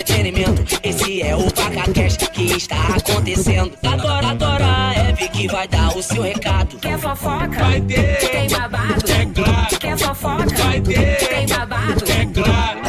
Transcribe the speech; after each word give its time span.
Entretenimento, 0.00 0.64
esse 0.82 1.20
é 1.20 1.36
o 1.36 1.44
Cash 1.92 2.16
que 2.32 2.56
está 2.56 2.96
acontecendo. 2.96 3.72
Adora, 3.84 4.28
adora, 4.28 4.94
é 4.96 5.12
Vi 5.12 5.28
que 5.28 5.46
vai 5.46 5.68
dar 5.68 5.94
o 5.94 6.02
seu 6.02 6.22
recado. 6.22 6.78
Quer 6.78 6.98
fofoca? 6.98 7.48
Vai 7.48 7.80
ter. 7.82 8.30
Tem 8.30 8.48
babado? 8.48 9.12
É 9.12 9.26
claro. 9.26 9.78
Quer 9.78 9.98
fofoca? 9.98 10.56
Vai 10.56 10.80
ter. 10.80 11.16
Tem 11.16 11.46
babado? 11.46 12.04
É 12.10 12.26
claro. 12.26 12.80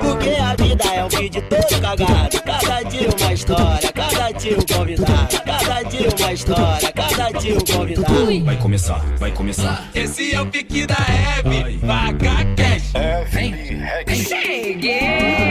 Porque 0.00 0.30
a 0.30 0.54
vida 0.54 0.84
é 0.84 1.04
um 1.04 1.08
vídeo 1.08 1.42
todo 1.42 1.80
cagado. 1.80 2.42
Cada 2.42 2.82
dia 2.82 3.08
uma 3.20 3.32
história, 3.32 3.92
cada 3.92 4.30
dia 4.30 4.58
um 4.58 4.76
convidado. 4.76 5.42
Cada 5.44 5.82
dia 5.82 6.08
uma 6.20 6.32
história, 6.32 6.92
cada 6.92 7.30
dia 7.32 7.54
um 7.54 7.60
convidado. 7.60 8.44
Vai 8.44 8.56
começar, 8.56 9.04
vai 9.18 9.30
começar. 9.32 9.90
Esse 9.94 10.32
é 10.32 10.40
o 10.40 10.46
pique 10.46 10.86
da 10.86 10.94
Hebe, 10.94 11.78
Vaca 11.78 12.44
Cash. 12.56 12.92
Cheguei! 14.28 15.41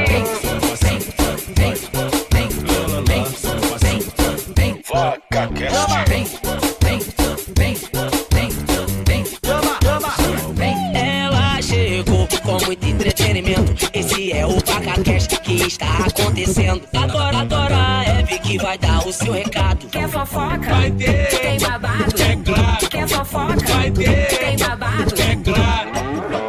Ela 10.93 11.61
chegou 11.61 12.27
com 12.41 12.65
muito 12.65 12.87
entretenimento. 12.87 13.89
Esse 13.93 14.31
é 14.31 14.45
o 14.45 14.51
Vaca 14.51 15.03
Cash 15.03 15.27
que 15.27 15.67
está 15.67 16.05
acontecendo. 16.05 16.81
Adora, 16.95 17.39
adora, 17.39 18.03
Hebe 18.05 18.39
que 18.39 18.57
vai 18.57 18.77
dar 18.77 19.05
o 19.05 19.11
seu 19.11 19.33
recado. 19.33 19.85
Quer 19.87 20.07
fofoca? 20.07 20.69
Vai 20.69 20.91
ter. 20.91 21.27
Tem 21.27 21.59
babado? 21.59 22.21
É 22.21 22.35
claro. 22.37 22.89
Quer 22.89 23.07
fofoca? 23.09 23.73
Vai 23.73 23.91
ter. 23.91 24.27
Tem 24.37 24.57
babado? 24.57 25.21
É 25.21 25.35
claro. 25.35 25.91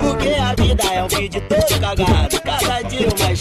Porque 0.01 0.29
a 0.29 0.55
vida 0.55 0.85
é 0.85 1.03
um 1.03 1.09
vídeo 1.09 1.43
todo 1.49 1.81
cagado. 1.81 2.42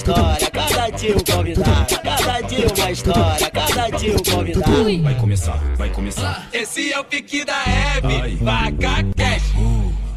História, 0.01 0.49
cada 0.49 0.89
dia 0.89 1.15
um 1.15 1.19
convidado. 1.19 1.95
Cada 2.01 2.41
dia 2.41 2.65
uma 2.75 2.91
história, 2.91 3.51
cada 3.51 3.89
dia 3.91 4.15
um 4.15 4.23
convidado. 4.23 5.03
Vai 5.03 5.13
começar, 5.13 5.57
vai 5.77 5.89
começar. 5.89 6.49
Esse 6.51 6.91
é 6.91 6.99
o 6.99 7.03
pique 7.03 7.45
da 7.45 7.61
Hebe, 7.61 8.35
Vaca 8.37 9.03
Cash. 9.15 9.53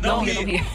Não 0.00 0.24
ri. 0.24 0.64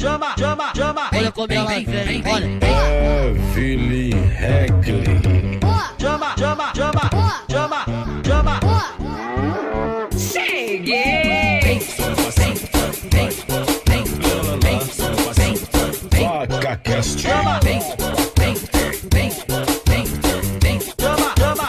Chama, 0.00 0.34
chama, 0.38 0.72
chama. 0.74 1.10
Olha 1.12 1.32
como 1.32 1.52
ela 1.52 1.68
vem, 1.68 2.22
olha. 2.24 2.46
Evelyn 3.54 4.12
Heckley. 4.40 5.60
Chama, 6.00 6.34
chama, 6.38 6.72
chama. 6.74 7.10
Chama, 7.50 7.84
chama. 8.24 8.60
Cheguei! 10.16 11.58
Vaca 13.18 13.47
Cast. 16.84 17.20
Chama, 17.20 17.60
chama, 21.38 21.68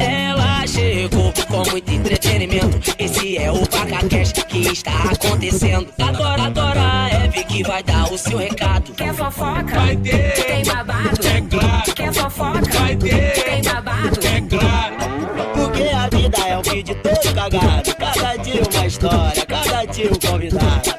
Ela 0.00 0.66
chegou 0.66 1.32
com 1.48 1.70
muito 1.70 1.92
entretenimento. 1.92 2.94
Esse 2.98 3.38
é 3.38 3.50
o 3.50 3.58
Vaca 3.64 4.08
Cash 4.08 4.32
que 4.32 4.58
está 4.68 4.92
acontecendo. 5.10 5.88
Adora, 5.98 6.42
adora, 6.44 7.08
Hebe 7.10 7.44
que 7.44 7.62
vai 7.62 7.82
dar 7.82 8.12
o 8.12 8.18
seu 8.18 8.38
recado. 8.38 8.92
Quer 8.92 9.14
fofoca? 9.14 9.74
Vai 9.74 9.96
ter. 9.96 10.32
Tem 10.32 10.64
babado? 10.64 11.26
É 11.26 11.40
claro. 11.40 11.94
Quer 11.94 12.12
fofoca? 12.14 12.78
Vai 12.78 12.96
ter. 12.96 13.44
Tem 13.44 13.62
babado? 13.62 14.20
É 14.26 14.40
claro. 14.40 14.96
Porque 15.54 15.82
a 15.82 16.08
vida 16.08 16.38
é 16.48 16.58
um 16.58 16.62
vídeo 16.62 16.96
todo 17.02 17.34
cagado. 17.34 17.94
Cada 17.96 18.36
dia 18.36 18.62
uma 18.62 18.86
história, 18.86 19.46
cada 19.46 19.84
dia 19.84 20.10
um 20.10 20.30
convidado. 20.30 20.97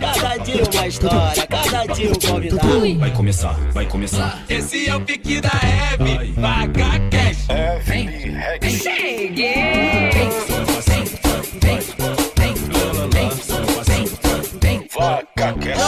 Dia 0.49 0.63
uma 0.63 0.87
história, 0.87 1.47
cada 1.47 1.85
dia 1.93 2.09
um 2.09 2.13
convidado. 2.15 2.97
Vai 2.97 3.11
começar, 3.11 3.53
vai 3.71 3.85
começar. 3.85 4.43
Esse 4.49 4.89
é 4.89 4.95
o 4.95 5.01
pique 5.01 5.39
da 5.39 5.51
Hebe, 5.51 6.31
Vaca 6.31 6.99
Cash. 7.11 7.47
Evelyn 7.49 8.35
Heckley. 8.35 8.79
Cheguei! 8.79 10.09
Vaca 14.97 15.53
Cast. 15.53 15.85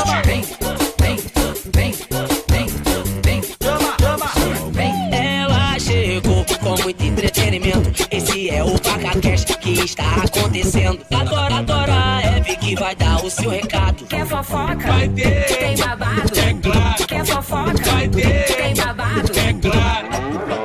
Chama, 3.61 4.27
chama. 4.27 4.31
Ela 5.11 5.79
chegou 5.79 6.45
com 6.61 6.83
muito 6.83 7.03
entretenimento. 7.03 8.07
Esse 8.11 8.49
é 8.51 8.63
o 8.63 8.77
Vaca 8.77 9.19
Cash 9.19 9.45
que 9.45 9.71
está 9.71 10.05
acontecendo. 10.23 10.99
Adora, 11.11 11.55
adora, 11.55 12.21
Hebe 12.23 12.30
que 12.61 12.75
vai 12.75 12.95
dar 12.95 13.25
o 13.25 13.29
seu 13.29 13.49
recado. 13.49 14.05
Quer 14.05 14.25
fofoca? 14.25 14.75
Vai 14.75 15.09
ter. 15.09 15.45
Tem 15.45 15.75
babado? 15.75 16.39
É 16.39 16.53
claro. 16.53 17.07
Quer 17.07 17.25
fofoca? 17.25 17.91
Vai 17.91 18.07
ter. 18.07 18.45
Tem 18.45 18.75
babado? 18.75 19.31
É 19.39 19.53
claro. 19.53 20.07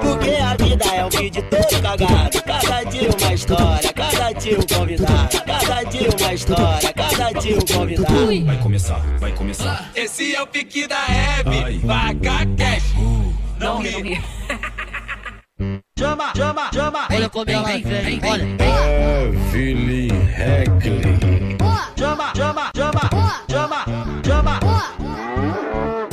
Porque 0.02 0.30
a 0.30 0.56
vida 0.64 0.84
é 0.94 1.04
um 1.04 1.08
vídeo 1.08 1.42
todo 1.50 1.82
cagado. 1.82 2.42
Cada 2.42 2.84
dia 2.84 3.10
uma 3.10 3.34
história, 3.34 3.92
cada 3.92 4.32
dia 4.32 4.58
um 4.58 4.62
convidado. 4.62 5.42
Cada 5.46 5.82
dia 5.84 6.08
uma 6.20 6.34
história, 6.34 6.92
cada 6.92 7.40
dia 7.40 7.56
um 7.56 7.60
convidado. 7.60 8.44
Vai 8.44 8.58
começar, 8.58 9.00
vai 9.18 9.32
começar. 9.32 9.90
Esse 9.94 10.34
é 10.34 10.42
o 10.42 10.46
pique 10.46 10.86
da 10.86 11.02
Hebe, 11.08 11.78
Vaca 11.78 12.46
Cash. 12.56 12.94
Não 13.58 13.80
ri. 13.80 14.20
Chama, 15.98 16.32
chama, 16.36 16.70
chama. 16.74 17.08
Olha 17.10 17.30
como 17.30 17.50
ela 17.50 17.64
vem, 17.64 18.20
olha. 18.22 18.46
Evelyn 19.56 20.10
Heckley. 20.36 21.45
Chama, 21.96 22.32
chama, 22.34 22.70
chama. 22.76 23.10
Chama, 23.50 23.84
chama. 24.24 24.60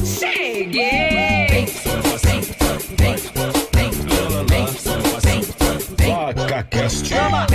Cheguei! 0.03 1.34
Cast. 6.69 7.06
Chama, 7.06 7.47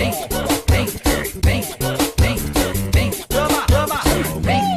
chama, 3.33 3.63
chama. 3.71 4.01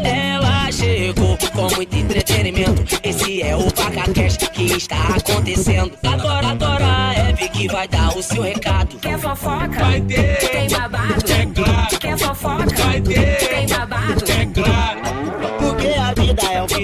Ela 0.06 0.72
chegou 0.72 1.38
com 1.38 1.76
muito 1.76 1.96
entretenimento. 1.96 3.00
Esse 3.04 3.42
é 3.42 3.56
o 3.56 3.62
Vaca 3.62 4.12
Cash 4.14 4.38
que 4.38 4.64
está 4.64 5.16
acontecendo. 5.16 5.92
Adora, 6.04 6.50
adora, 6.50 7.14
Hebe 7.16 7.50
que 7.50 7.68
vai 7.68 7.88
dar 7.88 8.16
o 8.18 8.24
seu 8.24 8.42
recado. 8.42 8.98
Quer 8.98 9.20
fofoca? 9.20 9.80
Vai 9.80 10.02
ter. 10.02 10.38
Tem 10.50 10.70
babado? 10.70 11.32
É 11.32 11.46
claro. 11.46 11.81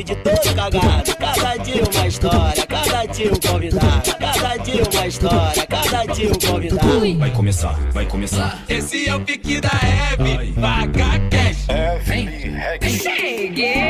É 0.08 0.14
um 0.14 0.16
vídeo 0.16 0.16
todo 0.24 0.56
cagado. 0.56 1.16
Cada 1.18 1.58
dia 1.58 1.84
uma 1.84 2.08
história, 2.08 2.66
cada 2.66 3.06
dia 3.06 3.32
um 3.32 3.40
convidado. 3.40 4.16
Cada 4.20 4.58
dia 4.58 4.84
uma 4.94 5.08
história, 5.08 5.68
cada 5.68 6.06
dia 6.14 6.30
um 6.30 6.52
convidado. 6.52 7.18
Vai 7.18 7.32
começar, 7.32 7.80
vai 7.92 8.06
começar. 8.06 8.64
Esse 8.70 9.10
é 9.10 9.16
o 9.16 9.22
pique 9.22 9.60
da 9.60 9.70
Hebe, 9.70 10.52
Vaca 10.54 11.20
Cash. 11.30 11.68
Heckley. 12.08 13.00
Cheguei! 13.00 13.88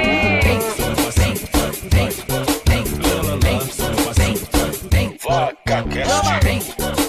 Vaca 5.27 5.83
Cast. 5.83 6.09
Chama, 6.09 7.06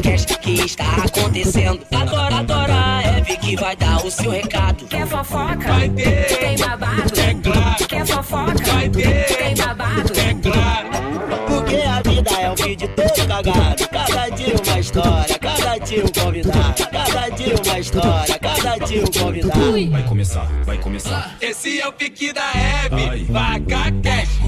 é 0.00 0.02
Vaca 0.02 0.02
Cash 0.02 0.24
que 0.24 0.52
está 0.64 0.84
acontecendo. 1.04 1.80
Adora, 1.92 2.36
adora, 2.36 3.02
Hebe 3.04 3.36
que 3.36 3.56
vai 3.56 3.76
dar 3.76 4.04
o 4.04 4.10
seu 4.10 4.30
recado. 4.30 4.86
Quer 4.86 5.06
fofoca? 5.06 5.56
Vai 5.56 5.88
ter. 5.90 6.38
Tem 6.38 6.58
babado? 6.58 7.20
É 7.20 7.34
claro. 7.34 7.86
Quer 7.86 8.06
fofoca? 8.06 8.64
Vai 8.72 8.88
ter. 8.88 9.24
Tem 9.36 9.54
babado? 9.56 10.12
É 10.18 10.34
claro. 10.34 10.88
Porque 11.46 11.76
a 11.76 12.02
vida 12.02 12.30
é 12.30 12.50
um 12.50 12.54
vídeo 12.54 12.88
todo 12.88 13.28
cagado. 13.28 13.88
Cada 13.88 14.28
dia 14.30 14.54
uma 14.66 14.80
história, 14.80 15.38
cada 15.38 15.78
dia 15.78 16.04
um 16.04 16.08
convidado. 16.08 16.86
Cada 16.90 17.28
dia 17.30 17.54
uma 17.54 17.78
história, 17.78 18.38
cada 18.38 18.76
dia 18.86 19.02
um 19.02 19.06
convidado. 19.06 19.90
Vai 19.90 20.02
começar, 20.04 20.48
vai 20.64 20.78
começar. 20.78 21.36
Esse 21.40 21.80
é 21.80 21.88
o 21.88 21.92
pique 21.92 22.32
da 22.32 22.50
Hebe, 22.52 23.24
Vaca 23.24 23.92
Cash. 24.02 24.40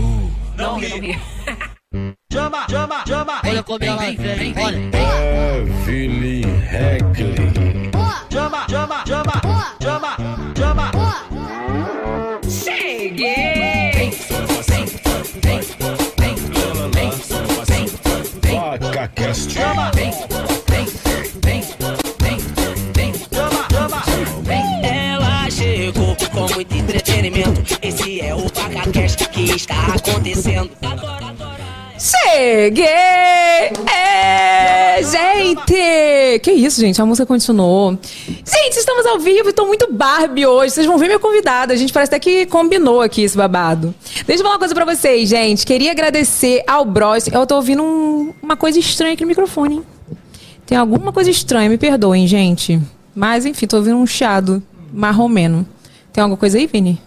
Não 0.57 0.79
ri 0.79 1.19
chama, 2.53 2.67
chama, 2.69 3.05
chama. 3.07 3.41
Olha 3.45 3.63
como 3.63 3.85
ela 3.85 3.97
vem, 3.97 4.17
vem, 4.17 4.53
vem. 4.53 4.65
olha. 4.65 4.79
Evelyn 5.57 6.63
Heckley. 6.71 7.91
Chama, 8.31 8.67
chama, 8.69 9.05
chama, 9.07 9.41
chama, 9.81 10.17
chama. 10.57 10.91
Cheguei. 12.49 14.13
Vaca 18.81 19.09
vem, 19.95 20.13
vem, 20.69 20.87
vem, 20.87 20.87
vem, 21.43 21.63
vem, 22.21 22.39
vem, 22.93 22.93
vem, 22.95 23.15
chama, 23.33 23.67
chama. 23.71 24.03
Ela 24.83 25.51
chegou 25.51 26.17
com 26.31 26.55
muito 26.55 26.77
entretenimento. 26.77 27.79
Esse 27.81 28.21
é 28.21 28.35
o 28.35 28.43
Vaca 28.49 28.91
Cast 28.93 29.29
que 29.29 29.43
está 29.55 29.95
acontecendo 29.95 30.71
agora. 30.83 31.22
Cheguei! 32.17 32.85
É, 33.91 35.01
gente! 35.03 36.41
Que 36.43 36.53
isso, 36.53 36.79
gente? 36.79 37.01
A 37.01 37.07
música 37.07 37.25
continuou. 37.25 37.99
Gente, 38.27 38.77
estamos 38.77 39.07
ao 39.07 39.19
vivo 39.19 39.49
e 39.49 39.53
tô 39.53 39.65
muito 39.65 39.91
Barbie 39.91 40.45
hoje. 40.47 40.75
Vocês 40.75 40.87
vão 40.87 40.99
ver 40.99 41.07
minha 41.07 41.19
convidada. 41.19 41.73
A 41.73 41.77
gente 41.77 41.91
parece 41.91 42.11
até 42.11 42.19
que 42.19 42.45
combinou 42.47 43.01
aqui 43.01 43.23
esse 43.23 43.35
babado. 43.37 43.95
Deixa 44.27 44.43
eu 44.43 44.45
falar 44.45 44.55
uma 44.55 44.59
coisa 44.59 44.75
pra 44.75 44.85
vocês, 44.85 45.27
gente. 45.27 45.65
Queria 45.65 45.91
agradecer 45.93 46.63
ao 46.67 46.85
Bros. 46.85 47.29
Eu 47.29 47.47
tô 47.47 47.57
ouvindo 47.57 47.83
um- 47.83 48.35
uma 48.43 48.57
coisa 48.57 48.79
estranha 48.79 49.15
aqui 49.15 49.23
no 49.23 49.29
microfone, 49.29 49.77
hein? 49.77 49.83
Tem 50.67 50.77
alguma 50.77 51.13
coisa 51.13 51.31
estranha, 51.31 51.71
me 51.71 51.79
perdoem, 51.79 52.27
gente. 52.27 52.79
Mas, 53.15 53.47
enfim, 53.47 53.67
tô 53.67 53.79
ouvindo 53.79 53.97
um 53.97 54.07
chiado 54.07 54.63
marromeno. 54.93 55.67
Tem 56.13 56.21
alguma 56.21 56.37
coisa 56.37 56.59
aí, 56.59 56.67
Vini? 56.67 57.01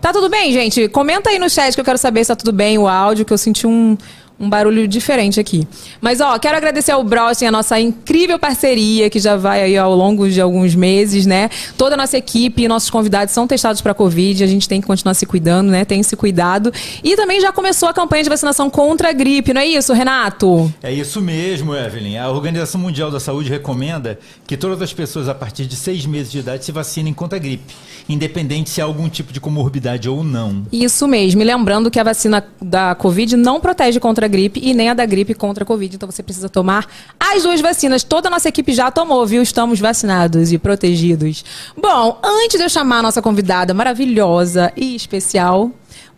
Tá 0.00 0.12
tudo 0.12 0.28
bem, 0.28 0.52
gente? 0.52 0.88
Comenta 0.88 1.30
aí 1.30 1.38
no 1.38 1.48
chat 1.50 1.74
que 1.74 1.80
eu 1.80 1.84
quero 1.84 1.98
saber 1.98 2.24
se 2.24 2.28
tá 2.28 2.36
tudo 2.36 2.52
bem 2.52 2.78
o 2.78 2.86
áudio, 2.88 3.24
que 3.24 3.32
eu 3.32 3.36
senti 3.38 3.66
um, 3.66 3.96
um 4.38 4.48
barulho 4.50 4.86
diferente 4.86 5.40
aqui. 5.40 5.66
Mas, 6.00 6.20
ó, 6.20 6.38
quero 6.38 6.56
agradecer 6.56 6.92
ao 6.92 7.02
Brossin, 7.02 7.46
a 7.46 7.50
nossa 7.50 7.80
incrível 7.80 8.38
parceria, 8.38 9.08
que 9.08 9.18
já 9.18 9.36
vai 9.36 9.62
aí 9.62 9.76
ao 9.76 9.94
longo 9.94 10.28
de 10.28 10.40
alguns 10.40 10.74
meses, 10.74 11.24
né? 11.24 11.48
Toda 11.78 11.94
a 11.94 11.96
nossa 11.96 12.18
equipe 12.18 12.62
e 12.62 12.68
nossos 12.68 12.90
convidados 12.90 13.32
são 13.32 13.46
testados 13.46 13.80
para 13.80 13.94
Covid, 13.94 14.44
a 14.44 14.46
gente 14.46 14.68
tem 14.68 14.80
que 14.80 14.86
continuar 14.86 15.14
se 15.14 15.24
cuidando, 15.24 15.70
né? 15.70 15.84
Tem 15.84 16.02
se 16.02 16.14
cuidado. 16.16 16.72
E 17.02 17.16
também 17.16 17.40
já 17.40 17.50
começou 17.50 17.88
a 17.88 17.94
campanha 17.94 18.24
de 18.24 18.28
vacinação 18.28 18.68
contra 18.68 19.08
a 19.08 19.12
gripe, 19.12 19.54
não 19.54 19.60
é 19.60 19.66
isso, 19.66 19.92
Renato? 19.92 20.72
É 20.82 20.92
isso 20.92 21.20
mesmo, 21.20 21.74
Evelyn. 21.74 22.18
A 22.18 22.28
Organização 22.30 22.80
Mundial 22.80 23.10
da 23.10 23.18
Saúde 23.18 23.48
recomenda 23.48 24.18
que 24.46 24.56
todas 24.56 24.82
as 24.82 24.92
pessoas 24.92 25.28
a 25.28 25.34
partir 25.34 25.66
de 25.66 25.76
seis 25.76 26.04
meses 26.04 26.30
de 26.30 26.40
idade 26.40 26.64
se 26.64 26.72
vacinem 26.72 27.14
contra 27.14 27.36
a 27.36 27.40
gripe, 27.40 27.74
independente 28.08 28.68
se 28.68 28.80
há 28.82 28.84
algum 28.84 29.08
tipo 29.08 29.32
de 29.32 29.40
comorbidade 29.40 30.08
ou 30.08 30.22
não. 30.22 30.66
Isso 30.70 31.08
mesmo. 31.08 31.40
E 31.40 31.44
lembrando 31.44 31.90
que 31.90 31.98
a 31.98 32.04
vacina 32.04 32.44
da 32.60 32.94
Covid 32.94 33.36
não 33.36 33.60
protege 33.60 33.98
contra 33.98 34.25
a 34.25 34.25
gripe 34.26 34.60
e 34.62 34.74
nem 34.74 34.90
a 34.90 34.94
da 34.94 35.06
gripe 35.06 35.34
contra 35.34 35.64
a 35.64 35.66
Covid. 35.66 35.96
Então 35.96 36.10
você 36.10 36.22
precisa 36.22 36.48
tomar 36.48 36.86
as 37.18 37.42
duas 37.42 37.60
vacinas. 37.60 38.02
Toda 38.02 38.28
a 38.28 38.30
nossa 38.30 38.48
equipe 38.48 38.72
já 38.72 38.90
tomou, 38.90 39.26
viu? 39.26 39.42
Estamos 39.42 39.80
vacinados 39.80 40.52
e 40.52 40.58
protegidos. 40.58 41.44
Bom, 41.76 42.18
antes 42.22 42.58
de 42.58 42.64
eu 42.64 42.68
chamar 42.68 42.98
a 42.98 43.02
nossa 43.02 43.22
convidada 43.22 43.74
maravilhosa 43.74 44.72
e 44.76 44.94
especial, 44.94 45.70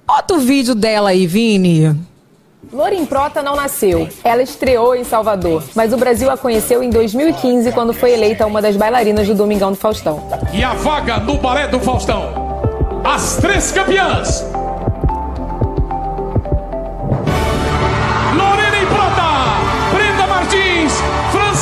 bota 0.06 0.34
o 0.34 0.38
vídeo 0.38 0.74
dela 0.74 1.10
aí, 1.10 1.26
Vini. 1.26 1.96
Lorin 2.72 3.06
Prota 3.06 3.42
não 3.42 3.56
nasceu. 3.56 4.08
Ela 4.22 4.42
estreou 4.42 4.94
em 4.94 5.04
Salvador, 5.04 5.62
mas 5.74 5.92
o 5.92 5.96
Brasil 5.96 6.30
a 6.30 6.36
conheceu 6.36 6.82
em 6.82 6.90
2015 6.90 7.72
quando 7.72 7.94
foi 7.94 8.12
eleita 8.12 8.46
uma 8.46 8.60
das 8.60 8.76
bailarinas 8.76 9.26
do 9.26 9.34
Domingão 9.34 9.70
do 9.70 9.76
Faustão. 9.76 10.22
E 10.52 10.62
a 10.62 10.74
vaga 10.74 11.18
no 11.18 11.38
Balé 11.38 11.68
do 11.68 11.80
Faustão. 11.80 12.48
As 13.04 13.36
três 13.36 13.72
campeãs. 13.72 14.57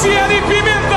Franciele 0.06 0.40
Pimenta. 0.42 0.96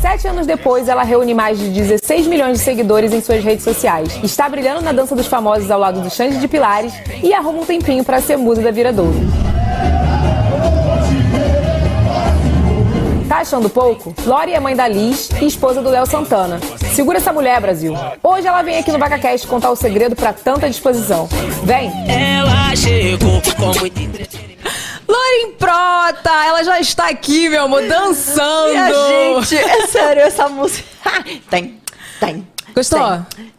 Sete 0.00 0.28
anos 0.28 0.46
depois, 0.46 0.88
ela 0.88 1.02
reúne 1.02 1.34
mais 1.34 1.58
de 1.58 1.68
16 1.70 2.26
milhões 2.28 2.58
de 2.58 2.64
seguidores 2.64 3.12
em 3.12 3.20
suas 3.20 3.42
redes 3.42 3.64
sociais. 3.64 4.18
Está 4.22 4.48
brilhando 4.48 4.80
na 4.80 4.92
dança 4.92 5.16
dos 5.16 5.26
famosos 5.26 5.70
ao 5.70 5.80
lado 5.80 6.00
do 6.00 6.10
Xande 6.10 6.38
de 6.38 6.46
Pilares 6.46 6.92
e 7.22 7.34
arruma 7.34 7.62
um 7.62 7.64
tempinho 7.64 8.04
para 8.04 8.20
ser 8.20 8.36
musa 8.36 8.62
da 8.62 8.70
Viradouro. 8.70 9.18
Tá 13.28 13.38
achando 13.38 13.68
pouco? 13.68 14.14
Lori 14.24 14.52
é 14.52 14.60
mãe 14.60 14.76
da 14.76 14.86
Liz 14.86 15.30
e 15.40 15.46
esposa 15.46 15.82
do 15.82 15.88
Léo 15.88 16.06
Santana. 16.06 16.60
Segura 16.94 17.18
essa 17.18 17.32
mulher, 17.32 17.60
Brasil. 17.60 17.94
Hoje 18.22 18.46
ela 18.46 18.62
vem 18.62 18.78
aqui 18.78 18.92
no 18.92 18.98
VacaCast 18.98 19.46
contar 19.46 19.70
o 19.70 19.76
segredo 19.76 20.14
para 20.14 20.32
tanta 20.32 20.68
disposição. 20.68 21.26
Vem! 21.64 21.90
Ela 22.08 22.76
chegou 22.76 23.40
com 23.56 23.80
muito 23.80 24.00
entretenimento. 24.00 24.51
Lorin 25.12 25.52
Prota, 25.58 26.30
ela 26.46 26.64
já 26.64 26.80
está 26.80 27.08
aqui, 27.08 27.48
meu 27.50 27.64
amor, 27.64 27.82
dançando. 27.86 28.70
Minha 28.70 29.42
gente, 29.42 29.56
é 29.56 29.86
sério, 29.86 30.22
essa 30.22 30.48
música. 30.48 30.88
tem, 31.50 31.78
tem. 32.18 32.48
Gostou? 32.74 32.98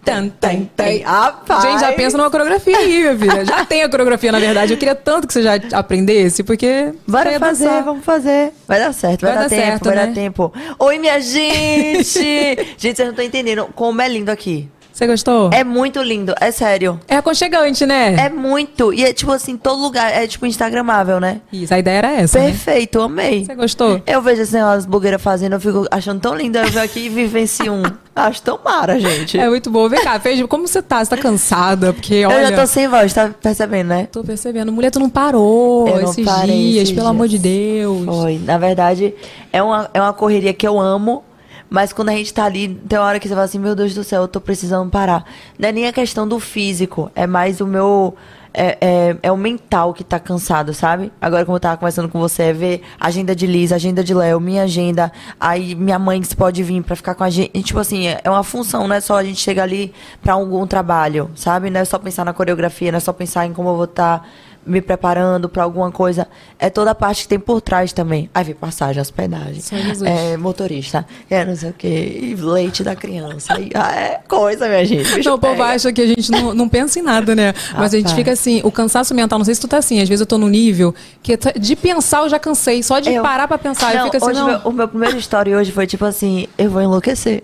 Tem, 0.03 0.29
tem, 0.29 0.71
tem. 0.75 1.01
Rapaz. 1.03 1.61
Gente, 1.61 1.81
já 1.81 1.94
pensa 1.94 2.17
numa 2.17 2.31
coreografia 2.31 2.75
aí, 2.75 3.01
minha 3.01 3.17
filha. 3.17 3.45
Já 3.45 3.63
tem 3.63 3.83
a 3.83 3.89
coreografia, 3.89 4.31
na 4.31 4.39
verdade. 4.39 4.73
Eu 4.73 4.77
queria 4.77 4.95
tanto 4.95 5.27
que 5.27 5.33
você 5.33 5.44
já 5.44 5.53
aprendesse, 5.73 6.44
porque. 6.44 6.91
Bora 7.07 7.39
fazer, 7.39 7.65
dançar. 7.65 7.83
vamos 7.83 8.03
fazer. 8.03 8.51
Vai 8.67 8.79
dar 8.79 8.91
certo, 8.91 9.21
vai, 9.21 9.33
Vai 9.33 9.44
dar, 9.44 9.49
dar 9.49 9.56
tempo, 9.56 9.67
certo, 9.67 9.85
vai 9.85 9.95
né? 9.95 10.07
dar 10.07 10.13
tempo. 10.13 10.51
Oi, 10.79 10.97
minha 10.97 11.21
gente! 11.21 12.19
gente, 12.75 12.95
vocês 12.95 12.99
não 12.99 13.09
estão 13.11 13.23
entendendo 13.23 13.69
como 13.75 14.01
é 14.01 14.07
lindo 14.07 14.31
aqui. 14.31 14.67
Você 14.94 15.07
gostou? 15.07 15.50
É 15.51 15.63
muito 15.63 16.01
lindo, 16.04 16.36
é 16.40 16.51
sério. 16.51 17.00
É 17.07 17.16
aconchegante, 17.16 17.84
né? 17.84 18.13
É 18.16 18.30
muito. 18.30 18.94
E 18.94 19.04
é 19.04 19.12
tipo 19.12 19.31
assim, 19.31 19.57
todo 19.57 19.81
lugar. 19.81 20.12
É 20.13 20.28
tipo 20.28 20.45
instagramável, 20.45 21.19
né? 21.19 21.42
Isso, 21.51 21.74
a 21.74 21.80
ideia 21.80 21.98
era 21.98 22.12
essa. 22.12 22.38
né? 22.38 22.45
Perfeito, 22.45 23.01
amei. 23.01 23.44
Você 23.44 23.56
gostou? 23.56 24.00
Eu 24.06 24.22
vejo 24.22 24.44
assim, 24.44 24.60
as 24.60 24.86
blogueiras 24.86 25.19
fazendo, 25.19 25.54
eu 25.54 25.60
fico 25.60 25.88
achando 25.90 26.22
tão 26.22 26.36
lindo. 26.36 26.60
Eu 26.60 26.68
venho 26.68 26.86
aqui 26.86 27.07
e 27.07 27.10
vivencio 27.10 27.74
um. 27.74 27.81
Acho 28.16 28.44
tão 28.44 28.60
mara, 28.63 29.00
gente. 29.00 29.40
É 29.40 29.50
muito 29.50 29.72
bom. 29.72 29.90
Vem 29.90 30.04
cá, 30.04 30.19
fez, 30.19 30.40
como 30.44 30.68
você 30.68 30.84
tá? 30.84 31.04
Você 31.04 31.10
tá 31.10 31.18
cansada? 31.18 31.92
Porque, 31.92 32.24
olha... 32.24 32.42
Eu 32.44 32.50
já 32.50 32.56
tô 32.56 32.68
sem 32.68 32.88
voz, 32.88 33.12
tá 33.12 33.31
percebendo, 33.42 33.88
né? 33.88 34.07
Tô 34.12 34.24
percebendo. 34.24 34.72
Mulher, 34.72 34.92
tu 34.92 35.00
não 35.00 35.10
parou 35.10 35.88
Eu 35.88 35.95
não 35.95 36.12
esses 36.12 36.24
dias, 36.24 36.84
esses 36.84 36.92
pelo 36.92 37.07
amor 37.07 37.28
de 37.28 37.40
dias. 37.40 37.88
Deus. 37.88 38.06
Foi. 38.06 38.38
Na 38.38 38.60
verdade, 38.60 39.16
é 39.51 39.63
uma, 39.63 39.90
é 39.95 40.00
uma 40.00 40.13
correria 40.13 40.54
que 40.54 40.68
eu 40.68 40.80
amo. 40.80 41.24
Mas 41.73 41.91
quando 41.91 42.09
a 42.09 42.11
gente 42.11 42.31
tá 42.31 42.45
ali, 42.45 42.67
tem 42.87 42.99
hora 42.99 43.19
que 43.19 43.27
você 43.27 43.33
fala 43.33 43.45
assim, 43.45 43.57
meu 43.57 43.73
Deus 43.73 43.95
do 43.95 44.03
céu, 44.03 44.21
eu 44.21 44.27
tô 44.27 44.39
precisando 44.39 44.91
parar. 44.91 45.25
Não 45.57 45.69
é 45.69 45.71
nem 45.71 45.87
a 45.87 45.91
questão 45.91 46.27
do 46.27 46.39
físico, 46.39 47.11
é 47.15 47.25
mais 47.25 47.61
o 47.61 47.65
meu. 47.65 48.15
É, 48.53 48.77
é, 48.79 49.17
é 49.23 49.31
o 49.31 49.35
mental 49.35 49.91
que 49.91 50.03
tá 50.03 50.19
cansado, 50.19 50.75
sabe? 50.75 51.11
Agora, 51.19 51.43
como 51.43 51.55
eu 51.55 51.59
tava 51.59 51.75
conversando 51.75 52.07
com 52.07 52.19
você, 52.19 52.43
é 52.43 52.53
ver 52.53 52.83
agenda 52.99 53.35
de 53.35 53.47
Liz, 53.47 53.71
agenda 53.71 54.03
de 54.03 54.13
Léo, 54.13 54.39
minha 54.39 54.61
agenda, 54.61 55.11
aí 55.39 55.73
minha 55.73 55.97
mãe 55.97 56.21
que 56.21 56.35
pode 56.35 56.61
vir 56.61 56.83
pra 56.83 56.95
ficar 56.95 57.15
com 57.15 57.23
a 57.23 57.31
gente. 57.31 57.63
Tipo 57.63 57.79
assim, 57.79 58.06
é 58.06 58.21
é 58.23 58.30
uma 58.30 58.44
função, 58.44 58.87
não 58.87 58.95
é 58.95 59.01
só 59.01 59.15
a 59.18 59.23
gente 59.23 59.39
chegar 59.39 59.63
ali 59.63 59.92
pra 60.21 60.33
algum 60.33 60.68
trabalho, 60.68 61.31
sabe? 61.33 61.71
Não 61.71 61.80
é 61.80 61.85
só 61.85 61.97
pensar 61.97 62.23
na 62.23 62.33
coreografia, 62.33 62.92
não 62.92 62.97
é 62.97 62.99
só 62.99 63.11
pensar 63.11 63.47
em 63.47 63.53
como 63.53 63.69
eu 63.69 63.75
vou 63.75 63.85
estar 63.85 64.23
me 64.65 64.81
preparando 64.81 65.49
pra 65.49 65.63
alguma 65.63 65.91
coisa. 65.91 66.27
É 66.57 66.69
toda 66.69 66.91
a 66.91 66.95
parte 66.95 67.23
que 67.23 67.27
tem 67.29 67.39
por 67.39 67.61
trás 67.61 67.91
também. 67.93 68.29
Aí 68.33 68.43
vem 68.43 68.55
passagem, 68.55 69.01
hospedagem. 69.01 69.61
É, 70.05 70.37
motorista, 70.37 71.05
é 71.29 71.43
não 71.45 71.55
sei 71.55 71.69
o 71.69 71.73
quê, 71.73 72.35
leite 72.39 72.83
da 72.83 72.95
criança. 72.95 73.53
Aí, 73.53 73.69
ah, 73.73 73.91
é 73.95 74.19
coisa, 74.27 74.67
minha 74.67 74.85
gente. 74.85 75.03
bicho 75.15 75.29
Não, 75.29 75.35
o 75.35 75.39
povo 75.39 75.61
acha 75.63 75.91
que 75.91 76.01
a 76.01 76.07
gente 76.07 76.31
não, 76.31 76.53
não 76.53 76.69
pensa 76.69 76.99
em 76.99 77.01
nada, 77.01 77.35
né? 77.35 77.53
Mas 77.73 77.93
a 77.93 77.97
gente 77.97 78.07
Rapaz. 78.07 78.13
fica 78.13 78.31
assim, 78.31 78.61
o 78.63 78.71
cansaço 78.71 79.13
mental, 79.13 79.37
não 79.37 79.45
sei 79.45 79.55
se 79.55 79.61
tu 79.61 79.67
tá 79.67 79.77
assim, 79.77 80.01
às 80.01 80.07
vezes 80.09 80.21
eu 80.21 80.27
tô 80.27 80.37
no 80.37 80.47
nível 80.47 80.93
que 81.21 81.35
tá- 81.37 81.51
de 81.51 81.75
pensar 81.75 82.21
eu 82.23 82.29
já 82.29 82.39
cansei, 82.39 82.81
só 82.83 82.99
de 82.99 83.11
Eu- 83.13 83.21
parar 83.23 83.47
pra 83.47 83.57
pensar, 83.57 83.93
eu 83.93 83.99
Não, 83.99 84.05
fico 84.05 84.17
assim, 84.17 84.25
hoje 84.27 84.39
não. 84.39 84.47
Meu, 84.47 84.59
o 84.65 84.71
meu 84.71 84.87
primeiro 84.87 85.17
story 85.17 85.55
hoje 85.55 85.71
foi 85.71 85.85
tipo 85.87 86.05
assim, 86.05 86.47
eu 86.57 86.69
vou 86.69 86.81
enlouquecer. 86.81 87.43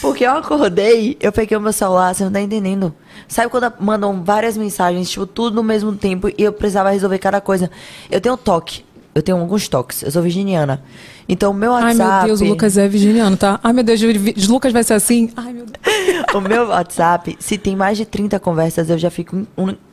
Porque 0.00 0.24
eu 0.24 0.30
acordei, 0.32 1.16
eu 1.20 1.32
peguei 1.32 1.56
o 1.56 1.60
meu 1.60 1.72
celular, 1.72 2.14
você 2.14 2.24
não 2.24 2.30
tá 2.32 2.40
entendendo. 2.40 2.94
Sabe 3.28 3.50
quando 3.50 3.72
mandam 3.78 4.24
várias 4.24 4.56
mensagens, 4.56 5.10
tipo, 5.10 5.26
tudo 5.26 5.54
no 5.54 5.62
mesmo 5.62 5.94
tempo, 5.94 6.28
e 6.28 6.34
eu 6.38 6.52
precisava 6.52 6.90
resolver 6.90 7.18
cada 7.18 7.40
coisa. 7.40 7.70
Eu 8.10 8.20
tenho 8.20 8.36
toque. 8.36 8.84
Eu 9.14 9.22
tenho 9.22 9.38
alguns 9.38 9.68
toques. 9.68 10.02
Eu 10.02 10.10
sou 10.10 10.22
virginiana. 10.22 10.82
Então, 11.28 11.52
meu 11.52 11.74
Ai, 11.74 11.84
WhatsApp... 11.84 12.26
meu 12.26 12.26
Deus, 12.26 12.40
o 12.40 12.44
Lucas 12.44 12.78
é 12.78 12.88
virginiano, 12.88 13.36
tá? 13.36 13.60
Ai, 13.62 13.72
meu 13.72 13.84
Deus, 13.84 14.00
o 14.02 14.52
Lucas 14.52 14.72
vai 14.72 14.82
ser 14.82 14.94
assim. 14.94 15.30
Ai, 15.36 15.52
meu 15.52 15.66
Deus. 15.66 16.24
o 16.34 16.40
meu 16.40 16.68
WhatsApp, 16.68 17.36
se 17.38 17.58
tem 17.58 17.76
mais 17.76 17.98
de 17.98 18.06
30 18.06 18.38
conversas, 18.40 18.88
eu 18.88 18.96
já 18.96 19.10
fico, 19.10 19.46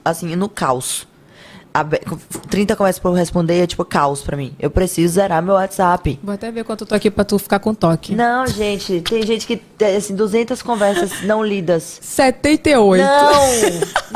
assim, 0.03 0.35
no 0.35 0.47
caos. 0.47 1.07
Abe- 1.75 1.99
30 2.49 2.73
conversas 2.73 2.99
pra 3.01 3.11
eu 3.11 3.15
responder 3.15 3.59
é 3.61 3.67
tipo 3.67 3.83
caos 3.83 4.21
pra 4.21 4.37
mim. 4.37 4.55
Eu 4.57 4.71
preciso 4.71 5.15
zerar 5.15 5.43
meu 5.43 5.55
WhatsApp. 5.55 6.17
Vou 6.23 6.33
até 6.33 6.49
ver 6.49 6.63
quanto 6.63 6.85
eu 6.85 6.87
tô 6.87 6.95
aqui 6.95 7.11
pra 7.11 7.25
tu 7.25 7.37
ficar 7.37 7.59
com 7.59 7.73
toque. 7.73 8.15
Não, 8.15 8.47
gente, 8.47 9.01
tem 9.01 9.25
gente 9.25 9.45
que 9.45 9.57
tem 9.57 9.97
assim 9.97 10.15
200 10.15 10.61
conversas 10.61 11.21
não 11.23 11.43
lidas. 11.43 11.99
78. 12.01 13.03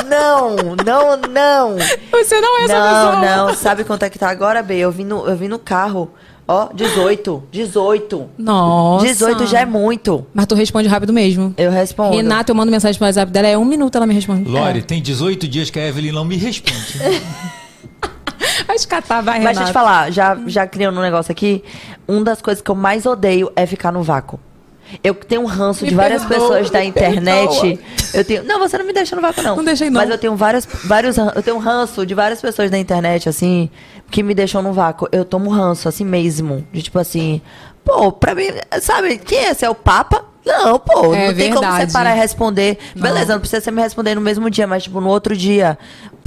Não, 0.07 0.55
não, 0.55 0.55
não, 0.85 1.17
não. 1.29 1.75
Você 2.11 2.39
não 2.39 2.59
é 2.61 2.63
essa 2.63 2.73
não, 2.79 3.11
pessoa. 3.19 3.35
Não, 3.47 3.53
Sabe 3.55 3.83
quanto 3.83 4.03
é 4.03 4.09
que 4.09 4.17
tá 4.17 4.29
agora, 4.29 4.63
B? 4.63 4.77
Eu 4.77 4.91
vim 4.91 5.03
no, 5.03 5.27
eu 5.27 5.35
vim 5.35 5.49
no 5.49 5.59
carro. 5.59 6.09
Ó, 6.51 6.67
18. 6.73 7.43
18. 7.51 8.29
Nossa. 8.35 9.05
18 9.05 9.45
já 9.45 9.59
é 9.59 9.65
muito. 9.67 10.25
Mas 10.33 10.47
tu 10.47 10.55
responde 10.55 10.87
rápido 10.87 11.13
mesmo. 11.13 11.53
Eu 11.55 11.69
respondo. 11.69 12.15
Renata, 12.15 12.49
eu 12.51 12.55
mando 12.55 12.71
mensagem 12.71 12.97
pro 12.97 13.05
WhatsApp 13.05 13.31
dela, 13.31 13.47
é 13.47 13.55
um 13.55 13.63
minuto 13.63 13.95
ela 13.95 14.07
me 14.07 14.15
responde. 14.15 14.49
Lore, 14.49 14.81
tem 14.81 14.99
18 14.99 15.47
dias 15.47 15.69
que 15.69 15.79
a 15.79 15.87
Evelyn 15.87 16.11
não 16.11 16.25
me 16.25 16.35
responde. 16.37 16.97
Vai 18.65 18.75
escatar, 18.75 19.23
vai, 19.23 19.39
Mas 19.39 19.57
Renata. 19.57 19.59
deixa 19.59 19.61
eu 19.63 19.67
te 19.67 19.73
falar, 19.73 20.11
já, 20.11 20.37
já 20.45 20.67
criando 20.67 20.99
um 20.99 21.01
negócio 21.01 21.31
aqui, 21.31 21.63
uma 22.07 22.23
das 22.23 22.41
coisas 22.41 22.61
que 22.61 22.69
eu 22.69 22.75
mais 22.75 23.05
odeio 23.05 23.51
é 23.55 23.65
ficar 23.65 23.91
no 23.91 24.03
vácuo. 24.03 24.39
Eu 25.03 25.13
tenho 25.13 25.41
um 25.41 25.45
ranço 25.45 25.83
Me 25.83 25.89
de 25.89 25.95
várias 25.95 26.23
perdoa, 26.25 26.47
pessoas 26.49 26.69
da 26.69 26.83
internet. 26.83 27.59
perdoa. 27.61 27.79
Eu 28.13 28.25
tenho. 28.25 28.43
Não, 28.43 28.59
você 28.59 28.77
não 28.77 28.85
me 28.85 28.93
deixa 28.93 29.15
no 29.15 29.21
vácuo, 29.21 29.41
não. 29.43 29.55
Não 29.57 29.63
deixei, 29.63 29.89
não. 29.89 30.01
Mas 30.01 30.09
eu 30.09 30.17
tenho 30.17 30.35
várias, 30.35 30.67
vários. 30.85 31.17
ran- 31.17 31.31
Eu 31.35 31.43
tenho 31.43 31.57
um 31.57 31.59
ranço 31.59 32.05
de 32.05 32.13
várias 32.15 32.41
pessoas 32.41 32.69
da 32.71 32.77
internet, 32.77 33.29
assim, 33.29 33.69
que 34.09 34.23
me 34.23 34.33
deixam 34.33 34.61
no 34.61 34.73
vácuo. 34.73 35.07
Eu 35.11 35.23
tomo 35.23 35.49
ranço, 35.49 35.87
assim 35.87 36.03
mesmo. 36.05 36.65
De 36.71 36.81
tipo 36.81 36.97
assim. 36.99 37.41
Pô, 37.85 38.11
pra 38.11 38.35
mim, 38.35 38.47
sabe, 38.81 39.17
quem 39.17 39.37
é 39.39 39.51
esse? 39.51 39.63
É 39.65 39.69
o 39.69 39.75
Papa? 39.75 40.25
Não, 40.45 40.79
pô, 40.79 41.13
É 41.13 41.27
não 41.27 41.33
tem 41.35 41.53
como 41.53 41.67
você 41.71 41.87
parar 41.91 42.15
e 42.15 42.19
responder. 42.19 42.77
Beleza, 42.95 43.33
não 43.33 43.39
precisa 43.39 43.61
você 43.61 43.71
me 43.71 43.81
responder 43.81 44.15
no 44.15 44.21
mesmo 44.21 44.49
dia, 44.49 44.65
mas 44.65 44.83
tipo, 44.83 44.99
no 44.99 45.07
outro 45.09 45.35
dia. 45.35 45.77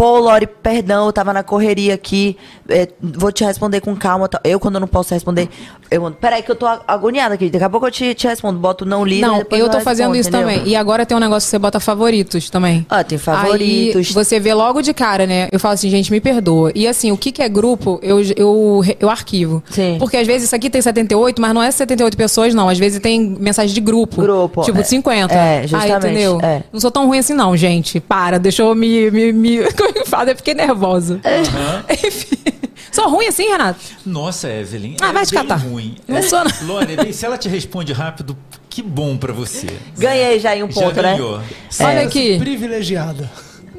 Pô, 0.02 0.18
Lori, 0.18 0.48
perdão, 0.48 1.06
eu 1.06 1.12
tava 1.12 1.32
na 1.32 1.44
correria 1.44 1.94
aqui. 1.94 2.36
é, 2.68 2.88
vou 3.00 3.30
te 3.30 3.44
responder 3.44 3.80
com 3.80 3.94
calma. 3.94 4.26
tá? 4.28 4.40
Eu, 4.42 4.58
quando 4.58 4.74
eu 4.74 4.80
não 4.80 4.88
posso 4.88 5.14
responder, 5.14 5.48
eu 5.88 6.02
mando. 6.02 6.16
Peraí, 6.20 6.42
que 6.42 6.50
eu 6.50 6.56
tô 6.56 6.66
agoniada 6.66 7.34
aqui. 7.36 7.48
Daqui 7.48 7.62
a 7.62 7.70
pouco 7.70 7.86
eu 7.86 7.90
te, 7.92 8.12
te 8.12 8.26
respondo. 8.26 8.58
Boto 8.58 8.84
não 8.84 9.04
lido. 9.04 9.24
Não, 9.24 9.36
e 9.36 9.38
depois 9.38 9.60
eu 9.60 9.68
tô 9.68 9.76
respondo, 9.76 9.84
fazendo 9.84 10.16
isso 10.16 10.28
entendeu? 10.28 10.48
também. 10.48 10.66
E 10.68 10.74
agora 10.74 11.06
tem 11.06 11.16
um 11.16 11.20
negócio 11.20 11.46
que 11.46 11.50
você 11.52 11.58
bota 11.60 11.78
favoritos 11.78 12.50
também. 12.50 12.84
Ah, 12.90 13.04
tem 13.04 13.16
favoritos. 13.16 14.08
Aí 14.08 14.12
você 14.12 14.40
vê 14.40 14.52
logo 14.52 14.82
de 14.82 14.92
cara, 14.92 15.24
né? 15.24 15.48
Eu 15.52 15.60
falo 15.60 15.74
assim, 15.74 15.88
gente, 15.88 16.10
me 16.10 16.20
perdoa. 16.20 16.72
E 16.74 16.88
assim, 16.88 17.12
o 17.12 17.16
que, 17.16 17.30
que 17.30 17.40
é 17.40 17.48
grupo, 17.48 18.00
eu, 18.02 18.20
eu, 18.36 18.82
eu 18.98 19.08
arquivo. 19.08 19.62
Sim. 19.70 19.98
Porque 20.00 20.16
às 20.16 20.26
vezes 20.26 20.44
isso 20.48 20.56
aqui 20.56 20.68
tem 20.68 20.82
78, 20.82 21.40
mas 21.40 21.54
não 21.54 21.62
é 21.62 21.70
78 21.70 22.16
pessoas, 22.16 22.52
não. 22.54 22.68
Às 22.68 22.78
vezes 22.78 22.98
tem 22.98 23.20
mensagem 23.38 23.72
de 23.72 23.80
grupo. 23.80 24.20
Grupo, 24.20 24.62
Tipo, 24.62 24.78
é. 24.78 24.82
de 24.82 24.88
50. 24.88 25.32
É, 25.32 25.60
Aí, 25.60 25.68
justamente, 25.68 26.06
entendeu? 26.06 26.40
é. 26.42 26.64
Não 26.72 26.80
sou 26.80 26.90
tão 26.90 27.06
ruim 27.06 27.18
assim, 27.18 27.34
não, 27.34 27.56
gente. 27.56 28.00
Para, 28.00 28.38
deixa 28.38 28.62
eu 28.62 28.74
me. 28.74 29.08
me, 29.12 29.32
me... 29.32 29.58
É 29.94 30.04
fala? 30.06 30.30
Eu 30.30 30.36
fiquei 30.36 30.54
nervosa. 30.54 31.20
Enfim. 31.90 32.36
Sou 32.90 33.08
ruim 33.08 33.26
assim, 33.26 33.48
Renato? 33.48 33.80
Nossa, 34.04 34.48
Evelyn. 34.50 34.96
Ah, 35.00 35.08
é 35.10 35.12
vai 35.12 35.24
te 35.26 35.32
catar. 35.32 35.56
ruim. 35.56 35.96
Não 36.06 36.18
É, 36.18 36.22
sou, 36.22 36.44
não. 36.44 36.50
Lore, 36.66 36.94
bem, 36.96 37.12
se 37.12 37.24
ela 37.24 37.38
te 37.38 37.48
responde 37.48 37.92
rápido, 37.92 38.36
que 38.68 38.82
bom 38.82 39.16
pra 39.16 39.32
você. 39.32 39.66
Ganhei 39.96 40.38
já 40.38 40.50
aí 40.50 40.62
um 40.62 40.70
Já 40.70 40.80
ponto, 40.82 40.96
né? 40.96 41.12
ganhou. 41.14 41.40
Olha 41.80 42.02
aqui. 42.02 42.38
Privilegiada. 42.38 43.30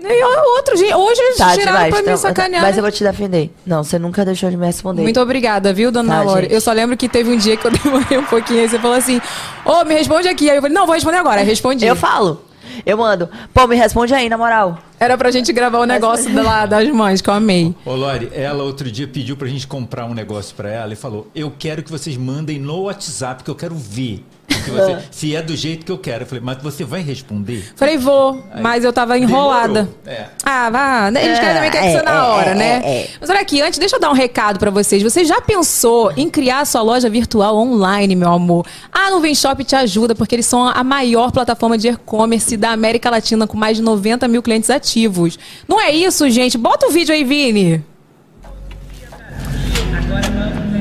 E 0.05 0.24
outro, 0.58 0.75
gente. 0.75 0.93
Hoje 0.93 1.22
eles 1.22 1.38
Tá, 1.38 1.51
tiraram 1.53 1.72
demais. 1.77 1.89
pra 1.93 1.98
me 2.00 2.03
Então, 2.03 2.17
sacanear. 2.17 2.62
mas 2.62 2.75
eu 2.75 2.82
vou 2.84 2.91
te 2.91 3.03
defender. 3.03 3.53
Não, 3.65 3.84
você 3.86 3.98
nunca 3.98 4.25
deixou 4.25 4.50
de 4.50 4.58
me 4.58 4.65
responder. 4.65 5.01
Muito 5.01 5.20
obrigada, 5.22 5.72
viu, 5.72 5.91
dona 5.93 6.15
Tá, 6.17 6.22
Lore? 6.24 6.41
gente. 6.41 6.53
Eu 6.53 6.60
só 6.60 6.74
lembro 6.74 6.98
que 6.98 7.08
teve 7.08 7.29
um 7.32 7.38
dia 7.38 7.55
que 7.55 7.65
eu 7.65 7.72
demorei 7.77 8.17
um 8.17 8.25
pouquinho, 8.25 8.62
aí 8.62 8.67
você 8.70 8.77
falou 8.79 8.98
assim, 8.98 9.22
ô, 9.63 9.86
me 9.86 9.93
responde 9.93 10.27
aqui. 10.27 10.50
Aí 10.50 10.58
eu 10.58 10.62
falei, 10.62 10.75
não, 10.75 10.86
vou 10.86 10.93
responder 10.96 11.17
agora. 11.17 11.39
Aí 11.39 11.48
respondi. 11.48 11.86
Eu 11.86 11.96
falo. 11.96 12.43
Eu 12.86 12.98
mando. 12.98 13.30
Pô, 13.53 13.68
me 13.68 13.75
responde 13.75 14.13
aí, 14.13 14.30
na 14.30 14.38
moral. 14.38 14.77
Era 15.00 15.18
pra 15.18 15.32
gente 15.32 15.51
gravar 15.51 15.80
o 15.80 15.86
negócio 15.86 16.34
da- 16.34 16.42
lá 16.42 16.65
das 16.65 16.88
mães, 16.89 17.22
que 17.22 17.30
eu 17.30 17.34
amei. 17.34 17.75
Ô, 17.86 17.94
Lore, 17.94 18.30
ela 18.34 18.63
outro 18.63 18.89
dia 18.92 19.08
pediu 19.08 19.36
pra 19.36 19.48
gente 19.48 19.68
comprar 19.68 20.06
um 20.06 20.13
negócio 20.13 20.56
pra 20.56 20.70
ela 20.70 20.94
e 20.94 20.96
falou: 20.96 21.27
Eu 21.36 21.51
quero 21.58 21.84
que 21.84 21.92
vocês 21.92 22.15
mandem 22.15 22.60
no 22.60 22.84
WhatsApp, 22.84 23.44
que 23.44 23.50
eu 23.50 23.56
quero 23.56 23.75
ver. 23.75 24.24
Que 24.63 24.72
você- 24.72 24.98
se 25.12 25.36
é 25.36 25.41
do 25.41 25.55
jeito 25.55 25.86
que 25.86 25.91
eu 25.91 25.98
quero. 25.98 26.24
Eu 26.24 26.27
falei, 26.27 26.43
mas 26.43 26.58
você 26.62 26.84
vai 26.84 27.01
responder? 27.01 27.72
Falei, 27.75 27.98
vou, 27.98 28.43
mas 28.62 28.84
eu 28.84 28.91
tava 28.93 29.17
enrolada. 29.17 29.89
É. 30.05 30.25
Ah, 30.43 30.70
vá. 30.70 31.08
Eles 31.10 31.39
querem 31.39 31.55
também 31.55 31.72
quer 31.72 31.82
que 31.82 31.88
É, 31.88 31.98
ser 31.98 32.03
na 32.03 32.12
é, 32.15 32.22
hora, 32.22 32.50
é, 32.51 32.55
né? 32.55 32.82
é, 32.84 32.98
é. 33.01 33.10
Mas 33.20 33.29
olha 33.29 33.39
aqui, 33.41 33.62
antes, 33.62 33.77
deixa 33.79 33.96
eu 33.96 34.00
dar 34.00 34.10
um 34.10 34.13
recado 34.13 34.60
pra 34.60 34.72
vocês. 34.72 35.01
Você 35.03 35.24
já 35.25 35.41
pensou 35.41 36.12
em 36.17 36.29
criar 36.29 36.65
sua 36.65 36.82
loja 36.82 37.10
virtual 37.10 37.58
online, 37.58 38.15
meu 38.15 38.32
amor? 38.32 38.65
A 38.91 39.12
Nuvem 39.12 39.36
Shop 39.36 39.63
te 39.63 39.75
ajuda, 39.75 40.15
porque 40.15 40.36
eles 40.36 40.46
são 40.46 40.67
a 40.67 40.84
maior 40.84 41.32
plataforma 41.32 41.77
de 41.77 41.89
e-commerce 41.89 42.55
da 42.58 42.72
América 42.72 43.10
Latina, 43.10 43.46
com 43.48 43.58
mais 43.58 43.77
de 43.77 43.84
90 43.84 44.27
mil 44.27 44.41
clientes 44.41 44.70
ativos. 44.70 45.38
Não 45.67 45.79
é 45.79 45.91
isso, 45.91 46.29
gente? 46.29 46.58
Bota 46.58 46.88
o 46.88 46.91
vídeo 46.91 47.13
aí, 47.13 47.24
Vini. 47.24 47.84
Agora 49.96 50.22
vamos 50.29 50.73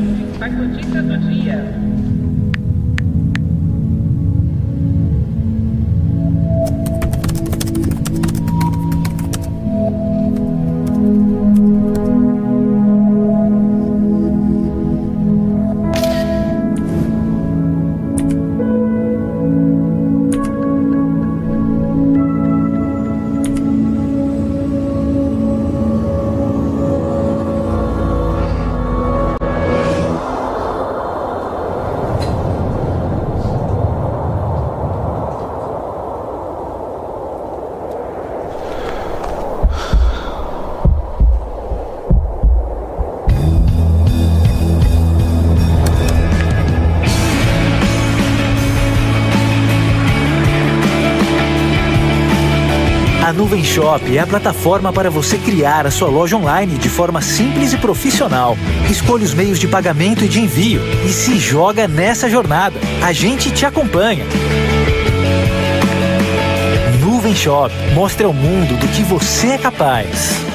plataforma 54.32 54.90
para 54.94 55.10
você 55.10 55.36
criar 55.36 55.86
a 55.86 55.90
sua 55.90 56.08
loja 56.08 56.38
online 56.38 56.78
de 56.78 56.88
forma 56.88 57.20
simples 57.20 57.74
e 57.74 57.76
profissional. 57.76 58.56
Escolha 58.90 59.24
os 59.24 59.34
meios 59.34 59.58
de 59.58 59.68
pagamento 59.68 60.24
e 60.24 60.28
de 60.28 60.40
envio 60.40 60.80
e 61.04 61.10
se 61.10 61.38
joga 61.38 61.86
nessa 61.86 62.30
jornada. 62.30 62.80
A 63.02 63.12
gente 63.12 63.50
te 63.50 63.66
acompanha. 63.66 64.24
Nuvem 66.98 67.36
Shop 67.36 67.74
mostra 67.94 68.26
ao 68.26 68.32
mundo 68.32 68.74
do 68.78 68.88
que 68.88 69.02
você 69.02 69.48
é 69.48 69.58
capaz. 69.58 70.51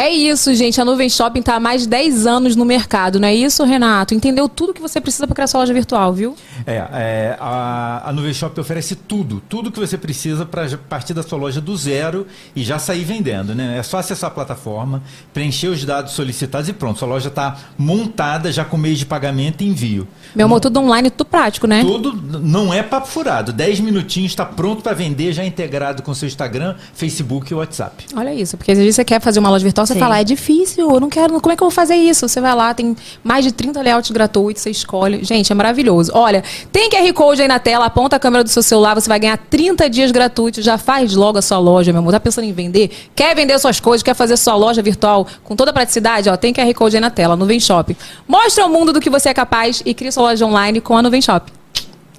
É 0.00 0.08
isso, 0.08 0.54
gente. 0.54 0.80
A 0.80 0.84
Nuvem 0.84 1.10
Shopping 1.10 1.42
tá 1.42 1.56
há 1.56 1.60
mais 1.60 1.82
de 1.82 1.88
10 1.88 2.26
anos 2.26 2.56
no 2.56 2.64
mercado, 2.64 3.20
não 3.20 3.28
é 3.28 3.34
isso, 3.34 3.62
Renato? 3.64 4.14
Entendeu 4.14 4.48
tudo 4.48 4.72
que 4.72 4.80
você 4.80 4.98
precisa 4.98 5.26
para 5.26 5.34
criar 5.34 5.46
sua 5.46 5.60
loja 5.60 5.74
virtual, 5.74 6.14
viu? 6.14 6.34
É, 6.66 6.76
é, 6.76 7.36
a, 7.38 8.08
a 8.08 8.12
Nuvem 8.14 8.32
Shop 8.32 8.58
oferece 8.58 8.94
tudo, 8.94 9.42
tudo 9.46 9.70
que 9.70 9.78
você 9.78 9.98
precisa 9.98 10.46
para 10.46 10.78
partir 10.88 11.12
da 11.12 11.22
sua 11.22 11.38
loja 11.38 11.60
do 11.60 11.76
zero 11.76 12.26
e 12.56 12.64
já 12.64 12.78
sair 12.78 13.04
vendendo, 13.04 13.54
né? 13.54 13.76
É 13.76 13.82
só 13.82 13.98
acessar 13.98 14.30
a 14.30 14.32
plataforma, 14.32 15.02
preencher 15.34 15.68
os 15.68 15.84
dados 15.84 16.14
solicitados 16.14 16.70
e 16.70 16.72
pronto, 16.72 16.98
sua 16.98 17.08
loja 17.08 17.28
está 17.28 17.58
montada 17.76 18.50
já 18.50 18.64
com 18.64 18.78
meio 18.78 18.96
de 18.96 19.04
pagamento 19.04 19.62
e 19.62 19.68
envio. 19.68 20.08
Meu 20.34 20.46
amor, 20.46 20.60
tudo 20.60 20.80
online, 20.80 21.10
tudo 21.10 21.26
prático, 21.26 21.66
né? 21.66 21.82
Tudo 21.82 22.40
não 22.40 22.72
é 22.72 22.82
papo 22.82 23.06
furado, 23.06 23.52
10 23.52 23.80
minutinhos 23.80 24.32
está 24.32 24.46
pronto 24.46 24.82
para 24.82 24.94
vender, 24.94 25.34
já 25.34 25.44
integrado 25.44 26.02
com 26.02 26.14
seu 26.14 26.26
Instagram, 26.26 26.74
Facebook 26.94 27.52
e 27.52 27.54
WhatsApp. 27.54 28.06
Olha 28.16 28.32
isso, 28.32 28.56
porque 28.56 28.72
às 28.72 28.78
vezes 28.78 28.94
você 28.94 29.04
quer 29.04 29.20
fazer 29.20 29.40
uma 29.40 29.50
loja 29.50 29.62
virtual, 29.62 29.89
você 29.90 29.94
Sim. 29.94 30.00
fala, 30.00 30.20
é 30.20 30.24
difícil, 30.24 30.88
eu 30.88 31.00
não 31.00 31.10
quero, 31.10 31.40
como 31.40 31.52
é 31.52 31.56
que 31.56 31.62
eu 31.62 31.68
vou 31.68 31.74
fazer 31.74 31.96
isso? 31.96 32.28
Você 32.28 32.40
vai 32.40 32.54
lá, 32.54 32.72
tem 32.72 32.96
mais 33.24 33.44
de 33.44 33.50
30 33.50 33.82
layouts 33.82 34.10
gratuitos, 34.10 34.62
você 34.62 34.70
escolhe. 34.70 35.24
Gente, 35.24 35.50
é 35.50 35.54
maravilhoso. 35.54 36.12
Olha, 36.14 36.44
tem 36.70 36.88
QR 36.88 37.12
Code 37.12 37.42
aí 37.42 37.48
na 37.48 37.58
tela, 37.58 37.86
aponta 37.86 38.16
a 38.16 38.18
câmera 38.18 38.44
do 38.44 38.50
seu 38.50 38.62
celular, 38.62 38.94
você 38.94 39.08
vai 39.08 39.18
ganhar 39.18 39.36
30 39.36 39.90
dias 39.90 40.12
gratuitos, 40.12 40.64
já 40.64 40.78
faz 40.78 41.14
logo 41.14 41.38
a 41.38 41.42
sua 41.42 41.58
loja, 41.58 41.92
meu 41.92 42.00
amor. 42.00 42.12
Tá 42.12 42.20
pensando 42.20 42.44
em 42.44 42.52
vender? 42.52 42.90
Quer 43.14 43.34
vender 43.34 43.58
suas 43.58 43.80
coisas, 43.80 44.02
quer 44.02 44.14
fazer 44.14 44.36
sua 44.36 44.54
loja 44.54 44.80
virtual 44.80 45.26
com 45.42 45.56
toda 45.56 45.70
a 45.70 45.74
praticidade? 45.74 46.28
Ó, 46.28 46.36
tem 46.36 46.52
QR 46.52 46.72
Code 46.74 46.96
aí 46.96 47.00
na 47.00 47.10
tela, 47.10 47.36
Nuvem 47.36 47.58
Shop. 47.58 47.96
Mostra 48.28 48.64
ao 48.64 48.70
mundo 48.70 48.92
do 48.92 49.00
que 49.00 49.10
você 49.10 49.28
é 49.30 49.34
capaz 49.34 49.82
e 49.84 49.92
cria 49.92 50.12
sua 50.12 50.22
loja 50.24 50.46
online 50.46 50.80
com 50.80 50.96
a 50.96 51.02
Nuvem 51.02 51.20
Shop. 51.20 51.59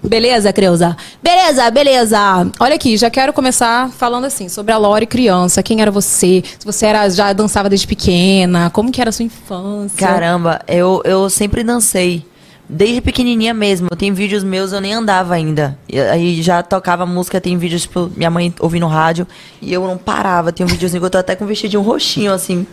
Beleza, 0.03 0.51
Creuza? 0.51 0.97
Beleza, 1.21 1.69
beleza. 1.69 2.19
Olha 2.59 2.75
aqui, 2.75 2.97
já 2.97 3.09
quero 3.09 3.31
começar 3.31 3.89
falando 3.91 4.25
assim, 4.25 4.49
sobre 4.49 4.73
a 4.73 4.77
Lore 4.77 5.05
criança. 5.05 5.61
Quem 5.61 5.81
era 5.81 5.91
você? 5.91 6.43
Se 6.57 6.65
você 6.65 6.87
era, 6.87 7.07
já 7.07 7.31
dançava 7.33 7.69
desde 7.69 7.85
pequena, 7.85 8.71
como 8.71 8.91
que 8.91 8.99
era 8.99 9.09
a 9.09 9.13
sua 9.13 9.25
infância? 9.25 9.97
Caramba, 9.97 10.59
eu, 10.67 11.01
eu 11.05 11.29
sempre 11.29 11.63
dancei. 11.63 12.25
Desde 12.67 13.01
pequenininha 13.01 13.53
mesmo. 13.53 13.89
Tem 13.89 14.13
vídeos 14.13 14.43
meus, 14.43 14.71
eu 14.71 14.79
nem 14.79 14.93
andava 14.93 15.33
ainda. 15.33 15.77
Aí 16.11 16.41
já 16.41 16.63
tocava 16.63 17.05
música, 17.05 17.39
tem 17.39 17.57
vídeos, 17.57 17.81
tipo, 17.83 18.09
minha 18.15 18.29
mãe 18.31 18.53
ouvindo 18.59 18.87
rádio. 18.87 19.27
E 19.61 19.71
eu 19.73 19.85
não 19.85 19.97
parava. 19.97 20.51
Tem 20.53 20.65
um 20.65 20.69
videozinho 20.69 21.01
que 21.01 21.05
eu 21.05 21.09
tô 21.09 21.17
até 21.17 21.35
com 21.35 21.43
um 21.43 21.47
vestidinho 21.47 21.81
roxinho, 21.81 22.31
assim. 22.31 22.65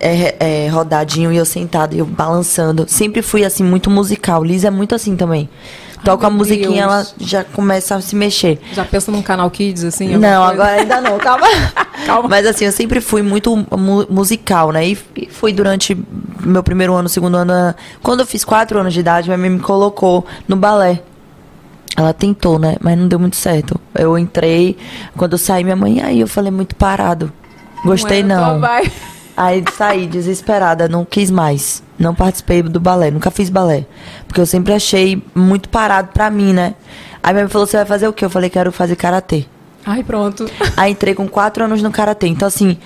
É, 0.00 0.34
é, 0.40 0.68
rodadinho 0.68 1.30
e 1.30 1.36
eu 1.36 1.44
sentada 1.44 1.94
e 1.94 2.00
eu 2.00 2.06
balançando. 2.06 2.86
Sempre 2.88 3.22
fui, 3.22 3.44
assim, 3.44 3.62
muito 3.62 3.88
musical. 3.88 4.42
Liz 4.42 4.64
é 4.64 4.70
muito 4.70 4.96
assim 4.96 5.14
também. 5.14 5.48
Toca 6.04 6.26
a 6.26 6.30
meu 6.30 6.38
musiquinha, 6.38 6.82
ela 6.84 7.06
já 7.18 7.44
começa 7.44 7.94
a 7.96 8.00
se 8.00 8.16
mexer. 8.16 8.58
Já 8.72 8.84
pensa 8.84 9.12
num 9.12 9.20
canal 9.22 9.50
Kids, 9.50 9.84
assim? 9.84 10.16
Não, 10.16 10.42
agora 10.42 10.72
ainda 10.80 11.00
não, 11.00 11.18
calma. 11.18 11.46
Calma. 12.06 12.28
Mas 12.30 12.46
assim, 12.46 12.64
eu 12.64 12.72
sempre 12.72 12.98
fui 13.00 13.20
muito 13.20 13.54
mu- 13.76 14.06
musical, 14.08 14.72
né? 14.72 14.88
E 14.88 14.98
e 15.14 15.26
fui 15.26 15.52
durante 15.52 15.94
meu 16.40 16.62
primeiro 16.62 16.94
ano, 16.94 17.08
segundo 17.10 17.36
ano. 17.36 17.52
ah, 17.52 17.74
Quando 18.02 18.20
eu 18.20 18.26
fiz 18.26 18.42
quatro 18.42 18.78
anos 18.80 18.94
de 18.94 19.00
idade, 19.00 19.28
minha 19.28 19.36
mãe 19.36 19.50
me 19.50 19.60
colocou 19.60 20.24
no 20.48 20.56
balé. 20.56 21.02
Ela 21.94 22.14
tentou, 22.14 22.58
né? 22.58 22.76
Mas 22.80 22.96
não 22.96 23.06
deu 23.06 23.18
muito 23.18 23.36
certo. 23.36 23.78
Eu 23.94 24.16
entrei, 24.16 24.78
quando 25.14 25.32
eu 25.32 25.38
saí, 25.38 25.62
minha 25.62 25.76
mãe, 25.76 26.00
aí 26.00 26.20
eu 26.20 26.26
falei 26.26 26.50
muito 26.50 26.74
parado. 26.74 27.30
Gostei 27.84 28.20
é 28.20 28.22
tua 28.24 28.36
não. 28.36 28.60
Aí 29.40 29.64
saí 29.74 30.06
desesperada, 30.06 30.86
não 30.86 31.02
quis 31.02 31.30
mais. 31.30 31.82
Não 31.98 32.14
participei 32.14 32.62
do 32.62 32.78
balé, 32.78 33.10
nunca 33.10 33.30
fiz 33.30 33.48
balé. 33.48 33.86
Porque 34.28 34.38
eu 34.38 34.44
sempre 34.44 34.74
achei 34.74 35.22
muito 35.34 35.70
parado 35.70 36.08
pra 36.12 36.28
mim, 36.30 36.52
né? 36.52 36.74
Aí 37.22 37.32
minha 37.32 37.44
mãe 37.44 37.50
falou: 37.50 37.66
você 37.66 37.78
vai 37.78 37.86
fazer 37.86 38.06
o 38.06 38.12
quê? 38.12 38.26
Eu 38.26 38.28
falei: 38.28 38.50
quero 38.50 38.70
fazer 38.70 38.96
karatê. 38.96 39.46
Ai, 39.86 40.02
pronto. 40.02 40.44
Aí 40.76 40.92
entrei 40.92 41.14
com 41.14 41.26
quatro 41.26 41.64
anos 41.64 41.80
no 41.80 41.90
karatê. 41.90 42.26
Então, 42.26 42.46
assim, 42.46 42.76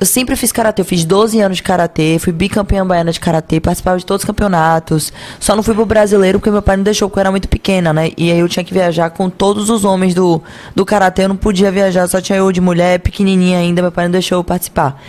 Eu 0.00 0.06
sempre 0.06 0.34
fiz 0.34 0.50
karatê, 0.50 0.82
eu 0.82 0.84
fiz 0.84 1.04
12 1.04 1.40
anos 1.40 1.58
de 1.58 1.62
karatê, 1.62 2.18
fui 2.18 2.32
bicampeã 2.32 2.84
baiana 2.84 3.12
de 3.12 3.20
karatê, 3.20 3.60
participava 3.60 3.96
de 3.96 4.04
todos 4.04 4.22
os 4.22 4.26
campeonatos. 4.26 5.12
Só 5.38 5.54
não 5.54 5.62
fui 5.62 5.72
pro 5.72 5.86
brasileiro 5.86 6.40
porque 6.40 6.50
meu 6.50 6.60
pai 6.62 6.76
não 6.76 6.82
deixou, 6.84 7.08
porque 7.08 7.20
eu 7.20 7.22
era 7.22 7.30
muito 7.30 7.48
pequena, 7.48 7.92
né? 7.92 8.10
E 8.18 8.30
aí 8.30 8.38
eu 8.38 8.48
tinha 8.48 8.64
que 8.64 8.74
viajar 8.74 9.10
com 9.10 9.30
todos 9.30 9.70
os 9.70 9.84
homens 9.84 10.12
do, 10.12 10.42
do 10.74 10.84
karatê, 10.84 11.24
eu 11.24 11.28
não 11.28 11.36
podia 11.36 11.70
viajar, 11.70 12.08
só 12.08 12.20
tinha 12.20 12.38
eu 12.38 12.50
de 12.50 12.60
mulher, 12.60 12.98
pequenininha 12.98 13.58
ainda, 13.58 13.82
meu 13.82 13.92
pai 13.92 14.06
não 14.06 14.12
deixou 14.12 14.38
eu 14.38 14.44
participar. 14.44 15.00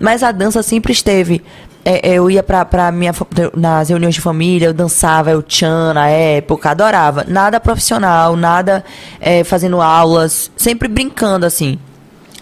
Mas 0.00 0.22
a 0.22 0.32
dança 0.32 0.62
sempre 0.62 0.92
esteve. 0.92 1.42
É, 1.84 2.10
é, 2.10 2.14
eu 2.14 2.30
ia 2.30 2.42
pra, 2.42 2.64
pra 2.64 2.90
minha, 2.90 3.12
nas 3.54 3.88
reuniões 3.88 4.14
de 4.14 4.20
família, 4.20 4.66
eu 4.66 4.74
dançava, 4.74 5.30
eu 5.30 5.42
tchan 5.42 5.94
na 5.94 6.08
época, 6.08 6.70
adorava. 6.70 7.24
Nada 7.28 7.60
profissional, 7.60 8.36
nada 8.36 8.84
é, 9.20 9.44
fazendo 9.44 9.80
aulas, 9.80 10.50
sempre 10.56 10.88
brincando 10.88 11.46
assim 11.46 11.78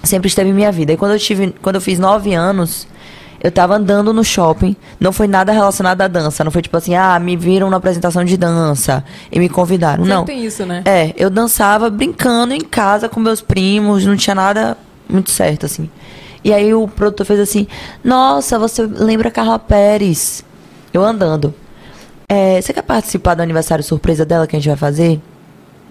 sempre 0.02 0.28
esteve 0.28 0.50
em 0.50 0.52
minha 0.52 0.72
vida. 0.72 0.92
E 0.92 0.96
quando 0.96 1.12
eu 1.12 1.18
tive, 1.18 1.54
quando 1.62 1.76
eu 1.76 1.80
fiz 1.80 1.98
nove 1.98 2.34
anos, 2.34 2.86
eu 3.42 3.50
tava 3.50 3.76
andando 3.76 4.12
no 4.12 4.24
shopping, 4.24 4.76
não 4.98 5.12
foi 5.12 5.28
nada 5.28 5.52
relacionado 5.52 6.00
à 6.00 6.08
dança, 6.08 6.42
não 6.42 6.50
foi 6.50 6.62
tipo 6.62 6.76
assim, 6.76 6.94
ah, 6.94 7.18
me 7.18 7.36
viram 7.36 7.70
na 7.70 7.76
apresentação 7.76 8.24
de 8.24 8.36
dança 8.36 9.04
e 9.30 9.38
me 9.38 9.48
convidaram. 9.48 10.04
Sempre 10.04 10.14
não. 10.14 10.24
tem 10.24 10.44
isso, 10.44 10.66
né? 10.66 10.82
É, 10.84 11.14
eu 11.16 11.30
dançava 11.30 11.88
brincando 11.90 12.54
em 12.54 12.60
casa 12.60 13.08
com 13.08 13.20
meus 13.20 13.40
primos, 13.40 14.04
não 14.04 14.16
tinha 14.16 14.34
nada 14.34 14.76
muito 15.08 15.30
certo 15.30 15.66
assim. 15.66 15.88
E 16.44 16.52
aí 16.52 16.72
o 16.72 16.86
produtor 16.88 17.26
fez 17.26 17.40
assim: 17.40 17.66
"Nossa, 18.02 18.58
você 18.58 18.82
lembra 18.82 19.30
Carla 19.30 19.58
Pérez?" 19.58 20.44
Eu 20.92 21.04
andando. 21.04 21.54
É, 22.28 22.60
você 22.60 22.72
quer 22.72 22.82
participar 22.82 23.34
do 23.34 23.42
aniversário 23.42 23.82
surpresa 23.82 24.24
dela 24.24 24.46
que 24.46 24.54
a 24.54 24.58
gente 24.58 24.68
vai 24.68 24.76
fazer? 24.76 25.20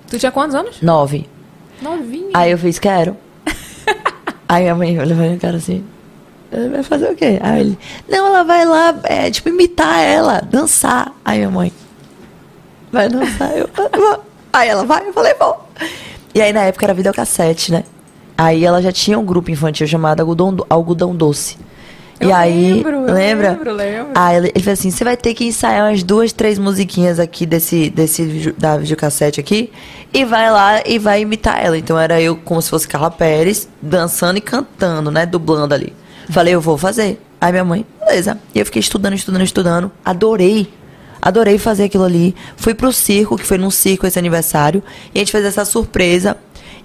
Tu 0.07 0.19
tinha 0.19 0.31
quantos 0.31 0.55
anos? 0.55 0.81
Nove. 0.81 1.27
Novinha. 1.81 2.29
Aí 2.33 2.51
eu 2.51 2.57
fiz, 2.57 2.79
quero. 2.79 3.17
Aí 4.47 4.63
minha 4.63 4.75
mãe 4.75 4.99
olhou 4.99 5.15
pra 5.17 5.25
minha 5.27 5.37
cara 5.37 5.57
assim, 5.57 5.83
"Ela 6.51 6.69
vai 6.69 6.83
fazer 6.83 7.11
o 7.11 7.15
quê? 7.15 7.39
Aí 7.41 7.61
ele, 7.61 7.79
não, 8.07 8.27
ela 8.27 8.43
vai 8.43 8.65
lá, 8.65 8.95
é, 9.03 9.29
tipo, 9.29 9.49
imitar 9.49 9.99
ela, 9.99 10.41
dançar. 10.41 11.11
Aí 11.25 11.39
minha 11.39 11.51
mãe, 11.51 11.71
vai 12.91 13.09
dançar? 13.09 13.55
Eu, 13.57 13.69
vou. 13.75 14.23
Aí 14.53 14.69
ela 14.69 14.85
vai, 14.85 15.07
eu 15.07 15.13
falei, 15.13 15.33
vou. 15.35 15.67
E 16.33 16.41
aí 16.41 16.53
na 16.53 16.61
época 16.63 16.85
era 16.85 16.93
videocassete, 16.93 17.71
né? 17.71 17.83
Aí 18.37 18.63
ela 18.63 18.81
já 18.81 18.91
tinha 18.91 19.17
um 19.17 19.25
grupo 19.25 19.49
infantil 19.51 19.87
chamado 19.87 20.19
Algodão, 20.21 20.53
Do- 20.53 20.65
Algodão 20.69 21.15
Doce. 21.15 21.57
Eu 22.19 22.29
e 22.29 22.31
aí, 22.33 22.73
lembro, 22.73 23.01
lembra? 23.13 23.49
lembro, 23.51 23.73
lembro. 23.73 24.11
Aí 24.15 24.37
ele, 24.37 24.51
ele 24.55 24.63
fez 24.63 24.79
assim: 24.79 24.89
você 24.89 25.03
vai 25.03 25.15
ter 25.15 25.33
que 25.35 25.45
ensaiar 25.45 25.87
umas 25.89 26.01
duas, 26.01 26.33
três 26.33 26.57
musiquinhas 26.57 27.19
aqui 27.19 27.45
desse, 27.45 27.89
desse 27.91 28.53
da 28.57 28.77
videocassete 28.77 29.39
aqui. 29.39 29.71
E 30.13 30.25
vai 30.25 30.49
lá 30.51 30.81
e 30.85 30.97
vai 30.97 31.21
imitar 31.21 31.63
ela. 31.63 31.77
Então 31.77 31.97
era 31.97 32.19
eu 32.19 32.35
como 32.35 32.59
se 32.61 32.69
fosse 32.71 32.87
Carla 32.87 33.11
Pérez, 33.11 33.69
dançando 33.81 34.37
e 34.37 34.41
cantando, 34.41 35.11
né? 35.11 35.25
Dublando 35.27 35.73
ali. 35.75 35.93
Falei, 36.29 36.55
eu 36.55 36.61
vou 36.61 36.75
fazer. 36.77 37.21
Aí 37.39 37.51
minha 37.51 37.63
mãe, 37.63 37.85
beleza. 38.03 38.37
E 38.55 38.59
eu 38.59 38.65
fiquei 38.65 38.79
estudando, 38.79 39.13
estudando, 39.13 39.43
estudando. 39.43 39.91
Adorei. 40.03 40.67
Adorei 41.21 41.57
fazer 41.59 41.83
aquilo 41.85 42.03
ali. 42.03 42.35
Fui 42.55 42.73
pro 42.73 42.91
circo, 42.91 43.37
que 43.37 43.45
foi 43.45 43.57
num 43.59 43.69
circo 43.71 44.07
esse 44.07 44.17
aniversário. 44.17 44.81
E 45.13 45.17
a 45.17 45.21
gente 45.21 45.31
fez 45.31 45.45
essa 45.45 45.63
surpresa. 45.65 46.35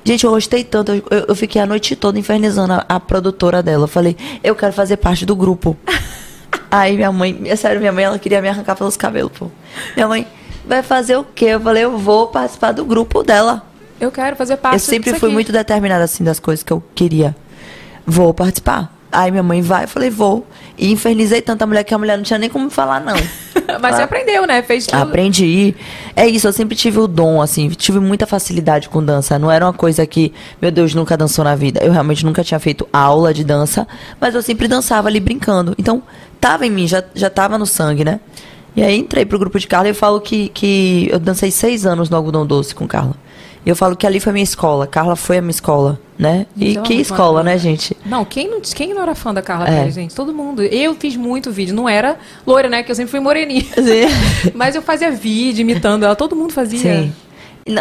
Gente, 0.04 0.24
eu 0.24 0.30
gostei 0.30 0.64
tanto. 0.64 0.92
Eu, 0.92 1.02
eu- 1.28 1.34
fiquei 1.34 1.60
a 1.62 1.66
noite 1.66 1.94
toda 1.94 2.18
infernizando 2.18 2.72
a, 2.72 2.84
a 2.88 2.98
produtora 3.00 3.62
dela. 3.62 3.84
Eu 3.84 3.88
falei, 3.88 4.16
eu 4.42 4.54
quero 4.54 4.72
fazer 4.72 4.96
parte 4.96 5.24
do 5.24 5.36
grupo. 5.36 5.76
Aí 6.70 6.96
minha 6.96 7.12
mãe, 7.12 7.40
é 7.44 7.54
sério, 7.56 7.78
minha 7.80 7.92
mãe, 7.92 8.04
ela 8.04 8.18
queria 8.18 8.40
me 8.40 8.48
arrancar 8.48 8.74
pelos 8.76 8.96
cabelos, 8.96 9.32
pô. 9.38 9.48
Minha 9.94 10.08
mãe, 10.08 10.26
vai 10.66 10.82
fazer 10.82 11.16
o 11.16 11.24
quê? 11.24 11.46
Eu 11.46 11.60
falei, 11.60 11.84
eu 11.84 11.96
vou 11.98 12.28
participar 12.28 12.72
do 12.72 12.84
grupo 12.84 13.22
dela. 13.22 13.62
Eu 14.00 14.10
quero 14.10 14.34
fazer 14.36 14.56
parte 14.56 14.74
Eu 14.74 14.80
sempre 14.80 15.10
fui 15.14 15.28
aqui. 15.28 15.34
muito 15.34 15.52
determinada, 15.52 16.02
assim, 16.04 16.24
das 16.24 16.40
coisas 16.40 16.62
que 16.62 16.72
eu 16.72 16.82
queria. 16.94 17.36
Vou 18.06 18.32
participar. 18.34 18.92
Aí 19.12 19.30
minha 19.30 19.42
mãe 19.42 19.60
vai, 19.60 19.84
eu 19.84 19.88
falei, 19.88 20.08
vou. 20.08 20.46
E 20.78 20.90
infernizei 20.90 21.42
tanta 21.42 21.66
mulher 21.66 21.84
que 21.84 21.92
a 21.92 21.98
mulher 21.98 22.16
não 22.16 22.24
tinha 22.24 22.38
nem 22.38 22.48
como 22.48 22.70
falar, 22.70 22.98
não. 23.00 23.14
Mas 23.80 23.96
você 23.96 24.02
aprendeu, 24.02 24.46
né? 24.46 24.62
Fez 24.62 24.86
tudo. 24.86 25.00
Aprendi. 25.00 25.74
É 26.16 26.26
isso, 26.26 26.48
eu 26.48 26.52
sempre 26.52 26.74
tive 26.74 26.98
o 26.98 27.06
dom, 27.06 27.40
assim, 27.42 27.68
tive 27.68 28.00
muita 28.00 28.26
facilidade 28.26 28.88
com 28.88 29.04
dança. 29.04 29.38
Não 29.38 29.50
era 29.50 29.66
uma 29.66 29.72
coisa 29.72 30.06
que, 30.06 30.32
meu 30.60 30.70
Deus, 30.70 30.94
nunca 30.94 31.16
dançou 31.16 31.44
na 31.44 31.54
vida. 31.54 31.80
Eu 31.84 31.92
realmente 31.92 32.24
nunca 32.24 32.42
tinha 32.42 32.58
feito 32.58 32.88
aula 32.92 33.34
de 33.34 33.44
dança, 33.44 33.86
mas 34.18 34.34
eu 34.34 34.42
sempre 34.42 34.66
dançava 34.66 35.08
ali 35.08 35.20
brincando. 35.20 35.74
Então, 35.78 36.02
tava 36.40 36.66
em 36.66 36.70
mim, 36.70 36.86
já, 36.86 37.04
já 37.14 37.28
tava 37.28 37.58
no 37.58 37.66
sangue, 37.66 38.04
né? 38.04 38.18
E 38.74 38.82
aí 38.82 38.98
entrei 38.98 39.26
pro 39.26 39.38
grupo 39.38 39.58
de 39.58 39.66
Carla 39.66 39.88
e 39.88 39.90
eu 39.90 39.94
falo 39.94 40.20
que, 40.20 40.48
que 40.48 41.08
eu 41.10 41.18
dancei 41.18 41.50
seis 41.50 41.84
anos 41.84 42.08
no 42.08 42.16
algodão 42.16 42.46
doce 42.46 42.74
com 42.74 42.86
Carla. 42.88 43.14
E 43.64 43.70
eu 43.70 43.76
falo 43.76 43.94
que 43.94 44.04
ali 44.06 44.18
foi 44.18 44.30
a 44.30 44.32
minha 44.32 44.42
escola. 44.42 44.86
Carla 44.88 45.14
foi 45.14 45.38
a 45.38 45.40
minha 45.40 45.50
escola, 45.52 45.98
né? 46.18 46.46
E 46.56 46.72
Então, 46.72 46.82
que 46.82 46.94
escola, 46.94 47.42
né, 47.44 47.56
gente? 47.56 47.96
Não, 48.04 48.24
quem 48.24 48.50
não, 48.50 48.60
quem 48.60 48.92
não 48.92 49.02
era 49.02 49.14
fã 49.14 49.32
da 49.32 49.40
Carla 49.40 49.68
É. 49.68 49.76
Pérez, 49.78 49.94
gente? 49.94 50.14
Todo 50.14 50.32
mundo. 50.34 50.62
Eu 50.62 50.94
fiz 50.96 51.16
muito 51.16 51.52
vídeo. 51.52 51.72
Não 51.74 51.88
era 51.88 52.16
loira, 52.46 52.68
né? 52.68 52.82
Que 52.82 52.90
eu 52.90 52.94
sempre 52.96 53.10
fui 53.12 53.20
moreninha. 53.20 53.64
Mas 54.54 54.74
eu 54.74 54.82
fazia 54.82 55.10
vídeo 55.12 55.62
imitando 55.62 56.04
ela. 56.04 56.16
Todo 56.16 56.34
mundo 56.34 56.52
fazia. 56.52 56.78
Sim. 56.78 57.12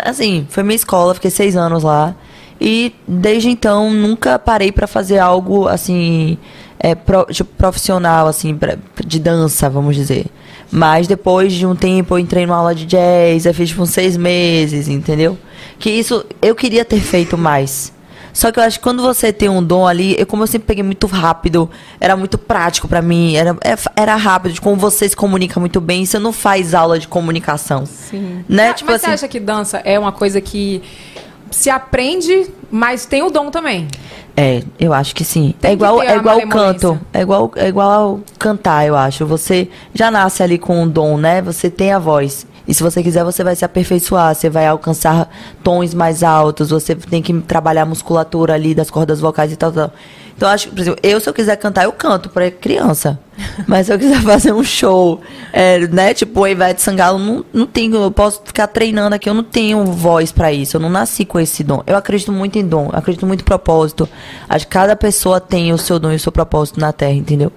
Assim, 0.06 0.46
foi 0.50 0.62
minha 0.62 0.76
escola, 0.76 1.16
fiquei 1.16 1.32
seis 1.32 1.56
anos 1.56 1.82
lá. 1.84 2.14
E 2.60 2.94
desde 3.08 3.50
então 3.50 3.92
nunca 3.92 4.38
parei 4.38 4.72
pra 4.72 4.86
fazer 4.86 5.18
algo 5.18 5.68
assim, 5.68 6.38
é, 6.80 6.94
pro- 6.94 7.26
tipo, 7.32 7.50
profissional, 7.58 8.28
assim, 8.28 8.56
pra- 8.56 8.78
de 9.04 9.20
dança, 9.20 9.68
vamos 9.68 9.96
dizer. 9.96 10.28
Mas 10.72 11.06
depois 11.08 11.52
de 11.52 11.66
um 11.66 11.76
tempo 11.76 12.14
eu 12.16 12.20
entrei 12.20 12.46
numa 12.46 12.56
aula 12.58 12.74
de 12.74 12.86
jazz, 12.86 13.46
eu 13.46 13.54
fiz 13.54 13.70
tipo 13.70 13.82
uns 13.82 13.90
seis 13.90 14.16
meses, 14.16 14.88
entendeu? 14.88 15.38
Que 15.78 15.90
isso 15.90 16.24
eu 16.42 16.56
queria 16.56 16.86
ter 16.86 17.00
feito 17.02 17.38
mais. 17.38 17.92
Só 18.34 18.50
que 18.50 18.60
eu 18.60 18.64
acho 18.64 18.80
que 18.80 18.84
quando 18.84 19.02
você 19.02 19.34
tem 19.34 19.50
um 19.50 19.62
dom 19.62 19.86
ali, 19.86 20.16
eu, 20.18 20.26
como 20.26 20.44
eu 20.44 20.48
sempre 20.48 20.66
peguei 20.68 20.84
muito 20.84 21.06
rápido, 21.06 21.70
era 22.00 22.16
muito 22.16 22.38
prático 22.38 22.88
pra 22.88 23.02
mim, 23.02 23.36
era, 23.36 23.58
é- 23.62 23.76
era 23.96 24.16
rápido, 24.16 24.54
de 24.54 24.62
como 24.62 24.78
você 24.78 25.10
se 25.10 25.16
comunica 25.16 25.60
muito 25.60 25.82
bem, 25.82 26.06
você 26.06 26.18
não 26.18 26.32
faz 26.32 26.74
aula 26.74 26.98
de 26.98 27.10
comunicação. 27.10 27.86
Sim. 27.86 28.46
Né? 28.48 28.68
Mas, 28.70 28.76
tipo 28.78 28.92
mas 28.92 28.96
assim, 29.04 29.08
você 29.08 29.14
acha 29.16 29.28
que 29.28 29.40
dança 29.40 29.82
é 29.84 30.00
uma 30.00 30.14
coisa 30.14 30.40
que 30.40 30.82
se 31.50 31.70
aprende, 31.70 32.48
mas 32.72 33.06
tem 33.06 33.22
o 33.22 33.30
dom 33.30 33.52
também? 33.52 33.90
É, 34.42 34.64
eu 34.80 34.92
acho 34.92 35.14
que 35.14 35.24
sim. 35.24 35.54
Tem 35.62 35.70
é 35.70 35.74
igual, 35.76 36.02
é 36.02 36.16
igual 36.16 36.40
o 36.40 36.50
canto. 36.50 37.00
É 37.14 37.22
igual, 37.22 37.52
é 37.56 37.68
igual 37.68 37.92
ao 37.92 38.20
cantar, 38.40 38.88
eu 38.88 38.96
acho. 38.96 39.24
Você 39.28 39.70
já 39.94 40.10
nasce 40.10 40.42
ali 40.42 40.58
com 40.58 40.82
um 40.82 40.90
dom, 40.90 41.16
né? 41.16 41.44
Você 41.44 41.70
tem 41.70 41.92
a 41.92 42.00
voz. 42.00 42.48
E 42.68 42.74
se 42.74 42.82
você 42.82 43.04
quiser, 43.04 43.24
você 43.24 43.44
vai 43.44 43.56
se 43.56 43.64
aperfeiçoar. 43.64 44.34
Você 44.34 44.50
vai 44.50 44.66
alcançar 44.66 45.30
tons 45.64 45.94
mais 45.94 46.24
altos. 46.24 46.72
Você 46.72 46.96
tem 46.96 47.22
que 47.22 47.32
trabalhar 47.42 47.84
a 47.84 47.86
musculatura 47.86 48.56
ali 48.56 48.74
das 48.74 48.90
cordas 48.90 49.20
vocais 49.20 49.52
e 49.52 49.56
tal, 49.56 49.72
tal. 49.72 49.92
Então, 50.42 50.50
eu 50.50 50.56
acho 50.56 50.70
que, 50.70 50.74
por 50.74 50.82
exemplo, 50.82 51.00
eu, 51.04 51.22
se 51.22 51.30
eu 51.30 51.34
quiser 51.36 51.56
cantar, 51.56 51.84
eu 51.84 51.92
canto 51.92 52.28
pra 52.28 52.50
criança. 52.50 53.20
Mas 53.68 53.86
se 53.86 53.94
eu 53.94 54.00
quiser 54.00 54.20
fazer 54.26 54.52
um 54.52 54.64
show, 54.64 55.22
é, 55.54 55.86
né? 55.88 56.16
Tipo, 56.16 56.40
o 56.40 56.48
Ivete 56.48 56.82
Sangalo, 56.82 57.20
não, 57.20 57.46
não 57.54 57.68
tenho. 57.68 57.96
Eu 57.98 58.10
posso 58.10 58.42
ficar 58.44 58.66
treinando 58.66 59.14
aqui, 59.14 59.30
eu 59.30 59.36
não 59.36 59.44
tenho 59.44 59.86
voz 59.86 60.32
pra 60.32 60.52
isso. 60.52 60.78
Eu 60.78 60.82
não 60.82 60.90
nasci 60.90 61.26
com 61.26 61.40
esse 61.40 61.64
dom. 61.64 61.84
Eu 61.86 61.96
acredito 61.96 62.32
muito 62.32 62.58
em 62.58 62.66
dom, 62.66 62.90
acredito 62.92 63.28
muito 63.28 63.42
em 63.42 63.44
propósito. 63.44 64.10
Acho 64.50 64.66
que 64.66 64.72
cada 64.72 64.96
pessoa 64.96 65.40
tem 65.40 65.72
o 65.72 65.78
seu 65.78 66.00
dom 66.00 66.12
e 66.12 66.16
o 66.16 66.20
seu 66.20 66.32
propósito 66.32 66.80
na 66.80 66.92
Terra, 66.92 67.14
entendeu? 67.14 67.52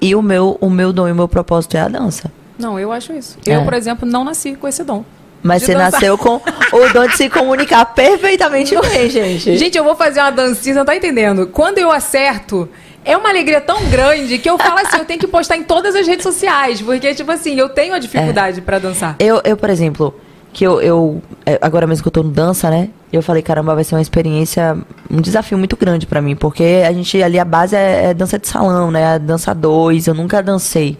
E 0.00 0.14
o 0.14 0.22
meu, 0.22 0.56
o 0.60 0.70
meu 0.70 0.92
dom 0.92 1.08
e 1.08 1.10
o 1.10 1.16
meu 1.16 1.26
propósito 1.26 1.76
é 1.76 1.80
a 1.80 1.88
dança. 1.88 2.30
Não, 2.56 2.78
eu 2.78 2.92
acho 2.92 3.12
isso. 3.12 3.36
É. 3.44 3.56
Eu, 3.56 3.64
por 3.64 3.74
exemplo, 3.74 4.08
não 4.08 4.22
nasci 4.22 4.54
com 4.54 4.68
esse 4.68 4.84
dom. 4.84 5.04
Mas 5.48 5.60
De 5.62 5.66
você 5.66 5.72
dançar. 5.74 5.92
nasceu 5.92 6.18
com 6.18 6.36
o 6.36 6.92
dom 6.92 7.06
de 7.06 7.16
se 7.16 7.28
comunicar 7.30 7.84
perfeitamente 7.86 8.74
bem, 8.80 9.08
gente. 9.10 9.56
Gente, 9.56 9.76
eu 9.78 9.82
vou 9.84 9.96
fazer 9.96 10.20
uma 10.20 10.30
dancinha, 10.30 10.74
você 10.74 10.78
não 10.78 10.84
tá 10.84 10.94
entendendo. 10.94 11.46
Quando 11.48 11.78
eu 11.78 11.90
acerto, 11.90 12.68
é 13.04 13.16
uma 13.16 13.30
alegria 13.30 13.60
tão 13.60 13.82
grande 13.86 14.38
que 14.38 14.48
eu 14.48 14.58
falo 14.58 14.78
assim, 14.80 14.98
eu 14.98 15.04
tenho 15.04 15.18
que 15.18 15.26
postar 15.26 15.56
em 15.56 15.62
todas 15.62 15.94
as 15.96 16.06
redes 16.06 16.22
sociais, 16.22 16.80
porque, 16.82 17.14
tipo 17.14 17.30
assim, 17.32 17.58
eu 17.58 17.68
tenho 17.68 17.94
a 17.94 17.98
dificuldade 17.98 18.60
pra 18.60 18.78
dançar. 18.78 19.16
Eu, 19.18 19.40
eu, 19.44 19.56
por 19.56 19.70
exemplo, 19.70 20.14
que 20.52 20.64
eu, 20.64 20.80
eu. 20.80 21.22
é, 21.46 21.58
Agora 21.62 21.86
mesmo 21.86 22.02
que 22.02 22.08
eu 22.08 22.12
tô 22.12 22.22
no 22.22 22.30
dança, 22.30 22.68
né? 22.70 22.88
Eu 23.10 23.22
falei, 23.22 23.42
caramba, 23.42 23.74
vai 23.74 23.84
ser 23.84 23.94
uma 23.94 24.02
experiência, 24.02 24.76
um 25.10 25.20
desafio 25.22 25.56
muito 25.56 25.74
grande 25.76 26.06
pra 26.06 26.20
mim, 26.20 26.36
porque 26.36 26.82
a 26.86 26.92
gente 26.92 27.22
ali, 27.22 27.38
a 27.38 27.44
base 27.44 27.74
é, 27.74 28.10
é 28.10 28.14
dança 28.14 28.38
de 28.38 28.46
salão, 28.46 28.90
né? 28.90 29.14
A 29.14 29.18
dança 29.18 29.54
dois. 29.54 30.06
Eu 30.06 30.12
nunca 30.14 30.42
dancei 30.42 30.98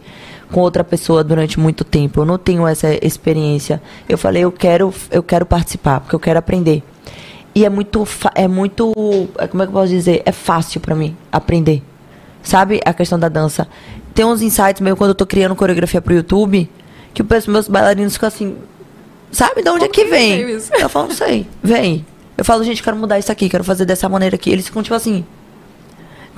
com 0.52 0.60
outra 0.60 0.82
pessoa 0.82 1.22
durante 1.22 1.58
muito 1.60 1.84
tempo. 1.84 2.20
Eu 2.20 2.24
não 2.24 2.38
tenho 2.38 2.66
essa 2.66 2.88
experiência. 3.04 3.80
Eu 4.08 4.16
falei, 4.18 4.44
eu 4.44 4.52
quero, 4.52 4.92
eu 5.10 5.22
quero 5.22 5.44
participar, 5.46 6.00
porque 6.00 6.14
eu 6.14 6.20
quero 6.20 6.38
aprender. 6.38 6.82
E 7.54 7.64
é 7.64 7.68
muito, 7.68 8.06
é 8.34 8.46
muito, 8.46 8.92
é, 9.38 9.46
como 9.46 9.62
é 9.62 9.66
que 9.66 9.70
eu 9.70 9.74
posso 9.74 9.88
dizer? 9.88 10.22
É 10.24 10.32
fácil 10.32 10.80
pra 10.80 10.94
mim 10.94 11.16
aprender. 11.32 11.82
Sabe 12.42 12.80
a 12.84 12.94
questão 12.94 13.18
da 13.18 13.28
dança? 13.28 13.66
Tem 14.14 14.24
uns 14.24 14.42
insights 14.42 14.80
meio 14.80 14.96
quando 14.96 15.10
eu 15.10 15.14
tô 15.14 15.26
criando 15.26 15.54
coreografia 15.56 16.00
pro 16.00 16.14
YouTube, 16.14 16.70
que 17.12 17.22
o 17.22 17.24
pessoal- 17.24 17.52
meus 17.52 17.68
bailarinos 17.68 18.14
ficam 18.14 18.28
assim, 18.28 18.56
sabe 19.32 19.62
de 19.62 19.68
onde 19.70 19.84
é 19.84 19.88
que 19.88 20.04
vem? 20.04 20.40
Eu 20.80 20.88
falo, 20.88 21.08
não 21.08 21.14
sei, 21.14 21.46
vem. 21.62 22.06
Eu 22.36 22.44
falo, 22.44 22.62
gente, 22.62 22.82
quero 22.82 22.96
mudar 22.96 23.18
isso 23.18 23.32
aqui, 23.32 23.48
quero 23.48 23.64
fazer 23.64 23.84
dessa 23.84 24.08
maneira 24.08 24.36
aqui. 24.36 24.50
Eles 24.50 24.66
ficam 24.66 24.82
tipo 24.82 24.94
assim. 24.94 25.24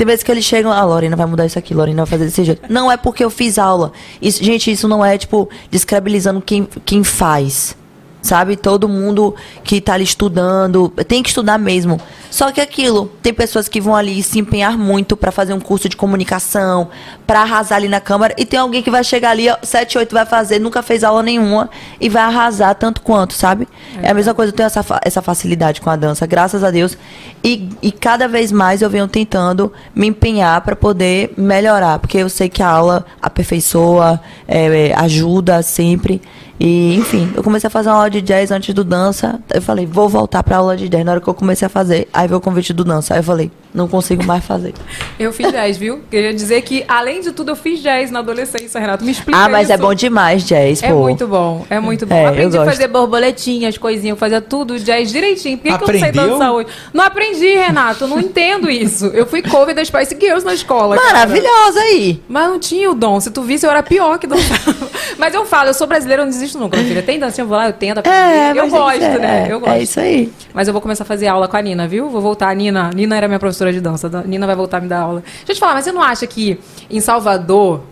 Tem 0.01 0.07
vezes 0.07 0.23
que 0.23 0.33
eles 0.33 0.47
chegam, 0.47 0.73
ah, 0.73 0.83
Lorena 0.83 1.15
vai 1.15 1.27
mudar 1.27 1.45
isso 1.45 1.59
aqui, 1.59 1.75
Lorena 1.75 2.07
vai 2.07 2.11
fazer 2.11 2.25
desse 2.25 2.43
jeito. 2.43 2.63
Não 2.73 2.91
é 2.91 2.97
porque 2.97 3.23
eu 3.23 3.29
fiz 3.29 3.59
aula. 3.59 3.93
Isso, 4.23 4.43
gente, 4.43 4.73
isso 4.73 4.89
não 4.89 5.05
é, 5.05 5.19
tipo, 5.19 5.47
descredibilizando 5.71 6.41
quem, 6.41 6.67
quem 6.87 7.05
faz. 7.05 7.77
Sabe? 8.23 8.57
Todo 8.57 8.89
mundo 8.89 9.35
que 9.65 9.81
tá 9.81 9.95
ali 9.95 10.05
estudando, 10.05 10.91
tem 11.09 11.23
que 11.23 11.31
estudar 11.31 11.59
mesmo. 11.59 12.01
Só 12.31 12.53
que 12.53 12.61
aquilo, 12.61 13.11
tem 13.23 13.35
pessoas 13.35 13.69
que 13.69 13.81
vão 13.81 13.95
ali 13.95 14.23
se 14.23 14.39
empenhar 14.39 14.79
muito 14.79 15.17
pra 15.17 15.33
fazer 15.33 15.53
um 15.53 15.59
curso 15.59 15.89
de 15.89 15.97
comunicação, 15.97 16.89
pra 17.27 17.41
arrasar 17.41 17.77
ali 17.77 17.89
na 17.89 18.01
câmara, 18.01 18.35
e 18.39 18.45
tem 18.45 18.59
alguém 18.59 18.83
que 18.83 18.91
vai 18.91 19.03
chegar 19.03 19.31
ali, 19.31 19.49
ó, 19.51 19.57
7, 19.61 19.99
8 19.99 20.13
vai 20.13 20.25
fazer, 20.25 20.61
nunca 20.61 20.81
fez 20.81 21.03
aula 21.03 21.25
nenhuma, 21.25 21.69
e 22.01 22.09
vai 22.09 22.23
arrasar 22.23 22.75
tanto 22.77 23.01
quanto, 23.01 23.35
sabe? 23.35 23.67
É, 24.01 24.11
a 24.11 24.15
mesma 24.15 24.33
coisa, 24.33 24.53
eu 24.53 24.57
tenho 24.57 24.69
essa, 24.69 24.85
essa 25.03 25.21
facilidade 25.21 25.81
com 25.81 25.91
a 25.91 25.97
dança, 25.97 26.25
graças 26.25 26.63
a 26.63 26.71
Deus. 26.71 26.97
E, 27.43 27.69
e 27.83 27.91
cada 27.91 28.29
vez 28.29 28.53
mais 28.53 28.81
eu 28.81 28.89
venho 28.89 29.09
tentando 29.09 29.73
me 29.93 30.07
empenhar 30.07 30.61
pra 30.61 30.77
poder 30.77 31.33
melhorar, 31.37 31.99
porque 31.99 32.19
eu 32.19 32.29
sei 32.29 32.49
que 32.49 32.63
a 32.63 32.69
aula 32.69 33.05
aperfeiçoa, 33.21 34.21
é, 34.47 34.89
é, 34.89 34.95
ajuda 34.95 35.63
sempre. 35.63 36.23
E, 36.61 36.95
enfim, 36.95 37.33
eu 37.35 37.43
comecei 37.43 37.69
a 37.69 37.71
fazer 37.71 37.89
uma 37.89 37.97
aula 37.97 38.11
de 38.11 38.21
jazz 38.21 38.51
antes 38.51 38.75
do 38.75 38.85
dança. 38.85 39.41
Eu 39.53 39.63
falei, 39.63 39.87
vou 39.87 40.11
voltar 40.11 40.43
pra 40.43 40.59
aula 40.59 40.77
de 40.77 40.91
jazz. 40.91 41.03
Na 41.07 41.13
hora 41.13 41.21
que 41.21 41.27
eu 41.27 41.33
comecei 41.33 41.65
a 41.65 41.71
fazer, 41.71 42.07
aí 42.13 42.29
veio 42.29 42.37
o 42.37 42.41
convite 42.41 42.75
do 42.75 42.85
dança. 42.85 43.15
Aí 43.15 43.21
eu 43.21 43.25
falei, 43.25 43.51
não 43.73 43.89
consigo 43.89 44.25
mais 44.25 44.45
fazer. 44.45 44.75
Eu 45.19 45.33
fiz 45.33 45.53
jazz, 45.53 45.77
viu? 45.77 46.01
Queria 46.11 46.33
dizer 46.33 46.63
que, 46.63 46.83
além 46.89 47.21
de 47.21 47.31
tudo, 47.33 47.51
eu 47.51 47.57
fiz 47.57 47.81
jazz 47.83 48.11
na 48.11 48.21
adolescência, 48.21 48.81
Renato. 48.81 49.05
Me 49.05 49.13
explica 49.13 49.39
ah, 49.39 49.51
mas 49.51 49.69
é 49.69 49.75
isso. 49.75 49.83
bom 49.83 49.93
demais 49.93 50.45
jazz, 50.45 50.81
pô. 50.81 50.87
É 50.87 50.93
muito 50.93 51.27
bom, 51.27 51.67
é 51.69 51.79
muito 51.79 52.07
bom. 52.07 52.15
É, 52.15 52.25
eu 52.25 52.29
aprendi 52.29 52.59
a 52.59 52.65
fazer 52.65 52.89
borboletinhas, 52.89 53.77
coisinhas, 53.77 54.19
fazia 54.19 54.41
tudo, 54.41 54.79
jazz 54.79 55.11
direitinho. 55.11 55.59
Por 55.59 55.65
que, 55.65 55.79
que 55.79 55.85
eu 55.85 55.93
não 55.93 56.01
sei 56.01 56.13
dançar 56.13 56.53
hoje? 56.53 56.69
Não 56.95 57.05
aprendi, 57.05 57.55
Renato, 57.55 58.07
não 58.07 58.19
entendo 58.19 58.71
isso. 58.71 59.07
Eu 59.09 59.27
fui 59.27 59.43
cover 59.43 59.75
das 59.75 59.89
Spice 59.89 60.17
Girls 60.19 60.45
na 60.45 60.55
escola. 60.55 60.97
cara. 60.97 61.13
Maravilhosa 61.13 61.81
aí. 61.81 62.23
Mas 62.27 62.49
não 62.49 62.59
tinha 62.59 62.91
o 62.91 62.95
dom. 62.95 63.21
Se 63.21 63.31
tu 63.31 63.43
visse, 63.43 63.67
eu 63.67 63.71
era 63.71 63.83
pior 63.83 64.19
que 64.19 64.27
dançava. 64.27 64.75
mas 65.19 65.35
eu 65.35 65.45
falo, 65.45 65.69
eu 65.69 65.75
sou 65.75 65.87
brasileira, 65.87 66.23
eu 66.23 66.25
não 66.25 66.33
desisto 66.33 66.50
nunca, 66.59 66.77
minha 66.77 66.89
filha. 66.89 67.03
Tem 67.03 67.19
dancinha, 67.19 67.45
eu 67.45 67.49
vou 67.49 67.57
lá, 67.57 67.67
eu 67.69 67.73
tento 67.73 67.99
aprender. 67.99 68.17
É, 68.17 68.51
eu 68.51 68.55
mas 68.57 68.73
gosto, 68.73 69.03
é, 69.03 69.19
né? 69.19 69.47
Eu 69.51 69.61
gosto. 69.61 69.73
É 69.73 69.83
isso 69.83 70.01
aí. 70.01 70.33
Mas 70.53 70.69
eu 70.69 70.73
vou 70.73 70.81
começar 70.81 71.05
a 71.05 71.07
fazer 71.07 71.27
aula 71.27 71.49
com 71.49 71.57
a 71.57 71.63
Nina, 71.63 71.87
viu? 71.87 72.09
Vou 72.09 72.21
voltar. 72.21 72.49
A 72.49 72.55
Nina, 72.55 72.91
Nina 72.95 73.17
era 73.17 73.29
minha 73.29 73.39
professora 73.39 73.73
de 73.73 73.81
dança. 73.81 74.11
A 74.13 74.23
Nina 74.23 74.47
vai 74.47 74.57
voltar 74.57 74.79
a 74.79 74.81
me 74.81 74.89
dar 74.89 75.01
aula. 75.01 75.23
Deixa 75.39 75.53
eu 75.53 75.55
te 75.55 75.61
falar, 75.61 75.75
mas 75.75 75.85
você 75.85 75.93
não 75.93 76.03
acha 76.03 76.27
que 76.27 76.59
em 76.91 77.01
Salvador 77.01 77.83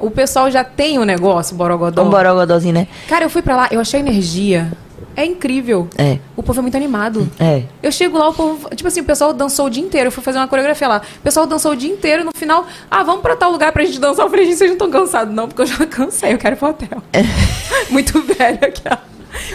o 0.00 0.10
pessoal 0.10 0.50
já 0.50 0.62
tem 0.64 0.98
o 0.98 1.04
negócio, 1.04 1.54
o 1.54 1.58
Borogodó? 1.58 2.02
Um 2.04 2.10
borogodózinho, 2.10 2.74
né? 2.74 2.88
Cara, 3.08 3.24
eu 3.24 3.30
fui 3.30 3.42
pra 3.42 3.56
lá, 3.56 3.68
eu 3.70 3.80
achei 3.80 4.00
a 4.00 4.02
energia. 4.02 4.72
É 5.14 5.24
incrível. 5.24 5.88
É. 5.96 6.18
O 6.36 6.42
povo 6.42 6.58
é 6.58 6.62
muito 6.62 6.76
animado. 6.76 7.26
É. 7.40 7.62
Eu 7.82 7.90
chego 7.90 8.18
lá, 8.18 8.28
o 8.28 8.34
povo. 8.34 8.68
Tipo 8.74 8.86
assim, 8.86 9.00
o 9.00 9.04
pessoal 9.04 9.32
dançou 9.32 9.66
o 9.66 9.70
dia 9.70 9.82
inteiro. 9.82 10.08
Eu 10.08 10.12
fui 10.12 10.22
fazer 10.22 10.38
uma 10.38 10.46
coreografia 10.46 10.86
lá. 10.86 11.00
O 11.18 11.22
pessoal 11.22 11.46
dançou 11.46 11.72
o 11.72 11.76
dia 11.76 11.90
inteiro. 11.90 12.22
No 12.22 12.32
final, 12.36 12.66
ah, 12.90 13.02
vamos 13.02 13.22
pra 13.22 13.34
tal 13.34 13.50
lugar 13.50 13.72
pra 13.72 13.82
gente 13.82 13.98
dançar. 13.98 14.26
Eu 14.26 14.30
falei, 14.30 14.44
gente, 14.44 14.58
vocês 14.58 14.68
não 14.70 14.74
estão 14.74 14.90
cansados, 14.90 15.34
não, 15.34 15.48
porque 15.48 15.62
eu 15.62 15.66
já 15.66 15.84
cansei. 15.88 16.34
Eu 16.34 16.38
quero 16.38 16.54
ir 16.54 16.58
pro 16.58 16.68
hotel. 16.68 17.02
muito 17.88 18.20
velho 18.20 18.58
aqui. 18.62 18.82
ó. 18.90 18.96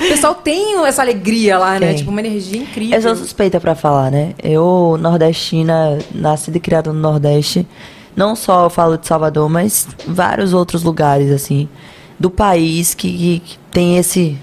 O 0.04 0.08
pessoal 0.08 0.34
tem 0.36 0.84
essa 0.86 1.02
alegria 1.04 1.58
lá, 1.60 1.80
né? 1.80 1.88
Tem. 1.88 1.96
Tipo, 1.98 2.10
uma 2.12 2.22
energia 2.22 2.60
incrível. 2.60 2.96
Eu 2.96 3.02
sou 3.02 3.16
suspeita 3.16 3.60
pra 3.60 3.76
falar, 3.76 4.10
né? 4.12 4.34
Eu, 4.42 4.98
nordestina, 5.00 5.98
nascida 6.14 6.58
e 6.58 6.60
criada 6.60 6.92
no 6.92 7.00
Nordeste, 7.00 7.68
não 8.16 8.36
só 8.36 8.66
eu 8.66 8.70
falo 8.70 8.98
de 8.98 9.08
Salvador, 9.08 9.50
mas 9.50 9.88
vários 10.08 10.54
outros 10.54 10.84
lugares, 10.84 11.32
assim, 11.32 11.68
do 12.20 12.30
país 12.30 12.94
que, 12.94 13.40
que- 13.40 13.58
tem 13.72 13.98
esse. 13.98 14.38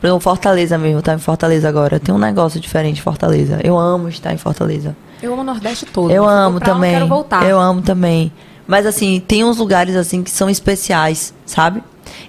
Por 0.00 0.06
exemplo, 0.06 0.20
Fortaleza 0.20 0.78
mesmo, 0.78 1.02
tá 1.02 1.12
em 1.14 1.18
Fortaleza 1.18 1.68
agora. 1.68 2.00
Tem 2.00 2.14
um 2.14 2.18
negócio 2.18 2.58
diferente 2.58 2.98
em 2.98 3.02
Fortaleza. 3.02 3.60
Eu 3.62 3.78
amo 3.78 4.08
estar 4.08 4.32
em 4.32 4.38
Fortaleza. 4.38 4.96
Eu 5.22 5.32
amo 5.34 5.42
o 5.42 5.44
Nordeste 5.44 5.84
todo. 5.84 6.10
Eu 6.10 6.26
amo 6.26 6.58
pra 6.58 6.72
também. 6.72 6.94
Eu. 6.94 7.06
Eu 7.46 7.60
amo 7.60 7.82
também. 7.82 8.32
Mas 8.66 8.86
assim, 8.86 9.22
tem 9.26 9.44
uns 9.44 9.58
lugares 9.58 9.94
assim 9.96 10.22
que 10.22 10.30
são 10.30 10.48
especiais, 10.48 11.34
sabe? 11.44 11.82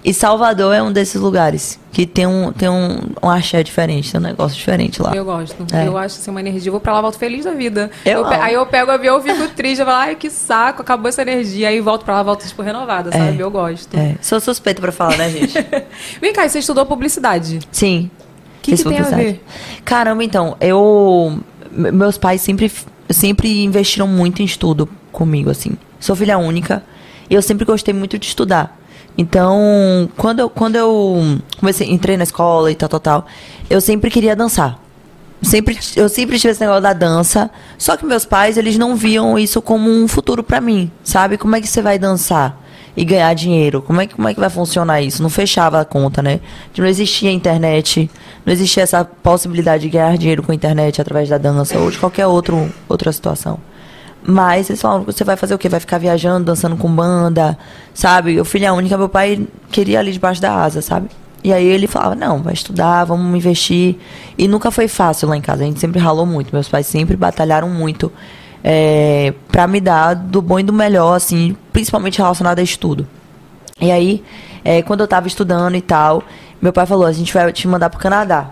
E 0.04 0.12
Salvador 0.12 0.74
é 0.74 0.82
um 0.82 0.90
desses 0.92 1.20
lugares 1.20 1.78
que 1.92 2.04
tem 2.06 2.26
um, 2.26 2.52
tem 2.52 2.68
um, 2.68 2.98
um 3.22 3.28
axé 3.28 3.62
diferente, 3.62 4.10
tem 4.10 4.20
um 4.20 4.24
negócio 4.24 4.56
diferente 4.56 5.00
lá. 5.00 5.14
Eu 5.14 5.24
gosto. 5.24 5.64
É. 5.72 5.86
Eu 5.86 5.96
acho 5.96 6.18
assim, 6.18 6.30
uma 6.30 6.40
energia. 6.40 6.68
Eu 6.68 6.72
vou 6.72 6.80
pra 6.80 6.92
lá, 6.92 7.00
volto 7.00 7.18
feliz 7.18 7.44
da 7.44 7.52
vida. 7.52 7.90
Eu 8.04 8.24
pe- 8.24 8.34
amo. 8.34 8.42
aí 8.44 8.54
eu 8.54 8.66
pego 8.66 8.90
o 8.90 8.94
avião, 8.94 9.20
fico 9.22 9.48
triste. 9.48 9.80
Eu 9.80 9.86
falo, 9.86 9.98
ai, 9.98 10.16
que 10.16 10.28
saco, 10.30 10.82
acabou 10.82 11.08
essa 11.08 11.22
energia. 11.22 11.68
Aí 11.68 11.80
volto 11.80 12.04
pra 12.04 12.14
lá, 12.14 12.22
volto, 12.22 12.46
tipo, 12.46 12.62
renovada, 12.62 13.10
É. 13.10 13.18
sabe? 13.18 13.38
Eu 13.38 13.50
gosto. 13.50 13.96
É, 13.96 14.16
sou 14.20 14.40
suspeita 14.40 14.80
pra 14.80 14.90
falar, 14.92 15.16
né, 15.16 15.30
gente? 15.30 15.54
Vem 16.20 16.32
cá, 16.32 16.48
você 16.48 16.58
estudou 16.58 16.84
publicidade. 16.86 17.60
Sim. 17.70 18.10
Que 18.60 18.72
Fiz 18.72 18.82
que 18.82 18.88
tem 18.88 18.98
a 18.98 19.02
ver? 19.02 19.44
Caramba, 19.84 20.22
então, 20.24 20.56
eu. 20.60 21.38
me- 21.70 21.90
Meus 21.92 22.16
pais 22.18 22.40
sempre, 22.40 22.70
sempre 23.10 23.62
investiram 23.64 24.06
muito 24.08 24.40
em 24.42 24.44
estudo 24.44 24.88
comigo, 25.10 25.50
assim. 25.50 25.72
Sou 26.00 26.16
filha 26.16 26.38
única 26.38 26.82
e 27.30 27.34
eu 27.34 27.42
sempre 27.42 27.64
gostei 27.64 27.92
muito 27.94 28.18
de 28.18 28.26
estudar. 28.26 28.78
Então, 29.16 30.08
quando 30.16 30.40
eu, 30.40 30.48
quando 30.48 30.76
eu 30.76 31.38
comecei, 31.58 31.90
entrei 31.90 32.16
na 32.16 32.24
escola 32.24 32.70
e 32.70 32.74
tal, 32.74 32.88
tal, 32.88 33.00
tal, 33.00 33.26
eu 33.68 33.80
sempre 33.80 34.10
queria 34.10 34.34
dançar. 34.34 34.80
Sempre, 35.42 35.76
eu 35.96 36.08
sempre 36.08 36.38
tive 36.38 36.52
esse 36.52 36.60
negócio 36.60 36.82
da 36.82 36.92
dança. 36.92 37.50
Só 37.76 37.96
que 37.96 38.06
meus 38.06 38.24
pais, 38.24 38.56
eles 38.56 38.78
não 38.78 38.94
viam 38.94 39.38
isso 39.38 39.60
como 39.60 39.90
um 39.90 40.06
futuro 40.06 40.42
pra 40.42 40.60
mim, 40.60 40.90
sabe? 41.02 41.36
Como 41.36 41.56
é 41.56 41.60
que 41.60 41.66
você 41.66 41.82
vai 41.82 41.98
dançar 41.98 42.58
e 42.96 43.04
ganhar 43.04 43.34
dinheiro? 43.34 43.82
Como 43.82 44.00
é, 44.00 44.06
como 44.06 44.28
é 44.28 44.34
que 44.34 44.40
vai 44.40 44.48
funcionar 44.48 45.02
isso? 45.02 45.22
Não 45.22 45.28
fechava 45.28 45.80
a 45.80 45.84
conta, 45.84 46.22
né? 46.22 46.40
Não 46.78 46.86
existia 46.86 47.30
internet, 47.30 48.08
não 48.46 48.52
existia 48.52 48.84
essa 48.84 49.04
possibilidade 49.04 49.82
de 49.82 49.88
ganhar 49.90 50.16
dinheiro 50.16 50.42
com 50.42 50.52
a 50.52 50.54
internet 50.54 51.00
através 51.00 51.28
da 51.28 51.38
dança 51.38 51.76
ou 51.78 51.90
de 51.90 51.98
qualquer 51.98 52.26
outro, 52.28 52.72
outra 52.88 53.10
situação. 53.10 53.58
Mas 54.24 54.70
eles 54.70 54.80
falavam, 54.80 55.04
você 55.04 55.24
vai 55.24 55.36
fazer 55.36 55.54
o 55.54 55.58
quê? 55.58 55.68
Vai 55.68 55.80
ficar 55.80 55.98
viajando, 55.98 56.44
dançando 56.44 56.76
com 56.76 56.88
banda, 56.88 57.58
sabe? 57.92 58.34
Eu 58.34 58.44
filha 58.44 58.72
única, 58.72 58.96
meu 58.96 59.08
pai 59.08 59.46
queria 59.70 59.98
ali 59.98 60.12
debaixo 60.12 60.40
da 60.40 60.54
asa, 60.54 60.80
sabe? 60.80 61.08
E 61.44 61.52
aí 61.52 61.66
ele 61.66 61.88
falava, 61.88 62.14
não, 62.14 62.40
vai 62.40 62.54
estudar, 62.54 63.04
vamos 63.04 63.36
investir. 63.36 63.96
E 64.38 64.46
nunca 64.46 64.70
foi 64.70 64.86
fácil 64.86 65.28
lá 65.28 65.36
em 65.36 65.40
casa, 65.40 65.64
a 65.64 65.66
gente 65.66 65.80
sempre 65.80 65.98
ralou 65.98 66.24
muito. 66.24 66.52
Meus 66.52 66.68
pais 66.68 66.86
sempre 66.86 67.16
batalharam 67.16 67.68
muito 67.68 68.12
é, 68.62 69.34
para 69.50 69.66
me 69.66 69.80
dar 69.80 70.14
do 70.14 70.40
bom 70.40 70.60
e 70.60 70.62
do 70.62 70.72
melhor, 70.72 71.14
assim, 71.14 71.56
principalmente 71.72 72.18
relacionado 72.18 72.60
a 72.60 72.62
estudo. 72.62 73.06
E 73.80 73.90
aí, 73.90 74.22
é, 74.64 74.82
quando 74.82 75.00
eu 75.00 75.08
tava 75.08 75.26
estudando 75.26 75.74
e 75.74 75.80
tal, 75.80 76.22
meu 76.60 76.72
pai 76.72 76.86
falou, 76.86 77.06
a 77.06 77.12
gente 77.12 77.34
vai 77.34 77.52
te 77.52 77.66
mandar 77.66 77.90
pro 77.90 77.98
Canadá 77.98 78.50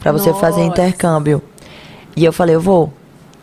pra 0.00 0.10
você 0.10 0.32
fazer 0.34 0.62
Nossa. 0.62 0.72
intercâmbio. 0.72 1.40
E 2.16 2.24
eu 2.24 2.32
falei, 2.32 2.56
eu 2.56 2.60
vou. 2.60 2.92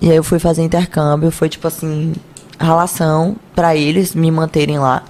E 0.01 0.09
aí 0.09 0.17
eu 0.17 0.23
fui 0.23 0.39
fazer 0.39 0.61
intercâmbio, 0.61 1.31
foi 1.31 1.49
tipo 1.49 1.67
assim, 1.67 2.13
relação 2.59 3.35
pra 3.55 3.75
eles 3.75 4.13
me 4.13 4.29
manterem 4.31 4.77
lá. 4.77 5.03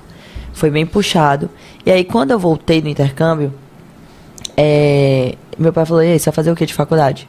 Foi 0.53 0.69
bem 0.69 0.85
puxado. 0.85 1.49
E 1.85 1.91
aí 1.91 2.03
quando 2.03 2.31
eu 2.31 2.39
voltei 2.39 2.81
do 2.81 2.89
intercâmbio, 2.89 3.53
é, 4.57 5.35
meu 5.57 5.73
pai 5.73 5.85
falou, 5.85 6.03
e 6.03 6.13
aí, 6.13 6.19
você 6.19 6.25
vai 6.25 6.35
fazer 6.35 6.51
o 6.51 6.55
que 6.55 6.65
de 6.65 6.73
faculdade? 6.73 7.27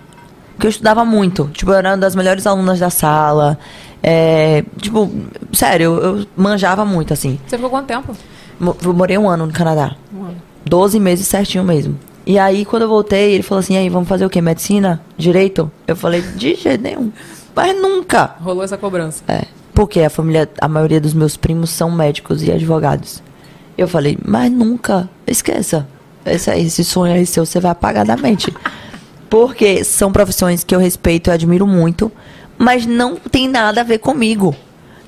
Porque 0.54 0.66
eu 0.66 0.70
estudava 0.70 1.04
muito. 1.04 1.50
Tipo, 1.52 1.72
eu 1.72 1.76
era 1.76 1.90
uma 1.90 1.98
das 1.98 2.14
melhores 2.14 2.46
alunas 2.46 2.78
da 2.78 2.88
sala. 2.88 3.58
É, 4.02 4.64
tipo, 4.80 5.10
sério, 5.52 5.96
eu, 5.96 6.18
eu 6.18 6.26
manjava 6.36 6.84
muito, 6.84 7.12
assim. 7.12 7.38
Você 7.46 7.56
ficou 7.56 7.70
quanto 7.70 7.86
tempo? 7.86 8.16
Eu 8.82 8.94
morei 8.94 9.18
um 9.18 9.28
ano 9.28 9.46
no 9.46 9.52
Canadá. 9.52 9.94
Um 10.14 10.24
ano. 10.24 10.36
12 10.64 10.98
meses 10.98 11.26
certinho 11.26 11.62
mesmo. 11.62 11.98
E 12.24 12.38
aí, 12.38 12.64
quando 12.64 12.82
eu 12.82 12.88
voltei, 12.88 13.34
ele 13.34 13.42
falou 13.42 13.60
assim: 13.60 13.76
aí, 13.76 13.88
vamos 13.88 14.08
fazer 14.08 14.24
o 14.24 14.30
quê? 14.30 14.40
Medicina? 14.40 15.00
Direito? 15.16 15.70
Eu 15.86 15.94
falei: 15.94 16.22
de 16.22 16.54
jeito 16.54 16.82
nenhum. 16.82 17.12
Mas 17.56 17.74
nunca. 17.74 18.36
Rolou 18.38 18.62
essa 18.62 18.76
cobrança. 18.76 19.24
É. 19.26 19.46
Porque 19.72 20.00
a 20.02 20.10
família, 20.10 20.48
a 20.60 20.68
maioria 20.68 21.00
dos 21.00 21.14
meus 21.14 21.38
primos 21.38 21.70
são 21.70 21.90
médicos 21.90 22.42
e 22.42 22.52
advogados. 22.52 23.22
Eu 23.78 23.88
falei: 23.88 24.18
mas 24.22 24.52
nunca. 24.52 25.08
Esqueça. 25.26 25.88
Esse, 26.24 26.50
esse 26.50 26.84
sonho 26.84 27.14
aí 27.14 27.24
seu, 27.24 27.46
você 27.46 27.58
vai 27.58 27.70
apagar 27.70 28.04
da 28.04 28.16
mente. 28.16 28.52
Porque 29.30 29.82
são 29.84 30.12
profissões 30.12 30.62
que 30.62 30.74
eu 30.74 30.78
respeito 30.78 31.30
e 31.30 31.32
admiro 31.32 31.66
muito, 31.66 32.12
mas 32.56 32.86
não 32.86 33.16
tem 33.16 33.48
nada 33.48 33.80
a 33.80 33.84
ver 33.84 33.98
comigo. 33.98 34.54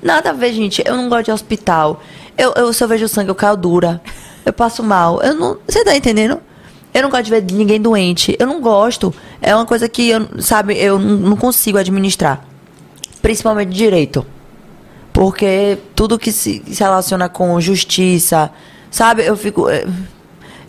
Nada 0.01 0.31
a 0.31 0.33
ver, 0.33 0.51
gente. 0.53 0.81
Eu 0.85 0.97
não 0.97 1.07
gosto 1.07 1.25
de 1.25 1.31
hospital. 1.31 2.01
Eu, 2.37 2.53
eu 2.53 2.73
se 2.73 2.83
eu 2.83 2.87
vejo 2.87 3.07
sangue, 3.07 3.29
eu 3.29 3.35
caio 3.35 3.55
dura. 3.55 4.01
Eu 4.45 4.53
passo 4.53 4.81
mal. 4.81 5.21
Eu 5.21 5.35
não. 5.35 5.57
Você 5.67 5.83
tá 5.83 5.95
entendendo? 5.95 6.39
Eu 6.93 7.03
não 7.03 7.09
gosto 7.09 7.25
de 7.25 7.31
ver 7.31 7.43
ninguém 7.51 7.79
doente. 7.79 8.35
Eu 8.39 8.47
não 8.47 8.59
gosto. 8.61 9.13
É 9.41 9.55
uma 9.55 9.65
coisa 9.65 9.87
que 9.87 10.09
eu, 10.09 10.41
sabe, 10.41 10.75
eu 10.77 10.97
não, 10.97 11.35
consigo 11.37 11.77
administrar. 11.77 12.43
Principalmente 13.21 13.69
direito. 13.69 14.25
Porque 15.13 15.77
tudo 15.95 16.17
que 16.17 16.31
se, 16.31 16.63
relaciona 16.79 17.27
com 17.29 17.59
justiça, 17.59 18.51
sabe? 18.89 19.23
Eu 19.25 19.35
fico. 19.35 19.69
eh, 19.69 19.85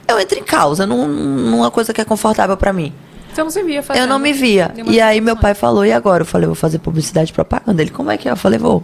Eu 0.08 0.18
entro 0.18 0.38
em 0.38 0.42
causa, 0.42 0.86
não, 0.86 1.06
não 1.06 1.64
é 1.64 1.70
coisa 1.70 1.92
que 1.92 2.00
é 2.00 2.04
confortável 2.04 2.56
pra 2.56 2.72
mim. 2.72 2.92
Você 3.32 3.42
não 3.44 3.50
se 3.50 3.62
via 3.62 3.82
fazendo. 3.82 4.02
Eu 4.02 4.08
não 4.08 4.18
me 4.18 4.32
via. 4.32 4.72
E 4.86 5.00
aí 5.00 5.20
meu 5.20 5.36
pai 5.36 5.54
falou, 5.54 5.84
e 5.86 5.92
agora? 5.92 6.22
Eu 6.22 6.26
falei, 6.26 6.46
vou 6.46 6.56
fazer 6.56 6.80
publicidade 6.80 7.30
e 7.30 7.34
propaganda. 7.34 7.80
Ele, 7.80 7.90
como 7.90 8.10
é 8.10 8.16
que 8.16 8.28
é? 8.28 8.32
Eu 8.32 8.36
falei, 8.36 8.58
vou. 8.58 8.82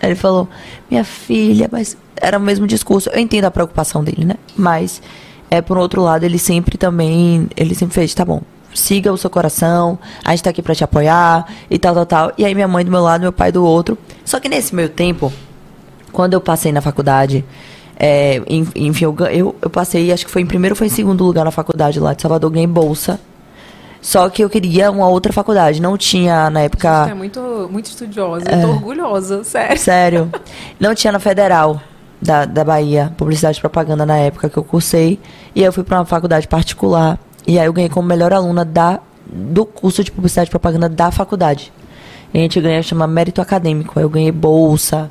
Aí 0.00 0.10
ele 0.10 0.14
falou, 0.14 0.48
minha 0.88 1.02
filha, 1.02 1.68
mas 1.70 1.96
era 2.16 2.38
o 2.38 2.40
mesmo 2.40 2.66
discurso. 2.66 3.10
Eu 3.10 3.18
entendo 3.18 3.46
a 3.46 3.50
preocupação 3.50 4.04
dele, 4.04 4.24
né? 4.24 4.36
Mas, 4.56 5.02
é, 5.50 5.60
por 5.62 5.78
outro 5.78 6.02
lado, 6.02 6.24
ele 6.24 6.38
sempre 6.38 6.76
também, 6.78 7.48
ele 7.56 7.74
sempre 7.74 7.94
fez, 7.94 8.12
tá 8.14 8.24
bom, 8.24 8.40
siga 8.74 9.12
o 9.12 9.16
seu 9.16 9.30
coração, 9.30 9.98
a 10.24 10.30
gente 10.30 10.42
tá 10.44 10.50
aqui 10.50 10.62
pra 10.62 10.74
te 10.74 10.84
apoiar 10.84 11.46
e 11.70 11.78
tal, 11.78 11.94
tal, 11.94 12.06
tal. 12.06 12.32
E 12.38 12.44
aí 12.44 12.54
minha 12.54 12.68
mãe 12.68 12.84
do 12.84 12.90
meu 12.90 13.02
lado, 13.02 13.22
meu 13.22 13.32
pai 13.32 13.50
do 13.52 13.64
outro. 13.64 13.96
Só 14.24 14.38
que 14.40 14.48
nesse 14.48 14.74
meio 14.74 14.88
tempo, 14.88 15.32
quando 16.12 16.34
eu 16.34 16.40
passei 16.40 16.70
na 16.72 16.80
faculdade, 16.80 17.44
é, 17.98 18.40
en- 18.46 18.68
enfim, 18.76 19.04
eu, 19.06 19.16
eu, 19.30 19.56
eu 19.60 19.70
passei, 19.70 20.12
acho 20.12 20.24
que 20.26 20.30
foi 20.30 20.42
em 20.42 20.46
primeiro 20.46 20.74
ou 20.74 20.76
foi 20.76 20.86
em 20.86 20.90
segundo 20.90 21.24
lugar 21.24 21.44
na 21.44 21.50
faculdade 21.50 21.98
lá 21.98 22.12
de 22.14 22.22
Salvador, 22.22 22.50
ganhei 22.50 22.66
bolsa 22.66 23.18
Só 24.00 24.28
que 24.28 24.44
eu 24.44 24.48
queria 24.48 24.90
uma 24.92 25.08
outra 25.08 25.32
faculdade. 25.32 25.82
Não 25.82 25.96
tinha 25.98 26.48
na 26.50 26.60
Você 26.60 26.62
é 26.62 26.66
época. 26.66 27.14
muito, 27.16 27.68
muito 27.72 27.86
estudiosa. 27.86 28.44
É. 28.48 28.54
Eu 28.54 28.60
tô 28.62 28.68
orgulhosa, 28.68 29.42
sério. 29.42 29.78
Sério. 29.78 30.30
Não 30.78 30.94
tinha 30.94 31.12
na 31.12 31.18
Federal 31.18 31.80
da, 32.20 32.44
da 32.44 32.64
Bahia, 32.64 33.12
publicidade 33.16 33.58
e 33.58 33.60
propaganda 33.60 34.04
na 34.04 34.16
época 34.16 34.48
que 34.48 34.56
eu 34.56 34.64
cursei. 34.64 35.18
E 35.54 35.60
aí 35.60 35.66
eu 35.66 35.72
fui 35.72 35.84
pra 35.84 35.98
uma 35.98 36.04
faculdade 36.04 36.46
particular. 36.48 37.18
E 37.46 37.58
aí 37.58 37.66
eu 37.66 37.72
ganhei 37.72 37.88
como 37.88 38.06
melhor 38.06 38.32
aluna 38.32 38.64
da, 38.64 39.00
do 39.26 39.64
curso 39.64 40.02
de 40.04 40.10
publicidade 40.10 40.48
e 40.48 40.50
propaganda 40.50 40.88
da 40.88 41.10
faculdade. 41.10 41.72
E 42.32 42.38
a 42.38 42.40
gente 42.42 42.60
ganha, 42.60 42.82
chama 42.82 43.06
mérito 43.06 43.40
acadêmico. 43.40 43.98
Aí 43.98 44.04
eu 44.04 44.10
ganhei 44.10 44.32
bolsa. 44.32 45.10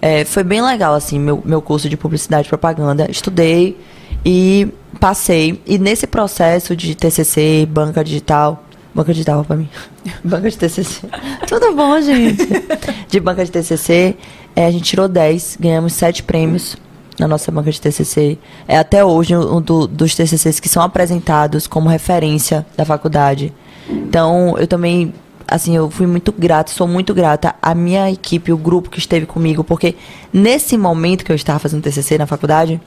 É, 0.00 0.24
foi 0.24 0.42
bem 0.42 0.60
legal, 0.60 0.94
assim, 0.94 1.18
meu, 1.18 1.40
meu 1.44 1.62
curso 1.62 1.88
de 1.88 1.96
publicidade 1.96 2.46
e 2.46 2.48
propaganda. 2.48 3.10
Estudei 3.10 3.78
e 4.24 4.68
passei. 5.00 5.62
E 5.66 5.78
nesse 5.78 6.06
processo 6.06 6.74
de 6.76 6.94
TCC, 6.94 7.66
banca 7.70 8.02
digital... 8.04 8.64
Banca 8.94 9.14
digital 9.14 9.42
pra 9.42 9.56
mim. 9.56 9.70
banca 10.22 10.50
de 10.50 10.58
TCC. 10.58 11.08
Tudo 11.48 11.74
bom, 11.74 11.98
gente. 12.02 12.46
De 13.08 13.18
banca 13.20 13.44
de 13.44 13.50
TCC, 13.50 14.16
é, 14.54 14.66
a 14.66 14.70
gente 14.70 14.84
tirou 14.84 15.08
10, 15.08 15.58
ganhamos 15.60 15.92
7 15.94 16.22
prêmios 16.22 16.76
na 17.18 17.28
nossa 17.28 17.50
banca 17.52 17.70
de 17.70 17.80
TCC. 17.80 18.38
É 18.66 18.76
até 18.78 19.04
hoje 19.04 19.36
um 19.36 19.60
do- 19.60 19.86
dos 19.86 20.14
TCCs 20.14 20.58
que 20.60 20.68
são 20.68 20.82
apresentados 20.82 21.66
como 21.66 21.88
referência 21.88 22.66
da 22.76 22.84
faculdade. 22.84 23.52
Então, 23.88 24.56
eu 24.58 24.66
também, 24.66 25.12
assim, 25.46 25.76
eu 25.76 25.90
fui 25.90 26.06
muito 26.06 26.32
grata, 26.32 26.72
sou 26.72 26.86
muito 26.88 27.12
grata 27.14 27.54
à 27.60 27.74
minha 27.74 28.10
equipe, 28.10 28.52
o 28.52 28.56
grupo 28.56 28.88
que 28.90 28.98
esteve 28.98 29.26
comigo, 29.26 29.62
porque 29.62 29.94
nesse 30.32 30.76
momento 30.78 31.24
que 31.24 31.30
eu 31.32 31.36
estava 31.36 31.58
fazendo 31.58 31.82
TCC 31.82 32.16
na 32.18 32.26
faculdade, 32.26 32.80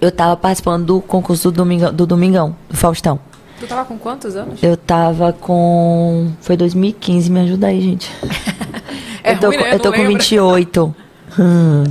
eu 0.00 0.08
estava 0.08 0.36
participando 0.36 0.84
do 0.84 1.00
concurso 1.00 1.50
do 1.50 1.56
Domingão, 1.58 1.94
do 1.94 2.04
Domingão, 2.06 2.56
do 2.68 2.76
Faustão. 2.76 3.18
Tu 3.60 3.66
tava 3.68 3.84
com 3.84 3.96
quantos 3.96 4.34
anos? 4.34 4.60
Eu 4.60 4.76
tava 4.76 5.32
com. 5.32 6.32
Foi 6.40 6.56
2015, 6.56 7.30
me 7.30 7.40
ajuda 7.40 7.68
aí, 7.68 7.80
gente. 7.80 8.10
É 9.24 9.32
eu 9.32 9.38
tô, 9.38 9.46
ruim, 9.48 9.58
com- 9.58 9.64
né? 9.64 9.74
eu 9.74 9.78
tô 9.80 9.90
com 9.92 9.98
lembra. 9.98 10.18
28. 10.18 10.94
Hum. 11.38 11.84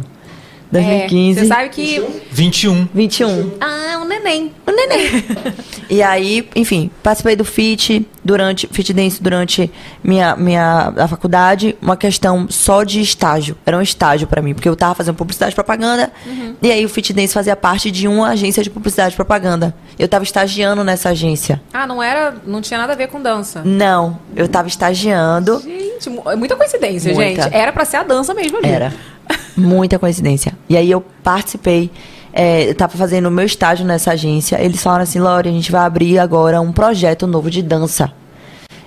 2015. 0.72 1.40
É, 1.40 1.42
você 1.42 1.48
sabe 1.48 1.70
que... 1.70 2.00
21. 2.32 2.88
21. 2.94 3.52
Ah, 3.60 4.00
um 4.02 4.06
neném. 4.06 4.54
Um 4.68 4.72
neném. 4.72 5.24
e 5.90 6.02
aí, 6.02 6.48
enfim, 6.56 6.90
participei 7.04 7.36
do 7.36 7.44
FIT 7.44 8.06
durante 8.24 8.68
FIT 8.72 8.94
Dance 8.94 9.22
durante 9.22 9.72
minha 10.04 10.36
minha 10.36 10.94
a 10.98 11.08
faculdade, 11.08 11.76
uma 11.82 11.98
questão 11.98 12.48
só 12.50 12.84
de 12.84 13.02
estágio. 13.02 13.58
Era 13.66 13.78
um 13.78 13.82
estágio 13.82 14.28
pra 14.28 14.42
mim, 14.42 14.54
porque 14.54 14.70
eu 14.70 14.76
tava 14.76 14.96
fazendo 14.96 15.16
publicidade 15.16 15.54
e 15.54 15.56
propaganda. 15.56 16.12
Uhum. 16.26 16.56
E 16.62 16.72
aí 16.72 16.86
o 16.86 16.90
FIT 16.90 17.14
Dance 17.14 17.34
fazia 17.34 17.56
parte 17.56 17.90
de 17.92 18.08
uma 18.08 18.30
agência 18.30 18.64
de 18.64 18.70
publicidade 18.70 19.14
e 19.14 19.16
propaganda. 19.16 19.76
Eu 19.98 20.08
tava 20.08 20.24
estagiando 20.24 20.84
nessa 20.84 21.10
agência. 21.10 21.62
Ah, 21.74 21.86
não 21.86 22.02
era... 22.02 22.36
Não 22.46 22.62
tinha 22.62 22.80
nada 22.80 22.94
a 22.94 22.96
ver 22.96 23.08
com 23.08 23.22
dança. 23.22 23.62
Não, 23.64 24.20
eu 24.36 24.48
tava 24.48 24.68
estagiando. 24.68 25.60
Gente, 25.60 26.10
é 26.28 26.36
muita 26.36 26.56
coincidência, 26.56 27.14
Muita. 27.14 27.44
gente. 27.44 27.56
Era 27.56 27.72
pra 27.72 27.86
ser 27.86 27.98
a 27.98 28.04
dança 28.04 28.34
mesmo 28.34 28.58
ali. 28.58 28.68
Era. 28.70 28.94
Muita 29.56 30.00
coincidência. 30.00 30.54
E 30.68 30.78
aí 30.78 30.90
eu 30.90 31.02
participei, 31.24 31.92
é, 32.34 32.74
tava 32.74 32.98
fazendo 32.98 33.28
o 33.28 33.32
meu 33.32 33.46
estágio 33.46 33.86
nessa 33.86 34.12
agência. 34.12 34.62
Eles 34.62 34.82
falaram 34.82 35.04
assim, 35.04 35.20
Lore, 35.20 35.50
a 35.50 35.52
gente 35.52 35.72
vai 35.72 35.82
abrir 35.82 36.20
agora 36.20 36.60
um 36.62 36.72
projeto 36.72 37.28
novo 37.28 37.50
de 37.50 37.62
dança. 37.62 38.12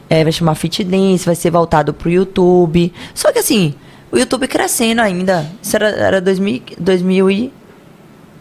É, 0.08 0.22
vai 0.22 0.32
chamar 0.32 0.54
Fit 0.54 0.84
Dance, 0.84 1.24
vai 1.24 1.34
ser 1.34 1.50
voltado 1.50 1.92
pro 1.94 2.10
YouTube. 2.10 2.92
Só 3.14 3.32
que 3.32 3.38
assim, 3.38 3.74
o 4.12 4.18
YouTube 4.18 4.46
crescendo 4.46 5.00
ainda. 5.00 5.46
Isso 5.62 5.76
era, 5.76 5.88
era 5.88 6.20
2000, 6.20 6.62
2000 6.78 7.30
e, 7.30 7.52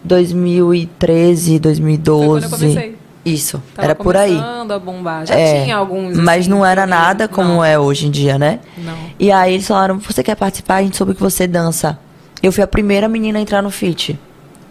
2013, 0.04 1.58
2012. 1.58 2.18
Foi 2.18 2.28
quando 2.40 2.42
eu 2.44 2.58
comecei. 2.58 2.96
Isso, 3.24 3.62
Tava 3.74 3.86
era 3.86 3.94
por 3.94 4.14
aí. 4.18 4.38
a 4.38 4.78
bombar. 4.78 5.24
Já 5.26 5.34
É, 5.34 5.62
tinha 5.64 5.76
alguns. 5.76 6.14
Mas 6.18 6.40
assim, 6.42 6.50
não 6.50 6.64
era 6.64 6.86
nada 6.86 7.26
como 7.26 7.48
Não. 7.48 7.64
é 7.64 7.78
hoje 7.78 8.06
em 8.06 8.10
dia, 8.10 8.38
né? 8.38 8.60
Não. 8.76 8.92
E 9.18 9.32
aí 9.32 9.54
eles 9.54 9.66
falaram, 9.66 9.98
você 9.98 10.22
quer 10.22 10.34
participar? 10.34 10.76
A 10.76 10.82
gente 10.82 10.94
soube 10.96 11.14
que 11.14 11.22
você 11.22 11.46
dança. 11.46 11.98
Eu 12.42 12.52
fui 12.52 12.62
a 12.62 12.66
primeira 12.66 13.08
menina 13.08 13.38
a 13.38 13.42
entrar 13.42 13.62
no 13.62 13.70
fit. 13.70 14.18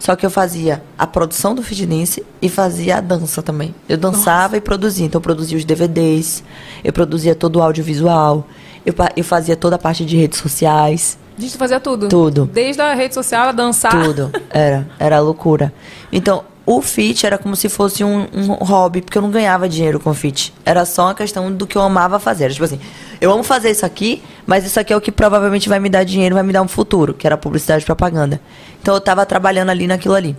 Só 0.04 0.18
que 0.18 0.26
eu 0.26 0.30
fazia 0.30 0.84
a 0.98 1.08
produção 1.08 1.56
do 1.56 1.64
fit 1.64 1.86
dance 1.86 2.22
e 2.42 2.50
fazia 2.50 2.98
a 2.98 3.00
dança 3.00 3.42
também. 3.42 3.74
Eu 3.88 3.96
dançava 3.96 4.58
e 4.58 4.60
produzia. 4.60 5.06
Então 5.06 5.20
eu 5.20 5.24
produzia 5.24 5.58
os 5.58 5.64
DVDs, 5.64 6.44
eu 6.84 6.92
produzia 6.92 7.34
todo 7.34 7.56
o 7.56 7.64
audiovisual, 7.64 8.46
eu, 8.86 8.94
eu 9.16 9.24
fazia 9.24 9.56
toda 9.56 9.78
a 9.78 9.80
parte 9.80 10.04
de 10.04 10.18
redes 10.18 10.40
sociais. 10.40 11.18
Gente, 11.38 11.54
tu 11.54 11.58
fazia 11.58 11.80
tudo. 11.80 12.10
Tudo. 12.10 12.50
Desde 12.52 12.82
a 12.82 12.94
rede 12.94 13.14
social 13.14 13.48
a 13.48 13.52
dançar. 13.54 13.92
Tudo. 14.04 14.30
Era. 14.50 14.86
Era 15.00 15.22
loucura. 15.22 15.74
Então, 16.12 16.44
o 16.66 16.82
fit 16.82 17.26
era 17.26 17.38
como 17.38 17.56
se 17.56 17.68
fosse 17.68 18.04
um, 18.04 18.28
um 18.34 18.54
hobby, 18.64 19.02
porque 19.02 19.18
eu 19.18 19.22
não 19.22 19.30
ganhava 19.30 19.68
dinheiro 19.68 20.00
com 20.00 20.14
fit. 20.14 20.54
Era 20.66 20.86
só 20.86 21.06
uma 21.06 21.16
questão 21.16 21.52
do 21.52 21.68
que 21.68 21.78
eu 21.78 21.82
amava 21.82 22.20
fazer. 22.20 22.52
Tipo 22.52 22.64
assim, 22.64 22.80
eu 23.20 23.32
amo 23.32 23.44
fazer 23.44 23.72
isso 23.72 23.86
aqui, 23.86 24.24
mas 24.46 24.66
isso 24.66 24.80
aqui 24.80 24.94
é 24.94 24.96
o 24.96 25.02
que 25.02 25.12
provavelmente 25.12 25.68
vai 25.68 25.80
me 25.80 25.90
dar 25.90 26.04
dinheiro, 26.04 26.36
vai 26.36 26.44
me 26.44 26.54
dar 26.54 26.62
um 26.62 26.68
futuro, 26.68 27.14
que 27.14 27.28
era 27.28 27.38
publicidade 27.38 27.84
e 27.84 27.86
propaganda. 27.86 28.40
Então 28.82 28.94
eu 28.94 29.02
tava 29.02 29.26
trabalhando 29.26 29.70
ali 29.70 29.88
naquilo 29.88 30.16
ali. 30.16 30.36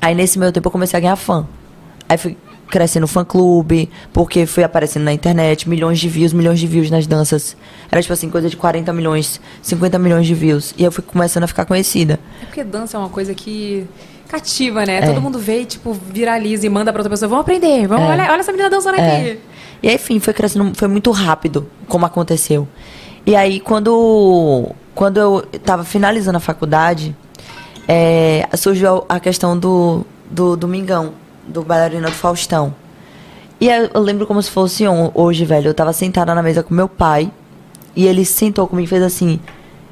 Aí 0.00 0.14
nesse 0.14 0.38
meio 0.38 0.50
tempo 0.50 0.66
eu 0.66 0.72
comecei 0.72 0.96
a 0.96 1.00
ganhar 1.00 1.16
fã. 1.16 1.46
Aí 2.08 2.18
fui 2.18 2.36
crescendo 2.68 3.06
fã 3.06 3.22
clube, 3.22 3.88
porque 4.14 4.46
fui 4.46 4.64
aparecendo 4.64 5.04
na 5.04 5.12
internet, 5.12 5.68
milhões 5.68 6.00
de 6.00 6.08
views, 6.08 6.32
milhões 6.32 6.58
de 6.58 6.66
views 6.66 6.90
nas 6.90 7.06
danças. 7.06 7.54
Era 7.90 8.00
tipo 8.00 8.14
assim, 8.14 8.30
coisa 8.30 8.48
de 8.48 8.56
40 8.56 8.92
milhões, 8.94 9.40
50 9.60 9.98
milhões 9.98 10.26
de 10.26 10.34
views. 10.34 10.74
E 10.76 10.82
eu 10.82 10.90
fui 10.90 11.04
começando 11.04 11.44
a 11.44 11.46
ficar 11.46 11.66
conhecida. 11.66 12.18
É 12.40 12.46
porque 12.46 12.64
dança 12.64 12.96
é 12.96 13.00
uma 13.00 13.10
coisa 13.10 13.34
que 13.34 13.86
cativa, 14.32 14.86
né? 14.86 14.96
É. 14.96 15.06
Todo 15.06 15.20
mundo 15.20 15.38
vê 15.38 15.60
e, 15.60 15.64
tipo, 15.66 15.92
viraliza 15.92 16.66
e 16.66 16.68
manda 16.70 16.90
pra 16.92 17.00
outra 17.00 17.10
pessoa. 17.10 17.28
Vamos 17.28 17.42
aprender, 17.42 17.86
vamos, 17.86 18.08
É. 18.08 18.12
olha, 18.12 18.32
olha 18.32 18.40
essa 18.40 18.50
menina 18.50 18.70
dançando 18.70 18.98
É. 18.98 19.16
aqui. 19.16 19.40
E 19.82 19.88
aí, 19.88 19.94
enfim, 19.96 20.18
foi 20.18 20.32
crescendo, 20.32 20.72
foi 20.74 20.88
muito 20.88 21.10
rápido 21.10 21.68
como 21.86 22.06
aconteceu. 22.06 22.66
E 23.26 23.36
aí, 23.36 23.60
quando, 23.60 24.70
quando 24.94 25.18
eu 25.18 25.42
tava 25.64 25.84
finalizando 25.84 26.38
a 26.38 26.40
faculdade, 26.40 27.14
é, 27.86 28.48
surgiu 28.56 29.04
a 29.08 29.20
questão 29.20 29.58
do, 29.58 30.04
do 30.30 30.56
Domingão, 30.56 31.12
do 31.46 31.62
bailarina 31.62 32.08
do 32.08 32.14
Faustão. 32.14 32.74
E 33.60 33.70
aí, 33.70 33.90
eu 33.92 34.00
lembro 34.00 34.26
como 34.26 34.42
se 34.42 34.50
fosse 34.50 34.84
hoje, 35.14 35.44
velho. 35.44 35.68
Eu 35.68 35.74
tava 35.74 35.92
sentada 35.92 36.34
na 36.34 36.42
mesa 36.42 36.62
com 36.62 36.72
meu 36.74 36.88
pai, 36.88 37.30
e 37.94 38.06
ele 38.06 38.24
sentou 38.24 38.66
comigo 38.66 38.86
e 38.86 38.88
fez 38.88 39.02
assim: 39.02 39.34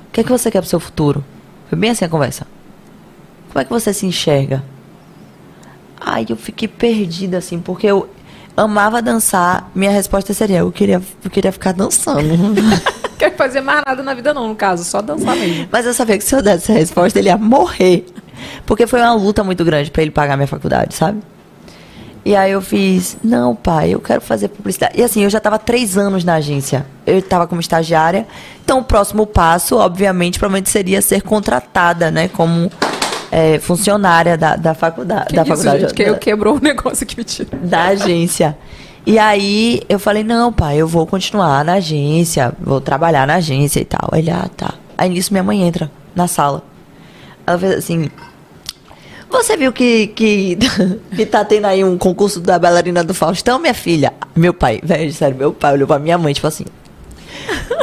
O 0.09 0.13
que 0.13 0.21
é 0.21 0.25
que 0.25 0.31
você 0.31 0.51
quer 0.51 0.61
pro 0.61 0.69
seu 0.71 0.81
futuro? 0.81 1.23
Foi 1.69 1.79
bem 1.79 1.91
assim 1.91 2.05
a 2.05 2.09
conversa. 2.09 2.47
Como 3.51 3.61
é 3.61 3.65
que 3.65 3.71
você 3.71 3.93
se 3.93 4.07
enxerga? 4.07 4.63
Aí 6.01 6.27
eu 6.29 6.37
fiquei 6.37 6.67
perdida, 6.67 7.39
assim, 7.39 7.61
porque 7.61 7.87
eu 7.87 8.09
amava 8.57 9.03
dançar. 9.03 9.71
Minha 9.75 9.91
resposta 9.91 10.33
seria: 10.33 10.59
eu 10.59 10.73
queria, 10.73 11.03
eu 11.23 11.31
queria 11.31 11.53
ficar 11.53 11.73
dançando. 11.73 12.23
Quer 13.19 13.37
fazer 13.37 13.61
mais 13.61 13.83
nada 13.87 14.03
na 14.03 14.15
vida, 14.15 14.33
não, 14.33 14.49
no 14.49 14.57
caso, 14.57 14.83
só 14.83 15.03
dançar 15.03 15.37
mesmo. 15.37 15.69
Mas 15.71 15.85
eu 15.85 15.93
sabia 15.93 16.17
que 16.17 16.25
se 16.25 16.35
eu 16.35 16.41
desse 16.41 16.71
essa 16.71 16.73
resposta, 16.73 17.19
ele 17.19 17.29
ia 17.29 17.37
morrer. 17.37 18.07
Porque 18.65 18.87
foi 18.87 19.01
uma 19.01 19.13
luta 19.13 19.45
muito 19.45 19.63
grande 19.63 19.91
pra 19.91 20.01
ele 20.01 20.11
pagar 20.11 20.37
minha 20.37 20.47
faculdade, 20.47 20.95
sabe? 20.95 21.21
E 22.25 22.37
aí 22.37 22.53
eu 22.53 22.63
fiz, 22.63 23.19
não, 23.23 23.55
pai, 23.55 23.95
eu 23.95 24.01
quero 24.01 24.21
fazer 24.21 24.49
publicidade. 24.49 24.99
E 24.99 25.03
assim, 25.03 25.25
eu 25.25 25.31
já 25.31 25.39
estava 25.39 25.59
três 25.59 25.99
anos 25.99 26.23
na 26.23 26.35
agência. 26.35 26.87
Eu 27.07 27.19
estava 27.19 27.47
como 27.47 27.61
estagiária. 27.61 28.27
Então 28.65 28.79
o 28.79 28.85
próximo 28.85 29.27
passo, 29.27 29.77
obviamente, 29.77 30.39
provavelmente 30.39 30.71
seria 30.71 31.03
ser 31.03 31.23
contratada, 31.23 32.11
né? 32.11 32.29
Como 32.29 32.71
é, 33.31 33.59
funcionária 33.59 34.37
da, 34.37 34.57
da 34.57 34.75
faculdade. 34.75 35.29
Que 35.29 35.37
da 35.37 35.43
isso, 35.43 35.51
faculdade 35.51 35.81
gente, 35.81 35.95
que 35.95 36.03
eu 36.03 36.17
quebrou 36.19 36.57
o 36.57 36.61
negócio 36.63 37.07
que 37.07 37.17
me 37.17 37.25
tira. 37.25 37.49
da 37.57 37.85
agência. 37.85 38.57
E 39.07 39.19
aí 39.19 39.83
eu 39.89 39.99
falei, 39.99 40.23
não, 40.23 40.53
pai, 40.53 40.77
eu 40.77 40.87
vou 40.87 41.07
continuar 41.07 41.65
na 41.65 41.75
agência, 41.75 42.53
vou 42.61 42.81
trabalhar 42.81 43.27
na 43.27 43.37
agência 43.37 43.81
e 43.81 43.85
tal. 43.85 44.11
Ele, 44.13 44.31
ah, 44.31 44.49
tá. 44.57 44.75
Aí 44.99 45.09
nisso 45.09 45.33
minha 45.33 45.43
mãe 45.43 45.63
entra 45.63 45.91
na 46.15 46.27
sala. 46.27 46.63
Ela 47.47 47.59
fez 47.59 47.75
assim. 47.75 48.11
Você 49.31 49.57
viu 49.57 49.73
que, 49.73 50.09
que, 50.09 50.59
que 51.15 51.25
tá 51.25 51.45
tendo 51.45 51.67
aí 51.67 51.85
um 51.85 51.97
concurso 51.97 52.41
da 52.41 52.59
bailarina 52.59 53.03
do 53.05 53.15
Faustão, 53.15 53.59
minha 53.61 53.73
filha? 53.73 54.13
Meu 54.35 54.53
pai, 54.53 54.81
velho, 54.83 55.13
sério, 55.13 55.37
meu 55.37 55.53
pai 55.53 55.75
olhou 55.75 55.87
pra 55.87 55.99
minha 55.99 56.19
mãe, 56.19 56.35
tipo 56.35 56.47
assim. 56.47 56.65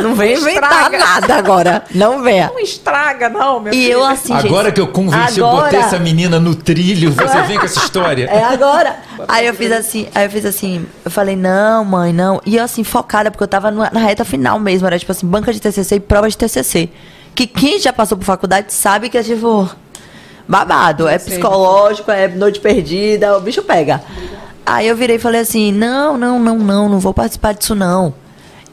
Não 0.01 0.13
vem 0.15 0.33
inventar 0.37 0.71
Estraga. 0.71 0.97
nada 0.99 1.35
agora. 1.35 1.83
Não 1.93 2.21
venha. 2.21 2.47
Não 2.53 2.59
estraga, 2.59 3.29
não, 3.29 3.59
meu 3.59 3.73
E 3.73 3.77
filho. 3.77 3.93
eu 3.93 4.05
assim, 4.05 4.33
Agora 4.33 4.65
gente, 4.65 4.75
que 4.75 4.81
eu 4.81 4.87
convenci, 4.87 5.39
eu 5.39 5.47
agora- 5.47 5.63
botei 5.65 5.79
essa 5.79 5.97
menina 5.99 6.39
no 6.39 6.53
trilho, 6.55 7.11
você 7.11 7.41
vem 7.43 7.57
com 7.57 7.65
essa 7.65 7.79
história. 7.79 8.25
É 8.25 8.43
agora. 8.43 8.97
Aí 9.27 9.47
eu 9.47 9.53
fiz 9.53 9.71
assim, 9.71 10.07
aí 10.13 10.25
eu 10.25 10.29
fiz 10.29 10.45
assim, 10.45 10.85
eu 11.03 11.09
falei, 11.09 11.35
não, 11.35 11.83
mãe, 11.83 12.13
não. 12.13 12.39
E 12.45 12.55
eu 12.57 12.63
assim, 12.63 12.83
focada, 12.83 13.31
porque 13.31 13.43
eu 13.43 13.47
tava 13.47 13.71
numa- 13.71 13.89
na 13.91 13.99
reta 13.99 14.23
final 14.23 14.59
mesmo, 14.59 14.85
era 14.87 14.99
tipo 14.99 15.11
assim, 15.11 15.25
banca 15.25 15.51
de 15.51 15.59
TCC 15.59 15.95
e 15.95 15.99
prova 15.99 16.29
de 16.29 16.37
TCC. 16.37 16.89
Que 17.33 17.47
quem 17.47 17.79
já 17.79 17.91
passou 17.91 18.17
por 18.17 18.23
faculdade 18.25 18.71
sabe 18.73 19.09
que 19.09 19.17
é 19.17 19.23
tipo, 19.23 19.69
babado. 20.47 21.07
É 21.07 21.17
sei. 21.17 21.33
psicológico, 21.33 22.11
é 22.11 22.27
noite 22.27 22.59
perdida, 22.59 23.35
o 23.37 23.41
bicho 23.41 23.61
pega. 23.61 24.01
Aí 24.65 24.87
eu 24.87 24.95
virei 24.95 25.15
e 25.15 25.19
falei 25.19 25.41
assim, 25.41 25.71
não, 25.71 26.17
não, 26.17 26.39
não, 26.39 26.57
não, 26.57 26.89
não 26.89 26.99
vou 26.99 27.13
participar 27.13 27.53
disso 27.53 27.73
não. 27.73 28.13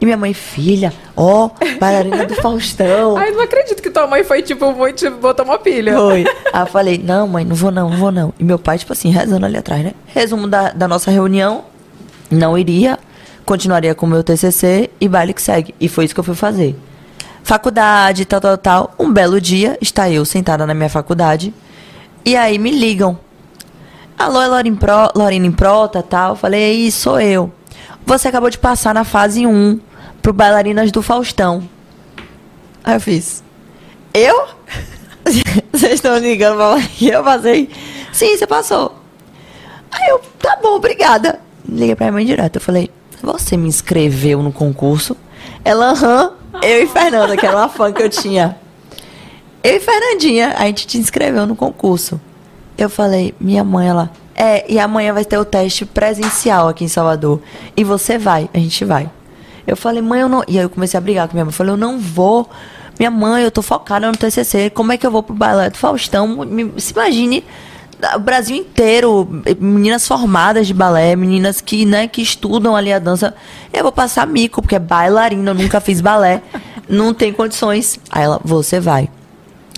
E 0.05 0.07
minha 0.07 0.17
mãe, 0.17 0.35
filha, 0.35 0.93
ó, 1.17 1.49
bailarina 1.79 2.27
do 2.27 2.35
Faustão. 2.35 3.17
Ai, 3.17 3.31
não 3.31 3.41
acredito 3.41 3.81
que 3.81 3.89
tua 3.89 4.05
mãe 4.05 4.23
foi, 4.23 4.43
tipo, 4.43 4.71
muito, 4.71 5.09
botou 5.09 5.43
uma 5.43 5.57
pilha. 5.57 5.95
Foi. 5.95 6.25
Aí 6.53 6.61
eu 6.61 6.67
falei, 6.67 6.99
não, 7.03 7.27
mãe, 7.27 7.43
não 7.43 7.55
vou 7.55 7.71
não, 7.71 7.89
não 7.89 7.97
vou 7.97 8.11
não. 8.11 8.31
E 8.39 8.43
meu 8.43 8.59
pai, 8.59 8.77
tipo 8.77 8.93
assim, 8.93 9.09
rezando 9.09 9.47
ali 9.47 9.57
atrás, 9.57 9.83
né? 9.83 9.93
Resumo 10.05 10.47
da, 10.47 10.69
da 10.69 10.87
nossa 10.87 11.09
reunião, 11.09 11.63
não 12.29 12.55
iria. 12.55 12.99
continuaria 13.47 13.95
com 13.95 14.05
o 14.05 14.09
meu 14.09 14.23
TCC 14.23 14.91
e 15.01 15.07
baile 15.07 15.33
que 15.33 15.41
segue. 15.41 15.73
E 15.81 15.89
foi 15.89 16.05
isso 16.05 16.13
que 16.13 16.19
eu 16.19 16.23
fui 16.23 16.35
fazer. 16.35 16.75
Faculdade, 17.41 18.25
tal, 18.25 18.39
tal, 18.39 18.57
tal. 18.59 18.95
Um 18.99 19.11
belo 19.11 19.41
dia, 19.41 19.75
está 19.81 20.07
eu 20.07 20.23
sentada 20.23 20.67
na 20.67 20.75
minha 20.75 20.89
faculdade. 20.89 21.51
E 22.23 22.35
aí 22.35 22.59
me 22.59 22.69
ligam. 22.69 23.17
Alô, 24.19 24.39
é 24.39 24.47
Lorine 24.47 24.77
Pro, 24.77 25.11
Lorine 25.15 25.49
Prota, 25.49 26.03
tal. 26.03 26.35
Falei, 26.35 26.63
aí, 26.63 26.91
sou 26.91 27.19
eu. 27.19 27.51
Você 28.05 28.27
acabou 28.27 28.51
de 28.51 28.59
passar 28.59 28.93
na 28.93 29.03
fase 29.03 29.47
1 29.47 29.79
pro 30.25 30.33
Bailarinas 30.33 30.91
do 30.91 31.03
Faustão. 31.03 31.69
Aí 32.83 32.95
eu 32.95 32.99
fiz. 32.99 33.43
Eu? 34.11 34.47
Vocês 35.71 35.93
estão 35.93 36.17
ligando 36.17 36.57
pra 36.57 36.81
que 36.81 37.09
eu 37.09 37.23
passei? 37.23 37.69
Sim, 38.11 38.35
você 38.35 38.47
passou. 38.47 38.95
Aí 39.91 40.09
eu, 40.09 40.19
tá 40.39 40.57
bom, 40.63 40.77
obrigada. 40.77 41.39
Liguei 41.69 41.95
pra 41.95 42.05
minha 42.05 42.13
mãe 42.13 42.25
direto. 42.25 42.55
Eu 42.55 42.61
falei, 42.61 42.89
você 43.21 43.55
me 43.55 43.67
inscreveu 43.67 44.41
no 44.41 44.51
concurso? 44.51 45.15
Ela, 45.63 45.91
aham. 45.91 46.33
Eu 46.63 46.81
e 46.81 46.87
Fernanda, 46.87 47.37
que 47.37 47.45
era 47.45 47.57
uma 47.57 47.69
fã 47.69 47.93
que 47.93 48.01
eu 48.01 48.09
tinha. 48.09 48.57
Eu 49.63 49.75
e 49.75 49.79
Fernandinha, 49.79 50.55
a 50.57 50.65
gente 50.65 50.87
te 50.87 50.97
inscreveu 50.97 51.45
no 51.45 51.55
concurso. 51.55 52.19
Eu 52.75 52.89
falei, 52.89 53.35
minha 53.39 53.63
mãe, 53.63 53.89
ela, 53.89 54.09
é, 54.33 54.65
e 54.71 54.79
amanhã 54.79 55.13
vai 55.13 55.23
ter 55.23 55.37
o 55.37 55.45
teste 55.45 55.85
presencial 55.85 56.67
aqui 56.67 56.83
em 56.83 56.87
Salvador. 56.87 57.41
E 57.77 57.83
você 57.83 58.17
vai, 58.17 58.49
a 58.51 58.57
gente 58.57 58.83
vai. 58.83 59.07
Eu 59.67 59.75
falei, 59.75 60.01
mãe, 60.01 60.21
eu 60.21 60.29
não. 60.29 60.43
E 60.47 60.57
aí 60.57 60.63
eu 60.65 60.69
comecei 60.69 60.97
a 60.97 61.01
brigar 61.01 61.27
com 61.27 61.33
minha 61.33 61.45
mãe. 61.45 61.51
Eu 61.51 61.55
falei, 61.55 61.73
eu 61.73 61.77
não 61.77 61.99
vou. 61.99 62.49
Minha 62.97 63.11
mãe, 63.11 63.43
eu 63.43 63.51
tô 63.51 63.61
focada 63.61 64.07
no 64.07 64.17
TCC. 64.17 64.69
Como 64.69 64.91
é 64.91 64.97
que 64.97 65.05
eu 65.05 65.11
vou 65.11 65.23
pro 65.23 65.35
balé 65.35 65.69
do 65.69 65.77
Faustão? 65.77 66.39
Se 66.77 66.93
imagine 66.93 67.43
o 68.13 68.19
Brasil 68.19 68.55
inteiro, 68.55 69.27
meninas 69.59 70.07
formadas 70.07 70.67
de 70.67 70.73
balé, 70.73 71.15
meninas 71.15 71.61
que, 71.61 71.85
né, 71.85 72.07
que 72.07 72.21
estudam 72.21 72.75
ali 72.75 72.91
a 72.91 72.99
dança. 72.99 73.33
Eu 73.73 73.83
vou 73.83 73.91
passar 73.91 74.27
mico, 74.27 74.61
porque 74.61 74.75
é 74.75 74.79
bailarina, 74.79 75.51
eu 75.51 75.55
nunca 75.55 75.79
fiz 75.79 76.01
balé. 76.01 76.41
Não 76.87 77.13
tem 77.13 77.33
condições. 77.33 77.99
Aí 78.11 78.23
ela, 78.23 78.39
você 78.43 78.79
vai. 78.79 79.09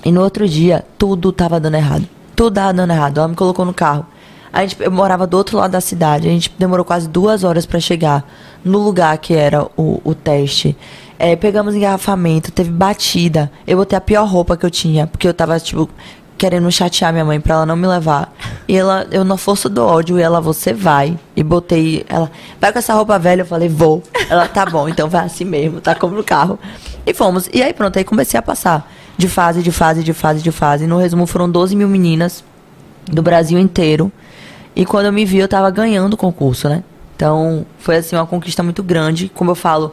E 0.03 0.11
no 0.11 0.21
outro 0.21 0.47
dia, 0.47 0.85
tudo 0.97 1.31
tava 1.31 1.59
dando 1.59 1.75
errado. 1.75 2.07
Tudo 2.35 2.53
tava 2.53 2.73
dando 2.73 2.91
errado. 2.91 3.19
Ela 3.19 3.27
me 3.27 3.35
colocou 3.35 3.65
no 3.65 3.73
carro. 3.73 4.05
A 4.51 4.61
gente, 4.61 4.81
eu 4.81 4.91
morava 4.91 5.27
do 5.27 5.37
outro 5.37 5.57
lado 5.57 5.71
da 5.71 5.81
cidade. 5.81 6.27
A 6.27 6.31
gente 6.31 6.51
demorou 6.57 6.85
quase 6.85 7.07
duas 7.07 7.43
horas 7.43 7.65
pra 7.65 7.79
chegar 7.79 8.23
no 8.63 8.79
lugar 8.79 9.17
que 9.17 9.33
era 9.33 9.63
o, 9.77 10.01
o 10.03 10.13
teste. 10.13 10.75
É, 11.19 11.35
pegamos 11.35 11.73
engarrafamento, 11.73 12.51
teve 12.51 12.69
batida. 12.69 13.51
Eu 13.65 13.77
botei 13.77 13.97
a 13.97 14.01
pior 14.01 14.25
roupa 14.25 14.55
que 14.55 14.65
eu 14.65 14.69
tinha, 14.69 15.07
porque 15.07 15.27
eu 15.27 15.33
tava, 15.33 15.59
tipo, 15.59 15.89
querendo 16.37 16.71
chatear 16.71 17.11
minha 17.11 17.25
mãe 17.25 17.41
pra 17.41 17.55
ela 17.55 17.65
não 17.65 17.75
me 17.75 17.87
levar. 17.87 18.31
E 18.67 18.77
ela, 18.77 19.07
eu 19.11 19.23
na 19.23 19.35
força 19.37 19.67
do 19.67 19.83
ódio, 19.83 20.19
e 20.19 20.21
ela, 20.21 20.39
você 20.39 20.73
vai. 20.73 21.17
E 21.35 21.43
botei, 21.43 22.05
ela, 22.07 22.31
vai 22.61 22.71
com 22.71 22.79
essa 22.79 22.93
roupa 22.93 23.17
velha. 23.17 23.41
Eu 23.41 23.45
falei, 23.45 23.67
vou. 23.67 24.03
Ela, 24.29 24.47
tá 24.47 24.65
bom, 24.65 24.87
então 24.87 25.09
vai 25.09 25.25
assim 25.25 25.45
mesmo, 25.45 25.81
tá 25.81 25.95
como 25.95 26.15
no 26.15 26.23
carro. 26.23 26.59
E 27.05 27.13
fomos. 27.13 27.49
E 27.51 27.63
aí 27.63 27.73
pronto, 27.73 27.97
aí 27.97 28.03
comecei 28.03 28.37
a 28.39 28.43
passar. 28.43 28.91
De 29.17 29.27
fase, 29.27 29.63
de 29.63 29.71
fase, 29.71 30.03
de 30.03 30.13
fase, 30.13 30.43
de 30.43 30.51
fase. 30.51 30.85
No 30.85 30.99
resumo, 30.99 31.25
foram 31.25 31.49
12 31.49 31.75
mil 31.75 31.87
meninas 31.87 32.43
do 33.05 33.23
Brasil 33.23 33.57
inteiro. 33.57 34.11
E 34.75 34.85
quando 34.85 35.07
eu 35.07 35.13
me 35.13 35.25
vi, 35.25 35.39
eu 35.39 35.47
tava 35.47 35.71
ganhando 35.71 36.13
o 36.13 36.17
concurso, 36.17 36.69
né? 36.69 36.83
Então, 37.17 37.65
foi 37.79 37.97
assim 37.97 38.15
uma 38.15 38.27
conquista 38.27 38.61
muito 38.61 38.83
grande. 38.83 39.29
Como 39.33 39.49
eu 39.49 39.55
falo, 39.55 39.91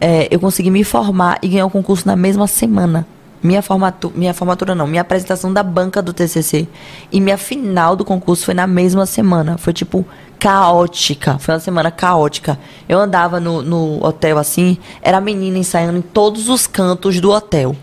é, 0.00 0.28
eu 0.30 0.38
consegui 0.38 0.70
me 0.70 0.84
formar 0.84 1.40
e 1.42 1.48
ganhar 1.48 1.66
o 1.66 1.70
concurso 1.70 2.06
na 2.06 2.14
mesma 2.14 2.46
semana. 2.46 3.04
Minha, 3.42 3.60
formatu 3.60 4.12
minha 4.14 4.34
formatura 4.34 4.74
não, 4.74 4.86
minha 4.86 5.00
apresentação 5.00 5.50
da 5.50 5.62
banca 5.62 6.02
do 6.02 6.12
TCC 6.12 6.68
e 7.10 7.20
minha 7.22 7.38
final 7.38 7.96
do 7.96 8.04
concurso 8.04 8.44
foi 8.44 8.54
na 8.54 8.66
mesma 8.66 9.04
semana. 9.04 9.58
Foi 9.58 9.72
tipo 9.72 10.06
caótica, 10.38 11.38
foi 11.38 11.54
uma 11.54 11.60
semana 11.60 11.90
caótica. 11.90 12.58
Eu 12.88 12.98
andava 13.00 13.40
no, 13.40 13.62
no 13.62 14.04
hotel 14.04 14.38
assim, 14.38 14.78
era 15.02 15.20
menina 15.20 15.58
ensaiando 15.58 15.98
em 15.98 16.02
todos 16.02 16.48
os 16.48 16.66
cantos 16.66 17.18
do 17.18 17.30
hotel. 17.30 17.74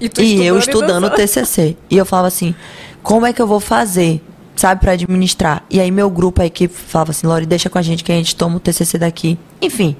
E 0.00 0.10
E 0.18 0.44
eu 0.44 0.58
estudando 0.58 1.06
estudando 1.06 1.06
o 1.06 1.10
TCC. 1.10 1.76
E 1.90 1.96
eu 1.96 2.06
falava 2.06 2.28
assim, 2.28 2.54
como 3.02 3.26
é 3.26 3.32
que 3.32 3.42
eu 3.42 3.46
vou 3.46 3.60
fazer, 3.60 4.22
sabe, 4.58 4.80
pra 4.80 4.92
administrar? 4.92 5.62
E 5.70 5.80
aí 5.80 5.90
meu 5.90 6.10
grupo, 6.10 6.42
a 6.42 6.46
equipe, 6.46 6.74
falava 6.74 7.12
assim, 7.12 7.26
Lori, 7.26 7.46
deixa 7.46 7.70
com 7.70 7.78
a 7.78 7.82
gente 7.82 8.02
que 8.02 8.12
a 8.12 8.14
gente 8.14 8.34
toma 8.34 8.56
o 8.56 8.60
TCC 8.60 8.98
daqui. 8.98 9.38
Enfim, 9.62 9.96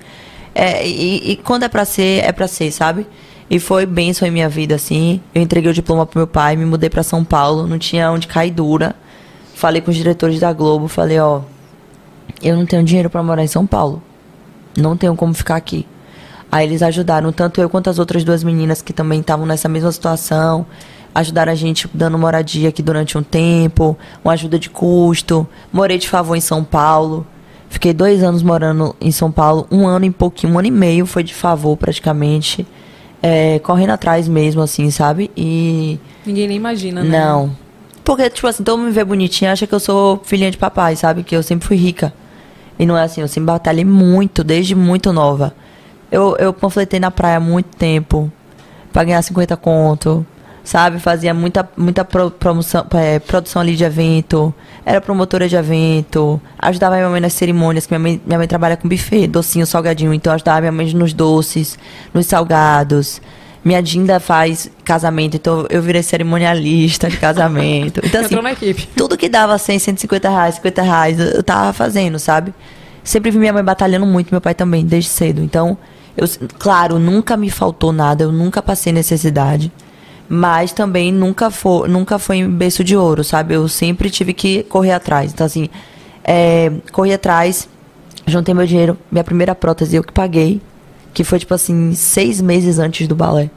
é, 0.55 0.87
e, 0.87 1.33
e 1.33 1.37
quando 1.37 1.63
é 1.63 1.69
pra 1.69 1.85
ser, 1.85 2.25
é 2.25 2.33
pra 2.33 2.49
ser, 2.49 2.71
sabe? 2.73 3.07
E 3.51 3.59
foi 3.59 3.87
bênção 3.87 4.27
em 4.27 4.31
minha 4.31 4.49
vida, 4.49 4.75
assim. 4.75 5.21
Eu 5.35 5.41
entreguei 5.41 5.71
o 5.71 5.75
diploma 5.75 6.05
pro 6.05 6.19
meu 6.19 6.27
pai, 6.27 6.57
me 6.57 6.65
mudei 6.65 6.91
pra 6.91 7.03
São 7.03 7.25
Paulo, 7.25 7.67
não 7.67 7.79
tinha 7.79 8.11
onde 8.11 8.27
cair 8.27 8.51
dura. 8.51 8.95
Falei 9.55 9.81
com 9.81 9.91
os 9.91 9.97
diretores 9.97 10.39
da 10.41 10.53
Globo, 10.53 10.87
falei, 10.87 11.19
ó, 11.19 11.43
eu 12.43 12.57
não 12.57 12.67
tenho 12.67 12.83
dinheiro 12.85 13.09
pra 13.09 13.23
morar 13.23 13.43
em 13.43 13.49
São 13.49 13.67
Paulo. 13.67 14.03
Não 14.77 14.97
tenho 14.97 15.17
como 15.17 15.33
ficar 15.33 15.57
aqui. 15.57 15.87
Aí 16.51 16.67
eles 16.67 16.83
ajudaram, 16.83 17.33
tanto 17.33 17.61
eu 17.61 17.69
quanto 17.69 17.91
as 17.91 17.99
outras 17.99 18.25
duas 18.25 18.43
meninas 18.43 18.81
que 18.83 18.93
também 18.93 19.21
estavam 19.21 19.47
nessa 19.47 19.69
mesma 19.69 19.93
situação. 19.93 20.67
Ajudaram 21.19 21.51
a 21.51 21.55
gente 21.57 21.91
dando 21.93 22.17
moradia 22.17 22.69
aqui 22.69 22.81
durante 22.81 23.19
um 23.19 23.25
tempo, 23.25 23.99
uma 24.25 24.35
ajuda 24.35 24.57
de 24.57 24.71
custo. 24.71 25.45
Morei 25.73 25.99
de 25.99 26.09
favor 26.09 26.37
em 26.37 26.41
São 26.41 26.63
Paulo. 26.63 27.27
Fiquei 27.69 27.93
dois 27.93 28.23
anos 28.23 28.41
morando 28.41 28.95
em 29.01 29.11
São 29.11 29.29
Paulo, 29.29 29.67
um 29.69 29.85
ano 29.85 30.05
e 30.05 30.11
pouquinho, 30.13 30.53
um 30.53 30.59
ano 30.61 30.69
e 30.69 30.71
meio 30.71 31.07
foi 31.07 31.25
de 31.25 31.35
favor 31.35 31.77
praticamente. 31.77 32.65
É, 33.21 33.59
correndo 33.59 33.91
atrás 33.91 34.29
mesmo, 34.29 34.63
assim, 34.63 34.93
sabe? 34.93 35.29
E. 35.37 35.99
Ninguém 36.25 36.47
nem 36.47 36.57
imagina, 36.57 37.03
né? 37.03 37.19
Não. 37.19 37.51
Porque, 38.05 38.31
tipo 38.31 38.47
assim, 38.47 38.63
todo 38.63 38.79
mundo 38.79 38.87
me 38.87 38.93
vê 38.93 39.03
bonitinha 39.03 39.51
acha 39.51 39.67
que 39.67 39.75
eu 39.75 39.81
sou 39.81 40.21
filhinha 40.23 40.53
de 40.53 40.57
papai, 40.57 40.95
sabe? 40.95 41.25
Que 41.25 41.35
eu 41.35 41.43
sempre 41.43 41.67
fui 41.67 41.77
rica. 41.77 42.15
E 42.79 42.87
não 42.87 42.97
é 42.97 43.03
assim, 43.03 43.23
eu 43.23 43.27
sempre 43.27 43.49
batalhei 43.49 43.85
muito, 43.85 44.45
desde 44.45 44.77
muito 44.77 45.13
nova. 45.13 45.53
Eu, 46.13 46.37
eu 46.39 46.53
panfletei 46.53 47.01
na 47.01 47.11
praia 47.11 47.39
há 47.39 47.41
muito 47.41 47.77
tempo 47.77 48.31
pra 48.93 49.03
ganhar 49.03 49.21
50 49.21 49.57
conto, 49.57 50.25
sabe? 50.69 50.99
Fazia 51.01 51.33
muita, 51.33 51.67
muita 51.77 52.05
pro- 52.05 52.31
promoção, 52.31 52.85
é, 52.93 53.19
produção 53.19 53.63
ali 53.63 53.75
de 53.75 53.85
evento, 53.85 54.53
era 54.85 55.01
promotora 55.01 55.49
de 55.49 55.57
evento, 55.57 56.39
ajudava 56.59 56.97
minha 56.97 57.09
mãe 57.09 57.21
nas 57.23 57.33
cerimônias, 57.33 57.87
que 57.87 57.93
minha 57.93 57.99
mãe, 57.99 58.21
minha 58.27 58.39
mãe 58.39 58.47
trabalha 58.47 58.77
com 58.77 58.87
buffet, 58.87 59.27
docinho, 59.27 59.67
salgadinho, 59.67 60.13
então 60.13 60.31
ajudava 60.35 60.61
minha 60.61 60.73
mãe 60.73 60.93
nos 60.93 61.15
doces, 61.15 61.79
nos 62.13 62.27
salgados. 62.27 63.19
Minha 63.65 63.83
Dinda 63.83 64.21
faz 64.21 64.71
casamento, 64.85 65.37
então 65.37 65.67
eu 65.71 65.81
virei 65.81 66.03
cerimonialista 66.03 67.09
de 67.09 67.17
casamento. 67.17 68.01
Então, 68.05 68.21
assim, 68.21 68.27
Entrou 68.27 68.43
na 68.43 68.53
equipe. 68.53 68.87
tudo 68.95 69.17
que 69.17 69.29
dava 69.29 69.57
100, 69.57 69.79
150 69.79 70.29
reais, 70.29 70.55
50 70.57 70.83
reais, 70.83 71.19
eu 71.19 71.43
tava 71.43 71.73
fazendo, 71.73 72.19
sabe? 72.19 72.53
Sempre 73.03 73.31
vi 73.31 73.39
minha 73.39 73.53
mãe 73.55 73.65
batalhando 73.65 74.05
muito, 74.05 74.31
meu 74.31 74.41
pai 74.41 74.55
também, 74.55 74.85
desde 74.85 75.09
cedo. 75.11 75.43
Então, 75.43 75.77
eu, 76.17 76.27
claro, 76.59 76.99
nunca 76.99 77.37
me 77.39 77.51
faltou 77.51 77.91
nada, 77.91 78.23
eu 78.25 78.31
nunca 78.31 78.61
passei 78.63 78.93
necessidade. 78.93 79.73
Mas 80.29 80.73
também 80.73 81.11
nunca 81.11 81.51
foi, 81.51 81.89
nunca 81.89 82.19
foi 82.19 82.37
em 82.37 82.51
berço 82.51 82.85
de 82.85 82.97
ouro, 82.97 83.25
sabe? 83.25 83.55
Eu 83.55 83.67
sempre 83.69 84.11
tive 84.11 84.35
que 84.35 84.63
correr 84.65 84.93
atrás. 84.93 85.33
Então, 85.33 85.47
assim, 85.47 85.71
é, 86.23 86.71
corri 86.93 87.13
atrás, 87.13 87.69
juntei 88.27 88.55
meu 88.55 88.67
dinheiro, 88.67 88.99
minha 89.11 89.25
primeira 89.25 89.55
prótese 89.55 89.97
eu 89.97 90.05
que 90.05 90.13
paguei, 90.13 90.61
que 91.15 91.25
foi, 91.25 91.39
tipo 91.39 91.55
assim, 91.55 91.95
seis 91.95 92.41
meses 92.41 92.79
antes 92.79 93.09
do 93.09 93.15
balé. 93.15 93.51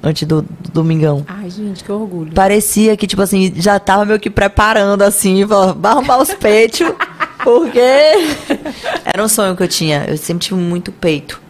Antes 0.00 0.28
do, 0.28 0.42
do 0.42 0.70
domingão. 0.72 1.24
Ai, 1.26 1.50
gente, 1.50 1.82
que 1.82 1.90
orgulho. 1.90 2.32
Parecia 2.32 2.96
que, 2.96 3.06
tipo 3.06 3.20
assim, 3.20 3.52
já 3.56 3.80
tava 3.80 4.04
meio 4.04 4.20
que 4.20 4.30
preparando, 4.30 5.02
assim, 5.02 5.44
pra 5.46 5.90
arrumar 5.90 6.18
os 6.18 6.32
peitos. 6.34 6.86
Porque 7.42 7.80
era 9.04 9.24
um 9.24 9.28
sonho 9.28 9.56
que 9.56 9.62
eu 9.62 9.68
tinha. 9.68 10.04
Eu 10.06 10.16
sempre 10.16 10.46
tive 10.46 10.60
muito 10.60 10.92
peito. 10.92 11.40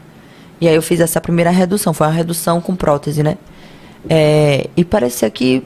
E 0.60 0.68
aí 0.68 0.74
eu 0.74 0.82
fiz 0.82 1.00
essa 1.00 1.20
primeira 1.20 1.50
redução. 1.50 1.92
Foi 1.92 2.06
uma 2.06 2.12
redução 2.12 2.60
com 2.60 2.74
prótese, 2.74 3.22
né? 3.22 3.36
É, 4.08 4.68
e 4.76 4.84
parecia 4.84 5.30
que, 5.30 5.62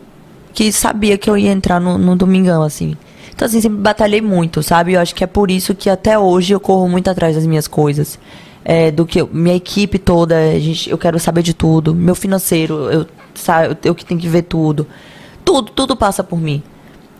que 0.52 0.70
sabia 0.72 1.18
que 1.18 1.28
eu 1.28 1.36
ia 1.36 1.50
entrar 1.50 1.80
no, 1.80 1.98
no 1.98 2.14
domingão, 2.16 2.62
assim. 2.62 2.96
Então, 3.34 3.46
assim, 3.46 3.60
sempre 3.60 3.78
batalhei 3.78 4.20
muito, 4.20 4.62
sabe? 4.62 4.92
Eu 4.92 5.00
acho 5.00 5.14
que 5.14 5.24
é 5.24 5.26
por 5.26 5.50
isso 5.50 5.74
que 5.74 5.90
até 5.90 6.18
hoje 6.18 6.52
eu 6.52 6.60
corro 6.60 6.88
muito 6.88 7.08
atrás 7.08 7.34
das 7.34 7.46
minhas 7.46 7.66
coisas. 7.66 8.18
É, 8.64 8.90
do 8.92 9.04
que 9.04 9.20
eu- 9.20 9.28
minha 9.32 9.56
equipe 9.56 9.98
toda, 9.98 10.36
a 10.38 10.58
gente, 10.58 10.88
eu 10.88 10.96
quero 10.98 11.18
saber 11.18 11.42
de 11.42 11.52
tudo. 11.52 11.94
Meu 11.94 12.14
financeiro, 12.14 12.74
eu, 12.90 13.06
sa- 13.34 13.66
eu, 13.66 13.76
eu 13.84 13.94
que 13.94 14.04
tenho 14.04 14.20
que 14.20 14.28
ver 14.28 14.42
tudo. 14.42 14.86
Tudo, 15.44 15.72
tudo 15.72 15.96
passa 15.96 16.22
por 16.22 16.40
mim. 16.40 16.62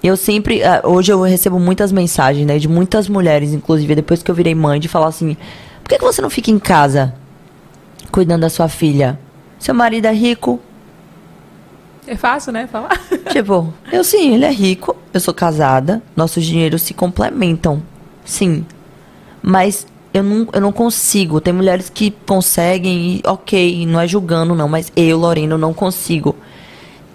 Eu 0.03 0.17
sempre, 0.17 0.63
ah, 0.63 0.83
hoje 0.85 1.13
eu 1.13 1.21
recebo 1.23 1.59
muitas 1.59 1.91
mensagens, 1.93 2.47
né, 2.47 2.59
de 2.59 2.69
muitas 2.69 3.09
mulheres, 3.09 3.53
inclusive 3.53 3.95
depois 3.95 4.23
que 4.23 4.31
eu 4.31 4.35
virei 4.35 4.55
mãe, 4.55 4.79
de 4.81 4.89
falar 4.89 5.07
assim: 5.09 5.37
por 5.83 5.89
que, 5.89 5.99
que 5.99 6.05
você 6.05 6.21
não 6.23 6.31
fica 6.31 6.51
em 6.51 6.59
casa 6.59 7.15
cuidando 8.11 8.43
da 8.43 8.51
sua 8.51 8.69
filha? 8.69 9.19
Seu 9.59 9.75
marido 9.75 10.07
é 10.07 10.13
rico? 10.13 10.61
É 12.13 12.17
fácil, 12.17 12.53
né? 12.53 12.67
Falar. 12.67 13.01
Tipo, 13.33 13.73
eu 13.91 14.05
sim, 14.05 14.35
ele 14.35 14.45
é 14.45 14.51
rico, 14.51 14.95
eu 15.15 15.19
sou 15.19 15.33
casada, 15.33 16.03
nossos 16.15 16.45
dinheiros 16.45 16.83
se 16.83 16.93
complementam. 16.93 17.83
Sim. 18.23 18.67
Mas 19.41 19.87
eu 20.13 20.23
não, 20.23 20.47
eu 20.53 20.61
não 20.61 20.73
consigo. 20.73 21.41
Tem 21.41 21.55
mulheres 21.55 21.89
que 21.89 22.11
conseguem, 22.27 23.15
e 23.15 23.23
ok, 23.27 23.87
não 23.87 23.99
é 23.99 24.07
julgando, 24.07 24.55
não, 24.55 24.69
mas 24.69 24.93
eu, 24.95 25.17
Lorena, 25.17 25.57
não 25.57 25.73
consigo 25.73 26.37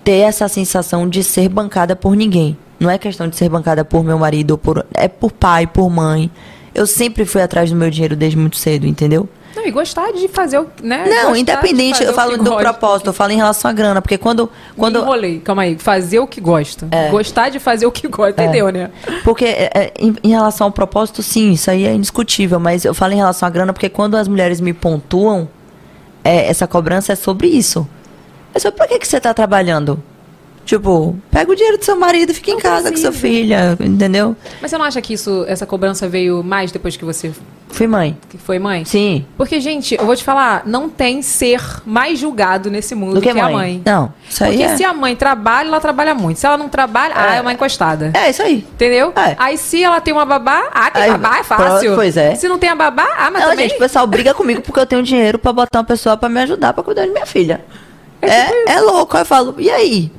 ter 0.04 0.22
essa 0.22 0.48
sensação 0.48 1.08
de 1.08 1.24
ser 1.24 1.48
bancada 1.48 1.96
por 1.96 2.16
ninguém. 2.16 2.58
Não 2.80 2.90
é 2.90 2.98
questão 2.98 3.28
de 3.28 3.36
ser 3.36 3.50
bancada 3.50 3.86
por 3.86 4.04
meu 4.04 4.18
marido, 4.18 4.58
por, 4.58 4.84
é 4.96 5.08
por 5.08 5.32
pai, 5.32 5.68
por 5.68 5.92
mãe. 5.92 6.32
Eu 6.74 6.88
sempre 6.88 7.24
fui 7.24 7.44
atrás 7.44 7.70
do 7.70 7.76
meu 7.76 7.92
dinheiro 7.92 8.16
desde 8.16 8.36
muito 8.36 8.58
cedo, 8.58 8.88
entendeu? 8.88 9.30
Não, 9.58 9.66
e 9.66 9.72
gostar 9.72 10.12
de 10.14 10.28
fazer 10.28 10.60
o. 10.60 10.68
Né? 10.84 11.00
Não, 11.00 11.30
Gostar 11.30 11.34
de 11.34 11.40
independente, 11.40 12.04
eu 12.04 12.14
falo 12.14 12.38
do 12.38 12.44
gosta. 12.44 12.60
propósito, 12.60 13.08
eu 13.08 13.14
falo 13.14 13.32
em 13.32 13.38
relação 13.38 13.72
à 13.72 13.74
grana, 13.74 14.02
porque 14.04 14.18
quando. 14.18 14.50
quando 14.78 15.00
Enrolei, 15.00 15.40
calma 15.40 15.64
aí. 15.64 15.78
Fazer 15.80 16.20
o 16.20 16.28
que 16.28 16.40
gosta. 16.40 16.88
É. 16.92 17.10
Gostar 17.10 17.50
de 17.50 17.60
fazer 17.60 17.88
o 17.88 17.92
que 17.92 18.08
gosta, 18.08 18.44
entendeu, 18.44 18.70
né? 18.70 18.92
Porque 19.24 19.46
é, 19.46 19.72
é, 19.74 19.94
em, 19.98 20.16
em 20.24 20.30
relação 20.30 20.68
ao 20.68 20.72
propósito, 20.72 21.24
sim, 21.24 21.52
isso 21.52 21.72
aí 21.72 21.86
é 21.86 21.94
indiscutível, 21.94 22.60
mas 22.60 22.86
eu 22.86 22.94
falo 22.94 23.14
em 23.14 23.18
relação 23.18 23.48
à 23.48 23.50
grana 23.50 23.74
porque 23.74 23.90
quando 23.90 24.16
as 24.16 24.28
mulheres 24.28 24.62
me 24.62 24.74
pontuam, 24.74 25.50
é, 26.24 26.48
essa 26.48 26.68
cobrança 26.68 27.14
é 27.14 27.16
sobre 27.16 27.48
isso. 27.48 27.88
É 28.54 28.60
sobre 28.60 28.78
por 28.78 28.88
que, 28.88 29.00
que 29.00 29.08
você 29.08 29.20
tá 29.20 29.34
trabalhando? 29.34 30.02
Tipo, 30.68 31.16
pega 31.32 31.50
o 31.50 31.56
dinheiro 31.56 31.78
do 31.78 31.86
seu 31.86 31.96
marido 31.98 32.32
e 32.32 32.34
fica 32.36 32.52
em 32.52 32.58
casa 32.60 32.92
com 32.92 32.98
sua 32.98 33.14
filha, 33.14 33.78
entendeu? 33.80 34.36
Mas 34.62 34.70
você 34.70 34.78
não 34.78 34.84
acha 34.84 35.02
que 35.02 35.14
isso, 35.14 35.46
essa 35.48 35.66
cobrança 35.66 36.10
veio 36.10 36.44
mais 36.44 36.74
depois 36.74 36.98
que 36.98 37.06
você 37.06 37.32
Fui 37.70 37.88
mãe. 37.88 38.18
que 38.28 38.38
foi 38.38 38.60
mãe? 38.60 38.84
Sim. 38.84 39.26
Porque, 39.38 39.62
gente, 39.62 39.96
eu 39.98 40.06
vou 40.06 40.14
te 40.14 40.26
falar, 40.26 40.64
não 40.66 40.90
tem 40.90 41.22
ser 41.22 41.62
mais 41.86 42.20
julgado 42.20 42.70
nesse 42.70 42.94
mundo 42.96 43.14
Do 43.16 43.22
que 43.22 43.30
a 43.30 43.34
mãe. 43.34 43.54
mãe. 43.54 43.82
Não, 43.86 44.12
isso 44.30 44.44
aí 44.44 44.52
Porque 44.58 44.64
é- 44.66 44.76
se 44.76 44.84
a 44.84 44.94
mãe 44.94 45.16
trabalha, 45.16 45.70
ela 45.70 45.80
trabalha 45.80 46.14
muito. 46.14 46.38
Se 46.38 46.46
ela 46.46 46.58
não 46.58 46.68
trabalha, 46.68 47.14
ah, 47.16 47.36
é 47.36 47.40
uma 47.42 47.54
encostada. 47.54 48.12
É, 48.14 48.30
isso 48.30 48.42
aí. 48.42 48.58
Entendeu? 48.74 49.14
Aí 49.38 49.58
se 49.58 49.82
ela 49.82 50.02
tem 50.02 50.14
uma 50.14 50.26
babá, 50.26 50.68
ah, 50.74 50.92
tem 50.92 51.04
Aí, 51.04 51.12
babá, 51.12 51.38
é 51.40 51.44
fácil. 51.44 51.96
pois 51.96 52.18
é. 52.18 52.36
Se 52.36 52.46
não 52.50 52.60
tem 52.60 52.70
a 52.70 52.76
babá, 52.76 53.08
ah, 53.18 53.32
mas 53.32 53.42
Não, 53.42 53.52
também... 53.52 53.70
gente, 53.70 53.78
o 53.78 53.80
pessoal 53.80 54.06
briga 54.06 54.34
comigo 54.34 54.62
porque 54.62 54.82
eu 54.82 54.86
tenho 54.86 55.02
dinheiro 55.02 55.40
pra 55.40 55.54
botar 55.54 55.80
uma 55.80 55.86
pessoa 55.86 56.18
pra 56.18 56.28
me 56.28 56.42
ajudar 56.42 56.74
pra 56.74 56.84
cuidar 56.84 57.06
de 57.06 57.12
minha 57.12 57.26
filha. 57.26 57.62
tipo 58.20 58.34
É, 58.34 58.74
é 58.74 58.82
louco. 58.82 59.16
Aí 59.16 59.22
eu 59.22 59.26
falo, 59.26 59.56
e 59.58 59.70
aí? 59.72 60.12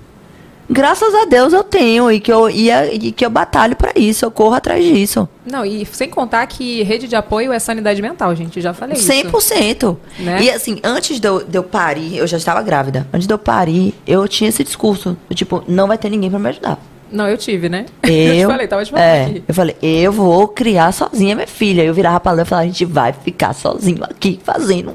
Graças 0.71 1.15
a 1.15 1.25
Deus 1.25 1.53
eu 1.53 1.65
tenho 1.65 2.11
e 2.13 2.21
que 2.21 2.31
eu, 2.31 2.51
e, 2.51 2.71
e 2.71 3.13
que 3.13 3.25
eu 3.25 3.31
batalho 3.31 3.75
pra 3.75 3.93
isso, 3.97 4.25
eu 4.25 4.31
corro 4.31 4.55
atrás 4.55 4.85
disso. 4.85 5.27
Não, 5.51 5.65
e 5.65 5.87
sem 5.87 6.11
contar 6.11 6.47
que 6.47 6.83
rede 6.83 7.09
de 7.09 7.17
apoio 7.17 7.53
é 7.53 7.59
sanidade 7.59 8.03
mental, 8.03 8.35
gente. 8.37 8.61
Já 8.61 8.75
falei 8.75 8.97
isso. 8.97 9.11
100%. 9.11 9.97
Né? 10.19 10.43
E 10.43 10.51
assim, 10.51 10.79
antes 10.85 11.19
de 11.19 11.27
eu, 11.27 11.43
de 11.43 11.57
eu 11.57 11.63
parir, 11.63 12.19
eu 12.19 12.27
já 12.27 12.37
estava 12.37 12.61
grávida. 12.61 13.07
Antes 13.13 13.27
de 13.27 13.33
eu 13.33 13.39
parir, 13.39 13.95
eu 14.07 14.29
tinha 14.29 14.51
esse 14.51 14.63
discurso. 14.63 15.17
do 15.29 15.35
Tipo, 15.35 15.65
não 15.67 15.89
vai 15.89 15.97
ter 15.97 16.11
ninguém 16.11 16.29
pra 16.29 16.39
me 16.39 16.51
ajudar. 16.51 16.79
Não, 17.11 17.27
eu 17.27 17.39
tive, 17.39 17.71
né? 17.71 17.87
Eu, 18.05 18.47
te 18.47 18.53
falei, 18.53 18.67
tava 18.67 18.85
te 18.85 18.91
falando 18.91 19.07
é, 19.07 19.25
aqui. 19.25 19.45
eu 19.49 19.55
falei, 19.55 19.77
eu 19.83 20.13
vou 20.13 20.47
criar 20.47 20.93
sozinha 20.93 21.35
minha 21.35 21.47
filha. 21.47 21.83
Eu 21.83 21.95
virava 21.95 22.21
pra 22.21 22.33
Léo 22.33 22.43
e 22.43 22.47
falava, 22.47 22.67
a 22.67 22.71
gente 22.71 22.85
vai 22.85 23.15
ficar 23.15 23.55
sozinho 23.55 24.05
aqui 24.05 24.39
fazendo. 24.45 24.95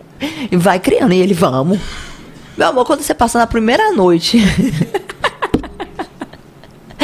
E 0.52 0.56
vai 0.56 0.80
criando. 0.80 1.12
E 1.12 1.20
ele, 1.20 1.34
vamos. 1.34 1.80
Meu 2.56 2.68
amor, 2.68 2.86
quando 2.86 3.02
você 3.02 3.16
passa 3.16 3.40
na 3.40 3.48
primeira 3.48 3.92
noite. 3.94 4.38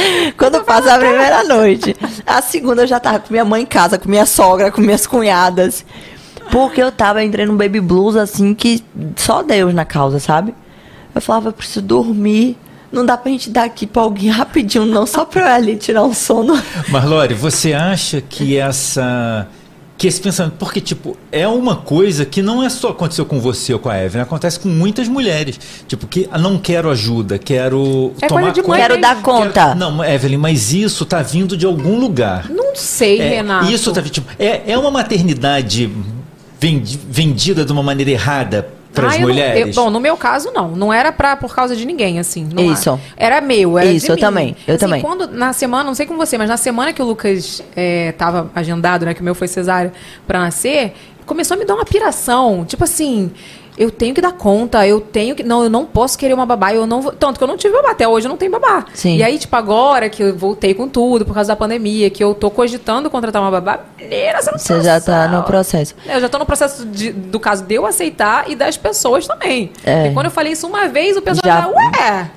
quando 0.37 0.63
passa 0.63 0.95
a 0.95 0.99
primeira 0.99 1.43
noite. 1.43 1.95
A 2.25 2.41
segunda 2.41 2.83
eu 2.83 2.87
já 2.87 2.99
tava 2.99 3.19
com 3.19 3.31
minha 3.31 3.45
mãe 3.45 3.63
em 3.63 3.65
casa, 3.65 3.97
com 3.97 4.09
minha 4.09 4.25
sogra, 4.25 4.71
com 4.71 4.81
minhas 4.81 5.05
cunhadas. 5.05 5.85
Porque 6.51 6.81
eu 6.81 6.91
tava, 6.91 7.23
entrei 7.23 7.45
num 7.45 7.55
baby 7.55 7.79
blues 7.79 8.15
assim 8.15 8.53
que 8.53 8.83
só 9.15 9.43
Deus 9.43 9.73
na 9.73 9.85
causa, 9.85 10.19
sabe? 10.19 10.53
Eu 11.13 11.21
falava, 11.21 11.49
eu 11.49 11.53
preciso 11.53 11.81
dormir. 11.81 12.57
Não 12.91 13.05
dá 13.05 13.15
pra 13.15 13.31
gente 13.31 13.51
dar 13.51 13.65
aqui 13.65 13.85
pra 13.85 14.01
alguém 14.01 14.29
rapidinho, 14.29 14.83
não, 14.83 15.05
só 15.05 15.23
pra 15.23 15.41
eu 15.41 15.47
ali 15.47 15.75
tirar 15.75 16.03
um 16.03 16.13
sono. 16.13 16.59
Mas, 16.89 17.05
Lore, 17.05 17.35
você 17.35 17.73
acha 17.73 18.19
que 18.19 18.57
essa. 18.57 19.47
Que 19.99 20.07
esse 20.07 20.21
pensamento. 20.21 20.53
Porque, 20.57 20.79
tipo, 20.79 21.17
é 21.29 21.45
uma 21.45 21.75
coisa 21.75 22.23
que 22.25 22.41
não 22.41 22.63
é 22.63 22.69
só 22.69 22.89
aconteceu 22.91 23.25
com 23.25 23.39
você 23.41 23.73
ou 23.73 23.79
com 23.79 23.89
a 23.89 24.01
Evelyn, 24.01 24.23
acontece 24.23 24.57
com 24.57 24.69
muitas 24.69 25.09
mulheres. 25.09 25.59
Tipo, 25.89 26.07
que 26.07 26.27
ah, 26.31 26.37
não 26.39 26.57
quero 26.57 26.89
ajuda, 26.89 27.37
quero 27.37 28.13
É 28.21 28.27
tomar 28.27 28.53
conta. 28.53 28.67
mãe 28.69 28.79
Quero 28.79 29.01
dar 29.01 29.21
conta. 29.21 29.75
Não, 29.75 30.01
Evelyn, 30.03 30.37
mas 30.37 30.71
isso 30.73 31.05
tá 31.05 31.21
vindo 31.21 31.57
de 31.57 31.65
algum 31.65 31.99
lugar. 31.99 32.49
Não 32.49 32.73
sei, 32.77 33.19
É, 33.19 33.29
Renato. 33.29 33.69
Isso 33.71 33.91
tá 33.91 34.01
tipo, 34.01 34.31
é, 34.39 34.71
é 34.71 34.77
uma 34.77 34.89
maternidade 34.89 35.91
vendi- 36.57 36.99
vendida 37.09 37.65
de 37.65 37.71
uma 37.73 37.83
maneira 37.83 38.11
errada 38.11 38.69
para 38.93 39.07
as 39.07 39.13
Ah, 39.13 39.15
eu 39.17 39.21
não- 39.21 39.27
mulheres? 39.29 39.75
eu- 39.77 39.83
bom, 39.83 39.89
no 39.89 39.99
meu 39.99 40.17
caso, 40.17 40.51
não. 40.53 40.69
Não 40.71 40.91
era 40.91 41.11
pra, 41.11 41.35
por 41.35 41.53
causa 41.55 41.75
de 41.75 41.85
ninguém, 41.85 42.19
assim. 42.19 42.47
não 42.53 42.71
Isso. 42.73 42.99
Era, 43.15 43.35
era 43.37 43.41
meu, 43.41 43.77
era 43.77 43.89
Isso, 43.91 44.05
de 44.07 44.11
eu 44.11 44.15
mim. 44.15 44.21
também, 44.21 44.55
eu 44.67 44.75
Assim, 44.75 44.85
também. 44.85 45.01
Quando, 45.01 45.27
na 45.27 45.53
semana, 45.53 45.83
não 45.83 45.93
sei 45.95 46.05
com 46.05 46.17
você, 46.17 46.37
mas 46.37 46.49
na 46.49 46.57
semana 46.57 46.91
que 46.93 47.01
o 47.01 47.05
Lucas 47.05 47.61
é, 47.75 48.11
tava 48.13 48.49
agendado, 48.55 49.05
né, 49.05 49.13
que 49.13 49.21
o 49.21 49.23
meu 49.23 49.35
foi 49.35 49.47
cesárea 49.47 49.93
pra 50.27 50.39
nascer, 50.39 50.93
começou 51.25 51.55
a 51.55 51.57
me 51.59 51.65
dar 51.65 51.75
uma 51.75 51.85
piração. 51.85 52.65
Tipo 52.65 52.83
assim... 52.83 53.31
Eu 53.79 53.89
tenho 53.89 54.13
que 54.13 54.19
dar 54.19 54.33
conta, 54.33 54.85
eu 54.85 54.99
tenho 54.99 55.33
que. 55.33 55.41
Não, 55.41 55.63
eu 55.63 55.69
não 55.69 55.85
posso 55.85 56.17
querer 56.17 56.33
uma 56.33 56.45
babá, 56.45 56.73
eu 56.73 56.85
não 56.85 57.01
vou. 57.01 57.13
Tanto 57.13 57.37
que 57.37 57.43
eu 57.43 57.47
não 57.47 57.55
tive 57.55 57.73
babá, 57.73 57.91
até 57.91 58.05
hoje 58.05 58.27
eu 58.27 58.29
não 58.29 58.35
tenho 58.35 58.51
babá. 58.51 58.85
Sim. 58.93 59.15
E 59.15 59.23
aí, 59.23 59.39
tipo, 59.39 59.55
agora 59.55 60.09
que 60.09 60.21
eu 60.21 60.35
voltei 60.35 60.73
com 60.73 60.87
tudo 60.89 61.25
por 61.25 61.33
causa 61.33 61.47
da 61.47 61.55
pandemia, 61.55 62.09
que 62.09 62.21
eu 62.21 62.35
tô 62.35 62.51
cogitando 62.51 63.09
contratar 63.09 63.41
uma 63.41 63.49
babá, 63.49 63.79
menina, 63.97 64.41
você 64.41 64.51
não 64.51 64.59
Você 64.59 64.81
já 64.81 64.99
tá 64.99 65.29
no 65.29 65.43
processo. 65.43 65.95
eu 66.05 66.19
já 66.19 66.27
tô 66.27 66.37
no 66.37 66.45
processo 66.45 66.85
de- 66.85 67.13
do 67.13 67.39
caso 67.39 67.63
de 67.63 67.73
eu 67.75 67.85
aceitar 67.85 68.51
e 68.51 68.55
das 68.55 68.75
pessoas 68.75 69.25
também. 69.25 69.71
É. 69.85 69.95
Porque 70.01 70.13
quando 70.13 70.25
eu 70.25 70.31
falei 70.31 70.51
isso 70.51 70.67
uma 70.67 70.89
vez, 70.89 71.15
o 71.15 71.21
pessoal 71.21 71.41
Já- 71.45 71.61
já, 71.61 71.67
ué, 71.69 72.31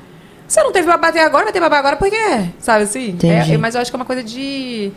você 0.47 0.63
não 0.63 0.71
teve 0.71 0.87
babá 0.87 1.09
até 1.09 1.25
agora, 1.25 1.43
vai 1.45 1.53
ter 1.53 1.61
babá 1.61 1.79
agora 1.79 1.97
por 1.97 2.09
quê? 2.09 2.45
Sabe 2.61 2.85
assim? 2.85 3.17
É, 3.25 3.57
mas 3.59 3.75
eu 3.75 3.81
acho 3.81 3.91
que 3.91 3.97
é 3.97 3.99
uma 3.99 4.05
coisa 4.07 4.23
de. 4.23 4.93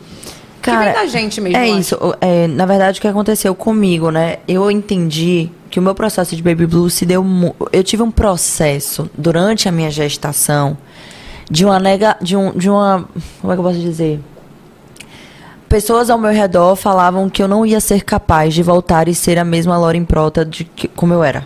Cara, 0.62 0.78
que 0.78 0.84
vem 0.84 0.92
da 0.94 1.06
gente 1.06 1.40
mesmo. 1.40 1.56
É 1.58 1.64
acho. 1.70 1.78
isso. 1.78 1.98
é, 2.20 2.46
na 2.46 2.66
verdade, 2.66 2.98
o 2.98 3.02
que 3.02 3.08
aconteceu 3.08 3.54
comigo, 3.54 4.10
né? 4.10 4.38
Eu 4.48 4.70
entendi 4.70 5.50
que 5.76 5.80
o 5.80 5.82
meu 5.82 5.94
processo 5.94 6.34
de 6.34 6.42
baby 6.42 6.64
blue 6.64 6.88
se 6.88 7.04
deu. 7.04 7.22
Eu 7.70 7.84
tive 7.84 8.02
um 8.02 8.10
processo 8.10 9.10
durante 9.12 9.68
a 9.68 9.72
minha 9.72 9.90
gestação 9.90 10.74
de 11.50 11.66
uma 11.66 11.78
nega. 11.78 12.16
De, 12.18 12.34
um, 12.34 12.50
de 12.52 12.70
uma. 12.70 13.06
Como 13.42 13.52
é 13.52 13.56
que 13.56 13.60
eu 13.60 13.62
posso 13.62 13.78
dizer? 13.78 14.18
Pessoas 15.68 16.08
ao 16.08 16.16
meu 16.16 16.30
redor 16.30 16.76
falavam 16.76 17.28
que 17.28 17.42
eu 17.42 17.46
não 17.46 17.66
ia 17.66 17.78
ser 17.78 18.04
capaz 18.04 18.54
de 18.54 18.62
voltar 18.62 19.06
e 19.06 19.14
ser 19.14 19.38
a 19.38 19.44
mesma 19.44 19.76
Lauren 19.76 20.06
Prota 20.06 20.46
de 20.46 20.64
que, 20.64 20.88
como 20.88 21.12
eu 21.12 21.22
era. 21.22 21.44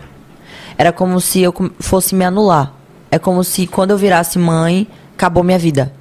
Era 0.77 0.93
como 0.93 1.19
se 1.19 1.41
eu 1.41 1.53
fosse 1.81 2.15
me 2.15 2.23
anular. 2.23 2.73
É 3.11 3.19
como 3.19 3.43
se 3.43 3.67
quando 3.67 3.91
eu 3.91 3.97
virasse 3.97 4.39
mãe, 4.39 4.87
acabou 5.13 5.43
minha 5.43 5.59
vida. 5.59 5.91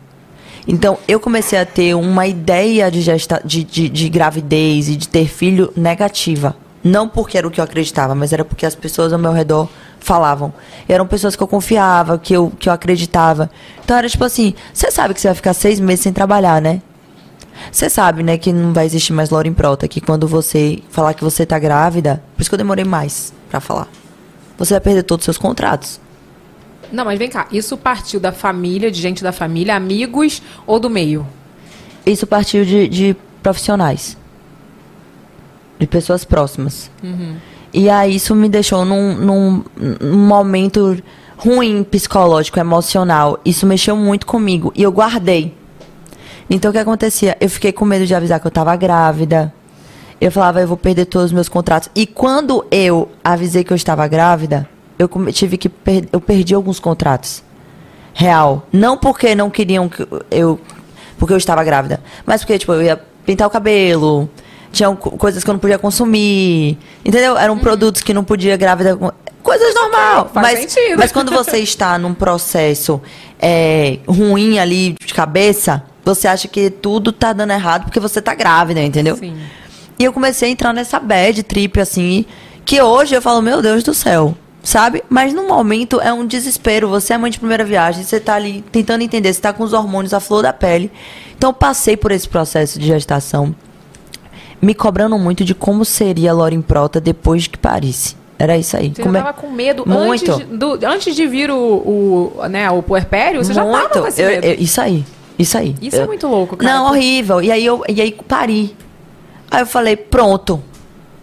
Então, 0.68 0.98
eu 1.08 1.18
comecei 1.18 1.58
a 1.58 1.66
ter 1.66 1.96
uma 1.96 2.28
ideia 2.28 2.92
de, 2.92 3.00
gesta 3.00 3.42
de, 3.44 3.64
de, 3.64 3.88
de 3.88 4.08
gravidez 4.08 4.88
e 4.88 4.94
de 4.94 5.08
ter 5.08 5.26
filho 5.26 5.72
negativa. 5.76 6.54
Não 6.82 7.08
porque 7.08 7.36
era 7.36 7.46
o 7.46 7.50
que 7.50 7.60
eu 7.60 7.64
acreditava, 7.64 8.14
mas 8.14 8.32
era 8.32 8.44
porque 8.44 8.64
as 8.64 8.74
pessoas 8.74 9.12
ao 9.12 9.18
meu 9.18 9.32
redor 9.32 9.68
falavam. 9.98 10.52
Eram 10.88 11.06
pessoas 11.06 11.36
que 11.36 11.42
eu 11.42 11.48
confiava, 11.48 12.18
que 12.18 12.32
eu, 12.32 12.50
que 12.58 12.68
eu 12.68 12.72
acreditava. 12.72 13.50
Então, 13.84 13.96
era 13.96 14.08
tipo 14.08 14.24
assim: 14.24 14.54
você 14.72 14.90
sabe 14.90 15.12
que 15.12 15.20
você 15.20 15.28
vai 15.28 15.34
ficar 15.34 15.52
seis 15.52 15.78
meses 15.78 16.00
sem 16.00 16.12
trabalhar, 16.12 16.60
né? 16.60 16.80
Você 17.70 17.90
sabe, 17.90 18.22
né, 18.22 18.38
que 18.38 18.52
não 18.52 18.72
vai 18.72 18.86
existir 18.86 19.12
mais 19.12 19.30
Lauren 19.30 19.52
Prota, 19.52 19.86
que 19.86 20.00
quando 20.00 20.26
você 20.26 20.78
falar 20.90 21.12
que 21.12 21.22
você 21.22 21.44
tá 21.44 21.58
grávida, 21.58 22.22
por 22.34 22.40
isso 22.40 22.50
que 22.50 22.54
eu 22.54 22.58
demorei 22.58 22.84
mais 22.84 23.34
pra 23.50 23.60
falar. 23.60 23.86
Você 24.56 24.74
vai 24.74 24.80
perder 24.80 25.02
todos 25.02 25.22
os 25.22 25.26
seus 25.26 25.38
contratos. 25.38 26.00
Não, 26.90 27.04
mas 27.04 27.18
vem 27.18 27.28
cá, 27.28 27.46
isso 27.52 27.76
partiu 27.76 28.18
da 28.18 28.32
família, 28.32 28.90
de 28.90 29.00
gente 29.00 29.22
da 29.22 29.30
família, 29.30 29.76
amigos 29.76 30.42
ou 30.66 30.80
do 30.80 30.90
meio? 30.90 31.26
Isso 32.04 32.26
partiu 32.26 32.64
de, 32.64 32.88
de 32.88 33.16
profissionais. 33.42 34.16
De 35.80 35.86
pessoas 35.86 36.24
próximas. 36.24 36.90
Uhum. 37.02 37.36
E 37.72 37.88
aí 37.88 38.14
isso 38.16 38.34
me 38.34 38.48
deixou 38.48 38.84
num, 38.84 39.14
num, 39.14 39.64
num 40.00 40.26
momento 40.26 41.02
ruim 41.36 41.82
psicológico, 41.82 42.60
emocional. 42.60 43.40
Isso 43.44 43.66
mexeu 43.66 43.96
muito 43.96 44.26
comigo. 44.26 44.72
E 44.76 44.82
eu 44.82 44.92
guardei. 44.92 45.54
Então 46.48 46.70
o 46.70 46.72
que 46.72 46.78
acontecia? 46.78 47.36
Eu 47.40 47.48
fiquei 47.48 47.72
com 47.72 47.84
medo 47.84 48.04
de 48.04 48.14
avisar 48.14 48.38
que 48.38 48.46
eu 48.46 48.50
tava 48.50 48.76
grávida. 48.76 49.52
Eu 50.20 50.30
falava, 50.30 50.60
eu 50.60 50.68
vou 50.68 50.76
perder 50.76 51.06
todos 51.06 51.26
os 51.26 51.32
meus 51.32 51.48
contratos. 51.48 51.88
E 51.94 52.06
quando 52.06 52.66
eu 52.70 53.08
avisei 53.24 53.64
que 53.64 53.72
eu 53.72 53.76
estava 53.76 54.06
grávida, 54.06 54.68
eu 54.98 55.08
tive 55.32 55.56
que 55.56 55.68
per 55.68 56.06
eu 56.12 56.20
perdi 56.20 56.54
alguns 56.54 56.78
contratos. 56.78 57.42
Real. 58.12 58.66
Não 58.70 58.98
porque 58.98 59.34
não 59.34 59.48
queriam 59.48 59.88
que 59.88 60.06
eu 60.30 60.60
porque 61.18 61.32
eu 61.32 61.38
estava 61.38 61.62
grávida, 61.62 62.00
mas 62.24 62.40
porque 62.42 62.58
tipo 62.58 62.72
eu 62.72 62.82
ia 62.82 63.00
pintar 63.24 63.46
o 63.46 63.50
cabelo, 63.50 64.28
tinham 64.72 64.94
co- 64.96 65.12
coisas 65.12 65.42
que 65.42 65.50
eu 65.50 65.54
não 65.54 65.58
podia 65.60 65.78
consumir. 65.78 66.78
Entendeu? 67.04 67.36
Eram 67.36 67.58
produtos 67.58 68.02
que 68.02 68.12
não 68.14 68.24
podia 68.24 68.56
grávida 68.56 68.96
coisas 69.42 69.74
normal. 69.74 70.30
mas, 70.34 70.70
sentido. 70.70 70.98
mas 70.98 71.10
quando 71.12 71.30
você 71.32 71.58
está 71.62 71.98
num 71.98 72.14
processo 72.14 73.00
é, 73.38 73.98
ruim 74.06 74.58
ali 74.58 74.94
de 75.04 75.14
cabeça, 75.14 75.82
você 76.04 76.28
acha 76.28 76.46
que 76.48 76.70
tudo 76.70 77.10
tá 77.12 77.32
dando 77.32 77.52
errado 77.52 77.84
porque 77.84 78.00
você 78.00 78.20
tá 78.20 78.34
grávida, 78.34 78.80
entendeu? 78.80 79.16
Sim. 79.16 79.36
E 79.98 80.04
eu 80.04 80.12
comecei 80.12 80.48
a 80.48 80.52
entrar 80.52 80.72
nessa 80.72 80.98
bad 80.98 81.42
trip, 81.42 81.78
assim, 81.80 82.24
que 82.64 82.80
hoje 82.80 83.14
eu 83.14 83.20
falo, 83.20 83.42
meu 83.42 83.60
Deus 83.60 83.82
do 83.82 83.92
céu, 83.92 84.34
sabe? 84.62 85.02
Mas 85.10 85.34
no 85.34 85.46
momento 85.46 86.00
é 86.00 86.10
um 86.12 86.26
desespero. 86.26 86.88
Você 86.88 87.12
é 87.12 87.18
mãe 87.18 87.30
de 87.30 87.38
primeira 87.38 87.64
viagem, 87.64 88.02
você 88.02 88.18
tá 88.18 88.34
ali 88.34 88.64
tentando 88.72 89.02
entender, 89.02 89.32
você 89.32 89.40
tá 89.40 89.52
com 89.52 89.62
os 89.62 89.72
hormônios 89.74 90.14
à 90.14 90.20
flor 90.20 90.42
da 90.42 90.52
pele. 90.54 90.90
Então 91.36 91.50
eu 91.50 91.54
passei 91.54 91.96
por 91.98 92.12
esse 92.12 92.26
processo 92.28 92.78
de 92.78 92.86
gestação, 92.86 93.54
me 94.60 94.74
cobrando 94.74 95.18
muito 95.18 95.44
de 95.44 95.54
como 95.54 95.84
seria 95.84 96.30
a 96.30 96.34
Lauren 96.34 96.60
Prota 96.62 97.00
depois 97.00 97.46
que 97.46 97.58
parisse. 97.58 98.16
Era 98.38 98.56
isso 98.56 98.76
aí. 98.76 98.92
Você 98.94 99.02
Como 99.02 99.16
é- 99.16 99.20
já 99.20 99.26
tava 99.26 99.38
com 99.38 99.50
medo 99.50 99.84
Muito. 99.86 100.32
antes 100.32 100.38
de, 100.38 100.44
do- 100.56 100.78
antes 100.86 101.14
de 101.14 101.26
vir 101.26 101.50
o, 101.50 101.56
o, 101.56 102.48
né, 102.48 102.70
o 102.70 102.82
puerpério? 102.82 103.44
Você 103.44 103.52
já 103.52 103.64
tava 103.64 103.88
com 103.88 104.06
esse 104.06 104.22
Eu- 104.22 104.28
medo? 104.28 104.46
eu- 104.46 104.54
isso 104.54 104.80
aí. 104.80 105.04
Isso 105.38 105.58
aí. 105.58 105.74
Isso 105.80 105.96
é 105.96 106.02
Eu- 106.02 106.06
muito 106.06 106.26
louco, 106.26 106.56
cara. 106.56 106.72
Não, 106.74 106.86
horrível. 106.86 107.42
E 107.42 107.50
aí 107.52 107.64
eu 107.64 107.82
e 107.88 108.00
aí 108.00 108.12
pari. 108.26 108.74
Aí 109.50 109.60
eu 109.62 109.66
falei, 109.66 109.96
pronto. 109.96 110.62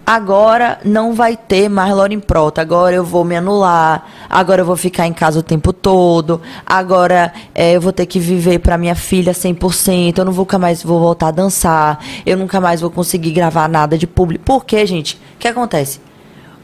Agora 0.10 0.80
não 0.86 1.14
vai 1.14 1.36
ter 1.36 1.68
mais 1.68 1.94
Lorin 1.94 2.22
Prota. 2.22 2.62
Agora 2.62 2.96
eu 2.96 3.04
vou 3.04 3.26
me 3.26 3.36
anular. 3.36 4.06
Agora 4.30 4.62
eu 4.62 4.66
vou 4.66 4.78
ficar 4.78 5.06
em 5.06 5.12
casa 5.12 5.40
o 5.40 5.44
tempo 5.44 5.74
todo. 5.74 6.42
Agora 6.66 7.34
é, 7.54 7.74
eu 7.76 7.82
vou 7.82 7.92
ter 7.92 8.06
que 8.06 8.18
viver 8.18 8.60
pra 8.60 8.78
minha 8.78 8.96
filha 8.96 9.34
100%. 9.34 10.18
Eu 10.20 10.24
não 10.24 10.32
nunca 10.32 10.58
mais 10.58 10.82
vou 10.82 10.98
voltar 11.02 11.28
a 11.28 11.32
dançar. 11.32 12.00
Eu 12.26 12.38
nunca 12.38 12.62
mais 12.62 12.80
vou 12.80 12.90
conseguir 12.90 13.32
gravar 13.32 13.68
nada 13.68 13.98
de 13.98 14.08
público. 14.08 14.46
Por 14.46 14.64
quê, 14.64 14.86
gente? 14.86 15.16
O 15.36 15.40
que 15.40 15.48
acontece? 15.50 16.00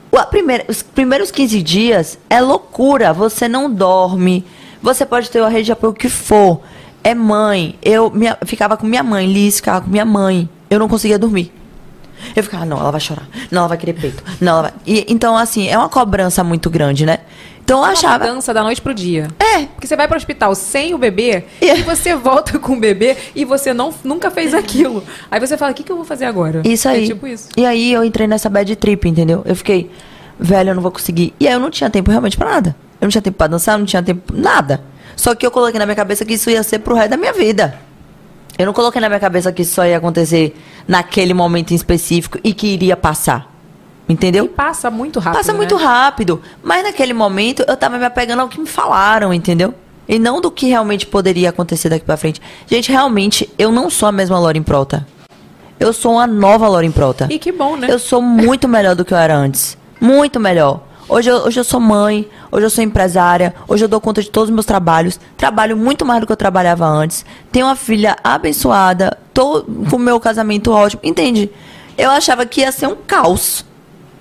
O- 0.09 0.25
primeira- 0.27 0.63
os 0.69 0.81
primeiros 0.81 1.29
15 1.29 1.61
dias 1.61 2.17
é 2.29 2.39
loucura. 2.39 3.11
Você 3.11 3.49
não 3.49 3.69
dorme. 3.69 4.45
Você 4.81 5.05
pode 5.05 5.29
ter 5.29 5.41
uma 5.41 5.49
rede 5.49 5.65
de 5.65 5.71
apoio 5.73 5.91
que 5.91 6.07
for. 6.07 6.61
É 7.03 7.13
mãe. 7.13 7.75
Eu 7.83 8.09
minha- 8.09 8.37
ficava 8.45 8.77
com 8.77 8.87
minha 8.87 9.03
mãe, 9.03 9.25
Liz 9.27 9.57
ficava 9.57 9.81
com 9.81 9.89
minha 9.91 10.05
mãe. 10.05 10.47
Eu 10.69 10.79
não 10.79 10.87
conseguia 10.87 11.19
dormir. 11.19 11.51
Eu 12.35 12.43
ficava, 12.43 12.65
não, 12.65 12.79
ela 12.79 12.91
vai 12.91 13.01
chorar. 13.01 13.27
Não, 13.51 13.59
ela 13.61 13.67
vai 13.69 13.77
querer 13.77 13.93
peito. 13.93 14.23
Não, 14.41 14.51
ela 14.53 14.61
vai. 14.63 14.73
E, 14.85 15.05
então, 15.09 15.37
assim, 15.37 15.67
é 15.67 15.77
uma 15.77 15.89
cobrança 15.89 16.43
muito 16.43 16.69
grande, 16.69 17.05
né? 17.05 17.19
Então 17.63 17.79
eu 17.79 17.85
É 17.85 17.87
uma 17.87 17.93
achava. 17.93 18.25
mudança 18.27 18.53
da 18.53 18.61
noite 18.61 18.81
pro 18.81 18.93
dia. 18.93 19.29
É. 19.39 19.65
Porque 19.67 19.87
você 19.87 19.95
vai 19.95 20.05
pro 20.07 20.17
hospital 20.17 20.53
sem 20.53 20.93
o 20.93 20.97
bebê 20.97 21.45
e 21.61 21.81
você 21.83 22.13
volta 22.15 22.59
com 22.59 22.73
o 22.73 22.79
bebê 22.79 23.15
e 23.33 23.45
você 23.45 23.73
não, 23.73 23.93
nunca 24.03 24.29
fez 24.29 24.53
aquilo. 24.53 25.01
Aí 25.31 25.39
você 25.39 25.55
fala, 25.57 25.71
o 25.71 25.73
que, 25.73 25.81
que 25.83 25.91
eu 25.91 25.95
vou 25.95 26.03
fazer 26.05 26.25
agora? 26.25 26.61
Isso 26.65 26.89
aí. 26.89 27.05
É 27.05 27.07
tipo 27.07 27.25
isso. 27.25 27.47
E 27.55 27.65
aí 27.65 27.93
eu 27.93 28.03
entrei 28.03 28.27
nessa 28.27 28.49
bad 28.49 28.75
trip, 28.75 29.07
entendeu? 29.07 29.43
Eu 29.45 29.55
fiquei, 29.55 29.89
velho, 30.37 30.71
eu 30.71 30.75
não 30.75 30.81
vou 30.81 30.91
conseguir. 30.91 31.33
E 31.39 31.47
aí 31.47 31.53
eu 31.53 31.59
não 31.59 31.69
tinha 31.69 31.89
tempo 31.89 32.11
realmente 32.11 32.35
pra 32.35 32.49
nada. 32.49 32.75
Eu 32.99 33.05
não 33.05 33.09
tinha 33.11 33.21
tempo 33.21 33.37
pra 33.37 33.47
dançar, 33.47 33.75
eu 33.75 33.79
não 33.79 33.85
tinha 33.85 34.03
tempo 34.03 34.33
nada. 34.35 34.81
Só 35.15 35.33
que 35.33 35.45
eu 35.45 35.51
coloquei 35.51 35.79
na 35.79 35.85
minha 35.85 35.95
cabeça 35.95 36.25
que 36.25 36.33
isso 36.33 36.49
ia 36.49 36.63
ser 36.63 36.79
pro 36.79 36.95
resto 36.95 37.11
da 37.11 37.17
minha 37.17 37.31
vida. 37.31 37.79
Eu 38.57 38.65
não 38.65 38.73
coloquei 38.73 38.99
na 38.99 39.07
minha 39.07 39.19
cabeça 39.21 39.51
que 39.53 39.61
isso 39.61 39.73
só 39.75 39.85
ia 39.85 39.97
acontecer 39.97 40.55
naquele 40.87 41.33
momento 41.33 41.71
em 41.71 41.75
específico 41.75 42.39
e 42.43 42.53
que 42.53 42.67
iria 42.67 42.95
passar. 42.95 43.51
Entendeu? 44.07 44.45
E 44.45 44.49
passa 44.49 44.91
muito 44.91 45.19
rápido. 45.19 45.37
Passa 45.37 45.51
né? 45.53 45.57
muito 45.57 45.75
rápido. 45.75 46.41
Mas 46.61 46.83
naquele 46.83 47.13
momento 47.13 47.63
eu 47.67 47.77
tava 47.77 47.97
me 47.97 48.05
apegando 48.05 48.41
ao 48.41 48.49
que 48.49 48.59
me 48.59 48.67
falaram, 48.67 49.33
entendeu? 49.33 49.73
E 50.07 50.19
não 50.19 50.41
do 50.41 50.51
que 50.51 50.67
realmente 50.67 51.07
poderia 51.07 51.49
acontecer 51.49 51.89
daqui 51.89 52.05
pra 52.05 52.17
frente. 52.17 52.41
Gente, 52.67 52.91
realmente, 52.91 53.49
eu 53.57 53.71
não 53.71 53.89
sou 53.89 54.09
a 54.09 54.11
mesma 54.11 54.37
Lauren 54.37 54.63
Prota. 54.63 55.07
Eu 55.79 55.93
sou 55.93 56.13
uma 56.13 56.27
nova 56.27 56.67
Lauren 56.67 56.91
Prota. 56.91 57.27
E 57.29 57.39
que 57.39 57.51
bom, 57.51 57.77
né? 57.77 57.87
Eu 57.89 57.99
sou 57.99 58.21
muito 58.21 58.67
melhor 58.67 58.95
do 58.95 59.05
que 59.05 59.13
eu 59.13 59.17
era 59.17 59.35
antes. 59.35 59.77
Muito 59.99 60.39
melhor. 60.39 60.81
Hoje 61.07 61.29
eu, 61.29 61.37
hoje 61.37 61.59
eu 61.59 61.63
sou 61.63 61.79
mãe, 61.79 62.27
hoje 62.49 62.65
eu 62.65 62.69
sou 62.69 62.83
empresária, 62.83 63.53
hoje 63.67 63.83
eu 63.83 63.89
dou 63.89 63.99
conta 63.99 64.21
de 64.21 64.29
todos 64.29 64.49
os 64.49 64.53
meus 64.53 64.65
trabalhos. 64.65 65.19
Trabalho 65.35 65.75
muito 65.75 66.05
mais 66.05 66.21
do 66.21 66.25
que 66.25 66.31
eu 66.31 66.37
trabalhava 66.37 66.85
antes. 66.85 67.25
Tenho 67.51 67.65
uma 67.65 67.75
filha 67.75 68.15
abençoada, 68.23 69.17
tô 69.33 69.63
com 69.63 69.97
o 69.97 69.99
meu 69.99 70.19
casamento 70.19 70.71
ótimo. 70.71 71.01
Entende? 71.03 71.51
Eu 71.97 72.09
achava 72.09 72.45
que 72.45 72.61
ia 72.61 72.71
ser 72.71 72.87
um 72.87 72.95
caos. 72.95 73.65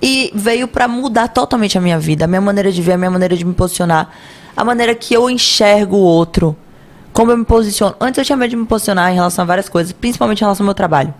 E 0.01 0.31
veio 0.35 0.67
pra 0.67 0.85
mudar 0.85 1.29
totalmente 1.29 1.77
a 1.77 1.81
minha 1.81 1.97
vida, 1.97 2.25
a 2.25 2.27
minha 2.27 2.41
maneira 2.41 2.69
de 2.69 2.81
ver, 2.81 2.93
a 2.93 2.97
minha 2.97 3.09
maneira 3.09 3.37
de 3.37 3.45
me 3.45 3.53
posicionar, 3.53 4.09
a 4.55 4.63
maneira 4.65 4.93
que 4.93 5.13
eu 5.13 5.29
enxergo 5.29 5.95
o 5.95 6.01
outro, 6.01 6.57
como 7.13 7.31
eu 7.31 7.37
me 7.37 7.45
posiciono. 7.45 7.95
Antes 8.01 8.17
eu 8.17 8.25
tinha 8.25 8.35
medo 8.35 8.49
de 8.49 8.57
me 8.57 8.65
posicionar 8.65 9.09
em 9.13 9.15
relação 9.15 9.43
a 9.43 9.45
várias 9.45 9.69
coisas, 9.69 9.93
principalmente 9.93 10.41
em 10.41 10.43
relação 10.43 10.65
ao 10.65 10.67
meu 10.67 10.73
trabalho. 10.73 11.13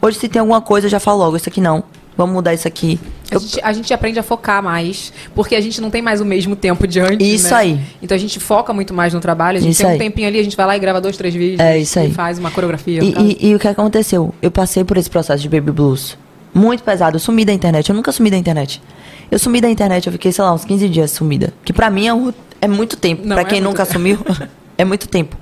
Hoje, 0.00 0.18
se 0.18 0.28
tem 0.28 0.38
alguma 0.38 0.60
coisa, 0.60 0.86
eu 0.86 0.90
já 0.90 1.00
falo 1.00 1.18
logo, 1.18 1.36
isso 1.36 1.48
aqui 1.48 1.60
não. 1.60 1.82
Vamos 2.16 2.32
mudar 2.34 2.54
isso 2.54 2.68
aqui. 2.68 2.98
A 3.30 3.38
gente, 3.38 3.60
a 3.62 3.72
gente 3.72 3.92
aprende 3.92 4.18
a 4.20 4.22
focar 4.22 4.62
mais, 4.62 5.12
porque 5.34 5.56
a 5.56 5.60
gente 5.60 5.80
não 5.80 5.90
tem 5.90 6.00
mais 6.00 6.20
o 6.20 6.24
mesmo 6.24 6.54
tempo 6.54 6.86
de 6.86 7.00
antes. 7.00 7.26
Isso 7.26 7.50
né? 7.52 7.56
aí. 7.56 7.80
Então 8.00 8.14
a 8.14 8.18
gente 8.18 8.38
foca 8.38 8.72
muito 8.72 8.94
mais 8.94 9.12
no 9.12 9.20
trabalho. 9.20 9.58
A 9.58 9.60
gente 9.60 9.72
Isso 9.72 9.80
tem 9.82 9.88
um 9.90 9.92
aí. 9.94 9.98
tempinho 9.98 10.28
ali, 10.28 10.38
a 10.38 10.42
gente 10.44 10.56
vai 10.56 10.64
lá 10.66 10.76
e 10.76 10.78
grava 10.78 11.00
dois, 11.00 11.16
três 11.16 11.34
vídeos. 11.34 11.58
É, 11.58 11.76
isso 11.76 11.98
aí. 11.98 12.10
E 12.10 12.14
faz 12.14 12.38
uma 12.38 12.50
coreografia. 12.52 13.02
E, 13.02 13.36
e- 13.40 13.48
e 13.48 13.54
o 13.54 13.58
que 13.58 13.66
aconteceu? 13.66 14.32
Eu 14.40 14.50
passei 14.52 14.84
por 14.84 14.96
esse 14.96 15.10
processo 15.10 15.42
de 15.42 15.48
baby 15.48 15.72
blues. 15.72 16.16
Muito 16.54 16.84
pesado. 16.84 17.16
Eu 17.16 17.20
sumi 17.20 17.44
da 17.44 17.52
internet. 17.52 17.88
Eu 17.88 17.96
nunca 17.96 18.12
sumi 18.12 18.30
da 18.30 18.36
internet. 18.36 18.80
Eu 19.28 19.38
sumi 19.40 19.60
da 19.60 19.68
internet, 19.68 20.06
eu 20.06 20.12
fiquei, 20.12 20.30
sei 20.30 20.44
lá, 20.44 20.52
uns 20.54 20.64
15 20.64 20.88
dias 20.88 21.10
sumida. 21.10 21.52
Que 21.64 21.72
pra 21.72 21.90
mim 21.90 22.06
é, 22.06 22.14
um- 22.14 22.32
é 22.60 22.68
muito 22.68 22.96
tempo. 22.96 23.22
Não, 23.26 23.34
pra 23.34 23.42
é 23.42 23.44
quem 23.44 23.60
muito 23.60 23.70
nunca 23.72 23.84
tempo. 23.84 23.92
sumiu, 23.98 24.18
é 24.78 24.84
muito 24.84 25.08
tempo. 25.08 25.36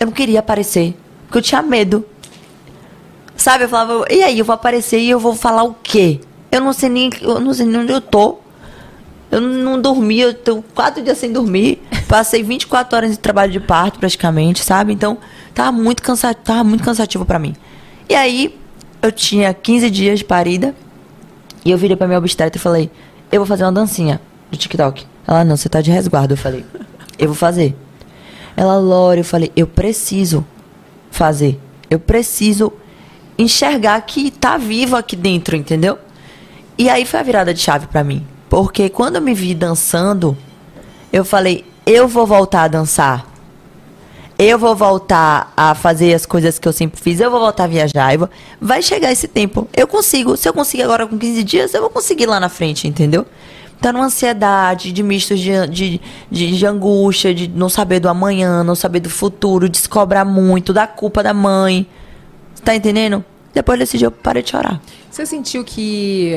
Eu 0.00 0.06
não 0.06 0.12
queria 0.14 0.38
aparecer. 0.38 0.94
Porque 1.26 1.38
eu 1.38 1.42
tinha 1.42 1.60
medo. 1.60 2.06
Sabe? 3.36 3.64
Eu 3.64 3.68
falava, 3.68 4.04
e 4.10 4.22
aí, 4.22 4.38
eu 4.38 4.44
vou 4.44 4.54
aparecer 4.54 4.98
e 4.98 5.10
eu 5.10 5.18
vou 5.18 5.34
falar 5.34 5.62
o 5.64 5.74
quê? 5.82 6.20
Eu 6.50 6.60
não 6.60 6.72
sei 6.72 6.88
nem, 6.88 7.10
eu 7.20 7.40
não 7.40 7.52
sei 7.52 7.66
nem 7.66 7.80
onde 7.80 7.92
eu 7.92 8.00
tô. 8.00 8.38
Eu 9.30 9.40
não, 9.40 9.80
dormi, 9.80 10.20
eu 10.20 10.32
tô 10.32 10.62
quatro 10.74 11.02
dias 11.02 11.18
sem 11.18 11.32
dormir. 11.32 11.82
Passei 12.08 12.42
24 12.42 12.96
horas 12.96 13.10
de 13.10 13.18
trabalho 13.18 13.52
de 13.52 13.60
parto, 13.60 13.98
praticamente, 13.98 14.64
sabe? 14.64 14.92
Então, 14.92 15.18
tava 15.52 15.72
muito, 15.72 16.02
cansa 16.02 16.32
tava 16.32 16.64
muito 16.64 16.84
cansativo 16.84 17.24
pra 17.24 17.38
mim. 17.38 17.54
E 18.08 18.14
aí, 18.14 18.56
eu 19.02 19.12
tinha 19.12 19.52
15 19.52 19.90
dias 19.90 20.18
de 20.20 20.24
parida. 20.24 20.74
E 21.64 21.70
eu 21.70 21.76
virei 21.76 21.96
pra 21.96 22.06
minha 22.06 22.18
obstetra 22.18 22.56
e 22.56 22.60
falei, 22.60 22.90
eu 23.30 23.40
vou 23.40 23.46
fazer 23.46 23.64
uma 23.64 23.72
dancinha 23.72 24.20
do 24.50 24.56
TikTok. 24.56 25.04
Ela, 25.26 25.44
não, 25.44 25.56
você 25.56 25.68
tá 25.68 25.80
de 25.80 25.90
resguardo. 25.90 26.34
Eu 26.34 26.38
falei, 26.38 26.64
eu 27.18 27.26
vou 27.26 27.34
fazer. 27.34 27.76
Ela, 28.56 28.78
Lore, 28.78 29.18
eu 29.18 29.24
falei, 29.24 29.50
eu 29.56 29.66
preciso 29.66 30.46
fazer. 31.10 31.60
Eu 31.90 31.98
preciso 31.98 32.72
enxergar 33.38 34.00
que 34.02 34.30
tá 34.30 34.56
vivo 34.56 34.96
aqui 34.96 35.14
dentro, 35.16 35.56
entendeu? 35.56 35.98
E 36.78 36.88
aí 36.88 37.04
foi 37.04 37.20
a 37.20 37.22
virada 37.22 37.52
de 37.54 37.60
chave 37.60 37.86
pra 37.86 38.04
mim. 38.04 38.26
Porque 38.48 38.88
quando 38.88 39.16
eu 39.16 39.22
me 39.22 39.34
vi 39.34 39.54
dançando, 39.54 40.36
eu 41.12 41.24
falei, 41.24 41.64
eu 41.84 42.06
vou 42.06 42.26
voltar 42.26 42.62
a 42.64 42.68
dançar. 42.68 43.26
Eu 44.38 44.58
vou 44.58 44.76
voltar 44.76 45.50
a 45.56 45.74
fazer 45.74 46.12
as 46.12 46.26
coisas 46.26 46.58
que 46.58 46.68
eu 46.68 46.72
sempre 46.72 47.00
fiz. 47.00 47.20
Eu 47.20 47.30
vou 47.30 47.40
voltar 47.40 47.64
a 47.64 47.66
viajar. 47.68 48.16
vou- 48.18 48.28
Vai 48.60 48.82
chegar 48.82 49.10
esse 49.10 49.26
tempo. 49.26 49.66
Eu 49.74 49.86
consigo. 49.86 50.36
Se 50.36 50.46
eu 50.46 50.52
conseguir 50.52 50.82
agora 50.82 51.06
com 51.06 51.16
15 51.16 51.42
dias, 51.42 51.72
eu 51.72 51.80
vou 51.80 51.88
conseguir 51.88 52.26
lá 52.26 52.38
na 52.38 52.50
frente, 52.50 52.86
entendeu? 52.86 53.24
Tá 53.80 53.92
numa 53.92 54.04
ansiedade, 54.06 54.92
de 54.92 55.02
mistos 55.02 55.40
de, 55.40 55.66
de, 55.68 56.00
de, 56.30 56.56
de 56.56 56.66
angústia, 56.66 57.34
de 57.34 57.48
não 57.48 57.68
saber 57.70 57.98
do 58.00 58.08
amanhã, 58.10 58.62
não 58.62 58.74
saber 58.74 59.00
do 59.00 59.08
futuro, 59.10 59.68
de 59.70 59.78
se 59.78 59.88
cobrar 59.88 60.24
muito, 60.24 60.70
da 60.72 60.86
culpa 60.86 61.22
da 61.22 61.32
mãe. 61.32 61.86
Tá 62.66 62.74
entendendo? 62.74 63.24
Depois 63.54 63.78
desse 63.78 63.96
dia 63.96 64.08
eu 64.08 64.42
de 64.42 64.50
chorar. 64.50 64.82
Você 65.08 65.24
sentiu 65.24 65.62
que 65.62 66.34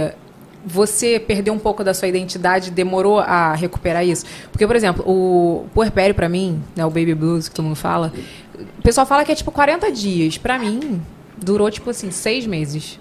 você 0.63 1.19
perdeu 1.19 1.51
um 1.51 1.57
pouco 1.57 1.83
da 1.83 1.91
sua 1.91 2.07
identidade, 2.07 2.69
demorou 2.69 3.19
a 3.19 3.55
recuperar 3.55 4.05
isso? 4.05 4.27
Porque, 4.51 4.67
por 4.67 4.75
exemplo, 4.75 5.03
o 5.07 5.65
puerpério 5.73 6.13
pra 6.13 6.29
mim, 6.29 6.61
né, 6.75 6.85
o 6.85 6.89
baby 6.91 7.15
blues 7.15 7.49
que 7.49 7.55
todo 7.55 7.65
mundo 7.65 7.75
fala, 7.75 8.13
o 8.77 8.81
pessoal 8.83 9.07
fala 9.07 9.25
que 9.25 9.31
é 9.31 9.35
tipo 9.35 9.51
40 9.51 9.91
dias. 9.91 10.37
Pra 10.37 10.59
mim, 10.59 11.01
durou 11.35 11.71
tipo 11.71 11.89
assim, 11.89 12.11
seis 12.11 12.45
meses. 12.45 12.99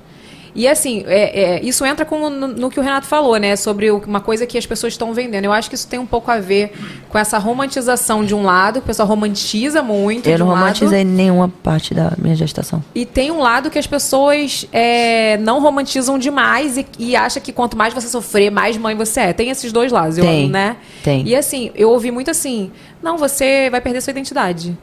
E 0.58 0.66
assim, 0.66 1.04
é, 1.06 1.40
é, 1.58 1.64
isso 1.64 1.86
entra 1.86 2.04
com, 2.04 2.28
no, 2.28 2.48
no 2.48 2.68
que 2.68 2.80
o 2.80 2.82
Renato 2.82 3.06
falou, 3.06 3.36
né? 3.36 3.54
Sobre 3.54 3.92
o- 3.92 3.98
uma 4.04 4.20
coisa 4.20 4.44
que 4.44 4.58
as 4.58 4.66
pessoas 4.66 4.92
estão 4.94 5.14
vendendo. 5.14 5.44
Eu 5.44 5.52
acho 5.52 5.68
que 5.68 5.76
isso 5.76 5.86
tem 5.86 6.00
um 6.00 6.04
pouco 6.06 6.32
a 6.32 6.38
ver 6.40 6.72
com 7.08 7.16
essa 7.16 7.38
romantização 7.38 8.24
de 8.24 8.34
um 8.34 8.42
lado, 8.42 8.80
que 8.80 8.84
o 8.84 8.86
pessoal 8.86 9.06
romantiza 9.06 9.82
muito. 9.82 10.28
Eu 10.28 10.36
não 10.40 10.46
um 10.46 10.48
lado. 10.50 10.58
romantizei 10.62 11.04
nenhuma 11.04 11.48
parte 11.62 11.94
da 11.94 12.12
minha 12.18 12.34
gestação. 12.34 12.82
E 12.92 13.06
tem 13.06 13.30
um 13.30 13.38
lado 13.38 13.70
que 13.70 13.78
as 13.78 13.86
pessoas 13.86 14.66
é, 14.72 15.36
não 15.36 15.60
romantizam 15.60 16.18
demais 16.18 16.76
e, 16.76 16.84
e 16.98 17.14
acha 17.14 17.38
que 17.38 17.52
quanto 17.52 17.76
mais 17.76 17.94
você 17.94 18.08
sofrer, 18.08 18.50
mais 18.50 18.76
mãe 18.76 18.96
você 18.96 19.20
é. 19.20 19.32
Tem 19.32 19.50
esses 19.50 19.70
dois 19.70 19.92
lados, 19.92 20.18
eu, 20.18 20.24
Tem, 20.24 20.50
né? 20.50 20.76
tem. 21.04 21.24
E 21.24 21.36
assim, 21.36 21.70
eu 21.76 21.90
ouvi 21.90 22.10
muito 22.10 22.32
assim: 22.32 22.72
não, 23.00 23.16
você 23.16 23.70
vai 23.70 23.80
perder 23.80 24.00
sua 24.00 24.10
identidade. 24.10 24.76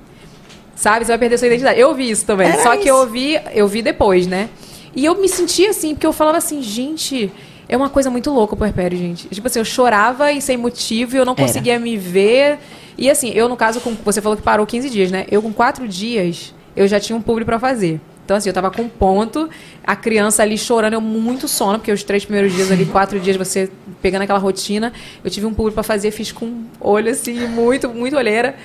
Sabe? 0.73 1.05
Você 1.05 1.11
vai 1.11 1.17
perder 1.17 1.37
sua 1.37 1.47
identidade. 1.47 1.79
Eu 1.79 1.89
ouvi 1.89 2.09
isso 2.09 2.25
também. 2.25 2.47
Era 2.49 2.63
Só 2.63 2.71
que 2.75 2.79
isso. 2.79 2.87
eu 2.89 2.95
ouvi, 2.97 3.37
eu 3.53 3.67
vi 3.67 3.81
depois, 3.81 4.25
né? 4.27 4.49
E 4.95 5.03
eu 5.05 5.15
me 5.19 5.27
sentia 5.27 5.69
assim, 5.71 5.93
porque 5.93 6.07
eu 6.07 6.13
falava 6.13 6.37
assim, 6.37 6.61
gente. 6.61 7.31
É 7.67 7.75
uma 7.75 7.89
coisa 7.89 8.11
muito 8.11 8.31
louca 8.31 8.53
o 8.53 8.57
puerpério, 8.57 8.95
gente. 8.95 9.27
Tipo 9.27 9.47
assim, 9.47 9.57
eu 9.57 9.65
chorava 9.65 10.31
e 10.31 10.39
sem 10.39 10.55
motivo, 10.55 11.15
e 11.15 11.17
eu 11.17 11.25
não 11.25 11.33
Era. 11.33 11.41
conseguia 11.41 11.79
me 11.79 11.97
ver. 11.97 12.59
E 12.95 13.09
assim, 13.09 13.31
eu, 13.31 13.49
no 13.49 13.57
caso, 13.57 13.81
com, 13.81 13.95
você 14.05 14.21
falou 14.21 14.37
que 14.37 14.43
parou 14.43 14.67
15 14.67 14.87
dias, 14.89 15.11
né? 15.11 15.25
Eu, 15.31 15.41
com 15.41 15.51
quatro 15.51 15.87
dias, 15.87 16.53
eu 16.75 16.87
já 16.87 16.99
tinha 16.99 17.17
um 17.17 17.21
publi 17.21 17.43
pra 17.43 17.57
fazer. 17.59 17.99
Então, 18.23 18.37
assim, 18.37 18.49
eu 18.49 18.53
tava 18.53 18.71
com 18.71 18.87
ponto, 18.87 19.49
a 19.83 19.95
criança 19.95 20.41
ali 20.41 20.57
chorando, 20.57 20.93
eu 20.93 21.01
muito 21.01 21.47
sono, 21.47 21.77
porque 21.77 21.91
os 21.91 22.03
três 22.03 22.25
primeiros 22.25 22.53
dias 22.53 22.71
ali, 22.71 22.85
quatro 22.85 23.19
dias, 23.19 23.35
você 23.35 23.69
pegando 24.01 24.23
aquela 24.23 24.39
rotina, 24.39 24.91
eu 25.23 25.29
tive 25.29 25.45
um 25.45 25.53
publi 25.53 25.73
pra 25.73 25.83
fazer, 25.83 26.09
fiz 26.11 26.31
com 26.31 26.63
olho, 26.79 27.11
assim, 27.11 27.47
muito, 27.47 27.89
muito 27.89 28.15
olheira. 28.15 28.55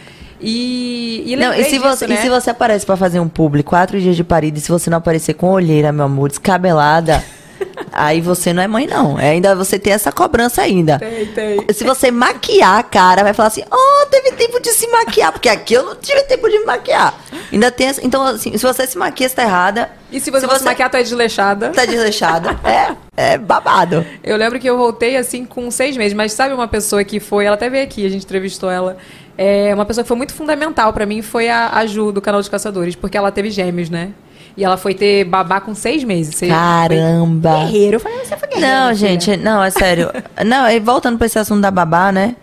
E, 0.40 1.22
e 1.26 1.36
Não, 1.36 1.52
e 1.52 1.64
se, 1.64 1.70
disso, 1.70 1.82
você, 1.82 2.06
né? 2.06 2.14
e 2.14 2.18
se 2.18 2.28
você 2.28 2.50
aparece 2.50 2.86
pra 2.86 2.96
fazer 2.96 3.20
um 3.20 3.28
publi 3.28 3.62
quatro 3.62 4.00
dias 4.00 4.16
de 4.16 4.24
parida 4.24 4.58
e 4.58 4.60
se 4.60 4.70
você 4.70 4.88
não 4.88 4.98
aparecer 4.98 5.34
com 5.34 5.50
olheira, 5.50 5.92
meu 5.92 6.06
amor, 6.06 6.28
descabelada, 6.28 7.22
aí 7.92 8.20
você 8.20 8.52
não 8.52 8.62
é 8.62 8.68
mãe, 8.68 8.86
não. 8.86 9.18
É, 9.18 9.30
ainda 9.30 9.54
você 9.54 9.78
tem 9.78 9.92
essa 9.92 10.10
cobrança 10.10 10.62
ainda. 10.62 10.98
Tem, 10.98 11.26
tem. 11.26 11.66
Se 11.72 11.84
você 11.84 12.10
maquiar 12.10 12.78
a 12.78 12.82
cara, 12.82 13.22
vai 13.22 13.34
falar 13.34 13.48
assim, 13.48 13.64
oh, 13.70 14.06
teve 14.06 14.32
tempo 14.32 14.60
de 14.60 14.70
se 14.70 14.86
maquiar, 14.88 15.32
porque 15.32 15.48
aqui 15.48 15.74
eu 15.74 15.84
não 15.84 15.96
tive 15.96 16.22
tempo 16.22 16.48
de 16.48 16.58
me 16.58 16.64
maquiar. 16.64 17.14
Ainda 17.52 17.70
tem 17.70 17.88
essa, 17.88 18.04
Então, 18.04 18.22
assim, 18.22 18.56
se 18.56 18.64
você 18.64 18.86
se 18.86 18.96
maquia, 18.96 19.28
você 19.28 19.34
tá 19.34 19.42
errada. 19.42 19.90
E 20.10 20.20
se 20.20 20.30
você, 20.30 20.46
fosse 20.46 20.64
maquiar, 20.64 20.90
tu 20.90 20.96
é 20.96 21.02
desleixada. 21.02 21.70
Tá 21.70 21.84
desleixada. 21.84 22.58
é, 22.64 22.96
é 23.16 23.38
babado. 23.38 24.04
Eu 24.24 24.36
lembro 24.36 24.58
que 24.58 24.68
eu 24.68 24.76
voltei 24.76 25.16
assim 25.16 25.44
com 25.44 25.70
seis 25.70 25.96
meses, 25.96 26.14
mas 26.14 26.32
sabe 26.32 26.54
uma 26.54 26.66
pessoa 26.66 27.04
que 27.04 27.20
foi, 27.20 27.44
ela 27.44 27.54
até 27.54 27.68
veio 27.68 27.84
aqui, 27.84 28.04
a 28.04 28.08
gente 28.08 28.24
entrevistou 28.24 28.70
ela. 28.70 28.96
É, 29.42 29.74
uma 29.74 29.86
pessoa 29.86 30.04
que 30.04 30.08
foi 30.08 30.18
muito 30.18 30.34
fundamental 30.34 30.92
pra 30.92 31.06
mim 31.06 31.22
foi 31.22 31.48
a, 31.48 31.70
a 31.70 31.86
Ju, 31.86 32.12
do 32.12 32.20
canal 32.20 32.42
dos 32.42 32.48
Caçadores, 32.50 32.94
porque 32.94 33.16
ela 33.16 33.32
teve 33.32 33.50
gêmeos, 33.50 33.88
né? 33.88 34.10
E 34.54 34.62
ela 34.62 34.76
foi 34.76 34.92
ter 34.92 35.24
babá 35.24 35.62
com 35.62 35.74
seis 35.74 36.04
meses. 36.04 36.38
Caramba. 36.46 37.50
Foi 37.50 37.60
guerreiro. 37.60 37.96
Eu 37.96 38.00
falei, 38.00 38.18
você 38.18 38.36
foi 38.36 38.48
guerreiro. 38.50 38.70
Não, 38.70 38.92
gente, 38.92 39.38
não, 39.38 39.64
é 39.64 39.70
sério. 39.70 40.10
não, 40.44 40.68
e 40.68 40.78
voltando 40.78 41.16
pra 41.16 41.26
esse 41.26 41.38
assunto 41.38 41.62
da 41.62 41.70
babá, 41.70 42.12
né? 42.12 42.36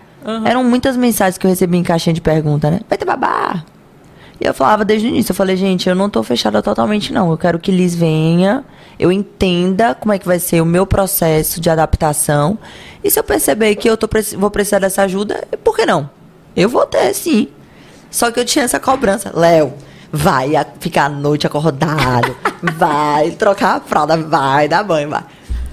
Eram 0.44 0.64
muitas 0.64 0.98
mensagens 0.98 1.38
que 1.38 1.46
eu 1.46 1.52
recebi 1.52 1.78
em 1.78 1.84
caixinha 1.84 2.16
de 2.16 2.20
pergunta, 2.20 2.72
né? 2.72 2.80
Vai 2.90 2.98
ter 2.98 3.06
babá? 3.06 3.64
E 4.42 4.46
eu 4.46 4.54
falava 4.56 4.84
desde 4.84 5.08
o 5.08 5.10
início, 5.10 5.34
eu 5.34 5.36
falei, 5.36 5.56
gente, 5.56 5.88
eu 5.88 5.94
não 5.94 6.10
tô 6.10 6.24
fechada 6.24 6.64
totalmente, 6.64 7.14
não. 7.14 7.30
Eu 7.30 7.38
quero 7.38 7.60
que 7.60 7.72
Liz 7.72 7.94
venha, 7.94 8.66
eu 8.98 9.12
entenda 9.12 9.94
como 9.94 10.14
é 10.14 10.18
que 10.18 10.26
vai 10.26 10.40
ser 10.40 10.62
o 10.62 10.66
meu 10.66 10.88
processo 10.88 11.62
de 11.62 11.70
adaptação. 11.70 12.58
E 13.04 13.12
se 13.12 13.20
eu 13.20 13.24
perceber 13.24 13.76
que 13.76 13.88
eu 13.88 13.96
tô, 13.96 14.10
vou 14.36 14.50
precisar 14.50 14.80
dessa 14.80 15.04
ajuda, 15.04 15.48
por 15.64 15.76
que 15.76 15.86
não? 15.86 16.17
Eu 16.58 16.68
vou 16.68 16.88
ter, 16.88 17.14
sim. 17.14 17.48
Só 18.10 18.32
que 18.32 18.40
eu 18.40 18.46
tinha 18.46 18.66
essa 18.66 18.80
cobrança. 18.80 19.32
Léo, 19.34 19.74
vai 20.12 20.50
ficar 20.80 21.06
a 21.06 21.10
noite 21.10 21.46
acordado, 21.46 22.36
vai 22.78 23.32
trocar 23.32 23.76
a 23.78 23.80
fralda, 23.80 24.18
vai 24.18 24.68
dar 24.68 24.84
banho, 24.84 25.10
vai. 25.10 25.24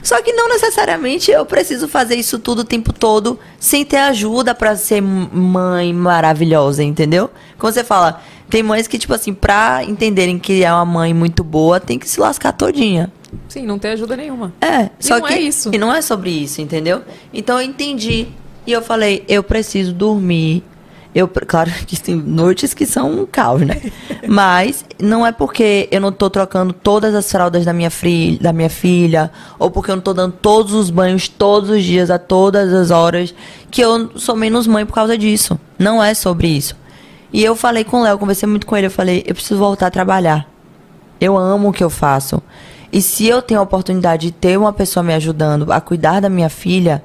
Só 0.03 0.21
que 0.21 0.35
não 0.35 0.51
necessariamente 0.51 1.31
eu 1.31 1.47
preciso 1.47 1.89
fazer 1.89 2.17
isso 2.17 2.39
tudo 2.39 2.59
o 2.59 2.65
tempo 2.65 2.93
todo 2.93 3.41
sem 3.59 3.83
ter 3.87 3.97
ajuda 3.97 4.55
pra 4.55 4.77
ser 4.77 5.01
mãe 5.01 5.95
maravilhosa, 5.95 6.85
entendeu? 6.85 7.31
Como 7.57 7.73
você 7.73 7.83
fala, 7.83 8.21
tem 8.51 8.63
mães 8.63 8.87
que, 8.87 8.99
tipo 8.99 9.15
assim, 9.15 9.33
pra 9.33 9.83
entenderem 9.83 10.39
que 10.39 10.63
é 10.63 10.71
uma 10.71 10.85
mãe 10.85 11.15
muito 11.15 11.43
boa, 11.43 11.81
tem 11.81 11.99
que 11.99 12.07
se 12.07 12.21
lascar 12.21 12.53
todinha. 12.53 13.11
Sim, 13.49 13.65
não 13.65 13.79
tem 13.79 13.93
ajuda 13.93 14.15
nenhuma. 14.15 14.53
É, 14.61 14.91
E 15.01 15.07
só 15.07 15.19
não 15.19 15.27
que 15.27 15.33
é 15.33 15.41
isso. 15.41 15.71
E 15.73 15.79
não 15.79 15.93
é 15.93 16.03
sobre 16.03 16.29
isso, 16.29 16.61
entendeu? 16.61 17.01
Então 17.33 17.59
eu 17.59 17.67
entendi. 17.67 18.29
E 18.67 18.73
eu 18.73 18.83
falei, 18.83 19.25
eu 19.27 19.43
preciso 19.43 19.95
dormir. 19.95 20.63
Eu, 21.15 21.29
claro 21.29 21.71
que 21.87 22.01
tem 22.01 22.17
noites 22.17 22.75
que 22.75 22.85
são 22.87 23.11
um 23.23 23.27
caos, 23.27 23.63
né? 23.63 23.81
Mas 24.27 24.85
não 25.01 25.25
é 25.25 25.31
porque 25.31 25.89
eu 25.91 26.01
não 26.01 26.11
tô 26.11 26.29
trocando 26.29 26.73
todas 26.73 27.15
as 27.15 27.31
fraldas 27.31 27.65
da 27.65 27.73
minha, 27.73 27.91
fri- 27.91 28.39
da 28.41 28.53
minha 28.53 28.69
filha, 28.71 29.31
ou 29.59 29.71
porque 29.71 29.91
eu 29.91 29.97
não 29.97 30.03
tô 30.03 30.13
dando 30.13 30.33
todos 30.33 30.73
os 30.73 30.91
banhos 30.91 31.29
todos 31.29 31.71
os 31.71 31.85
dias, 31.85 32.11
a 32.11 32.19
todas 32.19 32.73
as 32.73 32.91
horas, 32.91 33.35
que 33.71 33.81
eu 33.81 34.11
sou 34.19 34.35
menos 34.35 34.67
mãe 34.67 34.85
por 34.85 34.95
causa 34.95 35.17
disso. 35.17 35.59
Não 35.79 36.03
é 36.03 36.15
sobre 36.15 36.49
isso. 36.49 36.75
E 37.33 37.43
eu 37.45 37.55
falei 37.57 37.85
com 37.85 37.99
o 38.01 38.03
Léo, 38.03 38.19
conversei 38.19 38.49
muito 38.49 38.67
com 38.67 38.77
ele, 38.77 38.87
eu 38.87 38.91
falei, 38.91 39.23
eu 39.27 39.35
preciso 39.35 39.59
voltar 39.59 39.89
a 39.89 39.91
trabalhar. 39.91 40.49
Eu 41.21 41.37
amo 41.37 41.69
o 41.69 41.73
que 41.73 41.83
eu 41.83 41.91
faço. 41.91 42.43
E 42.93 43.03
se 43.03 43.27
eu 43.27 43.43
tenho 43.43 43.59
a 43.61 43.63
oportunidade 43.63 44.27
de 44.27 44.33
ter 44.33 44.57
uma 44.57 44.73
pessoa 44.73 45.03
me 45.03 45.13
ajudando 45.15 45.73
a 45.73 45.81
cuidar 45.81 46.21
da 46.21 46.29
minha 46.29 46.49
filha, 46.49 47.03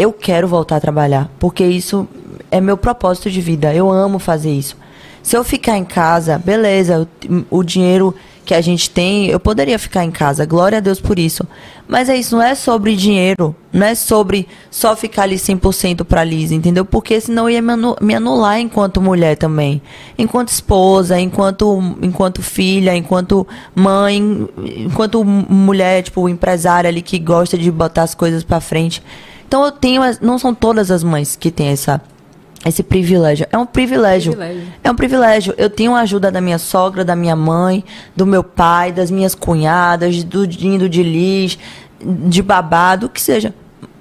eu 0.00 0.12
quero 0.12 0.48
voltar 0.48 0.76
a 0.76 0.80
trabalhar. 0.80 1.30
Porque 1.38 1.64
isso 1.64 2.08
é 2.50 2.60
meu 2.60 2.76
propósito 2.76 3.30
de 3.30 3.40
vida. 3.40 3.74
Eu 3.74 3.90
amo 3.90 4.18
fazer 4.18 4.52
isso. 4.52 4.76
Se 5.22 5.36
eu 5.36 5.44
ficar 5.44 5.76
em 5.76 5.84
casa, 5.84 6.38
beleza, 6.38 7.06
o, 7.50 7.58
o 7.58 7.62
dinheiro 7.62 8.14
que 8.42 8.54
a 8.54 8.60
gente 8.62 8.88
tem, 8.90 9.26
eu 9.26 9.38
poderia 9.38 9.78
ficar 9.78 10.02
em 10.04 10.10
casa. 10.10 10.46
Glória 10.46 10.78
a 10.78 10.80
Deus 10.80 10.98
por 10.98 11.18
isso. 11.18 11.46
Mas 11.86 12.08
é 12.08 12.16
isso, 12.16 12.34
não 12.34 12.42
é 12.42 12.54
sobre 12.54 12.96
dinheiro. 12.96 13.54
Não 13.72 13.86
é 13.86 13.94
sobre 13.94 14.48
só 14.70 14.96
ficar 14.96 15.24
ali 15.24 15.36
100% 15.36 16.04
pra 16.04 16.24
Liz, 16.24 16.50
entendeu? 16.50 16.84
Porque 16.84 17.20
senão 17.20 17.48
ia 17.50 17.60
me 17.60 17.72
anu- 17.74 17.96
me 18.00 18.14
anular 18.14 18.58
enquanto 18.58 19.00
mulher 19.00 19.36
também. 19.36 19.80
Enquanto 20.18 20.48
esposa, 20.48 21.20
enquanto, 21.20 21.78
enquanto 22.02 22.42
filha, 22.42 22.96
enquanto 22.96 23.46
mãe, 23.74 24.48
enquanto 24.78 25.22
mulher, 25.22 26.02
tipo, 26.02 26.28
empresária 26.28 26.88
ali 26.88 27.02
que 27.02 27.18
gosta 27.18 27.56
de 27.58 27.70
botar 27.70 28.02
as 28.04 28.14
coisas 28.14 28.42
pra 28.42 28.58
frente. 28.60 29.02
Então 29.50 29.64
eu 29.64 29.72
tenho, 29.72 30.00
as- 30.00 30.20
não 30.20 30.38
são 30.38 30.54
todas 30.54 30.92
as 30.92 31.02
mães 31.02 31.34
que 31.34 31.50
têm 31.50 31.70
essa 31.70 32.00
esse 32.64 32.84
privilégio. 32.84 33.48
É 33.50 33.58
um 33.58 33.66
privilégio. 33.66 34.32
Privilégio. 34.36 34.68
É 34.84 34.90
um 34.90 34.94
privilégio. 34.94 35.54
Eu 35.58 35.68
tenho 35.68 35.92
a 35.92 36.00
ajuda 36.02 36.30
da 36.30 36.40
minha 36.40 36.56
sogra, 36.58 37.04
da 37.04 37.16
minha 37.16 37.34
mãe, 37.34 37.82
do 38.14 38.24
meu 38.24 38.44
pai, 38.44 38.92
das 38.92 39.10
minhas 39.10 39.34
cunhadas, 39.34 40.22
do 40.22 40.46
Dindo 40.46 40.88
de 40.88 41.02
Liz, 41.02 41.58
de 42.00 42.40
babado, 42.42 43.06
o 43.06 43.08
que 43.08 43.20
seja. 43.20 43.52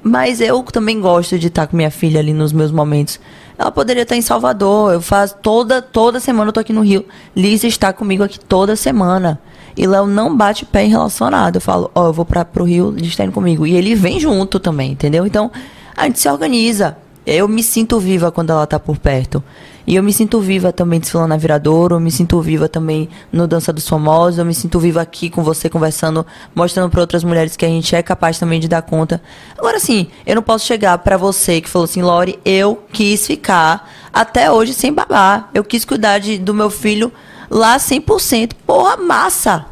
Mas 0.04 0.40
eu 0.40 0.62
também 0.64 1.00
gosto 1.02 1.40
de 1.40 1.48
estar 1.48 1.66
com 1.66 1.76
minha 1.76 1.90
filha 1.90 2.20
ali 2.20 2.32
nos 2.34 2.52
meus 2.54 2.70
momentos. 2.72 3.20
Ela 3.58 3.72
poderia 3.72 4.04
estar 4.04 4.16
em 4.18 4.22
Salvador. 4.22 4.94
Eu 4.94 5.02
faço 5.02 5.36
toda 5.42 5.82
toda 5.82 6.20
semana 6.20 6.50
eu 6.50 6.54
tô 6.54 6.60
aqui 6.60 6.72
no 6.74 6.82
Rio. 6.82 7.06
Liz 7.36 7.64
está 7.64 7.92
comigo 7.92 8.24
aqui 8.24 8.40
toda 8.40 8.76
semana. 8.76 9.40
E 9.76 9.88
Léo 9.88 10.06
não 10.06 10.36
bate 10.36 10.66
pé 10.66 10.84
em 10.84 10.90
relacionado. 10.90 11.56
Eu 11.56 11.62
falo, 11.62 11.92
ó, 11.94 12.08
eu 12.08 12.14
vou 12.14 12.26
para 12.26 12.46
pro 12.46 12.64
Rio, 12.64 12.96
está 12.98 13.24
indo 13.24 13.34
comigo. 13.34 13.66
E 13.66 13.76
ele 13.76 13.96
vem 13.96 14.20
junto 14.20 14.60
também, 14.60 14.92
entendeu? 14.92 15.26
Então, 15.26 15.52
a 15.96 16.06
gente 16.06 16.20
se 16.20 16.30
organiza. 16.30 16.98
Eu 17.26 17.48
me 17.48 17.62
sinto 17.62 18.00
viva 18.00 18.32
quando 18.32 18.52
ela 18.52 18.66
tá 18.66 18.80
por 18.80 18.98
perto. 18.98 19.44
E 19.90 19.96
eu 19.96 20.04
me 20.04 20.14
sinto 20.14 20.40
viva 20.40 20.72
também 20.72 21.00
desfilando 21.00 21.30
na 21.30 21.38
Viradouro, 21.38 21.96
eu 21.96 22.00
me 22.00 22.12
sinto 22.12 22.40
viva 22.42 22.70
também 22.70 23.10
no 23.32 23.48
Dança 23.48 23.74
dos 23.74 23.90
Famosos, 23.90 24.38
eu 24.38 24.46
me 24.46 24.54
sinto 24.54 24.80
viva 24.80 25.02
aqui 25.02 25.32
com 25.32 25.44
você 25.44 25.68
conversando, 25.68 26.24
mostrando 26.54 26.92
para 26.92 27.02
outras 27.02 27.24
mulheres 27.24 27.58
que 27.58 27.66
a 27.66 27.68
gente 27.68 27.96
é 27.96 28.04
capaz 28.04 28.38
também 28.38 28.60
de 28.60 28.68
dar 28.68 28.84
conta. 28.84 29.20
Agora 29.58 29.80
sim, 29.80 30.06
eu 30.28 30.36
não 30.36 30.44
posso 30.44 30.68
chegar 30.68 30.96
para 31.00 31.18
você 31.18 31.60
que 31.60 31.68
falou 31.68 31.86
assim, 31.86 32.04
Lore, 32.04 32.40
eu 32.46 32.84
quis 32.94 33.26
ficar 33.26 33.90
até 34.14 34.52
hoje 34.52 34.76
sem 34.76 34.94
babar. 34.94 35.50
Eu 35.56 35.64
quis 35.64 35.84
cuidar 35.84 36.20
de, 36.20 36.38
do 36.38 36.54
meu 36.54 36.70
filho 36.70 37.12
lá 37.50 37.78
100%. 37.78 38.54
Porra, 38.66 38.98
massa! 38.98 39.66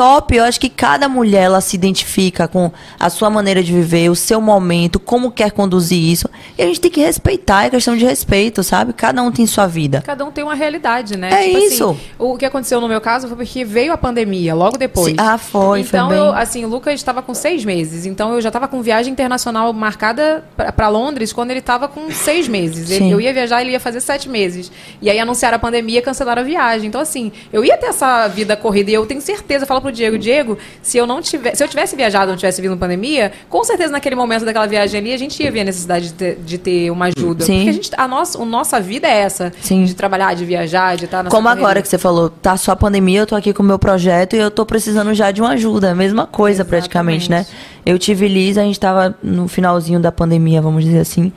Top. 0.00 0.34
Eu 0.34 0.44
acho 0.44 0.58
que 0.58 0.70
cada 0.70 1.10
mulher 1.10 1.42
ela 1.42 1.60
se 1.60 1.76
identifica 1.76 2.48
com 2.48 2.72
a 2.98 3.10
sua 3.10 3.28
maneira 3.28 3.62
de 3.62 3.70
viver, 3.70 4.08
o 4.08 4.14
seu 4.16 4.40
momento, 4.40 4.98
como 4.98 5.30
quer 5.30 5.50
conduzir 5.52 5.98
isso. 6.02 6.26
E 6.56 6.62
a 6.62 6.66
gente 6.66 6.80
tem 6.80 6.90
que 6.90 7.00
respeitar, 7.02 7.64
é 7.66 7.70
questão 7.70 7.94
de 7.94 8.04
respeito, 8.06 8.62
sabe? 8.62 8.94
Cada 8.94 9.22
um 9.22 9.30
tem 9.30 9.46
sua 9.46 9.66
vida. 9.66 10.02
Cada 10.06 10.24
um 10.24 10.30
tem 10.30 10.42
uma 10.42 10.54
realidade, 10.54 11.18
né? 11.18 11.28
É 11.30 11.46
isso. 11.46 11.90
Assim, 11.90 12.00
o 12.18 12.38
que 12.38 12.46
aconteceu 12.46 12.80
no 12.80 12.88
meu 12.88 12.98
caso 13.00 13.28
foi 13.28 13.36
porque 13.36 13.62
veio 13.62 13.92
a 13.92 13.98
pandemia 13.98 14.54
logo 14.54 14.78
depois. 14.78 15.14
Ah, 15.18 15.36
foi, 15.36 15.84
foi 15.84 15.98
Então, 15.98 16.08
bem. 16.08 16.16
eu, 16.18 16.32
assim, 16.32 16.64
o 16.64 16.68
Lucas 16.68 16.94
estava 16.94 17.20
com 17.20 17.34
seis 17.34 17.62
meses. 17.62 18.06
Então, 18.06 18.32
eu 18.32 18.40
já 18.40 18.48
estava 18.48 18.66
com 18.66 18.80
viagem 18.80 19.12
internacional 19.12 19.70
marcada 19.74 20.42
para 20.74 20.88
Londres 20.88 21.30
quando 21.30 21.50
ele 21.50 21.60
estava 21.60 21.88
com 21.88 22.10
seis 22.10 22.48
meses. 22.48 22.90
Ele- 22.90 23.10
eu 23.10 23.20
ia 23.20 23.34
viajar, 23.34 23.60
ele 23.60 23.72
ia 23.72 23.80
fazer 23.80 24.00
sete 24.00 24.30
meses. 24.30 24.72
E 25.02 25.10
aí 25.10 25.18
anunciaram 25.18 25.56
a 25.56 25.58
pandemia, 25.58 26.00
cancelaram 26.00 26.40
a 26.40 26.44
viagem. 26.44 26.88
Então, 26.88 27.00
assim, 27.02 27.30
eu 27.52 27.62
ia 27.62 27.76
ter 27.76 27.86
essa 27.86 28.26
vida 28.28 28.56
corrida 28.56 28.90
e 28.90 28.94
eu 28.94 29.04
tenho 29.04 29.20
certeza, 29.20 29.64
eu 29.64 29.68
falo 29.68 29.80
pro 29.82 29.89
Diego, 29.90 30.18
Diego, 30.18 30.58
se 30.82 30.98
eu 30.98 31.06
não 31.06 31.20
tivesse, 31.20 31.56
se 31.56 31.64
eu 31.64 31.68
tivesse 31.68 31.96
viajado, 31.96 32.30
não 32.30 32.36
tivesse 32.36 32.60
vindo 32.60 32.76
pandemia, 32.76 33.32
com 33.48 33.62
certeza 33.64 33.92
naquele 33.92 34.16
momento 34.16 34.44
daquela 34.44 34.66
viagem 34.66 35.00
ali, 35.00 35.12
a 35.12 35.18
gente 35.18 35.42
ia 35.42 35.50
ver 35.50 35.60
a 35.60 35.64
necessidade 35.64 36.08
de 36.08 36.12
ter, 36.14 36.36
de 36.36 36.58
ter 36.58 36.90
uma 36.90 37.06
ajuda. 37.06 37.44
Sim. 37.44 37.56
Porque 37.56 37.70
a 37.70 37.72
gente, 37.72 37.90
a 37.96 38.08
nossa, 38.08 38.40
a 38.40 38.44
nossa 38.44 38.80
vida 38.80 39.08
é 39.08 39.20
essa. 39.20 39.52
Sim. 39.60 39.84
De 39.84 39.94
trabalhar, 39.94 40.34
de 40.34 40.44
viajar, 40.44 40.96
de 40.96 41.04
estar 41.04 41.22
na 41.22 41.30
Como 41.30 41.48
agora 41.48 41.82
que 41.82 41.88
você 41.88 41.98
falou, 41.98 42.30
tá 42.30 42.56
só 42.56 42.72
a 42.72 42.76
pandemia, 42.76 43.20
eu 43.20 43.26
tô 43.26 43.34
aqui 43.34 43.52
com 43.52 43.62
o 43.62 43.66
meu 43.66 43.78
projeto 43.78 44.34
e 44.34 44.38
eu 44.38 44.50
tô 44.50 44.64
precisando 44.66 45.12
já 45.14 45.30
de 45.30 45.40
uma 45.40 45.50
ajuda. 45.50 45.94
Mesma 45.94 46.26
coisa, 46.26 46.64
praticamente, 46.64 47.30
né? 47.30 47.46
Eu 47.84 47.98
tive 47.98 48.28
Liz, 48.28 48.58
a 48.58 48.62
gente 48.62 48.78
tava 48.78 49.16
no 49.22 49.48
finalzinho 49.48 50.00
da 50.00 50.12
pandemia, 50.12 50.60
vamos 50.60 50.84
dizer 50.84 51.00
assim. 51.00 51.32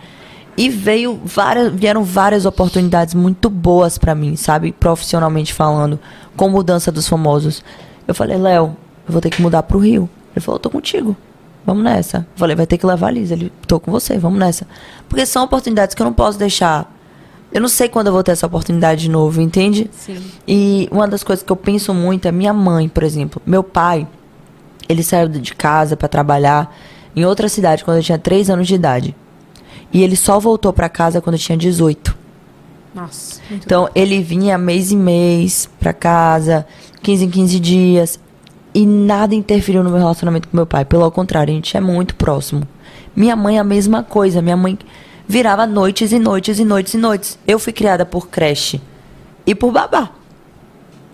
E 0.56 0.70
veio 0.70 1.20
várias, 1.24 1.74
vieram 1.74 2.04
várias 2.04 2.46
oportunidades 2.46 3.14
muito 3.14 3.50
boas 3.50 3.98
pra 3.98 4.14
mim, 4.14 4.36
sabe? 4.36 4.72
Profissionalmente 4.72 5.52
falando, 5.54 6.00
com 6.36 6.48
mudança 6.48 6.92
dos 6.92 7.08
famosos. 7.08 7.64
Eu 8.08 8.14
falei, 8.14 8.38
Léo, 8.38 8.76
eu 9.08 9.12
vou 9.12 9.22
ter 9.22 9.30
que 9.30 9.42
mudar 9.42 9.64
pro 9.64 9.80
Rio. 9.80 10.10
Ele 10.36 10.44
falou, 10.44 10.60
tô 10.60 10.70
contigo. 10.70 11.16
Vamos 11.66 11.84
nessa. 11.84 12.18
Eu 12.18 12.26
falei, 12.38 12.56
vai 12.56 12.68
ter 12.68 12.78
que 12.78 12.86
levar 12.86 13.08
a 13.08 13.12
Liz. 13.12 13.32
Ele, 13.32 13.52
tô 13.68 13.80
com 13.80 13.92
você, 13.92 14.18
vamos 14.18 14.40
nessa. 14.40 14.68
Porque 15.08 15.26
são 15.26 15.44
oportunidades 15.44 15.96
que 15.96 16.02
eu 16.02 16.06
não 16.06 16.14
posso 16.14 16.38
deixar. 16.38 16.92
Eu 17.54 17.62
não 17.62 17.70
sei 17.70 17.88
quando 17.88 18.08
eu 18.08 18.14
vou 18.14 18.24
ter 18.24 18.32
essa 18.32 18.48
oportunidade 18.48 19.02
de 19.02 19.10
novo, 19.10 19.40
entende? 19.40 19.90
Sim. 19.94 20.22
E 20.48 20.90
uma 20.92 21.08
das 21.08 21.24
coisas 21.24 21.44
que 21.44 21.52
eu 21.52 21.56
penso 21.56 21.94
muito 21.94 22.28
é 22.28 22.32
minha 22.32 22.52
mãe, 22.52 22.90
por 22.90 23.04
exemplo. 23.04 23.42
Meu 23.46 23.64
pai, 23.64 24.08
ele 24.90 25.04
saiu 25.04 25.30
de 25.30 25.54
casa 25.54 25.96
pra 25.96 26.08
trabalhar 26.08 26.76
em 27.16 27.24
outra 27.26 27.48
cidade 27.48 27.84
quando 27.84 27.98
eu 27.98 28.04
tinha 28.04 28.18
3 28.18 28.50
anos 28.50 28.68
de 28.68 28.76
idade. 28.76 29.16
E 29.94 30.02
ele 30.02 30.16
só 30.16 30.40
voltou 30.40 30.74
pra 30.74 30.90
casa 30.90 31.22
quando 31.22 31.36
eu 31.36 31.40
tinha 31.40 31.58
18. 31.58 32.18
Nossa. 32.96 33.40
Então, 33.52 33.88
ele 33.94 34.22
vinha 34.22 34.58
mês 34.58 34.92
em 34.92 34.98
mês 34.98 35.70
pra 35.80 35.94
casa, 35.94 36.66
15 37.04 37.26
em 37.26 37.30
15 37.30 37.60
dias. 37.60 38.20
E 38.74 38.86
nada 38.86 39.36
interferiu 39.36 39.84
no 39.84 39.92
meu 39.92 40.00
relacionamento 40.00 40.48
com 40.48 40.58
meu 40.58 40.66
pai. 40.66 40.84
Pelo 40.84 41.12
contrário, 41.12 41.52
a 41.52 41.56
gente 41.56 41.78
é 41.78 41.82
muito 41.82 42.16
próximo. 42.16 42.68
Minha 43.16 43.36
mãe, 43.36 43.60
a 43.60 43.64
mesma 43.64 44.02
coisa. 44.02 44.42
Minha 44.42 44.58
mãe 44.58 44.80
virava 45.28 45.68
noites 45.68 46.12
e 46.12 46.18
noites 46.18 46.58
e 46.58 46.66
noites 46.66 46.94
e 46.94 46.98
noites. 46.98 47.38
Eu 47.46 47.60
fui 47.60 47.72
criada 47.72 48.06
por 48.06 48.30
creche 48.30 48.82
e 49.46 49.54
por 49.54 49.72
babá. 49.72 50.10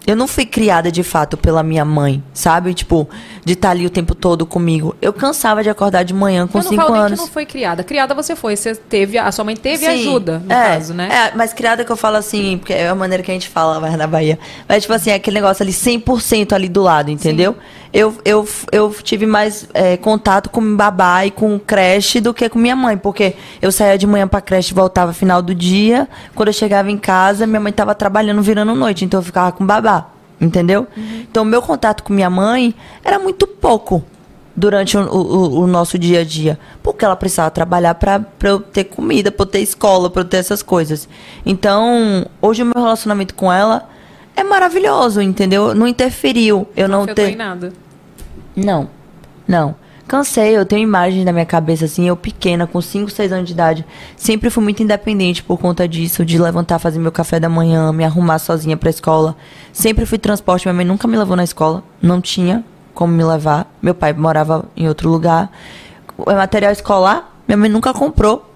Eu 0.07 0.15
não 0.15 0.27
fui 0.27 0.45
criada 0.45 0.91
de 0.91 1.03
fato 1.03 1.37
pela 1.37 1.61
minha 1.61 1.85
mãe, 1.85 2.23
sabe? 2.33 2.73
Tipo, 2.73 3.07
de 3.45 3.53
estar 3.53 3.71
ali 3.71 3.85
o 3.85 3.89
tempo 3.89 4.15
todo 4.15 4.45
comigo. 4.45 4.95
Eu 5.01 5.13
cansava 5.13 5.61
de 5.61 5.69
acordar 5.69 6.03
de 6.03 6.13
manhã 6.13 6.47
com 6.47 6.57
eu 6.57 6.63
não 6.63 6.69
5 6.69 6.81
falo 6.81 6.93
nem 6.93 7.03
anos. 7.03 7.19
que 7.19 7.25
não 7.25 7.31
foi 7.31 7.45
criada. 7.45 7.83
Criada 7.83 8.15
você 8.15 8.35
foi. 8.35 8.55
Você 8.55 8.75
teve, 8.75 9.17
a 9.17 9.31
sua 9.31 9.45
mãe 9.45 9.55
teve 9.55 9.85
Sim, 9.85 9.91
ajuda, 9.91 10.39
no 10.39 10.51
é, 10.51 10.75
caso, 10.75 10.93
né? 10.93 11.09
É, 11.11 11.35
mas 11.35 11.53
criada 11.53 11.85
que 11.85 11.91
eu 11.91 11.97
falo 11.97 12.17
assim, 12.17 12.57
porque 12.57 12.73
é 12.73 12.87
a 12.87 12.95
maneira 12.95 13.23
que 13.23 13.29
a 13.29 13.33
gente 13.33 13.49
fala 13.49 13.79
vai, 13.79 13.95
na 13.95 14.07
Bahia. 14.07 14.39
Mas, 14.67 14.83
tipo 14.83 14.93
assim, 14.93 15.11
é 15.11 15.15
aquele 15.15 15.35
negócio 15.35 15.63
ali 15.63 15.71
100% 15.71 16.53
ali 16.53 16.69
do 16.69 16.81
lado, 16.81 17.11
entendeu? 17.11 17.55
Eu, 17.91 18.15
eu, 18.23 18.47
eu 18.71 18.93
tive 19.01 19.25
mais 19.25 19.67
é, 19.73 19.97
contato 19.97 20.49
com 20.49 20.75
babá 20.75 21.25
e 21.25 21.31
com 21.31 21.57
creche 21.59 22.19
do 22.21 22.33
que 22.33 22.47
com 22.47 22.59
minha 22.59 22.75
mãe, 22.75 22.95
porque 22.97 23.35
eu 23.61 23.71
saía 23.71 23.97
de 23.97 24.05
manhã 24.05 24.27
pra 24.27 24.41
creche 24.41 24.71
e 24.71 24.75
voltava 24.75 25.11
final 25.11 25.41
do 25.41 25.55
dia. 25.55 26.07
Quando 26.35 26.49
eu 26.49 26.53
chegava 26.53 26.91
em 26.91 26.97
casa, 26.97 27.47
minha 27.47 27.59
mãe 27.59 27.73
tava 27.73 27.95
trabalhando, 27.95 28.41
virando 28.43 28.75
noite, 28.75 29.03
então 29.05 29.19
eu 29.19 29.23
ficava 29.23 29.51
com 29.51 29.65
babá. 29.65 30.07
entendeu? 30.39 30.87
Então, 30.95 31.43
meu 31.43 31.61
contato 31.61 32.01
com 32.03 32.13
minha 32.13 32.29
mãe 32.29 32.73
era 33.03 33.17
muito 33.19 33.45
pouco 33.47 34.01
durante 34.55 34.97
o, 34.97 35.01
o- 35.01 35.59
o 35.61 35.67
nosso 35.67 35.97
dia 35.97 36.21
a 36.21 36.23
dia, 36.23 36.57
porque 36.83 37.03
ela 37.03 37.15
precisava 37.15 37.49
trabalhar 37.51 37.95
para 37.95 38.23
eu 38.43 38.59
ter 38.59 38.83
comida, 38.85 39.31
para 39.31 39.43
eu 39.43 39.47
ter 39.49 39.59
escola, 39.61 40.09
para 40.09 40.21
eu 40.21 40.25
ter 40.25 40.37
essas 40.37 40.61
coisas. 40.61 41.09
Então, 41.45 42.25
hoje 42.41 42.61
o 42.61 42.65
meu 42.65 42.73
relacionamento 42.83 43.33
com 43.33 43.51
ela 43.51 43.89
é 44.39 44.43
maravilhoso, 44.43 45.21
entendeu? 45.21 45.73
Não 45.75 45.87
interferiu. 45.87 46.67
Eu 46.75 46.87
não, 46.87 47.05
ter 47.05 47.29
em 47.29 47.35
nada. 47.35 47.73
não, 48.55 48.89
não. 49.47 49.75
Cansei, 50.07 50.57
eu 50.57 50.65
tenho 50.65 50.81
imagens 50.81 51.23
na 51.23 51.31
minha 51.31 51.45
cabeça, 51.45 51.85
assim, 51.85 52.07
eu 52.07 52.17
pequena, 52.17 52.65
com 52.65 52.81
5, 52.81 53.11
6 53.11 53.31
anos 53.31 53.45
de 53.45 53.53
idade. 53.53 53.85
Sempre 54.17 54.49
fui 54.49 54.63
muito 54.63 54.81
independente 54.81 55.43
por 55.43 55.59
conta 55.59 55.87
disso, 55.87 56.25
de 56.25 56.39
levantar, 56.39 56.79
fazer 56.79 56.97
meu 56.97 57.11
café 57.11 57.39
da 57.39 57.47
manhã, 57.47 57.93
me 57.93 58.03
arrumar 58.03 58.39
sozinha 58.39 58.75
pra 58.75 58.89
escola. 58.89 59.35
Sempre 59.71 60.07
fui 60.07 60.17
transporte, 60.17 60.65
minha 60.65 60.73
mãe 60.73 60.83
nunca 60.83 61.07
me 61.07 61.15
levou 61.15 61.35
na 61.35 61.43
escola, 61.43 61.83
não 62.01 62.19
tinha 62.19 62.65
como 62.95 63.13
me 63.13 63.23
levar. 63.23 63.71
Meu 63.83 63.93
pai 63.93 64.11
morava 64.13 64.65
em 64.75 64.87
outro 64.87 65.11
lugar. 65.11 65.51
O 66.17 66.33
material 66.33 66.71
escolar, 66.71 67.31
minha 67.47 67.57
mãe 67.57 67.69
nunca 67.69 67.93
comprou. 67.93 68.48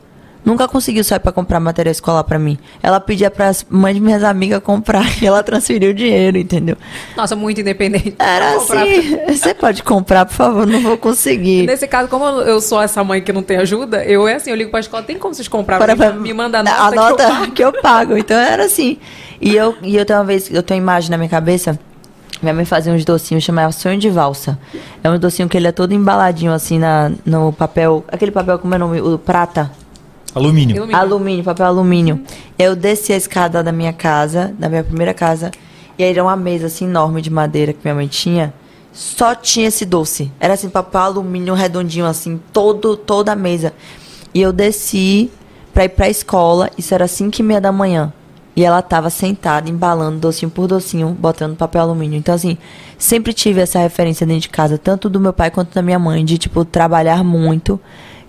Nunca 0.46 0.68
conseguiu 0.68 1.04
sair 1.04 1.20
pra 1.20 1.32
comprar 1.32 1.60
material 1.60 1.92
escolar 1.92 2.24
pra 2.24 2.38
mim. 2.38 2.58
Ela 2.82 3.00
pedia 3.00 3.32
pras 3.32 3.66
mães 3.70 3.96
de 3.96 4.02
minhas 4.02 4.24
amigas 4.24 4.62
comprar 4.62 5.06
e 5.22 5.26
ela 5.26 5.42
transferiu 5.42 5.92
o 5.92 5.94
dinheiro, 5.94 6.38
entendeu? 6.38 6.76
Nossa, 7.16 7.36
muito 7.36 7.62
independente. 7.62 8.16
Era 8.20 8.56
comprar 8.56 8.84
assim, 8.84 9.18
você 9.28 9.54
pode 9.54 9.84
comprar, 9.84 10.26
por 10.26 10.34
favor, 10.34 10.68
não 10.68 10.82
vou 10.82 10.98
conseguir. 10.98 11.66
Nesse 11.66 11.88
caso, 11.88 12.10
como 12.10 12.26
eu 12.42 12.60
sou 12.60 12.82
essa 12.82 13.04
mãe 13.04 13.22
que 13.22 13.32
não 13.32 13.42
tem 13.42 13.58
ajuda, 13.58 14.04
eu 14.04 14.28
é 14.28 14.36
assim, 14.36 14.50
eu 14.50 14.56
ligo 14.56 14.70
pra 14.72 14.80
escola, 14.82 15.02
tem 15.04 15.18
como 15.18 15.34
vocês 15.34 15.48
comprarem? 15.48 15.96
Para- 15.96 16.12
pra? 16.12 16.20
Me 16.20 16.34
manda 16.34 16.60
a 16.60 16.64
nota, 16.64 16.76
a 16.84 16.90
que 16.92 16.98
eu 16.98 17.02
nota 17.02 17.28
pago. 17.28 17.52
que 17.52 17.64
eu 17.64 17.74
pago. 17.82 18.18
Então 18.18 18.38
era 18.38 18.66
assim. 18.66 18.98
E 19.40 19.56
eu, 19.56 19.76
e 19.82 19.96
eu 19.96 20.06
tenho 20.06 20.20
uma 20.20 20.26
vez, 20.26 20.50
eu 20.52 20.62
tenho 20.64 20.80
uma 20.80 20.84
imagem 20.92 21.10
na 21.10 21.18
minha 21.18 21.30
cabeça. 21.30 21.80
Minha 22.42 22.54
mãe 22.54 22.66
fazia 22.66 22.92
uns 22.92 23.06
docinhos, 23.06 23.44
chamava 23.44 23.72
sonho 23.72 23.98
de 23.98 24.10
valsa. 24.10 24.60
É 25.02 25.10
um 25.10 25.18
docinho 25.18 25.48
que 25.48 25.56
ele 25.56 25.68
é 25.68 25.72
todo 25.72 25.94
embaladinho 25.94 26.52
assim 26.52 26.78
na, 26.78 27.10
no 27.26 27.54
papel. 27.54 28.04
Aquele 28.10 28.32
papel, 28.32 28.60
como 28.60 28.74
é 28.74 28.78
o 28.78 28.80
nome? 28.80 29.00
O 29.02 29.18
prata. 29.18 29.72
Alumínio. 30.36 30.96
Alumínio, 30.96 31.44
papel 31.44 31.66
alumínio. 31.66 32.22
Eu 32.58 32.76
desci 32.76 33.14
a 33.14 33.18
escada 33.18 33.64
da 33.64 33.72
minha 33.72 33.94
casa, 33.94 34.54
da 34.58 34.68
minha 34.68 34.84
primeira 34.84 35.14
casa, 35.14 35.52
e 35.98 36.04
aí 36.04 36.10
era 36.10 36.24
uma 36.24 36.36
mesa 36.36 36.68
assim 36.68 36.86
enorme 36.86 37.22
de 37.22 37.30
madeira 37.30 37.74
que 37.74 37.80
minha 37.84 37.96
mãe 37.96 38.08
tinha. 38.08 38.54
Só 38.92 39.34
tinha 39.34 39.68
esse 39.68 39.86
doce. 39.86 40.32
Era 40.40 40.54
assim, 40.54 40.70
papel 40.70 41.02
alumínio 41.02 41.54
redondinho, 41.54 42.06
assim, 42.06 42.40
todo, 42.52 42.96
toda 42.96 43.32
a 43.32 43.36
mesa. 43.36 43.74
E 44.34 44.42
eu 44.42 44.54
desci 44.54 45.32
pra 45.74 45.86
ir 45.86 45.90
pra 45.90 46.10
escola, 46.10 46.70
isso 46.78 46.94
era 46.94 47.08
5 47.08 47.40
e 47.40 47.44
meia 47.44 47.62
da 47.62 47.72
manhã. 47.72 48.14
E 48.56 48.64
ela 48.64 48.84
tava 48.84 49.10
sentada, 49.10 49.68
embalando 49.68 50.20
docinho 50.20 50.52
por 50.52 50.68
docinho, 50.68 51.10
botando 51.10 51.56
papel 51.56 51.82
alumínio. 51.82 52.20
Então, 52.20 52.36
assim, 52.36 52.56
sempre 53.00 53.34
tive 53.34 53.62
essa 53.62 53.80
referência 53.80 54.28
dentro 54.28 54.42
de 54.42 54.50
casa, 54.50 54.78
tanto 54.78 55.10
do 55.10 55.20
meu 55.20 55.34
pai 55.34 55.50
quanto 55.50 55.74
da 55.74 55.82
minha 55.82 55.98
mãe, 55.98 56.24
de, 56.24 56.38
tipo, 56.38 56.64
trabalhar 56.64 57.24
muito. 57.24 57.80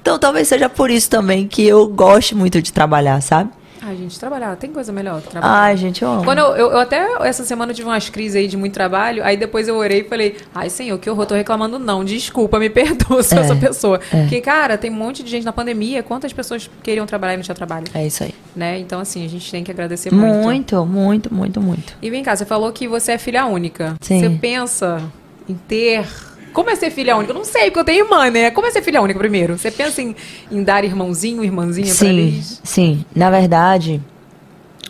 Então, 0.05 0.19
talvez 0.19 0.49
seja 0.49 0.69
por 0.69 0.91
isso 0.91 1.09
também 1.09 1.49
que 1.49 1.67
eu 1.67 1.87
gosto 1.89 2.37
muito 2.37 2.61
de 2.61 2.71
trabalhar, 2.71 3.23
sabe? 3.23 3.49
Ai, 3.81 3.97
gente, 3.97 4.21
trabalhar. 4.21 4.55
Tem 4.57 4.71
coisa 4.71 4.93
melhor 4.93 5.23
que 5.23 5.29
trabalhar. 5.29 5.55
Ai, 5.63 5.77
gente, 5.79 6.03
eu 6.03 6.11
amo. 6.11 6.25
Quando 6.25 6.41
eu, 6.41 6.57
eu, 6.57 6.71
eu 6.73 6.79
até 6.79 7.07
essa 7.23 7.43
semana 7.43 7.73
eu 7.73 7.77
tive 7.77 7.89
umas 7.89 8.11
crises 8.11 8.37
aí 8.37 8.47
de 8.47 8.55
muito 8.55 8.75
trabalho, 8.75 9.25
aí 9.25 9.35
depois 9.35 9.67
eu 9.67 9.77
orei 9.77 10.01
e 10.03 10.05
falei, 10.05 10.37
ai 10.55 10.69
senhor, 10.69 10.99
que 10.99 11.09
horror, 11.09 11.25
tô 11.25 11.35
reclamando 11.35 11.79
não, 11.79 12.05
desculpa, 12.05 12.59
me 12.59 12.69
perdoa, 12.71 13.23
sou 13.23 13.39
É, 13.39 13.41
essa 13.41 13.57
pessoa. 13.57 13.99
é. 14.13 14.21
Porque, 14.21 14.43
cara, 14.43 14.77
tem 14.77 14.91
um 14.91 14.95
monte 14.95 15.23
de 15.23 15.31
gente 15.31 15.45
na 15.45 15.53
pandemia, 15.55 16.03
quantas 16.03 16.35
pessoas 16.35 16.69
queriam 16.83 17.07
trabalhar 17.07 17.33
e 17.33 17.37
não 17.39 17.45
tinha 17.45 17.55
trabalho? 17.55 17.87
É 17.95 18.07
isso 18.07 18.25
aí. 18.25 18.35
Né? 18.55 18.79
Então, 18.81 19.01
assim, 19.01 19.25
a 19.25 19.29
gente 19.29 19.51
tem 19.51 19.65
que 19.65 19.71
agradecer 19.71 20.13
muito. 20.13 20.35
Muito, 20.45 20.85
muito, 20.87 21.35
muito, 21.35 21.61
muito. 21.63 21.95
E 22.03 22.11
vem 22.11 22.23
cá, 22.23 22.37
você 22.37 22.45
falou 22.45 22.71
que 22.73 22.87
você 22.87 23.13
é 23.13 23.19
filha 23.19 23.47
única. 23.47 23.95
Sim. 24.03 24.21
Você 24.21 24.29
pensa 24.31 25.03
em 25.49 25.55
ter. 25.55 26.07
Como 26.55 26.71
é 26.71 26.77
ser 26.77 26.91
filha 26.91 27.17
única? 27.17 27.33
Eu 27.33 27.37
não 27.37 27.45
sei, 27.45 27.65
porque 27.65 27.81
eu 27.81 27.85
tenho 27.85 28.05
irmã, 28.07 28.31
né? 28.31 28.51
Como 28.51 28.67
é 28.67 28.71
ser 28.71 28.81
filha 28.81 29.03
única 29.03 29.19
primeiro? 29.19 29.59
Você 29.59 29.71
pensa 29.71 30.01
em, 30.01 30.15
em 30.51 30.63
dar 30.63 30.85
irmãozinho, 30.85 31.45
irmãzinha 31.45 31.89
pra 31.89 31.97
Sim, 31.97 32.19
eles? 32.19 32.61
sim. 32.65 33.05
Na 33.15 33.29
verdade, 33.29 34.01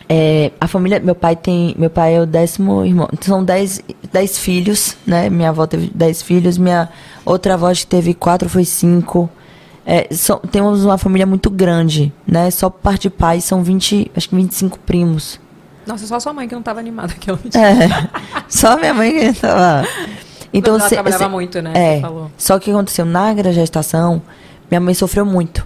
é, 0.07 0.51
a 0.61 0.67
família. 0.67 0.99
Meu 0.99 1.15
pai 1.15 1.35
tem. 1.35 1.75
Meu 1.77 1.89
pai 1.89 2.15
é 2.15 2.21
o 2.21 2.25
décimo 2.25 2.85
irmão. 2.85 3.09
São 3.19 3.43
dez, 3.43 3.81
dez 4.13 4.37
filhos, 4.37 4.95
né? 5.05 5.29
Minha 5.29 5.49
avó 5.49 5.65
teve 5.65 5.91
dez 5.93 6.21
filhos. 6.21 6.57
Minha 6.57 6.87
outra 7.25 7.55
avó 7.55 7.73
que 7.73 7.85
teve 7.87 8.13
quatro, 8.13 8.47
foi 8.47 8.63
cinco. 8.63 9.29
É, 9.87 10.07
temos 10.51 10.83
uma 10.83 10.97
família 10.97 11.25
muito 11.25 11.49
grande, 11.49 12.11
né? 12.27 12.49
Só 12.51 12.69
por 12.69 12.81
parte 12.81 13.03
de 13.03 13.09
pai 13.11 13.39
são 13.41 13.63
20, 13.63 14.11
acho 14.15 14.29
que 14.29 14.35
25 14.35 14.79
primos. 14.79 15.39
Nossa, 15.85 16.07
só 16.07 16.19
sua 16.19 16.33
mãe 16.33 16.47
que 16.47 16.55
não 16.55 16.63
tava 16.63 16.79
animada 16.79 17.13
aqui. 17.17 17.29
É, 17.55 18.09
só 18.47 18.77
minha 18.77 18.93
mãe 18.93 19.11
que 19.11 19.39
tava. 19.39 19.87
Então, 20.57 20.75
ela 20.75 20.83
se- 20.87 20.95
trabalhava 20.95 21.23
se- 21.25 21.29
muito, 21.29 21.61
né? 21.61 21.71
É. 21.75 21.99
Você. 22.01 22.31
Só 22.37 22.53
que 22.59 22.63
o 22.63 22.65
que 22.65 22.71
aconteceu 22.71 23.05
na 23.05 23.33
gestação, 23.51 24.21
minha 24.69 24.79
mãe 24.81 24.93
sofreu 24.93 25.25
muito. 25.25 25.65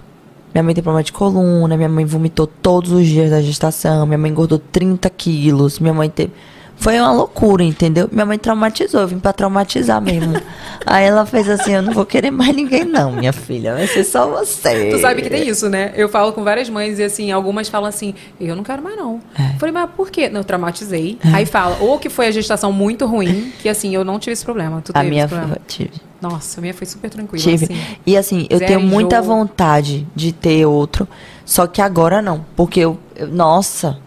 Minha 0.52 0.64
mãe 0.64 0.74
tem 0.74 0.82
problema 0.82 1.04
de 1.04 1.12
coluna, 1.12 1.76
minha 1.76 1.88
mãe 1.88 2.04
vomitou 2.04 2.46
todos 2.46 2.90
os 2.90 3.06
dias 3.06 3.30
da 3.30 3.40
gestação, 3.40 4.04
minha 4.04 4.18
mãe 4.18 4.30
engordou 4.30 4.58
30 4.58 5.08
quilos, 5.08 5.78
minha 5.78 5.94
mãe 5.94 6.10
teve. 6.10 6.32
Foi 6.80 6.98
uma 6.98 7.12
loucura, 7.12 7.62
entendeu? 7.62 8.08
Minha 8.10 8.24
mãe 8.24 8.38
traumatizou, 8.38 9.02
eu 9.02 9.06
vim 9.06 9.18
pra 9.18 9.34
traumatizar 9.34 10.00
mesmo. 10.00 10.32
Aí 10.86 11.04
ela 11.04 11.26
fez 11.26 11.46
assim: 11.46 11.72
eu 11.74 11.82
não 11.82 11.92
vou 11.92 12.06
querer 12.06 12.30
mais 12.30 12.56
ninguém, 12.56 12.84
não, 12.86 13.12
minha 13.12 13.34
filha. 13.34 13.74
Vai 13.74 13.86
ser 13.86 14.02
só 14.02 14.26
você. 14.30 14.88
Tu 14.90 14.98
sabe 14.98 15.20
que 15.20 15.28
tem 15.28 15.46
isso, 15.46 15.68
né? 15.68 15.92
Eu 15.94 16.08
falo 16.08 16.32
com 16.32 16.42
várias 16.42 16.70
mães 16.70 16.98
e 16.98 17.02
assim, 17.02 17.30
algumas 17.30 17.68
falam 17.68 17.86
assim, 17.86 18.14
eu 18.40 18.56
não 18.56 18.62
quero 18.64 18.82
mais 18.82 18.96
não. 18.96 19.20
É. 19.38 19.58
Falei, 19.58 19.72
mas 19.74 19.90
por 19.94 20.10
quê? 20.10 20.30
Não, 20.30 20.40
eu 20.40 20.44
traumatizei. 20.44 21.18
Aí 21.34 21.44
fala, 21.44 21.76
ou 21.80 21.98
que 21.98 22.08
foi 22.08 22.28
a 22.28 22.30
gestação 22.30 22.72
muito 22.72 23.04
ruim, 23.04 23.52
que 23.60 23.68
assim, 23.68 23.94
eu 23.94 24.02
não 24.02 24.18
tive 24.18 24.32
esse 24.32 24.44
problema. 24.44 24.80
Tu 24.82 24.90
A 24.94 25.00
teve 25.00 25.10
minha 25.10 25.24
esse 25.24 25.28
problema? 25.34 25.54
foi- 25.56 25.62
tive. 25.68 25.92
Nossa, 26.22 26.60
a 26.60 26.62
minha 26.62 26.72
foi 26.74 26.86
super 26.86 27.10
tranquila. 27.10 27.42
Tive. 27.42 27.64
Assim. 27.66 27.80
E 28.06 28.16
assim, 28.16 28.46
eu 28.48 28.58
Zero 28.58 28.68
tenho 28.68 28.80
muita 28.80 29.20
vontade 29.20 30.06
de 30.14 30.32
ter 30.32 30.64
outro, 30.64 31.06
só 31.44 31.66
que 31.66 31.82
agora 31.82 32.22
não, 32.22 32.44
porque 32.56 32.80
eu, 32.80 32.98
eu- 33.16 33.28
nossa, 33.28 33.98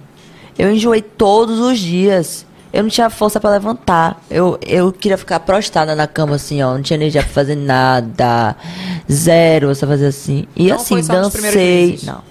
eu 0.57 0.71
enjoei 0.71 1.03
todos 1.03 1.59
os 1.59 1.77
dias. 1.77 2.45
Eu 2.73 2.81
não 2.81 2.89
tinha 2.89 3.07
força 3.07 3.39
pra 3.39 3.51
levantar. 3.51 4.19
Eu, 4.31 4.57
eu 4.65 4.91
queria 4.91 5.17
ficar 5.17 5.39
prostrada 5.41 5.93
na 5.93 6.07
cama 6.07 6.35
assim, 6.35 6.63
ó, 6.63 6.73
não 6.73 6.81
tinha 6.81 6.97
energia 6.97 7.21
pra 7.21 7.31
fazer 7.31 7.55
nada. 7.55 8.55
Zero, 9.11 9.75
só 9.75 9.85
fazer 9.85 10.07
assim. 10.07 10.47
E 10.55 10.69
Não 10.69 10.77
assim, 10.77 10.99
dancei, 11.01 11.99
não. 12.03 12.21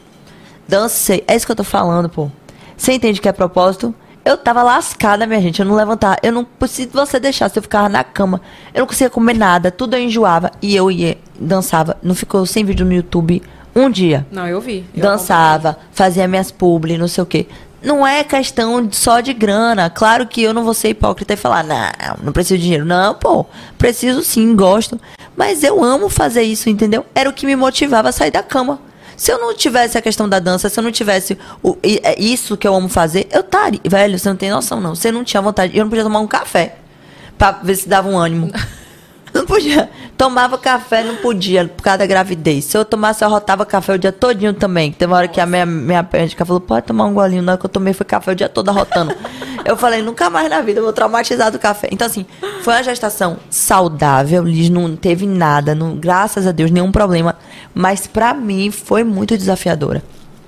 Dancei. 0.66 1.22
É 1.28 1.36
isso 1.36 1.46
que 1.46 1.52
eu 1.52 1.56
tô 1.56 1.62
falando, 1.62 2.08
pô. 2.08 2.28
Você 2.76 2.92
entende 2.92 3.20
que 3.20 3.28
é 3.28 3.32
propósito? 3.32 3.94
Eu 4.24 4.36
tava 4.36 4.64
lascada, 4.64 5.26
minha 5.26 5.40
gente. 5.40 5.60
Eu 5.60 5.66
não 5.66 5.76
levantava. 5.76 6.16
Eu 6.22 6.32
não. 6.32 6.46
Se 6.66 6.86
você 6.86 7.20
deixasse, 7.20 7.56
eu 7.56 7.62
ficava 7.62 7.88
na 7.88 8.02
cama. 8.02 8.40
Eu 8.74 8.80
não 8.80 8.86
conseguia 8.86 9.10
comer 9.10 9.34
nada. 9.34 9.70
Tudo 9.70 9.94
eu 9.94 10.00
enjoava. 10.00 10.50
E 10.60 10.74
eu 10.74 10.90
ia, 10.90 11.18
dançava. 11.38 11.96
Não 12.02 12.14
ficou 12.14 12.44
sem 12.46 12.64
vídeo 12.64 12.84
no 12.84 12.92
YouTube 12.92 13.42
um 13.74 13.90
dia. 13.90 14.26
Não, 14.30 14.46
eu 14.46 14.60
vi. 14.60 14.84
Eu 14.94 15.02
Dançava, 15.02 15.78
fazia 15.92 16.28
minhas 16.28 16.50
publi, 16.50 16.98
não 16.98 17.08
sei 17.08 17.22
o 17.22 17.26
quê. 17.26 17.46
Não 17.82 18.06
é 18.06 18.22
questão 18.22 18.88
só 18.92 19.20
de 19.20 19.32
grana. 19.32 19.90
Claro 19.90 20.26
que 20.26 20.42
eu 20.42 20.54
não 20.54 20.64
vou 20.64 20.74
ser 20.74 20.90
hipócrita 20.90 21.34
e 21.34 21.36
falar, 21.36 21.64
não, 21.64 21.76
não 22.22 22.32
preciso 22.32 22.58
de 22.58 22.62
dinheiro. 22.62 22.84
Não, 22.84 23.14
pô, 23.14 23.44
preciso 23.76 24.22
sim, 24.22 24.54
gosto. 24.54 25.00
Mas 25.36 25.64
eu 25.64 25.82
amo 25.82 26.08
fazer 26.08 26.42
isso, 26.42 26.70
entendeu? 26.70 27.04
Era 27.14 27.28
o 27.28 27.32
que 27.32 27.46
me 27.46 27.56
motivava 27.56 28.10
a 28.10 28.12
sair 28.12 28.30
da 28.30 28.42
cama. 28.42 28.78
Se 29.16 29.30
eu 29.30 29.38
não 29.38 29.54
tivesse 29.54 29.96
a 29.98 30.02
questão 30.02 30.28
da 30.28 30.38
dança, 30.38 30.68
se 30.68 30.78
eu 30.78 30.82
não 30.82 30.92
tivesse 30.92 31.38
o, 31.62 31.76
é 31.82 32.20
isso 32.20 32.56
que 32.56 32.66
eu 32.66 32.74
amo 32.74 32.88
fazer, 32.88 33.28
eu 33.30 33.40
estaria. 33.40 33.80
Velho, 33.84 34.18
você 34.18 34.28
não 34.28 34.36
tem 34.36 34.50
noção, 34.50 34.80
não. 34.80 34.94
Você 34.94 35.12
não 35.12 35.24
tinha 35.24 35.40
vontade. 35.40 35.76
Eu 35.76 35.84
não 35.84 35.90
podia 35.90 36.04
tomar 36.04 36.20
um 36.20 36.26
café 36.26 36.76
pra 37.36 37.52
ver 37.52 37.76
se 37.76 37.88
dava 37.88 38.08
um 38.08 38.18
ânimo. 38.18 38.50
Não 39.32 39.46
podia. 39.46 39.88
Tomava 40.16 40.58
café, 40.58 41.02
não 41.02 41.16
podia, 41.16 41.66
por 41.66 41.82
causa 41.82 41.98
da 41.98 42.06
gravidez. 42.06 42.66
Se 42.66 42.76
eu 42.76 42.84
tomasse, 42.84 43.24
eu 43.24 43.28
rotava 43.28 43.64
café 43.64 43.94
o 43.94 43.98
dia 43.98 44.12
todinho 44.12 44.52
também. 44.52 44.92
Teve 44.92 45.10
uma 45.10 45.16
hora 45.16 45.28
que 45.28 45.40
a 45.40 45.46
minha, 45.46 45.64
minha 45.64 46.06
médica 46.12 46.44
falou, 46.44 46.60
pode 46.60 46.86
tomar 46.86 47.06
um 47.06 47.14
golinho. 47.14 47.42
Na 47.42 47.52
hora 47.52 47.58
que 47.58 47.66
eu 47.66 47.70
tomei, 47.70 47.92
foi 47.92 48.04
café 48.04 48.32
o 48.32 48.34
dia 48.34 48.48
todo 48.48 48.68
arrotando. 48.68 49.14
eu 49.64 49.76
falei, 49.76 50.02
nunca 50.02 50.28
mais 50.28 50.48
na 50.50 50.60
vida, 50.60 50.80
eu 50.80 50.84
vou 50.84 50.92
traumatizar 50.92 51.50
do 51.50 51.58
café. 51.58 51.88
Então, 51.90 52.06
assim, 52.06 52.26
foi 52.62 52.74
uma 52.74 52.82
gestação 52.82 53.38
saudável, 53.48 54.44
Liz, 54.44 54.68
não 54.68 54.94
teve 54.94 55.26
nada, 55.26 55.74
não, 55.74 55.96
graças 55.96 56.46
a 56.46 56.52
Deus, 56.52 56.70
nenhum 56.70 56.92
problema. 56.92 57.36
Mas 57.74 58.06
pra 58.06 58.34
mim, 58.34 58.70
foi 58.70 59.02
muito 59.02 59.36
desafiadora. 59.36 60.02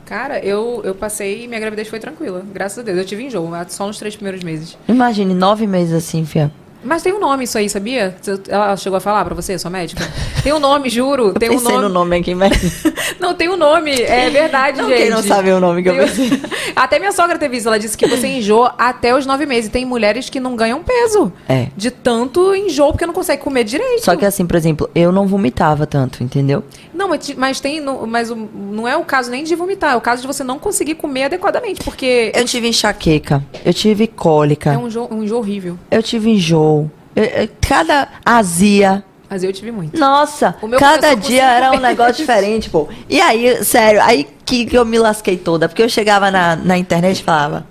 Cara, 0.05 0.39
eu, 0.39 0.82
eu 0.85 0.95
passei 0.95 1.45
e 1.45 1.49
minha 1.49 1.59
gravidez 1.59 1.89
foi 1.89 1.99
tranquila. 1.99 2.45
Graças 2.53 2.78
a 2.78 2.82
Deus. 2.82 2.99
Eu 2.99 3.05
tive 3.07 3.24
enjoo, 3.24 3.51
só 3.68 3.87
nos 3.87 3.99
três 3.99 4.14
primeiros 4.14 4.45
meses. 4.45 4.76
Imagine, 4.87 5.32
nove 5.32 5.66
meses 5.66 5.95
assim, 5.95 6.26
fia. 6.26 6.53
Mas 6.85 7.03
tem 7.03 7.12
um 7.12 7.18
nome 7.20 7.45
isso 7.45 7.57
aí, 7.59 7.68
sabia? 7.68 8.14
Ela 8.49 8.76
chegou 8.76 8.97
a 8.97 9.01
falar 9.01 9.24
pra 9.24 9.35
você, 9.35 9.59
sua 9.59 9.70
médica? 9.70 10.05
Tem 10.43 10.53
um 10.53 10.59
nome, 10.59 10.89
juro. 10.91 11.32
Tem 11.32 11.51
um 11.51 11.61
nome. 11.61 11.78
no 11.78 11.89
nome 11.89 12.16
aqui, 12.18 12.35
mas... 12.35 12.85
Não, 13.18 13.35
tem 13.35 13.49
um 13.49 13.57
nome, 13.57 13.93
é 13.93 14.28
verdade, 14.28 14.78
Não, 14.80 14.89
gente. 14.89 14.99
quem 14.99 15.11
não 15.11 15.22
sabe 15.22 15.51
o 15.51 15.61
nome 15.61 15.82
que 15.82 15.89
eu 15.89 15.95
Tem- 15.97 16.07
pensei. 16.07 16.41
Até 16.76 16.99
minha 16.99 17.12
sogra 17.12 17.39
teve 17.39 17.57
isso, 17.57 17.68
ela 17.68 17.78
disse 17.78 17.97
que 17.97 18.07
você 18.07 18.26
enjoa 18.26 18.74
até 18.76 19.14
os 19.16 19.24
nove 19.24 19.47
meses. 19.47 19.70
Tem 19.70 19.85
mulheres 19.85 20.28
que 20.28 20.41
não 20.41 20.57
ganham 20.57 20.82
peso. 20.82 21.32
É. 21.49 21.68
De 21.76 21.91
tanto 21.91 22.55
enjoo, 22.55 22.91
porque 22.93 23.07
não 23.07 23.14
consegue 23.14 23.41
comer 23.43 23.62
direito. 23.64 24.05
Só 24.05 24.16
que 24.16 24.24
assim, 24.26 24.45
por 24.45 24.57
exemplo, 24.57 24.91
eu 24.95 25.12
não 25.12 25.26
vomitava 25.26 25.87
tanto, 25.87 26.22
entendeu? 26.24 26.64
Não, 26.93 27.09
mas, 27.09 27.32
mas 27.37 27.61
tem. 27.61 27.80
Mas 28.09 28.30
não 28.30 28.89
é 28.89 28.97
o 28.97 29.05
caso 29.05 29.30
nem 29.30 29.45
de 29.45 29.55
vomitar, 29.55 29.93
é 29.93 29.97
o 29.97 30.01
caso 30.01 30.22
de 30.22 30.26
você 30.26 30.43
não 30.43 30.59
conseguir 30.59 30.97
comer 30.97 31.24
adequadamente. 31.24 31.80
Porque 31.85 32.32
Eu 32.35 32.45
tive 32.45 32.66
enxaqueca, 32.68 33.43
eu 33.64 33.72
tive 33.72 34.07
cólica, 34.09 34.72
é 34.72 34.78
um 34.78 34.89
enjoo, 34.89 35.09
um 35.12 35.22
enjoo 35.22 35.39
horrível. 35.39 35.78
eu 35.91 36.03
tive 36.03 36.30
enjoo, 36.30 36.74
eu- 37.16 37.25
eu- 37.25 37.49
cada 37.61 38.09
azia. 38.25 39.05
Mas 39.29 39.43
eu 39.43 39.53
tive 39.53 39.72
muito. 39.72 39.99
Nossa, 39.99 40.55
meu 40.62 40.79
cada 40.79 41.14
dia 41.14 41.43
era 41.45 41.72
um 41.72 41.81
negócio 41.81 42.14
diferente, 42.14 42.70
pô. 42.70 42.89
E 43.09 43.20
aí, 43.20 43.64
sério, 43.64 44.01
aí 44.03 44.29
que, 44.45 44.66
que 44.66 44.77
eu 44.79 44.85
me 44.85 44.99
lasquei 44.99 45.37
toda. 45.37 45.68
Porque 45.68 45.83
eu 45.83 45.89
chegava 45.89 46.31
na, 46.31 46.55
na 46.55 46.79
internet 46.79 47.18
e 47.18 47.22
falava, 47.25 47.66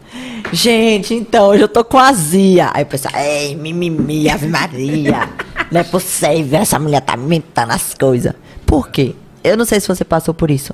gente, 0.51 1.13
então, 1.13 1.47
hoje 1.49 1.63
eu 1.63 1.67
tô 1.67 1.83
com 1.85 1.97
azia. 1.97 2.69
Aí 2.73 2.83
o 2.83 2.85
pessoal, 2.85 3.13
ei, 3.15 3.55
mimimi, 3.55 4.29
Ave 4.29 4.47
Maria. 4.47 5.29
Não 5.71 5.79
é 5.81 5.83
possível, 5.83 6.59
essa 6.59 6.77
mulher 6.79 7.01
tá 7.01 7.15
inventando 7.15 7.71
as 7.71 7.93
coisas. 7.93 8.33
Por 8.65 8.89
quê? 8.89 9.15
Eu 9.43 9.55
não 9.55 9.65
sei 9.65 9.79
se 9.79 9.87
você 9.87 10.03
passou 10.03 10.33
por 10.33 10.49
isso. 10.51 10.73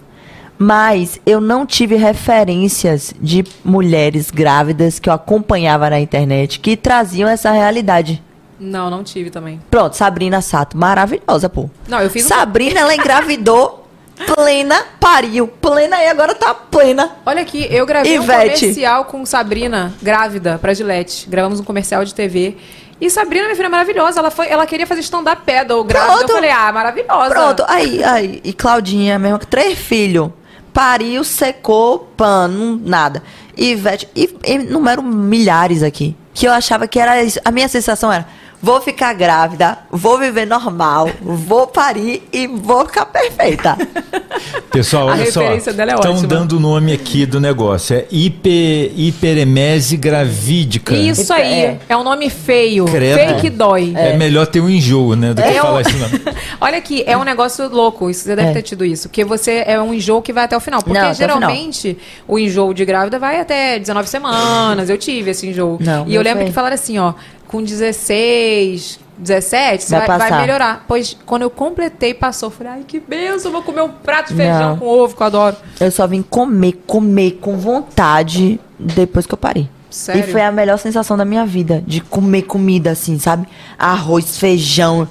Mas 0.61 1.21
eu 1.25 1.39
não 1.39 1.65
tive 1.65 1.95
referências 1.95 3.13
de 3.21 3.45
mulheres 3.63 4.29
grávidas 4.29 4.99
que 4.99 5.07
eu 5.09 5.13
acompanhava 5.13 5.89
na 5.89 5.99
internet 6.01 6.59
que 6.59 6.75
traziam 6.75 7.29
essa 7.29 7.49
realidade. 7.51 8.21
Não, 8.59 8.89
não 8.89 9.01
tive 9.01 9.29
também. 9.29 9.61
Pronto, 9.71 9.95
Sabrina 9.95 10.41
Sato, 10.41 10.77
maravilhosa, 10.77 11.47
pô. 11.47 11.69
Não, 11.87 12.01
eu 12.01 12.09
fiz 12.09 12.25
um- 12.25 12.27
Sabrina, 12.27 12.81
ela 12.81 12.93
engravidou 12.93 13.87
plena, 14.35 14.83
pariu 14.99 15.47
plena 15.47 15.95
e 16.03 16.07
agora 16.09 16.35
tá 16.35 16.53
plena. 16.53 17.09
Olha 17.25 17.41
aqui, 17.41 17.65
eu 17.71 17.85
gravei 17.85 18.19
um 18.19 18.23
Ivete. 18.23 18.59
comercial 18.59 19.05
com 19.05 19.25
Sabrina, 19.25 19.93
grávida, 20.01 20.57
pra 20.57 20.73
Gillette. 20.73 21.29
Gravamos 21.29 21.61
um 21.61 21.63
comercial 21.63 22.03
de 22.03 22.13
TV. 22.13 22.57
E 22.99 23.09
Sabrina, 23.09 23.45
minha 23.45 23.55
filha, 23.55 23.67
é 23.67 23.69
maravilhosa. 23.69 24.19
Ela, 24.19 24.29
foi, 24.29 24.49
ela 24.49 24.65
queria 24.65 24.85
fazer 24.85 24.99
stand-up 24.99 25.41
paddle 25.45 25.85
grávida. 25.85 26.15
Pronto. 26.17 26.29
Eu 26.31 26.35
falei, 26.35 26.49
ah, 26.51 26.69
maravilhosa. 26.73 27.29
Pronto, 27.29 27.63
aí, 27.65 28.03
aí, 28.03 28.41
e 28.43 28.51
Claudinha 28.51 29.17
mesmo, 29.17 29.39
três 29.39 29.79
filhos. 29.79 30.31
Pariu, 30.79 31.25
secou, 31.25 32.09
pano, 32.15 32.81
nada. 32.85 33.21
Ivete, 33.57 34.07
e, 34.15 34.33
e 34.45 34.57
número 34.59 35.03
milhares 35.03 35.83
aqui. 35.83 36.15
Que 36.33 36.47
eu 36.47 36.53
achava 36.53 36.87
que 36.87 36.97
era 36.97 37.21
isso. 37.21 37.37
A 37.43 37.51
minha 37.51 37.67
sensação 37.67 38.09
era, 38.09 38.25
vou 38.61 38.81
ficar 38.81 39.13
grávida, 39.13 39.77
vou 39.91 40.17
viver 40.17 40.45
normal, 40.45 41.09
vou 41.21 41.67
parir 41.67 42.23
e 42.31 42.47
vou 42.47 42.85
ficar 42.85 43.05
perfeita. 43.05 43.77
Pessoal, 44.71 45.09
A 45.09 45.13
olha 45.13 45.31
só. 45.31 45.39
referência 45.41 45.73
dela 45.73 45.91
é 45.91 45.95
Estão 45.95 46.11
ótima. 46.13 46.27
dando 46.27 46.57
o 46.57 46.59
nome 46.59 46.93
aqui 46.93 47.25
do 47.25 47.39
negócio. 47.39 47.95
É 47.97 48.05
hiper, 48.11 48.91
hiperemese 48.95 49.97
gravídica. 49.97 50.95
Isso 50.95 51.33
aí, 51.33 51.53
É. 51.65 51.79
é 51.89 51.97
um 51.97 52.03
nome 52.03 52.29
feio. 52.29 52.85
Credo. 52.85 53.17
Feio 53.17 53.39
que 53.39 53.49
dói. 53.49 53.93
É. 53.95 54.15
melhor 54.15 54.45
ter 54.47 54.59
um 54.61 54.69
enjoo, 54.69 55.15
né? 55.15 55.33
Do 55.33 55.41
que 55.41 55.47
É 55.47 55.53
falar 55.61 55.73
o- 55.77 55.79
esse 55.81 55.97
nome. 55.97 56.21
Olha 56.61 56.77
aqui, 56.77 57.03
é 57.07 57.17
um 57.17 57.23
negócio 57.23 57.67
louco. 57.67 58.09
Isso, 58.09 58.23
você 58.23 58.35
deve 58.35 58.49
É. 58.49 58.53
ter 58.53 58.61
tido 58.61 58.85
isso. 58.85 59.09
Porque 59.09 59.25
você 59.25 59.63
é 59.65 59.79
um 59.81 59.93
enjoo 59.93 60.21
que 60.21 60.31
vai 60.31 60.43
até 60.45 60.55
o 60.55 60.59
final. 60.59 60.81
Porque 60.81 60.93
Não, 60.97 61.05
até 61.07 61.13
o 61.13 61.17
geralmente 61.17 61.97
o, 62.27 62.37
enjoo 62.37 62.73
de 62.73 62.85
grávida 62.85 63.17
vai 63.19 63.39
até 63.39 63.79
19 63.79 64.07
semanas. 64.07 64.89
Eu 64.89 64.97
tive 64.97 65.31
esse 65.31 65.47
enjoo. 65.47 65.77
Não, 65.81 66.07
e 66.07 66.13
eu 66.15 66.21
lembro 66.21 66.39
foi- 66.41 66.47
que 66.49 66.53
falaram 66.53 66.75
assim, 66.75 66.97
ó, 66.99 67.13
com 67.49 67.63
16, 67.63 68.99
17, 69.17 69.83
você 69.83 69.97
Vai 69.97 70.07
vai, 70.07 70.29
vai 70.29 70.41
melhorar. 70.41 70.85
Pois 70.87 71.17
quando 71.25 71.41
eu 71.41 71.49
completei, 71.49 72.13
passou. 72.13 72.51
Falei, 72.51 72.73
ai, 72.73 72.85
que 72.87 72.99
benção, 72.99 73.51
vou 73.51 73.63
comer 73.63 73.81
um 73.81 73.89
prato 73.89 74.29
de 74.29 74.35
feijão 74.35 74.69
Não. 74.69 74.77
com 74.77 74.85
ovo, 74.85 75.15
que 75.15 75.21
eu 75.21 75.27
adoro. 75.27 75.55
Eu 75.79 75.91
só 75.91 76.05
vim 76.05 76.21
comer, 76.21 76.83
comer 76.85 77.39
com 77.41 77.57
vontade 77.57 78.59
depois 78.77 79.25
que 79.25 79.33
eu 79.33 79.37
parei. 79.37 79.67
Sério? 79.89 80.23
E 80.23 80.31
foi 80.31 80.41
a 80.41 80.51
melhor 80.51 80.77
sensação 80.77 81.17
da 81.17 81.25
minha 81.25 81.43
vida, 81.43 81.83
de 81.87 82.01
comer 82.01 82.43
comida 82.43 82.91
assim, 82.91 83.17
sabe? 83.17 83.47
Arroz, 83.77 84.37
feijão. 84.37 85.07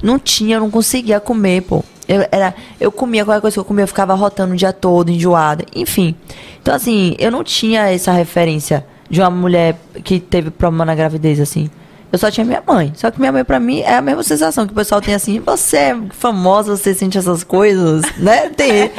Não 0.00 0.16
tinha, 0.16 0.56
eu 0.56 0.60
não 0.60 0.70
conseguia 0.70 1.18
comer, 1.18 1.62
pô. 1.62 1.82
Eu, 2.06 2.24
era, 2.30 2.54
eu 2.80 2.92
comia 2.92 3.24
qualquer 3.24 3.40
coisa 3.40 3.54
que 3.54 3.60
eu 3.60 3.64
comia, 3.64 3.82
eu 3.82 3.88
ficava 3.88 4.14
rotando 4.14 4.54
o 4.54 4.56
dia 4.56 4.72
todo, 4.72 5.10
enjoada. 5.10 5.64
Enfim. 5.74 6.14
Então, 6.62 6.72
assim, 6.72 7.16
eu 7.18 7.32
não 7.32 7.42
tinha 7.42 7.90
essa 7.90 8.12
referência 8.12 8.86
de 9.10 9.20
uma 9.20 9.30
mulher 9.30 9.76
que 10.04 10.20
teve 10.20 10.50
problema 10.50 10.84
na 10.84 10.94
gravidez, 10.94 11.40
assim. 11.40 11.68
Eu 12.12 12.18
só 12.18 12.30
tinha 12.30 12.44
minha 12.44 12.62
mãe. 12.66 12.92
Só 12.96 13.10
que 13.10 13.20
minha 13.20 13.30
mãe, 13.32 13.44
pra 13.44 13.60
mim, 13.60 13.80
é 13.80 13.94
a 13.94 14.02
mesma 14.02 14.22
sensação 14.22 14.66
que 14.66 14.72
o 14.72 14.76
pessoal 14.76 15.00
tem 15.00 15.14
assim. 15.14 15.38
Você 15.40 15.76
é 15.76 15.96
famosa, 16.10 16.76
você 16.76 16.92
sente 16.94 17.16
essas 17.16 17.44
coisas, 17.44 18.02
né? 18.18 18.48
Tem. 18.50 18.90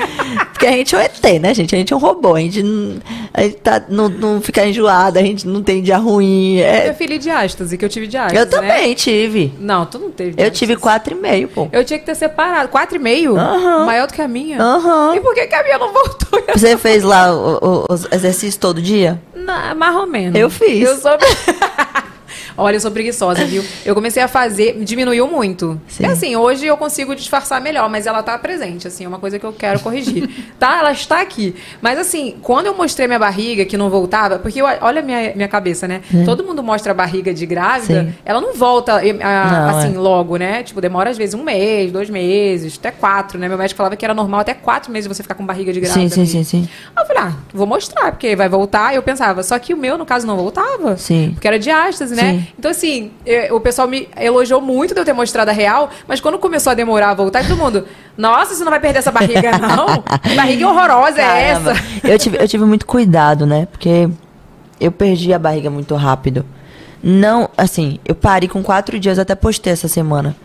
Porque 0.51 0.65
a 0.65 0.71
gente 0.71 0.95
é 0.95 0.97
um 0.97 1.01
ET, 1.01 1.23
né, 1.41 1.53
gente? 1.53 1.75
A 1.75 1.77
gente 1.77 1.91
é 1.91 1.95
um 1.95 1.99
robô. 1.99 2.35
A 2.35 2.39
gente 2.39 2.63
não, 2.63 2.99
a 3.33 3.41
gente 3.41 3.55
tá, 3.57 3.81
não, 3.89 4.07
não 4.07 4.41
fica 4.41 4.65
enjoada, 4.65 5.19
a 5.19 5.23
gente 5.23 5.47
não 5.47 5.61
tem 5.61 5.81
dia 5.81 5.97
ruim. 5.97 6.57
Eu 6.57 6.65
É, 6.65 6.93
filho 6.93 7.17
de 7.19 7.29
ástase, 7.29 7.77
que 7.77 7.83
eu 7.83 7.89
tive 7.89 8.07
de 8.07 8.15
ástase, 8.17 8.37
eu 8.37 8.49
também 8.49 8.89
né? 8.89 8.95
tive. 8.95 9.53
Não, 9.59 9.85
tu 9.85 9.99
não 9.99 10.11
teve. 10.11 10.41
Eu 10.41 10.49
tive 10.51 10.75
quatro 10.77 11.13
e 11.13 11.19
meio, 11.19 11.47
pô. 11.47 11.67
Eu 11.71 11.83
tinha 11.83 11.99
que 11.99 12.05
ter 12.05 12.15
separado. 12.15 12.69
Quatro 12.69 12.95
e 12.95 12.99
meio? 12.99 13.35
Aham. 13.37 13.85
Maior 13.85 14.07
do 14.07 14.13
que 14.13 14.21
a 14.21 14.27
minha? 14.27 14.61
Aham. 14.61 15.15
E 15.15 15.19
por 15.19 15.33
que, 15.33 15.47
que 15.47 15.55
a 15.55 15.63
minha 15.63 15.77
não 15.77 15.91
voltou? 15.91 16.41
Você 16.55 16.77
fez 16.77 17.03
lá 17.03 17.33
o- 17.33 17.85
o- 17.89 17.93
os 17.93 18.05
exercícios 18.11 18.55
todo 18.57 18.81
dia? 18.81 19.19
Não, 19.35 19.75
mais 19.75 19.95
ou 19.95 20.05
menos. 20.07 20.39
Eu 20.39 20.49
fiz. 20.49 20.87
Eu 20.87 20.95
sou... 20.97 21.11
Olha, 22.57 22.75
eu 22.75 22.79
sou 22.79 22.91
preguiçosa, 22.91 23.45
viu? 23.45 23.63
Eu 23.85 23.93
comecei 23.95 24.21
a 24.21 24.27
fazer, 24.27 24.77
diminuiu 24.83 25.27
muito. 25.27 25.79
Sim. 25.87 26.03
E 26.03 26.05
assim, 26.05 26.35
hoje 26.35 26.65
eu 26.65 26.77
consigo 26.77 27.15
disfarçar 27.15 27.61
melhor, 27.61 27.89
mas 27.89 28.05
ela 28.07 28.21
tá 28.23 28.37
presente, 28.37 28.87
assim, 28.87 29.05
é 29.05 29.07
uma 29.07 29.19
coisa 29.19 29.39
que 29.39 29.45
eu 29.45 29.53
quero 29.53 29.79
corrigir. 29.79 30.29
tá? 30.59 30.79
Ela 30.79 30.91
está 30.91 31.21
aqui. 31.21 31.55
Mas 31.81 31.97
assim, 31.97 32.35
quando 32.41 32.65
eu 32.67 32.75
mostrei 32.75 33.07
minha 33.07 33.19
barriga, 33.19 33.65
que 33.65 33.77
não 33.77 33.89
voltava, 33.89 34.39
porque 34.39 34.61
eu- 34.61 34.65
olha 34.81 34.99
a 34.99 35.03
minha, 35.03 35.33
minha 35.35 35.47
cabeça, 35.47 35.87
né? 35.87 36.01
Todo 36.25 36.43
mundo 36.43 36.61
mostra 36.63 36.91
a 36.91 36.95
barriga 36.95 37.33
de 37.33 37.45
grávida, 37.45 38.03
Sim. 38.03 38.13
ela 38.25 38.41
não 38.41 38.53
volta 38.53 39.05
eh, 39.05 39.11
a- 39.21 39.69
Não, 39.71 39.79
assim, 39.79 39.95
é. 39.95 39.99
logo, 39.99 40.37
né? 40.37 40.63
Tipo, 40.63 40.81
demora 40.81 41.09
às 41.09 41.17
vezes 41.17 41.33
um 41.35 41.43
mês, 41.43 41.91
dois 41.91 42.09
meses, 42.09 42.77
até 42.79 42.91
quatro, 42.91 43.37
né? 43.39 43.47
Meu 43.47 43.57
médico 43.57 43.77
falava 43.77 43.95
que 43.95 44.05
era 44.05 44.13
normal 44.13 44.41
até 44.41 44.53
quatro 44.53 44.91
meses 44.91 45.07
você 45.07 45.23
ficar 45.23 45.35
com 45.35 45.45
barriga 45.45 45.71
de 45.73 45.79
grávida. 45.79 46.09
Sim, 46.09 46.25
sim, 46.25 46.25
sim, 46.25 46.43
sim. 46.43 46.69
Aí 46.95 47.03
eu 47.03 47.07
falei, 47.07 47.23
ah, 47.23 47.33
vou 47.53 47.65
mostrar, 47.67 48.11
porque 48.11 48.35
vai 48.35 48.49
voltar. 48.49 48.93
Eu 48.95 49.01
pensava, 49.01 49.43
só 49.43 49.57
que 49.59 49.73
o 49.73 49.77
meu, 49.77 49.97
no 49.97 50.05
caso, 50.05 50.25
não 50.27 50.35
voltava. 50.37 50.97
Sim. 50.97 51.31
Porque 51.33 51.47
era 51.47 51.57
diástase, 51.59 52.15
né? 52.15 52.33
Sim. 52.33 52.40
Então, 52.57 52.71
assim, 52.71 53.11
eh, 53.25 53.51
o 53.51 53.59
pessoal 53.59 53.87
me 53.87 54.07
elogiou 54.17 54.61
muito 54.61 54.93
de 54.93 54.99
eu 54.99 55.05
ter 55.05 55.13
mostrado 55.13 55.49
a 55.49 55.53
real, 55.53 55.89
mas 56.07 56.19
quando 56.19 56.37
começou 56.37 56.71
a 56.71 56.73
demorar 56.73 57.11
a 57.11 57.13
voltar, 57.13 57.45
todo 57.45 57.57
mundo, 57.57 57.85
nossa, 58.17 58.55
você 58.55 58.63
não 58.63 58.69
vai 58.69 58.79
perder 58.79 58.99
essa 58.99 59.11
barriga, 59.11 59.57
não? 59.57 60.01
Que 60.21 60.35
barriga 60.35 60.67
horrorosa 60.67 61.21
é 61.21 61.53
Caramba. 61.53 61.71
essa? 61.71 62.07
Eu 62.07 62.19
tive, 62.19 62.37
eu 62.37 62.47
tive 62.47 62.65
muito 62.65 62.85
cuidado, 62.85 63.45
né? 63.45 63.67
Porque 63.71 64.09
eu 64.79 64.91
perdi 64.91 65.33
a 65.33 65.39
barriga 65.39 65.69
muito 65.69 65.95
rápido. 65.95 66.45
Não, 67.03 67.49
assim, 67.57 67.99
eu 68.05 68.13
parei 68.13 68.47
com 68.47 68.61
quatro 68.61 68.99
dias, 68.99 69.17
até 69.17 69.33
postei 69.35 69.73
essa 69.73 69.87
semana. 69.87 70.35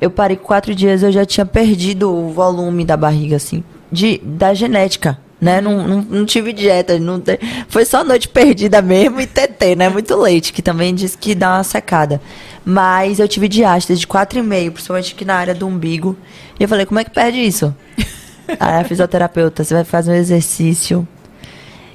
Eu 0.00 0.10
parei 0.10 0.36
com 0.36 0.44
quatro 0.44 0.74
dias, 0.74 1.02
eu 1.02 1.12
já 1.12 1.24
tinha 1.24 1.44
perdido 1.46 2.10
o 2.10 2.30
volume 2.30 2.84
da 2.84 2.96
barriga, 2.96 3.36
assim, 3.36 3.62
de, 3.92 4.18
da 4.24 4.54
genética, 4.54 5.18
né? 5.40 5.60
Não, 5.60 5.86
não, 5.86 6.02
não 6.02 6.26
tive 6.26 6.52
dieta, 6.52 6.98
não 6.98 7.18
te- 7.20 7.38
foi 7.68 7.84
só 7.84 8.04
noite 8.04 8.28
perdida 8.28 8.82
mesmo 8.82 9.20
e 9.20 9.26
TT, 9.26 9.74
né? 9.76 9.88
Muito 9.88 10.14
leite, 10.16 10.52
que 10.52 10.60
também 10.62 10.94
diz 10.94 11.16
que 11.16 11.34
dá 11.34 11.54
uma 11.56 11.64
secada. 11.64 12.20
Mas 12.64 13.18
eu 13.18 13.26
tive 13.26 13.48
diástase 13.48 13.98
de 14.00 14.06
quatro 14.06 14.38
e 14.38 14.42
meio, 14.42 14.70
principalmente 14.72 15.14
aqui 15.14 15.24
na 15.24 15.34
área 15.36 15.54
do 15.54 15.66
umbigo. 15.66 16.16
E 16.58 16.62
eu 16.62 16.68
falei, 16.68 16.84
como 16.84 17.00
é 17.00 17.04
que 17.04 17.10
perde 17.10 17.38
isso? 17.38 17.74
Aí 18.60 18.80
a 18.80 18.84
fisioterapeuta, 18.84 19.64
você 19.64 19.72
vai 19.74 19.84
fazer 19.84 20.10
um 20.12 20.14
exercício 20.14 21.06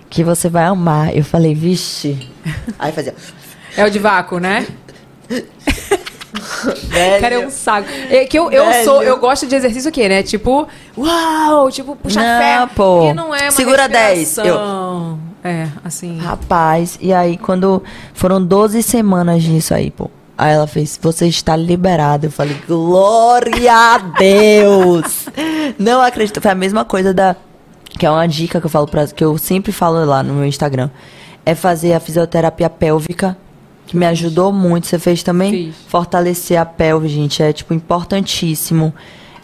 que 0.09 0.23
você 0.23 0.49
vai 0.49 0.63
amar. 0.65 1.15
Eu 1.15 1.23
falei, 1.23 1.53
vixe. 1.53 2.17
Aí 2.79 2.91
fazia. 2.91 3.13
É 3.77 3.85
o 3.85 3.89
de 3.91 3.99
vácuo, 3.99 4.39
né? 4.39 4.65
Velho. 6.87 7.21
Cara, 7.21 7.35
é 7.35 7.47
um 7.47 7.49
saco. 7.49 7.87
É 8.09 8.25
que 8.25 8.37
eu, 8.37 8.51
eu 8.51 8.83
sou, 8.83 9.03
eu 9.03 9.17
gosto 9.17 9.47
de 9.47 9.55
exercício 9.55 9.89
o 9.89 9.93
quê, 9.93 10.07
né? 10.09 10.23
Tipo, 10.23 10.67
uau, 10.97 11.71
tipo, 11.71 11.95
puxa 11.95 12.21
Não, 12.21 12.39
ferro. 12.39 12.69
pô. 12.75 13.09
E 13.09 13.13
não 13.13 13.33
é 13.33 13.43
uma 13.43 13.51
Segura 13.51 13.87
10, 13.87 14.19
respiração. 14.19 15.19
É, 15.43 15.67
assim. 15.83 16.17
Rapaz, 16.17 16.97
e 17.01 17.13
aí 17.13 17.37
quando 17.37 17.83
foram 18.13 18.43
12 18.43 18.81
semanas 18.81 19.43
disso 19.43 19.73
aí, 19.73 19.91
pô. 19.91 20.09
Aí 20.37 20.53
ela 20.53 20.67
fez, 20.67 20.99
você 21.01 21.27
está 21.27 21.55
liberada. 21.55 22.25
Eu 22.27 22.31
falei, 22.31 22.57
glória 22.67 23.71
a 23.71 23.97
Deus! 23.97 25.27
Não 25.79 26.01
acredito. 26.01 26.41
Foi 26.41 26.51
a 26.51 26.55
mesma 26.55 26.83
coisa 26.83 27.13
da. 27.13 27.35
Que 27.97 28.05
é 28.05 28.11
uma 28.11 28.27
dica 28.27 28.59
que 28.59 28.65
eu 28.65 28.69
falo 28.69 28.87
pra, 28.87 29.07
que 29.07 29.23
eu 29.23 29.37
sempre 29.37 29.71
falo 29.71 30.03
lá 30.03 30.21
no 30.21 30.33
meu 30.33 30.45
Instagram. 30.45 30.89
É 31.45 31.55
fazer 31.55 31.93
a 31.93 31.99
fisioterapia 31.99 32.69
pélvica. 32.69 33.37
Que 33.87 33.95
me 33.95 34.05
ajudou 34.05 34.51
muito. 34.51 34.87
Você 34.87 34.97
fez 34.99 35.21
também? 35.23 35.51
Fiz. 35.51 35.75
Fortalecer 35.87 36.59
a 36.59 36.65
pelve, 36.65 37.07
gente. 37.07 37.41
É, 37.43 37.53
tipo, 37.53 37.73
importantíssimo. 37.73 38.93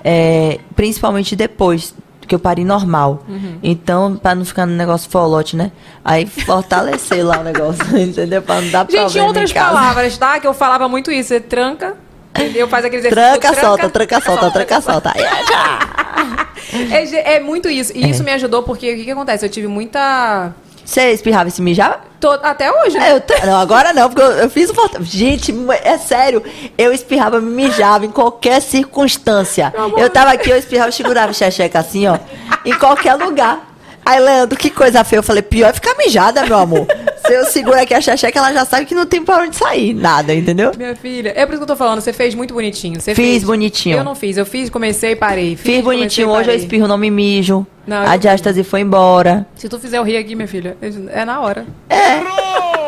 É, 0.04 0.60
principalmente 0.76 1.36
depois 1.36 1.94
que 2.28 2.34
eu 2.34 2.40
parei 2.40 2.64
normal. 2.64 3.24
Uhum. 3.28 3.58
Então, 3.62 4.16
pra 4.16 4.34
não 4.34 4.46
ficar 4.46 4.66
no 4.66 4.74
negócio 4.74 5.10
folote, 5.10 5.56
né? 5.56 5.72
Aí 6.04 6.26
fortalecer 6.26 7.26
lá 7.26 7.40
o 7.40 7.44
negócio, 7.44 7.84
entendeu? 7.98 8.42
Pra 8.42 8.62
não 8.62 8.70
dar 8.70 8.86
Gente, 8.90 8.94
em 8.96 9.00
problema 9.04 9.28
outras 9.28 9.52
em 9.52 9.54
casa. 9.54 9.68
palavras, 9.68 10.18
tá? 10.18 10.40
Que 10.40 10.48
eu 10.48 10.54
falava 10.54 10.88
muito 10.88 11.12
isso. 11.12 11.30
Você 11.30 11.40
tranca, 11.42 11.98
entendeu? 12.34 12.68
Faz 12.70 12.86
aquele 12.86 13.02
exercício. 13.06 13.40
Tranca, 13.40 13.60
solta, 13.60 13.90
tranca, 13.90 14.22
solta, 14.22 14.52
tranca, 14.52 14.82
solta. 14.82 15.14
É, 16.74 17.36
é 17.36 17.40
muito 17.40 17.68
isso. 17.70 17.92
E 17.94 18.04
É. 18.04 18.10
isso 18.10 18.24
me 18.24 18.32
ajudou 18.32 18.64
porque 18.64 18.94
o 18.94 18.96
que, 18.96 19.04
que 19.04 19.12
acontece? 19.12 19.46
Eu 19.46 19.50
tive 19.50 19.68
muita. 19.68 20.54
Você 20.92 21.14
espirrava 21.14 21.48
e 21.48 21.52
se 21.54 21.62
mijava? 21.62 22.02
Até 22.44 22.70
hoje, 22.70 22.98
né? 22.98 23.12
É, 23.12 23.16
eu 23.16 23.48
não, 23.48 23.62
agora 23.62 23.94
não, 23.94 24.10
porque 24.10 24.22
eu, 24.22 24.32
eu 24.32 24.50
fiz 24.50 24.70
o 24.70 24.74
falta. 24.74 25.02
Gente, 25.02 25.56
é 25.86 25.98
sério. 25.98 26.44
Eu 26.78 26.92
espirrava, 26.92 27.40
me 27.40 27.50
mijava 27.50 28.06
em 28.06 28.12
qualquer 28.12 28.62
circunstância. 28.62 29.74
Eu 29.96 30.10
tava 30.10 30.32
aqui, 30.32 30.50
eu 30.50 30.58
espirrava, 30.58 30.92
segurava 30.92 31.32
o 31.32 31.34
xexeca 31.34 31.80
assim, 31.80 32.08
ó. 32.08 32.20
Em 32.66 32.78
qualquer 32.78 33.14
lugar. 33.16 33.74
Aí, 34.06 34.20
Leandro, 34.20 34.58
que 34.58 34.70
coisa 34.70 35.02
feia. 35.06 35.20
Eu 35.20 35.24
falei, 35.24 35.42
pior 35.42 35.70
é 35.70 35.74
ficar 35.74 35.96
mijada, 35.96 36.46
meu 36.46 36.58
amor. 36.58 36.86
Se 37.32 37.38
eu 37.38 37.46
seguro 37.46 37.80
aqui 37.80 37.94
a 37.94 38.02
xexeca, 38.02 38.40
ela 38.40 38.52
já 38.52 38.66
sabe 38.66 38.86
que 38.86 38.94
não 38.94 39.06
tem 39.06 39.24
pra 39.24 39.38
onde 39.38 39.56
sair. 39.56 39.94
Nada, 39.94 40.34
entendeu? 40.36 40.74
Minha 40.78 40.94
filha. 40.98 41.32
É 41.34 41.46
por 41.46 41.54
isso 41.54 41.60
que 41.60 41.64
eu 41.64 41.68
tô 41.68 41.78
falando, 41.78 42.02
você 42.02 42.12
fez 42.12 42.36
muito 42.36 42.54
bonitinho. 42.54 43.00
Você 43.00 43.16
Fiz 43.16 43.26
fez. 43.26 43.44
bonitinho. 43.46 43.98
Eu 43.98 44.04
não 44.04 44.16
fiz, 44.16 44.36
eu 44.36 44.46
fiz, 44.46 44.70
comecei 44.70 45.12
e 45.12 45.16
parei. 45.16 45.56
Fiz 45.56 45.82
bonitinho, 45.82 46.30
hoje 46.30 46.50
eu 46.52 46.56
espirro, 46.56 46.90
não 46.90 46.98
me 46.98 47.10
mijo. 47.10 47.66
Não, 47.88 48.02
a 48.06 48.18
diástase 48.18 48.66
foi 48.66 48.82
embora. 48.82 49.48
Se 49.56 49.70
tu 49.70 49.80
fizer 49.80 50.02
o 50.02 50.04
rir 50.04 50.18
aqui, 50.18 50.36
minha 50.36 50.48
filha, 50.48 50.76
é 51.10 51.24
na 51.24 51.40
hora. 51.40 51.66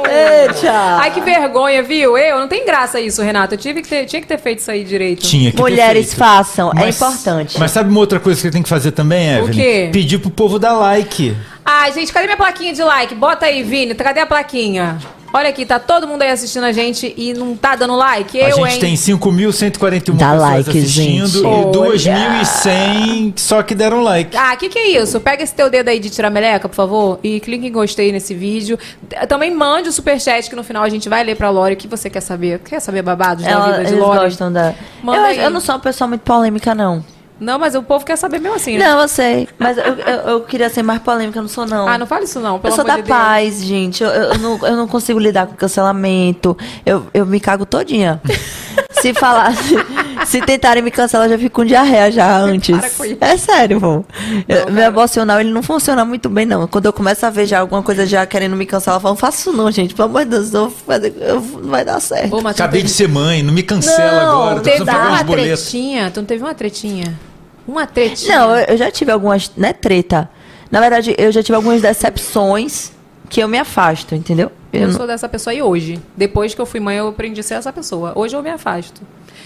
Eita! 0.10 0.97
Ai, 1.01 1.12
que 1.12 1.22
vergonha, 1.22 1.82
viu? 1.84 2.18
Eu, 2.18 2.39
não 2.39 2.47
tem 2.47 2.66
graça 2.66 2.99
isso, 2.99 3.22
Renato. 3.22 3.54
Eu 3.54 3.58
tive 3.58 3.82
que 3.82 3.88
ter, 3.88 4.06
tinha 4.06 4.22
que 4.22 4.28
ter 4.28 4.38
feito 4.38 4.60
isso 4.60 4.70
aí 4.72 4.84
direito. 4.84 5.22
Tinha 5.22 5.51
que 5.51 5.58
ter 5.58 5.62
Mulheres 5.62 6.08
feito. 6.08 6.18
façam, 6.18 6.72
é 6.72 6.76
Mas- 6.76 6.95
importante. 6.95 7.60
Mas 7.60 7.72
sabe 7.72 7.89
uma 7.89 7.99
outra 7.99 8.20
coisa 8.20 8.38
que 8.39 8.47
você 8.47 8.51
tem 8.51 8.62
que 8.64 8.70
fazer 8.70 8.91
também, 8.91 9.30
Evelyn? 9.38 9.54
quê? 9.54 9.89
Pedir 9.91 10.20
pro 10.20 10.30
povo 10.30 10.60
dar 10.60 10.74
like. 10.74 11.36
Ai, 11.66 11.91
gente, 11.93 12.12
cadê 12.12 12.26
minha 12.26 12.38
plaquinha 12.38 12.74
de 12.74 12.84
like? 12.84 13.16
Bota 13.16 13.45
aí, 13.45 13.64
Vini. 13.64 13.95
Cadê 13.95 14.20
a 14.20 14.26
plaquinha? 14.26 14.97
Olha 15.36 15.49
aqui, 15.49 15.65
tá 15.65 15.79
todo 15.79 16.07
mundo 16.07 16.21
aí 16.21 16.29
assistindo 16.29 16.63
a 16.63 16.71
gente 16.71 17.11
e 17.17 17.34
não 17.34 17.55
tá 17.57 17.75
dando 17.75 17.95
like? 17.95 18.39
a 18.39 18.49
Eu, 18.49 18.55
gente 18.57 18.73
hein? 18.75 18.79
tem 18.79 18.93
5.141 18.95 20.15
Dá 20.15 20.25
pessoas 20.31 20.41
like, 20.41 20.69
assistindo 20.69 21.27
gente. 21.27 21.41
e 21.43 21.45
Olha. 21.47 21.71
2.100 22.45 23.34
só 23.38 23.63
que 23.63 23.73
deram 23.73 24.03
like. 24.03 24.38
Ah, 24.38 24.55
que 24.55 24.69
que 24.69 24.77
é 24.77 25.01
isso? 25.01 25.19
Pega 25.19 25.43
esse 25.43 25.53
teu 25.53 25.69
dedo 25.69 25.88
aí 25.89 25.99
de 25.99 26.09
tirar 26.11 26.29
meleca, 26.29 26.69
por 26.69 26.75
favor, 26.75 27.19
e 27.23 27.39
clique 27.39 27.65
em 27.67 27.71
gostei 27.71 28.11
nesse 28.11 28.34
vídeo. 28.34 28.77
Também 29.27 29.49
mande 29.51 29.89
o 29.89 29.91
superchat 29.91 30.49
que 30.49 30.55
no 30.55 30.63
final 30.63 30.84
a 30.84 30.89
gente 30.89 31.09
vai 31.09 31.23
ler 31.23 31.36
pra 31.36 31.49
Lore 31.49 31.73
o 31.73 31.77
que 31.77 31.88
você 31.88 32.09
quer 32.09 32.21
saber. 32.21 32.59
Quer 32.59 32.79
saber 32.79 33.01
babados 33.01 33.43
da 33.43 33.49
Ela- 33.49 33.65
vida 33.71 33.86
de 33.86 33.91
eles 33.93 33.99
Lore? 33.99 34.19
gostam 34.19 34.51
da. 34.51 34.73
Manda 35.01 35.17
Eu, 35.17 35.23
aí. 35.25 35.39
eu 35.39 35.49
não 35.49 35.59
sou 35.59 35.73
uma 35.75 35.81
pessoa 35.81 36.07
muito 36.07 36.21
polêmica, 36.21 36.75
não. 36.75 37.03
Não, 37.39 37.59
mas 37.59 37.75
o 37.75 37.84
povo 37.84 38.05
quer 38.05 38.15
saber 38.15 38.39
mesmo 38.39 38.55
assim, 38.55 38.77
né? 38.77 38.88
Não, 38.88 39.01
eu 39.01 39.07
sei. 39.07 39.47
Mas 39.57 39.77
eu, 39.77 39.84
eu, 39.84 40.19
eu 40.29 40.41
queria 40.41 40.69
ser 40.69 40.84
mais 40.84 41.01
polêmica, 41.01 41.39
eu 41.39 41.43
não 41.43 41.49
sou, 41.49 41.65
não. 41.65 41.88
Ah, 41.88 41.97
não 41.97 42.05
fala 42.05 42.23
isso 42.23 42.39
não, 42.39 42.59
Eu 42.63 42.71
sou 42.71 42.84
da 42.84 42.95
de 42.95 43.03
Deus. 43.03 43.17
paz, 43.17 43.63
gente. 43.63 44.03
Eu, 44.03 44.09
eu, 44.09 44.38
não, 44.39 44.67
eu 44.67 44.75
não 44.75 44.88
consigo 44.88 45.19
lidar 45.19 45.47
com 45.47 45.55
cancelamento. 45.55 46.57
Eu, 46.86 47.05
eu 47.13 47.25
me 47.25 47.39
cago 47.39 47.65
todinha. 47.65 48.21
se 49.01 49.13
falar, 49.13 49.53
se, 50.26 50.41
tentarem 50.41 50.82
me 50.84 50.91
cancelar, 50.91 51.28
eu 51.28 51.32
já 51.32 51.38
fico 51.38 51.55
com 51.55 51.65
diarreia 51.65 52.11
já 52.11 52.38
antes. 52.38 52.78
Para 52.78 52.89
com 52.89 53.05
isso. 53.05 53.17
É 53.21 53.38
sério, 53.38 53.80
pô. 53.80 54.03
Eu- 54.47 54.71
meu 54.71 54.84
emocional, 54.84 55.39
ele 55.39 55.51
não 55.51 55.63
funciona 55.63 56.03
muito 56.05 56.30
bem, 56.30 56.45
não. 56.45 56.67
Quando 56.67 56.86
eu 56.86 56.93
começo 56.93 57.26
a 57.26 57.30
ver 57.30 57.45
já 57.45 57.59
alguma 57.59 57.82
coisa 57.84 58.05
já 58.05 58.26
querendo 58.26 58.55
me 58.55 58.65
cancelar, 58.65 58.97
eu 58.97 59.01
falo, 59.01 59.13
não 59.13 59.19
faço 59.19 59.38
isso 59.39 59.53
não, 59.53 59.69
gente. 59.71 59.93
Pelo 59.93 60.09
amor 60.09 60.24
de 60.26 60.32
Deus, 60.32 60.53
eu 60.53 60.69
vou 60.69 60.71
fazer- 60.71 61.13
eu- 61.19 61.41
não 61.41 61.69
vai 61.69 61.84
dar 61.86 61.99
certo. 61.99 62.47
Acabei 62.47 62.82
não 62.82 62.88
de 62.88 62.91
ser 62.93 63.07
mãe, 63.07 63.43
não 63.43 63.53
me 63.53 63.63
cancela 63.63 64.24
Não, 64.24 64.41
agora. 64.43 64.59
Teve 64.61 64.82
uma 64.84 65.24
tretinha? 65.24 66.11
Tu 66.11 66.17
não 66.19 66.26
teve 66.26 66.43
uma 66.43 66.53
tretinha? 66.53 67.19
Uma 67.67 67.88
tretinha? 67.88 68.38
Não, 68.39 68.55
eu, 68.57 68.65
eu 68.69 68.78
já 68.78 68.91
tive 68.91 69.11
algumas, 69.11 69.51
né, 69.55 69.71
treta. 69.74 70.30
Na 70.69 70.80
verdade, 70.80 71.15
eu 71.17 71.32
já 71.32 71.41
tive 71.43 71.55
algumas 71.55 71.82
decepções 71.82 72.91
que 73.30 73.41
eu 73.41 73.47
me 73.47 73.57
afasto, 73.57 74.13
entendeu? 74.15 74.51
Eu, 74.71 74.82
Eu 74.82 74.88
não- 74.88 74.95
sou 74.97 75.07
dessa 75.07 75.30
pessoa 75.30 75.51
aí 75.51 75.61
hoje. 75.61 75.99
Depois 76.17 76.53
que 76.53 76.61
eu 76.61 76.65
fui 76.65 76.80
mãe, 76.80 76.97
eu 76.97 77.07
aprendi 77.07 77.39
a 77.39 77.43
ser 77.43 77.53
essa 77.55 77.71
pessoa. 77.71 78.11
Hoje 78.15 78.36
eu 78.36 78.41
me 78.43 78.49
afasto. 78.49 79.01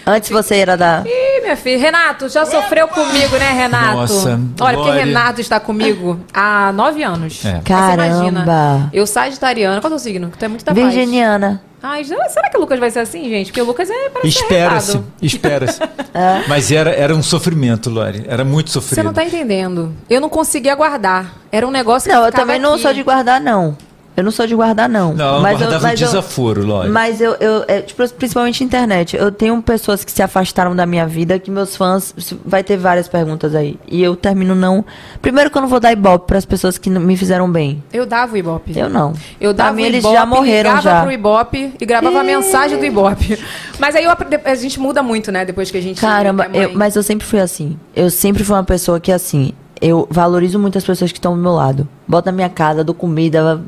Antes 0.07 0.29
você 0.29 0.55
era 0.55 0.77
da. 0.77 1.03
Ih, 1.05 1.41
minha 1.41 1.57
filha. 1.57 1.77
Renato, 1.77 2.29
já 2.29 2.45
sofreu 2.45 2.87
comigo, 2.87 3.35
né, 3.37 3.51
Renato? 3.51 3.95
Nossa, 3.97 4.39
Olha, 4.61 4.77
porque. 4.77 4.91
Renato 4.91 5.41
está 5.41 5.59
comigo 5.59 6.19
há 6.33 6.71
nove 6.71 7.03
anos. 7.03 7.43
É. 7.43 7.49
Aí 7.49 7.55
você 7.57 7.61
Caramba. 7.63 8.05
imagina, 8.07 8.89
eu 8.93 9.05
sagitariana. 9.05 9.81
Qual 9.81 9.91
é 9.91 9.95
o 9.95 9.99
signo? 9.99 10.31
Tu 10.37 10.45
é 10.45 10.47
muito 10.47 10.63
da 10.63 10.73
paz. 10.73 10.85
Virginiana. 10.93 11.61
Ai, 11.83 12.03
já- 12.03 12.17
será 12.29 12.49
que 12.49 12.57
o 12.57 12.59
Lucas 12.59 12.79
vai 12.79 12.89
ser 12.89 12.99
assim, 12.99 13.29
gente? 13.29 13.47
Porque 13.47 13.61
o 13.61 13.65
Lucas 13.65 13.87
é 13.89 14.09
parece 14.09 14.31
ser 14.31 14.43
Espera-se, 14.43 14.99
espera-se. 15.21 15.79
Mas 16.49 16.71
era, 16.71 16.89
era 16.89 17.13
um 17.15 17.21
sofrimento, 17.21 17.89
Lore. 17.89 18.25
Era 18.27 18.43
muito 18.43 18.71
sofrido. 18.71 18.95
Você 18.95 19.03
não 19.03 19.13
tá 19.13 19.23
entendendo. 19.23 19.93
Eu 20.09 20.19
não 20.19 20.27
conseguia 20.27 20.73
guardar. 20.73 21.35
Era 21.51 21.67
um 21.67 21.71
negócio 21.71 22.09
que 22.09 22.15
Não, 22.15 22.25
eu 22.25 22.31
também 22.31 22.59
não 22.59 22.73
aqui. 22.73 22.81
sou 22.81 22.93
de 22.93 23.03
guardar, 23.03 23.39
não. 23.39 23.77
Eu 24.17 24.23
não 24.23 24.31
sou 24.31 24.47
de 24.47 24.55
guardar, 24.55 24.89
não. 24.89 25.13
Não, 25.13 25.41
mas 25.41 25.59
guardava 25.59 25.85
um 25.87 25.89
eu, 25.91 25.95
desaforo, 25.95 26.65
Lore. 26.65 26.89
Mas 26.89 27.21
eu, 27.21 27.35
eu 27.35 27.63
é, 27.67 27.81
tipo, 27.81 28.05
principalmente 28.15 28.63
internet. 28.63 29.15
Eu 29.15 29.31
tenho 29.31 29.61
pessoas 29.61 30.03
que 30.03 30.11
se 30.11 30.23
afastaram 30.23 30.75
da 30.75 30.87
minha 30.87 31.05
vida, 31.05 31.37
que 31.37 31.51
meus 31.51 31.75
fãs. 31.75 32.15
Vai 32.43 32.63
ter 32.63 32.77
várias 32.77 33.07
perguntas 33.07 33.53
aí. 33.53 33.79
E 33.87 34.01
eu 34.01 34.15
termino 34.15 34.55
não. 34.55 34.83
Primeiro 35.21 35.51
que 35.51 35.57
eu 35.57 35.61
não 35.61 35.69
vou 35.69 35.79
dar 35.79 35.91
ibope 35.91 36.25
para 36.25 36.39
as 36.39 36.45
pessoas 36.45 36.79
que 36.79 36.89
me 36.89 37.15
fizeram 37.15 37.47
bem. 37.51 37.83
Eu 37.93 38.07
dava 38.07 38.33
o 38.33 38.37
Ibope. 38.37 38.75
Eu 38.77 38.89
não. 38.89 39.13
Eu 39.39 39.53
Pra 39.53 39.65
dava 39.65 39.75
mim, 39.75 39.83
o 39.83 39.85
eles 39.85 39.99
Ibope, 39.99 40.15
já 40.15 40.25
morreram 40.25 40.69
ligava 40.71 40.81
já. 40.81 41.01
pro 41.03 41.11
Ibope 41.11 41.73
e 41.79 41.85
gravava 41.85 42.19
a 42.19 42.23
mensagem 42.23 42.79
do 42.79 42.85
Ibope. 42.85 43.37
Mas 43.77 43.95
aí 43.95 44.03
eu 44.05 44.11
a 44.45 44.55
gente 44.55 44.79
muda 44.79 45.03
muito, 45.03 45.31
né? 45.31 45.45
Depois 45.45 45.69
que 45.69 45.77
a 45.77 45.81
gente 45.81 46.01
Caramba, 46.01 46.47
é 46.51 46.65
eu- 46.65 46.73
mas 46.73 46.95
eu 46.95 47.03
sempre 47.03 47.27
fui 47.27 47.39
assim. 47.39 47.77
Eu 47.95 48.09
sempre 48.09 48.43
fui 48.43 48.55
uma 48.55 48.63
pessoa 48.63 48.99
que, 48.99 49.11
assim, 49.11 49.53
eu 49.81 50.07
valorizo 50.09 50.59
muito 50.59 50.77
as 50.77 50.85
pessoas 50.85 51.11
que 51.11 51.17
estão 51.17 51.35
do 51.35 51.41
meu 51.41 51.53
lado. 51.53 51.87
Bota 52.07 52.31
na 52.31 52.35
minha 52.35 52.49
casa, 52.49 52.83
dou 52.83 52.95
comida, 52.95 53.59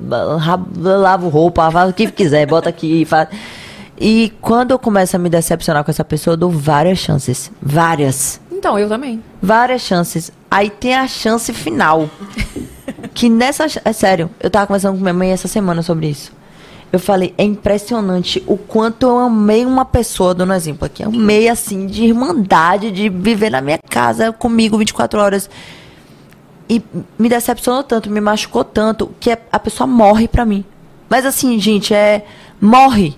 lavo 0.75 1.29
roupa, 1.29 1.69
faz 1.71 1.89
o 1.89 1.93
que 1.93 2.11
quiser, 2.11 2.45
bota 2.45 2.69
aqui, 2.69 3.05
faz. 3.05 3.29
E 3.99 4.31
quando 4.39 4.71
eu 4.71 4.79
começo 4.79 5.15
a 5.15 5.19
me 5.19 5.29
decepcionar 5.29 5.83
com 5.83 5.91
essa 5.91 6.05
pessoa, 6.05 6.33
eu 6.33 6.37
dou 6.37 6.49
várias 6.49 6.99
chances. 6.99 7.51
Várias. 7.61 8.39
Então, 8.49 8.79
eu 8.79 8.87
também. 8.87 9.21
Várias 9.41 9.81
chances. 9.81 10.31
Aí 10.49 10.69
tem 10.69 10.95
a 10.95 11.07
chance 11.07 11.51
final. 11.53 12.09
que 13.13 13.29
nessa. 13.29 13.65
É 13.83 13.91
sério, 13.91 14.29
eu 14.39 14.49
tava 14.49 14.67
conversando 14.67 14.95
com 14.95 15.01
minha 15.01 15.13
mãe 15.13 15.31
essa 15.31 15.47
semana 15.47 15.81
sobre 15.81 16.07
isso. 16.07 16.31
Eu 16.91 16.99
falei, 16.99 17.35
é 17.37 17.43
impressionante 17.43 18.43
o 18.47 18.57
quanto 18.57 19.05
eu 19.05 19.17
amei 19.17 19.63
uma 19.63 19.85
pessoa, 19.85 20.33
dando 20.33 20.51
um 20.51 20.55
exemplo 20.55 20.85
aqui. 20.85 21.03
Amei, 21.03 21.47
assim, 21.47 21.85
de 21.85 22.05
irmandade, 22.05 22.89
de 22.89 23.09
viver 23.09 23.51
na 23.51 23.61
minha 23.61 23.77
casa 23.77 24.31
comigo 24.31 24.77
24 24.77 25.19
horas. 25.19 25.49
E 26.69 26.81
me 27.17 27.27
decepcionou 27.27 27.81
tanto, 27.83 28.09
me 28.11 28.21
machucou 28.21 28.63
tanto, 28.63 29.11
que 29.19 29.31
a- 29.51 29.59
pessoa 29.59 29.87
morre 29.87 30.27
pra 30.27 30.45
mim. 30.45 30.63
Mas 31.09 31.25
assim, 31.25 31.59
gente, 31.59 31.93
é. 31.93 32.23
Morre. 32.61 33.15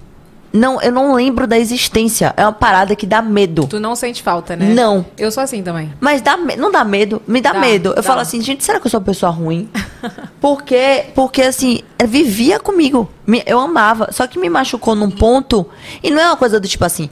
Não, 0.53 0.81
eu 0.81 0.91
não 0.91 1.13
lembro 1.13 1.47
da 1.47 1.57
existência. 1.57 2.33
É 2.35 2.43
uma 2.45 2.51
parada 2.51 2.93
que 2.95 3.05
dá 3.05 3.21
medo. 3.21 3.67
Tu 3.67 3.79
não 3.79 3.95
sente 3.95 4.21
falta, 4.21 4.53
né? 4.55 4.65
Não. 4.73 5.05
Eu 5.17 5.31
sou 5.31 5.41
assim 5.43 5.63
também. 5.63 5.93
Mas 5.99 6.21
dá, 6.21 6.35
não 6.37 6.69
dá 6.71 6.83
medo? 6.83 7.21
Me 7.25 7.39
dá, 7.41 7.53
Dá, 7.53 7.59
medo. 7.59 7.89
Eu 7.89 7.95
dá. 7.95 8.03
falo 8.03 8.19
assim, 8.19 8.41
gente, 8.41 8.63
será 8.63 8.77
que 8.79 8.85
eu 8.87 8.91
sou 8.91 8.99
uma 8.99 9.05
pessoa 9.05 9.31
ruim? 9.31 9.69
porque, 10.41 11.05
porque 11.15 11.41
assim, 11.41 11.79
é, 11.97 12.05
vivia 12.05 12.59
comigo. 12.59 13.09
Eu 13.45 13.59
amava. 13.59 14.09
Só 14.11 14.27
que 14.27 14.37
me 14.39 14.49
machucou 14.49 14.93
num 14.95 15.09
ponto. 15.09 15.65
E 16.03 16.09
não 16.11 16.21
é 16.21 16.25
uma 16.27 16.37
coisa 16.37 16.59
do 16.59 16.67
tipo 16.67 16.83
assim, 16.83 17.09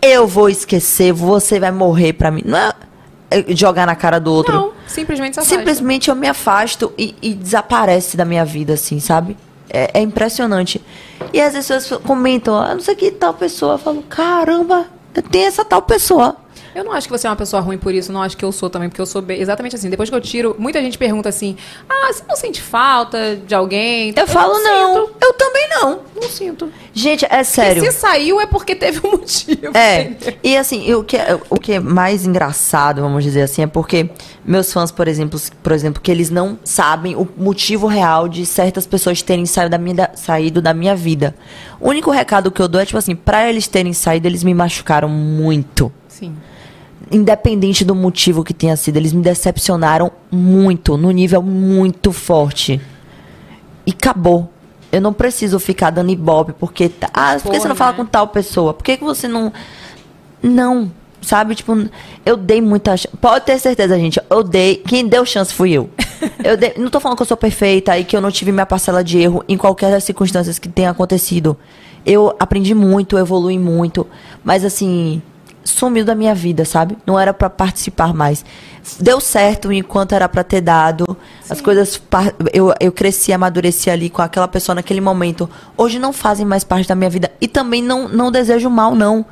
eu 0.00 0.26
vou 0.26 0.48
esquecer, 0.48 1.12
você 1.12 1.58
vai 1.58 1.70
morrer 1.72 2.12
pra 2.12 2.30
mim. 2.30 2.42
Não 2.44 2.58
é 2.58 2.72
jogar 3.48 3.86
na 3.86 3.94
cara 3.94 4.18
do 4.18 4.32
outro. 4.32 4.54
Não, 4.54 4.72
simplesmente 4.86 5.34
se 5.34 5.40
afasta. 5.40 5.56
Simplesmente 5.56 6.10
eu 6.10 6.16
me 6.16 6.28
afasto 6.28 6.92
e, 6.96 7.14
e 7.22 7.34
desaparece 7.34 8.16
da 8.16 8.24
minha 8.24 8.44
vida, 8.44 8.74
assim, 8.74 9.00
sabe? 9.00 9.36
É, 9.68 9.90
é 9.94 10.00
impressionante. 10.00 10.80
E 11.32 11.40
às 11.40 11.54
vezes 11.54 11.70
as 11.70 11.82
pessoas 11.82 12.02
comentam, 12.02 12.56
ah, 12.56 12.74
não 12.74 12.80
sei 12.80 12.94
que 12.94 13.10
tal 13.10 13.34
pessoa. 13.34 13.74
Eu 13.74 13.78
falo, 13.78 14.02
caramba, 14.02 14.86
tem 15.30 15.44
essa 15.44 15.64
tal 15.64 15.82
pessoa. 15.82 16.36
Eu 16.74 16.84
não 16.84 16.92
acho 16.92 17.06
que 17.06 17.12
você 17.12 17.26
é 17.26 17.30
uma 17.30 17.36
pessoa 17.36 17.60
ruim 17.60 17.76
por 17.78 17.92
isso, 17.94 18.12
não 18.12 18.22
acho 18.22 18.36
que 18.36 18.44
eu 18.44 18.50
sou 18.52 18.70
também, 18.70 18.88
porque 18.88 19.00
eu 19.00 19.06
sou 19.06 19.20
bem- 19.20 19.40
exatamente 19.40 19.76
assim. 19.76 19.90
Depois 19.90 20.08
que 20.08 20.14
eu 20.16 20.20
tiro, 20.20 20.56
muita 20.58 20.80
gente 20.80 20.96
pergunta 20.96 21.28
assim: 21.28 21.56
ah, 21.88 22.12
você 22.12 22.22
não 22.28 22.36
sente 22.36 22.62
falta 22.62 23.36
de 23.36 23.54
alguém? 23.54 24.14
Eu, 24.16 24.26
falo, 24.26 24.54
não. 24.58 25.06
sinto. 25.06 25.16
Eu 25.20 25.32
também 25.34 25.68
não. 25.70 26.00
Não 26.14 26.22
sinto. 26.28 26.72
Gente, 26.94 27.26
é 27.28 27.42
sério. 27.44 27.84
E 27.84 27.90
se 27.90 27.98
saiu 27.98 28.40
é 28.40 28.46
porque 28.46 28.74
teve 28.74 29.06
um 29.06 29.12
motivo. 29.18 29.76
É, 29.76 30.02
entendeu? 30.02 30.38
e 30.42 30.56
assim, 30.56 30.92
o 30.94 31.02
que, 31.04 31.16
é, 31.16 31.38
o 31.50 31.56
que 31.58 31.72
é 31.72 31.80
mais 31.80 32.24
engraçado, 32.26 33.00
vamos 33.02 33.22
dizer 33.24 33.42
assim, 33.42 33.62
é 33.62 33.66
porque 33.66 34.08
meus 34.44 34.72
fãs, 34.72 34.90
por 34.90 35.08
exemplo, 35.08 35.40
por 35.62 35.72
exemplo, 35.72 36.00
que 36.02 36.10
eles 36.10 36.30
não 36.30 36.58
sabem 36.64 37.14
o 37.16 37.28
motivo 37.36 37.86
real 37.86 38.28
de 38.28 38.44
certas 38.46 38.86
pessoas 38.86 39.20
terem 39.22 39.46
saído 39.46 39.70
da 39.70 39.78
minha, 39.78 40.10
saído 40.14 40.60
da 40.62 40.72
minha 40.74 40.94
vida. 40.96 41.34
O 41.80 41.88
único 41.88 42.10
recado 42.10 42.50
que 42.50 42.60
eu 42.62 42.68
dou 42.68 42.80
é, 42.80 42.86
tipo 42.86 42.98
assim, 42.98 43.14
pra 43.14 43.48
eles 43.48 43.66
terem 43.66 43.92
saído, 43.92 44.26
eles 44.26 44.42
me 44.44 44.54
machucaram 44.54 45.08
muito. 45.08 45.92
Sim. 46.08 46.34
Independente 47.10 47.84
do 47.84 47.94
motivo 47.94 48.42
que 48.44 48.54
tenha 48.54 48.76
sido, 48.76 48.96
eles 48.96 49.12
me 49.12 49.22
decepcionaram 49.22 50.10
muito, 50.30 50.96
no 50.96 51.10
nível 51.10 51.42
muito 51.42 52.12
forte. 52.12 52.80
E 53.86 53.90
acabou. 53.90 54.48
Eu 54.90 55.00
não 55.00 55.12
preciso 55.12 55.58
ficar 55.58 55.90
dando 55.90 56.10
ibope, 56.10 56.52
porque. 56.52 56.88
tá- 56.88 57.10
Ah, 57.12 57.36
por 57.42 57.50
que 57.52 57.58
você 57.60 57.68
não 57.68 57.74
Porra, 57.74 57.76
fala 57.76 57.90
né? 57.92 57.96
com 57.98 58.04
tal 58.06 58.28
pessoa? 58.28 58.74
Por 58.74 58.84
que, 58.84 58.96
que 58.96 59.04
você 59.04 59.26
não. 59.26 59.52
Não. 60.42 60.90
Sabe, 61.20 61.54
tipo, 61.54 61.72
eu 62.26 62.36
dei 62.36 62.60
muita 62.60 62.96
chance. 62.96 63.16
Pode 63.16 63.44
ter 63.46 63.58
certeza, 63.58 63.96
gente. 63.98 64.20
Eu 64.28 64.42
dei. 64.42 64.76
Quem 64.76 65.06
deu 65.06 65.24
chance 65.24 65.54
fui 65.54 65.72
eu. 65.72 65.88
eu 66.44 66.56
dei- 66.56 66.74
não 66.76 66.90
tô 66.90 66.98
falando 67.00 67.16
que 67.16 67.22
eu 67.22 67.26
sou 67.26 67.36
perfeita 67.36 67.96
e 67.98 68.04
que 68.04 68.16
eu 68.16 68.20
não 68.20 68.30
tive 68.30 68.50
minha 68.52 68.66
parcela 68.66 69.02
de 69.04 69.18
erro 69.18 69.42
em 69.48 69.56
qualquer 69.56 69.90
das 69.90 70.04
circunstâncias 70.04 70.58
que 70.58 70.68
tenha 70.68 70.90
acontecido. 70.90 71.56
Eu 72.04 72.34
aprendi 72.40 72.74
muito, 72.74 73.16
evolui 73.16 73.56
muito. 73.58 74.06
Mas 74.44 74.64
assim, 74.64 75.22
sumiu 75.64 76.04
da 76.04 76.14
minha 76.14 76.34
vida, 76.34 76.64
sabe? 76.64 76.96
Não 77.06 77.18
era 77.18 77.32
pra 77.32 77.48
participar 77.50 78.12
mais. 78.14 78.44
Deu 78.98 79.20
certo 79.20 79.72
enquanto 79.72 80.12
era 80.12 80.28
pra 80.28 80.42
ter 80.42 80.60
dado. 80.60 81.16
As 81.48 81.60
coisas. 81.60 82.00
Eu, 82.52 82.74
eu 82.80 82.90
cresci, 82.92 83.32
amadureci 83.32 83.88
ali 83.90 84.10
com 84.10 84.22
aquela 84.22 84.48
pessoa 84.48 84.74
naquele 84.74 85.00
momento. 85.00 85.48
Hoje 85.76 85.98
não 85.98 86.12
fazem 86.12 86.44
mais 86.44 86.64
parte 86.64 86.88
da 86.88 86.94
minha 86.94 87.08
vida. 87.10 87.30
E 87.40 87.46
também 87.46 87.82
não, 87.82 88.08
não 88.08 88.30
desejo 88.32 88.68
mal, 88.68 88.94
não. 88.94 89.24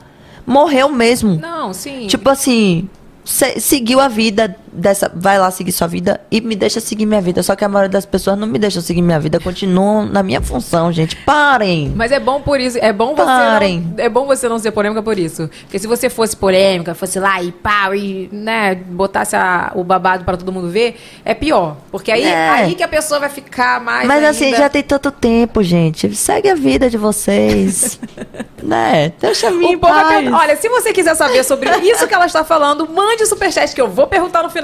Morreu 0.46 0.88
mesmo. 0.88 1.36
Não, 1.36 1.72
sim. 1.74 2.06
Tipo 2.06 2.30
assim, 2.30 2.88
se- 3.24 3.60
seguiu 3.60 4.00
a 4.00 4.08
vida 4.08 4.56
dessa. 4.72 5.10
Vai 5.14 5.38
lá 5.38 5.50
seguir 5.50 5.72
sua 5.72 5.86
vida 5.86 6.20
e 6.30 6.40
me 6.40 6.54
deixa 6.56 6.80
seguir 6.80 7.06
minha 7.06 7.20
vida. 7.20 7.42
Só 7.42 7.54
que 7.56 7.64
a 7.64 7.68
maioria 7.68 7.88
das 7.90 8.06
pessoas 8.06 8.38
não 8.38 8.46
me 8.46 8.58
deixam 8.58 8.82
seguir 8.82 9.02
minha 9.02 9.18
vida, 9.20 9.38
continuam 9.40 10.06
na 10.06 10.22
minha 10.22 10.40
função, 10.40 10.92
gente. 10.92 11.16
Parem! 11.16 11.92
Mas 11.94 12.12
é 12.12 12.20
bom 12.20 12.40
por 12.40 12.60
isso, 12.60 12.78
é 12.80 12.92
bom 12.92 13.14
você 13.14 13.24
Parem. 13.24 13.94
não, 13.96 14.04
é 14.04 14.08
bom 14.08 14.26
você 14.26 14.48
não 14.48 14.58
ser 14.58 14.70
polêmica 14.70 15.02
por 15.02 15.18
isso. 15.18 15.48
Porque 15.62 15.78
se 15.78 15.86
você 15.86 16.08
fosse 16.10 16.36
polêmica, 16.36 16.94
fosse 16.94 17.18
lá 17.18 17.42
e 17.42 17.52
pau 17.52 17.94
e, 17.94 18.28
né, 18.32 18.74
botasse 18.74 19.36
a- 19.36 19.72
o 19.74 19.82
babado 19.84 20.24
pra 20.24 20.36
todo 20.36 20.52
mundo 20.52 20.68
ver, 20.70 20.96
é 21.24 21.34
pior, 21.34 21.76
porque 21.90 22.10
aí 22.12 22.24
É. 22.24 22.48
aí 22.50 22.74
que 22.74 22.82
a 22.82 22.88
pessoa 22.88 23.20
vai 23.20 23.28
ficar 23.28 23.80
mais 23.80 24.06
Mas 24.06 24.22
assim, 24.24 24.46
ainda- 24.46 24.58
já 24.58 24.68
tem 24.68 24.82
tanto 24.82 25.10
tempo, 25.10 25.62
gente. 25.62 26.14
Segue 26.14 26.48
a 26.48 26.54
vida 26.54 26.88
de 26.90 26.96
vocês. 26.96 27.98
né? 28.62 29.12
Deixa 29.20 29.50
mim 29.50 29.76
vai 29.78 29.90
paz. 29.90 30.08
perguntar- 30.08 30.38
Olha, 30.38 30.56
se 30.56 30.68
você 30.68 30.92
quiser 30.92 31.14
saber 31.14 31.42
sobre 31.44 31.70
isso 31.78 32.06
que 32.06 32.14
ela 32.14 32.26
está 32.26 32.44
falando, 32.44 32.88
mande 32.88 33.22
o 33.22 33.26
superchat 33.26 33.74
que 33.74 33.80
eu 33.80 33.88
vou 33.88 34.06
perguntar 34.06 34.42
no 34.42 34.50
final. 34.50 34.59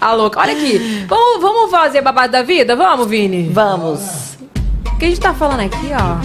A 0.00 0.12
louca. 0.14 0.40
Olha 0.40 0.52
aqui. 0.52 1.04
Vamos, 1.08 1.40
vamos 1.40 1.70
fazer 1.70 2.00
babado 2.02 2.32
da 2.32 2.42
vida? 2.42 2.76
Vamos, 2.76 3.06
Vini? 3.06 3.48
Vamos. 3.52 4.36
O 4.86 4.98
que 4.98 5.04
a 5.04 5.08
gente 5.08 5.20
tá 5.20 5.32
falando 5.34 5.60
aqui, 5.60 5.90
ó? 5.92 6.18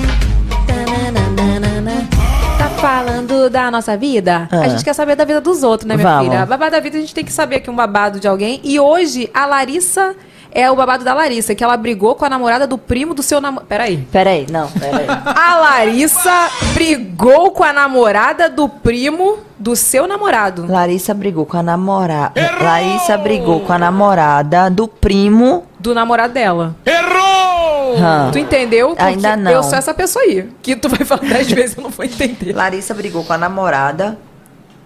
Tá 2.58 2.70
falando 2.80 3.50
da 3.50 3.70
nossa 3.72 3.96
vida? 3.98 4.48
Ah. 4.52 4.62
A 4.62 4.68
gente 4.70 4.84
quer 4.84 4.94
saber 4.94 5.16
da 5.16 5.26
vida 5.26 5.40
dos 5.42 5.64
outros, 5.64 5.88
né, 5.88 5.96
minha 5.96 6.08
Vamos. 6.08 6.26
filha? 6.32 6.46
Babado 6.46 6.72
da 6.72 6.80
vida, 6.80 6.98
a 6.98 7.02
gente 7.02 7.14
tem 7.14 7.24
que 7.24 7.32
saber 7.32 7.58
aqui 7.58 7.70
um 7.70 7.76
babado 7.76 8.20
de 8.20 8.28
alguém. 8.28 8.60
E 8.64 8.80
hoje, 8.80 9.30
a 9.34 9.46
Larissa 9.46 10.16
é 10.54 10.70
o 10.70 10.76
babado 10.76 11.04
da 11.04 11.14
Larissa, 11.14 11.56
que 11.56 11.64
ela 11.64 11.76
brigou 11.76 12.16
com 12.16 12.24
a 12.26 12.30
namorada 12.30 12.68
do 12.68 12.78
primo 12.78 13.14
do 13.14 13.24
seu 13.24 13.42
namorado. 13.42 13.68
Peraí. 13.68 14.08
Peraí, 14.12 14.46
não, 14.50 14.70
peraí. 14.70 15.08
A 15.08 15.56
Larissa 15.56 16.50
brigou 16.74 17.52
com 17.52 17.64
a 17.64 17.74
namorada 17.74 18.50
do 18.50 18.70
primo 18.70 19.40
do 19.58 19.76
seu 19.76 20.08
namorado. 20.08 20.66
Larissa 20.70 21.14
brigou 21.14 21.46
com 21.46 21.58
a 21.58 21.64
namorada. 21.64 22.34
Larissa 22.62 23.18
brigou 23.18 23.62
com 23.62 23.74
a 23.74 23.80
namorada 23.80 24.70
do 24.70 24.88
primo. 24.88 25.66
Do 25.80 25.94
namorado 25.96 26.34
dela. 26.34 26.76
Errou! 26.86 27.96
Tu 28.32 28.40
entendeu? 28.40 28.90
Porque 28.90 29.04
Ainda 29.04 29.36
não. 29.36 29.52
Eu 29.52 29.64
sou 29.64 29.78
essa 29.78 29.94
pessoa 29.94 30.24
aí. 30.24 30.50
Que 30.62 30.76
tu 30.76 30.90
vai 30.90 31.06
falar 31.06 31.22
dez 31.28 31.52
vezes, 31.52 31.78
eu 31.78 31.84
não 31.84 31.90
vou 31.90 32.06
entender. 32.06 32.54
Larissa 32.54 32.94
brigou 32.94 33.24
com 33.24 33.34
a 33.34 33.38
namorada 33.38 34.18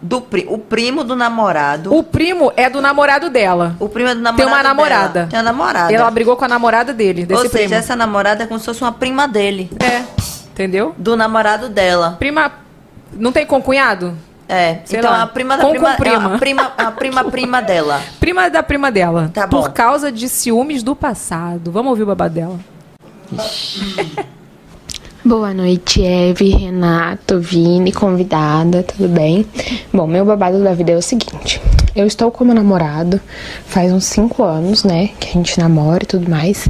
do 0.01 0.21
pri 0.21 0.45
o 0.49 0.57
primo 0.57 1.03
do 1.03 1.15
namorado. 1.15 1.93
O 1.93 2.03
primo 2.03 2.51
é 2.55 2.69
do 2.69 2.81
namorado 2.81 3.29
dela. 3.29 3.75
O 3.79 3.89
primo 3.89 4.09
é 4.09 4.15
do 4.15 4.21
namorado 4.21 4.37
Tem 4.37 4.45
uma 4.45 4.57
dela. 4.57 4.69
namorada. 4.69 5.27
Tem 5.29 5.39
uma 5.39 5.43
namorada. 5.43 5.93
Ela 5.93 6.11
brigou 6.11 6.35
com 6.35 6.45
a 6.45 6.47
namorada 6.47 6.93
dele, 6.93 7.25
desse 7.25 7.43
Ou 7.43 7.49
seja, 7.49 7.63
primo. 7.65 7.75
essa 7.75 7.95
namorada 7.95 8.43
é 8.43 8.47
como 8.47 8.59
se 8.59 8.65
fosse 8.65 8.81
uma 8.81 8.91
prima 8.91 9.27
dele. 9.27 9.69
É. 9.79 10.03
Entendeu? 10.51 10.93
Do 10.97 11.15
namorado 11.15 11.69
dela. 11.69 12.15
Prima. 12.19 12.51
Não 13.13 13.31
tem 13.31 13.45
concunhado? 13.45 14.15
É. 14.49 14.79
Sei 14.85 14.99
então 14.99 15.11
lá. 15.11 15.23
a 15.23 15.27
prima 15.27 15.57
da 15.57 15.63
Com 15.63 15.71
prima, 15.71 15.89
com 15.91 15.95
prima. 15.97 16.31
é 16.31 16.35
a 16.35 16.37
prima, 16.37 16.73
a 16.77 16.91
prima 16.91 17.23
prima 17.25 17.61
dela. 17.61 18.01
Prima 18.19 18.49
da 18.49 18.63
prima 18.63 18.91
dela. 18.91 19.29
Tá 19.33 19.45
bom. 19.45 19.61
Por 19.61 19.71
causa 19.71 20.11
de 20.11 20.29
ciúmes 20.29 20.83
do 20.83 20.95
passado. 20.95 21.71
Vamos 21.71 21.89
ouvir 21.91 22.03
o 22.03 22.05
babado 22.05 22.33
dela. 22.33 22.59
Boa 25.27 25.53
noite, 25.53 26.01
Eve, 26.01 26.51
Renato, 26.51 27.37
Vini, 27.37 27.91
convidada, 27.91 28.81
tudo 28.81 29.09
bem? 29.09 29.45
Bom, 29.91 30.07
meu 30.07 30.23
babado 30.23 30.63
da 30.63 30.73
vida 30.73 30.93
é 30.93 30.95
o 30.95 31.01
seguinte: 31.01 31.61
eu 31.93 32.07
estou 32.07 32.31
com 32.31 32.45
meu 32.45 32.55
namorado 32.55 33.19
faz 33.65 33.91
uns 33.91 34.05
5 34.05 34.41
anos, 34.41 34.85
né? 34.85 35.09
Que 35.19 35.27
a 35.27 35.33
gente 35.33 35.59
namora 35.59 36.03
e 36.03 36.05
tudo 36.05 36.31
mais. 36.31 36.69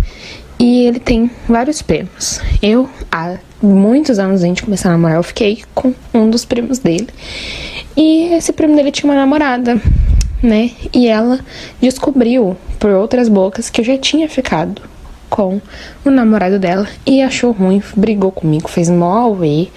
E 0.57 0.85
ele 0.87 0.99
tem 0.99 1.29
vários 1.47 1.83
primos. 1.83 2.41
Eu, 2.59 2.89
há 3.11 3.37
muitos 3.61 4.17
anos 4.17 4.41
antes 4.41 4.55
de 4.55 4.63
começar 4.63 4.89
a 4.89 4.93
namorar, 4.93 5.17
eu 5.17 5.23
fiquei 5.23 5.61
com 5.75 5.93
um 6.11 6.27
dos 6.27 6.43
primos 6.43 6.79
dele. 6.79 7.09
E 7.95 8.33
esse 8.33 8.51
primo 8.51 8.75
dele 8.75 8.91
tinha 8.91 9.07
uma 9.07 9.19
namorada, 9.19 9.79
né? 10.41 10.71
E 10.91 11.07
ela 11.07 11.39
descobriu 11.79 12.57
por 12.79 12.89
outras 12.89 13.29
bocas 13.29 13.69
que 13.69 13.81
eu 13.81 13.85
já 13.85 13.99
tinha 13.99 14.27
ficado 14.27 14.81
com 15.37 15.61
o 16.03 16.09
namorado 16.09 16.57
dela 16.57 16.87
e 17.05 17.21
achou 17.21 17.51
ruim, 17.51 17.79
brigou 17.95 18.31
comigo, 18.31 18.67
fez 18.67 18.89
mó. 18.89 19.27
E 19.43 19.69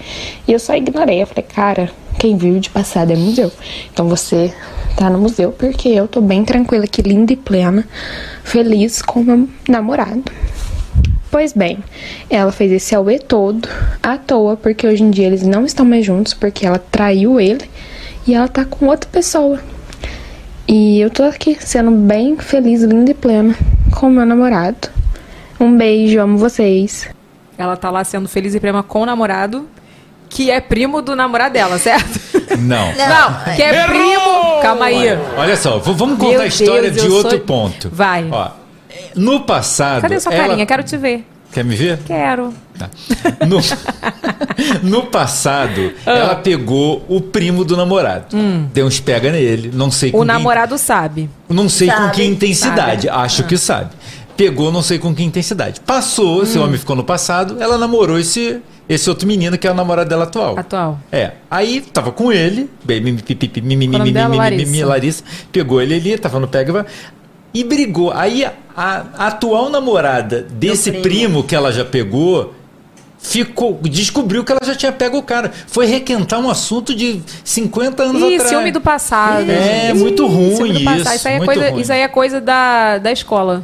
eu 0.47 0.57
só 0.57 0.75
ignorei. 0.75 1.21
Eu 1.21 1.27
falei, 1.27 1.43
cara, 1.43 1.91
quem 2.17 2.35
vive 2.35 2.59
de 2.59 2.71
passado 2.71 3.11
é 3.11 3.15
museu. 3.15 3.51
Então 3.93 4.09
você 4.09 4.51
tá 4.97 5.07
no 5.07 5.19
museu 5.19 5.51
porque 5.51 5.89
eu 5.89 6.07
tô 6.07 6.19
bem 6.19 6.43
tranquila 6.43 6.85
aqui, 6.85 7.03
linda 7.03 7.33
e 7.33 7.35
plena, 7.35 7.87
feliz 8.43 9.03
com 9.03 9.21
meu 9.21 9.47
namorado. 9.69 10.23
Pois 11.29 11.53
bem, 11.53 11.77
ela 12.27 12.51
fez 12.51 12.71
esse 12.71 12.95
auê 12.95 13.19
todo 13.19 13.69
à 14.01 14.17
toa, 14.17 14.57
porque 14.57 14.87
hoje 14.87 15.03
em 15.03 15.11
dia 15.11 15.27
eles 15.27 15.43
não 15.43 15.63
estão 15.63 15.85
mais 15.85 16.03
juntos, 16.03 16.33
porque 16.33 16.65
ela 16.65 16.79
traiu 16.79 17.39
ele 17.39 17.69
e 18.27 18.33
ela 18.33 18.47
tá 18.47 18.65
com 18.65 18.87
outra 18.87 19.07
pessoa. 19.09 19.59
E 20.67 20.99
eu 20.99 21.11
tô 21.11 21.21
aqui 21.23 21.55
sendo 21.59 21.91
bem 21.91 22.35
feliz, 22.37 22.81
linda 22.81 23.11
e 23.11 23.13
plena 23.13 23.55
com 23.91 24.07
o 24.07 24.09
meu 24.09 24.25
namorado. 24.25 25.00
Um 25.61 25.77
beijo, 25.77 26.19
amo 26.19 26.37
vocês. 26.37 27.07
Ela 27.57 27.77
tá 27.77 27.89
lá 27.91 28.03
sendo 28.03 28.27
feliz 28.27 28.55
e 28.55 28.59
prima 28.59 28.81
com 28.81 29.01
o 29.01 29.05
namorado, 29.05 29.67
que 30.29 30.49
é 30.49 30.59
primo 30.59 31.01
do 31.01 31.15
namorado 31.15 31.53
dela, 31.53 31.77
certo? 31.77 32.19
Não. 32.59 32.87
Não, 32.87 33.55
que 33.55 33.61
é 33.61 33.85
primo. 33.87 34.61
Calma 34.61 34.85
aí. 34.85 35.07
Olha 35.37 35.55
só, 35.55 35.77
vamos 35.77 36.17
contar 36.17 36.31
Meu 36.31 36.41
a 36.41 36.47
história 36.47 36.89
Deus, 36.91 37.05
de 37.05 37.11
outro 37.11 37.31
sou- 37.31 37.39
ponto. 37.41 37.89
Vai. 37.93 38.27
Ó, 38.31 38.49
no 39.15 39.41
passado. 39.41 40.01
Cadê 40.01 40.19
sua 40.19 40.33
ela- 40.33 40.47
carinha? 40.47 40.65
Quero 40.65 40.83
te 40.83 40.97
ver. 40.97 41.25
Quer 41.53 41.65
me 41.65 41.75
ver? 41.75 41.99
Quero. 42.05 42.53
No, 43.45 43.59
no 44.81 45.03
passado, 45.07 45.93
Ah. 46.05 46.11
ela 46.11 46.35
pegou 46.35 47.05
o 47.09 47.19
primo 47.21 47.63
do 47.65 47.75
namorado. 47.75 48.35
Deu 48.73 48.85
uns 48.87 48.99
pega 49.01 49.31
nele, 49.31 49.69
não 49.73 49.91
sei 49.91 50.11
com 50.11 50.17
Hum. 50.17 50.21
O 50.21 50.25
quem- 50.25 50.33
namorado 50.33 50.77
sabe. 50.77 51.29
Não 51.49 51.67
sei 51.67 51.89
com 51.89 51.97
Sabe. 51.97 52.11
que 52.15 52.23
intensidade, 52.23 53.07
Sabe. 53.07 53.19
acho 53.23 53.41
Ah. 53.41 53.45
que 53.45 53.57
sabe. 53.57 53.89
Pegou, 54.41 54.71
não 54.71 54.81
sei 54.81 54.97
com 54.97 55.13
que 55.13 55.21
intensidade. 55.21 55.79
Passou, 55.81 56.41
esse 56.41 56.57
Hum. 56.57 56.63
homem 56.63 56.75
ficou 56.79 56.95
no 56.95 57.03
passado, 57.03 57.61
ela 57.61 57.77
namorou 57.77 58.17
esse, 58.17 58.59
esse 58.89 59.07
outro 59.07 59.27
menino 59.27 59.55
que 59.55 59.67
é 59.67 59.71
o 59.71 59.73
namorado 59.75 60.09
dela 60.09 60.23
atual. 60.23 60.57
Atual. 60.57 60.99
É. 61.11 61.33
Aí 61.49 61.79
tava 61.79 62.11
com 62.11 62.33
ele, 62.33 62.67
Larissa, 64.87 65.23
pegou 65.51 65.79
ele 65.79 65.93
ali, 65.93 66.17
tava 66.17 66.39
no 66.39 66.47
pega 66.47 66.87
e 67.53 67.63
brigou. 67.63 68.11
Aí 68.11 68.43
a, 68.43 68.51
a 68.75 69.27
atual 69.27 69.69
namorada 69.69 70.47
desse 70.51 70.89
primo. 70.91 71.03
primo 71.03 71.43
que 71.43 71.55
ela 71.55 71.71
já 71.71 71.85
pegou 71.85 72.55
ficou 73.21 73.79
descobriu 73.83 74.43
que 74.43 74.51
ela 74.51 74.61
já 74.63 74.75
tinha 74.75 74.91
pego 74.91 75.17
o 75.17 75.23
cara. 75.23 75.51
Foi 75.67 75.85
requentar 75.85 76.39
um 76.39 76.49
assunto 76.49 76.93
de 76.95 77.21
50 77.43 78.03
anos 78.03 78.21
Ih, 78.21 78.33
atrás. 78.35 78.49
ciúme 78.49 78.71
do 78.71 78.81
passado. 78.81 79.49
É, 79.49 79.91
Ih, 79.91 79.93
muito 79.93 80.25
ruim 80.27 80.55
ciúme 80.55 80.73
do 80.73 80.83
passado. 80.83 81.01
isso, 81.05 81.15
Isso 81.15 81.27
aí 81.27 81.33
é 81.33 81.37
muito 81.37 81.47
coisa, 81.53 81.69
ruim. 81.69 81.81
isso 81.81 81.93
aí 81.93 81.99
é 82.01 82.07
coisa 82.07 82.41
da, 82.41 82.97
da 82.97 83.11
escola. 83.11 83.63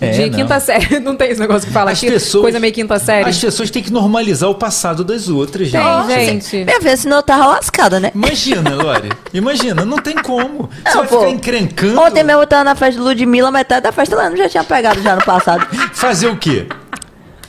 É, 0.00 0.10
de 0.10 0.30
não. 0.30 0.38
quinta 0.38 0.58
série. 0.60 0.98
Não 1.00 1.16
tem 1.16 1.30
esse 1.30 1.40
negócio 1.40 1.66
que 1.66 1.72
fala 1.72 1.90
As 1.92 1.98
aqui? 1.98 2.10
pessoas- 2.10 2.42
Coisa 2.42 2.58
meio 2.60 2.72
quinta 2.72 2.98
série. 2.98 3.28
As 3.28 3.38
pessoas 3.38 3.70
têm 3.70 3.82
que 3.82 3.92
normalizar 3.92 4.48
o 4.50 4.54
passado 4.54 5.04
das 5.04 5.28
outras, 5.28 5.68
gente. 5.68 6.06
Tem, 6.08 6.26
gente. 6.26 6.64
Minha 6.64 6.80
filha, 6.80 6.96
senão 6.96 7.16
eu 7.18 7.22
tava 7.22 7.46
lascada, 7.46 8.00
né? 8.00 8.10
Imagina, 8.14 8.74
Lore. 8.74 9.10
Imagina, 9.32 9.84
não 9.84 9.98
tem 9.98 10.16
como. 10.16 10.68
Você 10.84 10.94
Não, 10.96 11.00
vai 11.04 11.06
pô. 11.08 11.18
ficar 11.20 11.30
encrencando. 11.30 12.00
Ontem 12.00 12.24
mesmo 12.24 12.42
eu 12.42 12.46
tava 12.46 12.64
na 12.64 12.74
festa 12.74 13.00
de 13.00 13.06
Ludmilla, 13.06 13.50
metade 13.52 13.82
da 13.82 13.92
festa 13.92 14.14
ela 14.16 14.28
não 14.30 14.36
já 14.36 14.48
tinha 14.48 14.64
pegado 14.64 15.00
já 15.02 15.14
no 15.16 15.24
passado. 15.24 15.66
Fazer 15.94 16.26
o 16.28 16.36
quê? 16.36 16.66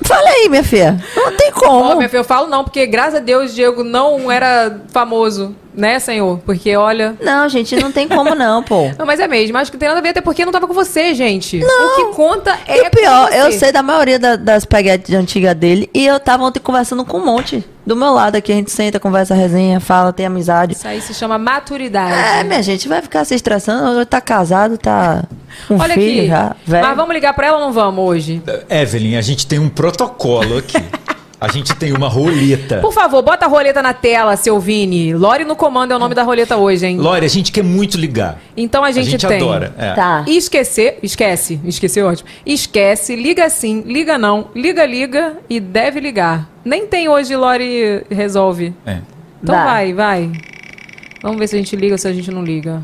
Fala 0.03 0.30
aí, 0.30 0.49
minha 0.49 0.63
filha. 0.63 0.97
Não 1.15 1.31
tem 1.35 1.51
como. 1.51 1.91
Ó, 1.91 1.95
minha 1.95 2.09
filha, 2.09 2.19
eu 2.19 2.25
falo 2.25 2.47
não, 2.47 2.63
porque 2.63 2.85
graças 2.85 3.15
a 3.15 3.19
Deus 3.19 3.53
Diego 3.53 3.84
não 3.84 4.31
era 4.31 4.81
famoso, 4.89 5.55
né, 5.75 5.99
senhor? 5.99 6.39
Porque 6.45 6.75
olha. 6.75 7.15
Não, 7.21 7.47
gente, 7.49 7.75
não 7.75 7.91
tem 7.91 8.07
como 8.07 8.33
não, 8.35 8.61
pô. 8.63 8.91
Não, 8.97 9.05
mas 9.05 9.19
é 9.19 9.27
mesmo. 9.27 9.57
Acho 9.57 9.71
que 9.71 9.77
tem 9.77 9.87
nada 9.87 9.99
a 9.99 10.03
ver, 10.03 10.09
até 10.09 10.21
porque 10.21 10.45
não 10.45 10.51
tava 10.51 10.67
com 10.67 10.73
você, 10.73 11.13
gente. 11.13 11.61
O 11.63 11.95
que 11.95 12.15
conta 12.15 12.57
é. 12.67 12.77
E 12.77 12.87
o 12.87 12.91
pior, 12.91 13.27
com 13.27 13.33
você. 13.33 13.41
eu 13.41 13.51
sei 13.53 13.71
da 13.71 13.81
maioria 13.83 14.17
da- 14.19 14.35
das 14.35 14.65
peguetes 14.65 15.13
antigas 15.15 15.55
dele 15.55 15.89
e 15.93 16.05
eu 16.05 16.19
tava 16.19 16.43
ontem 16.43 16.59
conversando 16.59 17.03
com 17.05 17.17
um 17.17 17.25
monte. 17.25 17.63
Do 17.85 17.97
meu 17.97 18.13
lado 18.13 18.37
aqui, 18.37 18.49
a 18.51 18.55
gente 18.55 18.71
senta, 18.71 18.97
conversa, 18.97 19.35
resenha, 19.35 19.77
fala, 19.79 20.13
tem 20.13 20.25
amizade. 20.25 20.73
Isso 20.73 20.87
aí 20.87 21.01
se 21.01 21.13
chama 21.13 21.37
maturidade. 21.37 22.39
É, 22.39 22.43
minha 22.45 22.63
gente, 22.63 22.87
vai 22.87 23.01
ficar 23.01 23.25
se 23.25 23.35
estressando, 23.35 24.05
tá 24.05 24.21
casado, 24.21 24.77
tá 24.77 25.23
com 25.67 25.77
Olha 25.77 25.93
filho 25.93 26.19
aqui. 26.21 26.27
já, 26.29 26.55
velho. 26.65 26.85
Mas 26.87 26.95
vamos 26.95 27.13
ligar 27.13 27.33
pra 27.33 27.47
ela 27.47 27.57
ou 27.57 27.63
não 27.65 27.73
vamos 27.73 28.05
hoje? 28.05 28.41
Evelyn, 28.69 29.17
a 29.17 29.21
gente 29.21 29.45
tem 29.45 29.59
um 29.59 29.67
protocolo 29.67 30.57
aqui. 30.59 30.77
A 31.44 31.52
gente 31.52 31.76
tem 31.76 31.91
uma 31.91 32.07
roleta. 32.07 32.78
Por 32.80 32.94
favor, 32.94 33.22
bota 33.22 33.45
a 33.45 33.49
roleta 33.49 33.82
na 33.82 33.94
tela, 33.94 34.38
seu 34.38 34.61
Vini. 34.61 35.14
Lore 35.14 35.44
no 35.44 35.57
comando 35.57 35.91
é 35.91 35.95
o 35.98 35.99
nome 35.99 36.15
da 36.15 36.24
roleta 36.24 36.56
hoje, 36.56 36.86
hein? 36.86 36.98
Lore, 36.98 37.26
a 37.26 37.28
gente 37.28 37.52
quer 37.52 37.65
muito 37.65 37.98
ligar. 37.98 38.40
Então 38.56 38.82
a 38.82 38.94
gente, 38.94 39.10
gente 39.10 39.28
tem. 39.28 39.41
adora, 39.41 39.76
é. 39.78 39.91
Tá. 39.91 40.24
Esquecer, 40.26 40.99
esquece, 41.03 41.60
esquecer 41.65 41.99
é 41.99 42.03
ótimo. 42.06 42.30
Esquece, 42.45 43.18
liga 43.18 43.49
sim, 43.49 43.82
liga 43.82 44.18
não, 44.18 44.52
liga, 44.56 44.86
liga 44.86 45.36
e 45.49 45.60
deve 45.60 45.99
ligar. 45.99 46.49
Nem 46.64 46.88
tem 46.88 47.10
hoje 47.10 47.36
Lore 47.36 48.06
resolve. 48.10 48.74
É. 48.86 48.99
Então 49.44 49.53
vai, 49.53 49.94
vai. 49.94 50.32
Vamos 51.22 51.40
ver 51.40 51.48
se 51.48 51.56
a 51.56 51.60
gente 51.60 51.76
liga 51.76 51.95
ou 51.95 51.98
se 51.98 52.07
a 52.07 52.14
gente 52.14 52.32
não 52.32 52.41
liga. 52.41 52.82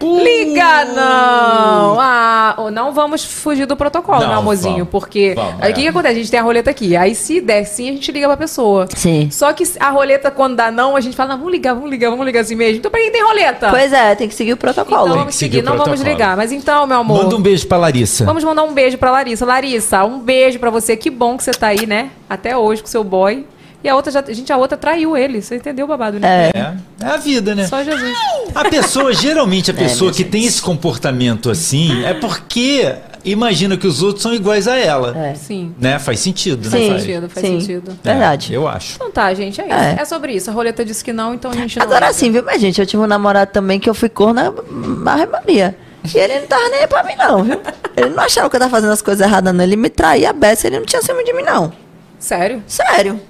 Liga 0.00 0.84
não! 0.86 2.00
Ah, 2.00 2.54
ou 2.56 2.70
não 2.70 2.92
vamos 2.92 3.24
fugir 3.24 3.66
do 3.66 3.76
protocolo, 3.76 4.20
Não, 4.20 4.28
meu 4.28 4.38
amorzinho, 4.38 4.74
vamos. 4.76 4.88
porque 4.90 5.34
Vamos, 5.36 5.54
aí 5.60 5.70
o 5.70 5.70
é. 5.70 5.72
que, 5.74 5.82
que 5.82 5.88
acontece? 5.88 6.14
A 6.14 6.18
gente 6.18 6.30
tem 6.30 6.40
a 6.40 6.42
roleta 6.42 6.70
aqui. 6.70 6.96
Aí 6.96 7.14
se 7.14 7.40
der 7.40 7.64
sim, 7.64 7.88
a 7.90 7.92
gente 7.92 8.10
liga 8.10 8.26
pra 8.26 8.36
pessoa. 8.36 8.86
Sim. 8.94 9.28
Só 9.30 9.52
que 9.52 9.64
a 9.78 9.90
roleta, 9.90 10.30
quando 10.30 10.56
dá 10.56 10.70
não, 10.70 10.96
a 10.96 11.00
gente 11.00 11.16
fala, 11.16 11.30
não, 11.30 11.38
vamos 11.38 11.52
ligar, 11.52 11.74
vamos 11.74 11.90
ligar, 11.90 12.10
vamos 12.10 12.24
ligar 12.26 12.40
assim 12.40 12.54
mesmo. 12.54 12.78
Então 12.78 12.90
pra 12.90 13.00
quem 13.00 13.12
tem 13.12 13.22
roleta? 13.22 13.68
Pois 13.70 13.92
é, 13.92 14.14
tem 14.14 14.28
que 14.28 14.34
seguir 14.34 14.52
o 14.54 14.56
protocolo. 14.56 15.02
Então 15.06 15.18
vamos 15.18 15.34
seguir 15.34 15.56
seguir, 15.56 15.62
não 15.64 15.72
vamos 15.72 15.84
protocolo. 16.00 16.12
ligar. 16.12 16.36
Mas 16.36 16.52
então, 16.52 16.86
meu 16.86 16.98
amor. 16.98 17.22
Manda 17.24 17.36
um 17.36 17.42
beijo 17.42 17.66
pra 17.66 17.76
Larissa. 17.78 18.24
Vamos 18.24 18.42
mandar 18.44 18.62
um 18.62 18.72
beijo 18.72 18.96
pra 18.98 19.10
Larissa. 19.10 19.44
Larissa, 19.44 20.04
um 20.04 20.18
beijo 20.18 20.58
pra 20.58 20.70
você. 20.70 20.96
Que 20.96 21.10
bom 21.10 21.36
que 21.36 21.44
você 21.44 21.50
tá 21.52 21.68
aí, 21.68 21.86
né? 21.86 22.10
Até 22.28 22.56
hoje 22.56 22.80
com 22.82 22.88
seu 22.88 23.04
boy. 23.04 23.44
E 23.82 23.88
a 23.88 23.96
outra, 23.96 24.12
já, 24.12 24.22
gente, 24.22 24.52
a 24.52 24.56
outra 24.56 24.76
traiu 24.76 25.16
ele. 25.16 25.40
Você 25.40 25.56
entendeu, 25.56 25.86
babado, 25.86 26.20
né? 26.20 26.50
É, 26.54 26.74
é 27.02 27.06
a 27.06 27.16
vida, 27.16 27.54
né? 27.54 27.66
Só 27.66 27.82
Jesus. 27.82 28.16
A 28.54 28.64
pessoa, 28.68 29.12
geralmente 29.14 29.70
a 29.70 29.74
pessoa 29.74 30.10
minha 30.10 30.22
que 30.22 30.30
tem 30.30 30.44
esse 30.44 30.60
comportamento 30.60 31.50
assim, 31.50 32.04
é 32.04 32.12
porque 32.12 32.94
imagina 33.24 33.76
que 33.78 33.86
os 33.86 34.02
outros 34.02 34.22
são 34.22 34.34
iguais 34.34 34.68
a 34.68 34.76
ela. 34.76 35.16
É. 35.16 35.34
Sim. 35.34 35.74
Né? 35.78 35.98
Faz 35.98 36.20
sentido, 36.20 36.68
né? 36.68 36.78
Sim. 36.78 36.88
Faz 36.90 37.02
sentido, 37.02 37.30
faz 37.30 37.46
Sim. 37.46 37.60
sentido. 37.60 37.98
É, 38.04 38.10
Verdade. 38.10 38.52
eu 38.52 38.68
acho. 38.68 38.96
Então 38.96 39.10
tá, 39.10 39.32
gente, 39.32 39.60
é 39.60 39.64
isso. 39.64 39.74
É. 39.74 39.96
É, 39.98 40.04
sobre 40.04 40.32
isso. 40.34 40.50
A 40.50 40.52
roleta 40.52 40.84
disse 40.84 41.02
que 41.02 41.12
não, 41.12 41.32
então 41.32 41.50
a 41.50 41.54
gente 41.54 41.78
não. 41.78 41.86
Agora 41.86 42.06
liga. 42.06 42.18
sim, 42.18 42.30
viu, 42.30 42.42
mas 42.44 42.60
gente, 42.60 42.80
eu 42.80 42.86
tive 42.86 43.02
um 43.02 43.06
namorado 43.06 43.50
também 43.50 43.80
que 43.80 43.88
eu 43.88 43.94
fui 43.94 44.10
corna 44.10 44.52
Maria 44.70 45.26
Maria. 45.26 45.76
E 46.14 46.18
ele 46.18 46.40
não 46.40 46.46
tava 46.46 46.68
nem 46.68 46.80
aí 46.80 46.86
pra 46.86 47.02
mim, 47.02 47.14
não, 47.16 47.44
viu? 47.44 47.60
Ele 47.96 48.10
não 48.10 48.22
achava 48.22 48.48
que 48.48 48.56
eu 48.56 48.60
tava 48.60 48.70
fazendo 48.70 48.92
as 48.92 49.02
coisas 49.02 49.26
erradas, 49.26 49.54
não. 49.54 49.62
Ele 49.62 49.76
me 49.76 49.90
traía 49.90 50.30
a 50.30 50.32
beça, 50.32 50.66
ele 50.66 50.78
não 50.78 50.86
tinha 50.86 51.02
ciúme 51.02 51.24
de 51.24 51.32
mim, 51.32 51.42
não. 51.42 51.72
Sério? 52.18 52.62
Sério. 52.66 53.20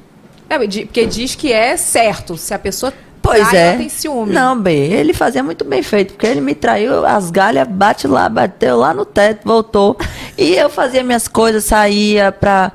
É, 0.51 0.59
di- 0.67 0.85
porque 0.85 1.07
diz 1.07 1.35
que 1.35 1.53
é 1.53 1.77
certo. 1.77 2.37
Se 2.37 2.53
a 2.53 2.59
pessoa 2.59 2.93
Pois 3.23 3.53
é. 3.55 3.69
ela 3.69 3.77
tem 3.79 3.89
ciúme. 3.89 4.33
Não, 4.33 4.59
B, 4.61 4.73
ele 4.73 5.13
fazia 5.15 5.43
muito 5.43 5.65
bem 5.65 5.83
feito, 5.83 6.15
porque 6.15 6.27
ele 6.27 6.41
me 6.41 6.55
traiu, 6.55 7.05
as 7.07 7.31
galhas, 7.31 7.69
bate 7.69 8.07
lá, 8.09 8.29
bateu 8.29 8.77
lá 8.79 8.93
no 8.95 9.05
teto, 9.05 9.43
voltou. 9.45 9.97
E 10.37 10.55
eu 10.57 10.69
fazia 10.71 11.03
minhas 11.05 11.29
coisas, 11.29 11.65
saía 11.65 12.33
pra, 12.33 12.73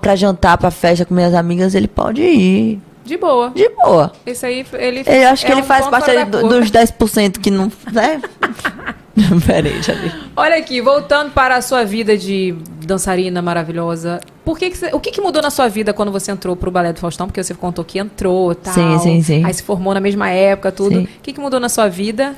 pra 0.00 0.16
jantar, 0.16 0.58
pra 0.58 0.70
festa 0.70 1.04
com 1.04 1.14
minhas 1.14 1.32
amigas, 1.32 1.74
ele 1.74 1.88
pode 1.88 2.22
ir. 2.22 2.80
De 3.08 3.16
boa. 3.16 3.50
De 3.54 3.68
boa. 3.70 4.12
Esse 4.26 4.44
aí, 4.44 4.66
ele. 4.74 5.02
Eu 5.06 5.28
acho 5.30 5.44
que 5.46 5.50
é 5.50 5.54
ele 5.54 5.62
um 5.62 5.64
faz 5.64 5.86
parte 5.88 6.10
ali 6.10 6.24
do- 6.26 6.46
dos 6.46 6.70
10% 6.70 7.38
que 7.40 7.50
não. 7.50 7.72
Né? 7.90 8.20
Peraí, 9.46 9.82
já 9.82 9.94
vi. 9.94 10.12
Olha 10.36 10.56
aqui, 10.56 10.80
voltando 10.80 11.32
para 11.32 11.56
a 11.56 11.62
sua 11.62 11.84
vida 11.84 12.16
de 12.16 12.54
dançarina 12.86 13.42
maravilhosa. 13.42 14.20
Por 14.44 14.58
que 14.58 14.70
que 14.70 14.76
você- 14.78 14.90
o 14.92 15.00
que, 15.00 15.10
que 15.10 15.20
mudou 15.20 15.42
na 15.42 15.50
sua 15.50 15.68
vida 15.68 15.92
quando 15.92 16.12
você 16.12 16.30
entrou 16.30 16.54
pro 16.54 16.70
Balé 16.70 16.92
do 16.92 17.00
Faustão? 17.00 17.26
Porque 17.26 17.42
você 17.42 17.54
contou 17.54 17.84
que 17.84 17.98
entrou, 17.98 18.54
tal. 18.54 18.72
Sim, 18.74 18.98
sim, 19.00 19.22
sim. 19.22 19.44
Aí 19.44 19.52
se 19.52 19.62
formou 19.62 19.92
na 19.92 20.00
mesma 20.00 20.30
época, 20.30 20.70
tudo. 20.70 20.96
Sim. 20.96 21.04
O 21.04 21.22
que, 21.22 21.32
que 21.32 21.40
mudou 21.40 21.58
na 21.58 21.68
sua 21.68 21.88
vida? 21.88 22.34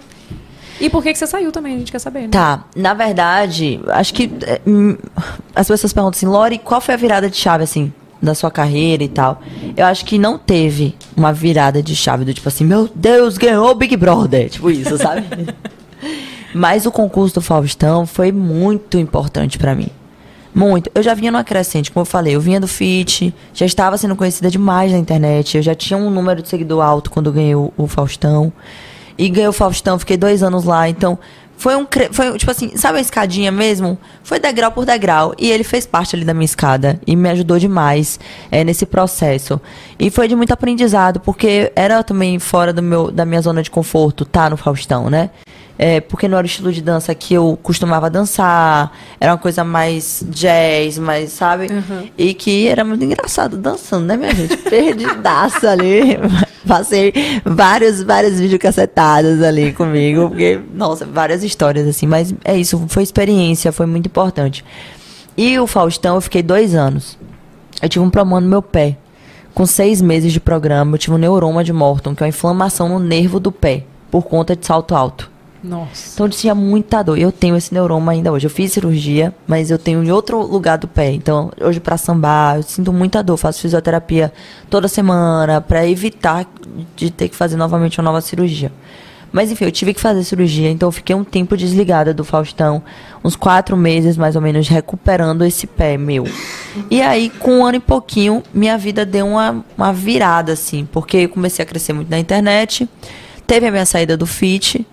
E 0.81 0.89
por 0.89 1.03
que, 1.03 1.13
que 1.13 1.19
você 1.19 1.27
saiu 1.27 1.53
também? 1.53 1.75
A 1.75 1.79
gente 1.79 1.93
quer 1.93 1.99
saber, 1.99 2.21
né? 2.23 2.29
Tá, 2.31 2.65
na 2.75 2.95
verdade, 2.95 3.79
acho 3.89 4.15
que 4.15 4.31
é, 4.47 4.61
hum, 4.67 4.97
as 5.55 5.69
pessoas 5.69 5.93
perguntam 5.93 6.17
assim, 6.17 6.27
Lori, 6.27 6.57
qual 6.59 6.81
foi 6.81 6.95
a 6.95 6.97
virada 6.97 7.29
de 7.29 7.37
chave, 7.37 7.65
assim, 7.65 7.93
da 8.23 8.35
sua 8.35 8.51
carreira 8.51 9.03
e 9.03 9.09
tal? 9.09 9.41
Eu 9.77 9.87
acho 9.87 10.05
que 10.05 10.19
não 10.19 10.39
teve 10.39 10.95
uma 11.17 11.33
virada 11.33 11.83
de 11.83 11.95
chave 11.97 12.25
do 12.25 12.35
tipo 12.35 12.49
assim, 12.49 12.65
meu 12.65 12.89
Deus, 12.95 13.39
ganhou 13.39 13.71
o 13.71 13.75
Big 13.75 13.97
Brother, 13.97 14.49
tipo 14.51 14.71
isso, 14.71 14.97
sabe? 14.99 15.25
Mas 16.55 16.87
o 16.87 16.91
concurso 16.91 17.37
do 17.37 17.41
Faustão 17.41 18.07
foi 18.07 18.33
muito 18.33 18.99
importante 18.99 19.59
pra 19.59 19.75
mim. 19.75 19.89
Muito. 20.55 20.91
Eu 20.95 21.03
já 21.03 21.15
vinha 21.15 21.31
numa 21.31 21.45
crescente, 21.45 21.91
como 21.93 22.03
eu 22.03 22.07
falei, 22.07 22.35
eu 22.35 22.41
vinha 22.41 22.61
do 22.61 22.67
FIT, 22.67 23.33
já 23.55 23.65
estava 23.65 23.97
sendo 23.97 24.17
conhecida 24.17 24.51
demais 24.51 24.91
na 24.91 24.99
internet, 24.99 25.57
eu 25.57 25.63
já 25.63 25.75
tinha 25.75 25.97
um 25.97 26.11
número 26.11 26.43
de 26.43 26.49
seguidor 26.49 26.83
alto 26.83 27.11
quando 27.11 27.31
ganhei 27.31 27.55
o, 27.55 27.73
o 27.77 27.87
Faustão. 27.87 28.53
E 29.17 29.29
ganhei 29.29 29.49
o 29.49 29.53
Faustão, 29.53 29.99
fiquei 29.99 30.17
dois 30.17 30.43
anos 30.43 30.65
lá, 30.65 30.89
então 30.89 31.19
foi 31.61 31.77
um. 31.77 31.87
Foi, 32.11 32.39
tipo 32.39 32.51
assim, 32.51 32.75
sabe 32.75 32.97
a 32.97 33.01
escadinha 33.03 33.53
mesmo? 33.53 33.99
Foi 34.25 34.41
degrau 34.41 34.73
por 34.73 34.87
degrau. 34.87 35.35
E 35.39 35.51
ele 35.51 35.63
fez 35.63 35.85
parte 35.85 36.17
ali 36.17 36.25
da 36.25 36.33
minha 36.33 36.47
escada 36.47 36.99
e 37.07 37.15
me 37.15 37.29
ajudou 37.29 37.59
demais 37.59 38.19
é, 38.51 38.65
nesse 38.65 38.87
processo. 38.87 39.61
E 39.99 40.11
foi 40.11 40.27
de 40.27 40.35
muito 40.35 40.53
aprendizado, 40.53 41.21
porque 41.21 41.71
era 41.77 42.03
também 42.03 42.39
fora 42.39 42.73
do 42.73 42.83
meu, 42.83 43.11
da 43.11 43.27
minha 43.27 43.43
zona 43.43 43.63
de 43.63 43.71
conforto, 43.71 44.25
tá 44.25 44.49
no 44.49 44.57
Faustão, 44.57 45.11
né? 45.11 45.29
É, 45.83 45.99
porque 45.99 46.29
não 46.29 46.37
era 46.37 46.45
o 46.45 46.47
estilo 46.47 46.71
de 46.71 46.83
dança 46.83 47.15
que 47.15 47.33
eu 47.33 47.59
costumava 47.63 48.11
dançar, 48.11 48.93
era 49.19 49.33
uma 49.33 49.39
coisa 49.39 49.65
mais 49.65 50.23
jazz, 50.29 50.99
mais, 50.99 51.33
sabe? 51.33 51.69
E 52.19 52.35
que 52.35 52.69
era 52.69 52.85
muito 52.85 53.03
engraçado 53.03 53.57
dançando, 53.57 54.05
né, 54.05 54.15
minha 54.15 54.35
gente? 54.35 54.59
Perdidaça 54.59 55.71
ali. 55.71 56.19
Passei 56.69 57.15
vários, 57.47 58.03
vários 58.03 58.39
videocassetados 58.39 59.43
ali 59.43 59.73
comigo, 59.73 60.29
porque, 60.29 60.61
nossa, 60.75 61.07
várias 61.07 61.43
histórias 61.43 61.89
assim, 61.89 62.07
mas 62.07 62.35
é 62.45 62.55
isso, 62.59 62.85
foi 62.87 63.03
experiência, 63.03 63.73
foi 63.73 63.87
muito 63.87 64.05
importante. 64.05 64.63
E 65.35 65.59
o 65.59 65.67
Faustão, 65.67 66.17
eu 66.17 66.21
fiquei 66.21 66.43
dois 66.43 66.75
anos. 66.75 67.17
Eu 67.81 67.89
tive 67.89 68.05
um 68.05 68.11
problema 68.11 68.39
no 68.39 68.49
meu 68.49 68.61
pé. 68.61 68.99
Com 69.55 69.65
seis 69.65 70.03
meses 70.03 70.31
de 70.31 70.41
programa, 70.41 70.97
eu 70.97 70.99
tive 70.99 71.15
um 71.15 71.19
neuroma 71.19 71.65
de 71.65 71.73
Morton, 71.73 72.15
que 72.15 72.23
é 72.23 72.27
uma 72.27 72.29
inflamação 72.29 72.87
no 72.87 72.99
nervo 72.99 73.41
do 73.41 73.51
pé, 73.51 73.85
por 74.11 74.25
conta 74.25 74.55
de 74.55 74.67
salto 74.67 74.95
alto. 74.95 75.40
Nossa. 75.63 76.15
Então 76.15 76.29
tinha 76.29 76.55
muita 76.55 77.03
dor. 77.03 77.19
Eu 77.19 77.31
tenho 77.31 77.57
esse 77.57 77.73
neuroma 77.73 78.13
ainda 78.13 78.33
hoje. 78.33 78.47
Eu 78.47 78.51
fiz 78.51 78.73
cirurgia, 78.73 79.35
mas 79.47 79.71
eu 79.71 79.79
tenho 79.79 80.03
em 80.03 80.11
outro 80.11 80.41
lugar 80.41 80.79
do 80.79 80.89
pé. 80.89 81.13
Então, 81.13 81.51
hoje 81.61 81.81
pra 81.81 81.97
sambar, 81.97 82.57
eu 82.57 82.63
sinto 82.63 82.93
muita 82.93 83.23
dor. 83.23 83.37
Faço 83.37 83.61
fisioterapia 83.61 84.33
toda 84.69 84.89
semana 84.89 85.61
pra 85.61 85.87
evitar 85.87 86.47
de 86.97 87.11
ter 87.11 87.29
que 87.29 87.37
fazer 87.37 87.57
novamente 87.57 87.99
uma 87.99 88.05
nova 88.05 88.21
cirurgia. 88.21 88.73
Mas 89.33 89.51
enfim, 89.51 89.65
eu 89.65 89.71
tive 89.71 89.95
que 89.95 90.01
fazer 90.01 90.25
cirurgia, 90.25 90.69
então 90.69 90.89
eu 90.89 90.93
fiquei 90.93 91.15
um 91.15 91.23
tempo 91.23 91.57
desligada 91.57 92.13
do 92.13 92.25
Faustão, 92.25 92.83
uns 93.23 93.37
quatro 93.37 93.77
meses 93.77 94.17
mais 94.17 94.35
ou 94.35 94.43
menos 94.43 94.67
recuperando 94.67 95.45
esse 95.45 95.67
pé 95.67 95.97
meu. 95.97 96.25
E 96.91 97.01
aí, 97.01 97.31
com 97.31 97.59
um 97.59 97.67
ano 97.67 97.77
e 97.77 97.81
pouquinho, 97.81 98.43
minha 98.53 98.77
vida 98.77 99.07
deu 99.07 99.27
uma, 99.27 99.65
uma 99.79 99.93
virada, 99.93 100.53
assim, 100.53 100.85
porque 100.91 101.19
eu 101.19 101.29
comecei 101.29 101.63
a 101.63 101.67
crescer 101.67 101.93
muito 101.93 102.11
na 102.11 102.19
internet, 102.19 102.89
teve 103.47 103.69
a 103.69 103.71
minha 103.71 103.87
saída 103.87 104.17
do 104.17 104.27
FIT, 104.27 104.85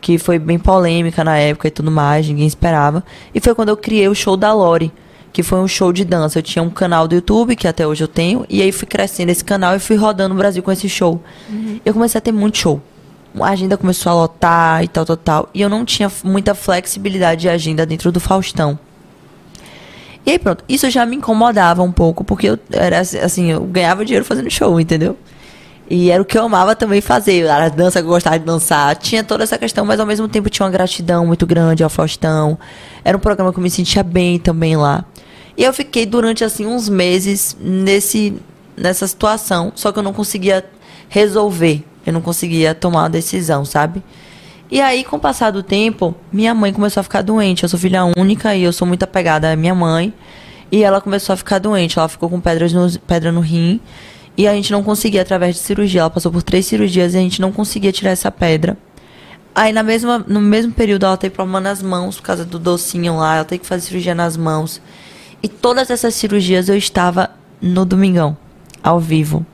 que 0.00 0.18
foi 0.18 0.38
bem 0.38 0.58
polêmica 0.58 1.24
na 1.24 1.36
época 1.36 1.68
e 1.68 1.70
tudo 1.70 1.90
mais, 1.90 2.26
ninguém 2.26 2.46
esperava. 2.46 3.04
E 3.34 3.40
foi 3.40 3.54
quando 3.54 3.70
eu 3.70 3.76
criei 3.76 4.08
o 4.08 4.14
show 4.14 4.36
da 4.36 4.52
Lori, 4.52 4.92
que 5.32 5.42
foi 5.42 5.58
um 5.58 5.68
show 5.68 5.92
de 5.92 6.04
dança. 6.04 6.38
Eu 6.38 6.42
tinha 6.42 6.62
um 6.62 6.70
canal 6.70 7.06
do 7.08 7.14
YouTube, 7.14 7.56
que 7.56 7.68
até 7.68 7.86
hoje 7.86 8.04
eu 8.04 8.08
tenho, 8.08 8.44
e 8.48 8.62
aí 8.62 8.72
fui 8.72 8.86
crescendo 8.86 9.30
esse 9.30 9.44
canal 9.44 9.74
e 9.74 9.78
fui 9.78 9.96
rodando 9.96 10.34
o 10.34 10.38
Brasil 10.38 10.62
com 10.62 10.72
esse 10.72 10.88
show. 10.88 11.22
Eu 11.84 11.92
comecei 11.92 12.18
a 12.18 12.22
ter 12.22 12.32
muito 12.32 12.58
show. 12.58 12.80
A 13.40 13.50
agenda 13.50 13.76
começou 13.76 14.10
a 14.10 14.14
lotar 14.14 14.82
e 14.82 14.88
tal, 14.88 15.04
tal, 15.04 15.16
tal. 15.16 15.48
E 15.54 15.60
eu 15.60 15.68
não 15.68 15.84
tinha 15.84 16.10
muita 16.24 16.54
flexibilidade 16.54 17.42
de 17.42 17.48
agenda 17.48 17.84
dentro 17.84 18.10
do 18.10 18.18
Faustão. 18.18 18.78
E 20.26 20.32
aí 20.32 20.38
pronto, 20.38 20.64
isso 20.68 20.90
já 20.90 21.06
me 21.06 21.16
incomodava 21.16 21.82
um 21.82 21.92
pouco, 21.92 22.24
porque 22.24 22.48
eu 22.48 22.58
era 22.70 23.00
assim, 23.00 23.50
eu 23.50 23.62
ganhava 23.62 24.04
dinheiro 24.04 24.24
fazendo 24.24 24.50
show, 24.50 24.78
entendeu? 24.80 25.16
E 25.90 26.10
era 26.10 26.22
o 26.22 26.24
que 26.24 26.36
eu 26.36 26.44
amava 26.44 26.76
também 26.76 27.00
fazer. 27.00 27.44
Era 27.44 27.66
a 27.66 27.68
dança 27.68 28.00
que 28.00 28.06
eu 28.06 28.10
gostava 28.10 28.38
de 28.38 28.44
dançar. 28.44 28.94
Tinha 28.96 29.24
toda 29.24 29.42
essa 29.42 29.56
questão, 29.56 29.86
mas 29.86 29.98
ao 29.98 30.06
mesmo 30.06 30.28
tempo 30.28 30.50
tinha 30.50 30.66
uma 30.66 30.72
gratidão 30.72 31.26
muito 31.26 31.46
grande 31.46 31.82
ao 31.82 31.88
Faustão. 31.88 32.58
Era 33.04 33.16
um 33.16 33.20
programa 33.20 33.52
que 33.52 33.58
eu 33.58 33.62
me 33.62 33.70
sentia 33.70 34.02
bem 34.02 34.38
também 34.38 34.76
lá. 34.76 35.04
E 35.56 35.64
eu 35.64 35.72
fiquei 35.72 36.04
durante 36.04 36.44
assim 36.44 36.66
uns 36.66 36.88
meses 36.88 37.56
nesse 37.58 38.34
nessa 38.76 39.06
situação, 39.08 39.72
só 39.74 39.90
que 39.90 39.98
eu 39.98 40.02
não 40.02 40.12
conseguia 40.12 40.64
resolver. 41.08 41.84
Eu 42.06 42.12
não 42.12 42.20
conseguia 42.20 42.74
tomar 42.74 43.02
uma 43.02 43.10
decisão, 43.10 43.64
sabe? 43.64 44.02
E 44.70 44.80
aí, 44.80 45.02
com 45.02 45.16
o 45.16 45.20
passar 45.20 45.50
do 45.50 45.62
tempo, 45.62 46.14
minha 46.32 46.54
mãe 46.54 46.72
começou 46.72 47.00
a 47.00 47.02
ficar 47.02 47.22
doente. 47.22 47.62
Eu 47.62 47.68
sou 47.68 47.78
filha 47.78 48.04
única 48.16 48.54
e 48.54 48.62
eu 48.62 48.72
sou 48.72 48.86
muito 48.86 49.02
apegada 49.02 49.50
à 49.50 49.56
minha 49.56 49.74
mãe. 49.74 50.12
E 50.70 50.84
ela 50.84 51.00
começou 51.00 51.32
a 51.32 51.36
ficar 51.36 51.58
doente. 51.58 51.98
Ela 51.98 52.08
ficou 52.08 52.28
com 52.28 52.38
pedras 52.40 52.72
no, 52.72 52.98
pedra 53.00 53.32
no 53.32 53.40
rim. 53.40 53.80
E 54.38 54.46
a 54.46 54.54
gente 54.54 54.70
não 54.70 54.84
conseguia, 54.84 55.22
através 55.22 55.56
de 55.56 55.62
cirurgia. 55.62 56.02
Ela 56.02 56.10
passou 56.10 56.30
por 56.30 56.44
três 56.44 56.64
cirurgias 56.64 57.12
e 57.12 57.16
a 57.16 57.20
gente 57.20 57.40
não 57.40 57.50
conseguia 57.50 57.90
tirar 57.90 58.12
essa 58.12 58.30
pedra. 58.30 58.78
Aí, 59.52 59.72
na 59.72 59.82
mesma, 59.82 60.24
no 60.28 60.40
mesmo 60.40 60.70
período, 60.70 61.06
ela 61.06 61.16
teve 61.16 61.34
problema 61.34 61.60
nas 61.60 61.82
mãos, 61.82 62.18
por 62.18 62.22
causa 62.22 62.44
do 62.44 62.56
docinho 62.56 63.16
lá. 63.16 63.34
Ela 63.34 63.44
teve 63.44 63.62
que 63.62 63.66
fazer 63.66 63.86
cirurgia 63.86 64.14
nas 64.14 64.36
mãos. 64.36 64.80
E 65.42 65.48
todas 65.48 65.90
essas 65.90 66.14
cirurgias 66.14 66.68
eu 66.68 66.76
estava 66.76 67.30
no 67.60 67.84
domingão, 67.84 68.36
ao 68.80 69.00
vivo. 69.00 69.44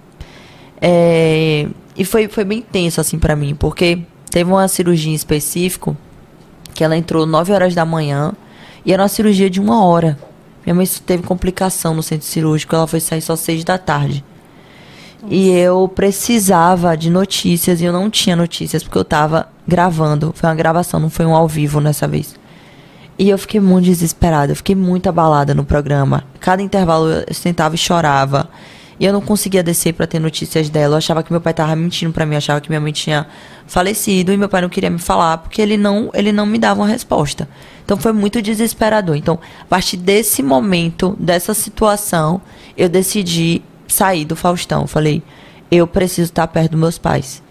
É, 0.82 1.66
e 1.97 2.05
foi, 2.05 2.28
foi 2.28 2.44
bem 2.44 2.61
tenso, 2.61 3.01
assim, 3.01 3.19
pra 3.19 3.35
mim, 3.35 3.55
porque 3.55 4.01
teve 4.31 4.51
uma 4.51 4.69
cirurgia 4.69 5.11
em 5.11 5.15
específico 5.15 5.97
que 6.74 6.85
ela 6.85 6.94
entrou 6.94 7.24
9 7.24 7.52
horas 7.55 7.74
da 7.74 7.86
manhã 7.86 8.35
e 8.85 8.93
era 8.93 9.02
uma 9.02 9.09
cirurgia 9.09 9.48
de 9.48 9.61
uma 9.61 9.82
hora. 9.82 10.19
Minha 10.66 10.74
mãe 10.74 10.86
teve 11.06 11.23
complicação 11.23 11.94
no 11.94 12.02
centro 12.02 12.27
cirúrgico, 12.27 12.74
ela 12.77 12.86
foi 12.86 13.01
sair 13.01 13.23
só 13.23 13.35
6 13.35 13.65
da 13.65 13.78
tarde. 13.78 14.23
E 15.28 15.51
eu 15.51 15.88
precisava 15.88 16.96
de 16.96 17.09
notícias 17.10 17.80
e 17.80 17.84
eu 17.84 17.92
não 17.92 18.10
tinha 18.10 18.36
notícias 18.36 18.82
porque 18.82 18.98
eu 18.98 19.05
tava 19.05 19.48
gravando. 19.66 20.32
Foi 20.34 20.48
uma 20.48 20.55
gravação, 20.55 21.01
não 21.01 21.10
foi 21.10 21.24
um 21.24 21.34
ao 21.34 21.48
vivo 21.48 21.80
nessa 21.80 22.06
vez. 22.06 22.34
E 23.18 23.28
eu 23.28 23.38
fiquei 23.38 23.60
muito 23.60 23.84
desesperada, 23.84 24.52
eu 24.52 24.56
fiquei 24.56 24.74
muito 24.74 25.09
abalada 25.09 25.55
no 25.55 25.64
programa. 25.64 26.24
Cada 26.40 26.62
intervalo 26.62 27.09
eu 27.09 27.32
sentava 27.32 27.74
e 27.74 27.78
chorava. 27.78 28.48
E 28.98 29.05
eu 29.05 29.12
não 29.12 29.20
conseguia 29.20 29.62
descer 29.62 29.92
pra 29.92 30.06
ter 30.06 30.20
notícias 30.20 30.68
dela. 30.68 30.94
Eu 30.94 30.98
achava 30.98 31.22
que 31.22 31.32
meu 31.32 31.40
pai 31.40 31.52
tava 31.52 31.74
mentindo 31.74 32.12
pra 32.12 32.24
mim, 32.26 32.34
eu 32.34 32.38
achava 32.38 32.60
que 32.60 32.68
minha 32.68 32.80
mãe 32.80 32.92
tinha 32.92 33.26
falecido 33.66 34.32
e 34.32 34.36
meu 34.36 34.48
pai 34.48 34.62
não 34.62 34.68
queria 34.68 34.90
me 34.90 34.98
falar 34.98 35.38
porque 35.38 35.60
ele 35.60 35.76
não, 35.76 36.10
ele 36.14 36.32
não 36.32 36.46
me 36.46 36.59
dava 36.59 36.80
uma 36.80 36.88
resposta. 36.88 37.48
Então 37.84 37.96
foi 37.96 38.12
muito 38.12 38.40
desesperador. 38.40 39.16
Então, 39.16 39.38
a 39.62 39.64
partir 39.64 39.96
desse 39.96 40.42
momento, 40.42 41.16
dessa 41.18 41.55
situação, 41.55 42.40
eu 42.76 42.88
decidi 42.88 43.62
sair 43.94 44.24
do 44.24 44.36
Faustão. 44.36 44.86
Falei, 44.86 45.22
eu 45.70 45.86
preciso 45.86 46.30
estar 46.30 46.46
perto 46.48 46.72
dos 46.72 46.80
meus 46.80 46.98
pais. 46.98 47.42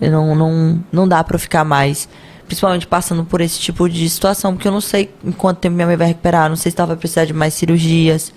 Eu 0.00 0.10
não, 0.10 0.34
não, 0.34 0.84
não 0.92 1.08
dá 1.08 1.24
eu 1.28 1.38
ficar 1.38 1.64
mais, 1.64 2.08
principalmente 2.46 2.86
passando 2.86 3.24
por 3.24 3.40
esse 3.40 3.58
tipo 3.58 3.88
de 3.88 4.08
situação, 4.08 4.54
porque 4.54 4.68
eu 4.68 4.72
não 4.72 4.80
sei 4.80 5.10
em 5.24 5.32
quanto 5.32 5.58
tempo 5.58 5.74
minha 5.74 5.86
mãe 5.86 5.96
vai 5.96 6.08
recuperar, 6.08 6.48
não 6.48 6.56
sei 6.56 6.70
se 6.70 6.78
ela 6.78 6.88
vai 6.88 6.96
precisar 6.96 7.24
de 7.24 7.32
mais 7.32 7.54
cirurgias. 7.54 8.32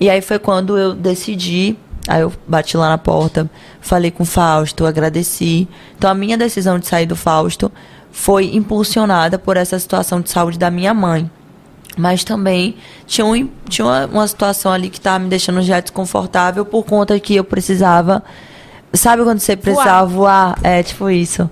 E 0.00 0.10
aí 0.10 0.20
foi 0.20 0.38
quando 0.38 0.76
eu 0.76 0.94
decidi, 0.94 1.76
aí 2.08 2.22
eu 2.22 2.32
bati 2.46 2.76
lá 2.76 2.88
na 2.88 2.98
porta, 2.98 3.48
falei 3.80 4.10
com 4.10 4.24
o 4.24 4.26
Fausto, 4.26 4.84
agradeci. 4.84 5.68
Então 5.96 6.10
a 6.10 6.14
minha 6.14 6.36
decisão 6.36 6.78
de 6.78 6.86
sair 6.86 7.06
do 7.06 7.14
Fausto 7.14 7.70
foi 8.10 8.54
impulsionada 8.54 9.38
por 9.38 9.56
essa 9.56 9.78
situação 9.78 10.20
de 10.20 10.30
saúde 10.30 10.58
da 10.58 10.70
minha 10.70 10.92
mãe. 10.92 11.30
Mas 11.96 12.22
também 12.24 12.76
tinha, 13.06 13.24
um, 13.26 13.48
tinha 13.68 13.84
uma, 13.84 14.06
uma 14.06 14.28
situação 14.28 14.72
ali 14.72 14.88
que 14.88 14.98
estava 14.98 15.18
me 15.18 15.28
deixando 15.28 15.60
já 15.62 15.80
desconfortável 15.80 16.64
por 16.64 16.84
conta 16.84 17.18
que 17.18 17.34
eu 17.34 17.44
precisava. 17.44 18.22
Sabe 18.92 19.22
quando 19.22 19.40
você 19.40 19.56
precisava 19.56 20.06
voar? 20.06 20.58
É, 20.62 20.82
tipo 20.82 21.10
isso. 21.10 21.50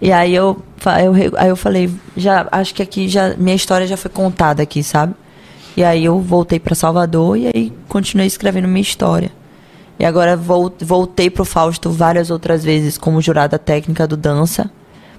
E 0.00 0.10
aí 0.10 0.34
eu, 0.34 0.60
eu, 1.02 1.32
aí 1.38 1.48
eu 1.48 1.56
falei, 1.56 1.90
já 2.16 2.46
acho 2.50 2.74
que 2.74 2.82
aqui 2.82 3.08
já 3.08 3.34
minha 3.36 3.54
história 3.56 3.86
já 3.86 3.96
foi 3.96 4.10
contada 4.10 4.62
aqui, 4.62 4.82
sabe? 4.82 5.14
E 5.76 5.82
aí 5.84 6.04
eu 6.04 6.20
voltei 6.20 6.58
para 6.58 6.74
Salvador 6.74 7.36
e 7.36 7.46
aí 7.46 7.72
continuei 7.88 8.26
escrevendo 8.26 8.68
minha 8.68 8.82
história. 8.82 9.30
E 9.98 10.04
agora 10.04 10.36
vol- 10.36 10.72
voltei 10.80 11.30
pro 11.30 11.44
Fausto 11.44 11.90
várias 11.90 12.30
outras 12.30 12.64
vezes 12.64 12.98
como 12.98 13.20
jurada 13.22 13.58
técnica 13.58 14.06
do 14.06 14.16
Dança. 14.16 14.70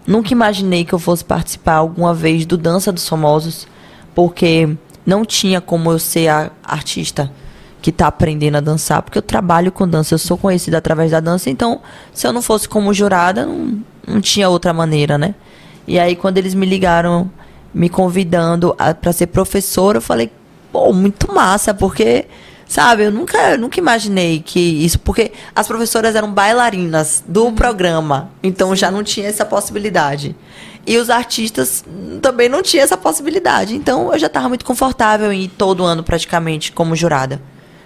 Nunca 0.05 0.33
imaginei 0.33 0.85
que 0.85 0.93
eu 0.93 0.99
fosse 0.99 1.23
participar 1.25 1.75
alguma 1.75 2.13
vez 2.13 2.45
do 2.45 2.57
Dança 2.57 2.91
dos 2.91 3.07
Famosos, 3.07 3.67
porque 4.15 4.75
não 5.05 5.23
tinha 5.23 5.61
como 5.61 5.91
eu 5.91 5.99
ser 5.99 6.29
a 6.29 6.49
artista 6.63 7.29
que 7.81 7.91
tá 7.91 8.07
aprendendo 8.07 8.55
a 8.55 8.61
dançar, 8.61 9.03
porque 9.03 9.19
eu 9.19 9.21
trabalho 9.21 9.71
com 9.71 9.87
dança, 9.87 10.15
eu 10.15 10.17
sou 10.17 10.37
conhecida 10.37 10.79
através 10.79 11.11
da 11.11 11.19
dança, 11.19 11.51
então 11.51 11.81
se 12.11 12.25
eu 12.25 12.33
não 12.33 12.41
fosse 12.41 12.67
como 12.67 12.91
jurada, 12.91 13.45
não, 13.45 13.79
não 14.07 14.19
tinha 14.19 14.49
outra 14.49 14.73
maneira, 14.73 15.19
né? 15.19 15.35
E 15.87 15.99
aí 15.99 16.15
quando 16.15 16.39
eles 16.39 16.55
me 16.55 16.65
ligaram 16.65 17.29
me 17.71 17.87
convidando 17.89 18.75
para 19.01 19.13
ser 19.13 19.27
professora, 19.27 19.97
eu 19.97 20.01
falei, 20.01 20.31
pô, 20.71 20.91
muito 20.93 21.31
massa, 21.31 21.73
porque 21.75 22.25
sabe, 22.67 23.03
eu 23.03 23.11
nunca, 23.11 23.37
eu 23.51 23.59
nunca 23.59 23.79
imaginei 23.79 24.39
que 24.39 24.59
isso, 24.59 24.97
porque 24.97 25.31
as 25.55 25.67
professoras 25.67 26.15
eram 26.15 26.31
bailarinas 26.31 27.23
do 27.27 27.51
programa, 27.51 28.31
então 28.41 28.75
já 28.75 28.89
não 28.89 29.03
tinha 29.03 29.27
essa 29.27 29.45
possibilidade. 29.45 30.35
E 30.85 30.97
os 30.97 31.09
artistas 31.09 31.83
também 32.21 32.47
não 32.47 32.61
tinham 32.61 32.83
essa 32.83 32.95
possibilidade. 32.95 33.75
Então 33.75 34.13
eu 34.13 34.19
já 34.19 34.27
estava 34.27 34.47
muito 34.47 34.63
confortável 34.63 35.31
em 35.31 35.43
ir 35.43 35.47
todo 35.49 35.83
ano 35.83 36.03
praticamente 36.03 36.71
como 36.71 36.95
jurada. 36.95 37.41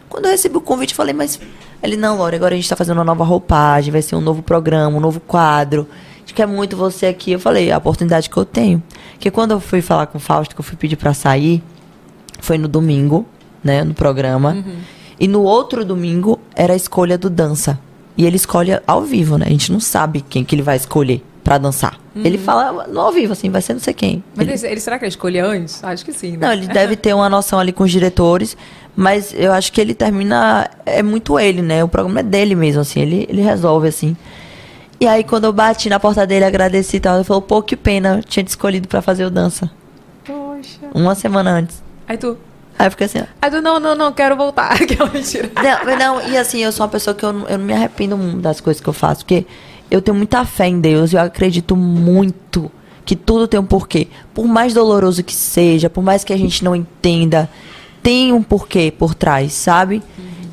Quando 0.10 0.26
eu 0.26 0.32
recebi 0.32 0.58
o 0.58 0.62
convite, 0.62 0.94
falei, 0.94 1.14
mas 1.14 1.40
ele, 1.82 1.96
não, 1.96 2.18
Laura, 2.18 2.36
agora 2.36 2.54
a 2.54 2.58
gente 2.58 2.66
está 2.66 2.76
fazendo 2.76 2.98
uma 2.98 3.04
nova 3.04 3.24
roupagem, 3.24 3.92
vai 3.92 4.02
ser 4.02 4.16
um 4.16 4.22
novo 4.22 4.42
programa, 4.42 4.98
um 4.98 5.00
novo 5.00 5.20
quadro. 5.20 5.88
A 6.16 6.20
gente 6.20 6.34
quer 6.34 6.48
muito 6.48 6.76
você 6.76 7.06
aqui. 7.06 7.32
Eu 7.32 7.40
falei, 7.40 7.72
a 7.72 7.78
oportunidade 7.78 8.30
que 8.30 8.36
eu 8.36 8.44
tenho. 8.44 8.84
Porque 9.14 9.32
quando 9.32 9.52
eu 9.52 9.60
fui 9.60 9.82
falar 9.82 10.08
com 10.08 10.18
o 10.18 10.22
Fausto, 10.22 10.56
que 10.56 10.60
eu 10.60 10.66
fui 10.66 10.76
pedir 10.76 10.96
para 10.98 11.14
sair, 11.14 11.64
foi 12.42 12.58
no 12.58 12.68
domingo, 12.68 13.26
né, 13.64 13.84
no 13.84 13.94
programa. 13.94 14.58
E 15.20 15.28
no 15.28 15.44
outro 15.44 15.86
domingo 15.86 16.40
era 16.56 16.74
a 16.74 16.76
escolha 16.76 17.18
do 17.18 17.30
dança. 17.30 17.80
E 18.18 18.26
ele 18.26 18.36
escolhe 18.36 18.78
ao 18.86 19.04
vivo, 19.04 19.38
né? 19.38 19.46
A 19.46 19.50
gente 19.50 19.72
não 19.72 19.80
sabe 19.80 20.22
quem 20.22 20.44
que 20.44 20.56
ele 20.56 20.62
vai 20.62 20.76
escolher 20.76 21.24
para 21.50 21.58
dançar. 21.58 21.98
Ele 22.16 22.38
fala 22.38 22.86
no 22.88 23.00
ao 23.02 23.12
vivo, 23.12 23.34
assim, 23.34 23.50
vai 23.50 23.60
ser 23.60 23.74
não 23.74 23.80
sei 23.80 23.92
quem. 23.92 24.24
Mas 24.36 24.48
Ele- 24.64 24.74
ele, 24.74 24.80
será 24.80 25.00
que 25.00 25.06
ele 25.06 25.10
escolheu 25.10 25.48
antes? 25.50 25.84
Acho 25.84 26.06
que 26.06 26.14
sim, 26.14 26.34
né? 26.38 26.46
não, 26.46 26.54
ele 26.54 26.68
deve 26.68 26.96
ter 26.96 27.12
uma 27.16 27.28
noção 27.28 27.58
ali 27.60 27.72
com 27.72 27.84
os 27.84 27.92
diretores, 27.92 28.56
mas 28.96 29.34
eu 29.34 29.52
acho 29.52 29.72
que 29.74 29.82
ele 29.82 29.96
termina. 29.96 30.70
É 30.86 31.02
muito 31.02 31.40
ele, 31.40 31.64
né? 31.64 31.84
O 31.84 31.88
programa 31.88 32.20
é 32.20 32.24
dele 32.24 32.54
mesmo, 32.54 32.82
assim, 32.82 33.02
ele, 33.02 33.26
ele 33.28 33.42
resolve, 33.42 33.88
assim. 33.88 34.16
E 35.00 35.08
aí, 35.08 35.24
quando 35.24 35.46
eu 35.46 35.54
bati 35.54 35.90
na 35.90 36.00
porta 36.00 36.28
dele, 36.28 36.46
agradeci 36.46 36.98
e 36.98 37.00
tal, 37.00 37.16
ele 37.16 37.24
falou, 37.24 37.42
pô, 37.42 37.64
que 37.64 37.76
pena, 37.76 38.18
eu 38.20 38.24
tinha 38.24 38.44
te 38.44 38.50
escolhido 38.50 38.88
pra 38.88 39.02
fazer 39.02 39.26
o 39.26 39.32
dança. 39.32 39.72
Poxa. 40.24 40.78
Uma 40.94 41.16
semana 41.16 41.50
antes. 41.50 41.82
Aí 42.08 42.16
tu. 42.18 42.38
Aí 42.78 42.86
eu 42.88 42.92
fiquei 42.92 43.06
assim, 43.08 43.20
ó. 43.22 43.24
Aí 43.42 43.50
tu, 43.50 43.60
não, 43.60 43.80
não, 43.80 43.96
não, 43.96 44.12
quero 44.12 44.36
voltar. 44.36 44.74
Aquela 44.80 45.10
mentira. 45.10 45.50
Não, 45.56 45.98
não, 45.98 46.30
e 46.30 46.38
assim, 46.38 46.60
eu 46.60 46.72
sou 46.72 46.86
uma 46.86 46.92
pessoa 46.92 47.16
que 47.16 47.24
eu, 47.26 47.30
eu 47.48 47.58
não 47.58 47.66
me 47.66 47.74
arrependo 47.74 48.16
das 48.40 48.62
coisas 48.62 48.80
que 48.82 48.88
eu 48.88 48.94
faço, 48.94 49.26
porque 49.26 49.46
eu 49.90 50.02
tenho 50.02 50.16
muita 50.16 50.46
fé 50.46 50.68
em 50.68 50.80
Deus 50.80 51.14
eu 51.14 51.20
acredito 51.20 51.76
muito 51.76 52.72
que 53.06 53.16
tudo 53.16 53.48
tem 53.48 53.60
um 53.60 53.66
porquê. 53.66 54.08
Por 54.36 54.46
mais 54.46 54.72
doloroso 54.74 55.24
que 55.24 55.34
seja, 55.34 55.90
por 55.90 56.04
mais 56.04 56.24
que 56.24 56.32
a 56.32 56.38
gente 56.38 56.64
não 56.64 56.76
entenda, 56.76 57.50
tem 58.04 58.32
um 58.32 58.44
porquê 58.44 58.94
por 58.96 59.16
trás, 59.16 59.52
sabe? 59.54 60.04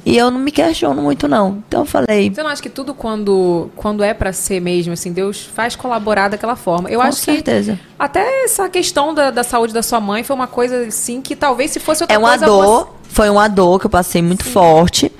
E 0.06 0.16
eu 0.16 0.30
não 0.30 0.38
me 0.38 0.52
questiono 0.52 1.02
muito, 1.02 1.26
não. 1.26 1.62
Então 1.66 1.80
eu 1.80 1.84
falei, 1.84 2.32
Você 2.32 2.42
não 2.42 2.48
acha 2.48 2.62
que 2.62 2.70
tudo 2.70 2.94
quando, 2.94 3.68
quando 3.74 4.04
é 4.04 4.14
pra 4.14 4.32
ser 4.32 4.60
mesmo, 4.60 4.92
assim, 4.92 5.12
Deus 5.12 5.42
faz 5.42 5.74
colaborar 5.74 6.28
daquela 6.28 6.54
forma? 6.54 6.88
Eu 6.88 7.00
com 7.00 7.06
acho 7.06 7.18
certeza. 7.18 7.74
que 7.74 7.80
até 7.98 8.44
essa 8.44 8.68
questão 8.68 9.12
da, 9.12 9.32
da 9.32 9.42
saúde 9.42 9.74
da 9.74 9.82
sua 9.82 10.00
mãe 10.00 10.22
foi 10.22 10.36
uma 10.36 10.46
coisa, 10.46 10.82
assim, 10.86 11.20
que 11.20 11.34
talvez 11.34 11.72
se 11.72 11.80
fosse 11.80 12.04
outra 12.04 12.14
É 12.14 12.18
uma 12.18 12.30
coisa... 12.30 12.46
dor, 12.46 12.94
foi 13.02 13.28
uma 13.28 13.48
dor 13.48 13.80
que 13.80 13.86
eu 13.86 13.90
passei 13.90 14.22
muito 14.22 14.44
forte, 14.44 15.10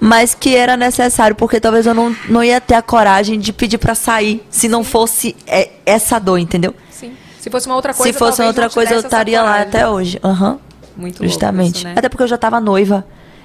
mas 0.00 0.34
que 0.34 0.54
era 0.54 0.76
necessário, 0.76 1.34
porque 1.34 1.60
talvez 1.60 1.86
eu 1.86 1.94
não, 1.94 2.14
não 2.28 2.42
ia 2.44 2.60
ter 2.60 2.74
a 2.74 2.82
coragem 2.82 3.38
de 3.38 3.52
pedir 3.52 3.78
pra 3.78 3.94
sair 3.94 4.44
se 4.50 4.68
não 4.68 4.84
fosse 4.84 5.34
é, 5.46 5.70
essa 5.84 6.18
dor, 6.18 6.38
entendeu? 6.38 6.74
Sim. 6.90 7.12
Se 7.40 7.50
fosse 7.50 7.66
uma 7.66 7.76
outra 7.76 7.94
coisa, 7.94 8.12
Se 8.12 8.18
fosse 8.18 8.42
outra 8.42 8.68
coisa, 8.68 8.94
eu 8.94 9.00
estaria 9.00 9.42
lá 9.42 9.62
até 9.62 9.88
hoje. 9.88 10.18
Aham. 10.22 10.58
Muito 10.96 11.22
Justamente. 11.22 11.76
isso, 11.76 11.84
né? 11.84 11.94
Até 11.96 12.08
porque 12.08 12.22
eu 12.22 12.28
já 12.28 12.38
tava 12.38 12.60
noiva. 12.60 13.04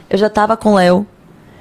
Eu 0.09 0.17
já 0.17 0.29
tava 0.29 0.55
com 0.55 0.73
o 0.73 0.75
Léo. 0.75 1.05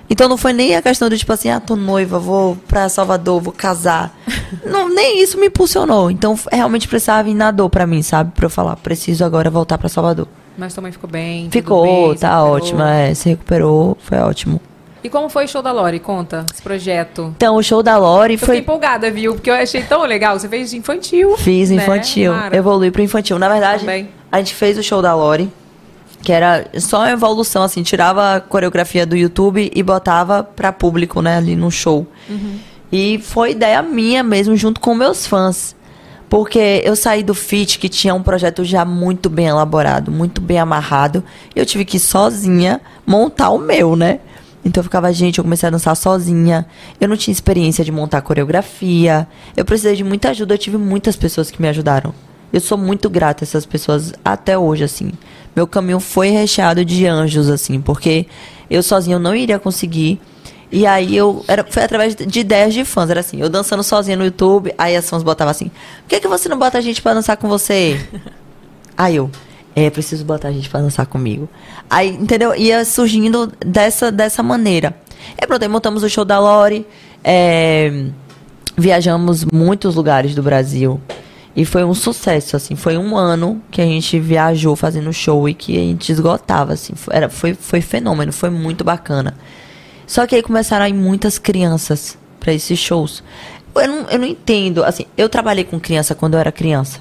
Então 0.08 0.28
não 0.28 0.36
foi 0.36 0.52
nem 0.52 0.74
a 0.74 0.82
questão 0.82 1.08
do 1.08 1.16
tipo 1.16 1.32
assim, 1.32 1.50
ah, 1.50 1.60
tô 1.60 1.76
noiva, 1.76 2.18
vou 2.18 2.56
pra 2.66 2.88
Salvador, 2.88 3.40
vou 3.40 3.52
casar. 3.52 4.12
não, 4.66 4.88
nem 4.88 5.22
isso 5.22 5.38
me 5.38 5.46
impulsionou. 5.46 6.10
Então 6.10 6.36
realmente 6.50 6.88
precisava 6.88 7.22
vir 7.22 7.34
na 7.34 7.52
dor 7.52 7.70
pra 7.70 7.86
mim, 7.86 8.02
sabe? 8.02 8.32
Pra 8.34 8.46
eu 8.46 8.50
falar, 8.50 8.74
preciso 8.76 9.24
agora 9.24 9.48
voltar 9.48 9.78
pra 9.78 9.88
Salvador. 9.88 10.26
Mas 10.58 10.74
tua 10.74 10.82
mãe 10.82 10.90
ficou 10.90 11.08
bem, 11.08 11.48
Ficou, 11.48 12.08
bem, 12.08 12.18
tá 12.18 12.44
ótima, 12.44 12.92
é, 12.92 13.14
se 13.14 13.28
recuperou, 13.28 13.96
foi 14.00 14.18
ótimo. 14.18 14.60
E 15.02 15.08
como 15.08 15.28
foi 15.30 15.46
o 15.46 15.48
show 15.48 15.62
da 15.62 15.72
Lori? 15.72 15.98
Conta, 15.98 16.44
esse 16.52 16.60
projeto. 16.62 17.32
Então, 17.36 17.56
o 17.56 17.62
show 17.62 17.82
da 17.82 17.96
Lori 17.96 18.34
Eu 18.34 18.38
foi. 18.38 18.46
fiquei 18.46 18.60
empolgada, 18.60 19.10
viu? 19.10 19.34
Porque 19.34 19.48
eu 19.50 19.54
achei 19.54 19.82
tão 19.82 20.02
legal. 20.04 20.38
Você 20.38 20.48
fez 20.48 20.74
infantil. 20.74 21.36
Fiz 21.38 21.70
né, 21.70 21.76
infantil, 21.82 22.32
Mara? 22.32 22.54
evolui 22.56 22.90
pro 22.90 23.00
infantil. 23.02 23.38
Na 23.38 23.48
verdade, 23.48 23.80
Também. 23.80 24.08
a 24.30 24.38
gente 24.38 24.54
fez 24.54 24.76
o 24.76 24.82
show 24.82 25.00
da 25.00 25.14
Lori, 25.14 25.50
que 26.22 26.30
era 26.32 26.66
só 26.78 26.98
uma 26.98 27.10
evolução, 27.10 27.62
assim, 27.62 27.82
tirava 27.82 28.36
a 28.36 28.40
coreografia 28.40 29.06
do 29.06 29.16
YouTube 29.16 29.70
e 29.74 29.82
botava 29.82 30.42
pra 30.42 30.70
público, 30.70 31.22
né, 31.22 31.38
ali 31.38 31.56
no 31.56 31.70
show. 31.70 32.06
E 32.92 33.18
foi 33.22 33.52
ideia 33.52 33.80
minha 33.82 34.22
mesmo, 34.22 34.54
junto 34.54 34.80
com 34.80 34.94
meus 34.94 35.26
fãs. 35.26 35.74
Porque 36.28 36.80
eu 36.84 36.94
saí 36.94 37.22
do 37.24 37.34
FIT, 37.34 37.78
que 37.78 37.88
tinha 37.88 38.14
um 38.14 38.22
projeto 38.22 38.62
já 38.64 38.84
muito 38.84 39.28
bem 39.28 39.46
elaborado, 39.46 40.12
muito 40.12 40.40
bem 40.40 40.58
amarrado. 40.60 41.24
E 41.56 41.58
eu 41.58 41.66
tive 41.66 41.84
que 41.84 41.96
ir 41.96 42.00
sozinha 42.00 42.80
montar 43.04 43.50
o 43.50 43.58
meu, 43.58 43.96
né? 43.96 44.20
Então 44.64 44.80
eu 44.80 44.84
ficava, 44.84 45.12
gente, 45.12 45.38
eu 45.38 45.44
comecei 45.44 45.66
a 45.66 45.70
dançar 45.70 45.96
sozinha. 45.96 46.66
Eu 47.00 47.08
não 47.08 47.16
tinha 47.16 47.32
experiência 47.32 47.84
de 47.84 47.90
montar 47.90 48.20
coreografia. 48.20 49.26
Eu 49.56 49.64
precisei 49.64 49.96
de 49.96 50.04
muita 50.04 50.30
ajuda. 50.30 50.54
Eu 50.54 50.58
tive 50.58 50.76
muitas 50.76 51.16
pessoas 51.16 51.50
que 51.50 51.60
me 51.60 51.68
ajudaram. 51.68 52.12
Eu 52.52 52.60
sou 52.60 52.76
muito 52.76 53.08
grata 53.08 53.44
a 53.44 53.46
essas 53.46 53.64
pessoas 53.64 54.12
até 54.24 54.58
hoje, 54.58 54.84
assim. 54.84 55.12
Meu 55.54 55.66
caminho 55.66 56.00
foi 56.00 56.30
recheado 56.30 56.84
de 56.84 57.06
anjos, 57.06 57.48
assim, 57.48 57.80
porque 57.80 58.26
eu 58.68 58.82
sozinha 58.82 59.16
eu 59.16 59.20
não 59.20 59.34
iria 59.34 59.58
conseguir. 59.58 60.20
E 60.72 60.86
aí 60.86 61.16
eu 61.16 61.44
era, 61.48 61.64
foi 61.68 61.82
através 61.82 62.14
de 62.14 62.40
ideias 62.40 62.74
de 62.74 62.84
fãs. 62.84 63.10
Era 63.10 63.20
assim, 63.20 63.40
eu 63.40 63.48
dançando 63.48 63.82
sozinha 63.82 64.16
no 64.16 64.24
YouTube, 64.24 64.72
aí 64.76 64.96
as 64.96 65.08
fãs 65.08 65.22
botavam 65.22 65.50
assim, 65.50 65.68
por 65.68 66.08
que, 66.08 66.20
que 66.20 66.28
você 66.28 66.48
não 66.48 66.58
bota 66.58 66.78
a 66.78 66.80
gente 66.80 67.02
pra 67.02 67.14
dançar 67.14 67.36
com 67.36 67.48
você? 67.48 68.00
aí 68.96 69.16
eu, 69.16 69.30
é, 69.74 69.88
preciso 69.90 70.24
botar 70.24 70.48
a 70.48 70.52
gente 70.52 70.68
pra 70.68 70.80
dançar 70.80 71.06
comigo. 71.06 71.48
Aí, 71.88 72.10
entendeu? 72.10 72.54
Ia 72.54 72.84
surgindo 72.84 73.52
dessa, 73.64 74.10
dessa 74.10 74.42
maneira. 74.42 74.94
E 75.40 75.46
pronto, 75.46 75.62
aí 75.62 75.68
montamos 75.68 76.02
o 76.02 76.08
show 76.08 76.24
da 76.24 76.38
Lori. 76.38 76.86
é, 77.22 78.06
viajamos 78.76 79.44
muitos 79.44 79.94
lugares 79.94 80.34
do 80.34 80.42
Brasil. 80.42 81.00
E 81.54 81.64
foi 81.64 81.84
um 81.84 81.94
sucesso, 81.94 82.56
assim. 82.56 82.76
Foi 82.76 82.96
um 82.96 83.16
ano 83.16 83.60
que 83.70 83.80
a 83.80 83.84
gente 83.84 84.18
viajou 84.18 84.76
fazendo 84.76 85.12
show 85.12 85.48
e 85.48 85.54
que 85.54 85.76
a 85.76 85.80
gente 85.80 86.10
esgotava, 86.10 86.72
assim. 86.72 86.94
Foi, 86.94 87.14
era, 87.14 87.28
foi, 87.28 87.54
foi 87.54 87.80
fenômeno, 87.80 88.32
foi 88.32 88.50
muito 88.50 88.84
bacana. 88.84 89.34
Só 90.06 90.26
que 90.26 90.34
aí 90.34 90.42
começaram 90.42 90.84
a 90.84 90.88
ir 90.88 90.92
muitas 90.92 91.38
crianças 91.38 92.16
para 92.38 92.52
esses 92.52 92.78
shows. 92.78 93.22
Eu 93.74 93.86
não, 93.86 94.10
eu 94.10 94.18
não 94.18 94.26
entendo, 94.26 94.82
assim, 94.82 95.06
eu 95.16 95.28
trabalhei 95.28 95.64
com 95.64 95.78
criança 95.78 96.14
quando 96.14 96.34
eu 96.34 96.40
era 96.40 96.50
criança. 96.50 97.00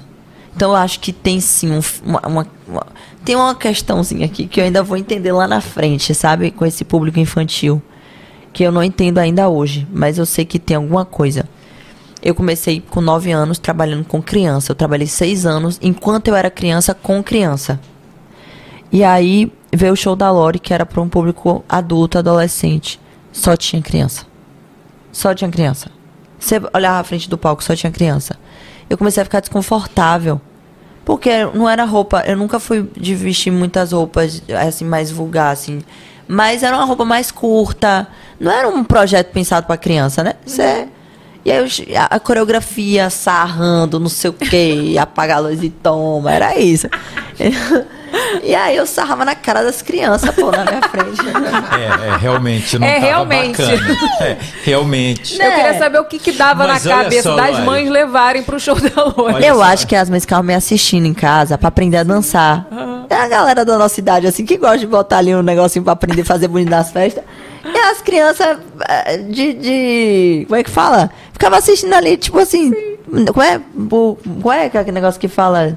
Então 0.54 0.70
eu 0.70 0.76
acho 0.76 1.00
que 1.00 1.12
tem 1.12 1.40
sim 1.40 1.70
um, 1.70 1.80
uma, 2.04 2.20
uma- 2.26 2.46
uma- 2.66 2.86
tem 3.24 3.36
uma 3.36 3.54
questãozinha 3.54 4.26
aqui 4.26 4.46
que 4.46 4.60
eu 4.60 4.64
ainda 4.64 4.82
vou 4.82 4.96
entender 4.96 5.32
lá 5.32 5.46
na 5.46 5.60
frente, 5.60 6.14
sabe? 6.14 6.50
Com 6.50 6.64
esse 6.66 6.84
público 6.84 7.18
infantil. 7.18 7.80
que 8.52 8.64
eu 8.64 8.72
não 8.72 8.82
entendo 8.82 9.18
ainda 9.18 9.48
hoje, 9.48 9.86
mas 9.92 10.18
eu 10.18 10.26
sei 10.26 10.44
que 10.44 10.58
tem 10.58 10.76
alguma 10.76 11.04
coisa. 11.04 11.48
Eu 12.20 12.34
comecei 12.34 12.80
com 12.80 13.00
9 13.00 13.30
anos 13.30 13.58
trabalhando 13.58 14.04
com 14.04 14.20
criança. 14.20 14.72
Eu 14.72 14.74
trabalhei 14.76 15.06
6 15.06 15.46
anos 15.46 15.78
enquanto 15.80 16.26
eu 16.26 16.34
era 16.34 16.50
criança 16.50 16.92
com 16.92 17.22
criança. 17.22 17.78
E 18.90 19.04
aí 19.04 19.52
veio 19.72 19.92
o 19.92 19.96
show 19.96 20.16
da 20.16 20.32
Lori, 20.32 20.58
que 20.58 20.74
era 20.74 20.84
para 20.84 21.00
um 21.00 21.08
público 21.08 21.64
adulto, 21.68 22.18
adolescente. 22.18 22.98
Só 23.32 23.56
tinha 23.56 23.80
criança. 23.80 24.26
Só 25.12 25.32
tinha 25.32 25.48
criança. 25.48 25.88
Você 26.38 26.60
olhava 26.74 26.98
à 26.98 27.04
frente 27.04 27.30
do 27.30 27.38
palco, 27.38 27.62
só 27.62 27.76
tinha 27.76 27.92
criança. 27.92 28.34
Eu 28.90 28.98
comecei 28.98 29.22
a 29.22 29.24
ficar 29.24 29.40
desconfortável. 29.40 30.38
Porque 31.04 31.44
não 31.54 31.68
era 31.68 31.84
roupa, 31.84 32.22
eu 32.26 32.36
nunca 32.36 32.60
fui 32.60 32.88
de 32.96 33.14
vestir 33.14 33.50
muitas 33.50 33.92
roupas 33.92 34.42
assim 34.68 34.84
mais 34.84 35.10
vulgar 35.10 35.50
assim, 35.52 35.80
mas 36.28 36.62
era 36.62 36.76
uma 36.76 36.84
roupa 36.84 37.04
mais 37.04 37.30
curta. 37.30 38.06
Não 38.38 38.52
era 38.52 38.68
um 38.68 38.84
projeto 38.84 39.32
pensado 39.32 39.66
para 39.66 39.76
criança, 39.78 40.22
né? 40.22 40.34
Você 40.44 40.86
e 41.42 41.50
aí 41.50 41.58
eu- 41.58 41.98
a, 41.98 42.16
a 42.16 42.20
coreografia 42.20 43.08
sarrando, 43.08 43.98
não 43.98 44.10
sei 44.10 44.28
o 44.30 44.34
quê, 44.34 44.94
apagar 45.00 45.38
a 45.38 45.40
luz 45.40 45.62
e 45.62 45.70
toma, 45.70 46.30
era 46.30 46.58
isso. 46.58 46.86
E 48.42 48.54
aí 48.54 48.76
eu 48.76 48.86
sarrava 48.86 49.24
na 49.24 49.34
cara 49.34 49.62
das 49.62 49.82
crianças, 49.82 50.34
pô, 50.34 50.50
na 50.50 50.64
minha 50.64 50.82
frente. 50.82 51.20
É, 51.78 52.08
é, 52.08 52.16
realmente 52.16 52.78
não 52.78 52.86
É, 52.86 52.94
tava 52.94 53.06
realmente. 53.06 53.62
bacana. 53.62 53.98
É, 54.20 54.36
realmente. 54.64 55.40
Eu 55.40 55.50
queria 55.50 55.78
saber 55.78 55.98
o 56.00 56.04
que, 56.04 56.18
que 56.18 56.32
dava 56.32 56.66
Mas 56.66 56.84
na 56.84 56.94
cabeça 57.02 57.30
só, 57.30 57.36
das 57.36 57.58
mães 57.60 57.88
levarem 57.88 58.42
pro 58.42 58.58
show 58.58 58.74
da 58.78 59.04
Lori. 59.04 59.44
eu 59.44 59.62
acho 59.62 59.86
que 59.86 59.94
as 59.94 60.08
mães 60.10 60.22
ficavam 60.24 60.44
me 60.44 60.54
assistindo 60.54 61.06
em 61.06 61.14
casa 61.14 61.56
pra 61.58 61.68
aprender 61.68 61.98
a 61.98 62.02
dançar. 62.02 62.66
É 63.08 63.14
a 63.16 63.28
galera 63.28 63.64
da 63.64 63.76
nossa 63.78 63.98
idade, 64.00 64.26
assim, 64.26 64.44
que 64.44 64.56
gosta 64.56 64.78
de 64.78 64.86
botar 64.86 65.18
ali 65.18 65.34
um 65.34 65.42
negocinho 65.42 65.82
pra 65.84 65.92
aprender 65.92 66.22
a 66.22 66.24
fazer 66.24 66.48
bonito 66.48 66.70
nas 66.70 66.90
festas. 66.90 67.22
E 67.64 67.78
as 67.78 68.00
crianças 68.00 68.56
eh, 68.88 69.18
de, 69.18 69.52
de. 69.52 70.44
Como 70.46 70.58
é 70.58 70.64
que 70.64 70.70
fala? 70.70 71.10
Ficava 71.32 71.58
assistindo 71.58 71.92
ali, 71.94 72.16
tipo 72.16 72.38
assim. 72.38 72.72
Qual 73.34 73.44
é, 73.46 73.60
qual 74.40 74.54
é 74.54 74.66
aquele 74.66 74.92
negócio 74.92 75.20
que 75.20 75.28
fala? 75.28 75.74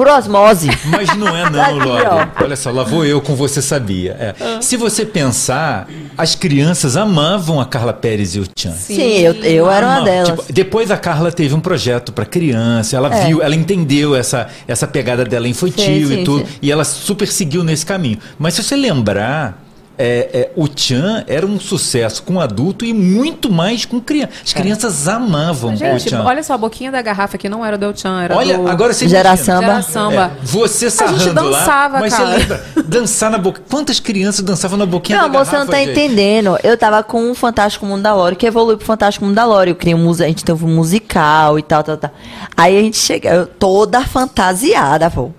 Por 0.00 0.08
osmose. 0.08 0.70
Mas 0.86 1.14
não 1.14 1.36
é 1.36 1.50
não, 1.50 1.76
Lore. 1.76 2.06
Olha 2.42 2.56
só, 2.56 2.70
lá 2.70 2.82
vou 2.84 3.04
eu 3.04 3.20
com 3.20 3.34
você 3.34 3.60
sabia. 3.60 4.16
É. 4.18 4.62
Se 4.62 4.74
você 4.74 5.04
pensar, 5.04 5.86
as 6.16 6.34
crianças 6.34 6.96
amavam 6.96 7.60
a 7.60 7.66
Carla 7.66 7.92
Pérez 7.92 8.34
e 8.34 8.40
o 8.40 8.46
Tchan. 8.46 8.72
Sim, 8.72 9.18
eu, 9.18 9.34
eu 9.34 9.70
era 9.70 9.86
uma 9.86 10.00
delas. 10.00 10.28
tipo, 10.30 10.50
depois 10.50 10.90
a 10.90 10.96
Carla 10.96 11.30
teve 11.30 11.54
um 11.54 11.60
projeto 11.60 12.12
para 12.14 12.24
criança, 12.24 12.96
ela 12.96 13.14
É. 13.14 13.26
viu, 13.26 13.42
ela 13.42 13.54
entendeu 13.54 14.16
essa, 14.16 14.48
essa 14.66 14.86
pegada 14.86 15.22
dela 15.22 15.46
infantil 15.46 16.08
Sim, 16.08 16.14
e 16.14 16.16
sim, 16.16 16.24
tudo, 16.24 16.46
sim. 16.46 16.52
e 16.62 16.72
ela 16.72 16.82
super 16.84 17.28
seguiu 17.28 17.62
nesse 17.62 17.84
caminho. 17.84 18.16
Mas 18.38 18.54
se 18.54 18.62
você 18.62 18.76
lembrar, 18.76 19.62
é, 20.02 20.30
é, 20.32 20.50
o 20.56 20.66
Tchan 20.66 21.24
era 21.26 21.44
um 21.44 21.60
sucesso 21.60 22.22
com 22.22 22.40
adulto 22.40 22.84
e 22.86 22.94
muito 22.94 23.52
mais 23.52 23.84
com 23.84 24.00
criança. 24.00 24.30
As 24.42 24.52
crianças 24.54 25.06
amavam 25.06 25.74
o 25.74 25.76
Gente, 25.76 26.06
Tchan. 26.06 26.22
olha 26.24 26.42
só, 26.42 26.54
a 26.54 26.58
boquinha 26.58 26.90
da 26.90 27.02
garrafa 27.02 27.36
aqui 27.36 27.48
não 27.50 27.64
era 27.64 27.76
do 27.76 27.84
El 27.84 27.94
Chan, 27.94 28.22
era 28.22 28.34
Olha, 28.34 28.56
do... 28.56 28.66
agora 28.68 28.94
você 28.94 29.06
Gera 29.06 29.36
samba. 29.36 29.60
Gera 29.66 29.82
samba. 29.82 30.32
É, 30.34 30.44
você 30.44 30.86
A 30.86 30.88
gente 30.88 30.96
sarrando 30.98 31.34
dançava, 31.34 31.94
lá, 31.94 32.00
mas 32.00 32.14
cara. 32.14 32.24
você 32.30 32.36
lembra, 32.38 32.64
dançar 32.84 33.30
na 33.30 33.36
boca. 33.38 33.62
Quantas 33.70 34.00
crianças 34.00 34.42
dançavam 34.42 34.78
na 34.78 34.86
boquinha 34.86 35.18
Não, 35.18 35.28
da 35.28 35.34
amor, 35.38 35.44
você 35.44 35.52
garrafa? 35.52 35.64
não 35.66 35.78
tá 35.78 35.78
gente? 35.84 35.90
entendendo. 35.90 36.58
Eu 36.64 36.76
tava 36.78 37.02
com 37.02 37.30
o 37.30 37.34
Fantástico 37.34 37.84
Mundo 37.84 38.02
da 38.02 38.14
Lore, 38.14 38.36
que 38.36 38.46
evoluiu 38.46 38.78
pro 38.78 38.86
Fantástico 38.86 39.26
Mundo 39.26 39.34
da 39.34 39.44
Lore. 39.44 39.70
Eu 39.70 39.76
criei 39.76 39.94
um 39.94 39.98
música, 40.02 40.24
a 40.24 40.28
gente 40.28 40.44
teve 40.44 40.64
um 40.64 40.74
musical 40.74 41.58
e 41.58 41.62
tal, 41.62 41.82
tal, 41.82 41.96
tal. 41.98 42.10
Aí 42.56 42.78
a 42.78 42.80
gente 42.80 42.96
chega, 42.96 43.28
eu 43.34 43.46
toda 43.46 44.00
fantasiada, 44.02 45.10
pô. 45.10 45.30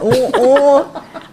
Um, 0.00 0.40
um- 0.40 0.84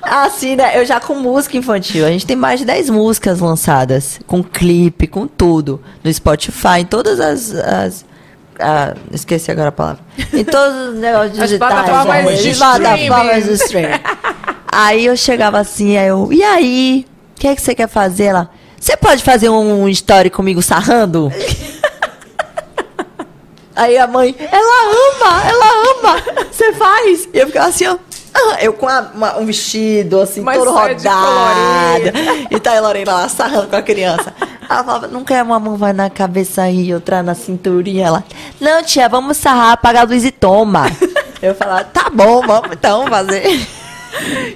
assim, 0.03 0.55
né? 0.55 0.79
Eu 0.79 0.85
já 0.85 0.99
com 0.99 1.15
música 1.15 1.57
infantil. 1.57 2.05
A 2.05 2.09
gente 2.11 2.25
tem 2.25 2.35
mais 2.35 2.59
de 2.59 2.65
10 2.65 2.89
músicas 2.89 3.39
lançadas, 3.39 4.19
com 4.27 4.43
clipe, 4.43 5.07
com 5.07 5.27
tudo. 5.27 5.81
No 6.03 6.13
Spotify, 6.13 6.79
em 6.79 6.85
todas 6.85 7.19
as. 7.19 7.53
as- 7.53 8.05
ah, 8.59 8.93
esqueci 9.11 9.49
agora 9.51 9.69
a 9.69 9.71
palavra. 9.71 10.03
Em 10.31 10.43
todos 10.43 10.89
os 10.89 10.95
negócios 10.99 11.37
digitais. 11.37 11.57
plataformas 11.73 12.25
né? 12.25 12.35
de 12.35 12.49
As 12.51 12.57
plataformas 12.57 13.43
de 13.45 13.53
streaming. 13.53 13.99
Aí 14.71 15.05
eu 15.05 15.17
chegava 15.17 15.59
assim, 15.59 15.97
aí 15.97 16.07
eu, 16.07 16.29
e 16.31 16.43
aí? 16.43 17.05
O 17.35 17.39
que 17.39 17.47
é 17.47 17.55
que 17.55 17.61
você 17.61 17.73
quer 17.75 17.87
fazer? 17.89 18.25
Ela, 18.25 18.49
você 18.79 18.95
pode 18.95 19.23
fazer 19.23 19.49
um 19.49 19.89
story 19.89 20.29
comigo 20.29 20.61
sarrando? 20.61 21.31
aí 23.75 23.97
a 23.97 24.07
mãe, 24.07 24.35
ela 24.39 24.83
ama, 25.11 25.43
ela 25.49 25.65
ama. 25.91 26.23
Você 26.51 26.71
faz? 26.73 27.27
E 27.33 27.37
eu 27.39 27.47
ficava 27.47 27.67
assim, 27.69 27.87
ó. 27.87 27.97
Ah, 28.33 28.57
Eu 28.61 28.73
com 28.73 28.87
a- 28.87 29.11
uma- 29.13 29.37
um 29.37 29.45
vestido, 29.45 30.19
assim, 30.21 30.41
Uma 30.41 30.53
todo 30.53 30.71
rodado. 30.71 31.03
E 32.51 32.59
tá 32.59 32.75
a 32.77 32.79
Lorena 32.81 33.13
lá 33.13 33.29
sarrando 33.29 33.67
com 33.67 33.75
a 33.75 33.81
criança. 33.81 34.33
Ela 34.69 34.83
falava, 34.83 35.07
não 35.07 35.23
quer 35.23 35.43
uma 35.43 35.59
mão 35.59 35.75
vai 35.77 35.93
na 35.93 36.09
cabeça 36.09 36.63
aí, 36.63 36.93
outra 36.93 37.21
na 37.21 37.35
cinturinha. 37.35 38.07
Ela, 38.07 38.23
não, 38.59 38.81
tia, 38.83 39.07
vamos 39.09 39.37
sarrar, 39.37 39.73
apaga 39.73 40.01
a 40.01 40.03
luz 40.03 40.23
e 40.25 40.31
toma. 40.31 40.85
Eu 41.41 41.53
falava, 41.53 41.83
tá 41.83 42.09
bom, 42.09 42.41
vamos 42.47 42.69
então 42.71 43.05
fazer. 43.07 43.67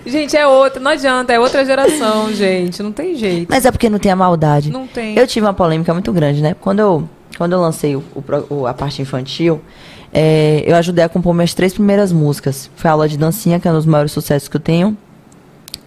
Gente, 0.05 0.37
é 0.37 0.47
outra, 0.47 0.79
não 0.79 0.91
adianta, 0.91 1.33
é 1.33 1.39
outra 1.39 1.65
geração, 1.65 2.31
gente, 2.31 2.81
não 2.83 2.91
tem 2.91 3.15
jeito. 3.15 3.47
Mas 3.49 3.65
é 3.65 3.71
porque 3.71 3.89
não 3.89 3.99
tem 3.99 4.11
a 4.11 4.15
maldade. 4.15 4.71
Não 4.71 4.85
tem. 4.87 5.17
Eu 5.17 5.25
tive 5.27 5.45
uma 5.45 5.53
polêmica 5.53 5.93
muito 5.93 6.13
grande, 6.13 6.41
né? 6.41 6.55
Quando 6.61 6.79
eu, 6.79 7.09
quando 7.37 7.53
eu 7.53 7.59
lancei 7.59 7.95
o, 7.95 8.03
o- 8.49 8.67
a 8.67 8.73
parte 8.73 9.01
infantil, 9.01 9.59
é, 10.19 10.64
eu 10.65 10.76
ajudei 10.76 11.03
a 11.06 11.10
compor 11.10 11.31
minhas 11.35 11.53
três 11.53 11.73
primeiras 11.73 12.11
músicas. 12.11 12.72
Foi 12.76 12.89
a 12.89 12.94
aula 12.94 13.07
de 13.07 13.18
dancinha, 13.18 13.60
que 13.60 13.68
é 13.68 13.72
um 13.72 13.76
dos 13.76 13.85
maiores 13.85 14.11
sucessos 14.11 14.48
que 14.49 14.57
eu 14.57 14.61
tenho. 14.61 14.98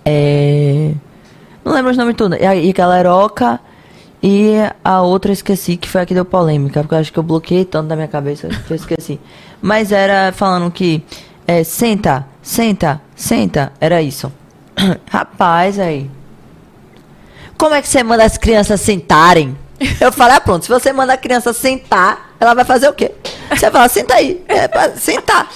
É, 0.05 0.93
não 1.65 1.73
lembro 1.73 1.91
os 1.91 1.97
nomes 1.97 2.15
tudo. 2.15 2.37
E, 2.37 2.47
a- 2.47 2.55
e 2.55 2.73
Galeroca 2.73 3.59
e 4.23 4.53
a 4.85 5.03
outra 5.03 5.31
eu 5.31 5.33
esqueci, 5.33 5.77
que 5.77 5.89
foi 5.89 6.03
a 6.03 6.07
que 6.07 6.15
deu 6.15 6.25
polêmica. 6.25 6.81
Porque 6.81 6.95
eu 6.95 6.99
acho 6.99 7.13
que 7.13 7.19
eu 7.19 7.23
bloqueei 7.25 7.65
tanto 7.65 7.89
na 7.89 7.97
minha 7.97 8.07
cabeça 8.09 8.47
que 8.49 8.73
eu 8.73 8.77
esqueci. 8.77 9.19
Mas 9.61 9.91
era 9.91 10.33
falando 10.33 10.71
que 10.71 11.03
é, 11.47 11.65
senta, 11.65 12.25
senta, 12.41 13.01
senta. 13.17 13.73
Era 13.81 14.01
isso. 14.01 14.33
Rapaz, 15.11 15.77
aí. 15.79 16.09
Como 17.59 17.75
é 17.75 17.83
que 17.83 17.89
você 17.89 18.03
manda 18.05 18.25
as 18.25 18.39
crianças 18.39 18.81
sentarem? 18.81 19.57
Eu 20.01 20.13
falei, 20.13 20.37
ah, 20.37 20.41
pronto, 20.41 20.65
se 20.65 20.69
você 20.71 20.93
manda 20.93 21.13
a 21.15 21.17
criança 21.17 21.53
sentar, 21.53 22.33
ela 22.39 22.55
vai 22.55 22.65
fazer 22.65 22.89
o 22.89 22.93
quê? 22.93 23.13
Você 23.51 23.71
fala, 23.71 23.89
senta 23.89 24.15
aí. 24.15 24.43
É 24.49 24.69
pra 24.69 24.91
sentar. 24.91 25.49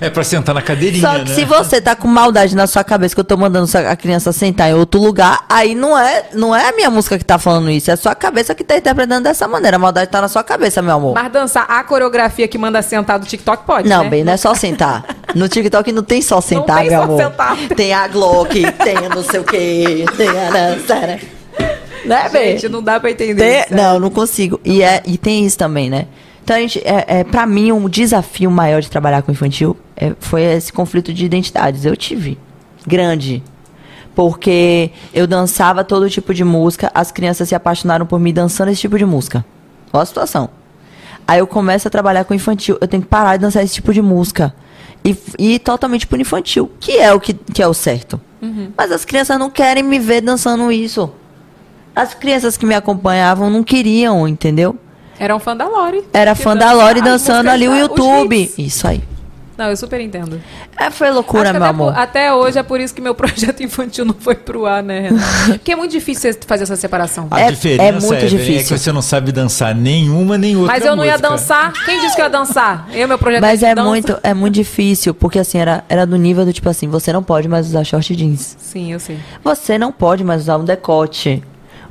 É 0.00 0.08
pra 0.08 0.22
sentar 0.22 0.54
na 0.54 0.62
cadeirinha, 0.62 1.02
Só 1.02 1.18
que 1.18 1.28
né? 1.28 1.34
se 1.34 1.44
você 1.44 1.80
tá 1.80 1.96
com 1.96 2.06
maldade 2.06 2.54
na 2.54 2.68
sua 2.68 2.84
cabeça 2.84 3.14
que 3.16 3.20
eu 3.20 3.24
tô 3.24 3.36
mandando 3.36 3.68
a 3.76 3.96
criança 3.96 4.32
sentar 4.32 4.70
em 4.70 4.74
outro 4.74 5.00
lugar, 5.00 5.44
aí 5.48 5.74
não 5.74 5.98
é, 5.98 6.26
não 6.32 6.54
é 6.54 6.68
a 6.68 6.72
minha 6.72 6.88
música 6.88 7.18
que 7.18 7.24
tá 7.24 7.36
falando 7.36 7.68
isso, 7.68 7.90
é 7.90 7.94
a 7.94 7.96
sua 7.96 8.14
cabeça 8.14 8.54
que 8.54 8.62
tá 8.62 8.76
interpretando 8.76 9.24
dessa 9.24 9.48
maneira. 9.48 9.76
A 9.76 9.80
maldade 9.80 10.08
tá 10.08 10.20
na 10.20 10.28
sua 10.28 10.44
cabeça, 10.44 10.80
meu 10.80 10.94
amor. 10.94 11.14
Mas 11.14 11.32
dançar 11.32 11.66
a 11.68 11.82
coreografia 11.82 12.46
que 12.46 12.56
manda 12.56 12.80
sentar 12.80 13.18
do 13.18 13.26
TikTok 13.26 13.64
pode, 13.66 13.88
Não, 13.88 14.04
né? 14.04 14.08
bem, 14.10 14.22
não 14.24 14.32
é 14.32 14.36
só 14.36 14.54
sentar. 14.54 15.04
No 15.34 15.48
TikTok 15.48 15.90
não 15.90 16.02
tem 16.04 16.22
só 16.22 16.40
sentar, 16.40 16.78
tem 16.78 16.90
meu 16.90 16.98
só 16.98 17.04
amor. 17.04 17.20
sentar. 17.22 17.56
Tem 17.76 17.92
a 17.92 18.06
Glock, 18.06 18.72
tem 18.72 18.96
a 18.98 19.08
não 19.08 19.24
sei 19.24 19.40
o 19.40 19.44
quê, 19.44 20.04
tem 20.16 20.28
a 20.28 20.50
dança, 20.50 20.94
né? 20.94 21.20
Né? 22.04 22.28
Gente, 22.30 22.68
não 22.68 22.82
dá 22.82 22.98
pra 22.98 23.10
entender 23.10 23.42
Tem- 23.42 23.60
isso. 23.60 23.74
não, 23.74 23.98
não 24.00 24.10
consigo. 24.10 24.60
E, 24.64 24.82
é, 24.82 25.02
e 25.06 25.16
tem 25.16 25.44
isso 25.46 25.56
também, 25.58 25.88
né? 25.88 26.06
Então, 26.42 26.56
a 26.56 26.58
gente, 26.58 26.80
é, 26.80 27.04
é, 27.06 27.24
pra 27.24 27.46
mim, 27.46 27.70
um 27.70 27.88
desafio 27.88 28.50
maior 28.50 28.82
de 28.82 28.90
trabalhar 28.90 29.22
com 29.22 29.30
infantil 29.30 29.76
é, 29.96 30.12
foi 30.18 30.42
esse 30.42 30.72
conflito 30.72 31.12
de 31.14 31.24
identidades. 31.24 31.84
Eu 31.84 31.96
tive. 31.96 32.36
Grande. 32.86 33.42
Porque 34.14 34.90
eu 35.14 35.26
dançava 35.26 35.84
todo 35.84 36.10
tipo 36.10 36.34
de 36.34 36.44
música, 36.44 36.90
as 36.94 37.10
crianças 37.12 37.48
se 37.48 37.54
apaixonaram 37.54 38.04
por 38.04 38.18
mim 38.18 38.32
dançando 38.32 38.70
esse 38.70 38.80
tipo 38.80 38.98
de 38.98 39.04
música. 39.06 39.44
Olha 39.92 40.02
a 40.02 40.06
situação. 40.06 40.50
Aí 41.26 41.38
eu 41.38 41.46
começo 41.46 41.86
a 41.86 41.90
trabalhar 41.90 42.24
com 42.24 42.34
infantil. 42.34 42.76
Eu 42.80 42.88
tenho 42.88 43.02
que 43.02 43.08
parar 43.08 43.36
de 43.36 43.42
dançar 43.42 43.62
esse 43.62 43.74
tipo 43.74 43.92
de 43.94 44.02
música. 44.02 44.52
E, 45.04 45.16
e 45.38 45.54
ir 45.54 45.58
totalmente 45.60 46.06
pro 46.06 46.20
infantil, 46.20 46.70
que 46.78 46.98
é 46.98 47.12
o 47.12 47.18
que, 47.20 47.32
que 47.34 47.62
é 47.62 47.66
o 47.66 47.74
certo. 47.74 48.20
Uhum. 48.40 48.72
Mas 48.76 48.92
as 48.92 49.04
crianças 49.04 49.38
não 49.38 49.48
querem 49.50 49.82
me 49.82 49.98
ver 49.98 50.20
dançando 50.20 50.70
isso. 50.70 51.10
As 51.94 52.14
crianças 52.14 52.56
que 52.56 52.64
me 52.66 52.74
acompanhavam 52.74 53.50
não 53.50 53.62
queriam, 53.62 54.26
entendeu? 54.26 54.76
Era 55.18 55.36
um 55.36 55.38
fã 55.38 55.56
da 55.56 55.68
Lori. 55.68 56.02
Era 56.12 56.34
fã 56.34 56.56
da 56.56 56.72
Lori 56.72 57.00
dançando 57.02 57.48
ali 57.50 57.68
o 57.68 57.76
YouTube. 57.76 58.52
Isso 58.58 58.88
aí. 58.88 59.02
Não, 59.58 59.66
eu 59.68 59.76
super 59.76 60.00
entendo. 60.00 60.40
É, 60.80 60.90
foi 60.90 61.10
loucura, 61.10 61.52
que 61.52 61.52
meu 61.52 61.62
até, 61.62 61.70
amor. 61.70 61.92
por- 61.92 62.00
até 62.00 62.32
hoje 62.32 62.58
é 62.58 62.62
por 62.62 62.80
isso 62.80 62.92
que 62.94 63.02
meu 63.02 63.14
projeto 63.14 63.62
infantil 63.62 64.04
não 64.06 64.14
foi 64.18 64.34
pro 64.34 64.64
ar, 64.64 64.82
né, 64.82 65.00
Renan? 65.00 65.20
Porque 65.48 65.70
é 65.72 65.76
muito 65.76 65.92
difícil 65.92 66.32
você 66.32 66.38
fazer 66.46 66.62
essa 66.64 66.74
separação. 66.74 67.28
A 67.30 67.50
diferença 67.50 68.16
Evelyn, 68.16 68.56
é 68.58 68.62
que 68.64 68.78
você 68.78 68.90
não 68.90 69.02
sabe 69.02 69.30
dançar 69.30 69.74
nenhuma 69.74 70.38
nem 70.38 70.56
outra 70.56 70.72
Mas 70.72 70.84
eu 70.84 70.96
não 70.96 71.04
ia 71.04 71.12
música. 71.12 71.28
dançar. 71.28 71.72
Quem 71.84 72.00
disse 72.00 72.16
que 72.16 72.22
eu 72.22 72.24
ia 72.24 72.30
dançar? 72.30 72.88
Eu, 72.92 73.06
meu 73.06 73.18
projeto 73.18 73.42
Mas 73.42 73.60
de 73.60 73.66
é 73.66 73.74
dança. 73.74 73.88
muito, 73.88 74.18
é 74.22 74.34
muito 74.34 74.54
difícil, 74.54 75.12
porque 75.14 75.38
assim, 75.38 75.58
era, 75.58 75.84
era 75.88 76.06
do 76.06 76.16
nível 76.16 76.46
do 76.46 76.52
tipo 76.52 76.68
assim, 76.70 76.88
você 76.88 77.12
não 77.12 77.22
pode 77.22 77.46
mais 77.46 77.66
usar 77.68 77.84
short 77.84 78.16
jeans. 78.16 78.56
Sim, 78.58 78.92
eu 78.94 78.98
sei. 78.98 79.18
Você 79.44 79.76
não 79.78 79.92
pode 79.92 80.24
mais 80.24 80.40
usar 80.42 80.56
um 80.56 80.64
decote. 80.64 81.44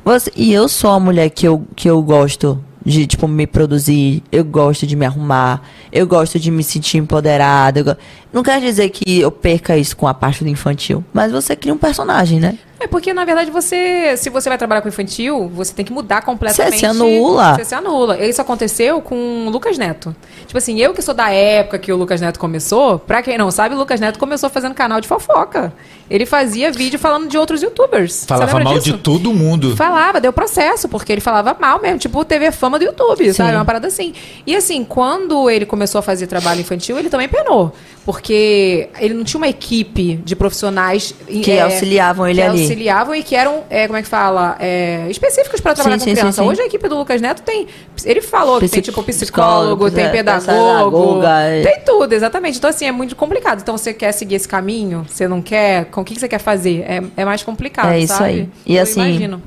Você- 0.04 0.32
e 0.36 0.52
eu 0.52 0.68
sou 0.68 0.90
uma 0.90 1.00
mulher 1.00 1.30
que 1.30 1.46
eu, 1.46 1.64
que 1.76 1.88
eu 1.88 2.02
gosto 2.02 2.62
de, 2.84 3.06
tipo, 3.06 3.28
me 3.28 3.46
produzir, 3.46 4.22
eu 4.32 4.44
gosto 4.44 4.84
de 4.86 4.96
me 4.96 5.06
arrumar, 5.06 5.62
eu 5.92 6.04
gosto 6.06 6.38
de 6.40 6.50
me 6.50 6.64
sentir 6.64 6.98
empoderada. 6.98 7.96
Não 8.32 8.42
quer 8.42 8.60
dizer 8.60 8.88
que 8.90 9.20
eu 9.20 9.30
perca 9.30 9.76
isso 9.76 9.96
com 9.96 10.08
a 10.08 10.14
parte 10.14 10.42
do 10.42 10.50
infantil, 10.50 11.04
mas 11.12 11.30
você 11.30 11.54
cria 11.54 11.72
um 11.72 11.78
personagem, 11.78 12.40
né? 12.40 12.58
É 12.82 12.88
porque, 12.88 13.14
na 13.14 13.24
verdade, 13.24 13.48
você, 13.48 14.16
se 14.16 14.28
você 14.28 14.48
vai 14.48 14.58
trabalhar 14.58 14.82
com 14.82 14.88
infantil, 14.88 15.48
você 15.54 15.72
tem 15.72 15.84
que 15.84 15.92
mudar 15.92 16.22
completamente. 16.22 16.72
Você 16.72 16.78
se 16.80 16.86
anula. 16.86 17.54
Você 17.54 17.64
se 17.64 17.74
anula. 17.76 18.18
Isso 18.18 18.42
aconteceu 18.42 19.00
com 19.00 19.46
o 19.46 19.50
Lucas 19.50 19.78
Neto. 19.78 20.14
Tipo 20.46 20.58
assim, 20.58 20.80
eu 20.80 20.92
que 20.92 21.00
sou 21.00 21.14
da 21.14 21.30
época 21.30 21.78
que 21.78 21.92
o 21.92 21.96
Lucas 21.96 22.20
Neto 22.20 22.40
começou, 22.40 22.98
pra 22.98 23.22
quem 23.22 23.38
não 23.38 23.52
sabe, 23.52 23.76
o 23.76 23.78
Lucas 23.78 24.00
Neto 24.00 24.18
começou 24.18 24.50
fazendo 24.50 24.74
canal 24.74 25.00
de 25.00 25.06
fofoca. 25.06 25.72
Ele 26.10 26.26
fazia 26.26 26.72
vídeo 26.72 26.98
falando 26.98 27.28
de 27.28 27.38
outros 27.38 27.62
youtubers. 27.62 28.24
Falava 28.26 28.58
mal 28.58 28.74
disso? 28.74 28.96
de 28.96 28.98
todo 28.98 29.32
mundo. 29.32 29.76
Falava, 29.76 30.20
deu 30.20 30.32
processo, 30.32 30.88
porque 30.88 31.12
ele 31.12 31.20
falava 31.20 31.56
mal 31.58 31.80
mesmo, 31.80 31.98
tipo 31.98 32.24
TV 32.24 32.50
fama 32.50 32.80
do 32.80 32.84
YouTube, 32.84 33.32
sabe? 33.32 33.54
Uma 33.54 33.64
parada 33.64 33.86
assim. 33.86 34.12
E 34.44 34.56
assim, 34.56 34.84
quando 34.84 35.48
ele 35.48 35.64
começou 35.64 36.00
a 36.00 36.02
fazer 36.02 36.26
trabalho 36.26 36.60
infantil, 36.60 36.98
ele 36.98 37.08
também 37.08 37.28
penou. 37.28 37.72
Porque 38.04 38.88
ele 38.98 39.14
não 39.14 39.22
tinha 39.22 39.38
uma 39.38 39.46
equipe 39.48 40.16
de 40.24 40.34
profissionais 40.34 41.14
Que 41.26 41.60
auxiliavam 41.60 42.26
ele 42.26 42.40
que 42.40 42.46
ali. 42.48 42.60
auxiliavam 42.62 43.14
e 43.14 43.22
que 43.22 43.36
eram, 43.36 43.62
é, 43.70 43.86
como 43.86 43.96
é 43.96 44.02
que 44.02 44.08
fala? 44.08 44.56
É, 44.58 45.06
específicos 45.08 45.60
para 45.60 45.72
trabalhar 45.74 46.00
Sim, 46.00 46.06
com 46.06 46.10
sim, 46.10 46.16
criança. 46.20 46.42
sim. 46.42 46.48
Hoje 46.48 46.60
a 46.62 46.66
equipe 46.66 46.88
do 46.88 46.96
Lucas 46.98 47.20
Neto 47.20 47.42
tem. 47.42 47.68
Ele 48.04 48.20
falou 48.20 48.54
que 48.58 48.68
tem 48.68 48.80
Psic- 48.82 48.84
tipo 48.86 49.02
psicólogo, 49.04 49.88
tem 49.88 50.06
é, 50.06 50.08
pedagogo. 50.08 51.22
é. 51.24 51.62
Tem 51.62 51.80
tudo, 51.86 52.12
exatamente. 52.12 52.58
Então, 52.58 52.70
assim, 52.70 52.86
é 52.86 52.92
muito 52.92 53.14
complicado. 53.14 53.60
Então, 53.62 53.78
você 53.78 53.94
quer 53.94 54.10
seguir 54.10 54.34
esse 54.34 54.48
caminho? 54.48 55.06
Você 55.08 55.28
não 55.28 55.40
quer? 55.40 55.84
Com 55.86 56.00
o 56.00 56.04
que 56.04 56.14
que 56.14 56.20
você 56.20 56.28
quer 56.28 56.40
fazer? 56.40 56.80
É, 56.88 57.00
é 57.18 57.24
mais 57.24 57.44
complicado. 57.44 57.92
É 57.92 58.00
isso 58.00 58.14
sabe? 58.14 58.24
aí. 58.30 58.48
E 58.66 58.76
Eu 58.76 58.82
assim, 58.82 59.00
imagino. 59.00 59.40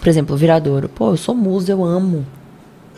por 0.00 0.08
exemplo, 0.08 0.34
viradouro. 0.36 0.88
Pô, 0.88 1.10
eu 1.10 1.16
sou 1.18 1.34
musa, 1.34 1.70
eu 1.72 1.84
amo. 1.84 2.24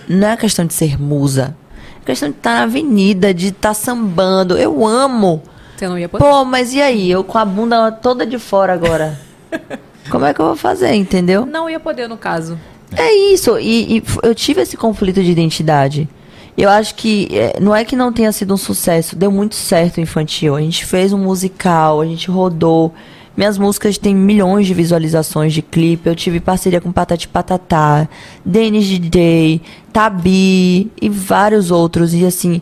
Não 0.08 0.28
é 0.28 0.36
questão 0.36 0.64
de 0.64 0.74
ser 0.74 1.00
musa. 1.00 1.56
Questão 2.04 2.30
de 2.30 2.36
estar 2.36 2.54
na 2.54 2.62
avenida, 2.62 3.32
de 3.32 3.48
estar 3.48 3.74
sambando. 3.74 4.56
Eu 4.56 4.86
amo. 4.86 5.42
Você 5.76 5.88
não 5.88 5.98
ia 5.98 6.08
poder. 6.08 6.24
Pô, 6.24 6.44
mas 6.44 6.74
e 6.74 6.80
aí? 6.80 7.10
Eu 7.10 7.22
com 7.24 7.38
a 7.38 7.44
bunda 7.44 7.90
toda 7.92 8.26
de 8.26 8.38
fora 8.38 8.72
agora. 8.72 9.18
Como 10.10 10.24
é 10.24 10.34
que 10.34 10.40
eu 10.40 10.46
vou 10.46 10.56
fazer, 10.56 10.94
entendeu? 10.94 11.46
Não 11.46 11.70
ia 11.70 11.78
poder, 11.78 12.08
no 12.08 12.16
caso. 12.16 12.58
É 12.96 13.12
isso. 13.32 13.58
E, 13.58 13.98
e 13.98 14.02
eu 14.22 14.34
tive 14.34 14.60
esse 14.60 14.76
conflito 14.76 15.22
de 15.22 15.30
identidade. 15.30 16.08
Eu 16.56 16.68
acho 16.68 16.94
que 16.94 17.28
é, 17.32 17.58
não 17.60 17.74
é 17.74 17.84
que 17.84 17.96
não 17.96 18.12
tenha 18.12 18.30
sido 18.30 18.52
um 18.52 18.58
sucesso, 18.58 19.16
deu 19.16 19.30
muito 19.30 19.54
certo 19.54 19.96
o 19.96 20.00
infantil. 20.00 20.54
A 20.54 20.60
gente 20.60 20.84
fez 20.84 21.12
um 21.12 21.18
musical, 21.18 22.00
a 22.00 22.04
gente 22.04 22.30
rodou. 22.30 22.92
Minhas 23.36 23.56
músicas 23.56 23.96
têm 23.96 24.14
milhões 24.14 24.66
de 24.66 24.74
visualizações 24.74 25.52
de 25.52 25.62
clipe. 25.62 26.08
Eu 26.08 26.14
tive 26.14 26.38
parceria 26.38 26.80
com 26.80 26.92
Patati 26.92 27.26
Patatá, 27.26 28.08
Denis 28.44 28.86
DJ, 28.86 29.62
Tabi 29.92 30.90
e 31.00 31.08
vários 31.08 31.70
outros. 31.70 32.12
E 32.12 32.26
assim, 32.26 32.60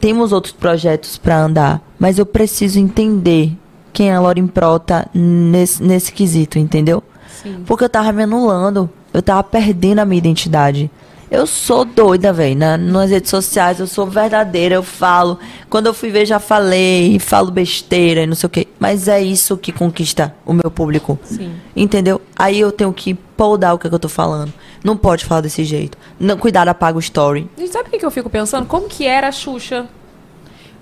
temos 0.00 0.32
outros 0.32 0.52
projetos 0.52 1.18
para 1.18 1.38
andar. 1.38 1.82
Mas 1.98 2.18
eu 2.18 2.24
preciso 2.24 2.78
entender 2.78 3.52
quem 3.92 4.10
é 4.10 4.14
a 4.14 4.20
Lauren 4.20 4.46
Prota 4.46 5.06
nesse, 5.14 5.82
nesse 5.82 6.12
quesito, 6.12 6.58
entendeu? 6.58 7.02
Sim. 7.42 7.62
Porque 7.66 7.84
eu 7.84 7.88
tava 7.88 8.12
me 8.12 8.22
anulando. 8.22 8.88
Eu 9.12 9.22
tava 9.22 9.42
perdendo 9.42 10.00
a 10.00 10.04
minha 10.04 10.18
identidade. 10.18 10.90
Eu 11.34 11.48
sou 11.48 11.84
doida, 11.84 12.32
velho. 12.32 12.56
Na, 12.56 12.76
nas 12.76 13.10
redes 13.10 13.28
sociais, 13.28 13.80
eu 13.80 13.88
sou 13.88 14.06
verdadeira, 14.06 14.76
eu 14.76 14.84
falo. 14.84 15.36
Quando 15.68 15.86
eu 15.86 15.94
fui 15.94 16.08
ver, 16.08 16.24
já 16.24 16.38
falei, 16.38 17.18
falo 17.18 17.50
besteira 17.50 18.22
e 18.22 18.26
não 18.26 18.36
sei 18.36 18.46
o 18.46 18.50
quê. 18.50 18.68
Mas 18.78 19.08
é 19.08 19.20
isso 19.20 19.56
que 19.56 19.72
conquista 19.72 20.32
o 20.46 20.52
meu 20.52 20.70
público. 20.70 21.18
Sim. 21.24 21.52
Entendeu? 21.74 22.20
Aí 22.36 22.60
eu 22.60 22.70
tenho 22.70 22.92
que 22.92 23.14
poldar 23.14 23.74
o 23.74 23.78
que, 23.78 23.88
é 23.88 23.90
que 23.90 23.94
eu 23.96 23.98
tô 23.98 24.08
falando. 24.08 24.52
Não 24.84 24.96
pode 24.96 25.24
falar 25.24 25.40
desse 25.40 25.64
jeito. 25.64 25.98
Não, 26.20 26.38
cuidado, 26.38 26.68
apaga 26.68 26.96
o 26.96 27.00
story. 27.00 27.50
Gente, 27.58 27.72
sabe 27.72 27.88
o 27.88 27.90
que 27.90 27.98
que 27.98 28.06
eu 28.06 28.12
fico 28.12 28.30
pensando? 28.30 28.66
Como 28.66 28.88
que 28.88 29.04
era 29.04 29.26
a 29.26 29.32
Xuxa? 29.32 29.88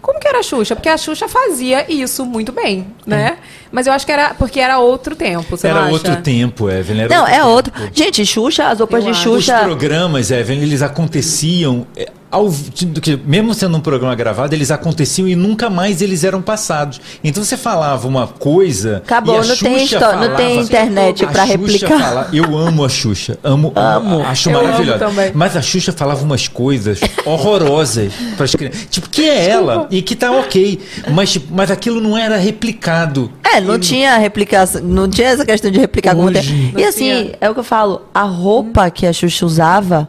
Como 0.03 0.19
que 0.19 0.27
era 0.29 0.41
a 0.41 0.43
Xuxa? 0.43 0.75
Porque 0.75 0.89
a 0.89 0.99
Xuxa 0.99 1.29
fazia 1.29 1.87
isso 1.91 2.27
muito 2.27 2.51
bem, 2.53 2.89
né? 3.07 3.39
Mas 3.71 3.87
eu 3.87 3.93
acho 3.93 4.05
que 4.05 4.11
era 4.13 4.35
porque 4.35 4.59
era 4.61 4.79
outro 4.81 5.15
tempo, 5.17 5.57
você 5.57 5.69
não 5.69 5.77
Era 5.77 5.85
acha? 5.87 5.95
outro 5.95 6.17
tempo, 6.23 6.69
Evelyn. 6.69 7.03
era 7.05 7.15
não, 7.15 7.23
outro 7.23 7.35
é 7.35 7.45
outro. 7.45 7.73
Gente, 7.95 8.27
Xuxa, 8.27 8.67
as 8.69 8.81
roupas 8.81 8.99
Eu 9.05 9.13
de 9.13 9.19
acho. 9.19 9.31
Os 9.31 9.45
Xuxa. 9.45 9.61
programas, 9.61 10.31
Evelyn, 10.33 10.61
eles 10.63 10.83
aconteciam, 10.83 11.87
é, 11.97 12.11
ao, 12.33 12.49
do 12.49 13.01
que- 13.01 13.17
mesmo 13.25 13.53
sendo 13.55 13.77
um 13.77 13.81
programa 13.81 14.15
gravado, 14.15 14.55
eles 14.55 14.71
aconteciam 14.71 15.29
e 15.29 15.37
nunca 15.37 15.69
mais 15.71 16.01
eles 16.03 16.25
eram 16.25 16.43
passados. 16.43 17.01
Então 17.23 17.45
você 17.45 17.57
falava 17.57 18.09
uma 18.09 18.27
coisa. 18.27 18.97
Acabou, 18.97 19.35
e 19.37 19.39
a 19.39 19.45
não 19.45 19.57
tem 19.57 19.79
Xuxa 19.81 19.97
histó- 19.97 20.13
não 20.17 20.35
tem 20.35 20.49
falava- 20.49 20.63
internet 20.63 21.25
a 21.25 21.29
pra 21.29 21.43
Xuxa 21.47 21.53
replicar. 21.59 21.99
fala- 22.01 22.29
eu 22.33 22.57
amo 22.59 22.85
a 22.85 22.89
Xuxa. 22.89 23.39
Amo, 23.45 23.73
Amo. 23.77 24.23
Acho 24.23 24.51
Eu 24.51 24.57
amo 24.59 24.65
maravilhosa. 24.69 24.99
também. 24.99 25.31
Mas 25.35 25.57
a 25.57 25.63
Xuxa 25.63 25.93
falava 25.93 26.25
umas 26.25 26.49
coisas 26.49 26.99
horrorosas 27.25 28.13
para 28.37 28.45
as 28.45 28.55
crianças. 28.55 28.87
Tipo, 28.91 29.09
que 29.11 29.29
é 29.29 29.49
ela 29.51 29.87
e 29.91 30.01
que 30.03 30.15
tá 30.17 30.31
ok. 30.31 30.81
Mas, 31.13 31.33
tipo, 31.33 31.53
mas 31.55 31.71
aquilo 31.71 32.01
não 32.01 32.17
era 32.17 32.37
replicado. 32.37 33.31
É, 33.45 33.61
não 33.61 33.79
tinha 33.79 34.17
replicação, 34.17 34.81
não 34.83 35.09
tinha 35.09 35.29
essa 35.29 35.45
questão 35.45 35.71
de 35.71 35.79
replicar 35.79 36.15
como 36.15 36.29
Hoje. 36.29 36.73
tem. 36.73 36.83
E 36.83 36.85
assim, 36.85 36.99
tinha. 37.25 37.33
é 37.41 37.51
o 37.51 37.55
que 37.55 37.61
eu 37.61 37.65
falo, 37.65 38.03
a 38.15 38.23
roupa 38.23 38.91
que 38.91 39.07
a 39.07 39.13
Xuxa 39.13 39.45
usava 39.45 40.09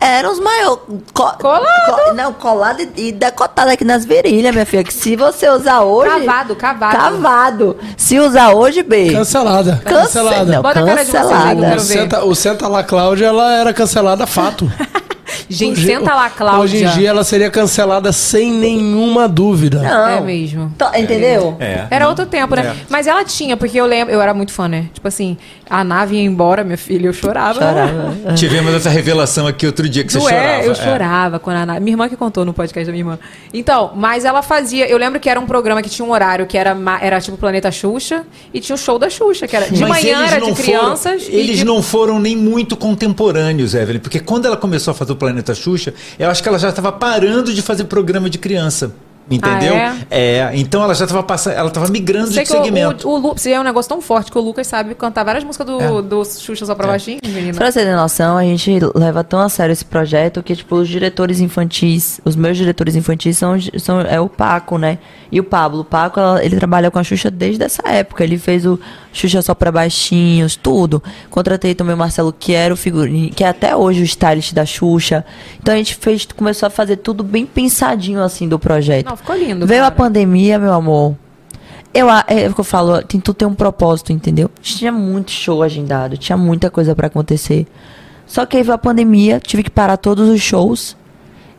eram 0.00 0.32
os 0.32 0.40
maiores. 0.40 0.78
Co 1.12 1.32
Colado. 1.38 2.06
co- 2.06 2.14
não, 2.14 2.32
colado 2.32 2.80
e, 2.80 3.08
e 3.08 3.12
decotado 3.12 3.70
aqui 3.70 3.84
nas 3.84 4.04
virilhas, 4.04 4.52
minha 4.52 4.66
filha. 4.66 4.84
Que 4.84 4.92
se 4.92 5.16
você 5.16 5.48
usar 5.48 5.80
hoje. 5.82 6.10
Cavado, 6.26 6.56
cavado. 6.56 6.96
Cavado. 6.96 7.76
Se 7.96 8.18
usar 8.18 8.50
hoje, 8.52 8.82
bem. 8.82 9.12
Cancelada. 9.12 9.80
Cance- 9.84 10.12
Cancelada. 10.18 10.52
Não, 10.52 10.62
Bota 10.62 10.80
a 10.80 10.84
cara 10.84 11.04
de 11.04 11.10
vocês 11.10 11.22
cancelada. 11.22 11.76
O. 11.76 11.80
Senta, 11.80 12.24
o 12.24 12.34
Senta 12.34 12.68
La 12.68 12.82
Cláudia, 12.84 13.26
ela 13.26 13.52
era 13.54 13.72
cancelada 13.72 14.26
fato. 14.26 14.70
Gente, 15.48 15.78
Hoje- 15.80 15.86
senta 15.86 16.14
lá, 16.14 16.30
Cláudia. 16.30 16.60
Hoje 16.62 16.84
em 16.84 16.88
dia 16.98 17.08
ela 17.10 17.24
seria 17.24 17.50
cancelada 17.50 18.12
sem 18.12 18.50
nenhuma 18.52 19.28
dúvida. 19.28 19.80
Não. 19.82 20.08
É 20.08 20.20
mesmo. 20.20 20.72
To- 20.78 20.90
Entendeu? 20.96 21.56
É. 21.60 21.86
Era 21.90 22.08
outro 22.08 22.26
tempo, 22.26 22.54
né? 22.54 22.62
É. 22.66 22.86
Mas 22.88 23.06
ela 23.06 23.24
tinha, 23.24 23.56
porque 23.56 23.78
eu 23.80 23.86
lembro, 23.86 24.12
eu 24.14 24.20
era 24.20 24.32
muito 24.34 24.52
fã, 24.52 24.68
né? 24.68 24.86
Tipo 24.92 25.08
assim, 25.08 25.36
a 25.68 25.82
nave 25.84 26.16
ia 26.16 26.22
embora, 26.22 26.62
minha 26.64 26.76
filha, 26.78 27.06
eu 27.06 27.12
chorava. 27.12 27.54
Chorava. 27.60 28.14
Tivemos 28.36 28.74
essa 28.74 28.90
revelação 28.90 29.46
aqui 29.46 29.66
outro 29.66 29.88
dia 29.88 30.04
que 30.04 30.12
você 30.12 30.18
Não 30.18 30.24
chorava. 30.26 30.46
é, 30.48 30.66
eu 30.66 30.72
É. 30.72 30.74
chorava 30.74 31.38
quando 31.38 31.56
a 31.56 31.66
nave. 31.66 31.80
Minha 31.80 31.94
irmã 31.94 32.08
que 32.08 32.16
contou 32.16 32.44
no 32.44 32.52
podcast 32.52 32.86
da 32.86 32.92
minha 32.92 33.02
irmã. 33.02 33.18
Então, 33.52 33.92
mas 33.96 34.24
ela 34.24 34.42
fazia. 34.42 34.86
Eu 34.88 34.98
lembro 34.98 35.18
que 35.20 35.28
era 35.28 35.38
um 35.40 35.46
programa 35.46 35.82
que 35.82 35.88
tinha 35.90 36.06
um 36.06 36.10
horário 36.12 36.46
que 36.46 36.56
era, 36.58 36.76
era 37.00 37.20
tipo 37.20 37.36
Planeta 37.36 37.70
Xuxa 37.70 38.24
e 38.52 38.60
tinha 38.60 38.74
o 38.74 38.78
show 38.78 38.98
da 38.98 39.08
Xuxa, 39.10 39.46
que 39.46 39.56
era 39.56 39.66
de 39.70 39.80
Mas 39.80 39.88
manhã 40.04 40.24
era 40.26 40.36
de 40.36 40.40
foram- 40.42 40.54
crianças. 40.54 41.28
e 41.28 41.34
eles 41.34 41.58
de- 41.58 41.64
não 41.64 41.82
foram 41.82 42.18
nem 42.18 42.36
muito 42.36 42.76
contemporâneos, 42.76 43.74
Evelyn, 43.74 44.00
porque 44.00 44.20
quando 44.20 44.46
ela 44.46 44.56
começou 44.56 44.92
a 44.92 44.94
fazer 44.94 45.12
o 45.12 45.16
Planeta 45.26 45.54
Xuxa, 45.54 45.94
eu 46.18 46.28
acho 46.30 46.42
que 46.42 46.48
ela 46.48 46.58
já 46.58 46.68
estava 46.68 46.90
parando 46.92 47.52
de 47.54 47.62
fazer 47.62 47.84
programa 47.84 48.28
de 48.28 48.38
criança. 48.38 48.92
Entendeu? 49.30 49.72
Ah, 49.76 49.94
é? 50.10 50.50
então 50.54 50.82
ela 50.82 50.94
já 50.96 51.04
estava 51.04 51.22
passando, 51.22 51.52
ela 51.54 51.68
estava 51.68 51.86
migrando 51.88 52.32
Sei 52.32 52.42
de 52.42 52.50
que 52.50 52.56
o- 52.58 52.60
segmento. 52.64 53.08
o, 53.08 53.32
o, 53.32 53.38
se 53.38 53.52
é 53.52 53.58
um 53.58 53.62
negócio 53.62 53.88
tão 53.88 54.00
forte 54.02 54.32
que 54.32 54.36
o 54.36 54.40
Lucas 54.40 54.66
sabe 54.66 54.96
cantar 54.96 55.22
várias 55.24 55.44
músicas 55.44 55.64
do, 55.64 55.80
É. 55.80 56.02
do 56.02 56.24
Xuxa 56.24 56.66
só 56.66 56.74
pra 56.74 56.88
baixinho, 56.88 57.20
menina. 57.24 57.54
Pra 57.56 57.70
você 57.70 57.84
ter 57.84 57.94
noção, 57.94 58.36
a 58.36 58.42
gente 58.42 58.78
leva 58.96 59.22
tão 59.22 59.38
a 59.38 59.48
sério 59.48 59.72
esse 59.72 59.84
projeto 59.84 60.42
que, 60.42 60.56
tipo, 60.56 60.74
os 60.74 60.88
diretores 60.88 61.38
infantis, 61.38 62.20
os 62.24 62.34
meus 62.34 62.56
diretores 62.56 62.96
infantis 62.96 63.38
são, 63.38 63.54
são 63.78 64.00
é 64.00 64.20
o 64.20 64.28
Paco, 64.28 64.76
né? 64.76 64.98
E 65.30 65.38
o 65.38 65.44
Pablo. 65.44 65.82
O 65.82 65.84
Paco, 65.84 66.18
ela- 66.18 66.44
ele 66.44 66.56
trabalha 66.56 66.90
com 66.90 66.98
a 66.98 67.04
Xuxa 67.04 67.30
desde 67.30 67.62
essa 67.62 67.88
época. 67.88 68.24
Ele 68.24 68.36
fez 68.36 68.66
o 68.66 68.78
Xuxa 69.12 69.42
só 69.42 69.54
pra 69.54 69.70
baixinhos, 69.70 70.56
tudo. 70.56 71.02
Contratei 71.30 71.74
também 71.74 71.94
o 71.94 71.98
Marcelo, 71.98 72.32
que 72.32 72.52
era 72.54 72.72
o 72.72 72.76
figurinho, 72.76 73.30
que 73.30 73.44
é 73.44 73.48
até 73.48 73.76
hoje 73.76 74.00
o 74.00 74.04
stylist 74.04 74.52
da 74.54 74.64
Xuxa. 74.64 75.24
Então 75.60 75.74
a 75.74 75.76
gente 75.76 75.94
fez, 75.94 76.24
começou 76.26 76.66
a 76.66 76.70
fazer 76.70 76.96
tudo 76.96 77.22
bem 77.22 77.44
pensadinho, 77.44 78.22
assim, 78.22 78.48
do 78.48 78.58
projeto. 78.58 79.06
Não, 79.10 79.16
ficou 79.16 79.36
lindo. 79.36 79.66
Veio 79.66 79.80
a 79.82 79.84
cara. 79.90 79.94
pandemia, 79.96 80.58
meu 80.58 80.72
amor. 80.72 81.14
Eu, 81.94 82.08
a- 82.08 82.24
é 82.26 82.48
o 82.48 82.54
que 82.54 82.60
eu 82.60 82.64
falo, 82.64 83.02
tem, 83.02 83.20
tudo 83.20 83.36
tem 83.36 83.46
um 83.46 83.54
propósito, 83.54 84.12
entendeu? 84.12 84.50
Tinha 84.62 84.90
muito 84.90 85.30
show 85.30 85.62
agendado, 85.62 86.16
tinha 86.16 86.38
muita 86.38 86.70
coisa 86.70 86.94
pra 86.94 87.08
acontecer. 87.08 87.66
Só 88.26 88.46
que 88.46 88.56
aí 88.56 88.62
veio 88.62 88.74
a 88.74 88.78
pandemia, 88.78 89.38
tive 89.38 89.62
que 89.62 89.70
parar 89.70 89.98
todos 89.98 90.26
os 90.30 90.40
shows. 90.40 90.96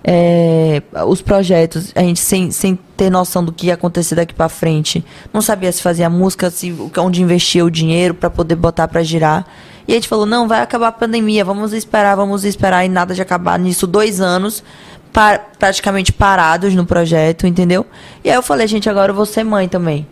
É, 0.04 0.82
os 1.08 1.22
projetos, 1.22 1.92
a 1.96 2.02
gente 2.02 2.20
sem, 2.20 2.52
sem 2.52 2.78
ter 2.98 3.10
noção 3.10 3.44
do 3.44 3.52
que 3.54 3.68
ia 3.68 3.74
acontecer 3.76 4.16
daqui 4.16 4.34
pra 4.34 4.50
frente. 4.50 5.04
Não 5.32 5.42
sabia 5.42 5.72
se 5.72 5.82
fazia 5.82 6.10
música, 6.10 6.50
se, 6.50 6.76
onde 6.98 7.22
investia 7.22 7.64
o 7.64 7.72
dinheiro 7.72 8.14
pra 8.14 8.30
poder 8.30 8.56
botar 8.56 8.88
pra 8.88 9.02
girar. 9.02 9.46
E 9.88 9.92
a 9.94 9.96
gente 9.96 10.08
falou, 10.08 10.26
não, 10.26 10.48
vai 10.48 10.62
acabar 10.62 10.88
a 10.90 10.92
pandemia, 10.92 11.44
vamos 11.44 11.74
esperar, 11.74 12.16
vamos 12.16 12.44
esperar. 12.44 12.86
E 12.86 12.90
nada 12.90 13.14
de 13.14 13.22
acabar 13.22 13.58
nisso, 13.58 13.86
dois 13.88 14.20
anos 14.22 14.64
pa- 15.12 15.40
praticamente 15.60 16.12
parados 16.12 16.74
no 16.76 16.86
projeto, 16.86 17.48
entendeu? 17.48 17.86
E 18.24 18.30
aí 18.30 18.36
eu 18.36 18.42
falei, 18.44 18.68
gente, 18.68 18.90
agora 18.90 19.12
eu 19.12 19.16
vou 19.16 19.26
ser 19.26 19.44
mãe 19.44 19.68
também. 19.70 20.08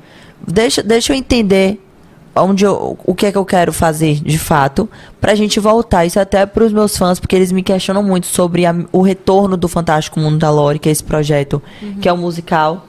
Deixa, 0.47 0.81
deixa 0.81 1.13
eu 1.13 1.17
entender 1.17 1.79
onde 2.35 2.63
eu, 2.65 2.97
o 3.05 3.13
que 3.13 3.25
é 3.25 3.31
que 3.31 3.37
eu 3.37 3.45
quero 3.45 3.73
fazer 3.73 4.15
de 4.15 4.37
fato 4.39 4.89
pra 5.19 5.35
gente 5.35 5.59
voltar. 5.59 6.05
Isso 6.05 6.19
até 6.19 6.45
pros 6.45 6.71
meus 6.71 6.97
fãs, 6.97 7.19
porque 7.19 7.35
eles 7.35 7.51
me 7.51 7.61
questionam 7.61 8.01
muito 8.03 8.27
sobre 8.27 8.65
a- 8.65 8.75
o 8.91 9.01
retorno 9.01 9.57
do 9.57 9.67
Fantástico 9.67 10.19
Mundo 10.19 10.37
da 10.37 10.49
Lore, 10.49 10.79
que 10.79 10.87
é 10.89 10.91
esse 10.91 11.03
projeto, 11.03 11.61
que 12.01 12.07
é 12.07 12.13
um 12.13 12.17
musical. 12.17 12.85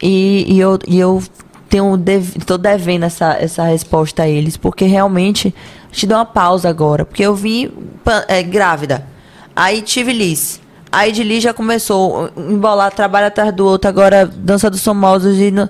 E, 0.00 0.44
e 0.48 0.60
eu, 0.60 0.78
e 0.86 0.98
eu 0.98 1.22
tenho 1.68 1.96
dev, 1.96 2.36
tô 2.46 2.56
devendo 2.56 3.04
essa, 3.04 3.34
essa 3.38 3.64
resposta 3.64 4.22
a 4.22 4.28
eles, 4.28 4.56
porque 4.56 4.84
realmente 4.84 5.54
te 5.90 6.06
dou 6.06 6.16
uma 6.18 6.24
pausa 6.24 6.68
agora, 6.68 7.04
porque 7.04 7.22
eu 7.22 7.34
vim 7.34 7.70
é, 8.28 8.42
grávida. 8.42 9.04
Aí 9.54 9.82
tive 9.82 10.12
Liz. 10.12 10.60
Aí 10.90 11.12
de 11.12 11.22
Liz 11.22 11.42
já 11.42 11.52
começou 11.52 12.26
a 12.36 12.40
embolar 12.40 12.90
trabalho 12.94 13.26
atrás 13.26 13.52
do 13.52 13.66
outro, 13.66 13.88
agora 13.88 14.24
dança 14.24 14.70
dos 14.70 14.82
famosos 14.82 15.36
e 15.38 15.50
não, 15.50 15.68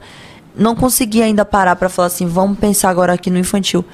não 0.59 0.75
consegui 0.75 1.23
ainda 1.23 1.45
parar 1.45 1.77
pra 1.77 1.89
falar 1.89 2.07
assim, 2.09 2.27
vamos 2.27 2.59
pensar 2.59 2.91
agora 2.91 3.13
aqui 3.13 3.31
no 3.31 3.39
infantil. 3.39 3.85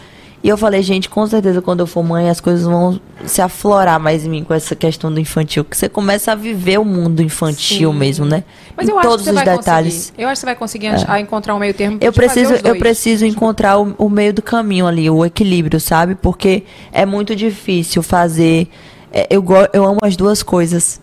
E 0.43 0.49
eu 0.51 0.59
falei, 0.59 0.83
gente, 0.83 1.09
com 1.09 1.27
certeza 1.27 1.63
quando 1.63 1.81
eu 1.81 1.87
for 1.87 2.03
mãe 2.05 2.29
as 2.29 2.39
coisas 2.39 2.67
vão 2.67 3.01
se 3.25 3.41
aflorar 3.41 3.99
mais 3.99 4.27
em 4.27 4.29
mim 4.29 4.45
com 4.45 4.53
essa 4.53 4.77
questão 4.77 5.11
do 5.11 5.19
infantil. 5.19 5.65
Que 5.65 5.75
você 5.75 5.89
começa 5.89 6.33
a 6.33 6.35
viver 6.35 6.79
o 6.79 6.85
mundo 6.85 7.23
infantil 7.23 7.91
Sim. 7.93 7.99
mesmo, 7.99 8.27
né? 8.27 8.45
Mas 8.77 8.87
em 8.87 8.91
eu 8.91 8.99
acho 8.99 9.09
todos 9.09 9.25
que 9.25 9.33
você 9.33 9.39
os 9.39 9.45
vai 9.45 9.57
detalhes. 9.57 9.95
conseguir. 9.95 10.23
Eu 10.23 10.29
acho 10.29 10.35
que 10.35 10.41
você 10.41 10.47
vai 10.47 10.55
conseguir 10.55 10.87
É. 10.89 11.21
encontrar 11.21 11.55
um 11.55 11.59
meio 11.59 11.73
termo. 11.73 11.97
Eu 11.99 12.13
preciso, 12.13 12.55
eu 12.63 12.77
preciso 12.77 13.25
encontrar 13.25 13.79
o, 13.79 13.95
o 13.97 14.11
meio 14.11 14.35
do 14.35 14.43
caminho 14.43 14.87
ali, 14.87 15.09
o 15.09 15.25
equilíbrio, 15.25 15.81
sabe? 15.81 16.15
Porque 16.15 16.65
é 16.93 17.07
muito 17.07 17.35
difícil 17.35 18.03
fazer. 18.03 18.69
é, 19.11 19.27
eu, 19.31 19.43
eu 19.73 19.83
amo 19.87 20.01
as 20.03 20.15
duas 20.15 20.43
coisas, 20.43 21.01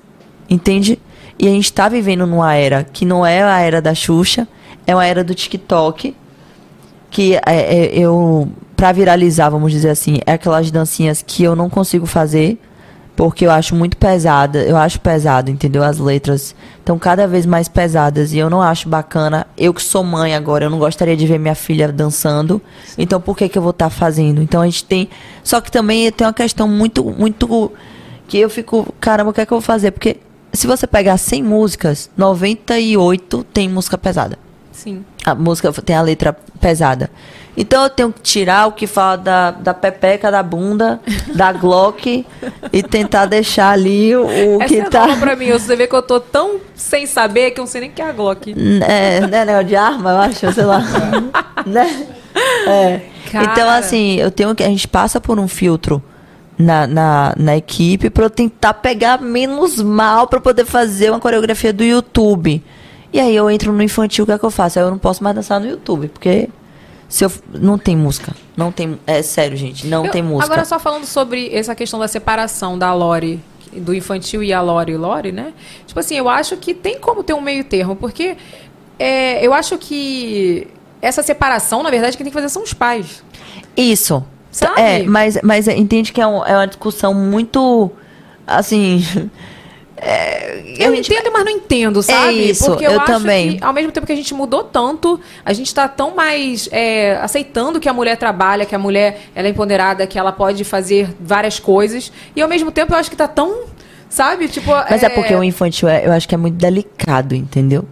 entende? 0.48 1.00
E 1.40 1.48
a 1.48 1.50
gente 1.50 1.74
tá 1.74 1.90
vivendo 1.90 2.28
numa 2.28 2.54
era 2.54 2.84
que 2.84 3.06
não 3.06 3.26
é 3.26 3.42
a 3.42 3.60
era 3.60 3.82
da 3.82 3.96
Xuxa, 3.96 4.48
é 4.92 4.96
uma 4.96 5.06
era 5.06 5.24
do 5.24 5.34
TikTok, 5.34 6.16
que 7.10 7.36
é, 7.36 7.42
é, 7.46 7.98
eu 7.98 8.50
para 8.76 8.92
viralizar, 8.92 9.50
vamos 9.50 9.72
dizer 9.72 9.90
assim, 9.90 10.20
é 10.26 10.34
aquelas 10.34 10.72
dancinhas 10.72 11.22
que 11.22 11.44
eu 11.44 11.56
não 11.56 11.70
consigo 11.70 12.06
fazer 12.08 12.58
porque 13.16 13.46
eu 13.46 13.52
acho 13.52 13.76
muito 13.76 13.98
pesada, 13.98 14.64
eu 14.64 14.76
acho 14.76 15.00
pesado, 15.00 15.52
entendeu? 15.52 15.84
As 15.84 16.00
letras 16.00 16.56
estão 16.80 16.98
cada 16.98 17.28
vez 17.28 17.46
mais 17.46 17.68
pesadas 17.68 18.34
e 18.34 18.40
eu 18.40 18.50
não 18.50 18.62
acho 18.62 18.90
bacana. 18.90 19.46
Eu 19.56 19.74
que 19.74 19.84
sou 19.84 20.04
mãe 20.04 20.34
agora, 20.34 20.66
eu 20.66 20.70
não 20.70 20.80
gostaria 20.80 21.16
de 21.16 21.28
ver 21.28 21.38
minha 21.38 21.54
filha 21.54 21.92
dançando. 21.92 22.60
Então 22.98 23.22
por 23.22 23.38
que 23.38 23.48
que 23.48 23.58
eu 23.58 23.62
vou 23.62 23.72
estar 23.72 23.92
fazendo? 23.92 24.42
Então 24.42 24.62
a 24.62 24.66
gente 24.66 24.84
tem, 24.86 25.08
só 25.44 25.62
que 25.62 25.70
também 25.70 26.12
tem 26.12 26.26
uma 26.26 26.34
questão 26.34 26.68
muito 26.68 27.04
muito 27.04 27.72
que 28.28 28.40
eu 28.40 28.50
fico, 28.50 28.92
caramba, 29.00 29.30
o 29.30 29.34
que 29.34 29.42
é 29.42 29.46
que 29.46 29.52
eu 29.52 29.60
vou 29.60 29.62
fazer? 29.62 29.92
Porque 29.92 30.18
se 30.54 30.66
você 30.66 30.88
pegar 30.88 31.18
100 31.18 31.44
músicas, 31.44 32.10
98 32.18 33.44
tem 33.54 33.70
música 33.70 33.98
pesada. 33.98 34.40
Sim. 34.72 35.06
A 35.26 35.36
música 35.36 35.72
tem 35.74 35.96
a 35.96 36.02
letra 36.02 36.36
pesada. 36.60 37.10
Então 37.56 37.84
eu 37.84 37.90
tenho 37.90 38.14
que 38.14 38.22
tirar 38.22 38.68
o 38.68 38.72
que 38.72 38.88
fala 38.88 39.18
da, 39.18 39.52
da 39.52 39.74
pepeca, 39.74 40.32
da 40.32 40.42
bunda, 40.42 41.02
da 41.36 41.52
Glock 41.54 42.26
e 42.72 42.84
tentar 42.84 43.26
deixar 43.26 43.72
ali 43.72 44.16
o, 44.16 44.26
o 44.26 44.62
Essa 44.62 44.66
que 44.66 44.80
é 44.80 44.90
tá. 44.90 45.18
pra 45.18 45.36
mim. 45.36 45.52
Você 45.52 45.76
vê 45.76 45.86
que 45.86 45.96
eu 45.96 46.02
tô 46.02 46.20
tão 46.20 46.62
sem 46.74 47.06
saber 47.06 47.52
que 47.52 47.60
eu 47.60 47.64
não 47.64 47.68
sei 47.68 47.82
nem 47.82 47.90
o 47.90 47.94
que 47.94 48.02
é 48.02 48.10
a 48.10 48.14
Glock. 48.14 48.56
É, 48.88 49.28
né, 49.28 49.46
negócio 49.46 49.68
de 49.68 49.76
arma, 49.76 50.12
eu 50.12 50.18
acho, 50.18 50.52
sei 50.54 50.64
lá. 50.64 50.82
né? 51.66 52.08
É. 52.68 53.02
Cara. 53.32 53.52
Então, 53.52 53.70
assim, 53.70 54.16
eu 54.16 54.32
tenho 54.32 54.54
que. 54.56 54.64
A 54.64 54.68
gente 54.68 54.88
passa 54.88 55.20
por 55.20 55.40
um 55.40 55.48
filtro 55.48 56.02
na, 56.58 56.86
na, 56.86 57.34
na 57.38 57.58
equipe 57.58 58.10
pra 58.10 58.26
eu 58.26 58.30
tentar 58.30 58.76
pegar 58.76 59.22
menos 59.22 59.82
mal 59.82 60.28
pra 60.28 60.40
poder 60.40 60.66
fazer 60.66 61.10
uma 61.10 61.20
coreografia 61.20 61.74
do 61.74 61.84
YouTube. 61.84 62.64
E 63.14 63.20
aí 63.20 63.36
eu 63.36 63.50
entro 63.50 63.74
no 63.74 63.84
infantil, 63.84 64.24
o 64.24 64.26
que 64.26 64.32
é 64.32 64.38
que 64.40 64.46
eu 64.46 64.52
faço? 64.52 64.80
Aí 64.80 64.86
eu 64.86 64.92
não 64.92 64.98
posso 64.98 65.24
mais 65.24 65.36
dançar 65.36 65.60
no 65.60 65.68
YouTube, 65.68 66.08
porque 66.08 66.50
se 67.10 67.26
eu, 67.26 67.32
não 67.54 67.78
tem 67.78 67.96
música. 67.96 68.34
Não 68.56 68.72
tem. 68.72 68.98
É 69.06 69.22
sério, 69.22 69.58
gente, 69.58 69.86
não 69.88 70.06
Eu- 70.06 70.12
tem 70.12 70.24
música. 70.24 70.46
Agora, 70.46 70.64
só 70.66 70.80
falando 70.80 71.06
sobre 71.06 71.54
essa 71.54 71.76
questão 71.76 72.00
da 72.00 72.08
separação 72.08 72.78
da 72.78 72.94
Lore, 72.94 73.40
do 73.74 73.94
infantil 73.94 74.42
e 74.44 74.54
a 74.54 74.62
Lore 74.62 74.96
Lore, 74.96 75.32
né? 75.32 75.54
Tipo 75.86 76.00
assim, 76.00 76.16
eu 76.18 76.30
acho 76.30 76.56
que 76.58 76.74
tem 76.74 77.00
como 77.00 77.22
ter 77.24 77.34
um 77.34 77.42
meio 77.42 77.64
termo, 77.66 77.96
porque 77.96 78.38
é, 78.98 79.46
eu 79.46 79.54
acho 79.54 79.78
que 79.78 80.68
essa 81.02 81.22
separação, 81.24 81.82
na 81.84 81.90
verdade, 81.90 82.16
quem 82.16 82.24
tem 82.24 82.32
que 82.32 82.38
fazer 82.38 82.50
são 82.50 82.64
os 82.64 82.74
pais. 82.74 83.24
Isso. 83.76 84.24
Sabe? 84.52 84.82
É, 84.82 85.04
mas, 85.04 85.38
mas 85.44 85.68
entende 85.68 86.12
que 86.14 86.20
é, 86.22 86.28
um- 86.28 86.46
é 86.46 86.54
uma 86.56 86.68
discussão 86.68 87.14
muito. 87.14 87.92
Assim. 88.46 89.04
É, 90.04 90.60
Eu 90.80 90.96
gente- 90.96 91.14
entendo, 91.14 91.32
mas 91.32 91.46
não 91.46 91.52
entendo, 91.52 92.02
sabe? 92.02 92.50
isso, 92.50 92.66
Porque 92.66 92.86
eu, 92.86 92.92
eu 92.92 93.02
acho 93.02 93.12
também. 93.12 93.58
que, 93.58 93.64
ao 93.64 93.72
mesmo 93.72 93.92
tempo 93.92 94.08
que 94.08 94.12
a 94.14 94.16
gente 94.16 94.34
mudou 94.34 94.64
tanto, 94.64 95.20
a 95.46 95.54
gente 95.54 95.74
tá 95.74 95.88
tão 95.88 96.16
mais 96.16 96.68
é, 96.72 97.18
aceitando 97.22 97.80
que 97.80 97.88
a 97.88 97.94
mulher 97.94 98.18
trabalha, 98.18 98.66
que 98.66 98.74
a 98.74 98.80
mulher 98.80 99.22
ela 99.36 99.48
é 99.48 99.52
empoderada, 99.52 100.08
que 100.08 100.18
ela 100.18 100.32
pode 100.32 100.64
fazer 100.64 101.10
várias 101.20 101.60
coisas. 101.60 102.12
E 102.36 102.42
ao 102.42 102.50
mesmo 102.50 102.72
tempo 102.72 102.94
eu 102.94 102.98
acho 102.98 103.10
que 103.12 103.16
tá 103.16 103.28
tão. 103.28 103.66
Sabe? 104.10 104.48
Tipo. 104.50 104.72
Mas 104.90 105.04
é 105.04 105.10
porque 105.10 105.34
o 105.34 105.42
infantil 105.44 105.88
é, 105.88 106.06
eu 106.06 106.12
acho 106.12 106.28
que 106.28 106.36
é 106.36 106.38
muito 106.38 106.56
delicado, 106.56 107.34
entendeu? 107.34 107.86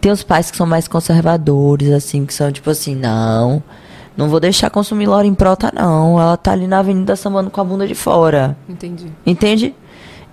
Tem 0.00 0.10
os 0.10 0.22
pais 0.24 0.50
que 0.50 0.56
são 0.56 0.66
mais 0.66 0.88
conservadores, 0.88 1.90
assim, 1.92 2.26
que 2.26 2.34
são 2.34 2.50
tipo 2.50 2.68
assim, 2.70 2.96
não, 2.96 3.62
não 4.16 4.28
vou 4.28 4.40
deixar 4.40 4.70
consumir 4.70 5.06
Laura 5.06 5.24
em 5.26 5.34
prota, 5.34 5.70
não. 5.72 6.20
Ela 6.20 6.36
tá 6.36 6.50
ali 6.50 6.66
na 6.66 6.80
avenida 6.80 7.14
sambando 7.14 7.48
com 7.50 7.60
a 7.60 7.64
bunda 7.64 7.86
de 7.86 7.94
fora. 7.94 8.56
Entendi. 8.68 9.06
Entende? 9.24 9.72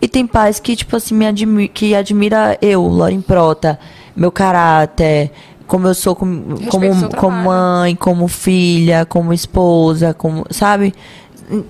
E 0.04 0.08
tem 0.10 0.28
pais 0.28 0.60
que, 0.60 0.76
tipo 0.76 0.96
assim, 0.98 1.16
me 1.16 1.26
admi 1.26 1.70
que 1.70 1.96
admira 1.96 2.58
eu, 2.62 2.86
Lauren 2.90 3.22
Prota, 3.22 3.80
meu 4.14 4.32
caráter, 4.32 5.32
como 5.66 5.88
eu 5.88 5.94
sou 5.94 6.14
com- 6.14 6.58
como, 6.70 6.86
como 7.16 7.32
mãe, 7.38 7.96
como 7.96 8.28
filha, 8.28 9.06
como 9.06 9.32
esposa, 9.34 10.14
como. 10.14 10.46
Sabe? 10.50 10.94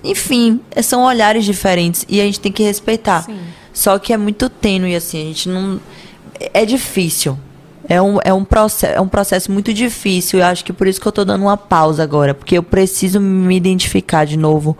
Enfim, 0.02 0.60
são 0.82 1.02
olhares 1.04 1.44
diferentes 1.44 2.04
e 2.08 2.20
a 2.20 2.24
gente 2.24 2.40
tem 2.40 2.50
que 2.50 2.62
respeitar. 2.64 3.24
Só 3.72 3.98
que 3.98 4.12
é 4.12 4.16
muito 4.16 4.48
tênue, 4.48 4.96
assim, 4.96 5.22
a 5.22 5.24
gente 5.26 5.48
não. 5.48 5.80
É 6.52 6.64
difícil. 6.64 7.38
É 7.88 8.00
um, 8.02 8.18
é, 8.24 8.32
um 8.32 8.44
processo, 8.44 8.94
é 8.96 9.00
um 9.00 9.06
processo 9.08 9.52
muito 9.52 9.72
difícil. 9.72 10.40
Eu 10.40 10.46
acho 10.46 10.64
que 10.64 10.72
por 10.72 10.86
isso 10.88 11.00
que 11.00 11.06
eu 11.06 11.12
tô 11.12 11.24
dando 11.24 11.42
uma 11.42 11.56
pausa 11.56 12.02
agora. 12.02 12.34
Porque 12.34 12.56
eu 12.58 12.62
preciso 12.62 13.20
me 13.20 13.54
identificar 13.56 14.24
de 14.24 14.36
novo 14.38 14.76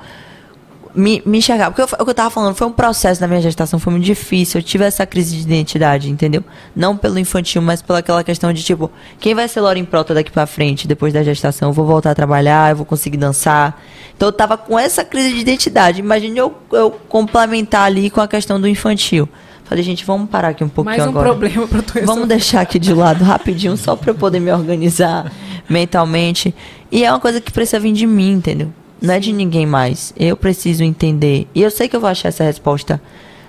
me, 0.94 1.22
me 1.26 1.38
enxergar. 1.38 1.70
Porque 1.70 1.82
eu- 1.82 1.98
o 2.00 2.04
que 2.04 2.10
eu 2.10 2.14
tava 2.14 2.30
falando 2.30 2.54
foi 2.54 2.66
um 2.66 2.72
processo 2.72 3.20
da 3.20 3.26
minha 3.28 3.40
gestação, 3.40 3.78
foi 3.78 3.90
muito 3.92 4.04
difícil. 4.04 4.60
Eu 4.60 4.62
tive 4.64 4.84
essa 4.84 5.04
crise 5.06 5.36
de 5.36 5.42
identidade, 5.42 6.10
entendeu? 6.10 6.44
Não 6.74 6.96
pelo 6.96 7.18
infantil, 7.18 7.60
mas 7.62 7.82
pela 7.82 7.98
aquela 7.98 8.22
questão 8.22 8.52
de 8.52 8.62
tipo, 8.62 8.90
quem 9.18 9.34
vai 9.34 9.48
ser 9.48 9.60
Lauren 9.60 9.84
Prota 9.84 10.14
daqui 10.14 10.30
pra 10.30 10.46
frente, 10.46 10.86
depois 10.86 11.12
da 11.12 11.22
gestação? 11.22 11.68
Eu 11.70 11.72
vou 11.72 11.84
voltar 11.84 12.10
a 12.12 12.14
trabalhar, 12.14 12.70
eu 12.70 12.76
vou 12.76 12.86
conseguir 12.86 13.16
dançar. 13.16 13.82
Então 14.16 14.28
eu 14.28 14.32
tava 14.32 14.56
com 14.56 14.78
essa 14.78 15.04
crise 15.04 15.32
de 15.32 15.40
identidade. 15.40 16.00
Imagine 16.00 16.38
eu, 16.38 16.54
eu 16.72 16.90
complementar 17.08 17.82
ali 17.82 18.08
com 18.10 18.20
a 18.20 18.28
questão 18.28 18.60
do 18.60 18.68
infantil. 18.68 19.28
Falei, 19.64 19.82
gente, 19.82 20.04
vamos 20.04 20.28
parar 20.28 20.48
aqui 20.48 20.62
um 20.62 20.68
pouquinho 20.68 20.96
Mais 20.98 21.06
um 21.06 21.10
agora. 21.10 21.30
problema 21.30 21.66
pra 21.66 21.80
tu 21.80 21.94
resolver. 21.94 22.06
Vamos 22.06 22.28
deixar 22.28 22.60
aqui 22.60 22.78
de 22.78 22.92
lado 22.92 23.24
rapidinho, 23.24 23.76
só 23.78 23.96
pra 23.96 24.10
eu 24.10 24.14
poder 24.14 24.38
me 24.38 24.52
organizar 24.52 25.32
mentalmente. 25.68 26.54
E 26.92 27.04
é 27.04 27.10
uma 27.10 27.18
coisa 27.18 27.40
que 27.40 27.50
precisa 27.50 27.80
vir 27.80 27.92
de 27.92 28.06
mim, 28.06 28.32
entendeu? 28.32 28.68
Não 29.05 29.14
é 29.14 29.20
de 29.20 29.32
ninguém 29.32 29.66
mais. 29.66 30.12
Eu 30.16 30.36
preciso 30.36 30.82
entender. 30.82 31.47
E 31.55 31.62
eu 31.62 31.70
sei 31.70 31.89
que 31.89 31.94
eu 31.94 32.01
vou 32.01 32.09
achar 32.09 32.28
essa 32.28 32.43
resposta 32.44 33.01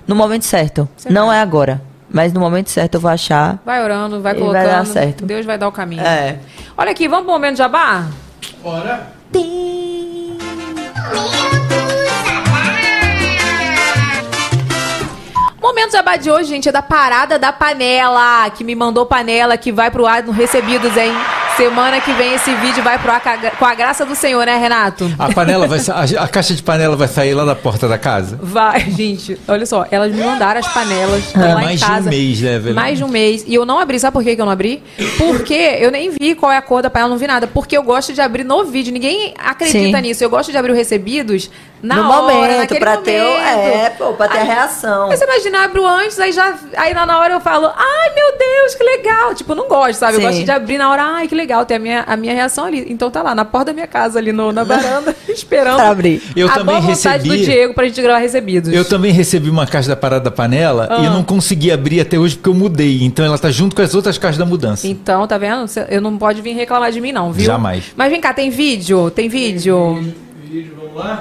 no 0.06 0.14
momento 0.14 0.44
certo. 0.44 0.88
Não 1.08 1.32
é 1.32 1.40
agora. 1.40 1.80
Mas 2.08 2.32
no 2.32 2.38
momento 2.40 2.70
certo 2.70 2.94
eu 2.94 3.00
vou 3.00 3.10
achar. 3.10 3.58
Vai 3.64 3.82
orando, 3.82 4.20
vai 4.20 4.32
E 4.34 4.38
colocando. 4.38 4.62
vai 4.62 4.70
dar 4.70 4.86
certo. 4.86 5.24
Deus 5.24 5.44
vai 5.44 5.58
dar 5.58 5.66
o 5.68 5.72
caminho. 5.72 6.02
É. 6.02 6.38
Olha 6.76 6.90
aqui, 6.92 7.08
vamos 7.08 7.24
pro 7.24 7.32
momento 7.32 7.56
jabá? 7.56 8.06
Bora. 8.62 9.12
Momento 15.60 15.92
jabá 15.92 16.16
de 16.16 16.30
hoje, 16.30 16.48
gente, 16.48 16.68
é 16.68 16.72
da 16.72 16.82
Parada 16.82 17.38
da 17.38 17.52
Panela, 17.52 18.48
que 18.50 18.62
me 18.62 18.74
mandou 18.74 19.04
panela, 19.04 19.56
que 19.56 19.72
vai 19.72 19.90
pro 19.90 20.06
ar 20.06 20.22
no 20.22 20.32
Recebidos, 20.32 20.96
hein? 20.96 21.12
Semana 21.56 22.00
que 22.02 22.12
vem 22.12 22.34
esse 22.34 22.54
vídeo 22.56 22.82
vai 22.84 22.98
pro 22.98 23.10
ar 23.10 23.20
com 23.58 23.64
a 23.64 23.70
a 23.70 23.74
graça 23.74 24.04
do 24.04 24.14
Senhor, 24.14 24.44
né, 24.46 24.56
Renato? 24.58 25.10
A 25.18 25.32
panela 25.32 25.66
vai 25.66 25.78
a, 25.90 26.24
a 26.24 26.28
caixa 26.28 26.54
de 26.54 26.62
panela 26.62 26.94
vai 26.96 27.08
sair 27.08 27.32
lá 27.34 27.44
da 27.44 27.54
porta 27.54 27.88
da 27.88 27.96
casa? 27.98 28.38
Vai, 28.42 28.80
gente. 28.90 29.38
Olha 29.48 29.64
só, 29.66 29.86
elas 29.90 30.12
me 30.14 30.22
mandaram 30.22 30.60
as 30.60 30.68
panelas 30.68 31.34
É, 31.34 31.38
lá 31.38 31.60
em 31.62 31.64
mais 31.64 31.78
de 31.80 31.84
um 31.84 31.88
casa. 31.88 32.10
mês, 32.10 32.40
né, 32.42 32.58
velho? 32.58 32.74
Mais 32.74 32.98
de 32.98 33.04
um 33.04 33.08
mês. 33.08 33.44
E 33.46 33.54
eu 33.54 33.64
não 33.66 33.78
abri. 33.80 33.98
Sabe 33.98 34.12
por 34.12 34.22
que 34.22 34.30
eu 34.38 34.44
não 34.44 34.52
abri? 34.52 34.82
Porque 35.18 35.54
eu 35.80 35.90
nem 35.90 36.10
vi 36.10 36.34
qual 36.34 36.52
é 36.52 36.56
a 36.58 36.62
cor 36.62 36.82
da 36.82 36.90
panela, 36.90 37.08
não 37.10 37.16
vi 37.18 37.26
nada. 37.26 37.46
Porque 37.46 37.76
eu 37.76 37.82
gosto 37.82 38.12
de 38.12 38.20
abrir 38.20 38.44
no 38.44 38.64
vídeo. 38.64 38.92
Ninguém 38.92 39.34
acredita 39.38 39.96
Sim. 39.98 40.02
nisso. 40.02 40.22
Eu 40.22 40.30
gosto 40.30 40.52
de 40.52 40.58
abrir 40.58 40.72
o 40.72 40.74
recebidos 40.74 41.50
na 41.82 41.96
no 41.96 42.10
hora, 42.10 42.22
momento, 42.34 42.58
naquele 42.58 42.80
pra 42.80 42.90
momento. 42.92 43.04
ter. 43.06 43.20
o- 43.22 43.38
É, 43.38 43.90
pô, 43.96 44.12
pra 44.12 44.28
ter 44.28 44.38
a 44.38 44.40
Aí- 44.42 44.46
reação. 44.46 45.10
Aí 45.10 45.16
você 45.16 45.24
imagina, 45.24 45.58
eu 45.58 45.62
abro 45.64 45.86
antes, 45.86 46.18
aí 46.18 46.32
já. 46.32 46.54
Aí 46.76 46.92
lá 46.94 47.04
na 47.06 47.18
hora 47.18 47.34
eu 47.34 47.40
falo, 47.40 47.66
ai 47.74 48.14
meu 48.14 48.38
Deus, 48.38 48.74
que 48.74 48.82
legal. 48.84 49.34
Tipo, 49.34 49.52
eu 49.52 49.56
não 49.56 49.68
gosto, 49.68 49.98
sabe? 49.98 50.14
Eu 50.14 50.20
Sim. 50.20 50.26
gosto 50.26 50.44
de 50.44 50.50
abrir 50.50 50.78
na 50.78 50.90
hora, 50.90 51.02
ai, 51.02 51.28
que 51.28 51.34
legal, 51.34 51.45
ter 51.64 51.74
a 51.74 51.78
minha, 51.78 52.02
a 52.06 52.16
minha 52.16 52.34
reação 52.34 52.64
ali. 52.64 52.86
Então 52.88 53.10
tá 53.10 53.22
lá, 53.22 53.34
na 53.34 53.44
porta 53.44 53.66
da 53.66 53.72
minha 53.72 53.86
casa, 53.86 54.18
ali 54.18 54.32
no, 54.32 54.52
na 54.52 54.64
varanda, 54.64 55.14
esperando. 55.28 55.76
Pra 55.76 55.88
abrir. 55.90 56.22
Eu 56.34 56.48
a 56.48 56.52
também 56.54 56.76
boa 56.76 56.86
recebi- 56.88 57.28
do 57.28 57.36
Diego 57.38 57.74
pra 57.74 57.86
gente 57.86 58.02
gravar 58.02 58.18
recebidos. 58.18 58.72
Eu 58.72 58.84
também 58.84 59.12
recebi 59.12 59.48
uma 59.50 59.66
caixa 59.66 59.88
da 59.88 59.96
Parada 59.96 60.24
da 60.24 60.30
Panela 60.30 60.88
Ah. 60.90 61.00
e 61.00 61.04
eu 61.06 61.10
não 61.10 61.22
consegui 61.22 61.70
abrir 61.70 62.00
até 62.00 62.18
hoje 62.18 62.36
porque 62.36 62.48
eu 62.48 62.54
mudei. 62.54 63.02
Então 63.04 63.24
ela 63.24 63.38
tá 63.38 63.50
junto 63.50 63.74
com 63.76 63.82
as 63.82 63.94
outras 63.94 64.18
caixas 64.18 64.38
da 64.38 64.44
mudança. 64.46 64.86
Então, 64.86 65.26
tá 65.26 65.38
vendo? 65.38 65.66
Eu 65.88 66.00
não 66.00 66.16
pode 66.18 66.40
vir 66.42 66.54
reclamar 66.54 66.90
de 66.92 67.00
mim, 67.00 67.12
não, 67.12 67.32
viu? 67.32 67.44
Jamais. 67.46 67.84
Mas 67.96 68.10
vem 68.10 68.20
cá, 68.20 68.32
tem 68.34 68.50
vídeo? 68.50 69.10
Tem 69.10 69.28
vídeo? 69.28 70.12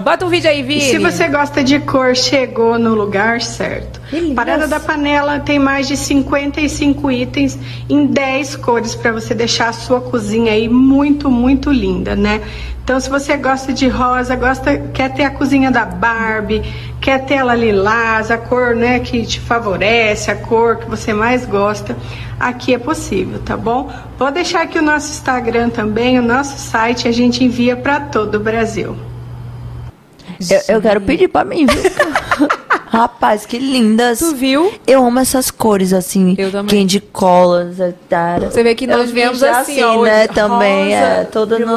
Bota 0.04 0.26
um 0.26 0.30
vídeo 0.30 0.50
aí, 0.50 0.60
E 0.60 0.64
Vini. 0.64 0.82
se 0.82 1.00
você 1.00 1.28
gosta 1.28 1.64
de 1.64 1.80
cor, 1.80 2.16
chegou 2.16 2.78
no 2.78 2.94
lugar 2.94 3.42
certo. 3.42 4.00
Parada 4.36 4.68
da 4.68 4.80
Panela 4.80 5.40
tem 5.40 5.58
mais 5.58 5.88
de 5.88 5.98
55 5.98 7.10
itens 7.12 7.58
em 7.90 8.06
10 8.06 8.56
cores 8.58 8.94
para 8.96 9.12
você 9.12 9.34
deixar 9.34 9.70
a 9.70 9.74
sua 9.74 10.00
cozinha 10.00 10.52
aí 10.52 10.70
muito, 10.70 11.30
muito 11.30 11.72
linda, 11.72 12.16
né? 12.16 12.42
Então, 12.84 13.00
se 13.00 13.10
você 13.10 13.36
gosta 13.36 13.74
de 13.74 13.88
rosa, 13.88 14.36
gosta, 14.36 14.78
quer 14.94 15.12
ter 15.12 15.24
a 15.24 15.32
cozinha 15.32 15.72
da 15.72 15.84
Barbie, 15.84 16.62
quer 17.02 17.26
tela 17.26 17.56
lilás, 17.56 18.30
a 18.30 18.38
cor 18.38 18.76
né, 18.76 19.00
que 19.00 19.26
te 19.26 19.40
favorece, 19.40 20.30
a 20.30 20.36
cor 20.36 20.78
que 20.78 20.88
você 20.88 21.12
mais 21.12 21.46
gosta, 21.48 21.98
aqui 22.40 22.76
é 22.76 22.78
possível, 22.78 23.40
tá 23.44 23.58
bom? 23.58 23.92
Vou 24.20 24.32
deixar 24.32 24.62
aqui 24.62 24.78
o 24.78 24.84
nosso 24.84 25.10
Instagram 25.10 25.70
também, 25.72 26.20
o 26.20 26.22
nosso 26.22 26.60
site, 26.60 27.08
a 27.08 27.12
gente 27.12 27.44
envia 27.44 27.76
para 27.76 28.00
todo 28.00 28.36
o 28.36 28.40
Brasil. 28.40 28.96
Eu, 30.50 30.76
eu 30.76 30.82
quero 30.82 31.02
pedir 31.02 31.28
pra 31.28 31.44
mim, 31.46 31.66
viu? 31.66 31.82
Rapaz, 32.88 33.46
que 33.46 33.58
lindas. 33.58 34.20
Tu 34.20 34.36
viu? 34.36 34.74
Eu 34.88 35.06
amo 35.06 35.20
essas 35.20 35.52
cores, 35.52 35.92
assim. 35.92 36.34
Eu 36.38 36.50
também. 36.52 36.80
Candy 36.82 37.02
colors, 37.02 37.78
etc. 37.80 38.50
Você 38.50 38.64
vê 38.64 38.74
que 38.74 38.88
nós 38.88 39.12
viemos 39.12 39.40
já 39.40 39.60
assim, 39.60 39.84
ó, 39.84 40.02
né? 40.04 40.28
Também, 40.28 40.86
rosa, 40.86 40.96
é. 40.96 41.24
Toda 41.26 41.60
no... 41.60 41.74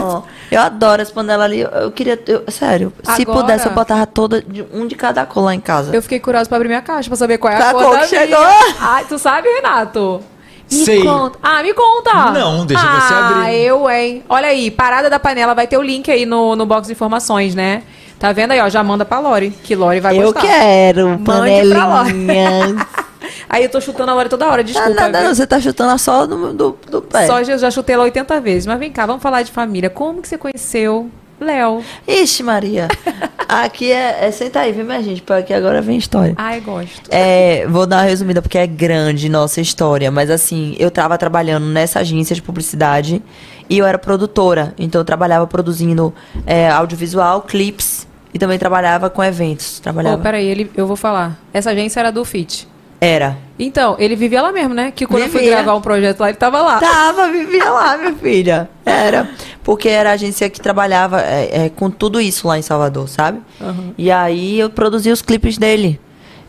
Ó, 0.00 0.22
eu 0.50 0.60
adoro 0.60 1.02
as 1.02 1.10
panelas 1.10 1.44
ali. 1.46 1.60
Eu, 1.60 1.68
eu 1.70 1.90
queria... 1.90 2.20
eu- 2.28 2.44
sério, 2.48 2.92
se 3.02 3.22
Agora- 3.22 3.40
pudesse, 3.40 3.66
eu 3.66 3.72
botava 3.72 4.06
toda... 4.06 4.40
de- 4.40 4.64
Um 4.72 4.86
de 4.86 4.94
cada 4.94 5.26
cor 5.26 5.42
lá 5.44 5.54
em 5.54 5.60
casa. 5.60 5.94
Eu 5.94 6.02
fiquei 6.02 6.20
curiosa 6.20 6.48
pra 6.48 6.56
abrir 6.56 6.68
minha 6.68 6.82
caixa 6.82 7.08
pra 7.08 7.16
saber 7.16 7.38
qual 7.38 7.52
é 7.52 7.56
a 7.56 7.70
a 7.70 7.72
cor 7.72 7.82
cor 7.82 7.92
da 7.94 8.00
que 8.02 8.08
chegou? 8.08 8.38
minha. 8.38 8.76
Ai, 8.78 9.04
tu 9.08 9.18
sabe, 9.18 9.48
Renato? 9.48 10.22
Me 10.70 10.84
Sei. 10.84 11.02
conta. 11.02 11.38
Ah, 11.42 11.62
me 11.62 11.72
conta. 11.72 12.32
Não, 12.32 12.66
deixa 12.66 12.82
ah, 12.84 13.00
você 13.00 13.14
abrir. 13.14 13.56
eu, 13.56 13.88
hein? 13.88 14.22
Olha 14.28 14.48
aí, 14.48 14.70
Parada 14.70 15.08
da 15.08 15.18
Panela, 15.18 15.54
vai 15.54 15.66
ter 15.66 15.78
o 15.78 15.82
link 15.82 16.10
aí 16.10 16.26
no, 16.26 16.56
no 16.56 16.66
box 16.66 16.86
de 16.88 16.92
informações, 16.92 17.54
né? 17.54 17.82
Tá 18.18 18.32
vendo 18.32 18.50
aí, 18.52 18.60
ó? 18.60 18.68
Já 18.68 18.82
manda 18.82 19.04
pra 19.04 19.18
Lori, 19.20 19.50
que 19.50 19.76
Lori 19.76 20.00
vai 20.00 20.18
Eu 20.18 20.32
gostar. 20.32 20.40
quero 20.40 21.08
Mande 21.10 21.68
pra 21.68 21.86
Lori. 21.86 22.10
panelinhas. 22.12 22.86
aí 23.48 23.62
eu 23.62 23.68
tô 23.68 23.80
chutando 23.80 24.10
a 24.10 24.14
Lori 24.14 24.28
toda 24.28 24.46
hora, 24.46 24.56
Não, 24.58 24.64
desculpa. 24.64 24.90
nada, 25.00 25.18
viu? 25.18 25.28
não, 25.28 25.34
você 25.34 25.46
tá 25.46 25.60
chutando 25.60 25.92
a 25.92 25.98
sola 25.98 26.26
do, 26.26 26.52
do, 26.52 26.78
do 26.90 27.02
pé. 27.02 27.26
Só 27.26 27.40
eu 27.40 27.58
já 27.58 27.70
chutei 27.70 27.94
ela 27.94 28.04
80 28.04 28.40
vezes. 28.40 28.66
Mas 28.66 28.78
vem 28.78 28.90
cá, 28.90 29.06
vamos 29.06 29.22
falar 29.22 29.42
de 29.42 29.52
família. 29.52 29.88
Como 29.90 30.20
que 30.20 30.28
você 30.28 30.36
conheceu 30.38 31.08
Léo? 31.40 31.84
Ixi, 32.06 32.42
Maria. 32.42 32.88
Aqui 33.48 33.92
é, 33.92 34.26
é. 34.26 34.30
Senta 34.30 34.60
aí, 34.60 34.72
viu, 34.72 34.84
minha 34.84 35.02
gente? 35.02 35.22
Porque 35.22 35.52
agora 35.52 35.80
vem 35.80 35.96
história. 35.96 36.34
Ai, 36.36 36.60
gosto. 36.60 37.08
É, 37.10 37.66
vou 37.68 37.86
dar 37.86 37.98
uma 37.98 38.02
resumida 38.02 38.42
porque 38.42 38.58
é 38.58 38.66
grande 38.66 39.28
nossa 39.28 39.60
história, 39.60 40.10
mas 40.10 40.30
assim, 40.30 40.74
eu 40.78 40.90
tava 40.90 41.16
trabalhando 41.16 41.66
nessa 41.66 42.00
agência 42.00 42.34
de 42.34 42.42
publicidade 42.42 43.22
e 43.68 43.78
eu 43.78 43.86
era 43.86 43.98
produtora, 43.98 44.74
então 44.78 45.00
eu 45.00 45.04
trabalhava 45.04 45.46
produzindo 45.46 46.14
é, 46.46 46.68
audiovisual, 46.68 47.42
clips 47.42 48.06
e 48.32 48.38
também 48.38 48.58
trabalhava 48.58 49.08
com 49.10 49.22
eventos. 49.22 49.80
Trabalhava. 49.80 50.16
Pô, 50.16 50.22
peraí, 50.22 50.46
ele, 50.46 50.70
eu 50.76 50.86
vou 50.86 50.96
falar. 50.96 51.38
Essa 51.52 51.70
agência 51.70 52.00
era 52.00 52.10
do 52.10 52.24
FIT. 52.24 52.68
Era. 53.06 53.38
Então, 53.56 53.94
ele 54.00 54.16
vivia 54.16 54.42
lá 54.42 54.50
mesmo, 54.50 54.74
né? 54.74 54.90
Que 54.90 55.06
quando 55.06 55.22
eu 55.22 55.28
fui 55.28 55.40
Vivia. 55.40 55.54
gravar 55.54 55.76
um 55.76 55.80
projeto 55.80 56.18
lá, 56.18 56.28
ele 56.28 56.36
tava 56.36 56.60
lá. 56.60 56.80
Tava, 56.80 57.30
vivia 57.32 57.70
lá, 57.70 57.96
minha 57.96 58.12
filha. 58.14 58.68
Era. 58.84 59.30
Porque 59.62 59.88
era 59.88 60.10
a 60.10 60.12
agência 60.14 60.50
que 60.50 60.60
trabalhava 60.60 61.22
é, 61.22 61.66
é, 61.66 61.68
com 61.68 61.88
tudo 61.88 62.20
isso 62.20 62.48
lá 62.48 62.58
em 62.58 62.62
Salvador, 62.62 63.08
sabe? 63.08 63.40
Uhum. 63.60 63.94
E 63.96 64.10
aí 64.10 64.58
eu 64.58 64.68
produzia 64.68 65.12
os 65.12 65.22
clipes 65.22 65.56
dele. 65.56 66.00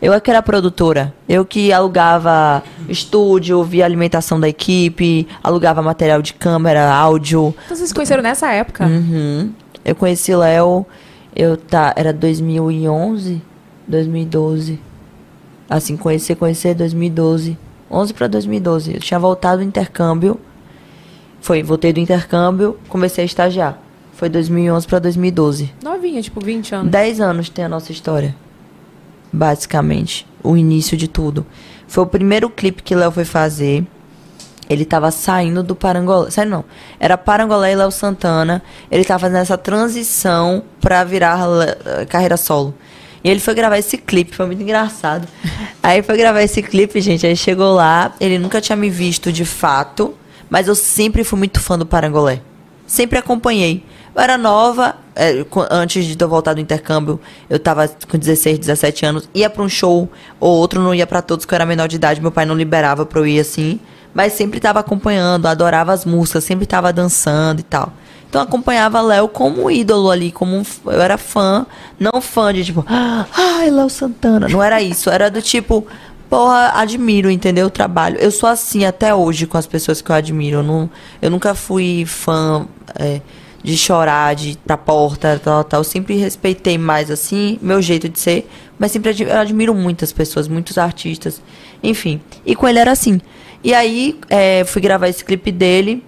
Eu 0.02 0.14
é 0.14 0.20
que 0.20 0.32
era 0.32 0.42
produtora. 0.42 1.14
Eu 1.30 1.46
que 1.46 1.72
alugava 1.72 2.64
estúdio, 2.90 3.64
via 3.64 3.86
alimentação 3.86 4.40
da 4.40 4.50
equipe, 4.50 5.28
alugava 5.44 5.82
material 5.84 6.24
de 6.24 6.34
câmera, 6.34 6.92
áudio. 6.92 7.54
Então 7.66 7.78
vocês 7.78 7.90
se 7.90 7.96
conheceram 7.96 8.24
nessa 8.24 8.52
época? 8.52 8.86
Uhum. 8.86 9.52
Eu 9.86 9.96
conheci 9.96 10.36
Léo, 10.36 10.86
eu 11.36 11.56
tá, 11.56 11.94
era 11.96 12.12
2011, 12.12 13.42
2012. 13.88 14.87
Assim, 15.70 15.98
conhecer, 15.98 16.36
conhecer 16.36 16.74
2012. 16.74 17.58
11 17.90 18.14
para 18.14 18.28
2012. 18.28 18.96
Eu 18.96 19.00
tinha 19.00 19.20
voltado 19.20 19.58
do 19.58 19.64
intercâmbio. 19.64 20.40
Foi, 21.40 21.64
voltei 21.64 21.94
do 21.94 22.00
intercâmbio, 22.00 22.78
comecei 22.90 23.24
a 23.24 23.26
estagiar. 23.26 23.80
Foi 24.14 24.30
2011 24.30 24.88
para 24.88 25.00
2012. 25.00 25.74
Novinha, 25.84 26.22
tipo 26.22 26.44
20 26.44 26.76
anos. 26.76 26.92
10 26.92 27.22
anos 27.22 27.50
tem 27.50 27.66
a 27.66 27.70
nossa 27.70 27.92
história. 27.92 28.36
Basicamente. 29.32 30.28
O 30.44 30.58
início 30.58 30.98
de 30.98 31.08
tudo. 31.08 31.46
Foi 31.88 32.04
o 32.04 32.08
primeiro 32.08 32.50
clipe 32.50 32.82
que 32.82 32.96
Léo 32.96 33.12
foi 33.12 33.26
fazer. 33.26 33.86
Ele 34.70 34.84
tava 34.84 35.12
saindo 35.12 35.64
do 35.64 35.76
Parangolé. 35.76 36.30
Saindo 36.32 36.50
não. 36.50 36.66
Era 37.00 37.18
Parangolé 37.18 37.72
e 37.72 37.76
Léo 37.76 37.92
Santana. 37.92 38.62
Ele 38.92 39.06
tava 39.06 39.20
fazendo 39.20 39.38
essa 39.38 39.58
transição 39.58 40.64
pra 40.82 41.04
virar 41.04 41.40
carreira 42.10 42.36
solo. 42.36 42.74
E 43.28 43.30
ele 43.30 43.42
foi 43.42 43.54
gravar 43.54 43.78
esse 43.78 43.98
clipe, 43.98 44.34
foi 44.34 44.46
muito 44.46 44.64
engraçado. 44.64 45.28
Aí 45.84 46.02
foi 46.02 46.16
gravar 46.16 46.42
esse 46.44 46.64
clipe, 46.64 47.02
gente. 47.02 47.28
Aí 47.28 47.36
chegou 47.36 47.74
lá, 47.76 48.16
ele 48.22 48.40
nunca 48.40 48.62
tinha 48.62 48.78
me 48.78 48.90
visto 48.90 49.34
de 49.34 49.44
fato, 49.44 50.16
mas 50.50 50.70
eu 50.70 50.76
sempre 50.76 51.26
fui 51.26 51.38
muito 51.38 51.60
fã 51.60 51.78
do 51.78 51.86
Parangolé. 51.86 52.40
Sempre 52.86 53.20
acompanhei. 53.20 53.84
Eu 54.16 54.22
era 54.22 54.38
nova, 54.38 54.96
é, 55.14 55.46
antes 55.70 56.06
de 56.06 56.16
eu 56.18 56.30
voltar 56.30 56.54
do 56.54 56.62
intercâmbio, 56.62 57.20
eu 57.50 57.60
tava 57.60 57.90
com 58.08 58.18
16, 58.18 58.60
17 58.60 59.06
anos, 59.06 59.30
ia 59.36 59.50
pra 59.50 59.62
um 59.62 59.68
show 59.68 60.10
ou 60.40 60.56
outro, 60.56 60.82
não 60.82 60.96
ia 60.96 61.06
pra 61.06 61.22
todos, 61.22 61.46
porque 61.46 61.54
eu 61.54 61.58
era 61.58 61.66
menor 61.66 61.90
de 61.90 61.98
idade, 61.98 62.22
meu 62.22 62.32
pai 62.32 62.46
não 62.46 62.56
liberava 62.56 63.06
pra 63.06 63.20
eu 63.20 63.28
ir 63.28 63.42
assim. 63.42 63.78
Mas 64.14 64.34
sempre 64.34 64.62
tava 64.62 64.80
acompanhando, 64.80 65.48
adorava 65.48 65.92
as 65.92 66.06
músicas, 66.06 66.46
sempre 66.46 66.66
tava 66.66 66.94
dançando 66.94 67.60
e 67.60 67.64
tal. 67.64 67.92
Então 68.30 68.42
acompanhava 68.42 69.02
Léo 69.02 69.28
como 69.28 69.72
ídolo 69.72 70.12
ali, 70.12 70.32
como 70.32 70.56
um, 70.58 70.64
eu 70.86 71.02
era 71.02 71.18
fã, 71.18 71.66
não 72.00 72.20
fã 72.22 72.54
de 72.54 72.64
tipo, 72.66 72.86
ai, 72.88 73.70
Léo 73.70 73.90
Santana. 73.90 74.48
Não 74.50 74.62
era 74.62 74.82
isso, 74.82 75.10
era 75.10 75.32
do 75.32 75.42
tipo, 75.42 75.88
porra, 76.30 76.74
admiro, 76.76 77.32
entendeu? 77.32 77.68
O 77.68 77.70
trabalho. 77.70 78.18
Eu 78.20 78.30
sou 78.30 78.50
assim 78.50 78.84
até 78.86 79.16
hoje 79.16 79.48
com 79.48 79.58
as 79.58 79.66
pessoas 79.66 80.02
que 80.02 80.12
eu 80.12 80.16
admiro. 80.16 80.58
Eu, 80.58 80.64
não, 80.64 80.90
eu 81.22 81.32
nunca 81.32 81.56
fui 81.56 82.04
fã 82.06 82.68
é, 83.00 83.22
de 83.64 83.78
chorar, 83.78 84.36
de 84.36 84.50
ir 84.52 84.58
pra 84.58 84.76
porta, 84.76 85.40
tal, 85.42 85.64
tal. 85.64 85.80
Eu 85.80 85.84
sempre 85.86 86.16
respeitei 86.18 86.78
mais 86.78 87.10
assim, 87.10 87.58
meu 87.62 87.82
jeito 87.82 88.10
de 88.10 88.20
ser, 88.20 88.50
mas 88.78 88.92
sempre 88.92 89.12
admi- 89.12 89.30
eu 89.32 89.38
admiro 89.38 89.74
muitas 89.74 90.12
pessoas, 90.12 90.50
muitos 90.50 90.78
artistas, 90.78 91.42
enfim. 91.82 92.20
E 92.46 92.56
com 92.58 92.68
ele 92.68 92.80
era 92.80 92.92
assim. 92.92 93.22
E 93.64 93.74
aí, 93.74 94.20
é, 94.30 94.66
fui 94.66 94.82
gravar 94.82 95.08
esse 95.08 95.24
clipe 95.24 95.50
dele. 95.52 96.04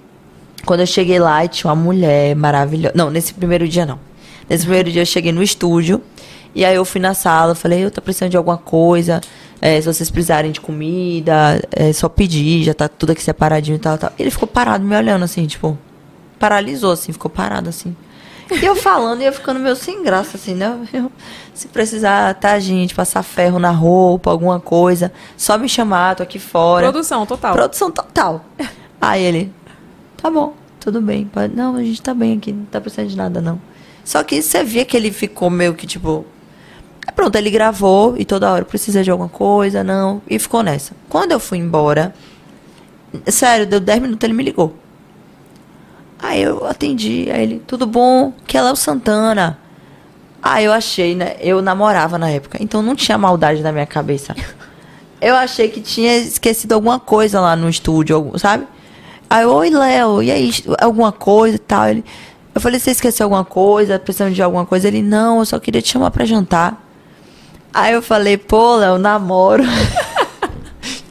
Quando 0.66 0.82
eu 0.82 0.88
cheguei 0.88 1.20
lá, 1.20 1.48
tinha 1.48 1.70
uma 1.70 1.82
mulher 1.82 2.36
maravilhosa. 2.36 2.94
Não, 2.96 3.10
nesse 3.10 3.34
primeiro 3.34 3.68
dia 3.68 3.86
não. 3.86 4.00
Nesse 4.50 4.64
primeiro 4.64 4.92
dia 4.92 5.02
eu 5.02 5.06
cheguei 5.06 5.32
no 5.32 5.42
estúdio. 5.42 6.02
E 6.54 6.66
aí 6.66 6.76
eu 6.76 6.84
fui 6.84 7.00
na 7.00 7.14
sala, 7.14 7.54
falei, 7.54 7.86
eu 7.86 7.92
tô 7.92 8.02
precisando 8.02 8.32
de 8.32 8.38
alguma 8.38 8.58
coisa. 8.58 9.22
é, 9.62 9.80
se 9.80 9.88
vocês 9.88 10.10
precisarem 10.10 10.52
de 10.52 10.62
comida, 10.62 11.62
é 11.72 11.92
só 11.94 12.08
pedir, 12.08 12.64
já 12.64 12.74
tá 12.74 12.88
tudo 12.88 13.12
aqui 13.12 13.22
separadinho 13.22 13.76
e 13.76 13.80
tal, 13.80 13.98
tal. 13.98 14.12
Ele 14.18 14.32
ficou 14.32 14.48
parado 14.48 14.84
me 14.84 14.96
olhando 14.96 15.24
assim, 15.24 15.46
tipo, 15.46 15.78
paralisou 16.40 16.94
assim, 16.94 17.12
ficou 17.12 17.30
parado 17.30 17.70
assim. 17.70 17.96
E 18.52 18.66
eu 18.66 18.76
falando 18.76 19.22
e 19.22 19.26
eu 19.26 19.34
ficando 19.34 19.60
meio 19.60 19.76
sem 19.76 20.04
graça, 20.04 20.38
assim, 20.38 20.56
né? 20.56 20.80
Eu, 20.92 21.12
se 21.54 21.68
precisar, 21.68 22.34
tá, 22.36 22.58
gente, 22.58 22.96
passar 22.96 23.22
ferro 23.22 23.60
na 23.60 23.70
roupa, 23.70 24.32
alguma 24.32 24.60
coisa, 24.60 25.12
só 25.38 25.58
me 25.58 25.70
chamar, 25.70 26.16
tô 26.16 26.24
aqui 26.24 26.40
fora. 26.40 26.90
Produção 26.90 27.26
total. 27.26 27.54
Produção 27.54 27.92
total. 27.92 28.44
Aí 29.00 29.22
ele, 29.22 29.54
tá 30.22 30.30
bom, 30.30 30.54
tudo 30.80 31.02
bem. 31.02 31.26
pode- 31.26 31.56
Não, 31.56 31.76
a 31.76 31.84
gente 31.84 32.02
tá 32.02 32.14
bem 32.14 32.38
aqui, 32.38 32.52
não 32.52 32.66
tá 32.66 32.80
precisando 32.82 33.10
de 33.10 33.18
nada, 33.18 33.42
não. 33.42 33.60
Só 34.04 34.24
que 34.24 34.42
você 34.42 34.64
via 34.64 34.86
que 34.86 34.96
ele 34.98 35.12
ficou 35.12 35.50
meio 35.50 35.74
que, 35.76 35.86
tipo... 35.86 36.26
aí 37.08 37.14
Pronto, 37.14 37.36
ele 37.36 37.50
gravou 37.52 38.16
e 38.18 38.26
toda 38.26 38.52
hora 38.52 38.66
precisa 38.66 39.04
de 39.04 39.12
alguma 39.12 39.30
coisa, 39.30 39.84
não. 39.84 40.22
E 40.28 40.40
ficou 40.40 40.64
nessa. 40.64 40.94
Quando 41.08 41.32
eu 41.32 41.40
fui 41.40 41.58
embora, 41.60 42.14
sério, 43.28 43.66
deu 43.68 43.80
10 43.80 44.02
minutos, 44.02 44.24
ele 44.24 44.34
me 44.34 44.44
ligou. 44.44 44.76
Aí 46.22 46.42
eu 46.42 46.66
atendi, 46.66 47.30
aí 47.32 47.44
ele, 47.44 47.64
tudo 47.66 47.86
bom? 47.86 48.34
Que 48.46 48.58
é 48.58 48.62
Léo 48.62 48.76
Santana. 48.76 49.58
Aí 50.42 50.66
eu 50.66 50.72
achei, 50.74 51.16
né? 51.16 51.36
Eu 51.40 51.62
namorava 51.62 52.18
na 52.18 52.30
época, 52.30 52.58
então 52.62 52.82
não 52.82 52.96
tinha 52.96 53.18
maldade 53.18 53.62
na 53.62 53.72
minha 53.72 53.86
cabeça. 53.86 54.36
Eu 55.22 55.36
achei 55.36 55.68
que 55.70 55.82
tinha 55.82 56.16
esquecido 56.18 56.74
alguma 56.74 56.98
coisa 57.00 57.40
lá 57.42 57.54
no 57.56 57.70
estúdio, 57.70 58.32
sabe? 58.38 58.66
Aí, 59.30 59.44
eu, 59.44 59.54
oi, 59.54 59.70
Léo, 59.70 60.24
e 60.24 60.32
aí, 60.32 60.52
alguma 60.82 61.12
coisa 61.12 61.56
e 61.56 61.60
tal? 61.60 61.88
Ele, 61.88 62.04
eu 62.56 62.60
falei, 62.62 62.80
você 62.80 62.92
esqueceu 62.92 63.26
alguma 63.26 63.46
coisa? 63.46 64.00
Precisando 64.00 64.34
de 64.34 64.42
alguma 64.42 64.66
coisa? 64.66 64.88
Ele, 64.88 65.02
não, 65.02 65.40
eu 65.40 65.46
só 65.46 65.60
queria 65.60 65.82
te 65.82 65.90
chamar 65.92 66.10
pra 66.12 66.26
jantar. 66.26 66.84
Aí 67.74 67.94
eu 67.94 68.02
falei, 68.02 68.38
pô, 68.38 68.78
Léo, 68.78 68.98
namoro. 68.98 69.64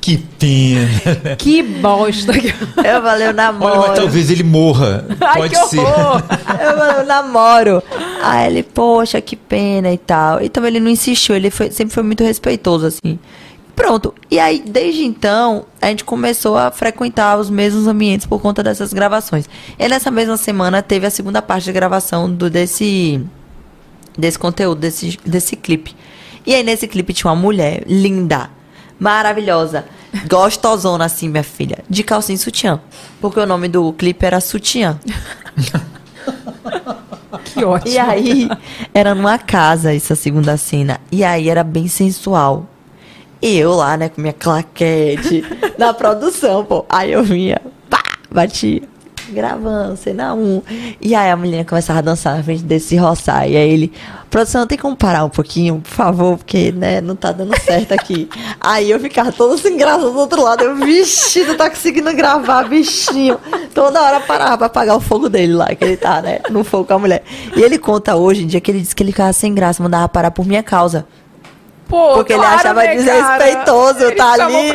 Que 0.01 0.17
pena. 0.17 0.89
Que 1.37 1.63
bosta. 1.63 2.33
Eu 2.83 3.03
falei, 3.03 3.29
eu 3.29 3.35
namoro. 3.35 3.73
Olha, 3.75 3.89
mas 3.89 3.99
talvez 3.99 4.31
ele 4.31 4.43
morra. 4.43 5.05
Ai, 5.21 5.37
Pode 5.37 5.69
ser. 5.69 5.81
horror. 5.81 6.23
eu, 6.49 6.79
falei, 6.79 7.01
eu 7.03 7.05
namoro. 7.07 7.83
Aí 8.23 8.47
ele, 8.47 8.63
poxa, 8.63 9.21
que 9.21 9.37
pena 9.37 9.93
e 9.93 9.99
tal. 9.99 10.41
Então 10.41 10.65
ele 10.65 10.81
não 10.81 10.89
insistiu, 10.89 11.37
ele 11.37 11.51
foi- 11.51 11.71
sempre 11.71 11.93
foi 11.93 12.03
muito 12.03 12.25
respeitoso, 12.25 12.87
assim. 12.87 13.19
Pronto. 13.79 14.13
E 14.29 14.41
aí, 14.41 14.61
desde 14.67 15.05
então, 15.05 15.65
a 15.81 15.87
gente 15.87 16.03
começou 16.03 16.59
a 16.59 16.69
frequentar 16.69 17.39
os 17.39 17.49
mesmos 17.49 17.87
ambientes 17.87 18.27
por 18.27 18.43
conta 18.43 18.61
dessas 18.61 18.93
gravações. 18.93 19.49
E 19.79 19.89
nessa 19.89 20.11
mesma 20.11 20.37
semana 20.37 20.83
teve 20.83 21.07
a 21.07 21.11
segunda 21.11 21.41
parte 21.41 21.67
de 21.67 21.73
gravação 21.73 22.29
do, 22.29 22.51
desse, 22.51 23.25
desse 24.19 24.37
conteúdo, 24.37 24.81
desse, 24.81 25.17
desse 25.25 25.55
clipe. 25.55 25.95
E 26.45 26.57
aí, 26.57 26.65
nesse 26.65 26.89
clipe 26.89 27.15
tinha 27.15 27.31
uma 27.31 27.41
mulher 27.41 27.85
linda, 27.87 28.51
maravilhosa, 28.99 29.85
gostosona 30.29 31.05
assim, 31.05 31.29
minha 31.29 31.45
filha, 31.45 31.79
de 31.89 32.03
calcinha 32.03 32.35
e 32.35 32.39
sutiã. 32.39 32.81
Porque 33.21 33.39
o 33.39 33.47
nome 33.47 33.69
do 33.69 33.93
clipe 33.93 34.27
era 34.27 34.41
Sutiã. 34.41 34.99
Que 37.45 37.65
ótimo. 37.65 37.95
E 37.95 37.99
aí, 37.99 38.49
era 38.93 39.15
numa 39.15 39.39
casa 39.39 39.95
essa 39.95 40.15
segunda 40.15 40.57
cena. 40.57 41.01
E 41.13 41.23
aí 41.23 41.49
era 41.49 41.63
bem 41.63 41.87
sensual. 41.87 42.67
E 43.41 43.57
eu 43.57 43.73
lá, 43.73 43.97
né, 43.97 44.09
com 44.09 44.21
minha 44.21 44.33
claquete 44.33 45.45
na 45.79 45.95
produção, 45.95 46.65
pô. 46.65 46.85
Aí 46.89 47.13
eu 47.13 47.23
vinha, 47.23 47.61
pá, 47.89 48.03
batia. 48.31 48.83
Gravando, 49.31 49.95
cena 49.97 50.33
um. 50.33 50.63
E 51.01 51.15
aí 51.15 51.31
a 51.31 51.37
menina 51.37 51.63
começava 51.63 51.99
a 51.99 52.03
dançar 52.03 52.37
na 52.37 52.43
frente 52.43 52.63
desse 52.63 52.97
roçar. 52.97 53.47
E 53.49 53.57
aí 53.57 53.71
ele, 53.71 53.93
produção, 54.31 54.67
tem 54.67 54.79
como 54.79 54.97
parar 54.97 55.25
um 55.25 55.29
pouquinho, 55.29 55.81
por 55.81 55.91
favor, 55.91 56.39
porque, 56.39 56.73
né, 56.73 57.03
não 57.03 57.15
tá 57.15 57.31
dando 57.31 57.55
certo 57.61 57.93
aqui. 57.93 58.29
aí 58.59 58.91
eu 58.91 58.99
ficava 58.99 59.31
toda 59.31 59.59
sem 59.59 59.77
graça 59.77 60.11
do 60.11 60.19
outro 60.19 60.43
lado. 60.43 60.65
Eu, 60.65 60.77
vixe, 60.77 61.45
não 61.45 61.57
tá 61.57 61.69
conseguindo 61.69 62.11
gravar, 62.15 62.69
bichinho. 62.69 63.39
Toda 63.75 64.01
hora 64.01 64.21
parava 64.21 64.57
pra 64.57 64.67
apagar 64.67 64.97
o 64.97 65.01
fogo 65.01 65.29
dele 65.29 65.53
lá, 65.53 65.67
que 65.75 65.85
ele 65.85 65.97
tá, 65.99 66.23
né, 66.23 66.41
no 66.49 66.65
fogo 66.65 66.87
com 66.87 66.95
a 66.95 66.99
mulher. 66.99 67.23
E 67.55 67.61
ele 67.61 67.79
conta 67.79 68.17
hoje 68.17 68.45
em 68.45 68.47
dia 68.47 68.63
que 68.63 68.71
ele 68.71 68.81
disse 68.81 68.97
que 68.97 69.03
ele 69.03 69.13
ficava 69.13 69.33
sem 69.35 69.55
graça, 69.55 69.83
mandava 69.83 70.09
parar 70.09 70.31
por 70.31 70.47
minha 70.47 70.63
causa. 70.63 71.07
Pô, 71.89 72.15
Porque 72.17 72.35
ele 72.35 72.41
claro, 72.41 72.57
achava 72.57 72.83
né, 72.83 72.97
desrespeitoso 72.97 73.99
cara? 73.99 74.15
tá 74.15 74.35
Ele 74.35 74.43
ali. 74.43 74.73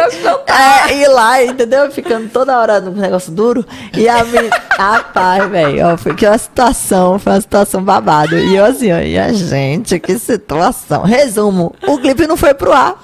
É, 0.47 0.93
ir 0.97 1.07
lá, 1.09 1.43
entendeu? 1.43 1.91
Ficando 1.91 2.27
toda 2.29 2.57
hora 2.57 2.81
no 2.81 2.89
negócio 2.91 3.31
duro. 3.31 3.63
E 3.95 4.09
a 4.09 4.23
menina. 4.23 4.49
Rapaz, 4.75 5.47
velho, 5.49 5.93
ó, 5.93 5.97
foi 5.97 6.15
que 6.15 6.25
uma 6.25 6.37
situação, 6.37 7.19
foi 7.19 7.33
uma 7.33 7.41
situação 7.41 7.83
babado. 7.83 8.35
E 8.35 8.55
eu 8.55 8.65
assim, 8.65 8.91
ó, 8.91 8.99
e 8.99 9.17
a 9.17 9.31
gente, 9.31 9.99
que 9.99 10.17
situação. 10.17 11.03
Resumo: 11.03 11.75
o 11.87 11.99
clipe 11.99 12.25
não 12.25 12.35
foi 12.35 12.55
pro 12.55 12.73
ar. 12.73 12.95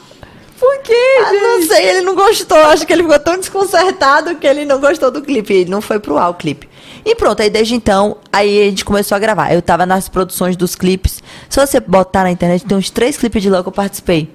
Por 0.59 0.77
quê, 0.79 0.93
Ah, 1.25 1.31
não 1.31 1.61
sei, 1.63 1.85
ele 1.89 2.01
não 2.01 2.15
gostou. 2.15 2.57
Acho 2.57 2.85
que 2.85 2.91
ele 2.91 3.03
ficou 3.03 3.19
tão 3.19 3.37
desconcertado 3.37 4.35
que 4.35 4.45
ele 4.45 4.65
não 4.65 4.79
gostou 4.79 5.09
do 5.09 5.21
clipe. 5.21 5.53
Ele 5.53 5.69
não 5.69 5.81
foi 5.81 5.99
pro 5.99 6.17
ar 6.17 6.31
o 6.31 6.33
clipe. 6.33 6.68
E 7.05 7.15
pronto, 7.15 7.41
aí 7.41 7.49
desde 7.49 7.75
então, 7.75 8.17
aí 8.31 8.61
a 8.61 8.65
gente 8.69 8.83
começou 8.85 9.15
a 9.15 9.19
gravar. 9.19 9.53
Eu 9.53 9.61
tava 9.61 9.85
nas 9.85 10.09
produções 10.09 10.55
dos 10.57 10.75
clipes. 10.75 11.21
Se 11.49 11.59
você 11.59 11.79
botar 11.79 12.23
na 12.23 12.31
internet, 12.31 12.65
tem 12.65 12.77
uns 12.77 12.89
três 12.89 13.17
clipes 13.17 13.41
de 13.41 13.49
lá 13.49 13.61
que 13.61 13.67
eu 13.69 13.73
participei. 13.73 14.29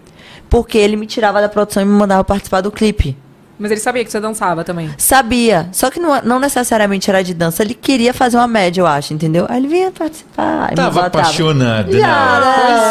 Porque 0.49 0.79
ele 0.79 0.97
me 0.97 1.07
tirava 1.07 1.41
da 1.41 1.49
produção 1.49 1.83
e 1.83 1.87
me 1.87 1.93
mandava 1.93 2.23
participar 2.25 2.61
do 2.61 2.71
clipe. 2.71 3.17
Mas 3.57 3.71
ele 3.71 3.79
sabia 3.81 4.05
que 4.05 4.11
você 4.11 4.19
dançava 4.19 4.65
também. 4.65 4.91
Sabia, 4.99 5.69
só 5.71 5.89
que 5.89 6.01
não, 6.01 6.21
não 6.23 6.41
necessariamente 6.41 7.09
era 7.09 7.23
de 7.23 7.33
dança. 7.33 7.63
Ele 7.63 7.73
queria 7.73 8.13
fazer 8.13 8.37
uma 8.37 8.49
média, 8.49 8.81
eu 8.81 8.87
acho, 8.87 9.15
entendeu? 9.15 9.47
Aí 9.49 9.59
ele 9.59 9.69
vinha 9.69 9.93
participar. 9.93 10.71
me 10.71 10.75
Tava 10.77 11.07
apaixonado, 11.07 11.93
né? 11.93 11.99
Já, 12.01 12.41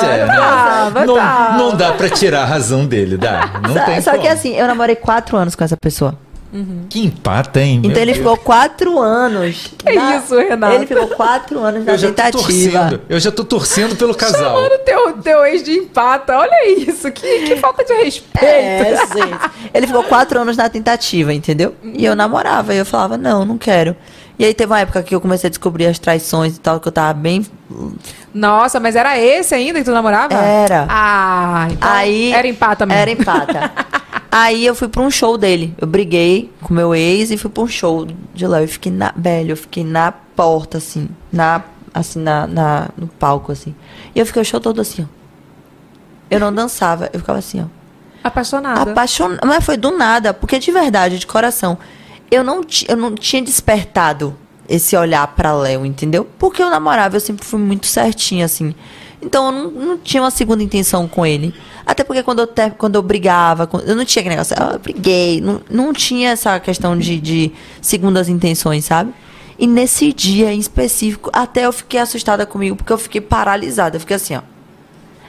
Pois 0.02 0.10
é, 0.10 0.26
né? 0.26 0.36
tava, 0.36 1.06
não, 1.06 1.16
tava. 1.16 1.58
não 1.58 1.76
dá 1.76 1.92
pra 1.92 2.10
tirar 2.10 2.44
a 2.44 2.46
razão 2.46 2.86
dele, 2.86 3.18
dá. 3.18 3.60
Não 3.68 3.74
Só, 3.74 3.86
tem 3.86 4.02
só 4.02 4.12
como. 4.12 4.24
que 4.24 4.28
assim, 4.30 4.56
eu 4.56 4.66
namorei 4.66 4.96
quatro 4.96 5.36
anos 5.36 5.54
com 5.54 5.66
essa 5.66 5.76
pessoa. 5.76 6.18
Que 6.90 7.04
empata, 7.06 7.60
hein? 7.60 7.80
Meu 7.80 7.90
Então 7.90 8.02
ele 8.02 8.14
Deus. 8.14 8.18
ficou 8.24 8.38
quatro 8.38 9.00
anos. 9.00 9.74
Que 9.78 9.92
isso, 9.92 10.38
Renato? 10.38 10.76
Ele 10.76 10.86
ficou 10.86 11.08
quatro 11.08 11.60
anos 11.60 11.84
na 11.84 11.94
Eu 11.94 11.98
já 11.98 12.08
tô 12.10 12.14
tentativa. 12.14 12.42
torcendo. 12.80 13.02
Eu 13.10 13.20
já 13.20 13.32
tô 13.32 13.44
torcendo 13.44 13.96
pelo 13.96 14.14
casal. 14.14 14.56
Chamando 14.56 14.78
teu, 14.86 15.14
teu 15.14 15.46
ex 15.46 15.64
de 15.64 15.72
empata. 15.72 16.38
Olha 16.38 16.70
isso. 16.78 17.12
Que, 17.12 17.40
que 17.48 17.56
falta 17.58 17.84
de 17.84 17.94
respeito. 17.94 18.46
É, 18.46 18.96
gente. 18.96 19.52
Ele 19.74 19.88
ficou 19.88 20.04
quatro 20.04 20.40
anos 20.40 20.56
na 20.56 20.70
tentativa, 20.70 21.34
entendeu? 21.34 21.74
E 21.84 22.06
eu 22.06 22.16
namorava. 22.16 22.74
E 22.74 22.78
eu 22.78 22.86
falava, 22.86 23.18
não, 23.18 23.44
não 23.44 23.58
quero. 23.58 23.96
E 24.44 24.48
aí 24.48 24.54
teve 24.54 24.70
uma 24.74 24.82
época 24.82 25.02
que 25.02 25.16
eu 25.16 25.22
comecei 25.22 25.48
a 25.48 25.50
descobrir 25.50 25.86
as 25.86 25.98
traições 25.98 26.58
e 26.58 26.60
tal, 26.60 26.78
que 26.78 26.86
eu 26.86 26.92
tava 26.92 27.14
bem. 27.14 27.46
Nossa, 28.34 28.78
mas 28.78 28.94
era 28.94 29.18
esse 29.18 29.56
ainda 29.56 29.80
que 29.80 29.86
tu 29.86 29.94
namorava? 29.94 30.34
Era. 30.34 30.86
Ah, 30.90 31.68
então 31.72 31.90
Aí. 31.90 32.34
era 32.34 32.46
empata 32.46 32.86
mesmo. 32.86 33.02
Era 33.02 33.12
empata. 33.12 33.72
aí 34.30 34.66
eu 34.66 34.76
fui 34.76 34.90
pra 34.90 35.02
um 35.02 35.10
show 35.10 35.38
dele. 35.38 35.74
Eu 35.80 35.88
briguei 35.88 36.52
com 36.62 36.74
meu 36.74 36.94
ex 36.94 37.32
e 37.32 37.38
fui 37.38 37.50
pra 37.50 37.64
um 37.64 37.68
show 37.68 38.06
de 38.34 38.46
lá. 38.46 38.62
Eu 38.62 38.68
fiquei 38.68 38.92
na. 38.92 39.14
Velho, 39.16 39.54
eu 39.54 39.58
fiquei 39.58 39.86
na 39.86 40.12
porta, 40.12 40.78
assim. 40.78 41.08
Na. 41.32 41.64
Assim, 41.94 42.20
na, 42.20 42.46
na, 42.46 42.90
no 42.98 43.08
palco, 43.08 43.50
assim. 43.50 43.74
E 44.14 44.20
eu 44.20 44.26
fiquei 44.26 44.42
o 44.42 44.46
show 44.46 44.60
todo 44.60 44.82
assim, 44.82 45.04
ó. 45.04 45.06
Eu 46.30 46.42
não 46.42 46.54
dançava, 46.54 47.10
eu 47.14 47.20
ficava 47.22 47.40
assim, 47.40 47.62
ó. 47.62 47.66
Apaixonada. 48.22 48.92
Apaixonada. 48.92 49.48
Mas 49.48 49.64
foi 49.64 49.78
do 49.78 49.98
nada, 49.98 50.34
porque 50.34 50.60
de 50.60 50.70
verdade, 50.70 51.18
de 51.18 51.28
coração, 51.28 51.78
eu 52.34 52.44
não, 52.44 52.62
eu 52.88 52.98
não 52.98 53.14
tinha 53.16 53.42
despertado 53.42 54.36
esse 54.68 54.96
olhar 54.96 55.28
pra 55.28 55.54
Léo, 55.54 55.86
entendeu? 55.86 56.28
Porque 56.40 56.62
eu 56.62 56.70
namorava, 56.70 57.16
eu 57.16 57.20
sempre 57.20 57.46
fui 57.46 57.60
muito 57.60 57.86
certinha, 57.86 58.46
assim. 58.46 58.74
Então 59.22 59.46
eu 59.46 59.52
não, 59.52 59.72
não 59.72 59.98
tinha 59.98 60.22
uma 60.22 60.32
segunda 60.32 60.64
intenção 60.64 61.08
com 61.08 61.26
ele. 61.26 61.54
Até 61.86 62.04
porque 62.04 62.24
quando 62.24 62.40
eu, 62.40 62.48
ter- 62.48 62.72
quando 62.72 62.96
eu 62.96 63.02
brigava, 63.02 63.70
eu 63.86 63.96
não 63.96 64.04
tinha 64.06 64.22
aquele 64.22 64.36
negócio, 64.36 64.56
ah, 64.60 64.72
eu 64.74 64.80
briguei. 64.80 65.42
Não, 65.42 65.62
não 65.70 65.94
tinha 65.94 66.32
essa 66.32 66.60
questão 66.60 66.98
de, 66.98 67.20
de 67.20 67.52
segundas 67.82 68.28
intenções, 68.30 68.86
sabe? 68.86 69.14
E 69.60 69.68
nesse 69.68 70.12
dia 70.12 70.52
em 70.52 70.60
específico, 70.60 71.30
até 71.32 71.66
eu 71.66 71.72
fiquei 71.72 72.00
assustada 72.00 72.46
comigo, 72.46 72.76
porque 72.76 72.92
eu 72.92 72.98
fiquei 72.98 73.22
paralisada. 73.22 73.96
Eu 73.98 74.00
fiquei 74.00 74.16
assim, 74.16 74.36
ó. 74.36 74.42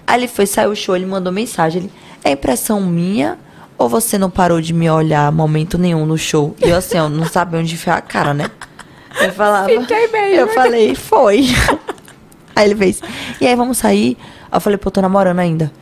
Aí 0.06 0.20
ele 0.20 0.28
foi, 0.28 0.46
saiu 0.46 0.70
o 0.70 0.76
show, 0.76 0.96
ele 0.96 1.06
mandou 1.06 1.32
mensagem. 1.32 1.82
Ele, 1.82 1.92
é 2.24 2.30
impressão 2.32 2.80
minha 2.80 3.38
ou 3.76 3.88
você 3.88 4.18
não 4.18 4.30
parou 4.30 4.60
de 4.60 4.72
me 4.72 4.88
olhar 4.90 5.30
momento 5.32 5.78
nenhum 5.78 6.06
no 6.06 6.16
show? 6.18 6.54
E 6.64 6.68
eu 6.68 6.76
assim, 6.76 6.98
ó, 6.98 7.08
não 7.08 7.26
sabia 7.26 7.60
onde 7.60 7.74
enfiar 7.74 7.98
a 7.98 8.00
cara, 8.00 8.32
né? 8.34 8.50
Eu 9.20 9.32
falava. 9.32 9.68
Fiquei 9.68 10.08
mesmo. 10.08 10.40
Eu 10.40 10.48
falei, 10.48 10.94
foi. 10.94 11.46
Aí 12.56 12.66
ele 12.66 12.76
fez, 12.76 13.00
e 13.40 13.46
aí 13.46 13.56
vamos 13.56 13.78
sair? 13.78 14.16
Aí 14.50 14.56
eu 14.56 14.60
falei, 14.60 14.76
pô, 14.76 14.90
tô 14.90 15.02
namorando 15.02 15.40
ainda. 15.40 15.72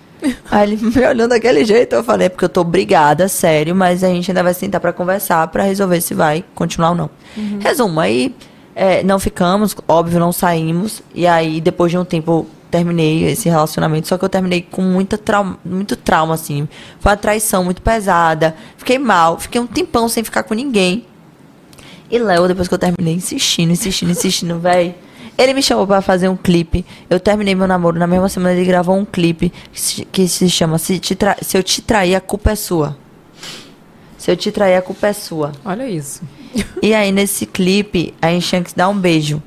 Aí 0.50 0.72
ele 0.72 0.82
me 0.82 1.06
olhando 1.06 1.30
daquele 1.30 1.64
jeito, 1.64 1.94
eu 1.94 2.04
falei, 2.04 2.26
é 2.26 2.28
porque 2.28 2.44
eu 2.44 2.48
tô 2.48 2.64
brigada, 2.64 3.28
sério, 3.28 3.74
mas 3.74 4.02
a 4.04 4.08
gente 4.08 4.30
ainda 4.30 4.42
vai 4.42 4.54
sentar 4.54 4.80
pra 4.80 4.92
conversar, 4.92 5.46
pra 5.48 5.64
resolver 5.64 6.00
se 6.00 6.14
vai 6.14 6.44
continuar 6.54 6.90
ou 6.90 6.94
não. 6.94 7.10
Resumo, 7.60 8.00
aí 8.00 8.34
é, 8.74 9.02
não 9.02 9.18
ficamos, 9.18 9.76
óbvio, 9.86 10.18
não 10.18 10.32
saímos. 10.32 11.02
E 11.14 11.26
aí, 11.26 11.60
depois 11.60 11.90
de 11.90 11.98
um 11.98 12.04
tempo, 12.04 12.32
eu 12.32 12.46
terminei 12.72 13.24
esse 13.24 13.48
relacionamento. 13.48 14.08
Só 14.08 14.18
que 14.18 14.24
eu 14.24 14.28
terminei 14.28 14.62
com 14.62 14.82
muita 14.82 15.16
trauma, 15.16 15.56
muito 15.64 15.94
trauma, 15.94 16.34
assim. 16.34 16.68
Foi 16.98 17.12
uma 17.12 17.16
traição 17.16 17.62
muito 17.62 17.80
pesada. 17.80 18.56
Fiquei 18.76 18.98
mal, 18.98 19.38
fiquei 19.38 19.60
um 19.60 19.66
tempão 19.66 20.08
sem 20.08 20.24
ficar 20.24 20.42
com 20.42 20.54
ninguém. 20.54 21.06
E 22.10 22.18
Léo, 22.18 22.48
depois 22.48 22.66
que 22.66 22.74
eu 22.74 22.78
terminei, 22.78 23.14
insistindo, 23.14 23.70
insistindo, 23.70 24.10
insistindo, 24.10 24.58
véi. 24.58 24.96
Ele 25.38 25.54
me 25.54 25.62
chamou 25.62 25.86
pra 25.86 26.02
fazer 26.02 26.28
um 26.28 26.36
clipe. 26.36 26.84
Eu 27.08 27.20
terminei 27.20 27.54
meu 27.54 27.66
namoro. 27.66 27.98
Na 27.98 28.06
mesma 28.06 28.28
semana 28.28 28.54
ele 28.54 28.66
gravou 28.66 28.96
um 28.96 29.04
clipe 29.04 29.52
que 30.10 30.26
se, 30.26 30.50
chama 30.50 30.76
se, 30.78 30.98
tra- 31.14 31.38
se 31.40 31.56
Eu 31.56 31.62
Te 31.62 31.80
Trair, 31.80 32.16
a 32.16 32.20
Culpa 32.20 32.50
é 32.50 32.54
Sua. 32.56 32.96
Se 34.18 34.30
eu 34.30 34.36
te 34.36 34.52
trair, 34.52 34.76
a 34.76 34.82
culpa 34.82 35.08
é 35.08 35.12
sua. 35.12 35.50
Olha 35.64 35.88
isso. 35.88 36.22
E 36.80 36.94
aí, 36.94 37.10
nesse 37.10 37.44
clipe, 37.44 38.14
a 38.22 38.28
gente 38.28 38.46
tinha 38.46 38.62
que 38.62 38.72
dar 38.72 38.88
um 38.88 38.96
beijo. 38.96 39.42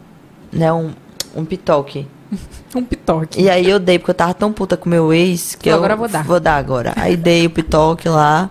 Né? 0.51 0.69
Um, 0.73 0.91
um 1.33 1.45
pitoque. 1.45 2.05
Um 2.75 2.83
pitoque. 2.83 3.41
E 3.41 3.49
aí 3.49 3.69
eu 3.69 3.79
dei, 3.79 3.97
porque 3.97 4.11
eu 4.11 4.15
tava 4.15 4.33
tão 4.33 4.51
puta 4.51 4.75
com 4.75 4.89
meu 4.89 5.13
ex 5.13 5.55
que 5.55 5.69
Falou, 5.69 5.79
eu 5.79 5.85
agora 5.85 5.95
vou 5.95 6.07
dar. 6.09 6.23
Vou 6.25 6.39
dar 6.41 6.57
agora. 6.57 6.91
Aí 6.97 7.15
dei 7.15 7.45
o 7.45 7.49
pitoque 7.49 8.09
lá. 8.09 8.49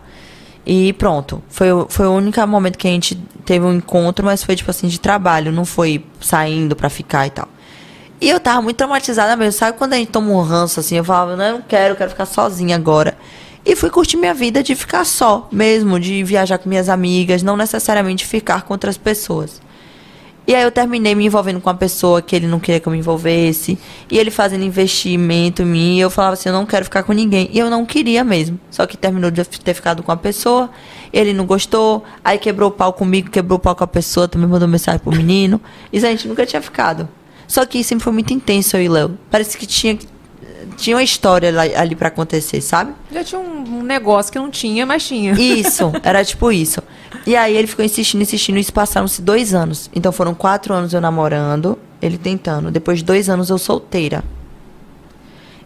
E 0.66 0.94
pronto. 0.94 1.42
Foi, 1.50 1.70
o- 1.70 1.86
foi 1.90 2.06
o 2.06 2.12
único 2.12 2.46
momento 2.46 2.78
que 2.78 2.88
a 2.88 2.90
gente 2.90 3.16
teve 3.44 3.66
um 3.66 3.74
encontro, 3.74 4.24
mas 4.24 4.42
foi 4.42 4.56
tipo 4.56 4.70
assim, 4.70 4.88
de 4.88 4.98
trabalho, 4.98 5.52
não 5.52 5.66
foi 5.66 6.02
saindo 6.22 6.74
pra 6.74 6.88
ficar 6.88 7.26
e 7.26 7.30
tal. 7.30 7.46
E 8.18 8.30
eu 8.30 8.40
tava 8.40 8.62
muito 8.62 8.78
traumatizada 8.78 9.36
mesmo. 9.36 9.58
Sabe 9.58 9.76
quando 9.76 9.92
a 9.92 9.96
gente 9.96 10.10
toma 10.10 10.30
um 10.30 10.40
ranço 10.40 10.80
assim? 10.80 10.96
Eu 10.96 11.04
falava, 11.04 11.36
não, 11.36 11.44
eu 11.44 11.52
não 11.56 11.62
quero, 11.62 11.92
eu 11.92 11.96
quero 11.96 12.08
ficar 12.10 12.24
sozinha 12.24 12.76
agora. 12.76 13.18
E 13.66 13.76
fui 13.76 13.90
curtir 13.90 14.16
minha 14.16 14.32
vida 14.32 14.62
de 14.62 14.74
ficar 14.74 15.04
só 15.04 15.46
mesmo, 15.52 16.00
de 16.00 16.24
viajar 16.24 16.56
com 16.56 16.66
minhas 16.68 16.88
amigas, 16.88 17.42
não 17.42 17.58
necessariamente 17.58 18.24
ficar 18.24 18.62
com 18.62 18.72
outras 18.72 18.96
pessoas. 18.96 19.60
E 20.46 20.54
aí 20.54 20.62
eu 20.62 20.70
terminei 20.70 21.14
me 21.14 21.24
envolvendo 21.24 21.60
com 21.60 21.70
uma 21.70 21.76
pessoa 21.76 22.20
que 22.20 22.36
ele 22.36 22.46
não 22.46 22.60
queria 22.60 22.78
que 22.78 22.86
eu 22.86 22.92
me 22.92 22.98
envolvesse. 22.98 23.78
E 24.10 24.18
ele 24.18 24.30
fazendo 24.30 24.62
investimento 24.62 25.62
em 25.62 25.64
mim. 25.64 25.96
E 25.96 26.00
eu 26.00 26.10
falava 26.10 26.34
assim, 26.34 26.50
eu 26.50 26.52
não 26.52 26.66
quero 26.66 26.84
ficar 26.84 27.02
com 27.02 27.12
ninguém. 27.12 27.48
E 27.50 27.58
eu 27.58 27.70
não 27.70 27.86
queria 27.86 28.22
mesmo. 28.22 28.60
Só 28.70 28.86
que 28.86 28.96
terminou 28.96 29.30
de 29.30 29.42
ter 29.44 29.72
ficado 29.72 30.02
com 30.02 30.12
a 30.12 30.16
pessoa. 30.16 30.68
Ele 31.12 31.32
não 31.32 31.46
gostou. 31.46 32.04
Aí 32.22 32.38
quebrou 32.38 32.68
o 32.68 32.72
pau 32.72 32.92
comigo, 32.92 33.30
quebrou 33.30 33.56
o 33.56 33.60
pau 33.60 33.74
com 33.74 33.84
a 33.84 33.86
pessoa. 33.86 34.28
Também 34.28 34.48
mandou 34.48 34.68
mensagem 34.68 35.00
pro 35.00 35.16
menino. 35.16 35.58
E 35.90 35.96
a 35.98 36.00
gente 36.00 36.28
nunca 36.28 36.44
tinha 36.44 36.60
ficado. 36.60 37.08
Só 37.46 37.64
que 37.64 37.82
sempre 37.82 38.04
foi 38.04 38.12
muito 38.12 38.32
intenso 38.32 38.76
eu 38.76 38.82
e 38.82 38.88
Léo. 38.88 39.18
Parece 39.30 39.56
que 39.56 39.66
tinha, 39.66 39.98
tinha 40.76 40.96
uma 40.96 41.02
história 41.02 41.52
lá- 41.52 41.62
ali 41.80 41.94
pra 41.94 42.08
acontecer, 42.08 42.60
sabe? 42.60 42.92
Já 43.12 43.22
tinha 43.24 43.40
um, 43.40 43.82
negócio 43.82 44.32
que 44.32 44.38
não 44.38 44.50
tinha, 44.50 44.84
mas 44.86 45.06
tinha. 45.06 45.32
Isso, 45.32 45.92
era 46.02 46.24
tipo 46.24 46.50
isso. 46.52 46.80
E 47.26 47.34
aí 47.36 47.56
ele 47.56 47.66
ficou 47.66 47.84
insistindo, 47.84 48.22
insistindo, 48.22 48.56
e 48.58 48.60
isso 48.60 48.72
passaram-se 48.72 49.22
dois 49.22 49.54
anos. 49.54 49.90
Então 49.94 50.10
foram 50.12 50.34
quatro 50.34 50.74
anos 50.74 50.92
eu 50.92 51.00
namorando, 51.00 51.78
ele 52.02 52.18
tentando. 52.18 52.70
Depois 52.70 52.98
de 52.98 53.04
dois 53.04 53.28
anos 53.30 53.50
eu 53.50 53.58
solteira. 53.58 54.22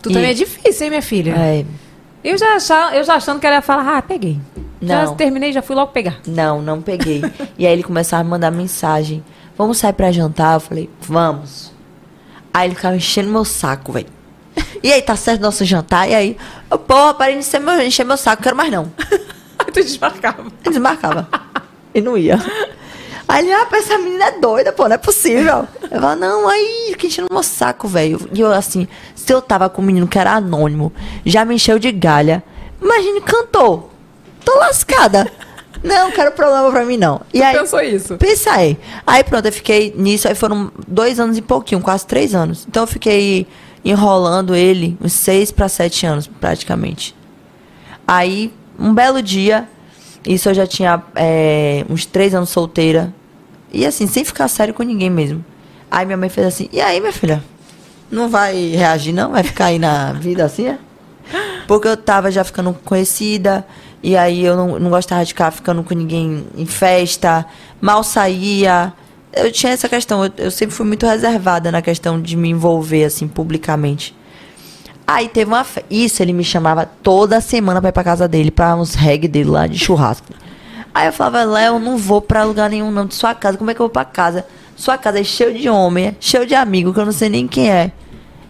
Tu 0.03 0.11
E- 0.11 0.13
também 0.13 0.31
é 0.31 0.35
difícil, 0.35 0.85
hein, 0.85 0.91
minha 0.91 1.03
filha? 1.03 1.33
É. 1.37 1.65
Eu 2.23 2.37
já, 2.37 2.57
achava, 2.57 2.95
eu 2.97 3.05
já 3.05 3.15
achando 3.15 3.41
que 3.41 3.47
ela 3.47 3.57
ia 3.57 3.63
falar, 3.63 3.97
ah, 3.99 4.03
peguei. 4.03 4.39
Já 4.83 5.05
Não. 5.07 5.15
terminei, 5.15 5.53
já 5.53 5.63
fui 5.63 5.75
logo 5.75 5.93
pegar. 5.93 6.19
Não, 6.27 6.61
não 6.63 6.81
peguei. 6.83 7.23
e 7.59 7.67
aí 7.67 7.73
ele 7.73 7.83
começava 7.83 8.21
a 8.21 8.25
me 8.25 8.31
mandar 8.31 8.51
mensagem. 8.51 9.25
Vamos 9.57 9.79
sair 9.79 9.93
pra 9.93 10.13
jantar? 10.13 10.55
Eu 10.55 10.61
falei, 10.61 10.91
vamos. 11.01 11.73
Aí 12.55 12.69
ele 12.69 12.75
ficava 12.77 12.95
enchendo 12.97 13.31
meu 13.31 13.45
saco, 13.45 13.93
velho. 13.93 14.07
E 14.83 14.93
aí, 14.93 15.03
tá 15.03 15.17
certo 15.17 15.41
nosso 15.41 15.65
jantar? 15.65 16.09
E 16.09 16.15
aí, 16.15 16.37
eu, 16.71 16.79
porra, 16.79 17.15
parei 17.15 17.35
de 17.35 17.41
encher 17.41 17.61
meu, 17.61 17.81
encher 17.81 18.05
meu 18.05 18.17
saco, 18.17 18.43
quero 18.43 18.57
mais 18.57 18.71
não. 18.71 18.93
Aí 19.59 19.73
tu 19.73 19.83
desmarcava. 19.83 20.45
Desmarcava. 20.63 21.29
e 21.95 22.01
não 22.01 22.17
ia. 22.17 22.39
Aí 23.27 23.45
ele, 23.45 23.53
ah, 23.53 23.67
pô, 23.67 23.77
essa 23.77 23.99
menina 23.99 24.27
é 24.27 24.39
doida, 24.39 24.73
pô, 24.73 24.89
não 24.89 24.95
é 24.95 24.99
possível. 24.99 25.69
Eu 25.91 26.01
falo, 26.01 26.19
não, 26.19 26.49
aí, 26.49 26.95
que 26.97 27.09
enchendo 27.09 27.29
meu 27.31 27.43
saco, 27.43 27.87
velho. 27.87 28.27
E 28.33 28.41
eu, 28.41 28.51
assim, 28.51 28.89
se 29.15 29.31
eu 29.33 29.43
tava 29.43 29.69
com 29.69 29.83
um 29.83 29.85
menino 29.85 30.09
que 30.09 30.19
era 30.19 30.33
anônimo, 30.33 30.93
já 31.27 31.45
me 31.45 31.55
encheu 31.55 31.79
de 31.79 31.93
galha. 31.93 32.43
Imagine, 32.81 33.21
cantor. 33.21 33.91
Tô 34.45 34.55
lascada. 34.59 35.31
Não, 35.83 36.11
quero 36.11 36.33
problema 36.33 36.71
pra 36.71 36.85
mim, 36.85 36.97
não. 36.97 37.21
E 37.33 37.43
aí, 37.43 37.57
pensou 37.57 37.81
isso? 37.81 38.17
Pensa 38.17 38.53
aí. 38.53 38.79
Aí 39.07 39.23
pronto, 39.23 39.47
eu 39.47 39.53
fiquei 39.53 39.93
nisso, 39.97 40.27
aí 40.27 40.35
foram 40.35 40.73
dois 40.87 41.21
anos 41.21 41.37
e 41.37 41.43
pouquinho, 41.43 41.81
quase 41.81 42.07
três 42.07 42.35
anos. 42.35 42.65
Então 42.67 42.85
eu 42.85 42.87
fiquei 42.87 43.47
enrolando 43.91 44.55
ele 44.55 44.97
uns 45.01 45.13
seis 45.13 45.51
pra 45.51 45.69
sete 45.69 46.05
anos, 46.05 46.27
praticamente. 46.27 47.15
Aí, 48.07 48.53
um 48.79 48.93
belo 48.93 49.23
dia, 49.23 49.69
isso 50.27 50.49
eu 50.49 50.55
já 50.55 50.67
tinha 50.67 51.03
é, 51.15 51.85
uns 51.89 52.05
três 52.05 52.35
anos 52.35 52.51
solteira. 52.51 53.13
E 53.73 53.85
assim, 53.87 54.07
sem 54.07 54.25
ficar 54.25 54.49
sério 54.49 54.75
com 54.75 54.83
ninguém 54.83 55.11
mesmo. 55.11 55.45
Aí 55.91 56.05
minha 56.05 56.19
mãe 56.19 56.29
fez 56.29 56.47
assim, 56.47 56.69
e 56.73 56.81
aí, 56.81 57.01
minha 57.01 57.13
filha? 57.13 57.43
Não 58.11 58.29
vai 58.29 58.71
reagir, 58.71 59.13
não? 59.13 59.33
Vai 59.33 59.43
ficar 59.43 59.67
aí 59.67 59.79
na 59.79 60.13
vida 60.13 60.45
assim, 60.45 60.69
é? 60.69 60.79
Porque 61.67 61.89
eu 61.89 61.97
tava 61.97 62.31
já 62.31 62.43
ficando 62.45 62.73
conhecida, 62.85 63.67
e 64.03 64.17
aí 64.17 64.45
eu 64.45 64.57
não, 64.57 64.79
não 64.79 64.91
gostava 64.91 65.25
de 65.25 65.33
ficar 65.33 65.51
ficando 65.51 65.83
com 65.83 65.95
ninguém 65.95 66.47
em 66.57 66.67
festa, 66.67 67.47
mal 67.81 68.03
saía. 68.03 68.93
Eu 69.33 69.53
tinha 69.53 69.73
essa 69.73 69.89
questão, 69.89 70.25
eu, 70.25 70.33
eu 70.39 70.51
sempre 70.51 70.75
fui 70.75 70.87
muito 70.87 71.07
reservada 71.07 71.71
na 71.71 71.83
questão 71.83 72.21
de 72.21 72.37
me 72.37 72.49
envolver, 72.49 73.05
assim, 73.05 73.29
publicamente. 73.29 74.17
Aí 75.07 75.29
teve 75.29 75.51
uma 75.51 75.65
fe... 75.65 75.85
Isso, 75.91 76.23
ele 76.23 76.33
me 76.33 76.45
chamava 76.45 76.85
toda 76.85 77.41
semana 77.41 77.81
pra 77.81 77.91
ir 77.91 77.93
pra 77.93 78.05
casa 78.05 78.29
dele, 78.29 78.51
pra 78.51 78.77
uns 78.77 78.95
reggae 78.95 79.29
dele 79.29 79.51
lá 79.51 79.67
de 79.67 79.79
churrasco. 79.79 80.27
Aí 80.95 81.07
eu 81.07 81.13
falava, 81.13 81.45
Léo, 81.45 81.79
não 81.79 81.97
vou 81.97 82.21
pra 82.21 82.45
lugar 82.45 82.69
nenhum 82.69 82.91
não 82.91 83.07
de 83.07 83.15
sua 83.15 83.35
casa. 83.35 83.57
Como 83.57 83.71
é 83.71 83.75
que 83.75 83.81
eu 83.81 83.85
vou 83.85 83.91
pra 83.91 84.05
casa? 84.05 84.45
Sua 84.77 84.99
casa 84.99 85.21
é 85.21 85.25
cheio 85.25 85.55
de 85.55 85.69
homem, 85.69 86.07
é 86.09 86.15
cheio 86.21 86.47
de 86.47 86.55
amigo, 86.55 86.93
que 86.93 87.01
eu 87.01 87.05
não 87.05 87.13
sei 87.13 87.29
nem 87.29 87.47
quem 87.47 87.71
é. 87.71 87.93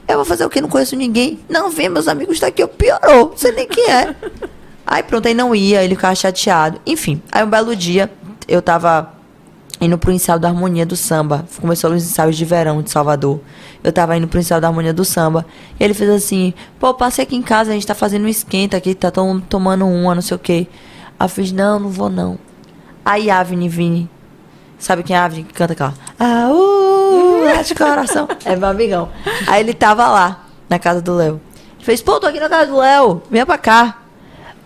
Eu 0.07 0.17
vou 0.17 0.25
fazer 0.25 0.45
o 0.45 0.51
que? 0.51 0.61
Não 0.61 0.69
conheço 0.69 0.97
ninguém. 0.97 1.39
Não, 1.49 1.71
vem, 1.71 1.89
meus 1.89 2.09
amigos 2.09 2.35
estão 2.35 2.49
aqui, 2.49 2.63
eu 2.63 2.69
piorou. 2.69 3.31
Não 3.31 3.37
sei 3.37 3.53
nem 3.53 3.69
quem 3.69 3.91
é. 3.91 4.15
Aí 4.87 5.03
pronto, 5.03 5.29
aí 5.29 5.35
não 5.35 5.55
ia, 5.55 5.85
ele 5.85 5.95
ficava 5.95 6.15
chateado. 6.15 6.81
Enfim, 6.87 7.23
aí 7.31 7.45
um 7.45 7.51
belo 7.51 7.77
dia, 7.77 8.11
eu 8.49 8.63
tava 8.63 9.13
indo 9.81 9.97
pro 9.97 10.13
ensaio 10.13 10.39
da 10.39 10.49
Harmonia 10.49 10.85
do 10.85 10.97
Samba. 10.97 11.47
Começou 11.61 11.93
os 11.93 12.03
ensaios 12.03 12.37
de 12.37 12.45
verão 12.45 12.83
de 12.83 12.91
Salvador. 12.91 13.41
Eu 13.83 13.93
tava 13.93 14.17
indo 14.17 14.27
pro 14.27 14.41
ensaio 14.41 14.61
da 14.61 14.69
Harmonia 14.69 14.93
do 14.93 15.05
Samba. 15.05 15.47
E 15.79 15.85
ele 15.85 15.95
fez 15.95 16.11
assim, 16.11 16.53
pô, 16.79 16.93
passei 16.95 17.23
aqui 17.23 17.37
em 17.37 17.43
casa, 17.43 17.71
a 17.71 17.75
gente 17.75 17.87
tá 17.87 17.95
fazendo 17.95 18.25
um 18.25 18.29
esquenta 18.29 18.77
aqui, 18.77 18.95
tá 18.95 19.11
tom, 19.11 19.41
tomando 19.41 19.87
uma, 19.87 20.15
não 20.15 20.23
sei 20.23 20.37
o 20.37 20.39
quê. 20.39 20.67
Aí 21.19 21.25
eu 21.25 21.29
fiz, 21.29 21.53
não, 21.53 21.79
não 21.79 21.89
vou 21.89 22.09
não. 22.09 22.39
Aí 23.05 23.31
Avni 23.31 23.69
Vini, 23.69 24.11
sabe 24.79 25.03
quem 25.03 25.17
é 25.17 25.19
Avni 25.19 25.45
que 25.45 25.55
canta 25.55 25.73
aquela? 25.73 25.95
Ah, 26.19 26.49
uh, 26.51 27.65
de 27.65 27.75
coração. 27.75 28.29
É 28.45 28.55
meu 28.55 28.69
amigão. 28.69 29.09
Aí 29.47 29.61
ele 29.61 29.73
tava 29.73 30.09
lá, 30.09 30.45
na 30.69 30.79
casa 30.79 31.01
do 31.01 31.15
Léo. 31.15 31.41
Ele 31.77 31.85
fez, 31.85 32.03
pô, 32.03 32.21
tô 32.21 32.27
aqui 32.27 32.41
na 32.41 32.49
casa 32.49 32.71
do 32.71 32.79
Léo, 32.79 33.23
venha 33.31 33.47
pra 33.47 33.57
cá. 33.57 33.99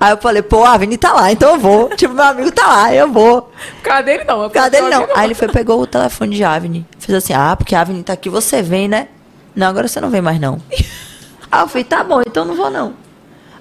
Aí 0.03 0.11
eu 0.11 0.17
falei, 0.17 0.43
pô, 0.43 0.65
a 0.65 0.73
Avni 0.73 0.99
tá 0.99 1.13
lá, 1.13 1.31
então 1.31 1.55
eu 1.55 1.61
vou. 1.61 1.89
tipo, 1.95 2.13
meu 2.13 2.25
amigo 2.25 2.51
tá 2.51 2.67
lá, 2.67 2.93
eu 2.93 3.13
vou. 3.13 3.53
Cadê 3.85 4.15
ele 4.15 4.25
não? 4.25 4.51
Cadê 4.51 4.79
ele 4.79 4.89
não? 4.91 5.07
Aí 5.15 5.29
ele 5.29 5.35
foi, 5.35 5.47
pegou 5.47 5.81
o 5.81 5.87
telefone 5.87 6.35
de 6.35 6.43
Avni. 6.43 6.85
Fez 6.99 7.17
assim, 7.17 7.33
ah, 7.33 7.55
porque 7.55 7.73
a 7.73 7.83
Avni 7.83 8.03
tá 8.03 8.13
aqui, 8.13 8.29
você 8.29 8.63
vem, 8.63 8.89
né? 8.89 9.07
Não, 9.55 9.69
agora 9.69 9.87
você 9.87 10.01
não 10.01 10.11
vem 10.11 10.21
mais, 10.21 10.41
não. 10.41 10.61
Aí 11.53 11.61
eu 11.61 11.69
falei, 11.69 11.85
tá 11.85 12.03
bom, 12.03 12.21
então 12.27 12.45
não 12.45 12.57
vou, 12.57 12.69
não. 12.69 12.95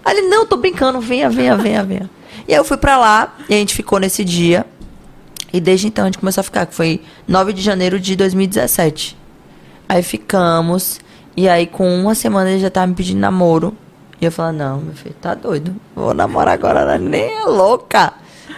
Aí 0.04 0.18
ele, 0.18 0.30
não, 0.30 0.44
tô 0.44 0.58
brincando, 0.58 1.00
venha, 1.00 1.30
venha, 1.30 1.56
venha, 1.56 1.84
venha. 1.84 2.10
E 2.48 2.54
aí 2.54 2.58
eu 2.58 2.64
fui 2.64 2.78
pra 2.78 2.98
lá, 2.98 3.36
e 3.48 3.54
a 3.54 3.58
gente 3.58 3.76
ficou 3.76 4.00
nesse 4.00 4.26
dia. 4.26 4.66
E 5.54 5.62
desde 5.62 5.86
então 5.86 6.06
a 6.06 6.08
gente 6.08 6.18
começou 6.18 6.42
a 6.42 6.44
ficar, 6.44 6.66
que 6.66 6.74
foi 6.74 7.02
9 7.28 7.54
de 7.54 7.62
janeiro 7.62 8.00
de 8.00 8.16
2017. 8.16 9.16
Aí 9.88 10.02
ficamos, 10.02 11.00
e 11.38 11.48
aí 11.48 11.68
com 11.68 11.88
uma 11.94 12.16
semana 12.16 12.50
ele 12.50 12.60
já 12.60 12.72
tava 12.72 12.88
me 12.88 12.96
pedindo 12.96 13.20
namoro. 13.20 13.78
E 14.22 14.26
eu 14.26 14.32
falei, 14.32 14.58
não, 14.60 14.78
meu 14.80 14.94
filho, 14.94 15.16
tá 15.20 15.34
doido. 15.34 15.76
Vou 15.96 16.14
namorar 16.14 16.54
agora, 16.54 16.86
né? 16.86 16.98
nem 17.00 17.38
é 17.40 17.44
louca. 17.46 18.14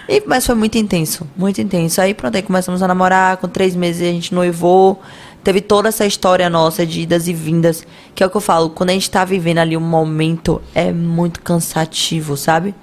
E, 0.09 0.21
mas 0.27 0.45
foi 0.45 0.55
muito 0.55 0.77
intenso, 0.77 1.25
muito 1.37 1.61
intenso. 1.61 2.01
Aí 2.01 2.13
pronto, 2.13 2.35
aí 2.35 2.41
começamos 2.41 2.83
a 2.83 2.87
namorar, 2.87 3.37
com 3.37 3.47
três 3.47 3.73
meses 3.75 4.01
a 4.01 4.11
gente 4.11 4.35
noivou. 4.35 5.01
Teve 5.41 5.61
toda 5.61 5.87
essa 5.89 6.05
história 6.05 6.49
nossa 6.49 6.85
de 6.85 7.01
idas 7.01 7.27
e 7.29 7.33
vindas. 7.33 7.85
Que 8.13 8.21
é 8.23 8.25
o 8.27 8.29
que 8.29 8.35
eu 8.35 8.41
falo, 8.41 8.69
quando 8.71 8.89
a 8.89 8.93
gente 8.93 9.09
tá 9.09 9.23
vivendo 9.23 9.59
ali 9.59 9.77
um 9.77 9.81
momento, 9.81 10.61
é 10.75 10.91
muito 10.91 11.41
cansativo, 11.41 12.35
sabe? 12.35 12.75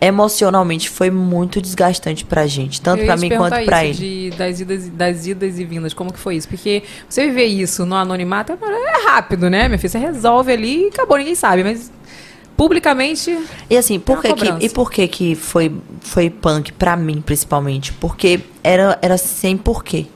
Emocionalmente 0.00 0.90
foi 0.90 1.10
muito 1.10 1.60
desgastante 1.60 2.22
pra 2.24 2.46
gente, 2.46 2.82
tanto 2.82 3.02
te 3.02 3.16
mim 3.16 3.30
quanto 3.30 3.64
pra 3.64 3.82
isso, 3.84 4.02
ele. 4.02 4.30
de- 4.30 4.36
das, 4.36 4.60
idas, 4.60 4.88
das 4.90 5.26
idas 5.26 5.58
e 5.58 5.64
vindas, 5.64 5.94
como 5.94 6.12
que 6.12 6.18
foi 6.18 6.36
isso? 6.36 6.46
Porque 6.48 6.82
você 7.08 7.26
viver 7.26 7.46
isso 7.46 7.86
no 7.86 7.94
anonimato 7.96 8.52
é, 8.52 8.56
é 8.60 9.06
rápido, 9.08 9.48
né, 9.48 9.66
minha 9.68 9.78
filha? 9.78 9.88
Você 9.88 9.98
resolve 9.98 10.52
ali 10.52 10.84
e 10.84 10.88
acabou, 10.88 11.16
ninguém 11.16 11.34
sabe. 11.34 11.64
Mas 11.64 11.90
publicamente. 12.56 13.38
E 13.68 13.76
assim, 13.76 14.00
por 14.00 14.18
uma 14.18 14.22
que 14.22 14.34
que, 14.34 14.66
e 14.66 14.68
por 14.70 14.90
que 14.90 15.08
que 15.08 15.34
foi, 15.34 15.74
foi 16.00 16.30
punk 16.30 16.72
pra 16.72 16.96
mim, 16.96 17.20
principalmente? 17.20 17.92
Porque 17.92 18.40
era, 18.64 18.98
era 19.02 19.18
sem 19.18 19.56
porquê. 19.56 20.06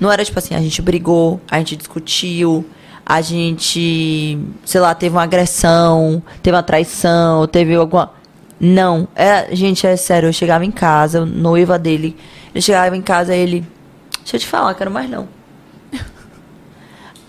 Não 0.00 0.10
era 0.10 0.24
tipo 0.24 0.38
assim, 0.38 0.54
a 0.54 0.60
gente 0.60 0.82
brigou, 0.82 1.40
a 1.48 1.58
gente 1.58 1.76
discutiu, 1.76 2.66
a 3.06 3.20
gente, 3.20 4.38
sei 4.64 4.80
lá, 4.80 4.94
teve 4.94 5.14
uma 5.14 5.22
agressão, 5.22 6.20
teve 6.42 6.56
uma 6.56 6.62
traição, 6.62 7.46
teve 7.46 7.74
alguma. 7.74 8.10
Não, 8.58 9.06
é, 9.14 9.54
gente, 9.54 9.86
é 9.86 9.96
sério, 9.96 10.28
eu 10.28 10.32
chegava 10.32 10.64
em 10.64 10.70
casa, 10.70 11.24
noiva 11.24 11.78
dele, 11.78 12.16
ele 12.52 12.62
chegava 12.62 12.96
em 12.96 13.02
casa 13.02 13.34
ele. 13.34 13.64
Deixa 14.20 14.36
eu 14.36 14.40
te 14.40 14.46
falar, 14.46 14.74
quero 14.74 14.90
mais 14.90 15.08
não. 15.08 15.28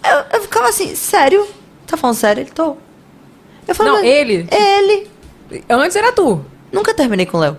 Eu, 0.06 0.38
eu 0.38 0.42
ficava 0.42 0.68
assim, 0.68 0.94
sério? 0.96 1.48
Tá 1.88 1.96
falando 1.96 2.18
sério? 2.18 2.42
Ele 2.42 2.52
tô. 2.52 2.76
Eu 3.68 3.76
falei, 3.76 3.92
Não, 3.92 4.00
"Mas- 4.02 4.10
ele? 4.10 4.48
Ele. 4.52 5.08
Antes 5.70 5.96
era 5.96 6.12
tu. 6.12 6.44
Nunca 6.72 6.94
terminei 6.94 7.26
com 7.26 7.38
o 7.38 7.40
Léo. 7.40 7.58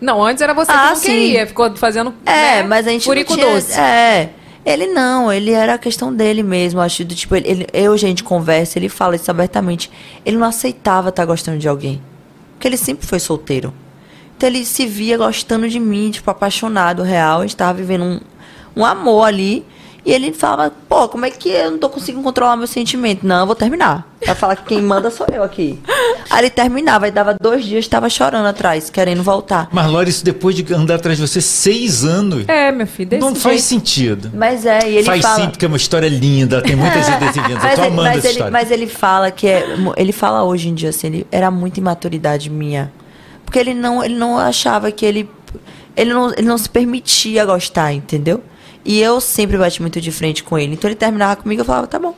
Não, 0.00 0.22
antes 0.22 0.40
era 0.42 0.54
você 0.54 0.70
Ah, 0.70 0.74
que 0.84 0.88
não 0.90 0.96
sim. 0.96 1.06
queria. 1.08 1.46
Ficou 1.46 1.76
fazendo. 1.76 2.14
É, 2.26 2.56
né, 2.56 2.62
mas 2.64 2.86
a 2.86 2.90
gente 2.90 3.04
furico 3.04 3.34
tinha, 3.34 3.46
doce. 3.46 3.78
É. 3.78 4.30
Ele 4.64 4.86
não, 4.86 5.32
ele 5.32 5.52
era 5.52 5.74
a 5.74 5.78
questão 5.78 6.12
dele 6.14 6.42
mesmo. 6.42 6.80
Acho 6.80 7.04
do 7.04 7.14
tipo, 7.14 7.34
ele, 7.34 7.48
ele- 7.48 7.66
eu, 7.72 7.96
gente, 7.96 8.22
conversa, 8.22 8.78
ele 8.78 8.88
fala 8.88 9.16
isso 9.16 9.30
abertamente. 9.30 9.90
Ele 10.26 10.36
não 10.36 10.46
aceitava 10.46 11.08
estar 11.08 11.24
gostando 11.24 11.58
de 11.58 11.68
alguém. 11.68 12.00
Porque 12.54 12.68
ele 12.68 12.76
sempre 12.76 13.06
foi 13.06 13.18
solteiro. 13.18 13.72
Então 14.36 14.48
ele 14.48 14.64
se 14.64 14.86
via 14.86 15.16
gostando 15.16 15.68
de 15.68 15.80
mim, 15.80 16.10
tipo, 16.10 16.30
apaixonado, 16.30 17.02
real. 17.02 17.40
A 17.40 17.42
gente 17.42 17.56
tava 17.56 17.72
vivendo 17.74 18.04
um, 18.04 18.20
um 18.76 18.84
amor 18.84 19.24
ali. 19.26 19.64
E 20.04 20.12
ele 20.12 20.32
falava, 20.32 20.72
pô, 20.88 21.08
como 21.08 21.26
é 21.26 21.30
que 21.30 21.50
eu 21.50 21.72
não 21.72 21.78
tô 21.78 21.88
conseguindo 21.88 22.22
controlar 22.22 22.56
meu 22.56 22.66
sentimento? 22.66 23.26
Não, 23.26 23.40
eu 23.40 23.46
vou 23.46 23.54
terminar. 23.54 24.06
Vai 24.24 24.34
falar 24.34 24.56
que 24.56 24.64
quem 24.64 24.80
manda 24.80 25.10
sou 25.10 25.26
eu 25.32 25.42
aqui. 25.42 25.78
Aí 26.30 26.40
ele 26.40 26.50
terminava, 26.50 27.06
aí 27.06 27.10
dava 27.10 27.34
dois 27.40 27.64
dias, 27.64 27.88
tava 27.88 28.10
chorando 28.10 28.46
atrás, 28.46 28.90
querendo 28.90 29.22
voltar. 29.22 29.68
Mas, 29.72 29.90
Laura, 29.90 30.08
isso 30.08 30.22
depois 30.22 30.54
de 30.54 30.74
andar 30.74 30.96
atrás 30.96 31.16
de 31.16 31.26
você 31.26 31.40
seis 31.40 32.04
anos. 32.04 32.46
É, 32.46 32.70
meu 32.70 32.86
filho, 32.86 33.08
desse 33.08 33.24
Não 33.24 33.34
faz 33.34 33.56
jeito. 33.56 33.66
sentido. 33.66 34.30
Mas 34.34 34.66
é, 34.66 34.80
e 34.90 34.96
ele 34.96 35.04
faz 35.04 35.22
fala... 35.22 35.36
sim, 35.36 35.48
porque 35.48 35.64
é 35.64 35.68
uma 35.68 35.78
história 35.78 36.08
linda, 36.08 36.60
tem 36.60 36.76
muitas 36.76 37.08
idas 37.08 37.34
e 37.34 37.40
vindas. 37.40 37.56
Eu 37.56 37.62
mas, 37.62 37.74
tô 37.74 37.80
amando 37.80 38.02
mas, 38.02 38.18
essa 38.18 38.26
ele, 38.26 38.32
história. 38.32 38.52
mas 38.52 38.70
ele 38.70 38.86
fala 38.86 39.30
que 39.30 39.46
é. 39.46 39.66
Ele 39.96 40.12
fala 40.12 40.44
hoje 40.44 40.68
em 40.68 40.74
dia 40.74 40.90
assim, 40.90 41.06
ele, 41.06 41.26
era 41.32 41.50
muita 41.50 41.80
imaturidade 41.80 42.50
minha. 42.50 42.92
Porque 43.44 43.58
ele 43.58 43.72
não, 43.72 44.04
ele 44.04 44.16
não 44.16 44.36
achava 44.36 44.92
que 44.92 45.06
ele. 45.06 45.30
Ele 45.96 46.12
não, 46.12 46.30
ele 46.30 46.46
não 46.46 46.58
se 46.58 46.68
permitia 46.68 47.46
gostar, 47.46 47.94
entendeu? 47.94 48.42
E 48.88 49.02
eu 49.02 49.20
sempre 49.20 49.58
bati 49.58 49.82
muito 49.82 50.00
de 50.00 50.10
frente 50.10 50.42
com 50.42 50.58
ele. 50.58 50.72
Então 50.72 50.88
ele 50.88 50.94
terminava 50.94 51.36
comigo 51.36 51.60
eu 51.60 51.64
falava, 51.66 51.86
tá 51.86 51.98
bom. 51.98 52.14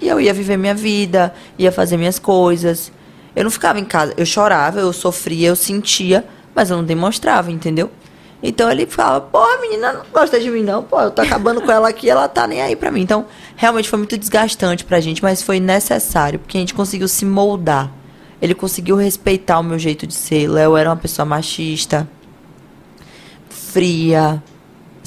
E 0.00 0.08
eu 0.08 0.18
ia 0.18 0.32
viver 0.32 0.56
minha 0.56 0.74
vida, 0.74 1.34
ia 1.58 1.70
fazer 1.70 1.98
minhas 1.98 2.18
coisas. 2.18 2.90
Eu 3.36 3.44
não 3.44 3.50
ficava 3.50 3.78
em 3.78 3.84
casa. 3.84 4.14
Eu 4.16 4.24
chorava, 4.24 4.80
eu 4.80 4.94
sofria, 4.94 5.48
eu 5.48 5.56
sentia, 5.56 6.24
mas 6.54 6.70
eu 6.70 6.78
não 6.78 6.84
demonstrava, 6.84 7.52
entendeu? 7.52 7.90
Então 8.42 8.70
ele 8.70 8.86
falava, 8.86 9.20
pô, 9.20 9.36
a 9.36 9.60
menina 9.60 9.92
não 9.92 10.06
gosta 10.10 10.40
de 10.40 10.48
mim, 10.50 10.62
não. 10.62 10.82
Pô, 10.82 11.02
eu 11.02 11.10
tô 11.10 11.20
acabando 11.20 11.60
com 11.60 11.70
ela 11.70 11.90
aqui, 11.90 12.08
ela 12.08 12.26
tá 12.26 12.46
nem 12.46 12.62
aí 12.62 12.74
pra 12.74 12.90
mim. 12.90 13.02
Então, 13.02 13.26
realmente 13.54 13.86
foi 13.86 13.98
muito 13.98 14.16
desgastante 14.16 14.86
pra 14.86 15.00
gente, 15.00 15.22
mas 15.22 15.42
foi 15.42 15.60
necessário, 15.60 16.38
porque 16.38 16.56
a 16.56 16.60
gente 16.60 16.72
conseguiu 16.72 17.08
se 17.08 17.26
moldar. 17.26 17.92
Ele 18.40 18.54
conseguiu 18.54 18.96
respeitar 18.96 19.58
o 19.58 19.62
meu 19.62 19.78
jeito 19.78 20.06
de 20.06 20.14
ser. 20.14 20.48
Léo 20.48 20.78
era 20.78 20.88
uma 20.88 20.96
pessoa 20.96 21.26
machista, 21.26 22.08
fria, 23.50 24.42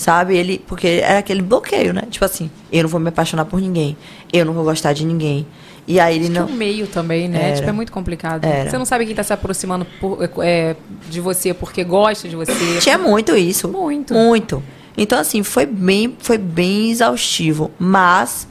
sabe? 0.04 0.38
Ele, 0.38 0.60
porque 0.68 1.02
era 1.04 1.20
aquele 1.20 1.42
bloqueio, 1.42 1.94
né? 1.94 2.04
Tipo 2.10 2.26
assim, 2.26 2.52
eu 2.72 2.84
não 2.84 2.90
vou 2.90 3.00
me 3.00 3.10
apaixonar 3.10 3.46
por 3.46 3.60
ninguém, 3.60 3.98
eu 4.32 4.46
não 4.46 4.54
vou 4.54 4.64
gostar 4.64 4.94
de 4.94 5.06
ninguém. 5.06 5.48
E 5.88 6.00
aí 6.00 6.16
ele 6.16 6.30
não. 6.30 6.46
O 6.46 6.52
meio 6.52 6.88
também, 6.88 7.28
né? 7.28 7.48
Era. 7.48 7.56
Tipo, 7.58 7.70
é 7.70 7.72
muito 7.74 7.92
complicado. 7.92 8.46
Era. 8.46 8.70
Você 8.70 8.78
não 8.78 8.86
sabe 8.86 9.06
quem 9.06 9.14
tá 9.16 9.24
se 9.24 9.34
aproximando 9.34 9.86
por- 10.00 10.20
é, 10.42 10.76
de 11.10 11.20
você 11.20 11.54
porque 11.54 11.84
gosta 11.84 12.30
de 12.30 12.36
você. 12.38 12.54
Tinha 12.80 12.98
muito 12.98 13.36
isso. 13.36 13.68
Muito. 13.68 14.14
Muito. 14.14 14.64
Então, 14.96 15.20
assim, 15.20 15.44
foi 15.44 15.66
bem, 15.66 16.16
foi 16.20 16.38
bem 16.38 16.90
exaustivo. 16.92 17.70
Mas, 17.78 18.48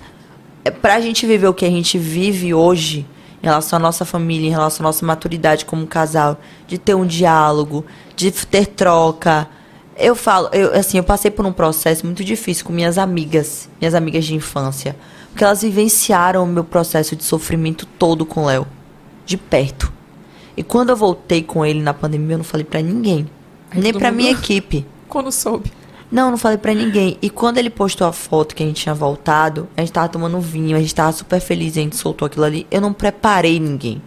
é, 0.64 0.70
pra 0.70 1.00
gente 1.00 1.24
viver 1.26 1.46
o 1.46 1.54
que 1.54 1.64
a 1.64 1.70
gente 1.70 1.96
vive 1.96 2.52
hoje, 2.52 3.06
em 3.42 3.46
relação 3.46 3.78
à 3.78 3.80
nossa 3.80 4.04
família, 4.04 4.48
em 4.48 4.50
relação 4.50 4.84
à 4.84 4.88
nossa 4.88 5.06
maturidade 5.06 5.64
como 5.64 5.86
casal, 5.86 6.38
de 6.66 6.76
ter 6.76 6.94
um 6.94 7.06
diálogo, 7.06 7.82
de 8.14 8.30
ter 8.30 8.66
troca, 8.66 9.48
Eu 9.96 10.14
falo, 10.14 10.48
eu, 10.52 10.72
assim, 10.74 10.96
eu 10.96 11.04
passei 11.04 11.30
por 11.30 11.44
um 11.44 11.52
processo 11.52 12.06
muito 12.06 12.24
difícil 12.24 12.64
com 12.64 12.72
minhas 12.72 12.98
amigas, 12.98 13.68
minhas 13.80 13.94
amigas 13.94 14.24
de 14.24 14.34
infância. 14.34 14.96
Porque 15.30 15.44
elas 15.44 15.62
vivenciaram 15.62 16.44
o 16.44 16.46
meu 16.46 16.64
processo 16.64 17.16
de 17.16 17.24
sofrimento 17.24 17.86
todo 17.98 18.24
com 18.24 18.42
o 18.42 18.46
Léo. 18.46 18.66
De 19.24 19.36
perto. 19.36 19.92
E 20.56 20.62
quando 20.62 20.90
eu 20.90 20.96
voltei 20.96 21.42
com 21.42 21.64
ele 21.64 21.80
na 21.80 21.94
pandemia, 21.94 22.34
eu 22.34 22.38
não 22.38 22.44
falei 22.44 22.64
pra 22.64 22.82
ninguém. 22.82 23.28
nem 23.74 23.92
pra 23.92 24.12
minha 24.12 24.32
equipe. 24.32 24.86
Quando 25.08 25.30
soube. 25.30 25.72
Não, 26.10 26.30
não 26.30 26.36
falei 26.36 26.58
pra 26.58 26.74
ninguém. 26.74 27.16
E 27.22 27.30
quando 27.30 27.56
ele 27.56 27.70
postou 27.70 28.06
a 28.06 28.12
foto 28.12 28.54
que 28.54 28.62
a 28.62 28.66
gente 28.66 28.82
tinha 28.82 28.94
voltado, 28.94 29.66
a 29.74 29.80
gente 29.80 29.92
tava 29.92 30.10
tomando 30.10 30.38
vinho, 30.40 30.76
a 30.76 30.80
gente 30.80 30.94
tava 30.94 31.10
super 31.10 31.40
feliz, 31.40 31.72
a 31.72 31.80
gente 31.80 31.96
soltou 31.96 32.26
aquilo 32.26 32.44
ali. 32.44 32.66
Eu 32.70 32.82
não 32.82 32.92
preparei 32.92 33.58
ninguém. 33.58 34.02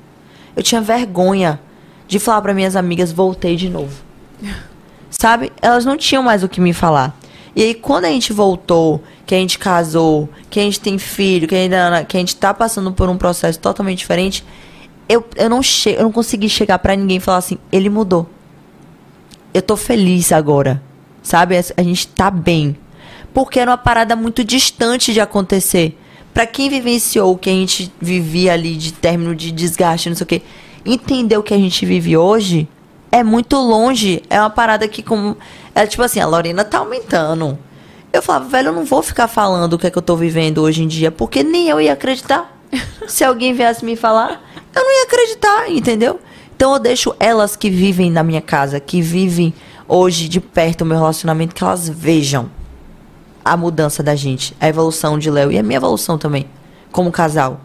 Eu 0.56 0.62
tinha 0.62 0.80
vergonha 0.82 1.60
de 2.08 2.20
falar 2.20 2.44
pra 2.44 2.54
minhas 2.54 2.76
amigas, 2.76 3.12
voltei 3.12 3.56
de 3.56 3.70
novo. 3.70 4.04
Sabe? 5.20 5.52
Elas 5.62 5.86
não 5.86 5.98
tinham 5.98 6.24
mais 6.24 6.44
o 6.44 6.50
que 6.50 6.62
me 6.62 6.74
falar. 6.74 7.18
E 7.56 7.64
aí, 7.64 7.74
quando 7.74 8.06
a 8.06 8.10
gente 8.10 8.34
voltou, 8.34 9.02
que 9.26 9.34
a 9.34 9.38
gente 9.38 9.58
casou, 9.58 10.30
que 10.50 10.60
a 10.60 10.64
gente 10.64 10.80
tem 10.80 10.98
filho, 10.98 11.48
que, 11.48 11.56
ainda, 11.56 12.04
que 12.04 12.18
a 12.18 12.20
gente 12.20 12.36
tá 12.36 12.54
passando 12.54 12.92
por 12.92 13.10
um 13.10 13.18
processo 13.18 13.58
totalmente 13.60 14.00
diferente, 14.00 14.44
eu, 15.08 15.26
eu, 15.36 15.50
não, 15.50 15.64
che 15.64 15.92
eu 15.92 16.04
não 16.04 16.12
consegui 16.12 16.50
chegar 16.50 16.80
pra 16.80 16.96
ninguém 16.96 17.18
e 17.18 17.22
falar 17.22 17.38
assim, 17.38 17.58
ele 17.72 17.90
mudou 17.90 18.30
eu 19.56 19.62
tô 19.62 19.78
feliz 19.78 20.34
agora. 20.34 20.84
Sabe? 21.24 21.56
A 21.58 21.82
gente 21.82 22.08
tá 22.10 22.30
bem. 22.30 22.76
Porque 23.34 23.58
era 23.58 23.72
uma 23.72 23.78
parada 23.78 24.14
muito 24.14 24.44
distante 24.44 25.14
de 25.14 25.22
acontecer. 25.22 25.98
Pra 26.34 26.46
quem 26.46 26.70
vivenciou 26.70 27.34
o 27.34 27.38
que 27.38 27.50
a 27.50 27.54
gente 27.54 27.92
vivia 28.00 28.52
ali 28.52 28.76
de 28.76 28.92
término 28.92 29.34
de 29.34 29.52
desgaste, 29.52 30.10
não 30.10 30.16
sei 30.18 30.24
o 30.26 30.28
quê, 30.28 30.42
entender 30.86 31.38
o 31.38 31.44
que 31.44 31.54
a 31.54 31.58
gente 31.58 31.86
vive 31.86 32.18
hoje 32.18 32.68
é 33.16 33.24
muito 33.24 33.56
longe. 33.56 34.22
É 34.30 34.40
uma 34.40 34.50
parada 34.50 34.88
que 34.88 35.02
como 35.02 35.38
é 35.74 35.88
tipo 35.88 36.04
assim, 36.04 36.20
a 36.20 36.28
Lorena 36.28 36.66
tá 36.66 36.80
aumentando. 36.80 37.58
Eu 38.12 38.22
falava, 38.22 38.46
velho, 38.46 38.70
eu 38.70 38.74
não 38.74 38.84
vou 38.84 39.02
ficar 39.02 39.28
falando 39.28 39.74
o 39.74 39.80
que 39.80 39.88
é 39.88 39.92
que 39.92 39.98
eu 39.98 40.02
tô 40.02 40.16
vivendo 40.16 40.60
hoje 40.60 40.84
em 40.84 40.88
dia, 40.88 41.12
porque 41.12 41.44
nem 41.44 41.70
eu 41.70 41.80
ia 41.80 41.94
acreditar. 41.94 42.54
Se 43.08 43.24
alguém 43.24 43.54
viesse 43.54 43.86
me 43.86 43.96
falar, 43.96 44.42
eu 44.74 44.84
não 44.84 45.00
ia 45.00 45.04
acreditar, 45.04 45.72
entendeu? 45.72 46.20
Então 46.56 46.74
eu 46.74 46.80
deixo 46.80 47.16
elas 47.20 47.56
que 47.56 47.70
vivem 47.70 48.12
na 48.12 48.24
minha 48.24 48.42
casa, 48.42 48.80
que 48.80 49.02
vivem 49.02 49.54
hoje 49.88 50.28
de 50.28 50.42
perto 50.42 50.82
o 50.82 50.86
meu 50.86 50.98
relacionamento, 50.98 51.56
que 51.56 51.64
elas 51.64 51.88
vejam 51.88 52.50
a 53.44 53.56
mudança 53.56 54.04
da 54.04 54.16
gente, 54.16 54.56
a 54.60 54.68
evolução 54.68 55.18
de 55.18 55.30
Léo 55.30 55.52
e 55.52 55.58
a 55.58 55.64
minha 55.64 55.78
evolução 55.78 56.18
também, 56.18 56.48
como 56.92 57.12
casal. 57.12 57.62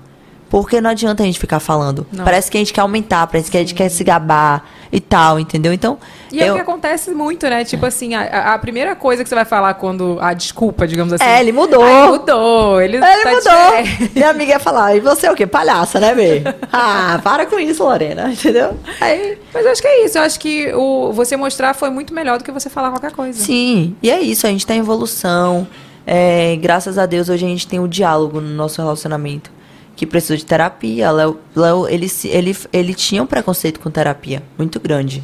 Porque 0.50 0.80
não 0.80 0.90
adianta 0.90 1.22
a 1.22 1.26
gente 1.26 1.38
ficar 1.38 1.60
falando. 1.60 2.04
Não. 2.12 2.24
Parece 2.24 2.50
que 2.50 2.56
a 2.58 2.60
gente 2.60 2.72
quer 2.72 2.80
aumentar, 2.80 3.24
parece 3.28 3.48
que 3.48 3.56
a 3.56 3.60
gente 3.60 3.72
quer 3.72 3.88
se 3.88 4.02
gabar 4.02 4.64
e 4.92 4.98
tal, 4.98 5.38
entendeu? 5.38 5.72
Então, 5.72 5.96
E 6.32 6.42
é 6.42 6.48
eu... 6.48 6.54
o 6.54 6.56
que 6.56 6.62
acontece 6.62 7.12
muito, 7.12 7.48
né? 7.48 7.64
Tipo 7.64 7.86
assim, 7.86 8.14
a- 8.16 8.52
a, 8.54 8.58
primeira 8.58 8.96
coisa 8.96 9.22
que 9.22 9.28
você 9.28 9.34
vai 9.36 9.44
falar 9.44 9.74
quando. 9.74 10.18
A 10.20 10.34
desculpa, 10.34 10.88
digamos 10.88 11.12
assim. 11.12 11.22
É, 11.22 11.38
ele 11.38 11.52
mudou. 11.52 11.80
Ah, 11.84 11.88
ele 12.02 12.08
mudou. 12.10 12.80
Ele, 12.82 12.96
Ele 12.96 13.06
tá 13.06 13.30
mudou. 13.30 13.80
diferente. 13.82 14.12
Minha 14.16 14.30
amiga 14.30 14.50
ia 14.54 14.58
falar, 14.58 14.96
e 14.96 14.98
você 15.00 15.28
é 15.28 15.30
o 15.30 15.36
quê? 15.36 15.46
Palhaça, 15.46 16.00
né, 16.00 16.12
Bê? 16.16 16.42
ah, 16.72 17.20
para 17.22 17.46
com 17.46 17.56
isso, 17.56 17.84
Lorena, 17.84 18.28
entendeu? 18.32 18.76
Aí, 19.00 19.38
Mas 19.54 19.64
eu 19.64 19.70
acho 19.70 19.80
que 19.80 19.86
é 19.86 20.04
isso. 20.04 20.18
Eu 20.18 20.22
acho 20.22 20.40
que 20.40 20.72
o, 20.74 21.12
você 21.12 21.36
mostrar 21.36 21.74
foi 21.74 21.90
muito 21.90 22.12
melhor 22.12 22.38
do 22.38 22.42
que 22.44 22.50
você 22.50 22.68
falar 22.68 22.90
qualquer 22.90 23.12
coisa. 23.12 23.38
Sim, 23.40 23.94
e 24.02 24.10
é 24.10 24.20
isso, 24.20 24.48
a 24.48 24.50
gente 24.50 24.66
tá 24.66 24.74
em 24.74 24.80
evolução. 24.80 25.68
É, 26.04 26.56
graças 26.56 26.98
a 26.98 27.06
Deus, 27.06 27.28
hoje 27.28 27.46
a 27.46 27.48
gente 27.48 27.68
tem 27.68 27.78
o 27.78 27.86
diálogo 27.86 28.40
no 28.40 28.48
nosso 28.50 28.82
relacionamento. 28.82 29.59
Que 30.00 30.06
precisa 30.06 30.34
de 30.34 30.46
terapia. 30.46 31.10
Léo, 31.10 31.38
Léo 31.54 31.86
ele, 31.86 32.10
ele, 32.24 32.56
ele 32.72 32.94
tinha 32.94 33.22
um 33.22 33.26
preconceito 33.26 33.78
com 33.78 33.90
terapia 33.90 34.42
muito 34.56 34.80
grande. 34.80 35.22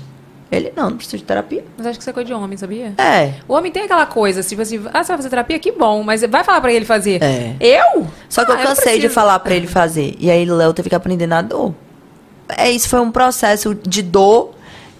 Ele 0.52 0.70
não, 0.76 0.90
não 0.90 0.96
precisa 0.98 1.16
de 1.16 1.24
terapia. 1.24 1.64
Mas 1.78 1.86
acho 1.86 1.98
que 1.98 2.02
isso 2.02 2.10
é 2.10 2.12
coisa 2.12 2.26
de 2.26 2.34
homem, 2.34 2.58
sabia? 2.58 2.92
É. 2.98 3.32
O 3.48 3.54
homem 3.54 3.72
tem 3.72 3.84
aquela 3.84 4.04
coisa, 4.04 4.42
tipo 4.42 4.60
assim, 4.60 4.76
ah, 4.92 5.02
você 5.02 5.08
vai 5.08 5.16
fazer 5.16 5.30
terapia? 5.30 5.58
Que 5.58 5.72
bom, 5.72 6.02
mas 6.02 6.20
vai 6.28 6.44
falar 6.44 6.60
pra 6.60 6.70
ele 6.70 6.84
fazer. 6.84 7.22
É. 7.22 7.56
Eu? 7.58 8.06
Só 8.28 8.44
que 8.44 8.52
Ah, 8.52 8.56
eu 8.56 8.66
cansei 8.66 8.84
de 8.84 8.90
preciso. 8.98 9.14
falar 9.14 9.38
pra 9.38 9.54
ele 9.54 9.66
fazer. 9.66 10.14
E 10.20 10.30
aí 10.30 10.46
o 10.50 10.54
Léo 10.54 10.74
teve 10.74 10.90
que 10.90 10.94
aprender 10.94 11.26
na 11.26 11.40
dor. 11.40 11.74
É, 12.54 12.70
isso 12.70 12.86
foi 12.86 13.00
um 13.00 13.10
processo 13.10 13.74
de 13.74 14.02
dor 14.02 14.50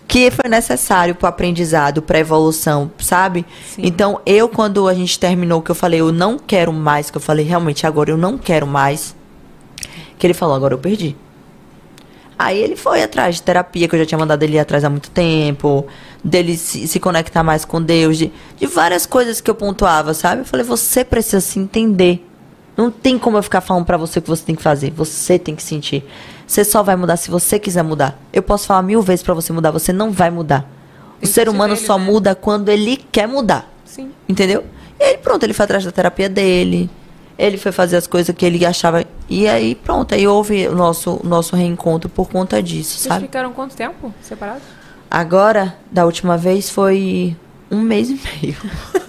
que 0.09 0.31
foi 0.31 0.48
necessário 0.48 1.15
pro 1.15 1.28
aprendizado, 1.28 2.01
pra 2.01 2.19
evolução, 2.19 2.90
sabe? 2.97 3.44
Então, 3.77 4.23
eu, 4.24 4.48
quando 4.48 4.89
a 4.89 4.94
gente 4.94 5.19
terminou, 5.19 5.61
que 5.61 5.70
eu 5.70 5.74
falei, 5.74 6.01
eu 6.01 6.11
não 6.12 6.39
quero 6.39 6.73
mais, 6.73 7.11
que 7.11 7.19
eu 7.19 7.20
falei, 7.20 7.44
realmente, 7.44 7.86
agora 7.86 8.11
eu 8.11 8.16
não 8.16 8.39
quero 8.39 8.66
mais. 8.66 9.15
Que 10.18 10.26
ele 10.26 10.34
falou, 10.34 10.55
agora 10.55 10.74
eu 10.74 10.78
perdi. 10.78 11.16
Aí 12.38 12.59
ele 12.59 12.76
foi 12.76 13.02
atrás 13.02 13.36
de 13.36 13.43
terapia, 13.43 13.88
que 13.88 13.94
eu 13.94 14.01
já 14.01 14.06
tinha 14.06 14.18
mandado 14.18 14.43
ele 14.43 14.56
ir 14.56 14.59
atrás 14.59 14.84
há 14.84 14.90
muito 14.90 15.10
tempo, 15.10 15.86
dele 16.22 16.56
se, 16.56 16.86
se 16.86 17.01
conectar 17.01 17.43
mais 17.43 17.64
com 17.64 17.80
Deus, 17.80 18.18
de, 18.18 18.30
de 18.59 18.66
várias 18.66 19.06
coisas 19.06 19.40
que 19.40 19.51
eu 19.51 19.55
pontuava, 19.55 20.12
sabe? 20.12 20.43
Eu 20.43 20.44
falei, 20.44 20.64
você 20.64 21.02
precisa 21.02 21.40
se 21.40 21.59
entender. 21.59 22.26
Não 22.76 22.90
tem 22.90 23.18
como 23.18 23.38
eu 23.38 23.43
ficar 23.43 23.62
falando 23.62 23.86
pra 23.86 23.97
você 23.97 24.18
o 24.18 24.22
que 24.22 24.28
você 24.28 24.44
tem 24.44 24.55
que 24.55 24.62
fazer. 24.62 24.90
Você 24.90 25.38
tem 25.38 25.56
que 25.56 25.62
sentir. 25.62 26.05
Você 26.47 26.62
só 26.62 26.82
vai 26.82 26.94
mudar 26.94 27.16
se 27.16 27.30
você 27.30 27.59
quiser 27.59 27.82
mudar. 27.82 28.20
Eu 28.32 28.43
posso 28.43 28.66
falar 28.66 28.82
mil 28.82 29.01
vezes 29.01 29.22
pra 29.22 29.32
você 29.32 29.51
mudar, 29.52 29.70
você 29.70 29.93
não 29.93 30.12
vai 30.12 30.30
mudar. 30.30 30.70
O 31.22 31.26
ser 31.26 31.48
humano 31.48 31.74
só 31.74 31.98
né? 31.98 32.05
muda 32.05 32.34
quando 32.34 32.68
ele 32.68 32.98
quer 33.10 33.26
mudar. 33.26 33.72
Sim. 33.84 34.10
Entendeu? 34.28 34.62
E 35.01 35.05
aí 35.05 35.16
pronto, 35.16 35.43
ele 35.43 35.55
foi 35.55 35.64
atrás 35.64 35.84
da 35.84 35.90
terapia 35.90 36.28
dele. 36.28 36.90
Ele 37.38 37.56
foi 37.58 37.70
fazer 37.72 37.96
as 37.96 38.06
coisas 38.06 38.34
que 38.34 38.44
ele 38.46 38.64
achava. 38.64 39.04
E 39.28 39.46
aí 39.46 39.74
pronto, 39.74 40.14
aí 40.14 40.26
houve 40.26 40.66
o 40.68 40.74
nosso, 40.74 41.20
nosso 41.22 41.54
reencontro 41.54 42.08
por 42.08 42.28
conta 42.28 42.62
disso, 42.62 42.98
Vocês 42.98 43.12
sabe? 43.12 43.26
ficaram 43.26 43.52
quanto 43.52 43.74
tempo 43.76 44.12
separados? 44.22 44.62
Agora, 45.10 45.76
da 45.90 46.04
última 46.04 46.36
vez, 46.36 46.68
foi 46.70 47.36
um 47.70 47.80
mês 47.80 48.08
e 48.10 48.20
meio. 48.42 48.56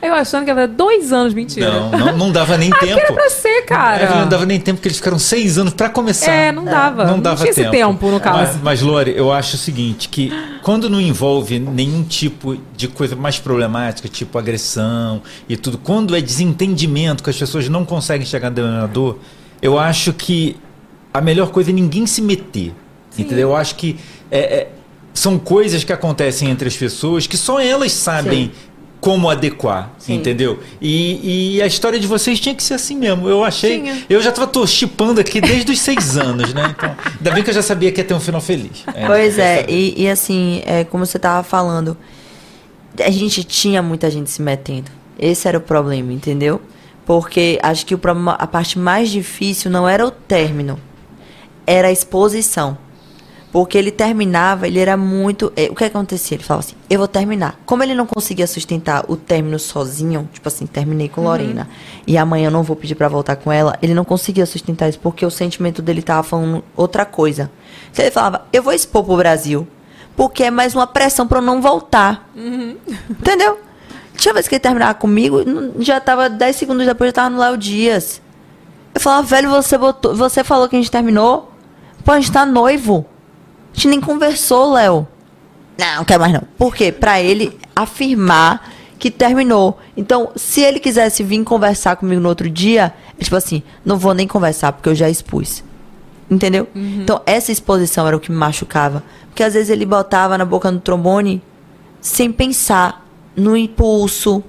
Eu 0.00 0.14
achando 0.14 0.44
que 0.44 0.50
era 0.50 0.68
dois 0.68 1.12
anos, 1.12 1.32
mentira. 1.34 1.70
Não, 1.70 1.90
não, 1.90 2.16
não 2.16 2.32
dava 2.32 2.56
nem 2.58 2.70
que 2.72 2.86
tempo. 2.86 2.98
era 3.00 3.12
pra 3.12 3.30
ser, 3.30 3.62
cara. 3.62 4.04
É, 4.04 4.14
não 4.20 4.28
dava 4.28 4.44
nem 4.46 4.60
tempo, 4.60 4.76
porque 4.78 4.88
eles 4.88 4.98
ficaram 4.98 5.18
seis 5.18 5.58
anos 5.58 5.72
pra 5.72 5.88
começar. 5.88 6.30
É, 6.32 6.52
não 6.52 6.64
dava. 6.64 7.04
Não 7.04 7.12
Não 7.14 7.20
dava 7.20 7.36
tinha 7.38 7.50
esse 7.50 7.70
tempo, 7.70 8.10
no 8.10 8.20
caso. 8.20 8.38
Mas, 8.38 8.62
mas, 8.62 8.82
Lore, 8.82 9.12
eu 9.16 9.32
acho 9.32 9.56
o 9.56 9.58
seguinte, 9.58 10.08
que 10.08 10.32
quando 10.62 10.90
não 10.90 11.00
envolve 11.00 11.58
nenhum 11.58 12.02
tipo 12.02 12.56
de 12.76 12.88
coisa 12.88 13.16
mais 13.16 13.38
problemática, 13.38 14.08
tipo 14.08 14.38
agressão 14.38 15.22
e 15.48 15.56
tudo, 15.56 15.78
quando 15.78 16.14
é 16.14 16.20
desentendimento, 16.20 17.22
que 17.22 17.30
as 17.30 17.36
pessoas 17.36 17.68
não 17.68 17.84
conseguem 17.84 18.26
chegar 18.26 18.50
no 18.50 18.56
denominador, 18.56 19.18
eu 19.60 19.78
acho 19.78 20.12
que 20.12 20.56
a 21.14 21.20
melhor 21.20 21.50
coisa 21.50 21.70
é 21.70 21.72
ninguém 21.72 22.06
se 22.06 22.20
meter. 22.20 22.74
Entendeu? 23.18 23.50
Eu 23.50 23.56
acho 23.56 23.74
que 23.74 23.98
é, 24.30 24.38
é, 24.38 24.68
são 25.12 25.38
coisas 25.38 25.84
que 25.84 25.92
acontecem 25.92 26.48
entre 26.48 26.66
as 26.68 26.76
pessoas 26.76 27.26
que 27.26 27.36
só 27.36 27.60
elas 27.60 27.92
sabem 27.92 28.50
como 29.02 29.28
adequar, 29.28 29.90
Sim. 29.98 30.14
entendeu? 30.14 30.60
E, 30.80 31.56
e 31.56 31.62
a 31.62 31.66
história 31.66 31.98
de 31.98 32.06
vocês 32.06 32.38
tinha 32.38 32.54
que 32.54 32.62
ser 32.62 32.74
assim 32.74 32.96
mesmo. 32.96 33.28
Eu 33.28 33.42
achei. 33.42 33.80
Tinha. 33.80 34.04
Eu 34.08 34.22
já 34.22 34.30
tava 34.30 34.46
tô 34.46 34.64
chipando 34.64 35.20
aqui 35.20 35.40
desde 35.40 35.72
os 35.72 35.80
seis 35.82 36.16
anos, 36.16 36.54
né? 36.54 36.72
Então, 36.78 36.94
ainda 37.18 37.30
bem 37.32 37.42
que 37.42 37.50
eu 37.50 37.54
já 37.54 37.62
sabia 37.62 37.90
que 37.90 38.00
ia 38.00 38.04
ter 38.04 38.14
um 38.14 38.20
final 38.20 38.40
feliz. 38.40 38.84
Pois 39.04 39.38
eu 39.38 39.44
é, 39.44 39.66
e, 39.68 40.02
e 40.02 40.08
assim, 40.08 40.62
é, 40.64 40.84
como 40.84 41.04
você 41.04 41.18
tava 41.18 41.42
falando, 41.42 41.96
a 43.04 43.10
gente 43.10 43.42
tinha 43.42 43.82
muita 43.82 44.08
gente 44.08 44.30
se 44.30 44.40
metendo. 44.40 44.92
Esse 45.18 45.48
era 45.48 45.58
o 45.58 45.60
problema, 45.60 46.12
entendeu? 46.12 46.62
Porque 47.04 47.58
acho 47.60 47.84
que 47.84 47.96
o 47.96 47.98
problema, 47.98 48.34
a 48.34 48.46
parte 48.46 48.78
mais 48.78 49.10
difícil 49.10 49.68
não 49.68 49.88
era 49.88 50.06
o 50.06 50.12
término, 50.12 50.78
era 51.66 51.88
a 51.88 51.92
exposição. 51.92 52.78
Porque 53.52 53.76
ele 53.76 53.90
terminava, 53.90 54.66
ele 54.66 54.78
era 54.78 54.96
muito. 54.96 55.52
eh, 55.54 55.68
O 55.70 55.74
que 55.74 55.84
acontecia? 55.84 56.36
Ele 56.38 56.42
falava 56.42 56.64
assim: 56.66 56.74
eu 56.88 56.98
vou 56.98 57.06
terminar. 57.06 57.60
Como 57.66 57.82
ele 57.82 57.94
não 57.94 58.06
conseguia 58.06 58.46
sustentar 58.46 59.04
o 59.08 59.14
término 59.14 59.58
sozinho, 59.58 60.26
tipo 60.32 60.48
assim, 60.48 60.64
terminei 60.66 61.06
com 61.10 61.20
Uhum. 61.20 61.26
Lorena, 61.26 61.68
e 62.06 62.16
amanhã 62.16 62.46
eu 62.46 62.50
não 62.50 62.62
vou 62.62 62.74
pedir 62.74 62.94
pra 62.94 63.08
voltar 63.08 63.36
com 63.36 63.52
ela, 63.52 63.78
ele 63.82 63.92
não 63.92 64.06
conseguia 64.06 64.46
sustentar 64.46 64.88
isso, 64.88 64.98
porque 64.98 65.26
o 65.26 65.30
sentimento 65.30 65.82
dele 65.82 66.00
tava 66.00 66.22
falando 66.22 66.64
outra 66.74 67.04
coisa. 67.04 67.50
Então 67.92 68.02
ele 68.02 68.10
falava: 68.10 68.46
eu 68.54 68.62
vou 68.62 68.72
expor 68.72 69.04
pro 69.04 69.18
Brasil, 69.18 69.68
porque 70.16 70.44
é 70.44 70.50
mais 70.50 70.74
uma 70.74 70.86
pressão 70.86 71.28
pra 71.28 71.38
eu 71.38 71.42
não 71.42 71.60
voltar. 71.60 72.30
Entendeu? 73.10 73.58
Tinha 74.16 74.32
vez 74.32 74.48
que 74.48 74.54
ele 74.54 74.60
terminava 74.60 74.94
comigo, 74.94 75.38
já 75.78 76.00
tava 76.00 76.30
10 76.30 76.56
segundos 76.56 76.86
depois, 76.86 77.08
já 77.08 77.12
tava 77.12 77.28
no 77.30 77.38
Léo 77.38 77.58
Dias. 77.58 78.22
Eu 78.94 79.00
falava, 79.00 79.22
velho, 79.26 79.50
você 79.50 79.76
botou, 79.76 80.14
você 80.14 80.42
falou 80.42 80.68
que 80.68 80.76
a 80.76 80.78
gente 80.78 80.90
terminou? 80.90 81.50
Pô, 82.04 82.12
a 82.12 82.16
gente 82.20 82.32
tá 82.32 82.44
noivo. 82.46 83.04
A 83.72 83.74
gente 83.74 83.88
nem 83.88 84.00
conversou, 84.00 84.72
Léo. 84.72 85.06
Não, 85.78 85.96
não 85.96 86.04
quero 86.04 86.20
mais 86.20 86.32
não. 86.32 86.42
Por 86.58 86.74
quê? 86.74 86.92
Pra 86.92 87.20
ele 87.20 87.58
afirmar 87.74 88.70
que 88.98 89.10
terminou. 89.10 89.78
Então, 89.96 90.30
se 90.36 90.60
ele 90.60 90.78
quisesse 90.78 91.22
vir 91.22 91.42
conversar 91.42 91.96
comigo 91.96 92.20
no 92.20 92.28
outro 92.28 92.48
dia, 92.48 92.94
é 93.18 93.24
tipo 93.24 93.34
assim, 93.34 93.62
não 93.84 93.98
vou 93.98 94.14
nem 94.14 94.28
conversar, 94.28 94.72
porque 94.72 94.88
eu 94.88 94.94
já 94.94 95.08
expus. 95.08 95.64
Entendeu? 96.30 96.68
Então, 97.02 97.20
essa 97.26 97.50
exposição 97.50 98.06
era 98.06 98.16
o 98.16 98.20
que 98.20 98.30
me 98.30 98.38
machucava. 98.38 99.02
Porque 99.28 99.42
às 99.42 99.54
vezes 99.54 99.70
ele 99.70 99.84
botava 99.84 100.38
na 100.38 100.44
boca 100.44 100.70
do 100.70 100.78
trombone 100.78 101.42
sem 102.00 102.30
pensar 102.30 103.04
no 103.34 103.56
impulso, 103.56 104.42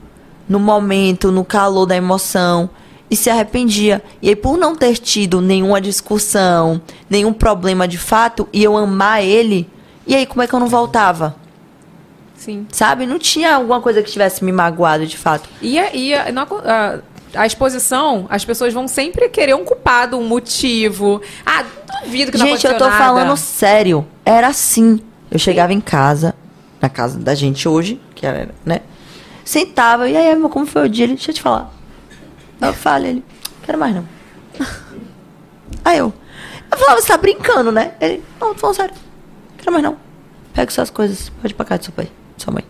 no 0.48 0.60
momento, 0.60 1.32
no 1.32 1.44
calor 1.44 1.86
da 1.86 1.96
emoção 1.96 2.70
e 3.14 3.16
se 3.16 3.30
arrependia. 3.30 4.02
E 4.24 4.30
aí, 4.30 4.36
por 4.36 4.58
não 4.58 4.76
ter 4.76 4.98
tido 4.98 5.40
nenhuma 5.40 5.80
discussão, 5.80 6.82
nenhum 7.08 7.32
problema 7.32 7.88
de 7.88 7.98
fato, 8.00 8.50
e 8.52 8.64
eu 8.64 8.76
amar 8.76 9.24
ele, 9.24 9.70
e 10.08 10.16
aí 10.16 10.26
como 10.26 10.42
é 10.42 10.48
que 10.48 10.54
eu 10.56 10.60
não 10.60 10.66
voltava? 10.68 11.36
Sim. 12.36 12.66
Sabe? 12.72 13.06
Não 13.06 13.20
tinha 13.20 13.56
alguma 13.56 13.80
coisa 13.80 14.02
que 14.02 14.12
tivesse 14.12 14.44
me 14.44 14.52
magoado 14.52 15.06
de 15.06 15.16
fato. 15.16 15.48
E, 15.62 15.78
a- 15.80 15.94
e 15.94 16.14
a, 16.14 16.26
a, 16.66 17.00
a 17.42 17.46
exposição, 17.46 18.26
as 18.30 18.44
pessoas 18.44 18.74
vão 18.74 18.88
sempre 18.88 19.30
querer 19.30 19.56
um 19.56 19.64
culpado, 19.64 20.18
um 20.18 20.28
motivo. 20.28 21.22
Ah, 21.46 21.64
duvido 22.04 22.32
que 22.32 22.38
não 22.40 22.48
Gente, 22.48 22.66
eu 22.66 22.78
tô 22.78 22.86
nada. 22.86 22.98
falando 22.98 23.38
sério. 23.38 24.06
Era 24.26 24.48
assim. 24.48 25.00
Eu 25.32 25.38
chegava 25.40 25.72
em 25.72 25.80
casa, 25.80 26.34
na 26.82 26.90
casa 26.90 27.18
da 27.20 27.34
gente 27.36 27.70
hoje, 27.70 28.02
que 28.16 28.26
era, 28.26 28.50
né? 28.66 28.82
Sentava, 29.46 30.10
e 30.10 30.18
aí, 30.18 30.36
como 30.50 30.66
foi 30.66 30.86
o 30.86 30.90
dia? 30.90 31.08
Deixa 31.08 31.32
eu 31.32 31.36
te 31.36 31.42
falar. 31.42 31.72
Eu 32.68 32.74
falo, 32.74 33.06
ele, 33.06 33.24
quero 33.64 33.78
mais 33.78 33.96
não. 33.96 34.08
Aí 35.84 35.98
eu, 35.98 36.14
eu 36.72 36.78
falava, 36.78 37.02
você 37.02 37.08
tá 37.08 37.18
brincando, 37.18 37.72
né? 37.72 37.94
Ele, 38.00 38.24
não, 38.40 38.54
tô 38.54 38.60
falando 38.60 38.76
sério. 38.76 38.96
Quero 39.58 39.72
mais 39.72 39.84
não. 39.84 39.98
Pega 40.54 40.72
suas 40.72 40.90
coisas, 40.90 41.30
pode 41.30 41.54
ir 41.54 41.56
pra 41.56 41.66
casa 41.66 41.80
do 41.80 41.86
seu 41.86 41.94
pai, 41.94 42.12
sua 42.38 42.54
mãe. 42.54 42.64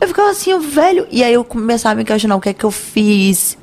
Eu 0.00 0.08
ficava 0.08 0.30
assim, 0.30 0.50
eu, 0.50 0.60
velho. 0.60 1.06
E 1.10 1.22
aí 1.22 1.32
eu 1.32 1.44
começava 1.44 1.92
a 1.92 1.96
me 1.96 2.04
questionar 2.04 2.36
o 2.36 2.40
que 2.40 2.48
é 2.48 2.54
que 2.54 2.64
eu 2.64 2.70
fiz. 2.70 3.58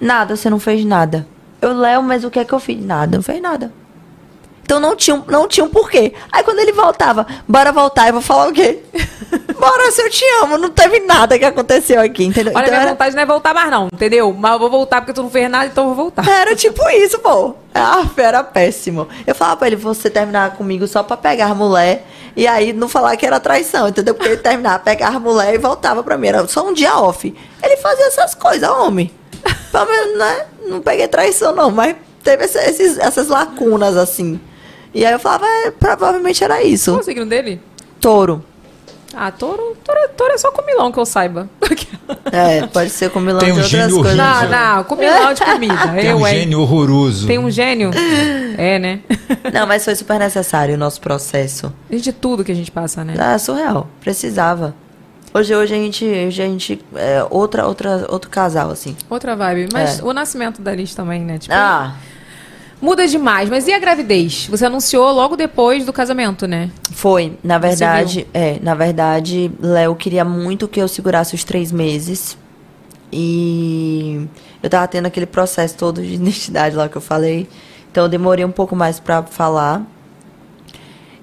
Nada, 0.00 0.36
você 0.36 0.48
não 0.48 0.58
fez 0.58 0.84
nada. 0.84 1.26
Eu, 1.60 1.72
Léo, 1.72 2.02
mas 2.02 2.24
o 2.24 2.30
que 2.30 2.38
é 2.38 2.44
que 2.44 2.52
eu 2.52 2.60
fiz? 2.60 2.84
Nada, 2.84 3.16
não 3.16 3.22
fez 3.22 3.40
nada. 3.40 3.72
Então 4.70 4.78
não 4.78 4.94
tinha, 4.94 5.20
não 5.26 5.48
tinha 5.48 5.66
um 5.66 5.68
porquê. 5.68 6.12
Aí 6.30 6.44
quando 6.44 6.60
ele 6.60 6.70
voltava, 6.70 7.26
bora 7.48 7.72
voltar, 7.72 8.06
eu 8.06 8.12
vou 8.12 8.22
falar 8.22 8.46
o 8.50 8.52
quê? 8.52 8.78
bora, 9.58 9.90
se 9.90 10.00
eu 10.00 10.08
te 10.08 10.24
amo, 10.44 10.56
não 10.56 10.70
teve 10.70 11.00
nada 11.00 11.36
que 11.36 11.44
aconteceu 11.44 12.00
aqui, 12.00 12.24
entendeu? 12.26 12.52
Olha, 12.54 12.62
Então 12.62 12.70
minha 12.74 12.82
era, 12.82 12.90
vontade 12.92 13.16
não 13.16 13.22
é 13.22 13.26
voltar 13.26 13.52
mais, 13.52 13.68
não, 13.68 13.88
entendeu? 13.92 14.32
Mas 14.32 14.52
eu 14.52 14.58
vou 14.60 14.70
voltar 14.70 15.00
porque 15.00 15.12
tu 15.12 15.24
não 15.24 15.28
fez 15.30 15.50
nada, 15.50 15.66
então 15.66 15.88
eu 15.88 15.94
vou 15.96 16.04
voltar. 16.04 16.24
era 16.28 16.54
tipo 16.54 16.88
isso, 16.90 17.18
pô. 17.18 17.56
Ah, 17.74 18.04
era 18.16 18.44
péssimo. 18.44 19.08
Eu 19.26 19.34
falava 19.34 19.56
pra 19.56 19.66
ele, 19.66 19.74
você 19.74 20.08
terminar 20.08 20.52
comigo 20.52 20.86
só 20.86 21.02
pra 21.02 21.16
pegar 21.16 21.46
a 21.46 21.54
mulher 21.54 22.06
e 22.36 22.46
aí 22.46 22.72
não 22.72 22.88
falar 22.88 23.16
que 23.16 23.26
era 23.26 23.40
traição, 23.40 23.88
entendeu? 23.88 24.14
Porque 24.14 24.28
ele 24.28 24.36
terminava, 24.40 24.78
pegava 24.78 25.16
a 25.16 25.20
mulher 25.20 25.52
e 25.52 25.58
voltava 25.58 26.00
pra 26.04 26.16
mim. 26.16 26.28
Era 26.28 26.46
só 26.46 26.64
um 26.64 26.72
dia 26.72 26.96
off. 26.96 27.34
Ele 27.60 27.76
fazia 27.78 28.06
essas 28.06 28.36
coisas, 28.36 28.70
homem. 28.70 29.10
Pelo 29.72 29.86
menos, 29.86 30.16
né? 30.16 30.46
Não 30.68 30.80
peguei 30.80 31.08
traição, 31.08 31.52
não, 31.56 31.72
mas 31.72 31.96
teve 32.22 32.44
esse- 32.44 32.58
esses- 32.58 32.98
essas 32.98 33.26
lacunas, 33.26 33.96
assim. 33.96 34.38
E 34.94 35.04
aí 35.06 35.12
eu 35.12 35.18
falava, 35.18 35.46
é, 35.46 35.70
provavelmente 35.70 36.42
era 36.42 36.62
isso. 36.62 36.90
Qual 36.92 37.00
o 37.00 37.04
signo 37.04 37.26
dele? 37.26 37.60
Touro. 38.00 38.44
Ah, 39.14 39.30
touro, 39.32 39.76
touro, 39.84 40.00
touro 40.16 40.32
é 40.32 40.38
só 40.38 40.52
comilão 40.52 40.92
que 40.92 40.98
eu 40.98 41.06
saiba. 41.06 41.48
É, 42.32 42.66
pode 42.66 42.90
ser 42.90 43.08
com 43.10 43.20
milão 43.20 43.38
Tem 43.38 43.48
de 43.48 43.52
um 43.52 43.62
outras 43.62 43.70
gênio 43.70 43.96
coisas. 43.96 44.16
Não, 44.16 44.48
não, 44.48 44.84
comilão 44.84 45.32
de 45.32 45.44
comida. 45.44 45.88
Tem 45.94 46.06
eu, 46.06 46.16
um 46.16 46.26
gênio 46.26 46.60
horroroso. 46.60 47.26
Tem 47.26 47.38
um 47.38 47.50
gênio? 47.50 47.90
É, 48.58 48.78
né? 48.78 49.00
Não, 49.54 49.66
mas 49.66 49.84
foi 49.84 49.94
super 49.94 50.18
necessário 50.18 50.74
o 50.74 50.78
nosso 50.78 51.00
processo. 51.00 51.72
De 51.88 52.12
tudo 52.12 52.44
que 52.44 52.52
a 52.52 52.54
gente 52.54 52.70
passa, 52.70 53.02
né? 53.02 53.14
Ah, 53.18 53.38
surreal. 53.38 53.88
Precisava. 54.00 54.74
Hoje, 55.32 55.54
hoje 55.54 55.72
a 55.72 55.78
gente, 55.78 56.04
hoje 56.04 56.42
a 56.42 56.46
gente 56.46 56.84
é 56.94 57.24
outra, 57.30 57.66
outra, 57.66 58.06
outro 58.10 58.28
casal, 58.28 58.70
assim. 58.70 58.94
Outra 59.08 59.34
vibe. 59.34 59.68
Mas 59.72 60.00
É. 60.00 60.04
o 60.04 60.12
nascimento 60.12 60.60
da 60.60 60.74
Liz 60.74 60.94
também, 60.94 61.22
né? 61.22 61.38
Tipo, 61.38 61.54
Ah, 61.54 61.94
Muda 62.80 63.06
demais. 63.06 63.50
Mas 63.50 63.68
e 63.68 63.72
a 63.72 63.78
gravidez? 63.78 64.46
Você 64.48 64.64
anunciou 64.64 65.12
logo 65.12 65.36
depois 65.36 65.84
do 65.84 65.92
casamento, 65.92 66.46
né? 66.46 66.70
foi. 67.00 67.38
Na 67.42 67.58
verdade, 67.58 68.26
é, 68.34 68.58
na 68.60 68.74
verdade, 68.74 69.50
Léo 69.58 69.94
queria 69.94 70.24
muito 70.24 70.68
que 70.68 70.80
eu 70.80 70.86
segurasse 70.86 71.34
os 71.34 71.44
três 71.44 71.72
meses. 71.72 72.36
E 73.12 74.26
eu 74.62 74.68
tava 74.68 74.86
tendo 74.86 75.06
aquele 75.06 75.26
processo 75.26 75.76
todo 75.76 76.02
de 76.02 76.12
identidade 76.14 76.76
lá 76.76 76.88
que 76.88 76.96
eu 76.96 77.00
falei. 77.00 77.48
Então 77.90 78.04
eu 78.04 78.08
demorei 78.08 78.44
um 78.44 78.50
pouco 78.50 78.76
mais 78.76 79.00
pra 79.00 79.22
falar. 79.22 79.82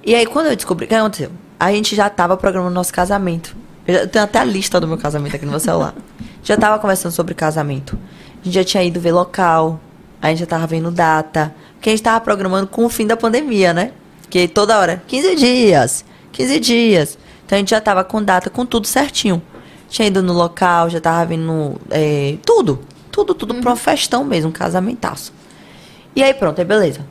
E 0.03 0.15
aí, 0.15 0.25
quando 0.25 0.47
eu 0.47 0.55
descobri, 0.55 0.85
o 0.85 0.87
que 0.87 0.95
aconteceu? 0.95 1.31
A 1.59 1.71
gente 1.71 1.95
já 1.95 2.09
tava 2.09 2.35
programando 2.37 2.73
nosso 2.73 2.93
casamento. 2.93 3.55
Eu, 3.85 3.93
já, 3.93 3.99
eu 4.01 4.07
tenho 4.07 4.25
até 4.25 4.39
a 4.39 4.43
lista 4.43 4.79
do 4.79 4.87
meu 4.87 4.97
casamento 4.97 5.35
aqui 5.35 5.45
no 5.45 5.51
meu 5.51 5.59
celular. 5.59 5.93
já 6.43 6.57
tava 6.57 6.79
conversando 6.79 7.11
sobre 7.11 7.33
casamento. 7.33 7.97
A 8.41 8.45
gente 8.45 8.53
já 8.53 8.63
tinha 8.63 8.83
ido 8.83 8.99
ver 8.99 9.11
local. 9.11 9.79
A 10.21 10.29
gente 10.29 10.39
já 10.39 10.45
tava 10.45 10.67
vendo 10.67 10.91
data. 10.91 11.53
Porque 11.73 11.89
a 11.89 11.93
gente 11.93 12.03
tava 12.03 12.19
programando 12.21 12.67
com 12.67 12.85
o 12.85 12.89
fim 12.89 13.05
da 13.05 13.15
pandemia, 13.15 13.73
né? 13.73 13.91
Que 14.29 14.47
toda 14.47 14.77
hora, 14.77 15.01
15 15.07 15.35
dias, 15.35 16.05
15 16.31 16.59
dias. 16.59 17.17
Então 17.45 17.55
a 17.55 17.59
gente 17.59 17.69
já 17.69 17.79
tava 17.79 18.03
com 18.03 18.21
data, 18.21 18.49
com 18.49 18.65
tudo 18.65 18.87
certinho. 18.87 19.41
Tinha 19.87 20.07
ido 20.07 20.21
no 20.21 20.33
local, 20.33 20.89
já 20.89 20.99
tava 20.99 21.25
vendo 21.25 21.79
é, 21.89 22.37
tudo. 22.45 22.79
Tudo, 23.11 23.33
tudo 23.33 23.55
pra 23.55 23.71
uma 23.71 23.75
festão 23.75 24.23
mesmo, 24.23 24.49
um 24.49 24.53
casamentaço. 24.53 25.33
E 26.15 26.21
aí 26.21 26.33
pronto, 26.33 26.59
aí 26.59 26.65
beleza. 26.65 27.05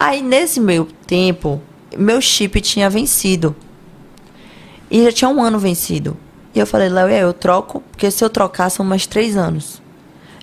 Aí 0.00 0.22
nesse 0.22 0.58
meio 0.58 0.86
tempo, 1.06 1.60
meu 1.96 2.20
chip 2.20 2.60
tinha 2.60 2.88
vencido. 2.88 3.54
E 4.90 5.04
já 5.04 5.12
tinha 5.12 5.28
um 5.28 5.42
ano 5.42 5.58
vencido. 5.58 6.16
E 6.54 6.58
eu 6.58 6.66
falei, 6.66 6.88
Léo, 6.88 7.08
e 7.08 7.14
aí, 7.14 7.20
eu 7.20 7.32
troco? 7.32 7.82
Porque 7.90 8.10
se 8.10 8.24
eu 8.24 8.30
trocar, 8.30 8.70
são 8.70 8.86
mais 8.86 9.06
três 9.06 9.36
anos. 9.36 9.82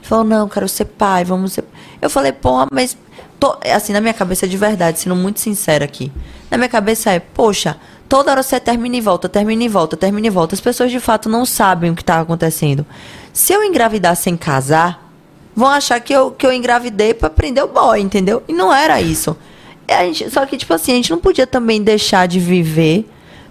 Ele 0.02 0.07
falou, 0.07 0.23
não, 0.26 0.49
quero 0.49 0.68
ser 0.68 0.86
pai, 0.86 1.23
vamos 1.23 1.53
ser... 1.53 1.64
Eu 2.02 2.10
falei, 2.10 2.32
porra, 2.32 2.68
mas... 2.72 2.98
tô- 3.40 3.56
Assim, 3.73 3.94
na 3.94 4.02
minha 4.02 4.14
cabeça, 4.14 4.48
de 4.48 4.57
verdade, 4.57 4.99
sendo 4.99 5.15
muito 5.15 5.40
sincera 5.40 5.86
aqui. 5.86 6.11
Na 6.49 6.57
minha 6.57 6.68
cabeça 6.69 7.11
é, 7.11 7.19
poxa, 7.19 7.78
toda 8.10 8.32
hora 8.32 8.44
você 8.44 8.60
termina 8.60 8.95
e 8.98 9.02
volta, 9.02 9.30
termina 9.30 9.64
e 9.64 9.68
volta, 9.69 9.95
termina 9.95 10.28
e 10.28 10.30
volta. 10.30 10.56
As 10.56 10.61
pessoas, 10.61 10.91
de 10.91 10.99
fato, 10.99 11.30
não 11.30 11.45
sabem 11.45 11.91
o 11.91 11.95
que 11.95 12.03
tá 12.03 12.19
acontecendo. 12.19 12.86
Se 13.32 13.53
eu 13.53 13.64
engravidar 13.64 14.15
sem 14.15 14.36
casar, 14.36 15.10
vão 15.56 15.69
achar 15.69 15.99
que 16.02 16.11
eu, 16.11 16.32
que 16.32 16.45
eu 16.45 16.52
engravidei 16.52 17.14
pra 17.14 17.30
prender 17.30 17.64
o 17.64 17.68
boy, 17.68 18.02
entendeu? 18.02 18.44
E 18.48 18.53
não 18.53 18.73
era 18.73 18.99
isso. 19.02 19.38
Gente, 19.90 20.30
só 20.30 20.45
que, 20.45 20.57
tipo 20.57 20.73
assim, 20.73 20.94
a 20.94 20.95
gente 20.95 21.11
não 21.11 21.19
podia 21.19 21.45
também 21.45 21.82
deixar 21.84 22.28
de 22.28 22.40
viver 22.40 23.07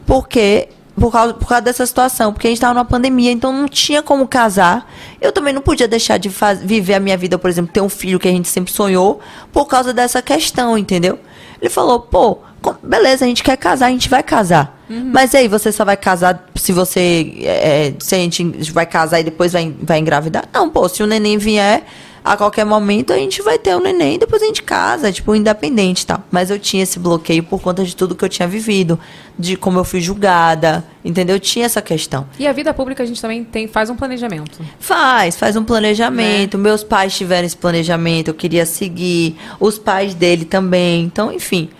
porque 0.07 0.69
por 1.01 1.11
causa, 1.11 1.33
por 1.33 1.49
causa 1.49 1.63
dessa 1.63 1.87
situação, 1.87 2.33
porque 2.33 2.47
a 2.47 2.51
gente 2.51 2.59
estava 2.59 2.75
numa 2.75 2.85
pandemia, 2.85 3.33
então 3.33 3.53
não 3.53 3.67
tinha 3.67 4.03
como 4.03 4.29
casar. 4.29 4.87
Eu 5.19 5.33
também 5.33 5.55
não 5.55 5.63
podia 5.63 5.89
deixar 5.89 6.19
de 6.19 6.29
faz, 6.29 6.61
viver 6.63 6.95
a 6.95 7.01
minha 7.01 7.17
vida, 7.17 7.39
por 7.39 7.49
exemplo, 7.49 7.73
ter 7.73 7.81
um 7.81 7.89
filho 7.89 8.19
que 8.19 8.29
a 8.29 8.31
gente 8.31 8.49
sempre 8.49 8.71
sonhou, 8.71 9.19
por 9.51 9.65
causa 9.65 9.95
dessa 9.95 10.21
questão, 10.21 10.77
entendeu? 10.77 11.19
Ele 11.61 11.71
falou, 11.71 12.01
pô, 12.01 12.39
beleza, 12.83 13.25
a 13.25 13.29
gente 13.29 13.43
quer 13.43 13.57
casar, 13.57 13.87
a 13.87 13.91
gente 13.91 14.11
vai 14.11 14.23
casar. 14.23 14.79
Mas 15.13 15.35
aí, 15.35 15.47
você 15.47 15.71
só 15.71 15.85
vai 15.85 15.97
casar 15.97 16.51
se 16.57 16.73
você. 16.73 17.33
é, 17.43 17.87
é, 17.87 17.95
se 18.01 18.15
a 18.15 18.19
gente 18.19 18.45
vai 18.73 18.85
casar 18.85 19.21
e 19.21 19.25
depois 19.25 19.53
vai, 19.53 19.73
vai 19.81 20.01
engravidar? 20.01 20.49
Não, 20.53 20.69
pô, 20.69 20.89
se 20.89 21.01
o 21.01 21.07
neném 21.07 21.39
vier 21.39 21.85
a 22.25 22.37
qualquer 22.37 22.65
momento, 22.65 23.13
a 23.13 23.17
gente 23.17 23.41
vai 23.43 23.59
ter 23.59 23.75
o 23.75 23.81
neném 23.81 24.15
e 24.15 24.19
depois 24.19 24.43
a 24.43 24.47
gente 24.47 24.63
casa, 24.63 25.11
tipo, 25.11 25.35
independente 25.35 26.03
e 26.03 26.07
tal. 26.07 26.23
Mas 26.31 26.51
eu 26.51 26.59
tinha 26.59 26.83
esse 26.83 26.99
bloqueio 26.99 27.43
por 27.43 27.61
conta 27.61 27.85
de 27.85 27.97
tudo 27.97 28.15
que 28.15 28.25
eu 28.25 28.29
tinha 28.29 28.47
vivido, 28.47 28.99
de 29.39 29.57
como 29.57 29.79
eu 29.79 29.85
fui 29.85 30.01
julgada, 30.01 30.85
entendeu? 31.05 31.37
Eu 31.37 31.41
tinha 31.41 31.65
essa 31.65 31.81
questão. 31.81 32.27
E 32.39 32.47
a 32.47 32.53
vida 32.53 32.75
pública 32.75 33.03
a 33.03 33.07
gente 33.07 33.21
também 33.21 33.43
tem, 33.43 33.67
faz 33.67 33.89
um 33.89 33.97
planejamento. 33.97 34.61
Faz, 34.79 35.37
faz 35.37 35.57
um 35.57 35.65
planejamento. 35.65 36.59
Meus 36.59 36.85
pais 36.85 37.17
tiveram 37.17 37.47
esse 37.47 37.57
planejamento, 37.57 38.29
eu 38.29 38.35
queria 38.35 38.67
seguir. 38.67 39.37
Os 39.59 39.79
pais 39.79 40.15
dele 40.15 40.45
também. 40.45 41.05
Então, 41.05 41.33
enfim. 41.33 41.71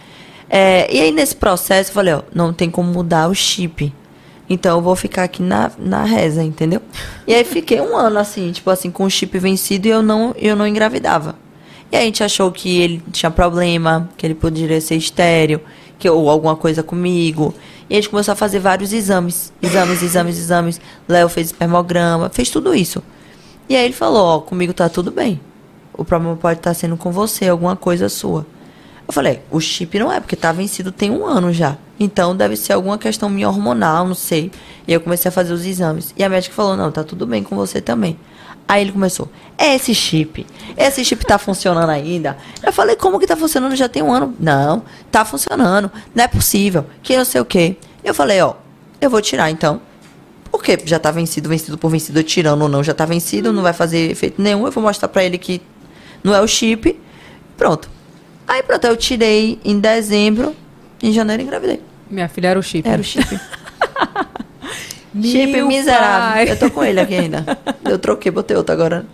É, 0.49 0.93
e 0.93 1.01
aí, 1.01 1.13
nesse 1.13 1.37
processo, 1.37 1.91
eu 1.91 1.95
falei, 1.95 2.15
ó, 2.15 2.23
não 2.35 2.53
tem 2.53 2.69
como 2.71 2.91
mudar 2.91 3.29
o 3.29 3.35
chip. 3.35 3.93
Então, 4.53 4.79
eu 4.79 4.83
vou 4.83 4.97
ficar 4.97 5.23
aqui 5.23 5.45
na, 5.45 5.71
na 5.79 6.03
reza, 6.03 6.43
entendeu? 6.43 6.83
E 7.25 7.33
aí, 7.33 7.45
fiquei 7.45 7.81
um 7.81 7.97
ano 7.97 8.19
assim, 8.19 8.51
tipo 8.51 8.69
assim, 8.69 8.91
com 8.91 9.05
o 9.05 9.11
chip 9.11 9.39
vencido 9.39 9.87
e 9.87 9.91
eu 9.91 10.03
não, 10.03 10.35
eu 10.37 10.57
não 10.57 10.67
engravidava. 10.67 11.37
E 11.93 11.97
aí, 11.97 12.03
a 12.03 12.05
gente 12.07 12.25
achou 12.25 12.51
que 12.51 12.81
ele 12.81 13.01
tinha 13.13 13.31
problema, 13.31 14.11
que 14.17 14.27
ele 14.27 14.35
poderia 14.35 14.81
ser 14.81 14.97
estéreo, 14.97 15.61
que, 16.01 16.11
ou 16.11 16.29
alguma 16.29 16.57
coisa 16.57 16.83
comigo. 16.83 17.55
E 17.89 17.95
a 17.95 17.97
gente 17.97 18.11
começou 18.11 18.33
a 18.33 18.37
fazer 18.37 18.59
vários 18.59 18.93
exames. 18.93 19.53
Exames, 19.63 20.03
exames, 20.03 20.37
exames. 20.37 20.81
Léo 21.09 21.29
fez 21.29 21.49
espermograma, 21.49 22.29
fez 22.29 22.51
tudo 22.51 22.75
isso. 22.75 23.01
E 23.69 23.77
aí 23.77 23.85
ele 23.85 23.95
falou, 23.95 24.25
ó, 24.25 24.41
comigo 24.41 24.75
tá 24.75 24.89
tudo 24.89 25.13
bem. 25.13 25.41
O 25.93 26.05
problema 26.05 26.37
pode 26.37 26.59
estar 26.59 26.75
sendo 26.75 26.97
com 26.97 27.13
você, 27.13 27.49
alguma 27.49 27.77
coisa 27.77 28.09
sua. 28.09 28.45
Eu 29.11 29.13
falei, 29.13 29.43
o 29.51 29.59
chip 29.59 29.99
não 29.99 30.13
é, 30.13 30.21
porque 30.21 30.37
tá 30.37 30.53
vencido 30.53 30.93
tem 30.93 31.11
um 31.11 31.27
ano 31.27 31.53
já. 31.53 31.77
Então 31.99 32.37
deve 32.37 32.55
ser 32.55 32.75
alguma 32.75 32.97
questão 32.97 33.29
minha 33.29 33.49
hormonal, 33.49 34.07
não 34.07 34.15
sei. 34.15 34.53
E 34.87 34.93
eu 34.93 35.01
comecei 35.01 35.29
a 35.29 35.33
fazer 35.33 35.53
os 35.53 35.67
exames. 35.67 36.15
E 36.17 36.23
a 36.23 36.29
médica 36.29 36.55
falou, 36.55 36.77
não, 36.77 36.93
tá 36.93 37.03
tudo 37.03 37.27
bem 37.27 37.43
com 37.43 37.57
você 37.57 37.81
também. 37.81 38.17
Aí 38.69 38.83
ele 38.83 38.93
começou, 38.93 39.29
é 39.59 39.75
esse 39.75 39.93
chip. 39.97 40.47
Esse 40.77 41.05
chip 41.05 41.27
tá 41.27 41.39
funcionando 41.39 41.91
ainda. 41.91 42.39
Eu 42.63 42.73
falei, 42.73 42.95
como 42.95 43.19
que 43.19 43.27
tá 43.27 43.37
funcionando? 43.37 43.75
Já 43.75 43.89
tem 43.89 44.01
um 44.01 44.13
ano. 44.13 44.33
Não, 44.39 44.85
tá 45.11 45.25
funcionando. 45.25 45.91
Não 46.15 46.23
é 46.23 46.29
possível. 46.29 46.87
Que 47.03 47.17
não 47.17 47.25
sei 47.25 47.41
o 47.41 47.45
quê. 47.45 47.79
Eu 48.05 48.15
falei, 48.15 48.41
ó, 48.41 48.55
eu 49.01 49.11
vou 49.11 49.21
tirar 49.21 49.51
então. 49.51 49.81
Porque 50.53 50.79
já 50.85 51.01
tá 51.01 51.11
vencido, 51.11 51.49
vencido 51.49 51.77
por 51.77 51.91
vencido, 51.91 52.21
eu 52.21 52.23
tirando 52.23 52.63
ou 52.63 52.69
não, 52.69 52.85
já 52.85 52.95
tá 52.95 53.05
vencido, 53.05 53.53
não 53.53 53.65
vai 53.65 53.73
fazer 53.73 54.09
efeito 54.09 54.41
nenhum. 54.41 54.67
Eu 54.67 54.71
vou 54.71 54.85
mostrar 54.85 55.09
pra 55.09 55.25
ele 55.25 55.37
que 55.37 55.61
não 56.23 56.33
é 56.33 56.41
o 56.41 56.47
chip. 56.47 56.97
Pronto. 57.57 57.99
Aí 58.51 58.65
pronto, 58.65 58.85
eu 58.85 58.97
tirei 58.97 59.61
em 59.65 59.79
dezembro, 59.79 60.57
em 61.01 61.13
janeiro 61.13 61.41
engravidei. 61.41 61.81
Minha 62.11 62.29
filha 62.29 62.49
era 62.49 62.59
o 62.59 62.63
chip. 62.65 62.89
Era 62.89 63.01
o 63.01 63.05
chip. 63.05 63.25
chip 65.23 65.53
Meu 65.53 65.69
miserável. 65.69 66.33
pai. 66.33 66.51
Eu 66.51 66.59
tô 66.59 66.69
com 66.69 66.83
ele 66.83 66.99
aqui 66.99 67.15
ainda. 67.15 67.47
Eu 67.89 67.97
troquei, 67.97 68.33
botei 68.33 68.57
outro 68.57 68.73
agora. 68.73 69.07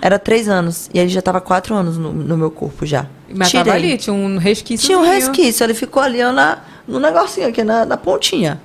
Era 0.00 0.20
três 0.20 0.48
anos. 0.48 0.88
E 0.94 1.00
ele 1.00 1.08
já 1.08 1.20
tava 1.20 1.40
quatro 1.40 1.74
anos 1.74 1.98
no, 1.98 2.12
no 2.12 2.36
meu 2.36 2.48
corpo 2.48 2.86
já. 2.86 3.06
Mas 3.28 3.50
tava 3.50 3.72
ali, 3.72 3.98
tinha 3.98 4.14
um 4.14 4.38
resquício. 4.38 4.86
Tinha 4.86 5.00
um 5.00 5.02
resquício, 5.02 5.64
ele 5.64 5.74
ficou 5.74 6.00
ali 6.00 6.22
ó, 6.22 6.30
na, 6.30 6.58
no 6.86 7.00
negocinho 7.00 7.48
aqui, 7.48 7.64
na, 7.64 7.84
na 7.84 7.96
pontinha. 7.96 8.60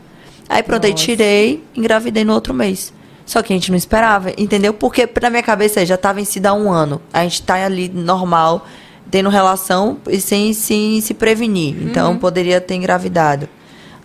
Aí 0.48 0.62
pronto, 0.62 0.86
aí 0.86 0.94
tirei, 0.94 1.64
engravidei 1.76 2.24
no 2.24 2.34
outro 2.34 2.54
mês. 2.54 2.94
Só 3.26 3.42
que 3.42 3.52
a 3.52 3.56
gente 3.56 3.72
não 3.72 3.78
esperava, 3.78 4.32
entendeu? 4.38 4.72
Porque 4.72 5.10
na 5.20 5.32
minha 5.32 5.42
cabeça 5.42 5.84
já 5.84 5.98
tá 5.98 6.14
vencida 6.14 6.50
há 6.50 6.54
um 6.54 6.72
ano. 6.72 7.02
A 7.12 7.24
gente 7.24 7.42
tá 7.42 7.56
ali 7.56 7.90
normal, 7.90 8.68
tendo 9.16 9.30
relação 9.30 9.98
e 10.10 10.20
sem, 10.20 10.52
sem 10.52 11.00
se 11.00 11.14
prevenir. 11.14 11.74
Então 11.82 12.12
Uhum. 12.12 12.20
poderia 12.20 12.60
ter 12.60 12.76
engravidado. 12.76 13.48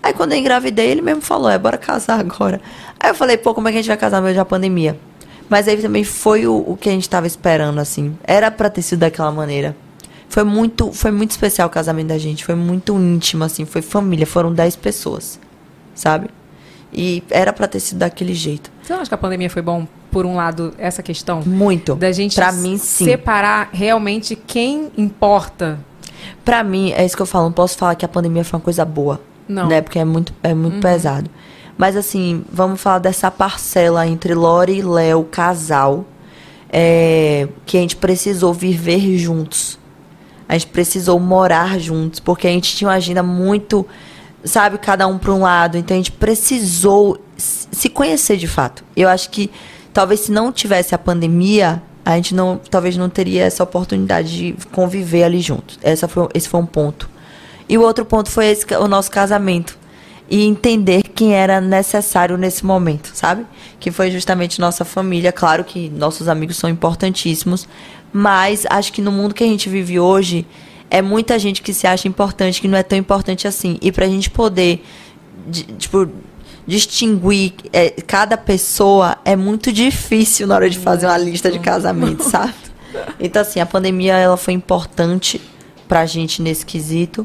Aí 0.01 0.12
quando 0.12 0.35
eu 0.35 0.39
engravidei, 0.39 0.89
ele 0.89 1.03
mesmo 1.03 1.20
falou, 1.20 1.51
é, 1.51 1.59
bora 1.59 1.77
casar 1.77 2.20
agora. 2.20 2.61
Aí 3.01 3.11
eu 3.11 3.15
falei, 3.16 3.37
pô, 3.37 3.53
como 3.53 3.66
é 3.66 3.73
que 3.73 3.78
a 3.78 3.81
gente 3.82 3.89
vai 3.89 3.97
casar 3.97 4.19
no 4.19 4.23
meio 4.27 4.37
da 4.37 4.45
pandemia? 4.45 4.97
Mas 5.49 5.66
aí 5.66 5.77
também 5.78 6.05
foi 6.05 6.47
o, 6.47 6.59
o 6.65 6.77
que 6.77 6.89
a 6.89 6.93
gente 6.93 7.11
tava 7.11 7.27
esperando, 7.27 7.81
assim. 7.81 8.16
Era 8.23 8.53
pra 8.53 8.70
ter 8.70 8.82
sido 8.82 9.01
daquela 9.01 9.32
maneira. 9.32 9.74
Foi 10.28 10.45
muito, 10.45 10.93
foi 10.93 11.11
muito 11.11 11.32
especial 11.32 11.66
o 11.66 11.70
casamento 11.73 12.07
da 12.07 12.19
gente. 12.19 12.45
Foi 12.45 12.55
muito 12.55 12.95
íntimo, 12.97 13.43
assim. 13.43 13.65
Foi 13.65 13.82
família. 13.82 14.24
Foram 14.24 14.55
10 14.55 14.77
pessoas, 14.77 15.41
sabe? 15.93 16.28
E 16.93 17.20
era 17.31 17.53
pra 17.53 17.66
ter 17.66 17.81
sido 17.81 17.99
daquele 17.99 18.32
jeito. 18.32 18.70
Você 18.81 18.93
não 18.93 19.01
acha 19.01 19.09
que 19.11 19.15
a 19.15 19.19
pandemia 19.19 19.51
foi 19.51 19.61
bom, 19.61 19.89
por 20.11 20.27
um 20.27 20.35
lado, 20.37 20.73
essa 20.78 21.03
questão? 21.03 21.43
Muito. 21.47 21.95
Da 21.95 22.11
gente 22.12 22.35
Pra 22.37 22.53
mim, 22.53 22.77
sim. 22.78 23.05
separar 23.05 23.69
realmente 23.73 24.35
quem 24.37 24.91
importa. 24.97 25.78
Pra 26.45 26.62
mim, 26.65 26.93
é 26.93 27.05
isso 27.05 27.16
que 27.16 27.23
eu 27.23 27.27
falo. 27.27 27.45
Não 27.47 27.53
posso 27.53 27.77
falar 27.78 27.95
que 27.95 28.05
a 28.05 28.09
pandemia 28.09 28.45
foi 28.45 28.59
uma 28.59 28.65
coisa 28.65 28.85
boa. 28.85 29.20
Não. 29.49 29.66
Né? 29.69 29.81
Porque 29.81 29.99
é 29.99 30.05
muito, 30.05 30.32
é 30.43 30.55
muito 30.55 30.74
Uhum. 30.74 30.81
pesado. 30.81 31.31
Mas 31.78 31.97
assim, 31.97 32.45
vamos 32.53 32.81
falar 32.81 32.99
dessa 32.99 33.31
parcela 33.31 34.07
entre 34.07 34.35
Lore 34.35 34.78
e 34.78 34.82
Léo, 34.82 35.24
casal, 35.24 36.05
é, 36.73 37.49
que 37.65 37.77
a 37.77 37.81
gente 37.81 37.97
precisou 37.97 38.53
viver 38.53 39.16
juntos. 39.19 39.78
A 40.49 40.55
gente 40.55 40.66
precisou 40.69 41.19
morar 41.19 41.78
juntos, 41.78 42.20
porque 42.20 42.47
a 42.47 42.51
gente 42.51 42.77
tinha 42.77 42.89
uma 42.89 42.97
agenda 42.97 43.23
muito, 43.23 43.87
sabe, 44.45 44.78
cada 44.78 45.07
um 45.07 45.16
para 45.16 45.32
um 45.32 45.41
lado. 45.41 45.78
Então 45.78 45.95
a 45.95 45.99
gente 45.99 46.12
precisou 46.12 47.19
se 47.37 47.89
conhecer 47.89 48.37
de 48.37 48.47
fato. 48.47 48.85
Eu 48.97 49.09
acho 49.09 49.31
que 49.31 49.51
talvez 49.93 50.21
se 50.21 50.33
não 50.33 50.53
tivesse 50.53 50.95
a 50.95 50.99
pandemia, 50.99 51.83
a 52.05 52.17
gente 52.17 52.35
não, 52.35 52.61
talvez 52.71 52.97
não 52.97 53.09
teria 53.09 53.45
essa 53.45 53.62
oportunidade 53.62 54.37
de 54.37 54.67
conviver 54.73 55.25
ali 55.25 55.41
juntos. 55.41 55.79
Essa 55.83 56.09
foi, 56.09 56.29
esse 56.35 56.49
foi 56.49 56.61
um 56.61 56.67
ponto. 56.67 57.09
E 57.69 57.79
o 57.79 57.83
outro 57.83 58.05
ponto 58.05 58.31
foi 58.31 58.47
esse, 58.47 58.67
o 58.75 58.89
nosso 58.89 59.11
casamento. 59.11 59.79
E 60.29 60.47
entender 60.47 61.03
quem 61.03 61.35
era 61.35 61.61
necessário 61.61 62.37
nesse 62.37 62.65
momento, 62.65 63.11
sabe? 63.15 63.45
Que 63.81 63.91
foi 63.91 64.11
justamente 64.12 64.61
nossa 64.61 64.85
família. 64.85 65.33
Claro 65.33 65.65
que 65.65 65.91
nossos 65.91 66.29
amigos 66.29 66.57
são 66.57 66.71
importantíssimos, 66.71 67.69
mas 68.12 68.65
acho 68.71 68.93
que 68.93 69.03
no 69.03 69.11
mundo 69.11 69.35
que 69.35 69.43
a 69.43 69.47
gente 69.47 69.69
vive 69.69 69.99
hoje, 69.99 70.47
é 70.89 71.03
muita 71.03 71.39
gente 71.39 71.62
que 71.62 71.75
se 71.75 71.87
acha 71.87 72.07
importante, 72.07 72.61
que 72.61 72.69
não 72.69 72.79
é 72.79 72.83
tão 72.85 72.97
importante 72.99 73.49
assim. 73.49 73.77
E 73.83 73.91
pra 73.91 74.07
gente 74.07 74.31
poder, 74.31 74.85
di- 75.49 75.65
tipo, 75.79 76.09
distinguir 76.71 77.53
é, 77.73 77.91
cada 77.91 78.37
pessoa 78.37 79.19
é 79.25 79.35
muito 79.35 79.73
difícil 79.73 80.47
na 80.47 80.55
hora 80.55 80.71
de 80.71 80.79
fazer 80.79 81.07
uma 81.07 81.19
lista 81.19 81.51
de 81.51 81.59
casamento, 81.59 82.23
sabe? 82.23 82.55
Então, 83.21 83.43
assim, 83.43 83.61
a 83.61 83.67
pandemia 83.67 84.17
ela 84.17 84.37
foi 84.37 84.53
importante 84.53 85.41
pra 85.87 86.07
gente 86.07 86.43
nesse 86.43 86.67
quesito, 86.67 87.25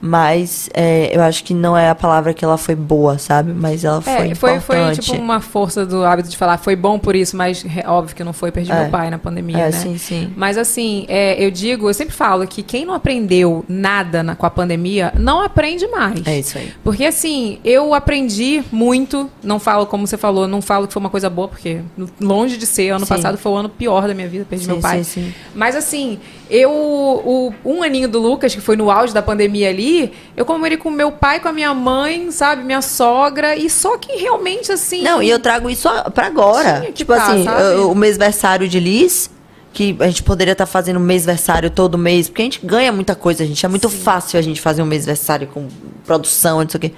mas 0.00 0.68
é, 0.74 1.10
eu 1.16 1.22
acho 1.22 1.42
que 1.44 1.54
não 1.54 1.76
é 1.76 1.88
a 1.90 1.94
palavra 1.94 2.32
que 2.34 2.44
ela 2.44 2.56
foi 2.58 2.74
boa, 2.74 3.18
sabe? 3.18 3.52
Mas 3.52 3.84
ela 3.84 4.00
foi 4.00 4.12
É, 4.30 4.34
foi, 4.34 4.60
foi 4.60 4.76
importante. 4.78 5.00
tipo 5.10 5.16
uma 5.22 5.40
força 5.40 5.84
do 5.86 6.04
hábito 6.04 6.28
de 6.28 6.36
falar, 6.36 6.58
foi 6.58 6.76
bom 6.76 6.98
por 6.98 7.16
isso, 7.16 7.36
mas 7.36 7.64
óbvio 7.86 8.14
que 8.14 8.22
não 8.24 8.32
foi, 8.32 8.50
perdi 8.52 8.70
É. 8.72 8.82
meu 8.82 8.90
pai 8.90 9.10
na 9.10 9.18
pandemia, 9.18 9.58
É, 9.58 9.64
né? 9.66 9.72
sim, 9.72 9.98
sim. 9.98 10.32
Mas 10.36 10.58
assim, 10.58 11.04
é, 11.08 11.42
eu 11.42 11.50
digo, 11.50 11.88
eu 11.88 11.94
sempre 11.94 12.14
falo 12.14 12.46
que 12.46 12.62
quem 12.62 12.84
não 12.84 12.94
aprendeu 12.94 13.64
nada 13.68 14.22
na- 14.22 14.36
com 14.36 14.46
a 14.46 14.50
pandemia, 14.50 15.12
não 15.18 15.40
aprende 15.42 15.86
mais. 15.88 16.26
É 16.26 16.38
isso 16.38 16.58
aí. 16.58 16.72
Porque 16.84 17.04
assim, 17.04 17.58
eu 17.64 17.94
aprendi 17.94 18.62
muito, 18.70 19.30
não 19.42 19.58
falo 19.58 19.86
como 19.86 20.06
você 20.06 20.16
falou, 20.16 20.46
não 20.46 20.60
falo 20.62 20.86
que 20.86 20.92
foi 20.92 21.00
uma 21.00 21.10
coisa 21.10 21.28
boa, 21.30 21.48
porque 21.48 21.80
longe 22.20 22.56
de 22.56 22.66
ser, 22.66 22.90
ano 22.90 23.06
Sim. 23.06 23.08
passado 23.14 23.38
foi 23.38 23.52
o 23.52 23.56
ano 23.56 23.68
pior 23.68 24.06
da 24.06 24.14
minha 24.14 24.28
vida, 24.28 24.46
perdi 24.48 24.64
Sim, 24.66 24.72
meu 24.72 24.80
pai. 24.80 25.02
sim, 25.04 25.22
sim. 25.22 25.34
Mas 25.54 25.74
assim, 25.74 26.18
eu, 26.50 26.70
o, 26.70 27.54
um 27.64 27.82
aninho 27.82 28.08
do 28.08 28.18
Lucas, 28.18 28.54
que 28.54 28.60
foi 28.60 28.76
no 28.76 28.90
auge 28.90 29.12
da 29.12 29.22
pandemia 29.22 29.68
ali, 29.68 30.12
eu 30.36 30.44
comemorei 30.44 30.76
com 30.76 30.90
meu 30.90 31.10
pai, 31.10 31.40
com 31.40 31.48
a 31.48 31.52
minha 31.52 31.72
mãe, 31.74 32.30
sabe, 32.30 32.62
minha 32.62 32.82
sogra, 32.82 33.56
e 33.56 33.68
só 33.68 33.96
que 33.98 34.16
realmente 34.16 34.70
assim. 34.72 35.02
Não, 35.02 35.22
e 35.22 35.28
eu 35.28 35.38
trago 35.38 35.68
isso 35.68 35.88
a- 35.88 36.10
pra 36.10 36.26
agora. 36.26 36.88
Tipo 36.94 37.14
tá, 37.14 37.26
assim, 37.26 37.44
sabe? 37.44 37.80
o 37.80 37.94
mêsversário 37.94 38.68
de 38.68 38.78
Liz, 38.78 39.30
que 39.72 39.96
a 40.00 40.06
gente 40.06 40.22
poderia 40.22 40.52
estar 40.52 40.66
fazendo 40.66 40.98
mêsversário 40.98 41.68
todo 41.68 41.98
mês, 41.98 42.28
porque 42.28 42.42
a 42.42 42.44
gente 42.46 42.64
ganha 42.64 42.90
muita 42.92 43.14
coisa, 43.14 43.44
gente. 43.44 43.64
É 43.66 43.68
muito 43.68 43.88
fácil 43.90 44.38
a 44.38 44.42
gente 44.42 44.60
fazer 44.60 44.82
um 44.82 44.86
mêsversário 44.86 45.46
com 45.48 45.68
produção, 46.06 46.60
não 46.62 46.68
sei 46.68 46.78
o 46.78 46.80
quê. 46.80 46.92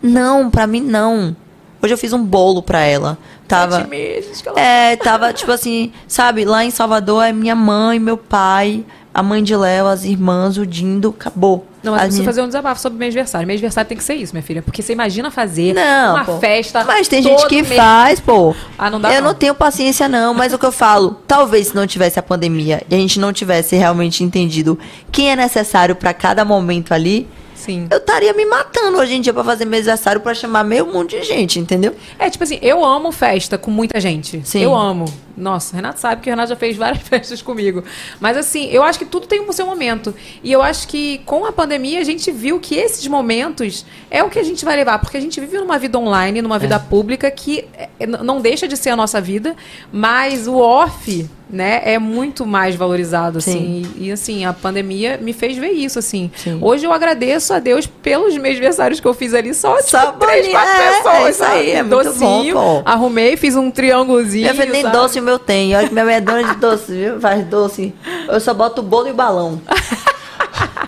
Não, 0.00 0.50
pra 0.50 0.66
mim 0.66 0.80
não. 0.80 1.36
Hoje 1.82 1.92
eu 1.94 1.98
fiz 1.98 2.12
um 2.12 2.22
bolo 2.24 2.62
pra 2.62 2.80
ela. 2.80 3.18
Tava. 3.48 3.78
Sete 3.78 3.88
meses 3.90 4.40
que 4.40 4.48
ela- 4.48 4.58
É, 4.60 4.96
tava, 4.96 5.32
tipo 5.32 5.50
assim, 5.50 5.92
sabe, 6.06 6.44
lá 6.44 6.64
em 6.64 6.70
Salvador 6.70 7.24
é 7.24 7.32
minha 7.32 7.56
mãe, 7.56 7.98
meu 7.98 8.16
pai, 8.16 8.84
a 9.12 9.22
mãe 9.22 9.42
de 9.42 9.54
Léo, 9.56 9.86
as 9.88 10.04
irmãs, 10.04 10.56
o 10.56 10.64
Dindo, 10.66 11.14
acabou. 11.18 11.66
Não, 11.82 11.90
mas 11.92 12.02
As 12.02 12.04
eu 12.04 12.08
preciso 12.10 12.22
minhas- 12.22 12.34
fazer 12.36 12.42
um 12.42 12.46
desabafo 12.46 12.80
sobre 12.80 12.96
mês 13.00 13.08
aniversário. 13.12 13.44
Mês 13.46 13.58
aniversário 13.58 13.88
tem 13.88 13.98
que 13.98 14.04
ser 14.04 14.14
isso, 14.14 14.32
minha 14.32 14.42
filha. 14.44 14.62
Porque 14.62 14.80
você 14.80 14.92
imagina 14.92 15.28
fazer 15.32 15.74
Não, 15.74 16.14
uma 16.14 16.24
pô. 16.24 16.38
festa. 16.38 16.84
Mas 16.84 17.08
tem 17.08 17.20
gente 17.20 17.44
que 17.48 17.60
mês. 17.62 17.74
faz, 17.74 18.20
pô. 18.20 18.54
Ah, 18.78 18.88
não 18.88 19.00
dá 19.00 19.12
Eu 19.12 19.20
não. 19.20 19.30
não 19.30 19.34
tenho 19.34 19.52
paciência, 19.52 20.08
não. 20.08 20.32
Mas 20.32 20.52
o 20.52 20.58
que 20.60 20.64
eu 20.64 20.70
falo, 20.70 21.16
talvez 21.26 21.68
se 21.68 21.74
não 21.74 21.84
tivesse 21.84 22.20
a 22.20 22.22
pandemia 22.22 22.82
e 22.88 22.94
a 22.94 22.98
gente 22.98 23.18
não 23.18 23.32
tivesse 23.32 23.74
realmente 23.74 24.22
entendido 24.22 24.78
quem 25.10 25.32
é 25.32 25.36
necessário 25.36 25.96
pra 25.96 26.14
cada 26.14 26.44
momento 26.44 26.94
ali, 26.94 27.26
Sim. 27.62 27.86
eu 27.90 27.98
estaria 27.98 28.32
me 28.32 28.44
matando 28.44 28.98
hoje 28.98 29.14
em 29.14 29.20
dia 29.20 29.32
pra 29.32 29.44
fazer 29.44 29.64
meu 29.64 29.78
aniversário 29.78 30.20
pra 30.20 30.34
chamar 30.34 30.64
meio 30.64 30.86
mundo 30.86 31.08
de 31.10 31.22
gente, 31.22 31.58
entendeu? 31.58 31.94
É, 32.18 32.28
tipo 32.28 32.42
assim, 32.42 32.58
eu 32.60 32.84
amo 32.84 33.12
festa 33.12 33.56
com 33.56 33.70
muita 33.70 34.00
gente. 34.00 34.40
Sim. 34.44 34.62
Eu 34.62 34.74
amo. 34.74 35.04
Nossa, 35.36 35.72
o 35.72 35.76
Renato 35.76 35.98
sabe 36.00 36.20
que 36.22 36.28
o 36.28 36.32
Renato 36.32 36.50
já 36.50 36.56
fez 36.56 36.76
várias 36.76 37.02
festas 37.08 37.40
comigo. 37.42 37.82
Mas 38.20 38.36
assim, 38.36 38.66
eu 38.70 38.82
acho 38.82 38.98
que 38.98 39.04
tudo 39.04 39.26
tem 39.26 39.40
o 39.40 39.52
seu 39.52 39.66
momento. 39.66 40.14
E 40.42 40.52
eu 40.52 40.60
acho 40.62 40.86
que 40.88 41.18
com 41.24 41.44
a 41.46 41.52
pandemia 41.52 42.00
a 42.00 42.04
gente 42.04 42.30
viu 42.30 42.60
que 42.60 42.74
esses 42.74 43.06
momentos 43.06 43.84
é 44.10 44.22
o 44.22 44.28
que 44.28 44.38
a 44.38 44.42
gente 44.44 44.64
vai 44.64 44.76
levar. 44.76 44.98
Porque 44.98 45.16
a 45.16 45.20
gente 45.20 45.40
vive 45.40 45.58
numa 45.58 45.78
vida 45.78 45.98
online, 45.98 46.42
numa 46.42 46.58
vida 46.58 46.78
pública 46.78 47.30
que 47.30 47.64
é, 47.74 47.88
n- 48.06 48.18
não 48.22 48.40
deixa 48.40 48.66
de 48.68 48.76
ser 48.76 48.90
a 48.90 48.96
nossa 48.96 49.20
vida, 49.20 49.56
mas 49.90 50.46
o 50.46 50.56
off, 50.58 51.28
né, 51.50 51.82
é 51.84 51.98
muito 51.98 52.46
mais 52.46 52.74
valorizado, 52.76 53.38
assim. 53.38 53.82
E, 53.96 54.06
e, 54.08 54.12
assim, 54.12 54.44
a 54.44 54.52
pandemia 54.52 55.18
me 55.20 55.32
fez 55.32 55.56
ver 55.56 55.70
isso, 55.72 55.98
assim. 55.98 56.30
Hoje 56.60 56.86
eu 56.86 56.92
agradeço 56.92 57.52
a 57.52 57.58
Deus 57.58 57.86
pelos 57.86 58.34
meus 58.36 58.52
aniversários 58.56 59.00
que 59.00 59.06
eu 59.06 59.12
fiz 59.14 59.34
ali 59.34 59.52
só, 59.54 59.76
tipo, 59.76 59.88
Só 59.90 60.12
três, 60.12 60.48
quatro 60.48 60.70
é, 60.72 60.92
pessoas. 60.96 61.14
é 61.26 61.30
isso 61.30 61.44
aí, 61.44 61.70
é 61.72 61.82
muito 61.82 62.04
Docinho, 62.04 62.54
bom. 62.54 62.82
Arrumei, 62.84 63.36
fiz 63.36 63.54
um 63.54 63.70
triângulozinho. 63.70 64.48
Eu 64.48 64.54
nem 64.54 64.82
doce 64.90 65.20
o 65.22 65.24
meu 65.24 65.38
tem. 65.38 65.74
Olha 65.76 65.86
que 65.88 65.92
minha 65.94 66.04
mãe 66.04 66.14
é 66.16 66.20
dona 66.20 66.44
de 66.54 66.60
doce, 66.60 66.92
viu? 66.92 67.20
Faz 67.20 67.44
doce. 67.46 67.94
Eu 68.28 68.40
só 68.40 68.52
boto 68.52 68.80
o 68.80 68.84
bolo 68.84 69.08
e 69.08 69.10
o 69.10 69.14
balão. 69.14 69.60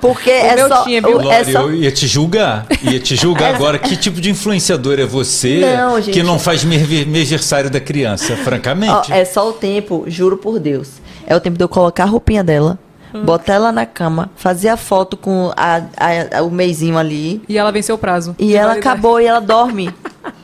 Porque 0.01 0.31
é 0.31 0.55
meu 0.55 0.69
só. 0.69 0.85
tinha, 0.85 1.01
viu? 1.01 1.17
o- 1.17 1.33
é 1.33 1.45
só 1.45 1.63
eu 1.63 1.75
ia 1.75 1.91
te 1.91 2.07
julgar. 2.07 2.67
Ia 2.83 3.01
te 3.01 3.17
julgar 3.17 3.55
agora. 3.55 3.79
Que 3.79 3.97
tipo 3.97 4.21
de 4.21 4.31
influenciador 4.31 4.99
é 5.01 5.07
você 5.07 5.61
Não, 5.77 6.01
gente. 6.01 6.13
que 6.13 6.23
não 6.23 6.39
faz 6.39 6.63
mer- 6.63 7.07
mêsversário 7.07 7.71
da 7.71 7.81
criança, 7.81 8.37
francamente? 8.37 9.11
Ó, 9.11 9.15
é 9.15 9.25
só 9.25 9.49
o 9.49 9.53
tempo, 9.55 10.05
juro 10.07 10.37
por 10.37 10.59
Deus. 10.59 10.89
É 11.27 11.35
o 11.35 11.41
tempo 11.41 11.57
de 11.57 11.65
eu 11.65 11.69
colocar 11.69 12.03
a 12.05 12.07
roupinha 12.07 12.45
dela, 12.45 12.79
Hum. 13.15 13.25
botar 13.25 13.55
ela 13.55 13.73
na 13.73 13.87
cama, 13.87 14.29
fazer 14.37 14.69
a 14.69 14.77
foto 14.77 15.17
com 15.17 15.51
a, 15.57 15.77
a- 15.97 16.39
a- 16.39 16.43
o 16.43 16.51
meizinho 16.51 16.99
ali. 16.99 17.41
E 17.49 17.57
ela 17.57 17.73
venceu 17.73 17.95
o 17.95 17.99
prazo. 17.99 18.37
E 18.39 18.55
ela 18.55 18.71
validade. 18.73 18.89
acabou 18.89 19.21
e 19.21 19.25
ela 19.25 19.41
dorme. 19.41 19.91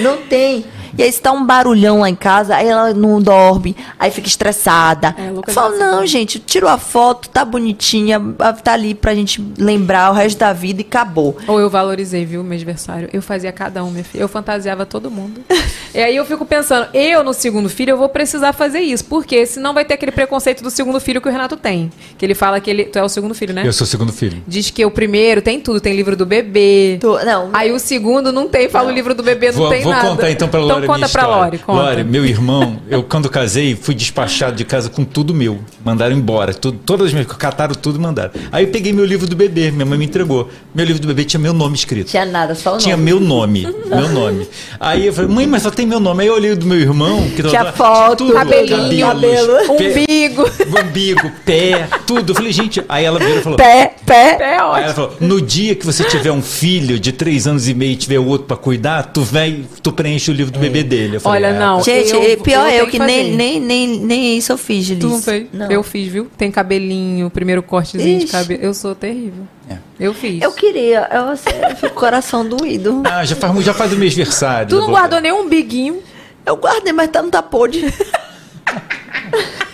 Não 0.00 0.18
tem. 0.18 0.64
E 0.96 1.02
aí, 1.02 1.12
se 1.12 1.20
tá 1.20 1.32
um 1.32 1.44
barulhão 1.44 2.00
lá 2.00 2.10
em 2.10 2.14
casa, 2.14 2.56
aí 2.56 2.68
ela 2.68 2.92
não 2.92 3.20
dorme, 3.22 3.76
aí 3.98 4.10
fica 4.10 4.28
estressada. 4.28 5.14
É, 5.16 5.52
Fala, 5.52 5.76
não, 5.76 6.06
gente, 6.06 6.38
tirou 6.38 6.68
a 6.68 6.78
foto, 6.78 7.28
tá 7.28 7.44
bonitinha, 7.44 8.20
tá 8.62 8.72
ali 8.72 8.94
pra 8.94 9.14
gente 9.14 9.42
lembrar 9.58 10.10
o 10.10 10.14
resto 10.14 10.38
da 10.38 10.52
vida 10.52 10.80
e 10.80 10.84
acabou. 10.84 11.36
Ou 11.46 11.60
eu 11.60 11.70
valorizei, 11.70 12.24
viu, 12.24 12.42
meu 12.42 12.52
aniversário. 12.52 13.08
Eu 13.12 13.22
fazia 13.22 13.52
cada 13.52 13.84
um, 13.84 13.90
minha 13.90 14.04
filha. 14.04 14.22
Eu 14.22 14.28
fantasiava 14.28 14.84
todo 14.84 15.10
mundo. 15.10 15.40
e 15.94 15.98
aí 15.98 16.16
eu 16.16 16.24
fico 16.24 16.44
pensando, 16.44 16.88
eu 16.92 17.22
no 17.22 17.32
segundo 17.32 17.68
filho, 17.68 17.92
eu 17.92 17.96
vou 17.96 18.08
precisar 18.08 18.52
fazer 18.52 18.80
isso. 18.80 19.04
Porque 19.04 19.46
senão 19.46 19.72
vai 19.72 19.84
ter 19.84 19.94
aquele 19.94 20.12
preconceito 20.12 20.62
do 20.62 20.70
segundo 20.70 21.00
filho 21.00 21.20
que 21.20 21.28
o 21.28 21.32
Renato 21.32 21.56
tem. 21.56 21.90
Que 22.18 22.26
ele 22.26 22.34
fala 22.34 22.60
que 22.60 22.70
ele. 22.70 22.84
Tu 22.84 22.98
é 22.98 23.02
o 23.02 23.08
segundo 23.08 23.34
filho, 23.34 23.54
né? 23.54 23.62
Eu 23.64 23.72
sou 23.72 23.84
o 23.84 23.88
segundo 23.88 24.12
filho. 24.12 24.42
Diz 24.46 24.70
que 24.70 24.84
o 24.84 24.90
primeiro 24.90 25.40
tem 25.40 25.60
tudo, 25.60 25.80
tem 25.80 25.94
livro 25.94 26.16
do 26.16 26.26
bebê. 26.26 26.98
Não. 27.24 27.50
Aí 27.52 27.72
o 27.72 27.78
segundo 27.78 28.32
não 28.32 28.48
tem, 28.48 28.68
fala 28.68 28.90
o 28.90 28.92
livro 28.92 29.14
do 29.14 29.22
bebê, 29.22 29.52
não 29.52 29.58
Vou, 29.58 29.68
tem 29.70 29.79
vou 29.82 29.92
nada. 29.92 30.08
contar 30.08 30.30
então 30.30 30.48
pra 30.48 30.60
Então 30.60 30.74
Lore, 30.74 30.86
conta 30.86 30.98
minha 30.98 31.08
pra 31.08 31.22
história. 31.22 31.44
Lore, 31.44 31.58
conta. 31.58 31.82
Lore, 31.82 32.04
meu 32.04 32.24
irmão, 32.26 32.78
eu 32.88 33.02
quando 33.02 33.28
casei, 33.28 33.74
fui 33.76 33.94
despachado 33.94 34.56
de 34.56 34.64
casa 34.64 34.88
com 34.88 35.04
tudo 35.04 35.34
meu. 35.34 35.58
Mandaram 35.84 36.14
embora. 36.16 36.52
Tudo, 36.54 36.78
todas 36.84 37.06
as 37.08 37.12
minhas. 37.12 37.26
Cataram 37.26 37.74
tudo 37.74 37.98
e 37.98 38.02
mandaram. 38.02 38.30
Aí 38.52 38.64
eu 38.64 38.70
peguei 38.70 38.92
meu 38.92 39.04
livro 39.04 39.26
do 39.26 39.34
bebê, 39.36 39.70
minha 39.70 39.86
mãe 39.86 39.98
me 39.98 40.04
entregou. 40.04 40.48
Meu 40.74 40.84
livro 40.84 41.00
do 41.02 41.08
bebê 41.08 41.24
tinha 41.24 41.40
meu 41.40 41.52
nome 41.52 41.74
escrito. 41.74 42.08
Tinha 42.10 42.24
nada, 42.26 42.54
só 42.54 42.70
o 42.70 42.72
nome. 42.72 42.82
Tinha 42.84 42.96
meu 42.96 43.18
nome, 43.20 43.66
meu 43.86 44.08
nome. 44.08 44.46
Aí 44.78 45.06
eu 45.06 45.12
falei, 45.12 45.30
mãe, 45.30 45.46
mas 45.46 45.62
só 45.62 45.70
tem 45.70 45.86
meu 45.86 45.98
nome. 46.00 46.22
Aí 46.22 46.28
eu 46.28 46.34
olhei 46.34 46.50
o 46.52 46.56
do 46.56 46.66
meu 46.66 46.78
irmão, 46.78 47.22
que 47.34 47.42
Tinha 47.42 47.64
tava- 47.64 47.72
foto, 47.72 48.18
tudo, 48.18 48.32
cabelinho, 48.34 49.06
cabelos, 49.06 49.66
pé- 49.66 49.72
umbigo. 49.72 50.44
umbigo, 50.80 51.32
pé, 51.44 51.88
tudo. 52.06 52.30
Eu 52.32 52.34
falei, 52.36 52.52
gente, 52.52 52.82
aí 52.88 53.04
ela 53.04 53.18
virou 53.18 53.38
e 53.38 53.42
falou. 53.42 53.56
Pé, 53.56 53.94
pé. 54.04 54.34
Pé 54.34 54.44
Aí 54.46 54.54
ela 54.56 54.70
ótimo. 54.72 54.94
falou: 54.94 55.16
no 55.20 55.40
dia 55.40 55.74
que 55.74 55.84
você 55.86 56.04
tiver 56.04 56.30
um 56.32 56.42
filho 56.42 56.98
de 56.98 57.12
três 57.12 57.46
anos 57.46 57.68
e 57.68 57.74
meio 57.74 57.92
e 57.92 57.96
tiver 57.96 58.18
outro 58.18 58.46
pra 58.46 58.56
cuidar, 58.56 59.04
tu 59.04 59.22
vem, 59.22 59.66
tu 59.82 59.92
preenche 59.92 60.30
o 60.30 60.34
livro 60.34 60.52
do 60.52 60.58
bebê 60.58 60.82
dele. 60.82 61.16
Eu 61.16 61.20
falei, 61.20 61.44
Olha, 61.44 61.54
"É, 61.56 61.58
não. 61.58 61.78
tá." 61.78 61.84
Gente, 61.84 62.12
Eu- 62.12 62.22
e 62.22 62.36
pior 62.36 62.68
eu 62.68 62.78
eu, 62.80 62.84
que 62.86 62.92
que 62.92 62.98
nem, 62.98 63.34
nem, 63.34 63.60
nem, 63.60 63.98
nem 64.00 64.36
isso 64.38 64.52
eu 64.52 64.58
fiz, 64.58 64.86
Liz. 64.88 64.98
Tu 64.98 65.08
não 65.08 65.20
fez? 65.22 65.46
Não. 65.52 65.70
Eu 65.70 65.82
fiz, 65.82 66.08
viu? 66.12 66.28
Tem 66.36 66.50
cabelinho, 66.50 67.30
primeiro 67.30 67.62
cortezinho 67.62 68.18
de 68.18 68.24
Ixi. 68.24 68.32
cabelo. 68.32 68.62
Eu 68.62 68.74
sou 68.74 68.94
terrível. 68.94 69.44
É. 69.68 69.76
Eu 69.98 70.12
fiz. 70.14 70.42
Eu 70.42 70.52
queria, 70.52 71.08
eu, 71.12 71.28
assim, 71.30 71.50
eu 71.62 71.70
fico 71.76 71.80
com 71.80 71.86
o 71.86 72.00
coração 72.00 72.46
doído. 72.46 73.02
Ah, 73.10 73.24
já 73.24 73.36
faz, 73.36 73.64
já 73.64 73.74
faz 73.74 73.92
o 73.92 73.96
mês 73.96 74.14
aniversário. 74.14 74.68
Tu 74.68 74.74
da 74.76 74.82
não 74.82 74.90
guardou 74.90 75.20
nenhum 75.20 75.48
biguinho? 75.48 76.00
Eu 76.44 76.56
guardei, 76.56 76.92
mas 76.92 77.08
tá, 77.10 77.22
não 77.22 77.30
tá 77.30 77.42
podre. 77.42 77.92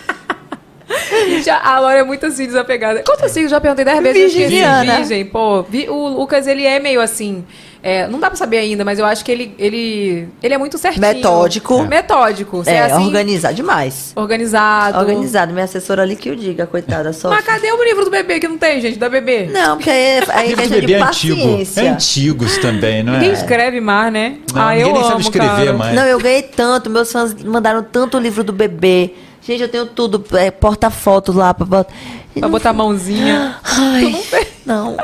Já, 1.43 1.59
a 1.61 1.79
Laura 1.79 1.99
é 1.99 2.03
muito 2.03 2.25
assim, 2.25 2.45
desapegada. 2.45 3.03
Quantos 3.05 3.31
signos? 3.31 3.51
Já 3.51 3.59
perguntei 3.59 3.83
10 3.85 4.01
vezes. 4.03 4.21
eu 4.21 4.27
esqueci. 4.27 4.47
Virginiana. 4.47 4.95
Virgem, 4.97 5.25
pô. 5.25 5.63
Vi- 5.63 5.89
O 5.89 6.07
Lucas, 6.07 6.47
ele 6.47 6.65
é 6.65 6.79
meio 6.79 7.01
assim... 7.01 7.43
é, 7.83 8.07
não 8.07 8.19
dá 8.19 8.27
pra 8.29 8.35
saber 8.37 8.57
ainda, 8.59 8.83
mas 8.85 8.97
eu 8.99 9.05
acho 9.05 9.23
que 9.23 9.31
ele, 9.31 9.53
ele, 9.59 10.27
ele 10.41 10.53
é 10.53 10.57
muito 10.57 10.77
certinho. 10.77 11.01
Metódico. 11.05 11.83
Metódico. 11.83 12.57
Você 12.57 12.71
É, 12.71 12.73
é, 12.75 12.81
assim, 12.83 13.05
organizar 13.05 13.53
demais. 13.53 14.13
organizado. 14.15 14.97
Organizado. 14.97 15.53
Minha 15.53 15.65
assessora 15.65 16.01
ali 16.03 16.15
que 16.15 16.29
o 16.29 16.35
diga, 16.35 16.65
coitada. 16.65 17.11
Só... 17.13 17.29
Mas 17.29 17.43
cadê 17.45 17.71
o 17.71 17.83
livro 17.83 18.05
do 18.05 18.11
bebê 18.11 18.39
que 18.39 18.47
não 18.47 18.57
tem, 18.57 18.79
gente? 18.81 18.97
Da 18.97 19.09
bebê? 19.09 19.47
Não, 19.51 19.75
porque 19.77 19.89
aí, 19.89 20.21
aí 20.29 20.45
é 20.45 20.47
Livro 20.47 20.55
do 20.55 20.61
questão 20.61 20.79
bebê 20.79 20.85
de 20.87 20.93
é 20.93 21.01
antigo. 21.03 21.59
É 21.75 21.87
antigos 21.89 22.57
também, 22.59 23.03
não 23.03 23.13
Ninguém 23.13 23.29
é? 23.29 23.33
escreve 23.33 23.79
mais, 23.81 24.11
né? 24.13 24.37
Não, 24.53 24.61
ah, 24.61 24.69
ninguém 24.71 24.87
eu 24.87 24.93
nem 24.93 25.01
amo, 25.01 25.09
sabe 25.11 25.21
escrever 25.21 25.47
cara. 25.49 25.73
mais. 25.73 25.95
Não, 25.95 26.03
eu 26.05 26.19
ganhei 26.19 26.41
tanto. 26.43 26.89
Meus 26.89 27.11
fãs 27.11 27.33
mandaram 27.43 27.83
tanto 27.83 28.17
livro 28.17 28.43
do 28.43 28.53
bebê. 28.53 29.11
Gente, 29.47 29.61
eu 29.61 29.69
tenho 29.69 29.85
tudo. 29.85 30.23
É, 30.37 30.51
porta-fotos 30.51 31.33
lá. 31.33 31.53
Pra, 31.53 31.85
Pra 32.37 32.49
botar 32.49 32.71
a 32.71 32.73
mãozinha. 32.73 33.55
Ai, 33.63 34.13
não. 34.65 34.97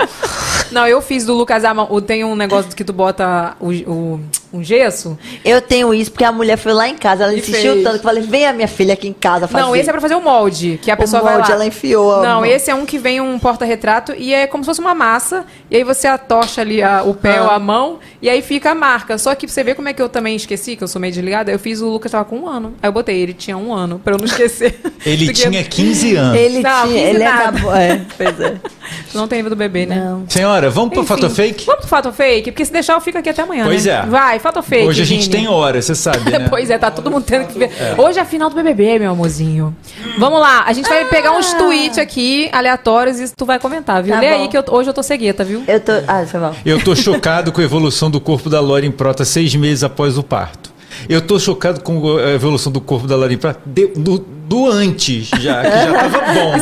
Não, 0.71 0.85
eu 0.85 1.01
fiz 1.01 1.25
do 1.25 1.33
Lucas 1.33 1.63
a 1.63 1.73
mão. 1.73 1.87
o- 1.89 2.01
Tem 2.01 2.23
um 2.25 2.35
negócio 2.35 2.75
que 2.75 2.83
tu 2.83 2.91
bota 2.91 3.55
o, 3.59 3.69
o- 3.71 4.19
um 4.53 4.63
gesso. 4.63 5.17
Eu 5.43 5.61
tenho 5.61 5.93
isso 5.93 6.11
porque 6.11 6.23
a 6.23 6.31
mulher 6.31 6.57
foi 6.57 6.71
lá 6.73 6.87
em 6.87 6.95
casa. 6.95 7.23
Ela 7.23 7.33
E 7.33 7.39
insistiu 7.39 7.73
fez. 7.73 7.83
tanto 7.83 7.93
que 7.93 7.99
eu 7.99 8.03
falei: 8.03 8.23
venha 8.23 8.53
minha 8.53 8.67
filha 8.67 8.93
aqui 8.93 9.07
em 9.07 9.13
casa 9.13 9.47
fazer. 9.47 9.63
Não, 9.65 9.75
esse 9.75 9.89
é 9.89 9.91
pra 9.91 9.99
fazer 10.01 10.15
o 10.15 10.21
molde, 10.21 10.79
que 10.81 10.91
a 10.91 10.93
O 10.93 10.97
pessoa 10.97 11.21
vai 11.21 11.33
molde, 11.33 11.49
lá. 11.49 11.55
ela 11.55 11.65
enfiou 11.65 12.13
a 12.15 12.21
Não, 12.23 12.45
esse 12.45 12.69
é 12.69 12.75
um 12.75 12.85
que 12.85 12.97
vem 12.97 13.19
um 13.19 13.39
porta-retrato 13.39 14.13
e 14.17 14.33
é 14.33 14.45
como 14.47 14.63
se 14.63 14.67
fosse 14.67 14.79
uma 14.79 14.93
massa. 14.93 15.45
E 15.71 15.75
aí 15.75 15.83
você 15.83 16.07
atocha 16.07 16.61
ali 16.61 16.81
a- 16.83 17.03
o 17.03 17.13
pé 17.13 17.37
Ah. 17.37 17.43
ou 17.43 17.49
a 17.49 17.59
mão 17.59 17.99
e 18.21 18.29
aí 18.29 18.41
fica 18.41 18.71
a 18.71 18.75
marca. 18.75 19.17
Só 19.17 19.33
que 19.35 19.47
você 19.47 19.63
vê 19.63 19.73
como 19.73 19.89
é 19.89 19.93
que 19.93 20.01
eu 20.01 20.07
também 20.09 20.35
esqueci, 20.35 20.75
que 20.75 20.83
eu 20.83 20.87
sou 20.87 21.01
meio 21.01 21.11
desligada. 21.13 21.51
Eu 21.51 21.57
fiz 21.59 21.81
o 21.81 21.87
Lucas 21.89 22.11
tava 22.11 22.25
com 22.25 22.37
um 22.39 22.47
ano. 22.47 22.73
Aí 22.81 22.87
eu 22.87 22.91
botei, 22.93 23.19
ele 23.19 23.33
tinha 23.33 23.57
um 23.57 23.73
ano, 23.73 23.99
pra 24.03 24.13
eu 24.13 24.17
não 24.17 24.25
esquecer. 24.25 24.79
Ele 25.05 25.25
Porque- 25.25 25.41
tinha 25.49 25.63
15 25.63 26.15
anos. 26.15 26.37
Ele 26.39 26.59
Não, 26.59 26.87
tinha. 26.87 27.01
Ele 27.09 27.19
nada. 27.23 27.49
acabou. 27.49 27.75
É, 27.75 28.01
pois 28.17 28.39
é. 28.39 28.53
Não 29.13 29.27
tem 29.27 29.37
livro 29.39 29.49
do 29.49 29.55
bebê, 29.55 29.85
né? 29.85 29.95
Não. 29.95 30.23
Senhora, 30.27 30.69
vamos 30.69 30.91
pro 30.91 31.01
Enfim, 31.03 31.07
Fato 31.07 31.29
Fake? 31.29 31.65
Vamos 31.65 31.81
pro 31.81 31.89
fato 31.89 32.11
fake? 32.11 32.51
Porque 32.51 32.65
se 32.65 32.71
deixar 32.71 32.93
eu 32.93 33.01
fico 33.01 33.17
aqui 33.17 33.29
até 33.29 33.41
amanhã, 33.43 33.65
Pois 33.65 33.85
né? 33.85 33.91
é. 34.03 34.05
Vai, 34.07 34.39
fato 34.43 34.61
fake. 34.61 34.85
Hoje 34.87 35.01
a 35.01 35.05
gente 35.05 35.21
Vini. 35.29 35.31
tem 35.33 35.47
hora, 35.47 35.81
você 35.81 35.95
sabe, 35.95 36.29
né? 36.29 36.47
Pois 36.51 36.69
é, 36.69 36.77
tá 36.77 36.91
todo 36.91 37.09
mundo 37.09 37.23
tendo 37.23 37.47
que 37.47 37.57
ver. 37.57 37.71
Hoje 37.97 38.19
é 38.19 38.21
a 38.21 38.25
final 38.25 38.49
do 38.49 38.55
BBB, 38.55 38.99
meu 38.99 39.11
amorzinho. 39.11 39.75
Vamos 40.19 40.39
lá, 40.39 40.63
a 40.67 40.73
gente 40.73 40.87
vai 40.87 41.05
pegar 41.05 41.31
uns 41.31 41.53
tweets 41.53 41.97
aqui, 41.97 42.49
aleatórios, 42.51 43.19
e 43.19 43.33
tu 43.35 43.45
vai 43.45 43.57
comentar, 43.59 44.03
viu? 44.03 44.13
Tá 44.13 44.19
Lê 44.19 44.29
bom. 44.35 44.41
aí 44.43 44.47
que 44.49 44.57
eu- 44.57 44.63
hoje 44.69 44.89
eu 44.89 44.93
tô 44.93 45.01
cegueta, 45.01 45.43
viu? 45.43 45.63
Eu 45.67 45.79
tô. 45.79 45.91
Ah, 46.07 46.25
foi 46.27 46.39
mal. 46.39 46.55
Eu 46.65 46.83
tô 46.83 46.95
chocado 46.95 47.51
com 47.51 47.61
a 47.61 47.63
evolução 47.63 48.11
do 48.11 48.19
corpo 48.19 48.49
da 48.49 48.59
Lore 48.59 48.85
em 48.85 48.91
Prota 48.91 49.23
seis 49.25 49.55
meses 49.55 49.83
após 49.83 50.17
o 50.17 50.23
parto. 50.23 50.71
Eu 51.09 51.21
tô 51.21 51.39
chocado 51.39 51.81
com 51.81 52.17
a 52.17 52.31
evolução 52.31 52.71
do 52.71 52.79
corpo 52.79 53.07
da 53.07 53.15
Lore 53.15 53.33
em 53.33 53.37
Prota 53.37 53.59
de- 53.65 53.87
do, 53.87 54.23
do 54.47 54.67
antes, 54.69 55.27
já, 55.27 55.61
que 55.63 55.69
já 55.69 55.93
tava 55.93 56.19
bom. 56.33 56.53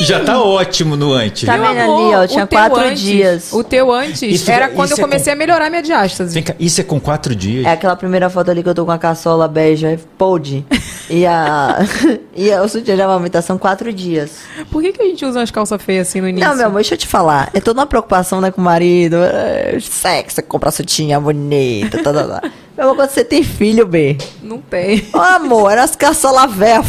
Já 0.04 0.20
tá 0.24 0.40
ótimo 0.42 0.96
no 0.96 1.12
antes. 1.12 1.46
Tá 1.46 1.56
Meu 1.56 1.68
vendo 1.68 1.80
amor, 1.82 2.14
ali, 2.14 2.24
ó? 2.24 2.26
Tinha 2.26 2.46
quatro 2.46 2.80
antes- 2.80 3.00
dias. 3.00 3.52
O 3.52 3.62
teu 3.64 3.90
antes 3.92 4.22
Isso- 4.22 4.50
era 4.50 4.68
quando 4.68 4.90
isso 4.90 5.00
eu 5.00 5.04
é 5.04 5.08
comecei 5.08 5.32
a 5.32 5.36
melhorar 5.36 5.70
minha 5.70 5.82
diástase. 5.82 6.34
Vem 6.34 6.42
cá, 6.42 6.54
isso 6.58 6.80
é 6.80 6.84
com 6.84 7.00
quatro 7.00 7.34
dias. 7.34 7.64
É 7.64 7.70
aquela 7.72 7.96
primeira 7.96 8.28
foto 8.28 8.50
ali 8.50 8.62
que 8.62 8.68
eu 8.68 8.74
tô 8.74 8.84
com 8.84 8.90
a 8.90 8.98
caçola 8.98 9.48
beija, 9.48 9.98
pode. 10.18 10.64
E 11.08 11.24
a. 11.26 11.78
e 12.36 12.52
a, 12.52 12.62
o 12.62 12.68
sutiã 12.68 12.94
de 12.96 13.02
amamentação, 13.02 13.56
quatro 13.56 13.92
dias. 13.92 14.32
Por 14.70 14.82
que, 14.82 14.92
que 14.92 15.02
a 15.02 15.06
gente 15.06 15.24
usa 15.24 15.38
umas 15.40 15.50
calças 15.50 15.80
feias 15.82 16.08
assim 16.08 16.20
no 16.20 16.28
início? 16.28 16.48
Não, 16.48 16.56
meu 16.56 16.66
amor, 16.66 16.76
deixa 16.76 16.94
eu 16.94 16.98
te 16.98 17.06
falar. 17.06 17.50
É 17.54 17.60
toda 17.60 17.80
uma 17.80 17.86
preocupação, 17.86 18.40
né, 18.40 18.50
com 18.50 18.60
o 18.60 18.64
marido. 18.64 19.16
É, 19.16 19.78
sexo, 19.80 20.42
comprar 20.42 20.70
sutiã 20.70 21.20
bonita, 21.20 22.02
tá, 22.02 22.12
tá, 22.12 22.24
tá. 22.40 22.50
Meu 22.76 22.86
amor, 22.86 22.96
quando 22.96 23.10
você 23.10 23.24
tem 23.24 23.44
filho, 23.44 23.86
B. 23.86 24.18
Não 24.42 24.58
tem. 24.58 25.06
Ô, 25.14 25.18
amor, 25.18 25.70
era 25.70 25.84
as 25.84 25.94
caçola 25.94 26.44
véia 26.46 26.82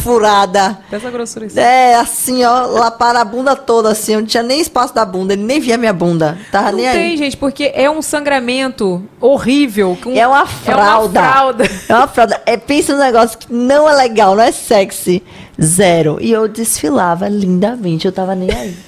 Dessa 0.89 1.09
grossura 1.11 1.45
assim. 1.45 1.59
É, 1.59 1.95
assim, 1.95 2.43
ó, 2.43 2.65
lá 2.67 2.91
para 2.91 3.21
a 3.21 3.25
bunda 3.25 3.55
toda, 3.55 3.89
assim. 3.89 4.15
Não 4.15 4.25
tinha 4.25 4.43
nem 4.43 4.59
espaço 4.59 4.93
da 4.93 5.05
bunda, 5.05 5.33
ele 5.33 5.43
nem 5.43 5.59
via 5.59 5.77
minha 5.77 5.93
bunda. 5.93 6.37
Tava 6.51 6.71
Não 6.71 6.77
nem 6.79 6.91
tem, 6.91 7.11
aí. 7.11 7.17
gente, 7.17 7.37
porque 7.37 7.71
é 7.73 7.89
um 7.89 8.01
sangramento 8.01 9.03
horrível. 9.21 9.97
com- 10.01 10.11
É 10.15 10.27
uma 10.27 10.45
fralda. 10.45 11.19
É 11.19 11.23
uma 11.23 11.31
fralda. 11.33 11.71
É 11.89 11.93
uma 11.95 12.07
fralda. 12.07 12.41
É, 12.45 12.57
pensa 12.57 12.93
num 12.93 12.99
negócio 12.99 13.37
que 13.37 13.51
não 13.53 13.89
é 13.89 13.93
legal, 13.95 14.35
não 14.35 14.43
é 14.43 14.51
sexy. 14.51 15.21
Zero. 15.61 16.17
E 16.19 16.31
eu 16.31 16.47
desfilava 16.47 17.29
lindamente, 17.29 18.05
eu 18.05 18.11
tava 18.11 18.35
nem 18.35 18.51
aí. 18.51 18.75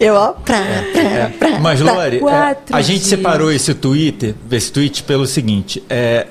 Eu, 0.00 0.14
ó, 0.14 0.28
pra, 0.32 0.58
pra, 0.92 1.30
pra, 1.38 1.58
Mas, 1.60 1.80
pra. 1.82 1.92
Lore, 1.92 2.16
é, 2.18 2.20
Quatro 2.20 2.76
a 2.76 2.80
gente 2.80 2.98
dias. 2.98 3.08
separou 3.10 3.50
esse 3.50 3.74
Twitter, 3.74 4.32
esse 4.52 4.70
tweet 4.70 5.02
pelo 5.02 5.26
seguinte. 5.26 5.82
é, 5.90 6.26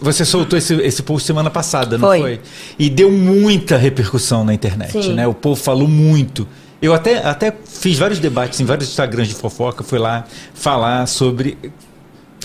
você 0.00 0.24
soltou 0.24 0.58
esse, 0.58 0.74
esse 0.74 1.02
post 1.02 1.26
semana 1.26 1.50
passada, 1.50 1.96
não 1.98 2.08
Foi. 2.08 2.20
foi? 2.20 2.40
E 2.78 2.88
deu 2.90 3.10
muita 3.10 3.76
repercussão 3.76 4.44
na 4.44 4.52
internet, 4.54 4.92
Sim. 4.92 5.14
né? 5.14 5.26
O 5.26 5.34
povo 5.34 5.60
falou 5.60 5.88
muito. 5.88 6.46
Eu 6.82 6.94
até, 6.94 7.18
até 7.18 7.52
fiz 7.66 7.98
vários 7.98 8.18
debates 8.18 8.58
em 8.60 8.64
vários 8.64 8.88
Instagrams 8.88 9.28
de 9.28 9.34
fofoca, 9.34 9.84
fui 9.84 9.98
lá 9.98 10.24
falar 10.54 11.06
sobre. 11.06 11.58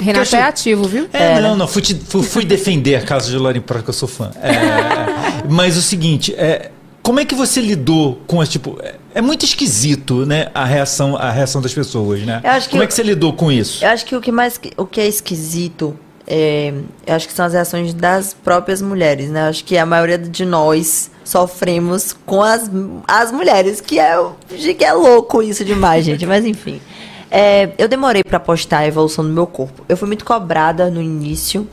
Renato 0.02 0.36
é 0.36 0.42
ativo, 0.44 0.84
viu? 0.90 1.08
É, 1.14 1.40
não, 1.40 1.56
não, 1.56 1.68
fui, 1.68 1.82
te- 1.82 1.96
fui, 1.96 2.22
fui 2.22 2.44
defender 2.46 2.96
a 2.96 3.02
casa 3.02 3.30
de 3.32 3.38
Lauren 3.38 3.62
Pro, 3.62 3.82
que 3.82 3.90
eu 3.90 3.94
sou 3.94 4.10
fã. 4.10 4.30
É, 4.44 5.48
mas 5.50 5.78
o 5.78 5.82
seguinte, 5.82 6.34
é, 6.36 6.70
como 7.02 7.20
é 7.22 7.24
que 7.26 7.34
você 7.34 7.62
lidou 7.62 8.20
com 8.28 8.44
esse 8.44 8.52
tipo. 8.54 8.78
É, 8.84 8.96
é 9.16 9.22
muito 9.22 9.46
esquisito, 9.46 10.26
né? 10.26 10.48
A 10.54 10.66
reação, 10.66 11.16
a 11.16 11.32
reação 11.32 11.62
das 11.62 11.74
pessoas, 11.74 12.22
né? 12.24 12.42
Eu 12.44 12.50
acho 12.52 12.66
que 12.68 12.72
como 12.72 12.84
é 12.84 12.86
eu- 12.86 12.88
que 12.90 12.94
você 12.94 13.04
lidou 13.04 13.32
com 13.32 13.50
isso? 13.50 13.86
Eu 13.86 13.90
acho 13.90 14.06
que 14.06 14.14
o 14.18 14.20
que 14.20 14.34
mais 14.34 14.60
o 14.76 14.86
que 14.86 15.00
é 15.00 15.08
esquisito 15.08 15.98
é, 16.28 16.74
eu 17.06 17.16
acho 17.16 17.28
que 17.28 17.34
são 17.34 17.46
as 17.46 17.54
reações 17.54 17.94
das 17.94 18.34
próprias 18.34 18.82
mulheres, 18.82 19.30
né? 19.30 19.46
Eu 19.46 19.50
acho 19.50 19.64
que 19.64 19.78
a 19.78 19.86
maioria 19.86 20.18
de 20.18 20.46
nós 20.46 21.12
sofremos 21.24 22.14
com 22.26 22.42
as, 22.42 22.70
as 23.08 23.32
mulheres, 23.32 23.80
que 23.80 24.00
é, 24.00 24.18
que 24.50 24.84
é 24.84 24.94
louco 24.94 25.42
isso 25.42 25.64
demais, 25.64 26.04
gente. 26.06 26.26
Mas 26.26 26.46
enfim. 26.46 26.82
É, 27.30 27.72
eu 27.78 27.88
demorei 27.88 28.24
pra 28.24 28.40
postar 28.40 28.80
a 28.80 28.88
evolução 28.88 29.24
do 29.24 29.32
meu 29.32 29.46
corpo. 29.46 29.84
Eu 29.90 29.98
fui 29.98 30.08
muito 30.08 30.24
cobrada 30.24 30.90
no 30.90 31.02
início 31.02 31.68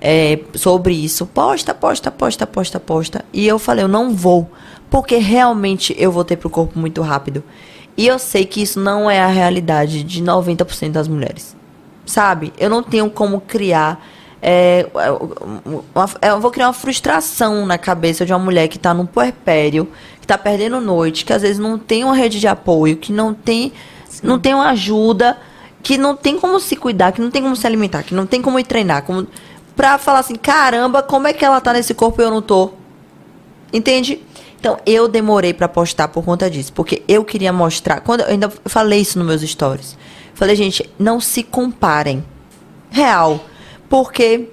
é, 0.00 0.40
sobre 0.54 0.94
isso. 0.94 1.26
Posta, 1.26 1.74
posta, 1.74 2.10
posta, 2.10 2.46
posta, 2.46 2.80
posta. 2.80 3.24
E 3.32 3.46
eu 3.46 3.58
falei, 3.58 3.84
eu 3.84 3.88
não 3.88 4.14
vou. 4.14 4.50
Porque 4.90 5.16
realmente 5.16 5.94
eu 5.98 6.10
voltei 6.10 6.36
pro 6.36 6.50
corpo 6.50 6.78
muito 6.78 7.00
rápido. 7.02 7.44
E 7.96 8.06
eu 8.06 8.18
sei 8.18 8.44
que 8.44 8.62
isso 8.62 8.80
não 8.80 9.10
é 9.10 9.20
a 9.20 9.26
realidade 9.26 10.02
de 10.02 10.22
90% 10.22 10.92
das 10.92 11.08
mulheres. 11.08 11.57
Sabe? 12.08 12.52
Eu 12.58 12.70
não 12.70 12.82
tenho 12.82 13.08
como 13.10 13.40
criar. 13.40 14.02
é, 14.40 14.86
uma- 15.94 16.08
eu 16.22 16.40
vou 16.40 16.50
criar 16.52 16.68
uma 16.68 16.72
frustração 16.72 17.66
na 17.66 17.76
cabeça 17.76 18.24
de 18.24 18.32
uma 18.32 18.38
mulher 18.38 18.68
que 18.68 18.78
tá 18.78 18.94
num 18.94 19.04
puerpério, 19.04 19.88
que 20.20 20.26
tá 20.28 20.38
perdendo 20.38 20.80
noite, 20.80 21.24
que 21.24 21.32
às 21.32 21.42
vezes 21.42 21.58
não 21.58 21.76
tem 21.76 22.04
uma 22.04 22.14
rede 22.14 22.38
de 22.38 22.46
apoio, 22.46 22.96
que 22.96 23.12
não 23.12 23.34
tem, 23.34 23.72
não 24.22 24.38
tem 24.38 24.54
uma 24.54 24.68
ajuda, 24.70 25.36
que 25.82 25.98
não 25.98 26.14
tem 26.14 26.38
como 26.38 26.60
se 26.60 26.76
cuidar, 26.76 27.10
que 27.10 27.20
não 27.20 27.32
tem 27.32 27.42
como 27.42 27.56
se 27.56 27.66
alimentar, 27.66 28.04
que 28.04 28.14
não 28.14 28.26
tem 28.26 28.40
como 28.40 28.60
ir 28.60 28.64
treinar, 28.64 29.02
como, 29.02 29.26
pra 29.74 29.98
falar 29.98 30.20
assim, 30.20 30.36
caramba, 30.36 31.02
como 31.02 31.26
é 31.26 31.32
que 31.32 31.44
ela 31.44 31.60
tá 31.60 31.72
nesse 31.72 31.92
corpo 31.92 32.22
e 32.22 32.24
eu 32.24 32.30
não 32.30 32.40
tô? 32.40 32.70
Entende? 33.72 34.22
Então, 34.60 34.78
eu 34.86 35.08
demorei 35.08 35.52
pra 35.52 35.66
postar 35.68 36.06
por 36.08 36.24
conta 36.24 36.48
disso, 36.48 36.72
porque 36.72 37.02
eu 37.08 37.24
queria 37.24 37.52
mostrar, 37.52 38.00
quando 38.02 38.20
eu 38.20 38.28
ainda 38.28 38.48
falei 38.66 39.00
isso 39.00 39.18
nos 39.18 39.26
meus 39.26 39.42
stories. 39.42 39.96
Falei, 40.38 40.54
gente, 40.54 40.88
não 40.96 41.20
se 41.20 41.42
comparem. 41.42 42.24
Real, 42.90 43.44
porque 43.88 44.48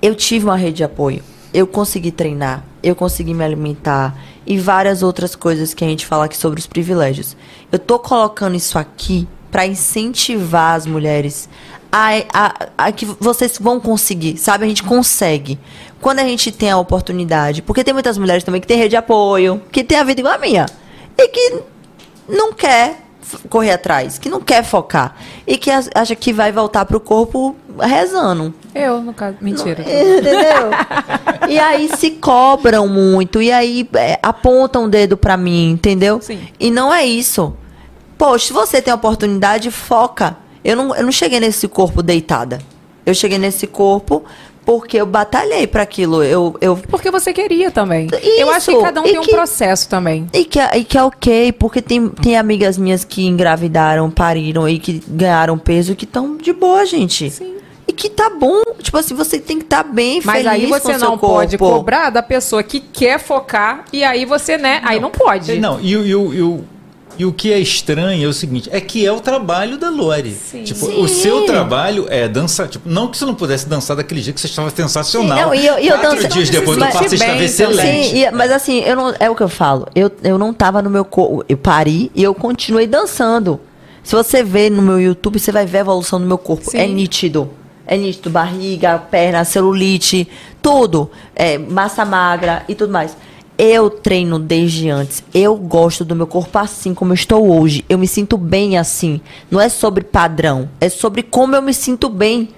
eu 0.00 0.14
tive 0.14 0.44
uma 0.44 0.54
rede 0.54 0.76
de 0.76 0.84
apoio. 0.84 1.20
Eu 1.52 1.66
consegui 1.66 2.12
treinar, 2.12 2.64
eu 2.80 2.94
consegui 2.94 3.34
me 3.34 3.42
alimentar 3.42 4.16
e 4.46 4.56
várias 4.56 5.02
outras 5.02 5.34
coisas 5.34 5.74
que 5.74 5.84
a 5.84 5.88
gente 5.88 6.06
fala 6.06 6.26
aqui 6.26 6.36
sobre 6.36 6.60
os 6.60 6.68
privilégios. 6.68 7.36
Eu 7.72 7.78
tô 7.80 7.98
colocando 7.98 8.54
isso 8.54 8.78
aqui 8.78 9.26
para 9.50 9.66
incentivar 9.66 10.76
as 10.76 10.86
mulheres 10.86 11.48
a, 11.90 12.10
a, 12.32 12.68
a 12.86 12.92
que 12.92 13.04
vocês 13.04 13.58
vão 13.60 13.80
conseguir, 13.80 14.36
sabe? 14.36 14.64
A 14.64 14.68
gente 14.68 14.84
consegue. 14.84 15.58
Quando 16.00 16.20
a 16.20 16.24
gente 16.24 16.52
tem 16.52 16.70
a 16.70 16.78
oportunidade. 16.78 17.62
Porque 17.62 17.82
tem 17.82 17.92
muitas 17.92 18.16
mulheres 18.16 18.44
também 18.44 18.60
que 18.60 18.66
têm 18.68 18.78
rede 18.78 18.90
de 18.90 18.96
apoio, 18.96 19.60
que 19.72 19.82
tem 19.82 19.98
a 19.98 20.04
vida 20.04 20.20
igual 20.20 20.34
a 20.34 20.38
minha. 20.38 20.66
E 21.18 21.28
que 21.28 21.62
não 22.28 22.52
quer 22.52 23.03
correr 23.48 23.72
atrás, 23.72 24.18
que 24.18 24.28
não 24.28 24.40
quer 24.40 24.64
focar. 24.64 25.16
E 25.46 25.56
que 25.56 25.70
acha 25.70 26.14
que 26.14 26.32
vai 26.32 26.52
voltar 26.52 26.84
pro 26.84 27.00
corpo 27.00 27.56
rezando. 27.80 28.54
Eu, 28.74 29.00
no 29.00 29.12
caso. 29.12 29.36
Mentira. 29.40 29.82
Entendeu? 29.82 30.70
e 31.48 31.58
aí 31.58 31.88
se 31.96 32.12
cobram 32.12 32.88
muito, 32.88 33.40
e 33.40 33.52
aí 33.52 33.88
é, 33.94 34.18
apontam 34.22 34.84
o 34.84 34.88
dedo 34.88 35.16
pra 35.16 35.36
mim, 35.36 35.70
entendeu? 35.70 36.20
E 36.58 36.70
não 36.70 36.92
é 36.92 37.04
isso. 37.04 37.56
Poxa, 38.16 38.46
se 38.46 38.52
você 38.52 38.80
tem 38.80 38.92
oportunidade, 38.92 39.70
foca. 39.70 40.36
Eu 40.64 40.76
não, 40.76 40.94
eu 40.94 41.04
não 41.04 41.12
cheguei 41.12 41.40
nesse 41.40 41.68
corpo 41.68 42.02
deitada. 42.02 42.58
Eu 43.04 43.14
cheguei 43.14 43.36
nesse 43.36 43.66
corpo 43.66 44.24
porque 44.64 44.96
eu 44.96 45.06
batalhei 45.06 45.66
pra 45.66 45.82
aquilo. 45.82 46.22
Eu, 46.22 46.56
eu... 46.60 46.76
Porque 46.76 47.10
você 47.10 47.32
queria 47.32 47.70
também. 47.70 48.08
Eu 48.38 48.50
acho 48.50 48.70
que 48.74 48.80
cada 48.82 49.00
um 49.00 49.06
E 49.06 49.10
tem 49.10 49.18
um 49.20 49.24
processo 49.24 49.88
também. 49.88 50.26
E 50.32 50.44
que, 50.44 50.58
é- 50.58 50.78
e 50.78 50.84
que 50.84 50.96
é 50.98 51.02
ok, 51.02 51.52
porque 51.52 51.82
tem, 51.82 52.08
tem 52.08 52.36
amigas 52.36 52.78
minhas 52.78 53.04
que 53.04 53.24
engravidaram, 53.26 54.10
pariram 54.10 54.68
e 54.68 54.78
que 54.78 55.02
ganharam 55.08 55.58
peso 55.58 55.94
que 55.94 56.04
estão 56.04 56.36
de 56.36 56.52
boa, 56.52 56.84
gente. 56.86 57.30
Sim. 57.30 57.54
E 57.86 57.92
que 57.92 58.08
tá 58.08 58.30
bom. 58.30 58.62
Tipo 58.82 58.96
assim, 58.96 59.14
você 59.14 59.38
tem 59.38 59.58
que 59.58 59.64
estar 59.64 59.82
bem 59.82 60.20
Mas 60.24 60.36
feliz 60.42 60.48
aí 60.48 60.66
você 60.66 60.96
não 60.96 61.18
pode 61.18 61.58
cobrar 61.58 62.08
da 62.08 62.22
pessoa 62.22 62.62
que 62.62 62.80
quer 62.80 63.18
focar 63.20 63.84
e 63.92 64.02
aí 64.02 64.24
você, 64.24 64.56
né? 64.56 64.80
Aí 64.84 64.98
não 64.98 65.10
pode. 65.10 65.58
Não, 65.60 65.78
e, 65.80 65.94
o- 65.94 66.06
e, 66.06 66.14
o- 66.14 66.34
e 66.34 66.42
o- 66.42 66.64
e 67.18 67.24
o 67.24 67.32
que 67.32 67.52
é 67.52 67.58
estranho 67.58 68.24
é 68.24 68.28
o 68.28 68.32
seguinte, 68.32 68.68
é 68.72 68.80
que 68.80 69.04
é 69.06 69.12
o 69.12 69.20
trabalho 69.20 69.76
da 69.78 69.90
Lore. 69.90 70.36
Tipo, 70.64 70.86
Sim. 70.86 71.02
o 71.02 71.08
seu 71.08 71.44
trabalho 71.46 72.06
é 72.08 72.26
dançar. 72.28 72.68
Tipo, 72.68 72.88
não 72.88 73.08
que 73.08 73.16
você 73.16 73.24
não 73.24 73.34
pudesse 73.34 73.68
dançar 73.68 73.96
daquele 73.96 74.20
jeito 74.20 74.34
que 74.36 74.40
você 74.40 74.46
estava 74.48 74.70
sensacional. 74.70 75.38
Não, 75.48 75.54
e 75.54 75.66
eu, 75.66 75.78
e 75.78 75.88
eu 75.88 75.98
Quatro 75.98 76.16
danço- 76.22 76.28
dias 76.28 76.50
depois 76.50 76.76
do 76.76 76.80
Mas- 76.84 76.92
parto 76.94 77.08
você 77.08 77.14
estava 77.16 77.42
excelente. 77.44 78.08
Sim, 78.10 78.18
e- 78.18 78.30
mas 78.30 78.50
assim, 78.50 78.80
eu 78.80 78.96
não, 78.96 79.14
é 79.18 79.30
o 79.30 79.34
que 79.34 79.42
eu 79.42 79.48
falo. 79.48 79.86
Eu, 79.94 80.10
eu 80.22 80.38
não 80.38 80.52
tava 80.52 80.80
no 80.82 80.90
meu 80.90 81.04
corpo. 81.04 81.44
Eu 81.48 81.56
pari 81.56 82.10
e 82.14 82.22
eu 82.22 82.34
continuei 82.34 82.86
dançando. 82.86 83.60
Se 84.02 84.14
você 84.14 84.42
ver 84.42 84.70
no 84.70 84.82
meu 84.82 85.00
YouTube, 85.00 85.38
você 85.38 85.50
vai 85.50 85.64
ver 85.64 85.78
a 85.78 85.80
evolução 85.80 86.20
do 86.20 86.26
meu 86.26 86.36
corpo. 86.38 86.70
Sim. 86.70 86.78
É 86.78 86.86
nítido. 86.86 87.48
É 87.86 87.96
nítido. 87.96 88.28
Barriga, 88.30 88.98
perna, 88.98 89.44
celulite, 89.44 90.28
tudo. 90.60 91.10
É, 91.34 91.56
massa 91.58 92.04
magra 92.04 92.64
e 92.68 92.74
tudo 92.74 92.92
mais. 92.92 93.16
Eu 93.56 93.88
treino 93.88 94.38
desde 94.38 94.90
antes. 94.90 95.22
Eu 95.32 95.56
gosto 95.56 96.04
do 96.04 96.16
meu 96.16 96.26
corpo 96.26 96.58
assim 96.58 96.92
como 96.92 97.12
eu 97.12 97.14
estou 97.14 97.48
hoje. 97.56 97.84
Eu 97.88 97.96
me 97.96 98.08
sinto 98.08 98.36
bem 98.36 98.76
assim. 98.76 99.20
Não 99.48 99.60
é 99.60 99.68
sobre 99.68 100.02
padrão. 100.02 100.68
É 100.80 100.88
sobre 100.88 101.22
como 101.22 101.54
eu 101.54 101.62
me 101.62 101.72
sinto 101.72 102.08
bem. 102.08 102.48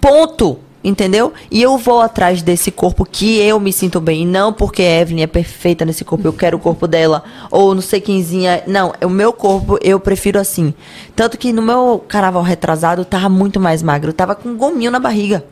Ponto. 0.00 0.58
Entendeu? 0.84 1.32
E 1.50 1.62
eu 1.62 1.78
vou 1.78 2.00
atrás 2.00 2.42
desse 2.42 2.70
corpo 2.70 3.04
que 3.04 3.38
eu 3.38 3.60
me 3.60 3.72
sinto 3.72 4.00
bem. 4.00 4.22
E 4.22 4.26
não 4.26 4.52
porque 4.52 4.82
a 4.82 5.00
Evelyn 5.00 5.22
é 5.22 5.26
perfeita 5.26 5.84
nesse 5.84 6.04
corpo, 6.04 6.26
eu 6.26 6.32
quero 6.32 6.56
o 6.56 6.60
corpo 6.60 6.88
dela. 6.88 7.22
Ou 7.50 7.74
não 7.74 7.82
sei 7.82 8.00
quemzinha. 8.00 8.64
Não, 8.66 8.94
é 9.00 9.06
o 9.06 9.10
meu 9.10 9.32
corpo 9.32 9.78
eu 9.82 10.00
prefiro 10.00 10.40
assim. 10.40 10.74
Tanto 11.14 11.36
que 11.36 11.52
no 11.52 11.62
meu 11.62 12.02
carnaval 12.08 12.42
retrasado 12.42 13.02
eu 13.02 13.04
tava 13.04 13.28
muito 13.28 13.60
mais 13.60 13.82
magro. 13.82 14.08
Eu 14.08 14.14
tava 14.14 14.34
com 14.34 14.56
gominho 14.56 14.90
na 14.90 14.98
barriga. 14.98 15.44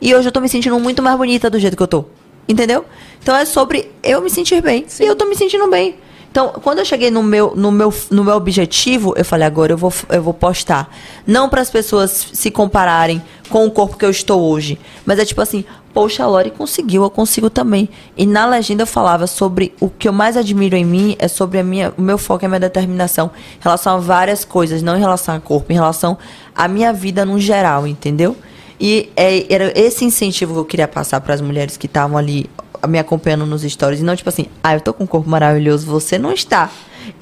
E 0.00 0.14
hoje 0.14 0.28
eu 0.28 0.32
tô 0.32 0.40
me 0.40 0.48
sentindo 0.48 0.78
muito 0.78 1.02
mais 1.02 1.18
bonita 1.18 1.50
do 1.50 1.58
jeito 1.58 1.76
que 1.76 1.82
eu 1.82 1.88
tô. 1.88 2.04
Entendeu? 2.48 2.84
Então 3.22 3.36
é 3.36 3.44
sobre 3.44 3.90
eu 4.02 4.20
me 4.20 4.30
sentir 4.30 4.60
bem. 4.60 4.86
E 5.00 5.04
eu 5.04 5.14
tô 5.14 5.26
me 5.26 5.36
sentindo 5.36 5.68
bem. 5.68 5.96
Então, 6.32 6.48
quando 6.62 6.78
eu 6.78 6.84
cheguei 6.86 7.10
no 7.10 7.22
meu, 7.22 7.52
no 7.54 7.70
meu, 7.70 7.92
no 8.10 8.24
meu 8.24 8.34
objetivo, 8.34 9.12
eu 9.18 9.24
falei, 9.24 9.46
agora 9.46 9.74
eu 9.74 9.76
vou, 9.76 9.92
eu 10.08 10.22
vou 10.22 10.32
postar. 10.32 10.90
Não 11.26 11.46
para 11.46 11.60
as 11.60 11.68
pessoas 11.68 12.28
se 12.32 12.50
compararem 12.50 13.22
com 13.50 13.66
o 13.66 13.70
corpo 13.70 13.98
que 13.98 14.04
eu 14.04 14.08
estou 14.08 14.40
hoje. 14.40 14.78
Mas 15.04 15.18
é 15.18 15.26
tipo 15.26 15.42
assim, 15.42 15.62
poxa, 15.92 16.24
a 16.24 16.26
Lori 16.26 16.50
conseguiu, 16.50 17.02
eu 17.02 17.10
consigo 17.10 17.50
também. 17.50 17.86
E 18.16 18.24
na 18.24 18.46
legenda 18.46 18.82
eu 18.82 18.86
falava 18.86 19.26
sobre 19.26 19.74
o 19.78 19.90
que 19.90 20.08
eu 20.08 20.12
mais 20.12 20.34
admiro 20.34 20.74
em 20.74 20.86
mim 20.86 21.16
é 21.18 21.28
sobre 21.28 21.58
a 21.58 21.62
minha, 21.62 21.92
o 21.98 22.00
meu 22.00 22.16
foco 22.16 22.44
e 22.44 22.46
a 22.46 22.48
minha 22.48 22.60
determinação 22.60 23.30
em 23.60 23.62
relação 23.62 23.96
a 23.96 23.98
várias 23.98 24.42
coisas, 24.42 24.82
não 24.82 24.96
em 24.96 25.00
relação 25.00 25.34
ao 25.34 25.40
corpo, 25.42 25.70
em 25.70 25.74
relação 25.74 26.16
à 26.56 26.66
minha 26.66 26.94
vida 26.94 27.26
no 27.26 27.38
geral, 27.38 27.86
entendeu? 27.86 28.34
E 28.80 29.10
é, 29.16 29.52
era 29.52 29.78
esse 29.78 30.04
incentivo 30.04 30.52
que 30.54 30.60
eu 30.60 30.64
queria 30.64 30.88
passar 30.88 31.20
para 31.20 31.34
as 31.34 31.40
mulheres 31.40 31.76
que 31.76 31.86
estavam 31.86 32.16
ali 32.16 32.48
me 32.88 32.98
acompanhando 32.98 33.46
nos 33.46 33.62
stories. 33.62 34.00
E 34.00 34.02
não 34.02 34.16
tipo 34.16 34.28
assim, 34.28 34.46
ah, 34.62 34.74
eu 34.74 34.80
tô 34.80 34.92
com 34.92 35.04
um 35.04 35.06
corpo 35.06 35.28
maravilhoso, 35.28 35.86
você 35.86 36.18
não 36.18 36.32
está. 36.32 36.70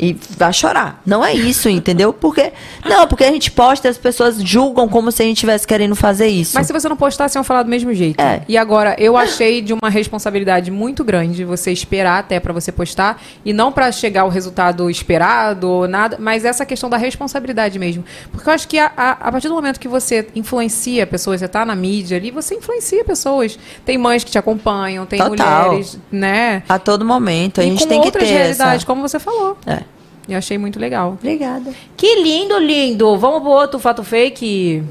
E 0.03 0.17
vai 0.39 0.51
chorar. 0.51 1.03
Não 1.05 1.23
é 1.23 1.35
isso, 1.35 1.69
entendeu? 1.69 2.11
Porque. 2.11 2.53
Não, 2.87 3.07
porque 3.07 3.23
a 3.23 3.31
gente 3.31 3.51
posta 3.51 3.87
e 3.87 3.91
as 3.91 3.99
pessoas 3.99 4.41
julgam 4.43 4.89
como 4.89 5.13
se 5.13 5.23
a 5.23 5.27
gente 5.27 5.37
estivesse 5.37 5.67
querendo 5.67 5.95
fazer 5.95 6.27
isso. 6.29 6.53
Mas 6.55 6.67
se 6.67 6.73
você 6.73 6.89
não 6.89 6.97
postasse, 6.97 7.37
iam 7.37 7.45
falar 7.45 7.65
do 7.65 7.69
mesmo 7.69 7.93
jeito. 7.93 8.19
É. 8.19 8.41
E 8.49 8.57
agora, 8.57 8.97
eu 8.99 9.15
achei 9.15 9.61
de 9.61 9.75
uma 9.75 9.91
responsabilidade 9.91 10.71
muito 10.71 11.05
grande 11.05 11.45
você 11.45 11.71
esperar 11.71 12.19
até 12.21 12.41
pra 12.41 12.51
você 12.53 12.73
postar 12.73 13.21
e 13.45 13.53
não 13.53 13.71
pra 13.71 13.93
chegar 13.93 14.23
ao 14.23 14.31
resultado 14.31 14.89
esperado 14.89 15.69
ou 15.69 15.87
nada, 15.87 16.17
mas 16.19 16.47
essa 16.47 16.65
questão 16.65 16.89
da 16.89 16.97
responsabilidade 16.97 17.79
mesmo. 17.79 18.03
Porque 18.33 18.49
eu 18.49 18.53
acho 18.55 18.67
que 18.67 18.79
a, 18.79 18.91
a- 18.97 19.11
a 19.21 19.31
partir 19.33 19.49
do 19.49 19.55
momento 19.55 19.79
que 19.79 19.89
você 19.89 20.27
influencia 20.35 21.07
pessoas, 21.07 21.41
você 21.41 21.49
tá 21.49 21.67
na 21.67 21.75
mídia 21.77 22.17
ali, 22.17 22.31
você 22.31 22.55
influencia 22.55 23.05
pessoas. 23.05 23.59
Tem 23.85 23.99
mães 23.99 24.25
que 24.25 24.31
te 24.31 24.39
acompanham, 24.39 25.05
tem 25.05 25.19
Total. 25.19 25.67
mulheres, 25.69 25.99
né? 26.11 26.63
A 26.67 26.79
todo 26.79 27.05
momento. 27.05 27.61
A 27.61 27.65
gente 27.65 27.87
tem 27.87 28.01
que 28.01 28.07
outras 28.07 28.27
ter 28.27 28.33
realidades, 28.35 28.77
essa... 28.77 28.87
como 28.87 29.03
você 29.03 29.19
falou. 29.19 29.59
É. 29.67 29.90
Eu 30.33 30.39
achei 30.39 30.57
muito 30.59 30.79
legal. 30.79 31.17
Obrigada. 31.19 31.71
Que 31.97 32.23
lindo, 32.23 32.59
lindo. 32.59 33.17
Vamos 33.19 33.41
pro 33.43 33.51
outro 33.51 33.79
fato 33.79 34.03
fake? 34.05 34.83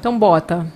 Então 0.00 0.18
bota. 0.18 0.66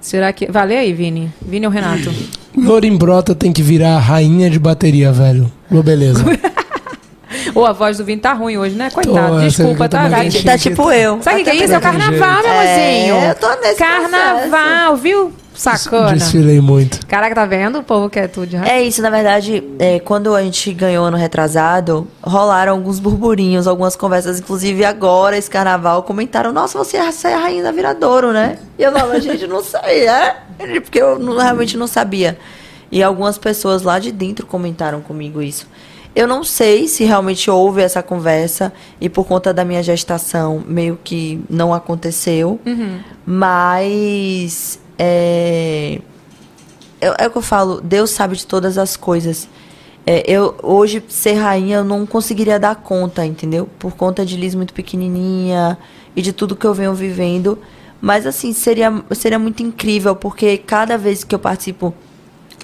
Será 0.00 0.32
que. 0.32 0.50
Vale 0.50 0.76
aí, 0.76 0.92
Vini. 0.92 1.32
Vini 1.42 1.66
ou 1.66 1.72
Renato? 1.72 2.10
Lorimbrota 2.56 3.34
tem 3.34 3.52
que 3.52 3.62
virar 3.62 3.96
a 3.96 3.98
rainha 3.98 4.48
de 4.50 4.58
bateria, 4.58 5.12
velho. 5.12 5.50
Ô, 5.70 5.82
beleza. 5.82 6.24
Ou 7.54 7.64
a 7.66 7.72
voz 7.72 7.96
do 7.98 8.04
Vini 8.04 8.20
tá 8.20 8.32
ruim 8.32 8.56
hoje, 8.56 8.74
né? 8.74 8.90
Coitado. 8.90 9.34
Tô, 9.36 9.40
Desculpa, 9.40 9.88
tá 9.88 10.08
tá, 10.08 10.20
Vini? 10.20 10.42
Tá 10.42 10.58
tipo 10.58 10.90
eu. 10.90 11.20
Sabe 11.22 11.40
o 11.40 11.44
que, 11.44 11.50
é 11.50 11.56
isso? 11.56 11.72
É 11.72 11.78
o 11.78 11.80
carnaval, 11.80 12.42
meu 12.42 12.52
É, 12.52 13.08
amorzinho. 13.10 13.28
eu 13.30 13.34
tô 13.36 13.60
nesse 13.60 13.76
Carnaval, 13.76 14.96
viu? 14.96 15.32
Sacana. 15.60 16.14
Desfilei 16.14 16.60
muito. 16.60 17.06
Caraca, 17.06 17.34
tá 17.34 17.44
vendo? 17.44 17.80
O 17.80 17.82
povo 17.82 18.08
quer 18.08 18.28
tudo 18.28 18.56
raiva. 18.56 18.72
É 18.72 18.82
isso, 18.82 19.02
na 19.02 19.10
verdade, 19.10 19.62
é, 19.78 20.00
quando 20.00 20.34
a 20.34 20.42
gente 20.42 20.72
ganhou 20.72 21.04
ano 21.04 21.16
retrasado, 21.18 22.08
rolaram 22.22 22.72
alguns 22.72 22.98
burburinhos, 22.98 23.66
algumas 23.66 23.94
conversas, 23.94 24.38
inclusive 24.40 24.84
agora, 24.84 25.36
esse 25.36 25.50
carnaval, 25.50 26.02
comentaram, 26.02 26.50
nossa, 26.52 26.78
você 26.78 26.96
é 26.96 27.34
a 27.34 27.38
rainha 27.38 27.62
da 27.62 27.72
Viradouro, 27.72 28.32
né? 28.32 28.58
E 28.78 28.82
eu 28.82 28.90
falava, 28.90 29.20
gente, 29.20 29.46
não 29.46 29.62
sei, 29.62 30.06
é? 30.08 30.36
Porque 30.82 31.00
eu 31.00 31.18
não- 31.18 31.36
realmente 31.36 31.76
não 31.76 31.86
sabia. 31.86 32.38
E 32.90 33.02
algumas 33.02 33.36
pessoas 33.36 33.82
lá 33.82 33.98
de 33.98 34.10
dentro 34.10 34.46
comentaram 34.46 35.00
comigo 35.02 35.42
isso. 35.42 35.66
Eu 36.12 36.26
não 36.26 36.42
sei 36.42 36.88
se 36.88 37.04
realmente 37.04 37.48
houve 37.48 37.82
essa 37.82 38.02
conversa 38.02 38.72
e 39.00 39.08
por 39.08 39.24
conta 39.28 39.54
da 39.54 39.64
minha 39.64 39.80
gestação 39.80 40.60
meio 40.66 40.98
que 41.04 41.40
não 41.48 41.72
aconteceu, 41.72 42.58
Uhum. 42.66 42.98
mas 43.26 44.79
é, 45.02 45.98
é, 47.00 47.24
é 47.24 47.26
o 47.26 47.30
que 47.30 47.38
eu 47.38 47.42
falo, 47.42 47.80
Deus 47.80 48.10
sabe 48.10 48.36
de 48.36 48.46
todas 48.46 48.76
as 48.76 48.96
coisas. 48.96 49.48
É, 50.06 50.22
eu 50.30 50.54
hoje 50.62 51.02
ser 51.08 51.34
rainha 51.34 51.78
eu 51.78 51.84
não 51.84 52.04
conseguiria 52.06 52.58
dar 52.58 52.74
conta, 52.76 53.24
entendeu? 53.24 53.68
Por 53.78 53.94
conta 53.94 54.24
de 54.24 54.36
Liz 54.36 54.54
muito 54.54 54.74
pequenininha 54.74 55.78
e 56.16 56.22
de 56.22 56.32
tudo 56.32 56.56
que 56.56 56.66
eu 56.66 56.74
venho 56.74 56.94
vivendo. 56.94 57.58
Mas 58.00 58.26
assim 58.26 58.52
seria 58.52 59.02
seria 59.12 59.38
muito 59.38 59.62
incrível 59.62 60.16
porque 60.16 60.56
cada 60.58 60.96
vez 60.98 61.22
que 61.24 61.34
eu 61.34 61.38
participo 61.38 61.94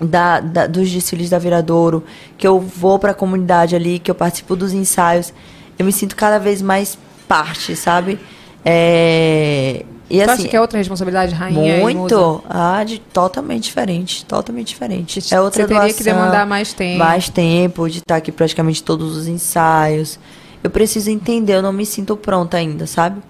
da, 0.00 0.40
da- 0.40 0.66
dos 0.66 0.90
desfiles 0.90 1.30
da 1.30 1.38
Viradouro, 1.38 2.04
que 2.38 2.46
eu 2.46 2.58
vou 2.60 2.98
para 2.98 3.12
a 3.12 3.14
comunidade 3.14 3.76
ali, 3.76 3.98
que 3.98 4.10
eu 4.10 4.14
participo 4.14 4.56
dos 4.56 4.72
ensaios, 4.72 5.32
eu 5.78 5.84
me 5.86 5.92
sinto 5.92 6.16
cada 6.16 6.38
vez 6.38 6.60
mais 6.62 6.98
parte, 7.28 7.76
sabe? 7.76 8.18
É, 8.64 9.84
e 10.08 10.22
assim, 10.22 10.32
acha 10.32 10.48
que 10.48 10.56
é 10.56 10.60
outra 10.60 10.78
responsabilidade, 10.78 11.34
rainha? 11.34 11.80
muito. 11.80 12.42
Ah, 12.48 12.82
de, 12.84 12.98
totalmente 12.98 13.64
diferente. 13.64 14.24
Totalmente 14.24 14.68
diferente. 14.68 15.34
É 15.34 15.40
outra 15.40 15.62
Você 15.62 15.68
teria 15.68 15.92
que 15.92 16.04
demandar 16.04 16.46
mais 16.46 16.72
tempo. 16.72 16.98
Mais 16.98 17.28
tempo, 17.28 17.88
de 17.88 17.98
estar 17.98 18.16
aqui 18.16 18.30
praticamente 18.30 18.82
todos 18.82 19.16
os 19.16 19.26
ensaios. 19.26 20.18
Eu 20.62 20.70
preciso 20.70 21.10
entender, 21.10 21.54
eu 21.54 21.62
não 21.62 21.72
me 21.72 21.84
sinto 21.84 22.16
pronta 22.16 22.56
ainda, 22.56 22.86
sabe? 22.86 23.20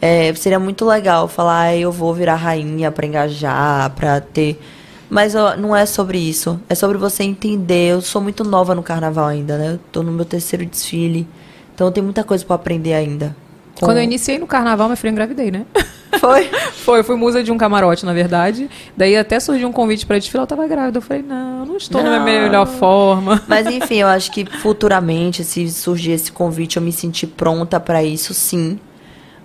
É, 0.00 0.34
seria 0.34 0.58
muito 0.58 0.84
legal 0.84 1.28
falar, 1.28 1.60
"Ah, 1.62 1.76
eu 1.76 1.92
vou 1.92 2.12
virar 2.12 2.34
rainha 2.34 2.90
pra 2.90 3.06
engajar, 3.06 3.90
pra 3.90 4.20
ter. 4.20 4.60
Mas 5.08 5.34
ó, 5.34 5.56
não 5.56 5.76
é 5.76 5.84
sobre 5.86 6.18
isso. 6.18 6.58
É 6.68 6.74
sobre 6.74 6.98
você 6.98 7.22
entender. 7.22 7.92
Eu 7.92 8.00
sou 8.00 8.20
muito 8.22 8.42
nova 8.42 8.74
no 8.74 8.82
carnaval 8.82 9.26
ainda, 9.26 9.58
né? 9.58 9.72
Eu 9.74 9.80
tô 9.92 10.02
no 10.02 10.10
meu 10.10 10.24
terceiro 10.24 10.64
desfile. 10.64 11.28
Então 11.74 11.92
tem 11.92 12.02
muita 12.02 12.24
coisa 12.24 12.44
pra 12.44 12.56
aprender 12.56 12.94
ainda. 12.94 13.36
Com- 13.78 13.86
Quando 13.86 13.96
eu 13.98 14.02
iniciei 14.02 14.38
no 14.38 14.46
carnaval, 14.46 14.88
minha 14.88 14.96
filha 14.96 15.10
engravidei, 15.10 15.50
né? 15.50 15.64
Foi? 16.20 16.44
Foi, 16.84 16.98
eu 17.00 17.04
fui 17.04 17.16
musa 17.16 17.42
de 17.42 17.50
um 17.50 17.56
camarote, 17.56 18.04
na 18.04 18.12
verdade. 18.12 18.68
Daí 18.96 19.16
até 19.16 19.40
surgiu 19.40 19.66
um 19.66 19.72
convite 19.72 20.04
pra 20.04 20.18
desfilar, 20.18 20.42
eu 20.44 20.46
tava 20.46 20.66
grávida. 20.68 20.98
Eu 20.98 21.02
falei, 21.02 21.22
não, 21.22 21.64
não 21.64 21.76
estou 21.78 22.02
na 22.02 22.20
minha 22.20 22.36
Não. 22.42 22.46
melhor 22.48 22.66
forma. 22.66 23.42
Mas 23.48 23.66
enfim, 23.66 23.96
eu 23.96 24.08
acho 24.08 24.30
que 24.30 24.44
futuramente, 24.44 25.42
se 25.42 25.70
surgir 25.70 26.12
esse 26.12 26.30
convite, 26.30 26.76
eu 26.76 26.82
me 26.82 26.92
sentir 26.92 27.28
pronta 27.28 27.80
pra 27.80 28.04
isso, 28.04 28.34
sim. 28.34 28.78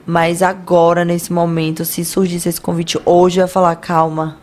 Mas 0.06 0.42
agora, 0.42 1.06
nesse 1.06 1.32
momento, 1.32 1.86
se 1.86 2.04
surgisse 2.04 2.50
esse 2.50 2.60
convite 2.62 3.00
hoje, 3.06 3.40
eu 3.40 3.44
ia 3.44 3.48
falar, 3.48 3.76
calma. 3.78 4.38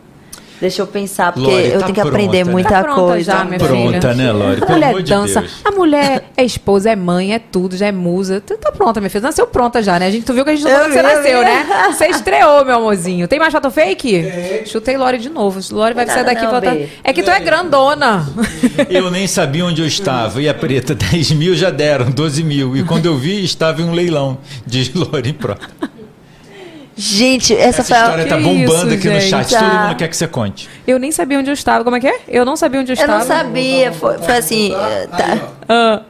Deixa 0.61 0.81
eu 0.81 0.87
pensar, 0.87 1.31
porque 1.33 1.49
Lore, 1.49 1.65
eu 1.67 1.79
tá 1.79 1.85
tenho 1.85 1.93
que 1.95 2.01
aprender 2.01 2.27
pronta, 2.29 2.45
né? 2.45 2.51
muita 2.51 2.69
Tá 2.69 2.83
pronta 2.83 3.01
coisa. 3.01 3.31
já, 3.31 3.43
minha 3.45 3.59
Pronta, 3.59 4.01
filha. 4.01 4.13
né, 4.13 4.31
Lore? 4.31 4.61
A 4.65 4.71
mulher 4.71 4.93
de 4.95 5.03
dança. 5.03 5.39
Deus. 5.41 5.53
A 5.65 5.71
mulher 5.71 6.23
é 6.37 6.43
esposa, 6.45 6.89
é 6.91 6.95
mãe, 6.95 7.33
é 7.33 7.39
tudo, 7.39 7.75
já 7.75 7.87
é 7.87 7.91
musa. 7.91 8.41
Tu 8.45 8.57
tá 8.57 8.71
pronta, 8.71 8.99
minha 8.99 9.09
filha. 9.09 9.21
Nasceu 9.21 9.45
pronta 9.47 9.81
já, 9.83 9.99
né? 9.99 10.07
A 10.07 10.11
gente, 10.11 10.25
tu 10.25 10.33
viu 10.33 10.43
que 10.43 10.51
a 10.51 10.55
gente 10.55 10.63
não 10.63 10.71
Eu 10.71 10.77
falou 10.77 10.89
que 10.91 10.95
você 10.95 11.01
nasceu, 11.03 11.41
né? 11.41 11.65
Você 11.91 12.05
estreou, 12.07 12.65
meu 12.65 12.75
amorzinho. 12.77 13.27
Tem 13.27 13.37
mais 13.39 13.51
foto 13.53 13.69
fake? 13.69 14.23
Chutei 14.65 14.97
Lore 14.97 15.17
de 15.17 15.29
novo. 15.29 15.59
Lore 15.71 15.93
vai 15.93 16.05
sair 16.07 16.23
daqui 16.25 16.43
e 16.43 16.47
não. 16.47 16.59
Bê. 16.61 16.87
É 17.03 17.11
que 17.13 17.21
tu 17.23 17.29
é 17.31 17.39
grandona. 17.39 18.25
Eu 18.89 19.11
nem 19.11 19.27
sabia 19.27 19.65
onde 19.65 19.81
eu 19.81 19.87
estava. 19.87 20.41
E 20.41 20.47
a 20.49 20.53
preta, 20.53 20.93
10 20.95 21.31
mil 21.31 21.55
já 21.55 21.69
deram, 21.69 22.09
12 22.11 22.43
mil. 22.43 22.75
E 22.75 22.83
quando 22.83 23.05
eu 23.05 23.17
vi, 23.17 23.43
estava 23.43 23.81
em 23.81 23.85
um 23.85 23.93
leilão 23.93 24.37
de 24.65 24.91
Lore 24.95 25.33
Pro. 25.33 25.55
Gente, 26.95 27.53
essa, 27.53 27.81
Essa 27.81 27.83
foi 27.83 27.97
a... 27.97 28.01
história 28.01 28.25
tá 28.25 28.37
bombando 28.37 28.93
isso, 28.93 28.95
aqui 28.95 29.09
no 29.09 29.19
gente? 29.19 29.29
chat. 29.29 29.55
Ah. 29.55 29.59
Todo 29.59 29.87
mundo 29.87 29.95
quer 29.97 30.07
que 30.07 30.15
você 30.15 30.27
conte. 30.27 30.69
Eu 30.87 30.97
nem 30.97 31.11
sabia 31.11 31.37
onde 31.39 31.49
eu 31.49 31.53
estava. 31.53 31.83
Como 31.83 31.95
é 31.95 31.99
que 31.99 32.07
é? 32.07 32.19
Eu 32.27 32.45
não 32.45 32.55
sabia 32.55 32.79
onde 32.79 32.91
eu 32.91 32.95
Eu 32.95 33.01
estava. 33.01 33.19
não 33.19 33.25
sabia, 33.27 33.91
foi, 33.91 34.17
foi 34.17 34.37
assim... 34.37 34.73
eh, 34.73 35.07
tá. 35.07 35.49
Ah. 35.67 36.01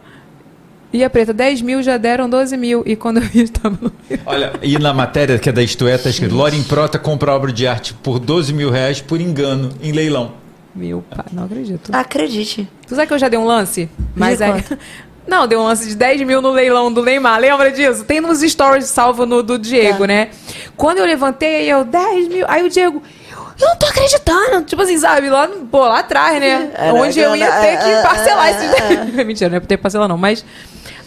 E 0.94 1.04
a 1.04 1.10
preta, 1.10 1.34
10 1.34 1.62
mil 1.62 1.82
já 1.84 1.98
deram 1.98 2.30
12 2.30 2.56
mil. 2.56 2.84
E 2.86 2.96
quando 2.96 3.18
eu 3.18 3.24
vi, 3.24 3.42
estava 3.42 3.78
no 3.82 3.92
Olha, 4.26 4.54
e 4.62 4.78
na 4.78 4.94
matéria 4.94 5.38
que 5.40 5.50
é 5.50 5.52
da 5.52 5.62
Isto 5.64 5.88
É, 5.88 5.98
tá 5.98 6.10
escrito: 6.10 6.36
Loren 6.36 6.62
Prota 6.64 6.98
compra 7.00 7.34
obra 7.34 7.52
de 7.52 7.66
arte 7.68 7.94
por 7.96 8.20
12 8.20 8.54
mil 8.54 8.70
reais 8.70 9.02
por 9.02 9.20
engano 9.20 9.72
em 9.82 9.92
leilão. 9.92 10.34
Meu 10.74 11.04
pai, 11.10 11.26
não 11.32 11.46
acredito. 11.46 11.90
Acredite. 11.94 12.68
Tu 12.88 12.96
sabe 12.96 13.08
que 13.08 13.14
eu 13.14 13.20
já 13.20 13.28
dei 13.28 13.40
um 13.40 13.46
lance? 13.46 13.90
Mas 14.16 14.38
De 14.38 14.44
aí. 14.44 14.64
Não, 15.28 15.48
dei 15.48 15.58
um 15.58 15.64
lance 15.64 15.88
de 15.88 15.96
10 15.96 16.22
mil 16.22 16.42
no 16.42 16.52
leilão 16.52 16.92
do 16.94 17.02
Neymar. 17.04 17.40
Lembra 17.40 17.72
disso? 17.72 18.04
Tem 18.04 18.22
nos 18.22 18.42
stories 18.42 18.86
salvo 18.86 19.26
no 19.26 19.42
do 19.42 19.58
Diego, 19.58 20.00
Tá. 20.00 20.08
né? 20.08 20.30
Quando 20.78 21.00
eu 21.00 21.06
levantei, 21.06 21.56
aí 21.62 21.70
eu, 21.70 21.84
10 21.84 22.28
mil. 22.28 22.46
Aí 22.48 22.64
o 22.64 22.70
Diego. 22.70 23.02
Eu 23.60 23.68
não 23.70 23.76
tô 23.78 23.86
acreditando. 23.86 24.64
Tipo 24.66 24.82
assim, 24.82 24.98
sabe? 24.98 25.30
Lá, 25.30 25.48
pô, 25.72 25.80
lá 25.80 26.00
atrás, 26.00 26.40
né? 26.40 26.72
Era 26.76 26.94
Onde 26.94 27.20
eu 27.20 27.36
ia 27.36 27.50
ter 27.52 27.78
que 27.78 27.84
aquela- 27.84 28.02
parcelar 28.04 28.50
esses 28.50 28.70
10 28.72 29.06
mil. 29.14 29.26
Mentira, 29.26 29.50
não 29.50 29.56
ia 29.56 29.62
ter 29.62 29.78
que 29.78 29.82
parcelar, 29.84 30.08
não. 30.08 30.18
Mas. 30.18 30.46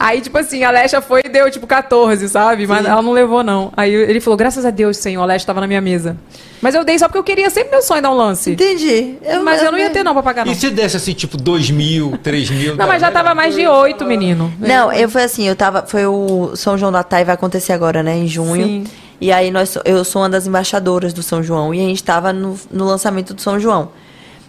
Aí, 0.00 0.20
tipo 0.20 0.36
assim, 0.38 0.64
a 0.64 0.68
Alexa 0.68 1.00
foi 1.00 1.22
e 1.24 1.28
deu, 1.28 1.50
tipo, 1.50 1.66
14, 1.66 2.28
sabe? 2.28 2.66
Mas 2.66 2.84
ela 2.86 3.02
não 3.02 3.12
levou, 3.12 3.42
não. 3.44 3.72
Aí 3.76 3.92
ele 3.92 4.20
falou, 4.20 4.36
graças 4.36 4.64
a 4.64 4.70
Deus, 4.70 4.96
senhor, 4.96 5.20
a 5.20 5.24
Alexa 5.24 5.46
tava 5.46 5.60
na 5.60 5.66
minha 5.66 5.80
mesa. 5.80 6.16
Mas 6.60 6.74
eu 6.74 6.84
dei 6.84 6.98
só 6.98 7.06
porque 7.06 7.18
eu 7.18 7.24
queria 7.24 7.50
sempre 7.50 7.70
meu 7.70 7.82
sonho 7.82 8.02
dar 8.02 8.10
um 8.10 8.16
lance. 8.16 8.50
Entendi. 8.52 9.14
Mas 9.44 9.62
eu 9.62 9.70
não 9.70 9.78
ia 9.78 9.90
ter, 9.90 10.02
não, 10.02 10.12
pra 10.12 10.22
pagar, 10.22 10.44
não. 10.44 10.52
E 10.52 10.56
se 10.56 10.70
desse 10.70 10.96
assim, 10.96 11.12
tipo, 11.12 11.36
2 11.36 11.70
mil, 11.70 12.18
3 12.22 12.50
mil? 12.50 12.76
Não, 12.76 12.86
mas 12.86 13.00
já 13.00 13.10
tava 13.10 13.34
mais 13.34 13.54
de 13.54 13.66
8, 13.66 14.04
menino. 14.04 14.52
Não, 14.58 14.92
eu 14.92 15.08
foi 15.08 15.22
assim, 15.22 15.46
eu 15.46 15.54
tava. 15.54 15.84
Foi 15.86 16.04
o 16.06 16.52
São 16.56 16.76
João 16.76 16.90
da 16.92 17.02
Tai, 17.02 17.24
vai 17.24 17.34
acontecer 17.34 17.72
agora, 17.72 18.02
né? 18.02 18.16
Em 18.16 18.26
junho. 18.26 18.66
Sim. 18.66 18.84
E 19.20 19.32
aí 19.32 19.50
nós, 19.50 19.76
eu 19.84 20.04
sou 20.04 20.22
uma 20.22 20.28
das 20.28 20.46
embaixadoras 20.46 21.12
do 21.12 21.22
São 21.22 21.42
João. 21.42 21.74
E 21.74 21.80
a 21.80 21.88
gente 21.88 22.02
tava 22.04 22.32
no, 22.32 22.58
no 22.70 22.84
lançamento 22.84 23.34
do 23.34 23.40
São 23.42 23.58
João. 23.58 23.90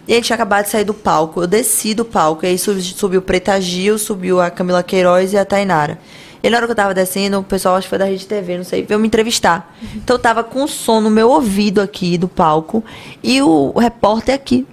E 0.08 0.12
a 0.12 0.16
gente 0.16 0.26
tinha 0.26 0.34
acabado 0.34 0.64
de 0.64 0.70
sair 0.70 0.84
do 0.84 0.94
palco. 0.94 1.42
Eu 1.42 1.46
desci 1.46 1.94
do 1.94 2.04
palco. 2.04 2.44
E 2.44 2.48
aí 2.48 2.58
subi- 2.58 2.82
subiu 2.82 3.20
Preta 3.22 3.60
Gil, 3.60 3.98
subiu 3.98 4.40
a 4.40 4.50
Camila 4.50 4.82
Queiroz 4.82 5.32
e 5.32 5.38
a 5.38 5.44
Tainara. 5.44 5.98
E 6.42 6.48
na 6.48 6.56
hora 6.56 6.66
que 6.66 6.72
eu 6.72 6.76
tava 6.76 6.94
descendo, 6.94 7.38
o 7.38 7.42
pessoal, 7.42 7.76
acho 7.76 7.84
que 7.84 7.90
foi 7.90 7.98
da 7.98 8.06
Rede 8.06 8.26
TV, 8.26 8.56
não 8.56 8.64
sei, 8.64 8.82
veio 8.82 8.98
me 8.98 9.06
entrevistar. 9.06 9.74
Então 9.94 10.16
eu 10.16 10.20
tava 10.20 10.42
com 10.42 10.64
o 10.64 10.68
som 10.68 11.00
no 11.00 11.10
meu 11.10 11.28
ouvido 11.28 11.80
aqui 11.80 12.16
do 12.16 12.28
palco. 12.28 12.82
E 13.22 13.42
o, 13.42 13.72
o 13.74 13.78
repórter 13.78 14.34
aqui. 14.34 14.66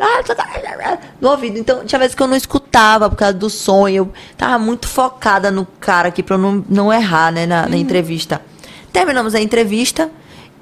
No 1.19 1.29
ouvido. 1.29 1.57
Então 1.57 1.83
tinha 1.85 1.99
vezes 1.99 2.15
que 2.15 2.23
eu 2.23 2.27
não 2.27 2.37
escutava 2.37 3.09
por 3.09 3.17
causa 3.17 3.33
do 3.33 3.49
som. 3.49 3.87
Eu 3.87 4.11
tava 4.37 4.57
muito 4.57 4.87
focada 4.87 5.51
no 5.51 5.65
cara 5.79 6.07
aqui 6.07 6.23
pra 6.23 6.35
eu 6.35 6.39
não, 6.39 6.65
não 6.69 6.93
errar, 6.93 7.31
né, 7.31 7.45
na, 7.45 7.67
na 7.67 7.77
entrevista. 7.77 8.41
Terminamos 8.93 9.35
a 9.35 9.41
entrevista. 9.41 10.09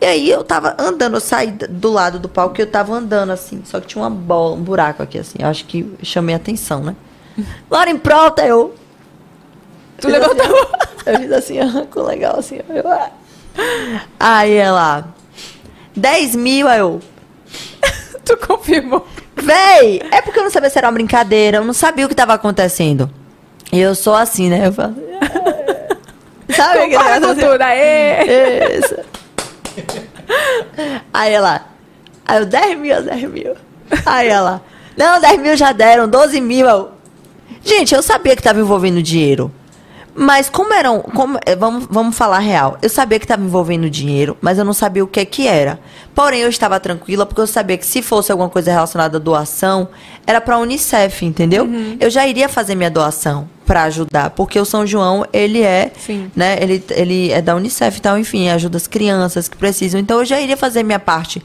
E 0.02 0.06
aí 0.06 0.30
eu 0.30 0.44
tava 0.44 0.76
andando, 0.78 1.16
eu 1.16 1.22
saí 1.22 1.52
do 1.52 1.92
lado 1.92 2.20
do 2.20 2.28
palco 2.28 2.60
e 2.60 2.62
eu 2.62 2.68
tava 2.68 2.94
andando 2.94 3.32
assim. 3.32 3.62
Só 3.64 3.80
que 3.80 3.88
tinha 3.88 4.04
uma 4.04 4.10
bola, 4.10 4.56
um 4.56 4.62
buraco 4.62 5.02
aqui, 5.02 5.18
assim. 5.18 5.38
Eu 5.40 5.48
acho 5.48 5.66
que 5.66 5.90
chamei 6.04 6.34
a 6.34 6.38
atenção, 6.38 6.84
né? 6.84 6.96
Lauren 7.70 7.98
Prota, 7.98 8.46
eu. 8.46 8.74
Tu 10.00 10.08
levantou. 10.08 10.72
Eu 11.06 11.20
fiz 11.20 11.32
assim, 11.32 11.60
ah, 11.60 11.86
com 11.92 12.02
legal, 12.02 12.40
assim. 12.40 12.60
Eu, 12.70 12.88
ah. 12.92 13.12
Aí 14.20 14.54
ela. 14.56 15.08
10 15.96 16.36
mil, 16.36 16.68
aí 16.68 16.80
eu. 16.80 17.00
tu 18.26 18.36
confirmou. 18.38 19.06
Véi, 19.36 20.02
é 20.12 20.22
porque 20.22 20.40
eu 20.40 20.44
não 20.44 20.50
sabia 20.50 20.70
se 20.70 20.78
era 20.78 20.88
uma 20.88 20.94
brincadeira, 20.94 21.58
eu 21.58 21.64
não 21.64 21.74
sabia 21.74 22.06
o 22.06 22.10
que 22.10 22.16
tava 22.16 22.34
acontecendo. 22.34 23.10
E 23.72 23.80
eu 23.80 23.94
sou 23.94 24.16
assim, 24.16 24.50
né? 24.50 24.68
Eu 24.68 24.74
falo. 24.74 24.96
Sabe 26.50 26.80
aquele 26.80 26.98
Concordo 26.98 27.20
negócio 27.20 27.26
com 27.26 27.32
assim? 27.32 27.52
tudo, 27.52 27.62
aê! 27.62 28.78
Isso. 28.80 28.96
Aí 31.14 31.34
ela. 31.34 31.66
Aí 32.26 32.40
eu, 32.40 32.46
10 32.46 32.80
mil, 32.80 33.04
10 33.04 33.24
mil. 33.30 33.56
Aí 34.06 34.28
ela. 34.28 34.62
Não, 34.98 35.22
10 35.22 35.40
mil 35.40 35.56
já 35.56 35.72
deram, 35.72 36.10
12 36.10 36.42
mil. 36.42 36.68
Eu, 36.68 36.92
Gente, 37.64 37.96
eu 37.96 38.04
sabia 38.04 38.36
que 38.36 38.44
tava 38.44 38.60
envolvendo 38.60 39.02
dinheiro. 39.02 39.52
Mas 40.16 40.50
como 40.50 40.74
eram. 40.74 41.02
Como, 41.02 41.38
eh, 41.46 41.58
vamos, 41.58 41.88
vamos 41.90 42.18
falar 42.18 42.40
real. 42.40 42.78
Eu 42.82 42.90
sabia 42.90 43.20
que 43.20 43.26
estava 43.26 43.44
envolvendo 43.44 43.90
dinheiro, 43.90 44.38
mas 44.40 44.58
eu 44.58 44.64
não 44.64 44.72
sabia 44.72 45.04
o 45.04 45.08
que 45.08 45.20
é 45.20 45.26
que 45.26 45.46
era. 45.46 45.78
Porém, 46.14 46.40
eu 46.40 46.50
estava 46.50 46.80
tranquila 46.80 47.26
porque 47.26 47.42
eu 47.42 47.48
sabia 47.48 47.78
que 47.78 47.86
se 47.86 48.02
fosse 48.02 48.32
alguma 48.32 48.50
coisa 48.50 48.72
relacionada 48.72 49.18
à 49.18 49.20
doação, 49.20 49.90
era 50.26 50.40
para 50.40 50.56
a 50.56 50.60
Unicef, 50.60 51.26
entendeu? 51.26 51.68
Eu 52.00 52.10
já 52.10 52.26
iria 52.26 52.48
fazer 52.48 52.76
minha 52.76 52.90
doação 52.90 53.50
para 53.66 53.84
ajudar, 53.84 54.30
porque 54.30 54.58
o 54.58 54.64
São 54.64 54.88
João, 54.88 55.26
ele 55.34 55.62
é, 55.62 55.92
né, 56.36 56.58
ele, 56.62 56.84
ele 56.92 57.32
é 57.32 57.42
da 57.42 57.56
Unicef 57.56 57.98
e 57.98 58.02
tal, 58.02 58.18
enfim, 58.18 58.48
ajuda 58.48 58.78
as 58.78 58.88
crianças 58.88 59.50
que 59.50 59.58
precisam. 59.58 60.00
Então 60.00 60.20
eu 60.20 60.26
já 60.26 60.40
iria 60.40 60.56
fazer 60.56 60.84
minha 60.84 61.00
parte. 61.00 61.44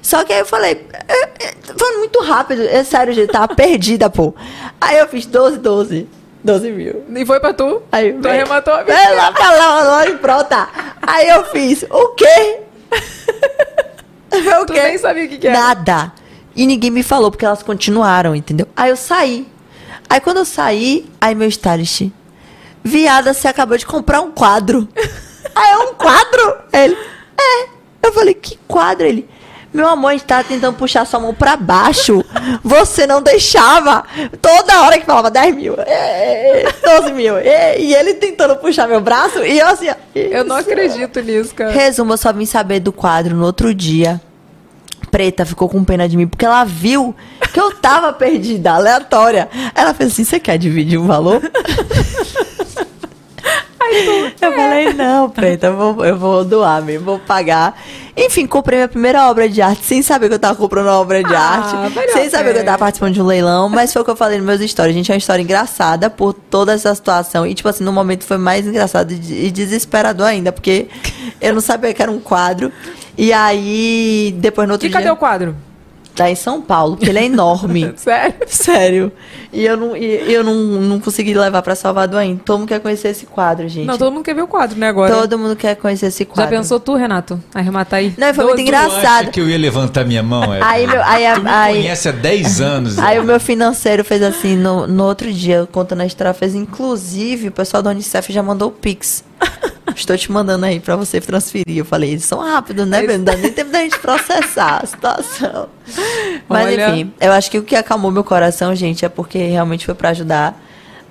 Só 0.00 0.22
que 0.24 0.32
aí 0.32 0.40
eu 0.40 0.46
falei, 0.46 0.86
é, 1.08 1.22
é, 1.22 1.54
foi 1.76 1.96
muito 1.98 2.20
rápido, 2.20 2.62
é 2.62 2.84
sério, 2.84 3.12
gente, 3.12 3.30
tava 3.30 3.48
perdida, 3.54 4.08
pô. 4.08 4.34
Aí 4.80 4.98
eu 4.98 5.08
fiz 5.08 5.26
12, 5.26 5.58
12. 5.58 6.08
12 6.44 6.72
mil. 6.72 7.04
E 7.14 7.24
foi 7.24 7.38
pra 7.40 7.52
tu? 7.52 7.82
Aí, 7.92 8.12
Tu 8.14 8.28
arrematou 8.28 8.74
a 8.74 8.82
Vai 8.82 9.14
lá 9.14 9.30
pra 9.32 9.50
lá, 9.52 9.80
lá 9.82 10.06
e 10.08 10.16
pronta. 10.16 10.68
Aí 11.00 11.28
eu 11.28 11.44
fiz, 11.44 11.84
o 11.88 12.08
quê? 12.08 12.60
o 14.60 14.66
Tu 14.66 14.72
quê? 14.72 14.82
nem 14.82 14.98
sabia 14.98 15.24
o 15.24 15.28
que 15.28 15.38
que 15.38 15.48
era. 15.48 15.58
Nada. 15.58 16.12
E 16.54 16.66
ninguém 16.66 16.90
me 16.90 17.02
falou, 17.02 17.30
porque 17.30 17.44
elas 17.44 17.62
continuaram, 17.62 18.34
entendeu? 18.34 18.66
Aí 18.76 18.90
eu 18.90 18.96
saí. 18.96 19.46
Aí 20.08 20.20
quando 20.20 20.38
eu 20.38 20.44
saí, 20.44 21.08
aí 21.20 21.34
meu 21.34 21.48
stylist, 21.48 22.10
viada, 22.82 23.32
você 23.32 23.48
acabou 23.48 23.78
de 23.78 23.86
comprar 23.86 24.20
um 24.20 24.30
quadro. 24.32 24.88
aí 25.54 25.70
é 25.72 25.78
um 25.78 25.94
quadro? 25.94 26.58
Ele, 26.72 26.96
é. 27.38 27.68
Eu 28.02 28.12
falei, 28.12 28.34
que 28.34 28.58
quadro? 28.66 29.06
Ele, 29.06 29.28
meu 29.72 29.88
amor, 29.88 30.08
a 30.08 30.12
gente 30.12 30.24
tava 30.24 30.44
tentando 30.44 30.76
puxar 30.76 31.06
sua 31.06 31.18
mão 31.18 31.32
pra 31.34 31.56
baixo. 31.56 32.22
Você 32.62 33.06
não 33.06 33.22
deixava. 33.22 34.04
Toda 34.40 34.82
hora 34.82 34.98
que 34.98 35.06
falava 35.06 35.30
10 35.30 35.56
mil, 35.56 35.74
é, 35.78 36.62
é, 36.62 36.98
12 36.98 37.12
mil. 37.12 37.38
é, 37.38 37.78
e 37.80 37.94
ele 37.94 38.14
tentando 38.14 38.56
puxar 38.56 38.86
meu 38.86 39.00
braço. 39.00 39.38
E 39.44 39.58
eu 39.58 39.66
assim, 39.66 39.88
ó, 39.88 39.94
Eu 40.14 40.44
não 40.44 40.56
acredito 40.56 41.20
nisso, 41.20 41.54
cara. 41.54 41.70
Resumo, 41.70 42.12
eu 42.12 42.18
só 42.18 42.32
vim 42.32 42.44
saber 42.44 42.80
do 42.80 42.92
quadro 42.92 43.34
no 43.34 43.44
outro 43.46 43.74
dia. 43.74 44.20
Preta 45.10 45.44
ficou 45.44 45.68
com 45.68 45.84
pena 45.84 46.08
de 46.08 46.16
mim, 46.16 46.26
porque 46.26 46.44
ela 46.44 46.64
viu 46.64 47.14
que 47.52 47.60
eu 47.60 47.74
tava 47.76 48.12
perdida, 48.14 48.72
aleatória. 48.72 49.48
Ela 49.74 49.92
fez 49.92 50.12
assim: 50.12 50.24
você 50.24 50.40
quer 50.40 50.56
dividir 50.56 50.98
o 50.98 51.04
valor? 51.04 51.42
eu 54.40 54.52
falei, 54.52 54.92
não, 54.94 55.28
Preta, 55.30 55.66
eu 55.68 55.76
vou, 55.76 56.04
eu 56.04 56.16
vou 56.16 56.44
doar 56.44 56.82
mesmo, 56.82 57.04
vou 57.04 57.18
pagar. 57.18 57.80
Enfim, 58.16 58.46
comprei 58.46 58.78
minha 58.78 58.88
primeira 58.88 59.28
obra 59.30 59.48
de 59.48 59.62
arte, 59.62 59.84
sem 59.84 60.02
saber 60.02 60.28
que 60.28 60.34
eu 60.34 60.38
tava 60.38 60.54
comprando 60.56 60.86
uma 60.86 60.98
obra 61.00 61.22
de 61.22 61.34
Ah, 61.34 61.40
arte, 61.40 62.12
sem 62.12 62.28
saber 62.28 62.52
que 62.52 62.60
eu 62.60 62.64
tava 62.64 62.78
participando 62.78 63.14
de 63.14 63.22
um 63.22 63.26
leilão, 63.26 63.68
mas 63.68 63.92
foi 63.92 64.02
o 64.02 64.04
que 64.04 64.10
eu 64.10 64.16
falei 64.16 64.38
nos 64.38 64.46
meus 64.46 64.70
stories. 64.70 64.94
Gente, 64.94 65.10
é 65.10 65.14
uma 65.14 65.18
história 65.18 65.42
engraçada 65.42 66.10
por 66.10 66.34
toda 66.34 66.72
essa 66.74 66.94
situação. 66.94 67.46
E, 67.46 67.54
tipo 67.54 67.68
assim, 67.68 67.84
no 67.84 67.92
momento 67.92 68.24
foi 68.24 68.36
mais 68.38 68.66
engraçado 68.66 69.12
e 69.12 69.46
e 69.46 69.50
desesperador 69.50 70.26
ainda, 70.26 70.52
porque 70.52 70.88
eu 71.40 71.54
não 71.54 71.60
sabia 71.60 71.92
que 71.94 72.02
era 72.02 72.10
um 72.10 72.20
quadro. 72.20 72.70
E 73.16 73.32
aí, 73.32 74.34
depois 74.38 74.66
no 74.68 74.74
outro 74.74 74.86
E 74.86 74.90
dia. 74.90 74.98
cadê 74.98 75.10
o 75.10 75.16
quadro? 75.16 75.56
Tá 76.14 76.30
em 76.30 76.34
São 76.34 76.60
Paulo, 76.60 76.96
porque 76.96 77.10
ele 77.10 77.18
é 77.20 77.24
enorme. 77.24 77.92
Sério? 77.96 78.34
Sério. 78.46 79.12
E 79.52 79.64
eu 79.64 79.76
não, 79.76 79.96
e 79.96 80.32
eu 80.32 80.44
não, 80.44 80.54
não 80.54 81.00
consegui 81.00 81.34
levar 81.34 81.62
pra 81.62 81.74
Salvador 81.74 82.20
ainda. 82.20 82.40
Todo 82.44 82.58
mundo 82.60 82.68
quer 82.68 82.80
conhecer 82.80 83.08
esse 83.08 83.26
quadro, 83.26 83.68
gente. 83.68 83.86
Não, 83.86 83.96
todo 83.98 84.12
mundo 84.12 84.24
quer 84.24 84.34
ver 84.34 84.42
o 84.42 84.46
quadro, 84.46 84.78
né, 84.78 84.88
agora? 84.88 85.14
Todo 85.14 85.38
mundo 85.38 85.56
quer 85.56 85.74
conhecer 85.76 86.06
esse 86.06 86.24
Já 86.24 86.30
quadro. 86.30 86.50
pensou 86.56 86.78
tu, 86.80 86.94
Renato? 86.94 87.42
Arrematar 87.54 88.00
aí? 88.00 88.14
Não, 88.16 88.32
foi 88.34 88.44
muito 88.44 88.56
Tu 88.64 88.74
acha 88.74 88.86
engraçado. 88.86 89.30
que 89.30 89.40
eu 89.40 89.48
ia 89.48 89.58
levantar 89.58 90.04
minha 90.04 90.22
mão? 90.22 90.52
Eva? 90.54 90.66
Aí, 90.66 90.86
meu, 90.86 91.02
aí, 91.02 91.34
Tu 91.34 91.42
me 91.42 91.50
aí, 91.50 91.74
conhece 91.76 92.08
há 92.08 92.12
10 92.12 92.60
anos. 92.60 92.98
Aí 92.98 93.18
o 93.18 93.24
meu 93.24 93.40
financeiro 93.40 94.04
fez 94.04 94.22
assim, 94.22 94.56
no, 94.56 94.86
no 94.86 95.04
outro 95.04 95.30
dia, 95.32 95.68
contando 95.70 96.00
a 96.02 96.06
história, 96.06 96.32
fez 96.34 96.54
inclusive, 96.54 97.48
o 97.48 97.52
pessoal 97.52 97.82
da 97.82 97.90
Unicef 97.90 98.32
já 98.32 98.42
mandou 98.42 98.68
o 98.68 98.72
Pix. 98.72 99.24
Estou 99.94 100.16
te 100.16 100.32
mandando 100.32 100.64
aí 100.64 100.80
pra 100.80 100.96
você 100.96 101.20
transferir. 101.20 101.76
Eu 101.76 101.84
falei, 101.84 102.10
eles 102.10 102.24
são 102.24 102.40
rápidos, 102.40 102.86
né, 102.86 103.02
Breno? 103.02 103.18
Não 103.18 103.24
dá 103.24 103.36
nem 103.36 103.52
tempo 103.52 103.70
da 103.70 103.80
gente 103.80 103.98
processar 103.98 104.80
a 104.82 104.86
situação. 104.86 105.68
Mas 106.48 106.66
Olha. 106.66 106.90
enfim, 106.90 107.12
eu 107.20 107.32
acho 107.32 107.50
que 107.50 107.58
o 107.58 107.62
que 107.62 107.76
acalmou 107.76 108.10
meu 108.10 108.24
coração, 108.24 108.74
gente, 108.74 109.04
é 109.04 109.08
porque 109.08 109.38
realmente 109.38 109.84
foi 109.84 109.94
pra 109.94 110.10
ajudar 110.10 110.60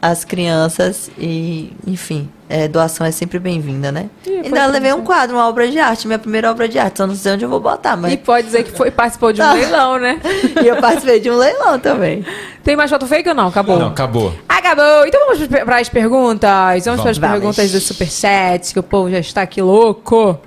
as 0.01 0.26
crianças 0.26 1.11
e, 1.18 1.72
enfim, 1.85 2.27
é, 2.51 2.67
doação 2.67 3.07
é 3.07 3.11
sempre 3.11 3.39
bem-vinda, 3.39 3.93
né? 3.93 4.09
Foi 4.23 4.39
Ainda 4.39 4.65
levei 4.65 4.91
um 4.91 5.03
quadro, 5.03 5.38
uma 5.38 5.47
obra 5.47 5.69
de 5.69 5.80
arte, 5.80 6.05
minha 6.05 6.19
primeira 6.19 6.51
obra 6.51 6.67
de 6.67 6.77
arte. 6.77 6.97
Só 6.97 7.07
não 7.07 7.15
sei 7.15 7.31
onde 7.31 7.45
eu 7.45 7.49
vou 7.49 7.61
botar, 7.61 7.95
mas. 7.95 8.11
E 8.11 8.17
pode 8.17 8.45
dizer 8.47 8.63
que 8.63 8.71
foi, 8.71 8.91
participou 8.91 9.31
de 9.31 9.41
um 9.41 9.51
leilão, 9.53 9.97
né? 9.97 10.19
E 10.61 10.67
eu 10.67 10.75
participei 10.75 11.21
de 11.21 11.31
um 11.31 11.38
leilão 11.38 11.80
também. 11.80 12.25
Tem 12.61 12.75
mais 12.75 12.91
foto 12.91 13.07
fake 13.07 13.30
ou 13.30 13.35
não? 13.35 13.47
Acabou? 13.47 13.80
Não, 13.80 13.88
acabou. 13.88 14.33
Acabou. 14.49 15.07
Então 15.07 15.27
vamos 15.27 15.47
para 15.47 15.77
as 15.77 15.88
perguntas. 15.88 16.49
Vamos, 16.49 16.85
Vamos. 16.85 17.01
para 17.01 17.11
as 17.11 17.17
Vamos. 17.17 17.35
perguntas 17.39 17.71
do 17.71 17.80
Superchat, 17.80 18.73
que 18.73 18.80
o 18.80 18.83
povo 18.83 19.09
já 19.09 19.19
está 19.19 19.43
aqui 19.43 19.61
louco. 19.61 20.38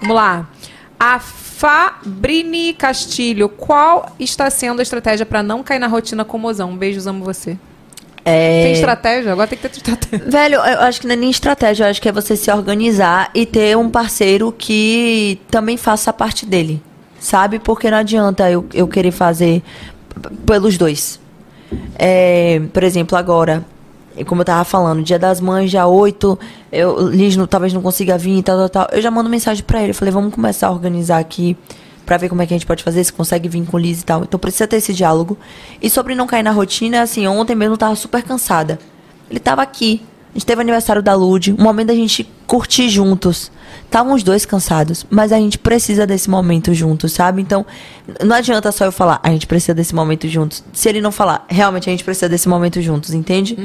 Vamos 0.00 0.16
lá. 0.16 0.48
A 0.98 1.20
Fabrini 1.20 2.74
Castilho, 2.74 3.48
qual 3.48 4.12
está 4.18 4.50
sendo 4.50 4.80
a 4.80 4.82
estratégia 4.82 5.24
para 5.24 5.42
não 5.42 5.62
cair 5.62 5.78
na 5.78 5.86
rotina 5.86 6.24
com 6.24 6.36
o 6.36 6.40
mozão? 6.40 6.76
Beijos, 6.76 7.06
amo 7.06 7.24
você. 7.24 7.56
É... 8.24 8.64
Tem 8.64 8.72
estratégia? 8.72 9.32
Agora 9.32 9.46
tem 9.46 9.58
que 9.58 9.68
ter 9.68 9.76
estratégia. 9.76 10.24
Velho, 10.30 10.54
eu 10.54 10.80
acho 10.80 11.00
que 11.00 11.06
não 11.06 11.12
é 11.12 11.16
nem 11.16 11.30
estratégia, 11.30 11.84
eu 11.84 11.90
acho 11.90 12.00
que 12.00 12.08
é 12.08 12.12
você 12.12 12.36
se 12.36 12.50
organizar 12.50 13.30
e 13.34 13.44
ter 13.44 13.76
um 13.76 13.90
parceiro 13.90 14.52
que 14.56 15.40
também 15.50 15.76
faça 15.76 16.10
a 16.10 16.12
parte 16.12 16.46
dele. 16.46 16.82
Sabe? 17.20 17.58
Porque 17.58 17.90
não 17.90 17.98
adianta 17.98 18.50
eu, 18.50 18.66
eu 18.72 18.88
querer 18.88 19.10
fazer 19.10 19.62
pelos 20.46 20.76
dois. 20.78 21.20
É, 21.96 22.60
por 22.72 22.82
exemplo, 22.82 23.16
agora, 23.16 23.64
como 24.26 24.42
eu 24.42 24.44
tava 24.44 24.64
falando, 24.64 25.02
dia 25.02 25.18
das 25.18 25.40
mães, 25.40 25.70
dia 25.70 25.86
8, 25.86 26.38
eu, 26.70 27.08
Liz 27.08 27.36
não, 27.36 27.46
talvez 27.46 27.72
não 27.72 27.82
consiga 27.82 28.16
vir 28.16 28.38
e 28.38 28.42
tal, 28.42 28.56
tal, 28.56 28.68
tal. 28.68 28.88
Eu 28.92 29.02
já 29.02 29.10
mando 29.10 29.28
mensagem 29.28 29.64
pra 29.64 29.80
ele. 29.80 29.90
Eu 29.90 29.94
falei, 29.94 30.12
vamos 30.12 30.34
começar 30.34 30.68
a 30.68 30.70
organizar 30.70 31.18
aqui 31.18 31.56
pra 32.04 32.16
ver 32.16 32.28
como 32.28 32.42
é 32.42 32.46
que 32.46 32.54
a 32.54 32.56
gente 32.56 32.66
pode 32.66 32.82
fazer, 32.82 33.02
se 33.02 33.12
consegue 33.12 33.48
vir 33.48 33.64
com 33.66 33.78
Liz 33.78 34.00
e 34.00 34.04
tal. 34.04 34.22
Então 34.22 34.38
precisa 34.38 34.66
ter 34.66 34.76
esse 34.76 34.92
diálogo. 34.92 35.38
E 35.80 35.88
sobre 35.88 36.14
não 36.14 36.26
cair 36.26 36.42
na 36.42 36.50
rotina, 36.50 37.02
assim, 37.02 37.26
ontem 37.26 37.54
mesmo 37.54 37.74
eu 37.74 37.78
tava 37.78 37.96
super 37.96 38.22
cansada. 38.22 38.78
Ele 39.30 39.40
tava 39.40 39.62
aqui. 39.62 40.02
A 40.30 40.36
gente 40.36 40.46
teve 40.46 40.60
aniversário 40.60 41.00
da 41.00 41.14
Lud, 41.14 41.54
um 41.56 41.62
momento 41.62 41.86
da 41.88 41.94
gente 41.94 42.28
curtir 42.44 42.88
juntos. 42.88 43.52
Estavam 43.84 44.14
os 44.14 44.24
dois 44.24 44.44
cansados, 44.44 45.06
mas 45.08 45.32
a 45.32 45.36
gente 45.36 45.56
precisa 45.56 46.04
desse 46.04 46.28
momento 46.28 46.74
juntos, 46.74 47.12
sabe? 47.12 47.40
Então, 47.40 47.64
não 48.24 48.34
adianta 48.34 48.72
só 48.72 48.84
eu 48.84 48.90
falar, 48.90 49.20
a 49.22 49.30
gente 49.30 49.46
precisa 49.46 49.72
desse 49.72 49.94
momento 49.94 50.26
juntos. 50.26 50.64
Se 50.72 50.88
ele 50.88 51.00
não 51.00 51.12
falar, 51.12 51.46
realmente 51.48 51.88
a 51.88 51.92
gente 51.92 52.02
precisa 52.02 52.28
desse 52.28 52.48
momento 52.48 52.82
juntos, 52.82 53.14
entende? 53.14 53.56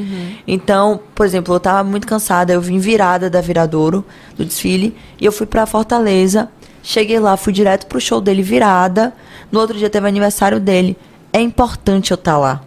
Então, 0.47 0.99
por 1.15 1.25
exemplo, 1.25 1.55
eu 1.55 1.59
tava 1.59 1.83
muito 1.83 2.05
cansada, 2.05 2.53
eu 2.53 2.61
vim 2.61 2.77
virada 2.77 3.31
da 3.31 3.41
Viradouro, 3.41 4.05
do 4.37 4.45
desfile, 4.45 4.95
e 5.19 5.25
eu 5.25 5.31
fui 5.31 5.47
pra 5.47 5.65
Fortaleza. 5.65 6.49
Cheguei 6.89 7.19
lá, 7.19 7.37
fui 7.37 7.53
direto 7.53 7.85
pro 7.85 8.01
show 8.01 8.19
dele 8.19 8.41
virada. 8.41 9.13
No 9.51 9.59
outro 9.59 9.77
dia 9.77 9.91
teve 9.91 10.07
aniversário 10.07 10.59
dele. 10.59 10.97
É 11.31 11.39
importante 11.39 12.09
eu 12.09 12.15
estar 12.15 12.35
lá. 12.35 12.63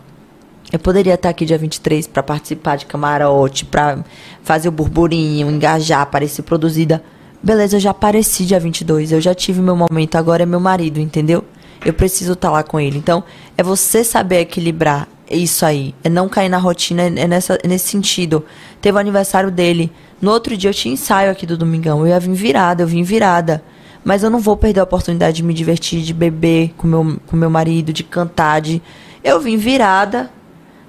Eu 0.73 0.79
poderia 0.79 1.15
estar 1.15 1.29
aqui 1.29 1.45
dia 1.45 1.59
23 1.59 2.07
para 2.07 2.23
participar 2.23 2.77
de 2.77 2.87
camarote, 2.87 3.65
para 3.65 3.99
fazer 4.45 4.69
o 4.69 4.71
burburinho, 4.71 5.51
engajar, 5.51 6.07
parecer 6.07 6.43
produzida. 6.43 7.03
Beleza, 7.43 7.75
eu 7.75 7.81
já 7.81 7.91
apareci 7.91 8.45
dia 8.45 8.61
22, 8.61 9.11
eu 9.11 9.21
já 9.21 9.35
tive 9.35 9.61
meu 9.61 9.75
momento, 9.75 10.15
agora 10.15 10.45
é 10.45 10.47
meu 10.47 10.61
marido, 10.61 11.01
entendeu? 11.01 11.45
Eu 11.85 11.93
preciso 11.93 12.35
estar 12.35 12.53
lá 12.53 12.63
com 12.63 12.79
ele. 12.79 12.99
Então, 12.99 13.25
é 13.59 13.63
você 13.65 14.05
saber 14.05 14.39
equilibrar 14.39 15.09
isso 15.29 15.67
aí. 15.67 15.97
É 16.05 16.09
não 16.09 16.29
cair 16.29 16.49
na 16.49 16.59
rotina, 16.59 17.03
é 17.03 17.27
nessa, 17.27 17.59
é 17.61 17.67
nesse 17.67 17.89
sentido. 17.89 18.45
Teve 18.81 18.97
o 18.97 19.01
aniversário 19.01 19.51
dele. 19.51 19.91
No 20.21 20.31
outro 20.31 20.57
dia 20.57 20.71
eu 20.71 20.75
tinha 20.75 20.95
ensaio 20.95 21.29
aqui 21.29 21.45
do 21.45 21.57
Domingão. 21.57 22.03
Eu 22.03 22.07
ia 22.07 22.21
vir 22.21 22.35
virada, 22.35 22.85
eu 22.85 22.87
vim 22.87 23.03
virada. 23.03 23.61
Mas 24.05 24.23
eu 24.23 24.31
não 24.31 24.41
vou 24.41 24.57
perder 24.57 24.81
a 24.81 24.85
oportunidade 24.85 25.37
de 25.37 25.43
me 25.43 25.55
divertir, 25.55 26.03
de 26.03 26.13
beber 26.13 26.75
com 26.77 26.87
meu, 26.87 27.21
com 27.27 27.37
meu 27.37 27.51
marido, 27.51 27.93
de 27.93 28.03
cantar, 28.03 28.61
de. 28.61 28.83
Eu 29.23 29.41
vim 29.41 29.57
virada, 29.57 30.31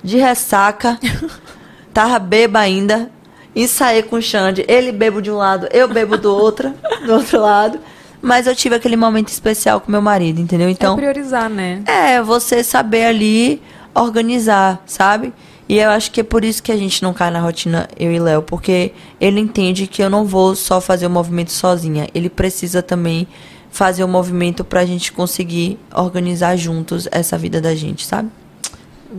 de 0.04 0.18
ressaca, 0.18 1.00
tava 1.94 2.20
beba 2.20 2.60
ainda, 2.60 3.10
ensaiei 3.56 4.04
com 4.04 4.18
o 4.18 4.22
Xande, 4.22 4.66
ele 4.68 4.92
bebo 4.92 5.22
de 5.22 5.32
um 5.32 5.38
lado, 5.38 5.68
eu 5.72 5.88
bebo 5.88 6.18
do 6.18 6.34
outro, 6.36 6.74
do 7.06 7.14
outro 7.14 7.40
lado, 7.40 7.80
mas 8.22 8.48
eu 8.48 8.56
tive 8.56 8.76
aquele 8.76 8.96
momento 8.96 9.30
especial 9.30 9.80
com 9.80 9.92
meu 9.92 10.02
marido, 10.02 10.42
entendeu? 10.42 10.70
Então, 10.70 10.94
é 10.94 10.98
priorizar, 10.98 11.50
né? 11.50 11.84
é, 11.86 12.22
você 12.22 12.64
saber 12.64 13.06
ali 13.06 13.62
organizar, 13.94 14.82
sabe? 14.86 15.32
E 15.68 15.80
eu 15.80 15.90
acho 15.90 16.12
que 16.12 16.22
é 16.22 16.24
por 16.24 16.44
isso 16.44 16.62
que 16.62 16.72
a 16.72 16.78
gente 16.78 17.02
não 17.02 17.14
cai 17.14 17.32
na 17.32 17.40
rotina, 17.40 17.88
eu 17.98 18.12
e 18.12 18.20
Léo, 18.20 18.42
porque 18.42 18.92
ele 19.20 19.40
entende 19.40 19.88
que 19.88 20.04
eu 20.04 20.10
não 20.10 20.26
vou 20.26 20.56
só 20.56 20.82
fazer 20.82 21.08
o 21.08 21.10
movimento 21.10 21.52
sozinha. 21.52 22.10
Ele 22.14 22.30
precisa 22.30 22.82
também 22.82 23.28
fazer 23.72 24.04
o 24.04 24.08
movimento 24.08 24.64
pra 24.64 24.86
gente 24.86 25.12
conseguir 25.12 25.80
organizar 25.94 26.56
juntos 26.56 27.08
essa 27.12 27.38
vida 27.38 27.60
da 27.60 27.74
gente, 27.74 28.06
sabe? 28.06 28.30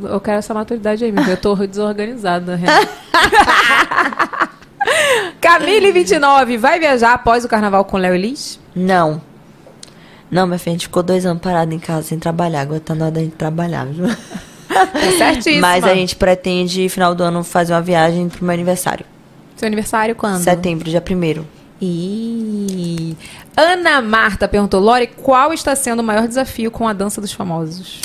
Eu 0.02 0.20
quero 0.20 0.38
essa 0.38 0.52
maturidade 0.52 1.04
aí, 1.04 1.12
meu. 1.12 1.24
Eu 1.24 1.36
tô 1.36 1.54
desorganizada. 1.54 2.56
real. 2.56 2.82
Camille 5.40 5.92
29, 5.92 6.56
vai 6.56 6.78
viajar 6.78 7.14
após 7.14 7.44
o 7.44 7.48
carnaval 7.48 7.84
com 7.84 7.96
Léo 7.96 8.14
e 8.14 8.18
Liz? 8.18 8.60
Não. 8.74 9.20
Não, 10.30 10.46
minha 10.46 10.58
filha, 10.58 10.72
a 10.72 10.74
gente 10.74 10.86
ficou 10.86 11.02
dois 11.02 11.24
anos 11.24 11.42
parado 11.42 11.72
em 11.72 11.78
casa 11.78 12.02
sem 12.08 12.18
trabalhar. 12.18 12.62
Agora 12.62 12.80
tá 12.80 12.94
na 12.94 13.06
hora 13.06 13.14
da 13.14 13.20
gente 13.20 13.36
trabalhar, 13.36 13.86
viu? 13.86 14.06
É 14.94 15.10
certíssima. 15.18 15.60
Mas 15.60 15.84
a 15.84 15.94
gente 15.94 16.16
pretende, 16.16 16.88
final 16.88 17.14
do 17.14 17.22
ano, 17.22 17.44
fazer 17.44 17.72
uma 17.72 17.82
viagem 17.82 18.28
pro 18.28 18.44
meu 18.44 18.52
aniversário. 18.52 19.04
Seu 19.56 19.66
aniversário 19.66 20.14
quando? 20.14 20.42
Setembro, 20.42 20.90
dia 20.90 21.00
primeiro. 21.00 21.46
E 21.80 23.16
Ana 23.56 24.00
Marta 24.00 24.48
perguntou, 24.48 24.80
Lore, 24.80 25.06
qual 25.06 25.52
está 25.52 25.74
sendo 25.76 26.00
o 26.00 26.02
maior 26.02 26.26
desafio 26.26 26.70
com 26.70 26.88
a 26.88 26.92
dança 26.92 27.20
dos 27.20 27.32
famosos? 27.32 28.00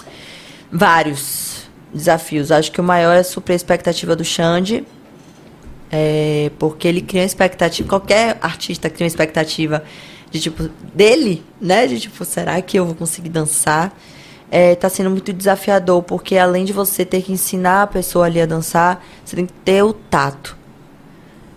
Vários 0.71 1.69
desafios. 1.93 2.51
Acho 2.51 2.71
que 2.71 2.81
o 2.81 2.83
maior 2.83 3.15
é 3.15 3.23
suprir 3.23 3.53
a 3.53 3.55
expectativa 3.55 4.15
do 4.15 4.23
Xande. 4.23 4.83
É, 5.91 6.51
porque 6.59 6.87
ele 6.87 7.01
cria 7.01 7.21
uma 7.21 7.25
expectativa. 7.25 7.87
Qualquer 7.87 8.37
artista 8.41 8.89
cria 8.89 9.05
uma 9.05 9.09
expectativa 9.09 9.83
de 10.29 10.39
tipo, 10.39 10.69
dele, 10.93 11.43
né? 11.59 11.87
De 11.87 11.99
tipo, 11.99 12.23
será 12.25 12.61
que 12.61 12.77
eu 12.77 12.85
vou 12.85 12.95
conseguir 12.95 13.29
dançar? 13.29 13.91
É, 14.51 14.73
tá 14.75 14.89
sendo 14.89 15.11
muito 15.11 15.31
desafiador, 15.31 16.01
porque 16.01 16.37
além 16.37 16.65
de 16.65 16.73
você 16.73 17.05
ter 17.05 17.21
que 17.21 17.31
ensinar 17.31 17.83
a 17.83 17.87
pessoa 17.87 18.25
ali 18.25 18.41
a 18.41 18.45
dançar, 18.45 19.05
você 19.23 19.35
tem 19.35 19.45
que 19.45 19.53
ter 19.53 19.83
o 19.83 19.93
tato. 19.93 20.57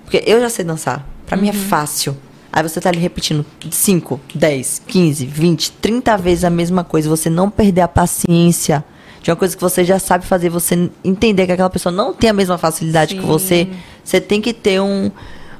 Porque 0.05 0.23
eu 0.27 0.41
já 0.41 0.51
sei 0.51 0.65
dançar. 0.65 1.07
Pra 1.27 1.37
mim 1.37 1.49
é 1.49 1.53
fácil. 1.55 2.15
Aí 2.53 2.63
você 2.63 2.79
tá 2.83 2.91
ali 2.91 2.99
repetindo 2.99 3.47
5, 3.71 4.21
10, 4.35 4.83
15, 4.87 5.25
20, 5.25 5.73
30 5.73 6.17
vezes 6.19 6.45
a 6.45 6.51
mesma 6.51 6.85
coisa. 6.85 7.09
Você 7.09 7.31
não 7.31 7.49
perder 7.49 7.81
a 7.81 7.89
paciência 7.89 8.85
de 9.23 9.31
uma 9.31 9.37
coisa 9.37 9.57
que 9.57 9.63
você 9.63 9.85
já 9.85 9.99
sabe 9.99 10.27
fazer, 10.27 10.51
você 10.51 10.91
entender 11.03 11.47
que 11.47 11.53
aquela 11.53 11.71
pessoa 11.71 11.93
não 11.93 12.13
tem 12.13 12.29
a 12.29 12.33
mesma 12.35 12.59
facilidade 12.59 13.15
que 13.15 13.23
Sim. 13.23 13.27
você. 13.27 13.69
Você 14.05 14.21
tem 14.21 14.43
que 14.43 14.53
ter 14.53 14.81
um, 14.81 15.11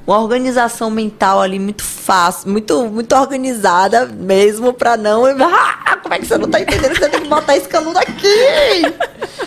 uma 0.07 0.19
organização 0.19 0.91
mental 0.91 1.41
ali 1.41 1.59
muito 1.59 1.83
fácil, 1.83 2.51
muito, 2.51 2.87
muito 2.89 3.15
organizada 3.15 4.05
mesmo, 4.07 4.73
pra 4.73 4.97
não. 4.97 5.25
Ah, 5.25 5.79
como 6.13 6.17
é 6.17 6.19
que 6.19 6.27
você 6.27 6.37
não 6.37 6.51
tá 6.51 6.61
entendendo? 6.61 6.95
Você 6.95 7.09
tem 7.09 7.23
que 7.23 7.29
botar 7.29 7.57
esse 7.57 7.69
canudo 7.69 7.99
aqui! 7.99 8.83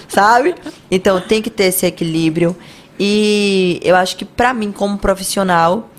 sabe? 0.10 0.56
Então 0.90 1.22
tem 1.22 1.40
que 1.40 1.50
ter 1.50 1.66
esse 1.66 1.86
equilíbrio. 1.86 2.56
E 3.00 3.80
eu 3.84 3.96
acho 3.96 4.16
que 4.18 4.26
pra 4.26 4.52
mim, 4.54 4.72
como 4.72 4.98
profissional, 4.98 5.90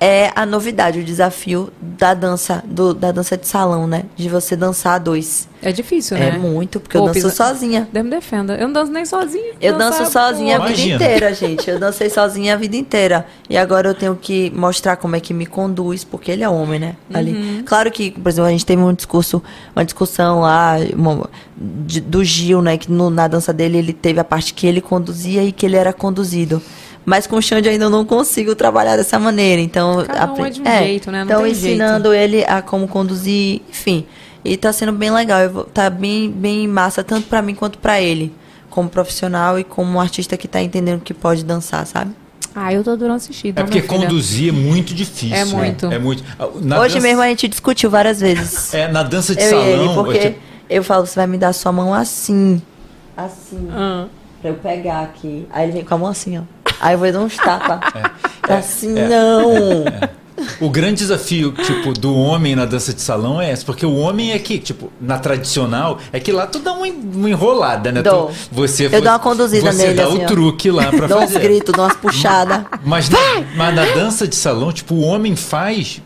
é 0.00 0.30
a 0.36 0.46
novidade, 0.46 1.00
o 1.00 1.04
desafio 1.04 1.72
da 1.80 2.14
dança, 2.14 2.62
do- 2.64 2.94
da 2.94 3.10
dança 3.10 3.36
de 3.36 3.48
salão, 3.48 3.84
né? 3.86 4.04
De 4.14 4.28
você 4.28 4.54
dançar 4.54 4.94
a 4.94 4.98
dois. 4.98 5.48
É 5.60 5.72
difícil, 5.72 6.16
É 6.16 6.30
né? 6.30 6.38
muito, 6.38 6.78
porque 6.78 6.96
eu 6.96 7.00
Pô, 7.00 7.06
danço 7.08 7.14
pisa- 7.20 7.30
sozinha. 7.34 7.88
Deus 7.92 8.04
me 8.04 8.10
defenda. 8.12 8.54
Eu 8.54 8.68
não 8.68 8.72
danço 8.74 8.92
nem 8.92 9.04
sozinha. 9.04 9.54
Eu 9.60 9.76
danço 9.76 10.06
sozinha 10.06 10.56
a 10.56 10.66
vida 10.66 10.94
inteira, 10.94 11.34
gente. 11.34 11.68
Eu 11.68 11.80
dancei 11.80 12.08
sozinha 12.08 12.54
a 12.54 12.56
vida 12.56 12.76
inteira. 12.76 13.26
E 13.50 13.56
agora 13.56 13.88
eu 13.88 13.94
tenho 13.94 14.14
que 14.14 14.52
mostrar 14.54 14.94
como 14.96 15.16
é 15.16 15.20
que 15.20 15.34
me 15.34 15.46
conduz, 15.46 16.04
porque 16.04 16.30
ele 16.30 16.44
é 16.44 16.48
homem, 16.48 16.78
né? 16.78 16.94
Ali. 17.12 17.32
Uhum. 17.32 17.62
Claro 17.66 17.90
que, 17.90 18.12
por 18.12 18.28
exemplo, 18.28 18.46
a 18.48 18.52
gente 18.52 18.64
teve 18.64 18.80
um 18.80 18.94
discurso, 18.94 19.42
uma 19.74 19.84
discussão 19.84 20.42
lá 20.42 20.76
uma- 20.94 21.28
de- 21.56 22.00
do 22.00 22.22
Gil, 22.22 22.62
né? 22.62 22.78
Que 22.78 22.88
no- 22.92 23.10
na 23.10 23.26
dança 23.26 23.52
dele 23.52 23.78
ele 23.78 23.92
teve 23.92 24.20
a 24.20 24.24
parte 24.24 24.54
que 24.54 24.64
ele 24.64 24.80
conduzia 24.80 25.42
e 25.42 25.50
que 25.50 25.66
ele 25.66 25.74
era 25.74 25.92
conduzido. 25.92 26.62
Mas 27.08 27.26
com 27.26 27.36
o 27.36 27.42
Xande 27.42 27.70
ainda 27.70 27.86
eu 27.86 27.90
não 27.90 28.04
consigo 28.04 28.54
trabalhar 28.54 28.94
dessa 28.96 29.18
maneira. 29.18 29.62
Então, 29.62 30.04
Cada 30.04 30.30
um 30.30 30.44
é 30.44 30.50
de 30.50 30.60
um 30.60 30.64
jeito, 30.64 31.10
né? 31.10 31.20
Não 31.20 31.24
então, 31.24 31.42
tem 31.42 31.52
ensinando 31.52 32.12
ele 32.12 32.44
a 32.44 32.60
como 32.60 32.86
conduzir, 32.86 33.62
enfim. 33.70 34.04
E 34.44 34.58
tá 34.58 34.70
sendo 34.74 34.92
bem 34.92 35.10
legal. 35.10 35.40
Eu 35.40 35.50
vou- 35.50 35.64
tá 35.64 35.88
bem, 35.88 36.30
bem 36.30 36.68
massa, 36.68 37.02
tanto 37.02 37.26
pra 37.26 37.40
mim 37.40 37.54
quanto 37.54 37.78
pra 37.78 37.98
ele. 37.98 38.30
Como 38.68 38.90
profissional 38.90 39.58
e 39.58 39.64
como 39.64 39.90
um 39.92 40.00
artista 40.00 40.36
que 40.36 40.46
tá 40.46 40.60
entendendo 40.60 41.00
que 41.00 41.14
pode 41.14 41.44
dançar, 41.46 41.86
sabe? 41.86 42.10
Ah, 42.54 42.74
eu 42.74 42.84
tô 42.84 42.90
adorando 42.90 43.16
assistir. 43.16 43.48
É 43.48 43.50
então, 43.52 43.64
porque 43.64 43.80
conduzir 43.80 44.50
é 44.50 44.52
muito 44.52 44.92
difícil. 44.92 45.34
É 45.34 45.44
muito. 45.46 45.86
É 45.86 45.98
muito. 45.98 46.22
Na 46.60 46.78
Hoje 46.80 46.96
dança- 46.96 47.06
mesmo 47.06 47.22
a 47.22 47.28
gente 47.28 47.48
discutiu 47.48 47.88
várias 47.88 48.20
vezes. 48.20 48.74
É, 48.74 48.86
na 48.86 49.02
dança 49.02 49.34
de 49.34 49.42
eu 49.42 49.48
salão. 49.50 49.66
ele, 49.66 49.94
porque 49.94 50.18
tipo, 50.18 50.38
eu 50.68 50.84
falo, 50.84 51.06
você 51.06 51.14
vai 51.14 51.26
me 51.26 51.38
dar 51.38 51.54
sua 51.54 51.72
mão 51.72 51.94
assim. 51.94 52.60
Assim. 53.16 53.68
Ah. 53.72 54.06
Pra 54.40 54.50
eu 54.50 54.54
pegar 54.54 55.00
aqui. 55.02 55.46
Aí 55.52 55.64
ele 55.64 55.72
vem 55.72 55.84
com 55.84 55.94
a 55.94 55.98
mão 55.98 56.08
assim, 56.08 56.38
ó. 56.38 56.42
Aí 56.80 56.94
eu 56.94 56.98
vou 56.98 57.10
dar 57.12 57.20
uns 57.20 57.36
tapas. 57.36 57.80
É. 58.48 58.54
Assim, 58.54 58.94
não. 58.94 59.84
O 60.58 60.70
grande 60.70 60.94
desafio, 61.00 61.52
tipo, 61.52 61.92
do 61.92 62.14
homem 62.16 62.56
na 62.56 62.64
dança 62.64 62.94
de 62.94 63.00
salão 63.02 63.38
é 63.42 63.52
esse, 63.52 63.62
porque 63.62 63.84
o 63.84 63.94
homem 63.96 64.32
é 64.32 64.38
que, 64.38 64.58
tipo, 64.58 64.90
na 64.98 65.18
tradicional, 65.18 65.98
é 66.10 66.18
que 66.18 66.32
lá 66.32 66.46
tu 66.46 66.58
dá 66.60 66.72
uma 66.72 66.88
en- 66.88 67.10
uma 67.14 67.28
enrolada, 67.28 67.92
né? 67.92 68.00
Dou. 68.00 68.28
Tu, 68.28 68.34
você, 68.50 68.86
Eu 68.86 69.02
dou 69.02 69.12
uma 69.12 69.18
conduzida 69.18 69.70
você 69.70 69.82
nele, 69.88 69.94
dá 69.94 70.04
assim, 70.06 70.24
o 70.24 70.26
truque 70.26 70.70
lá 70.70 70.86
pra 70.90 71.06
Dou 71.08 71.18
uns 71.18 71.24
fazer. 71.32 71.40
gritos, 71.40 71.74
dou 71.74 71.84
umas 71.84 71.96
puxadas. 71.98 72.64
Mas 72.84 73.10
na, 73.10 73.18
mas 73.54 73.74
na 73.74 73.84
dança 73.84 74.26
de 74.26 74.34
salão, 74.36 74.72
tipo, 74.72 74.94
o 74.94 75.02
homem 75.02 75.36
faz. 75.36 76.00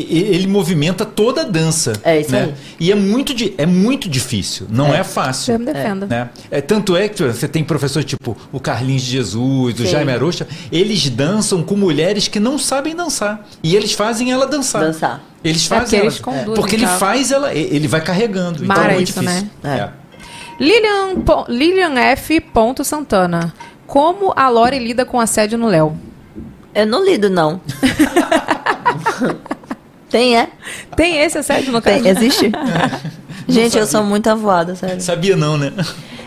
Ele 0.00 0.46
movimenta 0.46 1.04
toda 1.04 1.40
a 1.40 1.44
dança. 1.44 1.92
É 2.04 2.20
isso 2.20 2.30
né? 2.32 2.42
aí. 2.44 2.54
E 2.78 2.92
é 2.92 2.94
muito, 2.94 3.34
di- 3.34 3.54
é 3.58 3.66
muito 3.66 4.08
difícil. 4.08 4.66
Não 4.70 4.92
é, 4.94 5.02
fácil. 5.02 5.54
Eu 5.54 5.58
me 5.58 5.66
defendo. 5.66 6.06
Né? 6.06 6.28
É, 6.50 6.60
tanto 6.60 6.96
é 6.96 7.08
que 7.08 7.22
você 7.22 7.48
tem 7.48 7.64
professores 7.64 8.06
tipo 8.08 8.36
o 8.52 8.60
Carlinhos 8.60 9.02
de 9.02 9.10
Jesus, 9.12 9.74
o 9.80 9.82
Sim. 9.84 9.86
Jaime 9.90 10.12
Arocha, 10.12 10.46
eles 10.70 11.08
dançam 11.10 11.62
com 11.62 11.76
mulheres 11.76 12.28
que 12.28 12.38
não 12.38 12.58
sabem 12.58 12.94
dançar. 12.94 13.46
E 13.62 13.74
eles 13.74 13.92
fazem 13.92 14.30
ela 14.32 14.46
dançar. 14.46 14.82
Dançar. 14.82 15.22
Eles 15.42 15.64
É 15.70 15.74
porque 15.76 15.80
fazem 15.80 16.00
eles 16.00 16.14
ela. 16.14 16.22
conduzem 16.24 16.54
porque 16.54 16.76
ele 16.76 16.86
tal. 16.86 16.98
faz 16.98 17.30
ela, 17.32 17.54
ele 17.54 17.86
vai 17.88 18.00
carregando. 18.00 18.64
então 18.64 18.76
Mara 18.76 18.92
é 18.92 18.94
muito 18.96 19.08
isso, 19.10 19.20
difícil. 19.20 19.48
né? 19.62 19.90
É. 19.94 20.62
Lilian, 20.62 21.14
Lilian 21.48 21.98
F. 22.00 22.40
Ponto 22.40 22.82
Santana. 22.84 23.54
Como 23.86 24.32
a 24.36 24.48
Lore 24.48 24.78
lida 24.78 25.04
com 25.04 25.18
assédio 25.20 25.56
no 25.56 25.66
Léo? 25.68 25.96
Eu 26.74 26.86
não 26.86 27.04
lido, 27.04 27.30
não. 27.30 27.60
Tem, 30.10 30.38
é? 30.38 30.48
Tem 30.96 31.18
esse 31.18 31.38
assédio 31.38 31.72
no 31.72 31.82
caso? 31.82 32.02
Tem, 32.02 32.10
existe? 32.10 32.50
Gente, 33.48 33.78
eu 33.78 33.86
sou 33.86 34.02
muito 34.02 34.28
avoada, 34.28 34.74
sério. 34.74 35.00
Sabia 35.00 35.36
não, 35.36 35.56
né? 35.56 35.72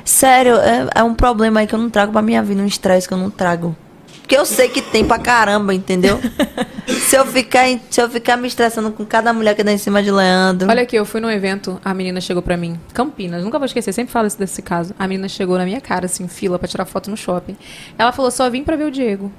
Sério, 0.04 0.56
é, 0.56 0.88
é 0.96 1.04
um 1.04 1.14
problema 1.14 1.60
aí 1.60 1.68
que 1.68 1.76
eu 1.76 1.80
não 1.80 1.90
trago 1.90 2.12
pra 2.12 2.22
minha 2.22 2.42
vida, 2.42 2.62
um 2.62 2.66
estresse 2.66 3.08
que 3.08 3.14
eu 3.14 3.18
não 3.18 3.30
trago. 3.30 3.76
Porque 4.22 4.36
eu 4.36 4.46
sei 4.46 4.70
que 4.70 4.82
tem 4.82 5.06
pra 5.06 5.20
caramba, 5.20 5.74
entendeu? 5.74 6.20
se, 6.88 7.16
eu 7.16 7.26
ficar, 7.26 7.66
se 7.90 8.02
eu 8.02 8.10
ficar 8.10 8.38
me 8.38 8.48
estressando 8.48 8.92
com 8.92 9.06
cada 9.06 9.34
mulher 9.34 9.56
que 9.56 9.64
dá 9.64 9.72
em 9.72 9.78
cima 9.78 10.02
de 10.02 10.10
Leandro. 10.10 10.70
Olha 10.70 10.84
aqui, 10.84 10.96
eu 10.96 11.06
fui 11.06 11.20
num 11.20 11.30
evento, 11.30 11.80
a 11.84 11.94
menina 11.94 12.22
chegou 12.22 12.42
pra 12.42 12.56
mim, 12.56 12.80
Campinas, 12.94 13.44
nunca 13.44 13.60
vou 13.60 13.66
esquecer, 13.66 13.92
sempre 13.92 14.12
falo 14.12 14.28
desse 14.30 14.62
caso. 14.62 14.96
A 14.98 15.08
menina 15.08 15.28
chegou 15.28 15.58
na 15.58 15.66
minha 15.66 15.82
cara, 15.82 16.06
assim, 16.06 16.28
fila 16.28 16.58
pra 16.58 16.68
tirar 16.68 16.86
foto 16.86 17.10
no 17.10 17.18
shopping. 17.18 17.58
Ela 17.98 18.12
falou: 18.12 18.32
só 18.32 18.50
vim 18.50 18.64
pra 18.64 18.76
ver 18.76 18.86
o 18.86 18.92
Diego. 18.92 19.32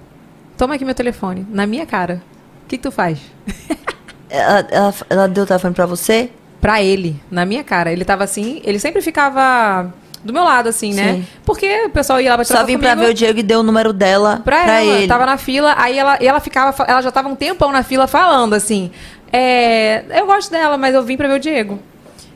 Toma 0.57 0.75
aqui 0.75 0.85
meu 0.85 0.95
telefone, 0.95 1.47
na 1.51 1.67
minha 1.67 1.87
cara. 1.87 2.23
O 2.65 2.69
que, 2.69 2.77
que 2.77 2.83
tu 2.83 2.93
faz? 2.93 3.19
Ela, 4.33 4.67
ela, 4.71 4.95
ela 5.11 5.29
deu 5.29 5.45
o 5.45 5.47
telefone 5.47 5.75
pra 5.75 5.85
você? 5.87 6.31
Pra 6.61 6.83
ele, 6.83 7.21
na 7.31 7.45
minha 7.45 7.63
cara. 7.63 7.93
Ele 7.93 8.05
tava 8.05 8.25
assim, 8.25 8.61
ele 8.65 8.79
sempre 8.79 9.03
ficava 9.03 9.93
do 10.25 10.33
meu 10.33 10.45
lado, 10.45 10.69
assim, 10.69 10.95
né? 10.95 11.15
Sim. 11.15 11.27
Porque 11.45 11.85
o 11.87 11.91
pessoal 11.91 12.21
ia 12.21 12.31
lá 12.31 12.37
pra 12.37 12.45
Só 12.45 12.65
vim 12.65 12.79
pra 12.79 12.91
comigo. 12.91 13.07
ver 13.09 13.11
o 13.11 13.15
Diego 13.15 13.39
e 13.41 13.43
deu 13.43 13.59
o 13.61 13.63
número 13.65 13.93
dela 13.93 14.41
Pra, 14.45 14.63
pra, 14.63 14.81
ela, 14.81 14.95
ele. 14.99 15.09
tava 15.09 15.27
na 15.27 15.37
fila, 15.37 15.75
aí 15.77 15.99
ela, 15.99 16.17
ela 16.21 16.39
ficava, 16.41 16.85
ela 16.85 17.03
já 17.03 17.11
tava 17.11 17.29
um 17.29 17.35
tempão 17.35 17.73
na 17.73 17.83
fila 17.83 18.07
falando 18.07 18.55
assim, 18.55 18.91
é, 19.33 20.05
eu 20.19 20.25
gosto 20.27 20.51
dela, 20.51 20.79
mas 20.79 20.95
eu 20.95 21.03
vim 21.03 21.17
pra 21.17 21.27
ver 21.29 21.35
o 21.35 21.41
Diego. 21.41 21.79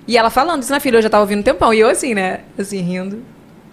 E 0.09 0.19
ela 0.19 0.31
falando 0.31 0.63
isso 0.63 0.73
na 0.73 0.81
fila, 0.81 0.99
eu 0.99 1.03
já 1.03 1.09
tava 1.09 1.23
ouvindo 1.23 1.41
um 1.41 1.43
tempão, 1.45 1.73
e 1.73 1.79
eu 1.81 1.89
assim, 1.89 2.13
né, 2.15 2.41
assim, 2.59 2.81
rindo, 2.81 3.23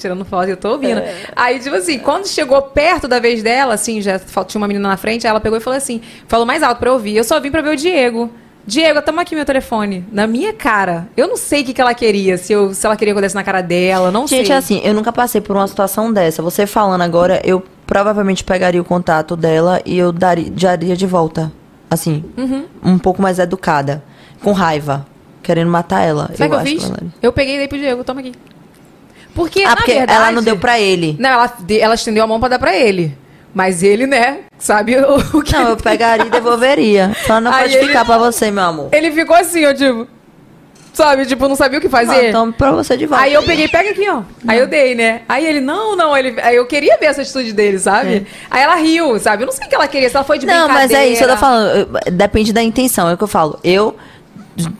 tirando 0.03 0.23
foto, 0.25 0.47
e 0.47 0.51
eu 0.51 0.57
tô 0.57 0.69
ouvindo. 0.73 1.01
Aí, 1.35 1.59
tipo 1.59 1.75
assim, 1.75 1.97
quando 1.99 2.27
chegou 2.27 2.61
perto 2.61 3.07
da 3.07 3.19
vez 3.19 3.41
dela, 3.41 3.73
assim, 3.73 4.01
já 4.01 4.19
tinha 4.19 4.59
uma 4.61 4.67
menina 4.67 4.87
na 4.89 4.97
frente, 4.97 5.25
ela 5.25 5.39
pegou 5.39 5.57
e 5.57 5.61
falou 5.61 5.77
assim, 5.77 6.01
falou 6.27 6.45
mais 6.45 6.61
alto 6.61 6.77
pra 6.79 6.89
eu 6.89 6.93
ouvir, 6.93 7.15
eu 7.17 7.23
só 7.23 7.39
vim 7.39 7.49
pra 7.49 7.61
ver 7.61 7.69
o 7.73 7.75
Diego. 7.75 8.29
Diego, 8.65 9.01
toma 9.01 9.23
aqui 9.23 9.35
meu 9.35 9.43
telefone. 9.43 10.05
Na 10.09 10.25
minha 10.25 10.53
cara. 10.53 11.09
Eu 11.17 11.27
não 11.27 11.35
sei 11.35 11.63
o 11.63 11.65
que, 11.65 11.73
que 11.73 11.81
ela 11.81 11.93
queria. 11.93 12.37
Se, 12.37 12.53
eu, 12.53 12.73
se 12.73 12.85
ela 12.85 12.95
queria 12.95 13.13
que 13.13 13.17
eu 13.17 13.21
desse 13.21 13.35
na 13.35 13.43
cara 13.43 13.59
dela, 13.61 14.09
não 14.09 14.25
sei. 14.25 14.37
Gente, 14.39 14.53
assim, 14.53 14.79
eu 14.85 14.93
nunca 14.93 15.11
passei 15.11 15.41
por 15.41 15.53
uma 15.57 15.67
situação 15.67 16.13
dessa. 16.13 16.41
Você 16.41 16.65
falando 16.65 17.01
agora, 17.01 17.41
eu 17.43 17.61
provavelmente 17.85 18.41
pegaria 18.41 18.79
o 18.81 18.85
contato 18.85 19.35
dela 19.35 19.81
e 19.85 19.97
eu 19.97 20.13
daria, 20.13 20.49
daria 20.49 20.95
de 20.95 21.05
volta. 21.05 21.51
Assim, 21.91 22.23
Uhum. 22.37 22.63
um 22.81 22.97
pouco 22.97 23.21
mais 23.21 23.37
educada. 23.37 24.01
Com 24.41 24.53
raiva. 24.53 25.05
Querendo 25.43 25.69
matar 25.69 25.99
ela. 26.01 26.31
Sabe 26.33 26.45
o 26.45 26.49
que 26.51 26.55
eu 26.55 26.65
fiz? 26.79 26.85
ela- 26.85 26.99
Eu 27.21 27.33
peguei 27.33 27.55
e 27.55 27.57
dei 27.57 27.67
pro 27.67 27.77
Diego, 27.77 28.01
toma 28.05 28.21
aqui. 28.21 28.31
Porque, 29.35 29.63
Ah, 29.63 29.75
porque 29.75 29.93
verdade, 29.93 30.19
ela 30.21 30.31
não 30.31 30.43
deu 30.43 30.57
pra 30.57 30.79
ele. 30.79 31.15
Não, 31.19 31.29
ela, 31.29 31.53
ela 31.79 31.95
estendeu 31.95 32.23
a 32.23 32.27
mão 32.27 32.39
pra 32.39 32.49
dar 32.49 32.59
pra 32.59 32.75
ele. 32.75 33.17
Mas 33.53 33.83
ele, 33.83 34.07
né, 34.07 34.39
sabe 34.57 34.95
o, 34.97 35.15
o 35.37 35.41
que... 35.43 35.53
Não, 35.53 35.69
eu 35.69 35.77
pegaria 35.77 36.25
e 36.25 36.29
devolveria. 36.29 37.15
Só 37.27 37.39
não 37.39 37.51
Aí 37.51 37.63
pode 37.63 37.75
ele- 37.77 37.87
ficar 37.87 38.03
pra 38.05 38.17
você, 38.17 38.49
meu 38.49 38.63
amor. 38.63 38.89
Ele 38.91 39.11
ficou 39.11 39.35
assim, 39.35 39.65
ó, 39.65 39.73
tipo... 39.73 40.07
Sabe, 40.91 41.25
tipo, 41.25 41.47
não 41.47 41.55
sabia 41.55 41.79
o 41.79 41.81
que 41.81 41.87
Ah, 41.87 41.89
fazer. 41.89 42.29
então 42.29 42.51
pra 42.51 42.71
você 42.71 42.95
de 42.95 43.07
volta. 43.07 43.23
Aí 43.23 43.33
eu 43.33 43.41
peguei, 43.41 43.67
pega 43.67 43.89
aqui, 43.89 44.07
ó. 44.07 44.21
Aí 44.47 44.59
eu 44.59 44.67
dei, 44.67 44.93
né? 44.93 45.21
Aí 45.27 45.43
ele, 45.43 45.59
não, 45.59 45.95
não, 45.95 46.15
ele. 46.15 46.39
Aí 46.39 46.55
eu 46.55 46.67
queria 46.67 46.97
ver 46.99 47.07
essa 47.07 47.23
atitude 47.23 47.51
dele, 47.51 47.79
sabe? 47.79 48.27
Aí 48.47 48.61
ela 48.61 48.75
riu, 48.75 49.19
sabe? 49.19 49.41
Eu 49.41 49.47
não 49.47 49.53
sei 49.53 49.65
o 49.65 49.69
que 49.69 49.73
ela 49.73 49.87
queria, 49.87 50.07
se 50.07 50.15
ela 50.15 50.23
foi 50.23 50.37
de 50.37 50.45
Não, 50.45 50.67
mas 50.67 50.91
é 50.91 51.07
isso 51.07 51.17
que 51.17 51.23
eu 51.23 51.29
tô 51.29 51.33
brincadeira. 51.35 51.87
falando. 51.87 51.99
eu- 52.05 52.11
Depende 52.11 52.53
da 52.53 52.61
intenção, 52.61 53.09
é 53.09 53.13
o 53.15 53.17
que 53.17 53.23
eu 53.23 53.27
falo. 53.27 53.57
Eu 53.63 53.95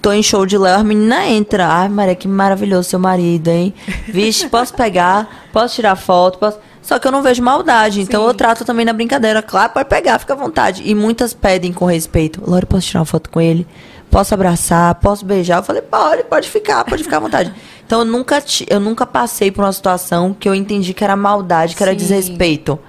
tô 0.01 0.11
em 0.11 0.21
show 0.21 0.45
de 0.45 0.57
Léo, 0.57 0.79
a 0.79 0.83
menina 0.83 1.25
entra. 1.27 1.67
Ai, 1.67 1.89
Maria, 1.89 2.15
que 2.15 2.27
maravilhoso 2.27 2.89
seu 2.89 2.99
marido, 2.99 3.47
hein? 3.49 3.73
Vixe, 4.07 4.47
posso 4.47 4.73
pegar, 4.73 5.47
posso 5.51 5.75
tirar 5.75 5.95
foto, 5.95 6.37
posso... 6.37 6.59
Só 6.81 6.99
que 6.99 7.07
eu 7.07 7.11
não 7.11 7.21
vejo 7.23 7.41
maldade, 7.41 8.01
então 8.01 8.27
eu 8.27 8.33
trato 8.33 8.65
também 8.65 8.85
na 8.85 8.91
brincadeira. 8.91 9.41
Claro, 9.41 9.71
pode 9.71 9.87
pegar, 9.87 10.19
fica 10.19 10.33
à 10.33 10.35
vontade. 10.35 10.83
E 10.85 10.93
muitas 10.93 11.33
pedem 11.33 11.71
com 11.71 11.85
respeito. 11.85 12.41
Lore, 12.45 12.65
posso 12.65 12.87
tirar 12.87 12.99
uma 12.99 13.05
foto 13.05 13.29
com 13.29 13.39
ele? 13.39 13.65
Posso 14.11 14.33
abraçar? 14.33 14.93
Posso 14.95 15.25
beijar? 15.25 15.59
Eu 15.59 15.63
falei, 15.63 15.81
pode, 15.81 16.23
pode 16.25 16.49
ficar, 16.49 16.83
pode 16.83 17.03
ficar 17.03 17.17
à 17.17 17.21
vontade. 17.21 17.53
Então 17.85 17.99
eu 17.99 18.05
nunca, 18.05 18.41
eu 18.69 18.79
nunca 18.79 19.05
passei 19.05 19.51
por 19.51 19.63
uma 19.63 19.71
situação 19.71 20.33
que 20.33 20.47
eu 20.47 20.55
entendi 20.55 20.93
que 20.93 21.03
era 21.03 21.17
maldade, 21.17 21.75
que 21.75 21.83
era 21.83 21.91
Sim. 21.91 21.97
desrespeito. 21.97 22.79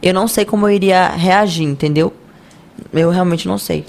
Eu 0.00 0.12
não 0.12 0.28
sei 0.28 0.44
como 0.44 0.66
eu 0.66 0.70
iria 0.70 1.08
reagir, 1.08 1.64
entendeu? 1.64 2.12
Eu 2.92 3.10
realmente 3.10 3.48
não 3.48 3.56
sei. 3.56 3.84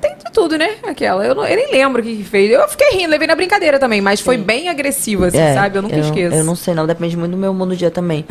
Tem 0.00 0.16
de 0.16 0.32
tudo, 0.32 0.56
né? 0.56 0.76
Aquela. 0.82 1.24
Eu, 1.24 1.34
não, 1.34 1.44
eu 1.46 1.56
nem 1.56 1.70
lembro 1.70 2.00
o 2.00 2.04
que, 2.04 2.16
que 2.16 2.24
fez. 2.24 2.50
Eu 2.50 2.66
fiquei 2.68 2.90
rindo, 2.98 3.10
levei 3.10 3.26
na 3.26 3.34
brincadeira 3.34 3.78
também, 3.78 4.00
mas 4.00 4.20
foi 4.20 4.36
bem 4.36 4.68
agressivo, 4.68 5.24
assim, 5.24 5.38
É, 5.38 5.54
sabe? 5.54 5.78
Eu 5.78 5.82
nunca 5.82 5.96
esqueço. 5.98 6.36
Eu 6.36 6.44
não 6.44 6.54
sei, 6.54 6.74
não. 6.74 6.86
Depende 6.86 7.16
muito 7.16 7.32
do 7.32 7.36
meu 7.36 7.52
mundo 7.52 7.70
do 7.70 7.76
dia 7.76 7.90
também. 7.90 8.24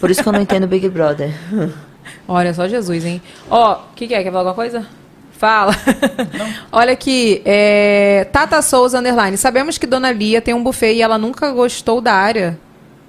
Por 0.00 0.10
isso 0.10 0.22
que 0.22 0.28
eu 0.28 0.32
não 0.32 0.40
entendo 0.40 0.66
Big 0.66 0.88
Brother. 0.88 1.32
Olha, 2.26 2.52
só 2.54 2.68
Jesus, 2.68 3.04
hein? 3.04 3.20
Ó, 3.50 3.72
o 3.74 3.94
que, 3.94 4.06
que 4.06 4.14
é? 4.14 4.22
Quer 4.22 4.30
falar 4.30 4.40
alguma 4.40 4.54
coisa? 4.54 4.86
Fala. 5.32 5.72
Olha 6.72 6.92
aqui, 6.92 7.40
é, 7.44 8.26
Tata 8.32 8.60
Souza 8.60 8.98
Underline. 8.98 9.36
Sabemos 9.36 9.78
que 9.78 9.86
Dona 9.86 10.10
Lia 10.10 10.40
tem 10.40 10.52
um 10.52 10.62
buffet 10.62 10.94
e 10.94 11.02
ela 11.02 11.16
nunca 11.16 11.50
gostou 11.50 12.00
da 12.00 12.12
área. 12.12 12.58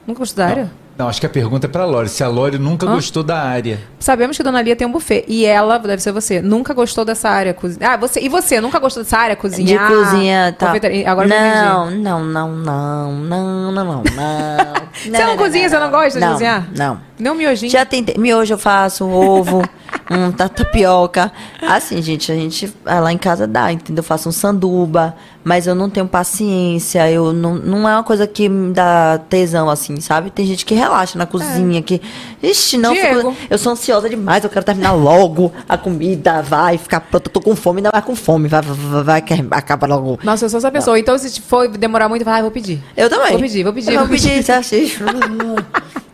Nunca 0.06 0.20
gostou 0.20 0.44
da 0.44 0.50
área? 0.50 0.72
Não, 1.00 1.08
acho 1.08 1.22
que 1.22 1.26
a 1.26 1.30
pergunta 1.30 1.66
é 1.66 1.70
pra 1.70 1.86
Lore. 1.86 2.10
Se 2.10 2.26
a 2.26 2.28
Lore 2.28 2.58
nunca 2.58 2.86
Hã? 2.86 2.94
gostou 2.94 3.24
da 3.24 3.42
área. 3.42 3.80
Sabemos 4.02 4.36
que 4.36 4.44
Dona 4.44 4.62
Lia 4.62 4.76
tem 4.76 4.86
um 4.86 4.92
buffet. 4.92 5.24
E 5.30 5.46
ela, 5.46 5.78
deve 5.78 6.04
ser 6.04 6.12
você, 6.12 6.42
nunca 6.42 6.74
gostou 6.74 7.06
dessa 7.06 7.30
área. 7.30 7.54
Cozi... 7.54 7.80
Ah, 7.82 7.96
você, 7.96 8.20
e 8.20 8.28
você, 8.28 8.60
nunca 8.60 8.80
gostou 8.80 9.02
dessa 9.02 9.18
área? 9.18 9.34
Cozinhar? 9.38 9.88
de 9.88 9.96
cozinha, 9.96 10.54
tá. 10.60 10.74
Agora 11.06 11.26
não, 11.26 11.90
não, 11.90 12.26
não, 12.26 12.50
não, 12.52 13.14
não, 13.14 13.72
não, 13.72 13.72
não, 13.72 13.86
não. 13.86 14.04
Você 15.00 15.10
não, 15.24 15.38
cozinha? 15.38 15.70
Você 15.70 15.80
não 15.80 15.90
gosta 15.90 16.20
de 16.20 16.26
não, 16.26 16.34
cozinhar? 16.34 16.68
Não. 16.76 17.00
Nem 17.18 17.32
um 17.32 17.36
miojinho? 17.36 17.72
Já 17.72 17.86
tentei. 17.86 18.16
Miojo 18.18 18.56
eu 18.56 18.58
faço, 18.58 19.08
ovo, 19.08 19.64
um 20.10 20.32
ta- 20.32 20.50
tapioca. 20.50 21.32
Assim, 21.62 22.02
gente, 22.02 22.32
a 22.32 22.36
gente 22.36 22.74
ah, 22.86 23.00
lá 23.00 23.14
em 23.14 23.18
casa 23.18 23.46
dá, 23.48 23.72
entendeu? 23.72 24.00
Eu 24.02 24.04
faço 24.04 24.28
um 24.30 24.32
sanduba, 24.32 25.16
mas 25.44 25.68
eu 25.68 25.76
não 25.76 25.90
tenho 25.90 26.08
paciência. 26.08 27.10
Eu 27.12 27.32
não, 27.34 27.56
não 27.56 27.88
é 27.88 27.94
uma 27.94 28.04
coisa 28.04 28.26
que 28.26 28.50
me 28.50 28.74
dá 28.74 29.20
tesão, 29.30 29.70
assim, 29.70 30.00
sabe? 30.02 30.32
Tem 30.32 30.46
gente 30.46 30.66
que 30.66 30.74
relaxa 30.74 31.18
na 31.18 31.26
cozinha, 31.26 31.82
que. 31.82 32.02
Ixi, 32.42 32.78
não, 32.78 32.94
fico- 32.96 33.36
eu 33.50 33.58
sou 33.58 33.72
ansiosa 33.74 34.10
demais, 34.10 34.44
eu 34.44 34.50
quero 34.50 34.66
terminar 34.66 34.94
logo 34.94 35.52
a 35.68 35.78
comida, 35.78 36.42
vai 36.42 36.78
ficar 36.78 37.02
pronta, 37.02 37.28
eu 37.30 37.34
tô 37.34 37.42
com 37.42 37.56
fome, 37.56 37.80
ainda 37.80 37.92
vai 37.92 38.02
com 38.02 38.16
fome, 38.16 38.48
vai, 38.48 38.62
vai, 38.62 39.04
vai, 39.04 39.22
vai 39.44 39.60
acaba 39.60 39.86
logo. 39.86 40.20
Nossa, 40.24 40.46
eu 40.46 40.50
sou 40.50 40.58
essa 40.58 40.72
pessoa. 40.72 40.98
Então, 41.00 41.18
se 41.18 41.40
for 41.42 41.68
demorar 41.68 42.08
muito, 42.10 42.24
vai, 42.26 42.40
ah, 42.40 42.42
vou 42.42 42.52
pedir. 42.52 42.82
Eu 42.96 43.10
também. 43.10 43.32
Vou 43.32 43.40
pedir, 43.42 43.64
vou 43.64 43.74
pedir. 43.74 43.94
Eu 43.94 44.00
vou 44.00 44.10
pedir, 44.10 44.42
você 44.44 44.52
assiste. 44.54 45.04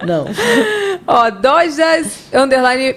Não. 0.06 0.26
Ó, 1.08 1.30
Dojas, 1.30 2.18
underline, 2.34 2.96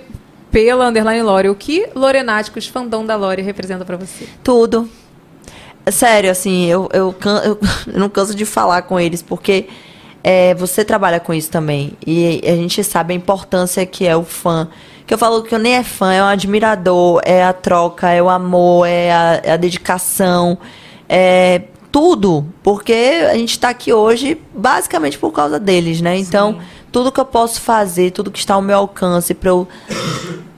pela, 0.51 0.89
underline, 0.89 1.23
Lore. 1.23 1.49
O 1.49 1.55
que 1.55 1.89
Lorenáticos, 1.94 2.67
fandom 2.67 3.05
da 3.05 3.17
Lore, 3.17 3.43
representa 3.43 3.85
pra 3.85 3.97
você? 3.97 4.27
Tudo. 4.43 4.89
Sério, 5.91 6.31
assim, 6.31 6.67
eu, 6.67 6.89
eu, 6.93 7.12
can- 7.12 7.43
eu- 7.44 7.59
não 7.94 8.09
canso 8.09 8.35
de 8.35 8.44
falar 8.44 8.83
com 8.83 9.01
eles, 9.01 9.23
porque 9.23 9.68
é, 10.23 10.55
você 10.55 10.85
trabalha 10.85 11.18
com 11.18 11.33
isso 11.33 11.51
também. 11.51 11.93
E 12.07 12.43
a 12.44 12.55
gente 12.57 12.83
sabe 12.85 13.15
a 13.15 13.17
importância 13.17 13.85
que 13.86 14.07
é 14.07 14.17
o 14.17 14.25
fã. 14.25 14.68
Que 15.07 15.15
eu 15.15 15.18
falo 15.18 15.43
que 15.43 15.55
eu 15.55 15.59
nem 15.59 15.77
é 15.77 15.83
fã, 15.83 16.12
é 16.12 16.23
um 16.23 16.27
admirador, 16.27 17.23
é 17.25 17.43
a 17.43 17.52
troca, 17.55 18.10
é 18.10 18.23
o 18.23 18.28
amor, 18.28 18.86
é 18.86 19.10
a, 19.10 19.41
é 19.43 19.52
a 19.52 19.57
dedicação, 19.57 20.59
é 21.09 21.62
tudo. 21.91 22.44
Porque 22.62 22.93
a 23.31 23.35
gente 23.35 23.52
está 23.52 23.70
aqui 23.70 23.91
hoje 23.91 24.39
basicamente 24.55 25.17
por 25.17 25.33
causa 25.33 25.59
deles, 25.59 26.02
né? 26.02 26.18
Então, 26.18 26.59
tudo 26.91 27.12
que 27.12 27.20
eu 27.20 27.25
posso 27.25 27.60
fazer, 27.60 28.10
tudo 28.10 28.31
que 28.31 28.39
está 28.39 28.55
ao 28.55 28.62
meu 28.62 28.78
alcance 28.78 29.34
para 29.34 29.50
eu 29.50 29.68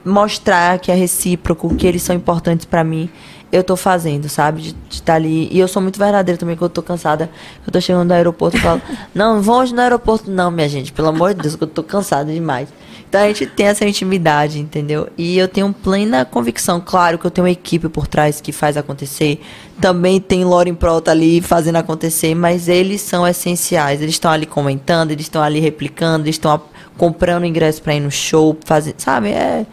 mostrar 0.03 0.79
que 0.79 0.91
é 0.91 0.95
recíproco, 0.95 1.75
que 1.75 1.85
eles 1.85 2.01
são 2.01 2.15
importantes 2.15 2.65
pra 2.65 2.83
mim. 2.83 3.09
eu 3.51 3.63
tô 3.63 3.75
fazendo, 3.75 4.29
sabe? 4.29 4.61
De 4.61 4.75
estar 4.89 5.15
ali. 5.15 5.49
E 5.51 5.59
eu 5.59 5.67
sou 5.67 5.81
muito 5.81 5.99
verdadeira 5.99 6.39
também, 6.39 6.55
que 6.55 6.61
eu 6.61 6.69
tô 6.69 6.81
cansada. 6.81 7.29
Eu 7.67 7.71
tô 7.71 7.81
chegando 7.81 8.07
no 8.07 8.13
aeroporto 8.13 8.55
e 8.55 8.61
falo, 8.61 8.81
não, 9.13 9.35
não 9.35 9.41
vou 9.41 9.59
hoje 9.59 9.75
no 9.75 9.81
aeroporto, 9.81 10.31
não, 10.31 10.49
minha 10.49 10.69
gente. 10.69 10.93
Pelo 10.93 11.09
amor 11.09 11.33
de 11.33 11.41
Deus, 11.41 11.55
que 11.57 11.63
eu 11.63 11.67
tô 11.67 11.83
cansada 11.83 12.31
demais. 12.31 12.69
Então 13.11 13.19
a 13.19 13.27
gente 13.27 13.45
tem 13.45 13.65
essa 13.65 13.83
intimidade, 13.83 14.57
entendeu? 14.57 15.09
E 15.17 15.37
eu 15.37 15.45
tenho 15.45 15.73
plena 15.73 16.23
convicção, 16.23 16.79
claro 16.79 17.19
que 17.19 17.25
eu 17.25 17.29
tenho 17.29 17.43
uma 17.43 17.51
equipe 17.51 17.89
por 17.89 18.07
trás 18.07 18.39
que 18.39 18.53
faz 18.53 18.77
acontecer. 18.77 19.41
Também 19.81 20.21
tem 20.21 20.45
Lauren 20.45 20.73
Prota 20.73 21.11
ali 21.11 21.41
fazendo 21.41 21.75
acontecer, 21.75 22.33
mas 22.33 22.69
eles 22.69 23.01
são 23.01 23.27
essenciais. 23.27 24.01
Eles 24.01 24.15
estão 24.15 24.31
ali 24.31 24.45
comentando, 24.45 25.11
eles 25.11 25.25
estão 25.25 25.43
ali 25.43 25.59
replicando, 25.59 26.23
eles 26.23 26.35
estão 26.35 26.61
comprando 26.97 27.45
ingresso 27.45 27.81
pra 27.81 27.93
ir 27.93 27.99
no 27.99 28.09
show, 28.09 28.57
fazendo, 28.63 28.95
sabe? 28.97 29.31
É, 29.31 29.65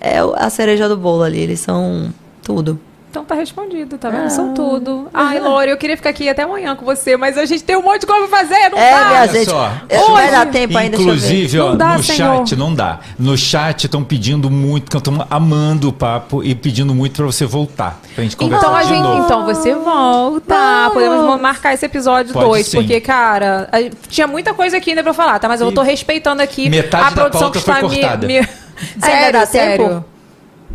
é 0.00 0.20
a 0.36 0.48
cereja 0.48 0.88
do 0.88 0.96
bolo 0.96 1.24
ali, 1.24 1.40
eles 1.40 1.60
são 1.60 2.10
tudo. 2.42 2.80
Então 3.12 3.26
tá 3.26 3.34
respondido, 3.34 3.98
tá 3.98 4.08
vendo? 4.08 4.30
São 4.30 4.54
tudo. 4.54 5.06
Ai, 5.12 5.38
Lore, 5.38 5.68
eu 5.70 5.76
queria 5.76 5.98
ficar 5.98 6.08
aqui 6.08 6.30
até 6.30 6.44
amanhã 6.44 6.74
com 6.74 6.82
você, 6.82 7.14
mas 7.14 7.36
a 7.36 7.44
gente 7.44 7.62
tem 7.62 7.76
um 7.76 7.82
monte 7.82 8.00
de 8.00 8.06
coisa 8.06 8.26
pra 8.26 8.38
fazer, 8.38 8.70
não 8.70 8.78
É, 8.78 8.90
dá. 8.90 9.04
minha 9.06 9.20
Olha 9.20 9.44
só. 9.44 10.12
vai 10.14 10.30
dar 10.30 10.46
tempo 10.46 10.78
ainda. 10.78 10.96
Inclusive, 10.96 11.60
ó, 11.60 11.74
dá, 11.74 11.98
no 11.98 12.02
senhor. 12.02 12.38
chat 12.38 12.56
não 12.56 12.74
dá. 12.74 13.00
No 13.18 13.36
chat 13.36 13.84
estão 13.84 14.02
pedindo 14.02 14.48
muito, 14.48 14.90
que 14.90 14.96
estão 14.96 15.26
amando 15.28 15.90
o 15.90 15.92
papo 15.92 16.42
e 16.42 16.54
pedindo 16.54 16.94
muito 16.94 17.14
pra 17.16 17.26
você 17.26 17.44
voltar. 17.44 18.00
Pra 18.14 18.24
gente 18.24 18.34
conversar 18.34 18.64
Então 18.66 18.74
a 18.76 18.82
de 18.82 18.88
gente, 18.88 19.02
novo. 19.02 19.24
então 19.26 19.44
você 19.44 19.74
volta. 19.74 20.90
Podemos 20.94 21.38
marcar 21.38 21.74
esse 21.74 21.84
episódio 21.84 22.32
Pode 22.32 22.46
2, 22.46 22.66
sim. 22.66 22.78
porque 22.78 22.98
cara, 22.98 23.68
a- 23.70 23.90
tinha 24.08 24.26
muita 24.26 24.54
coisa 24.54 24.78
aqui 24.78 24.88
ainda 24.88 25.02
pra 25.02 25.10
eu 25.10 25.14
falar, 25.14 25.38
tá? 25.38 25.48
Mas 25.48 25.60
eu 25.60 25.70
tô 25.70 25.82
respeitando 25.82 26.40
aqui 26.40 26.70
Metade 26.70 27.04
a 27.04 27.10
da 27.10 27.14
produção 27.14 27.50
pauta 27.52 27.58
que 27.58 27.64
foi 27.66 27.74
está 27.74 27.88
me, 27.88 27.94
cortada. 28.00 28.26
me... 28.26 28.38
Ainda 28.38 28.48
Sério, 29.06 29.32
dá 29.34 29.44
sério. 29.46 29.86
tempo 29.86 30.04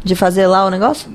de 0.03 0.16
fazer 0.16 0.45
lá 0.45 0.64
o 0.66 0.69
negócio? 0.69 1.09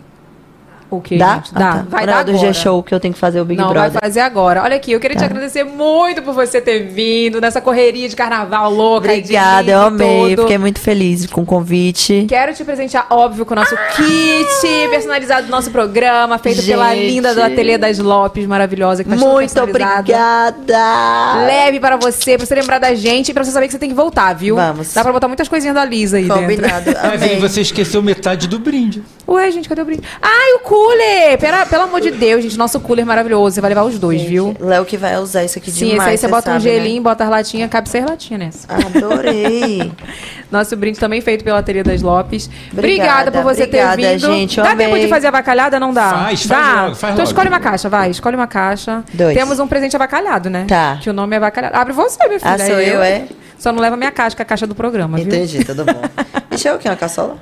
O 0.96 1.00
que? 1.00 1.16
Dá? 1.16 1.36
gente? 1.36 1.54
Dá. 1.54 1.70
Ah, 1.70 1.74
tá. 1.78 1.84
Vai 1.88 2.06
dar 2.06 2.12
negócio 2.18 2.24
do 2.26 2.30
agora. 2.38 2.52
G-Show 2.52 2.82
que 2.82 2.94
eu 2.94 3.00
tenho 3.00 3.14
que 3.14 3.20
fazer 3.20 3.40
o 3.40 3.44
Big 3.44 3.60
Não, 3.60 3.70
Brother. 3.70 3.90
vai 3.92 4.00
fazer 4.02 4.20
agora. 4.20 4.62
Olha 4.62 4.76
aqui, 4.76 4.92
eu 4.92 5.00
queria 5.00 5.16
te 5.16 5.20
Tá. 5.20 5.26
agradecer 5.26 5.64
muito 5.64 6.20
por 6.22 6.34
você 6.34 6.60
ter 6.60 6.80
vindo 6.88 7.40
nessa 7.40 7.60
correria 7.60 8.08
de 8.08 8.14
carnaval 8.14 8.70
louca. 8.72 9.08
Obrigada, 9.08 9.70
eu 9.70 9.78
e 9.80 9.84
amei. 9.86 10.30
tudo. 10.36 10.42
Fiquei 10.42 10.58
muito 10.58 10.80
feliz 10.80 11.26
com 11.26 11.42
o 11.42 11.46
convite. 11.46 12.26
Quero 12.28 12.52
te 12.54 12.62
presentear, 12.64 13.06
óbvio, 13.10 13.46
com 13.46 13.54
o 13.54 13.56
nosso 13.56 13.74
kit 13.96 14.88
personalizado 14.90 15.46
do 15.46 15.50
nosso 15.50 15.70
programa, 15.70 16.38
feito 16.38 16.62
pela 16.64 16.94
Gente. 16.94 17.06
linda 17.06 17.34
do 17.34 17.42
Ateliê 17.42 17.78
das 17.78 17.98
Lopes, 17.98 18.46
maravilhosa. 18.46 19.02
Que 19.02 19.10
tudo 19.10 19.20
Muito 19.20 19.60
obrigada. 19.62 21.46
Leve 21.46 21.80
para 21.80 21.96
você, 21.96 22.36
pra 22.36 22.46
você 22.46 22.54
lembrar 22.54 22.78
da 22.78 22.94
gente 22.94 23.30
e 23.30 23.34
pra 23.34 23.44
você 23.44 23.50
saber 23.50 23.66
que 23.66 23.72
você 23.72 23.78
tem 23.78 23.88
que 23.88 23.94
voltar, 23.94 24.34
viu? 24.34 24.56
Vamos. 24.56 24.92
Dá 24.92 25.02
pra 25.02 25.12
botar 25.12 25.28
muitas 25.28 25.48
coisinhas 25.48 25.74
da 25.74 25.84
Lisa 25.84 26.16
aí 26.18 26.28
Combinado, 26.28 26.84
dentro. 26.84 27.02
Mas 27.02 27.22
aí 27.22 27.36
você 27.40 27.60
esqueceu 27.60 28.02
metade 28.02 28.46
do 28.46 28.58
brinde. 28.58 29.02
Ué, 29.28 29.50
gente, 29.50 29.68
cadê 29.68 29.80
o 29.82 29.84
brinde? 29.84 30.02
Ai, 30.20 30.54
o 30.56 30.58
cooler! 30.82 31.38
Pera, 31.38 31.66
pelo 31.66 31.84
amor 31.84 32.00
de 32.00 32.10
Deus, 32.10 32.42
gente, 32.42 32.58
nosso 32.58 32.80
cooler 32.80 33.04
maravilhoso. 33.06 33.54
Você 33.54 33.60
vai 33.60 33.68
levar 33.70 33.84
os 33.84 33.98
dois, 33.98 34.22
viu? 34.22 34.54
Léo 34.58 34.84
que 34.84 34.96
vai 34.96 35.16
usar 35.18 35.44
isso 35.44 35.58
aqui 35.58 35.70
Sim, 35.70 35.90
demais. 35.90 36.00
esse 36.00 36.10
aí 36.10 36.18
você 36.18 36.28
bota 36.28 36.50
um 36.50 36.54
sabe, 36.54 36.64
né? 36.64 36.70
gelinho, 36.76 37.02
bota 37.02 37.24
as 37.24 37.30
latinhas, 37.30 37.70
cabe 37.70 37.88
seis 37.88 38.04
latinhas 38.04 38.40
nessa. 38.40 38.68
Adorei. 38.72 39.92
Nosso 40.50 40.76
brinde 40.76 40.98
também 40.98 41.20
feito 41.20 41.44
pela 41.44 41.58
Ateliê 41.58 41.82
das 41.82 42.02
Lopes. 42.02 42.50
Obrigada, 42.72 43.30
Obrigada 43.30 43.32
por 43.32 43.42
você 43.42 43.62
obrigada, 43.64 43.96
ter 43.96 44.18
vindo. 44.18 44.26
gente, 44.26 44.58
eu 44.58 44.64
Dá 44.64 44.72
amei. 44.72 44.86
tempo 44.86 44.98
de 44.98 45.08
fazer 45.08 45.28
avacalhada? 45.28 45.80
Não 45.80 45.92
dá? 45.94 46.10
Faz, 46.10 46.42
faz 46.44 46.48
dá? 46.48 46.82
logo, 46.82 46.94
faz 46.94 47.02
então 47.02 47.08
logo. 47.10 47.22
escolhe 47.22 47.48
uma 47.48 47.60
caixa, 47.60 47.88
vai. 47.88 48.10
Escolhe 48.10 48.36
uma 48.36 48.46
caixa. 48.46 49.04
Dois. 49.14 49.36
Temos 49.36 49.58
um 49.58 49.66
presente 49.66 49.96
avacalhado, 49.96 50.50
né? 50.50 50.66
Tá. 50.68 50.98
Que 51.00 51.08
o 51.08 51.12
nome 51.12 51.34
é 51.34 51.38
avacalhado. 51.38 51.76
Abre 51.76 51.92
você, 51.92 52.18
minha 52.26 52.38
filha. 52.40 52.52
Ah, 52.54 52.58
sou 52.58 52.80
eu, 52.80 53.02
é? 53.02 53.24
Só 53.58 53.72
não 53.72 53.80
leva 53.80 53.96
minha 53.96 54.10
caixa, 54.10 54.34
que 54.36 54.42
é 54.42 54.44
a 54.44 54.46
caixa 54.46 54.66
do 54.66 54.74
programa, 54.74 55.16
viu? 55.16 55.26
Entendi, 55.26 55.64
tudo 55.64 55.84
bom. 55.84 56.02
Isso 56.50 56.66
é 56.66 56.74
o 56.74 56.78
que? 56.78 56.88
Uma 56.88 56.96
caçola? 56.96 57.36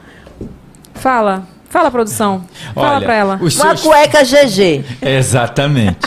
Fala. 0.95 1.45
Fala, 1.71 1.91
produção. 1.91 2.45
Fala 2.75 2.97
Olha, 2.97 3.01
pra 3.07 3.15
ela. 3.15 3.35
Uma 3.41 3.49
seus- 3.49 3.81
cueca 3.83 4.23
GG. 4.25 4.85
Exatamente. 5.01 5.99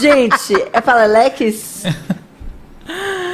Gente, 0.00 0.52
é 0.72 0.80
para 0.80 1.06
Lex? 1.06 1.84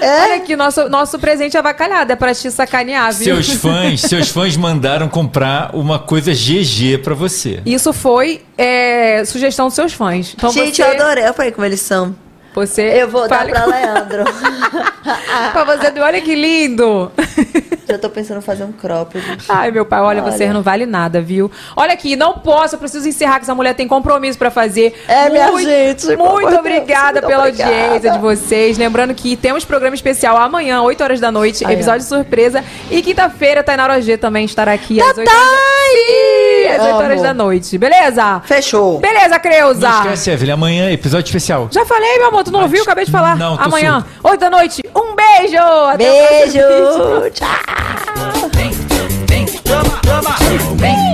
Olha 0.01 0.37
aqui, 0.37 0.55
nosso, 0.55 0.89
nosso 0.89 1.19
presente 1.19 1.57
avacalhado. 1.57 2.13
É 2.13 2.17
pra 2.17 2.35
te 2.35 2.51
sacanear, 2.51 3.13
viu? 3.13 3.43
seus 3.43 3.55
fãs, 3.55 4.03
seus 4.03 4.29
fãs 4.29 4.57
mandaram 4.57 5.09
comprar 5.09 5.75
uma 5.75 5.99
coisa 5.99 6.33
GG 6.33 6.99
pra 7.03 7.15
você. 7.15 7.61
Isso 7.65 7.93
foi 7.93 8.43
é, 8.57 9.25
sugestão 9.25 9.67
dos 9.67 9.75
seus 9.75 9.93
fãs. 9.95 10.35
Então 10.37 10.53
Gente, 10.53 10.77
você, 10.77 10.83
eu 10.83 10.91
adorei. 10.91 11.25
Olha 11.25 11.53
como 11.53 11.65
eles 11.67 11.81
são. 11.81 12.15
Você 12.67 12.83
Eu 12.83 13.09
vou 13.09 13.29
dar 13.29 13.47
pra 13.47 13.61
com- 13.63 13.71
Leandro. 13.71 14.25
pra 15.53 15.65
você. 15.65 16.01
Olha 16.01 16.21
que 16.21 16.35
lindo. 16.35 17.11
Já 17.89 17.97
tô 17.99 18.11
pensando 18.11 18.39
em 18.39 18.43
fazer 18.43 18.65
um 18.65 18.73
cropped. 18.73 19.25
Ai, 19.49 19.71
meu 19.71 19.87
pai, 19.87 20.01
olha, 20.01 20.21
você 20.21 20.45
Olha. 20.45 20.53
não 20.53 20.63
vale 20.63 20.85
nada, 20.85 21.23
viu? 21.23 21.51
Olha 21.75 21.95
aqui, 21.95 22.17
não 22.17 22.35
posso, 22.35 22.75
eu 22.75 22.79
preciso 22.79 23.09
encerrar 23.09 23.37
que 23.37 23.45
essa 23.45 23.55
mulher 23.55 23.75
tem 23.75 23.89
compromisso 23.89 24.39
pra 24.39 24.51
fazer. 24.51 24.93
É, 25.09 25.31
minha 25.31 25.47
gente, 25.59 26.07
Muito 26.15 26.55
obrigada 26.55 27.21
Deus, 27.21 27.25
muito 27.25 27.27
pela 27.29 27.45
obrigada. 27.45 27.73
audiência 27.85 28.11
de 28.11 28.19
vocês. 28.19 28.77
Lembrando 28.77 29.15
que 29.15 29.37
temos 29.37 29.65
programa 29.65 29.95
especial 29.95 30.37
amanhã, 30.37 30.83
8 30.83 31.03
horas 31.03 31.19
da 31.21 31.33
noite, 31.33 31.65
Ai, 31.65 31.73
episódio 31.75 32.05
surpresa. 32.05 32.63
E 32.91 33.01
quinta-feira, 33.01 33.63
Tainara 33.63 34.03
G 34.03 34.19
também 34.19 34.45
estará 34.45 34.73
aqui 34.73 35.01
às 35.01 35.17
8 35.17 35.21
horas, 35.21 35.33
Thay! 35.33 36.69
às 36.77 36.83
8 36.83 36.95
horas 36.97 37.23
da 37.23 37.33
noite. 37.33 37.79
Beleza? 37.79 38.43
Fechou. 38.45 38.99
Beleza, 38.99 39.39
Creuza? 39.39 39.89
Não 39.89 39.99
esquece, 40.03 40.31
Evelyn, 40.31 40.53
amanhã 40.53 40.91
episódio 40.91 41.25
especial. 41.27 41.69
Já 41.71 41.87
falei, 41.87 42.19
meu 42.19 42.29
amor, 42.29 42.45
tu 42.49 42.53
não 42.53 42.63
ouviu? 42.63 42.83
Acabei 42.83 43.05
de 43.05 43.11
falar. 43.11 43.37
Não, 43.37 43.57
tô 43.57 43.63
Amanhã, 43.65 44.05
8 44.23 44.41
da 44.41 44.51
noite. 44.51 44.83
Um 44.95 45.15
beijo! 45.15 45.57
Até 45.57 45.97
Beijo. 45.97 46.59
próximo 46.59 47.21
vídeo. 47.21 47.31
Tchau. 47.33 47.49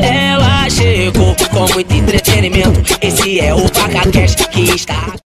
Ela 0.03 0.69
chegou 0.71 1.35
com 1.51 1.73
muito 1.73 1.93
entretenimento. 1.93 2.99
Esse 3.01 3.41
é 3.41 3.55
o 3.55 3.69
PacaCast 3.71 4.49
que 4.49 4.63
está. 4.75 5.24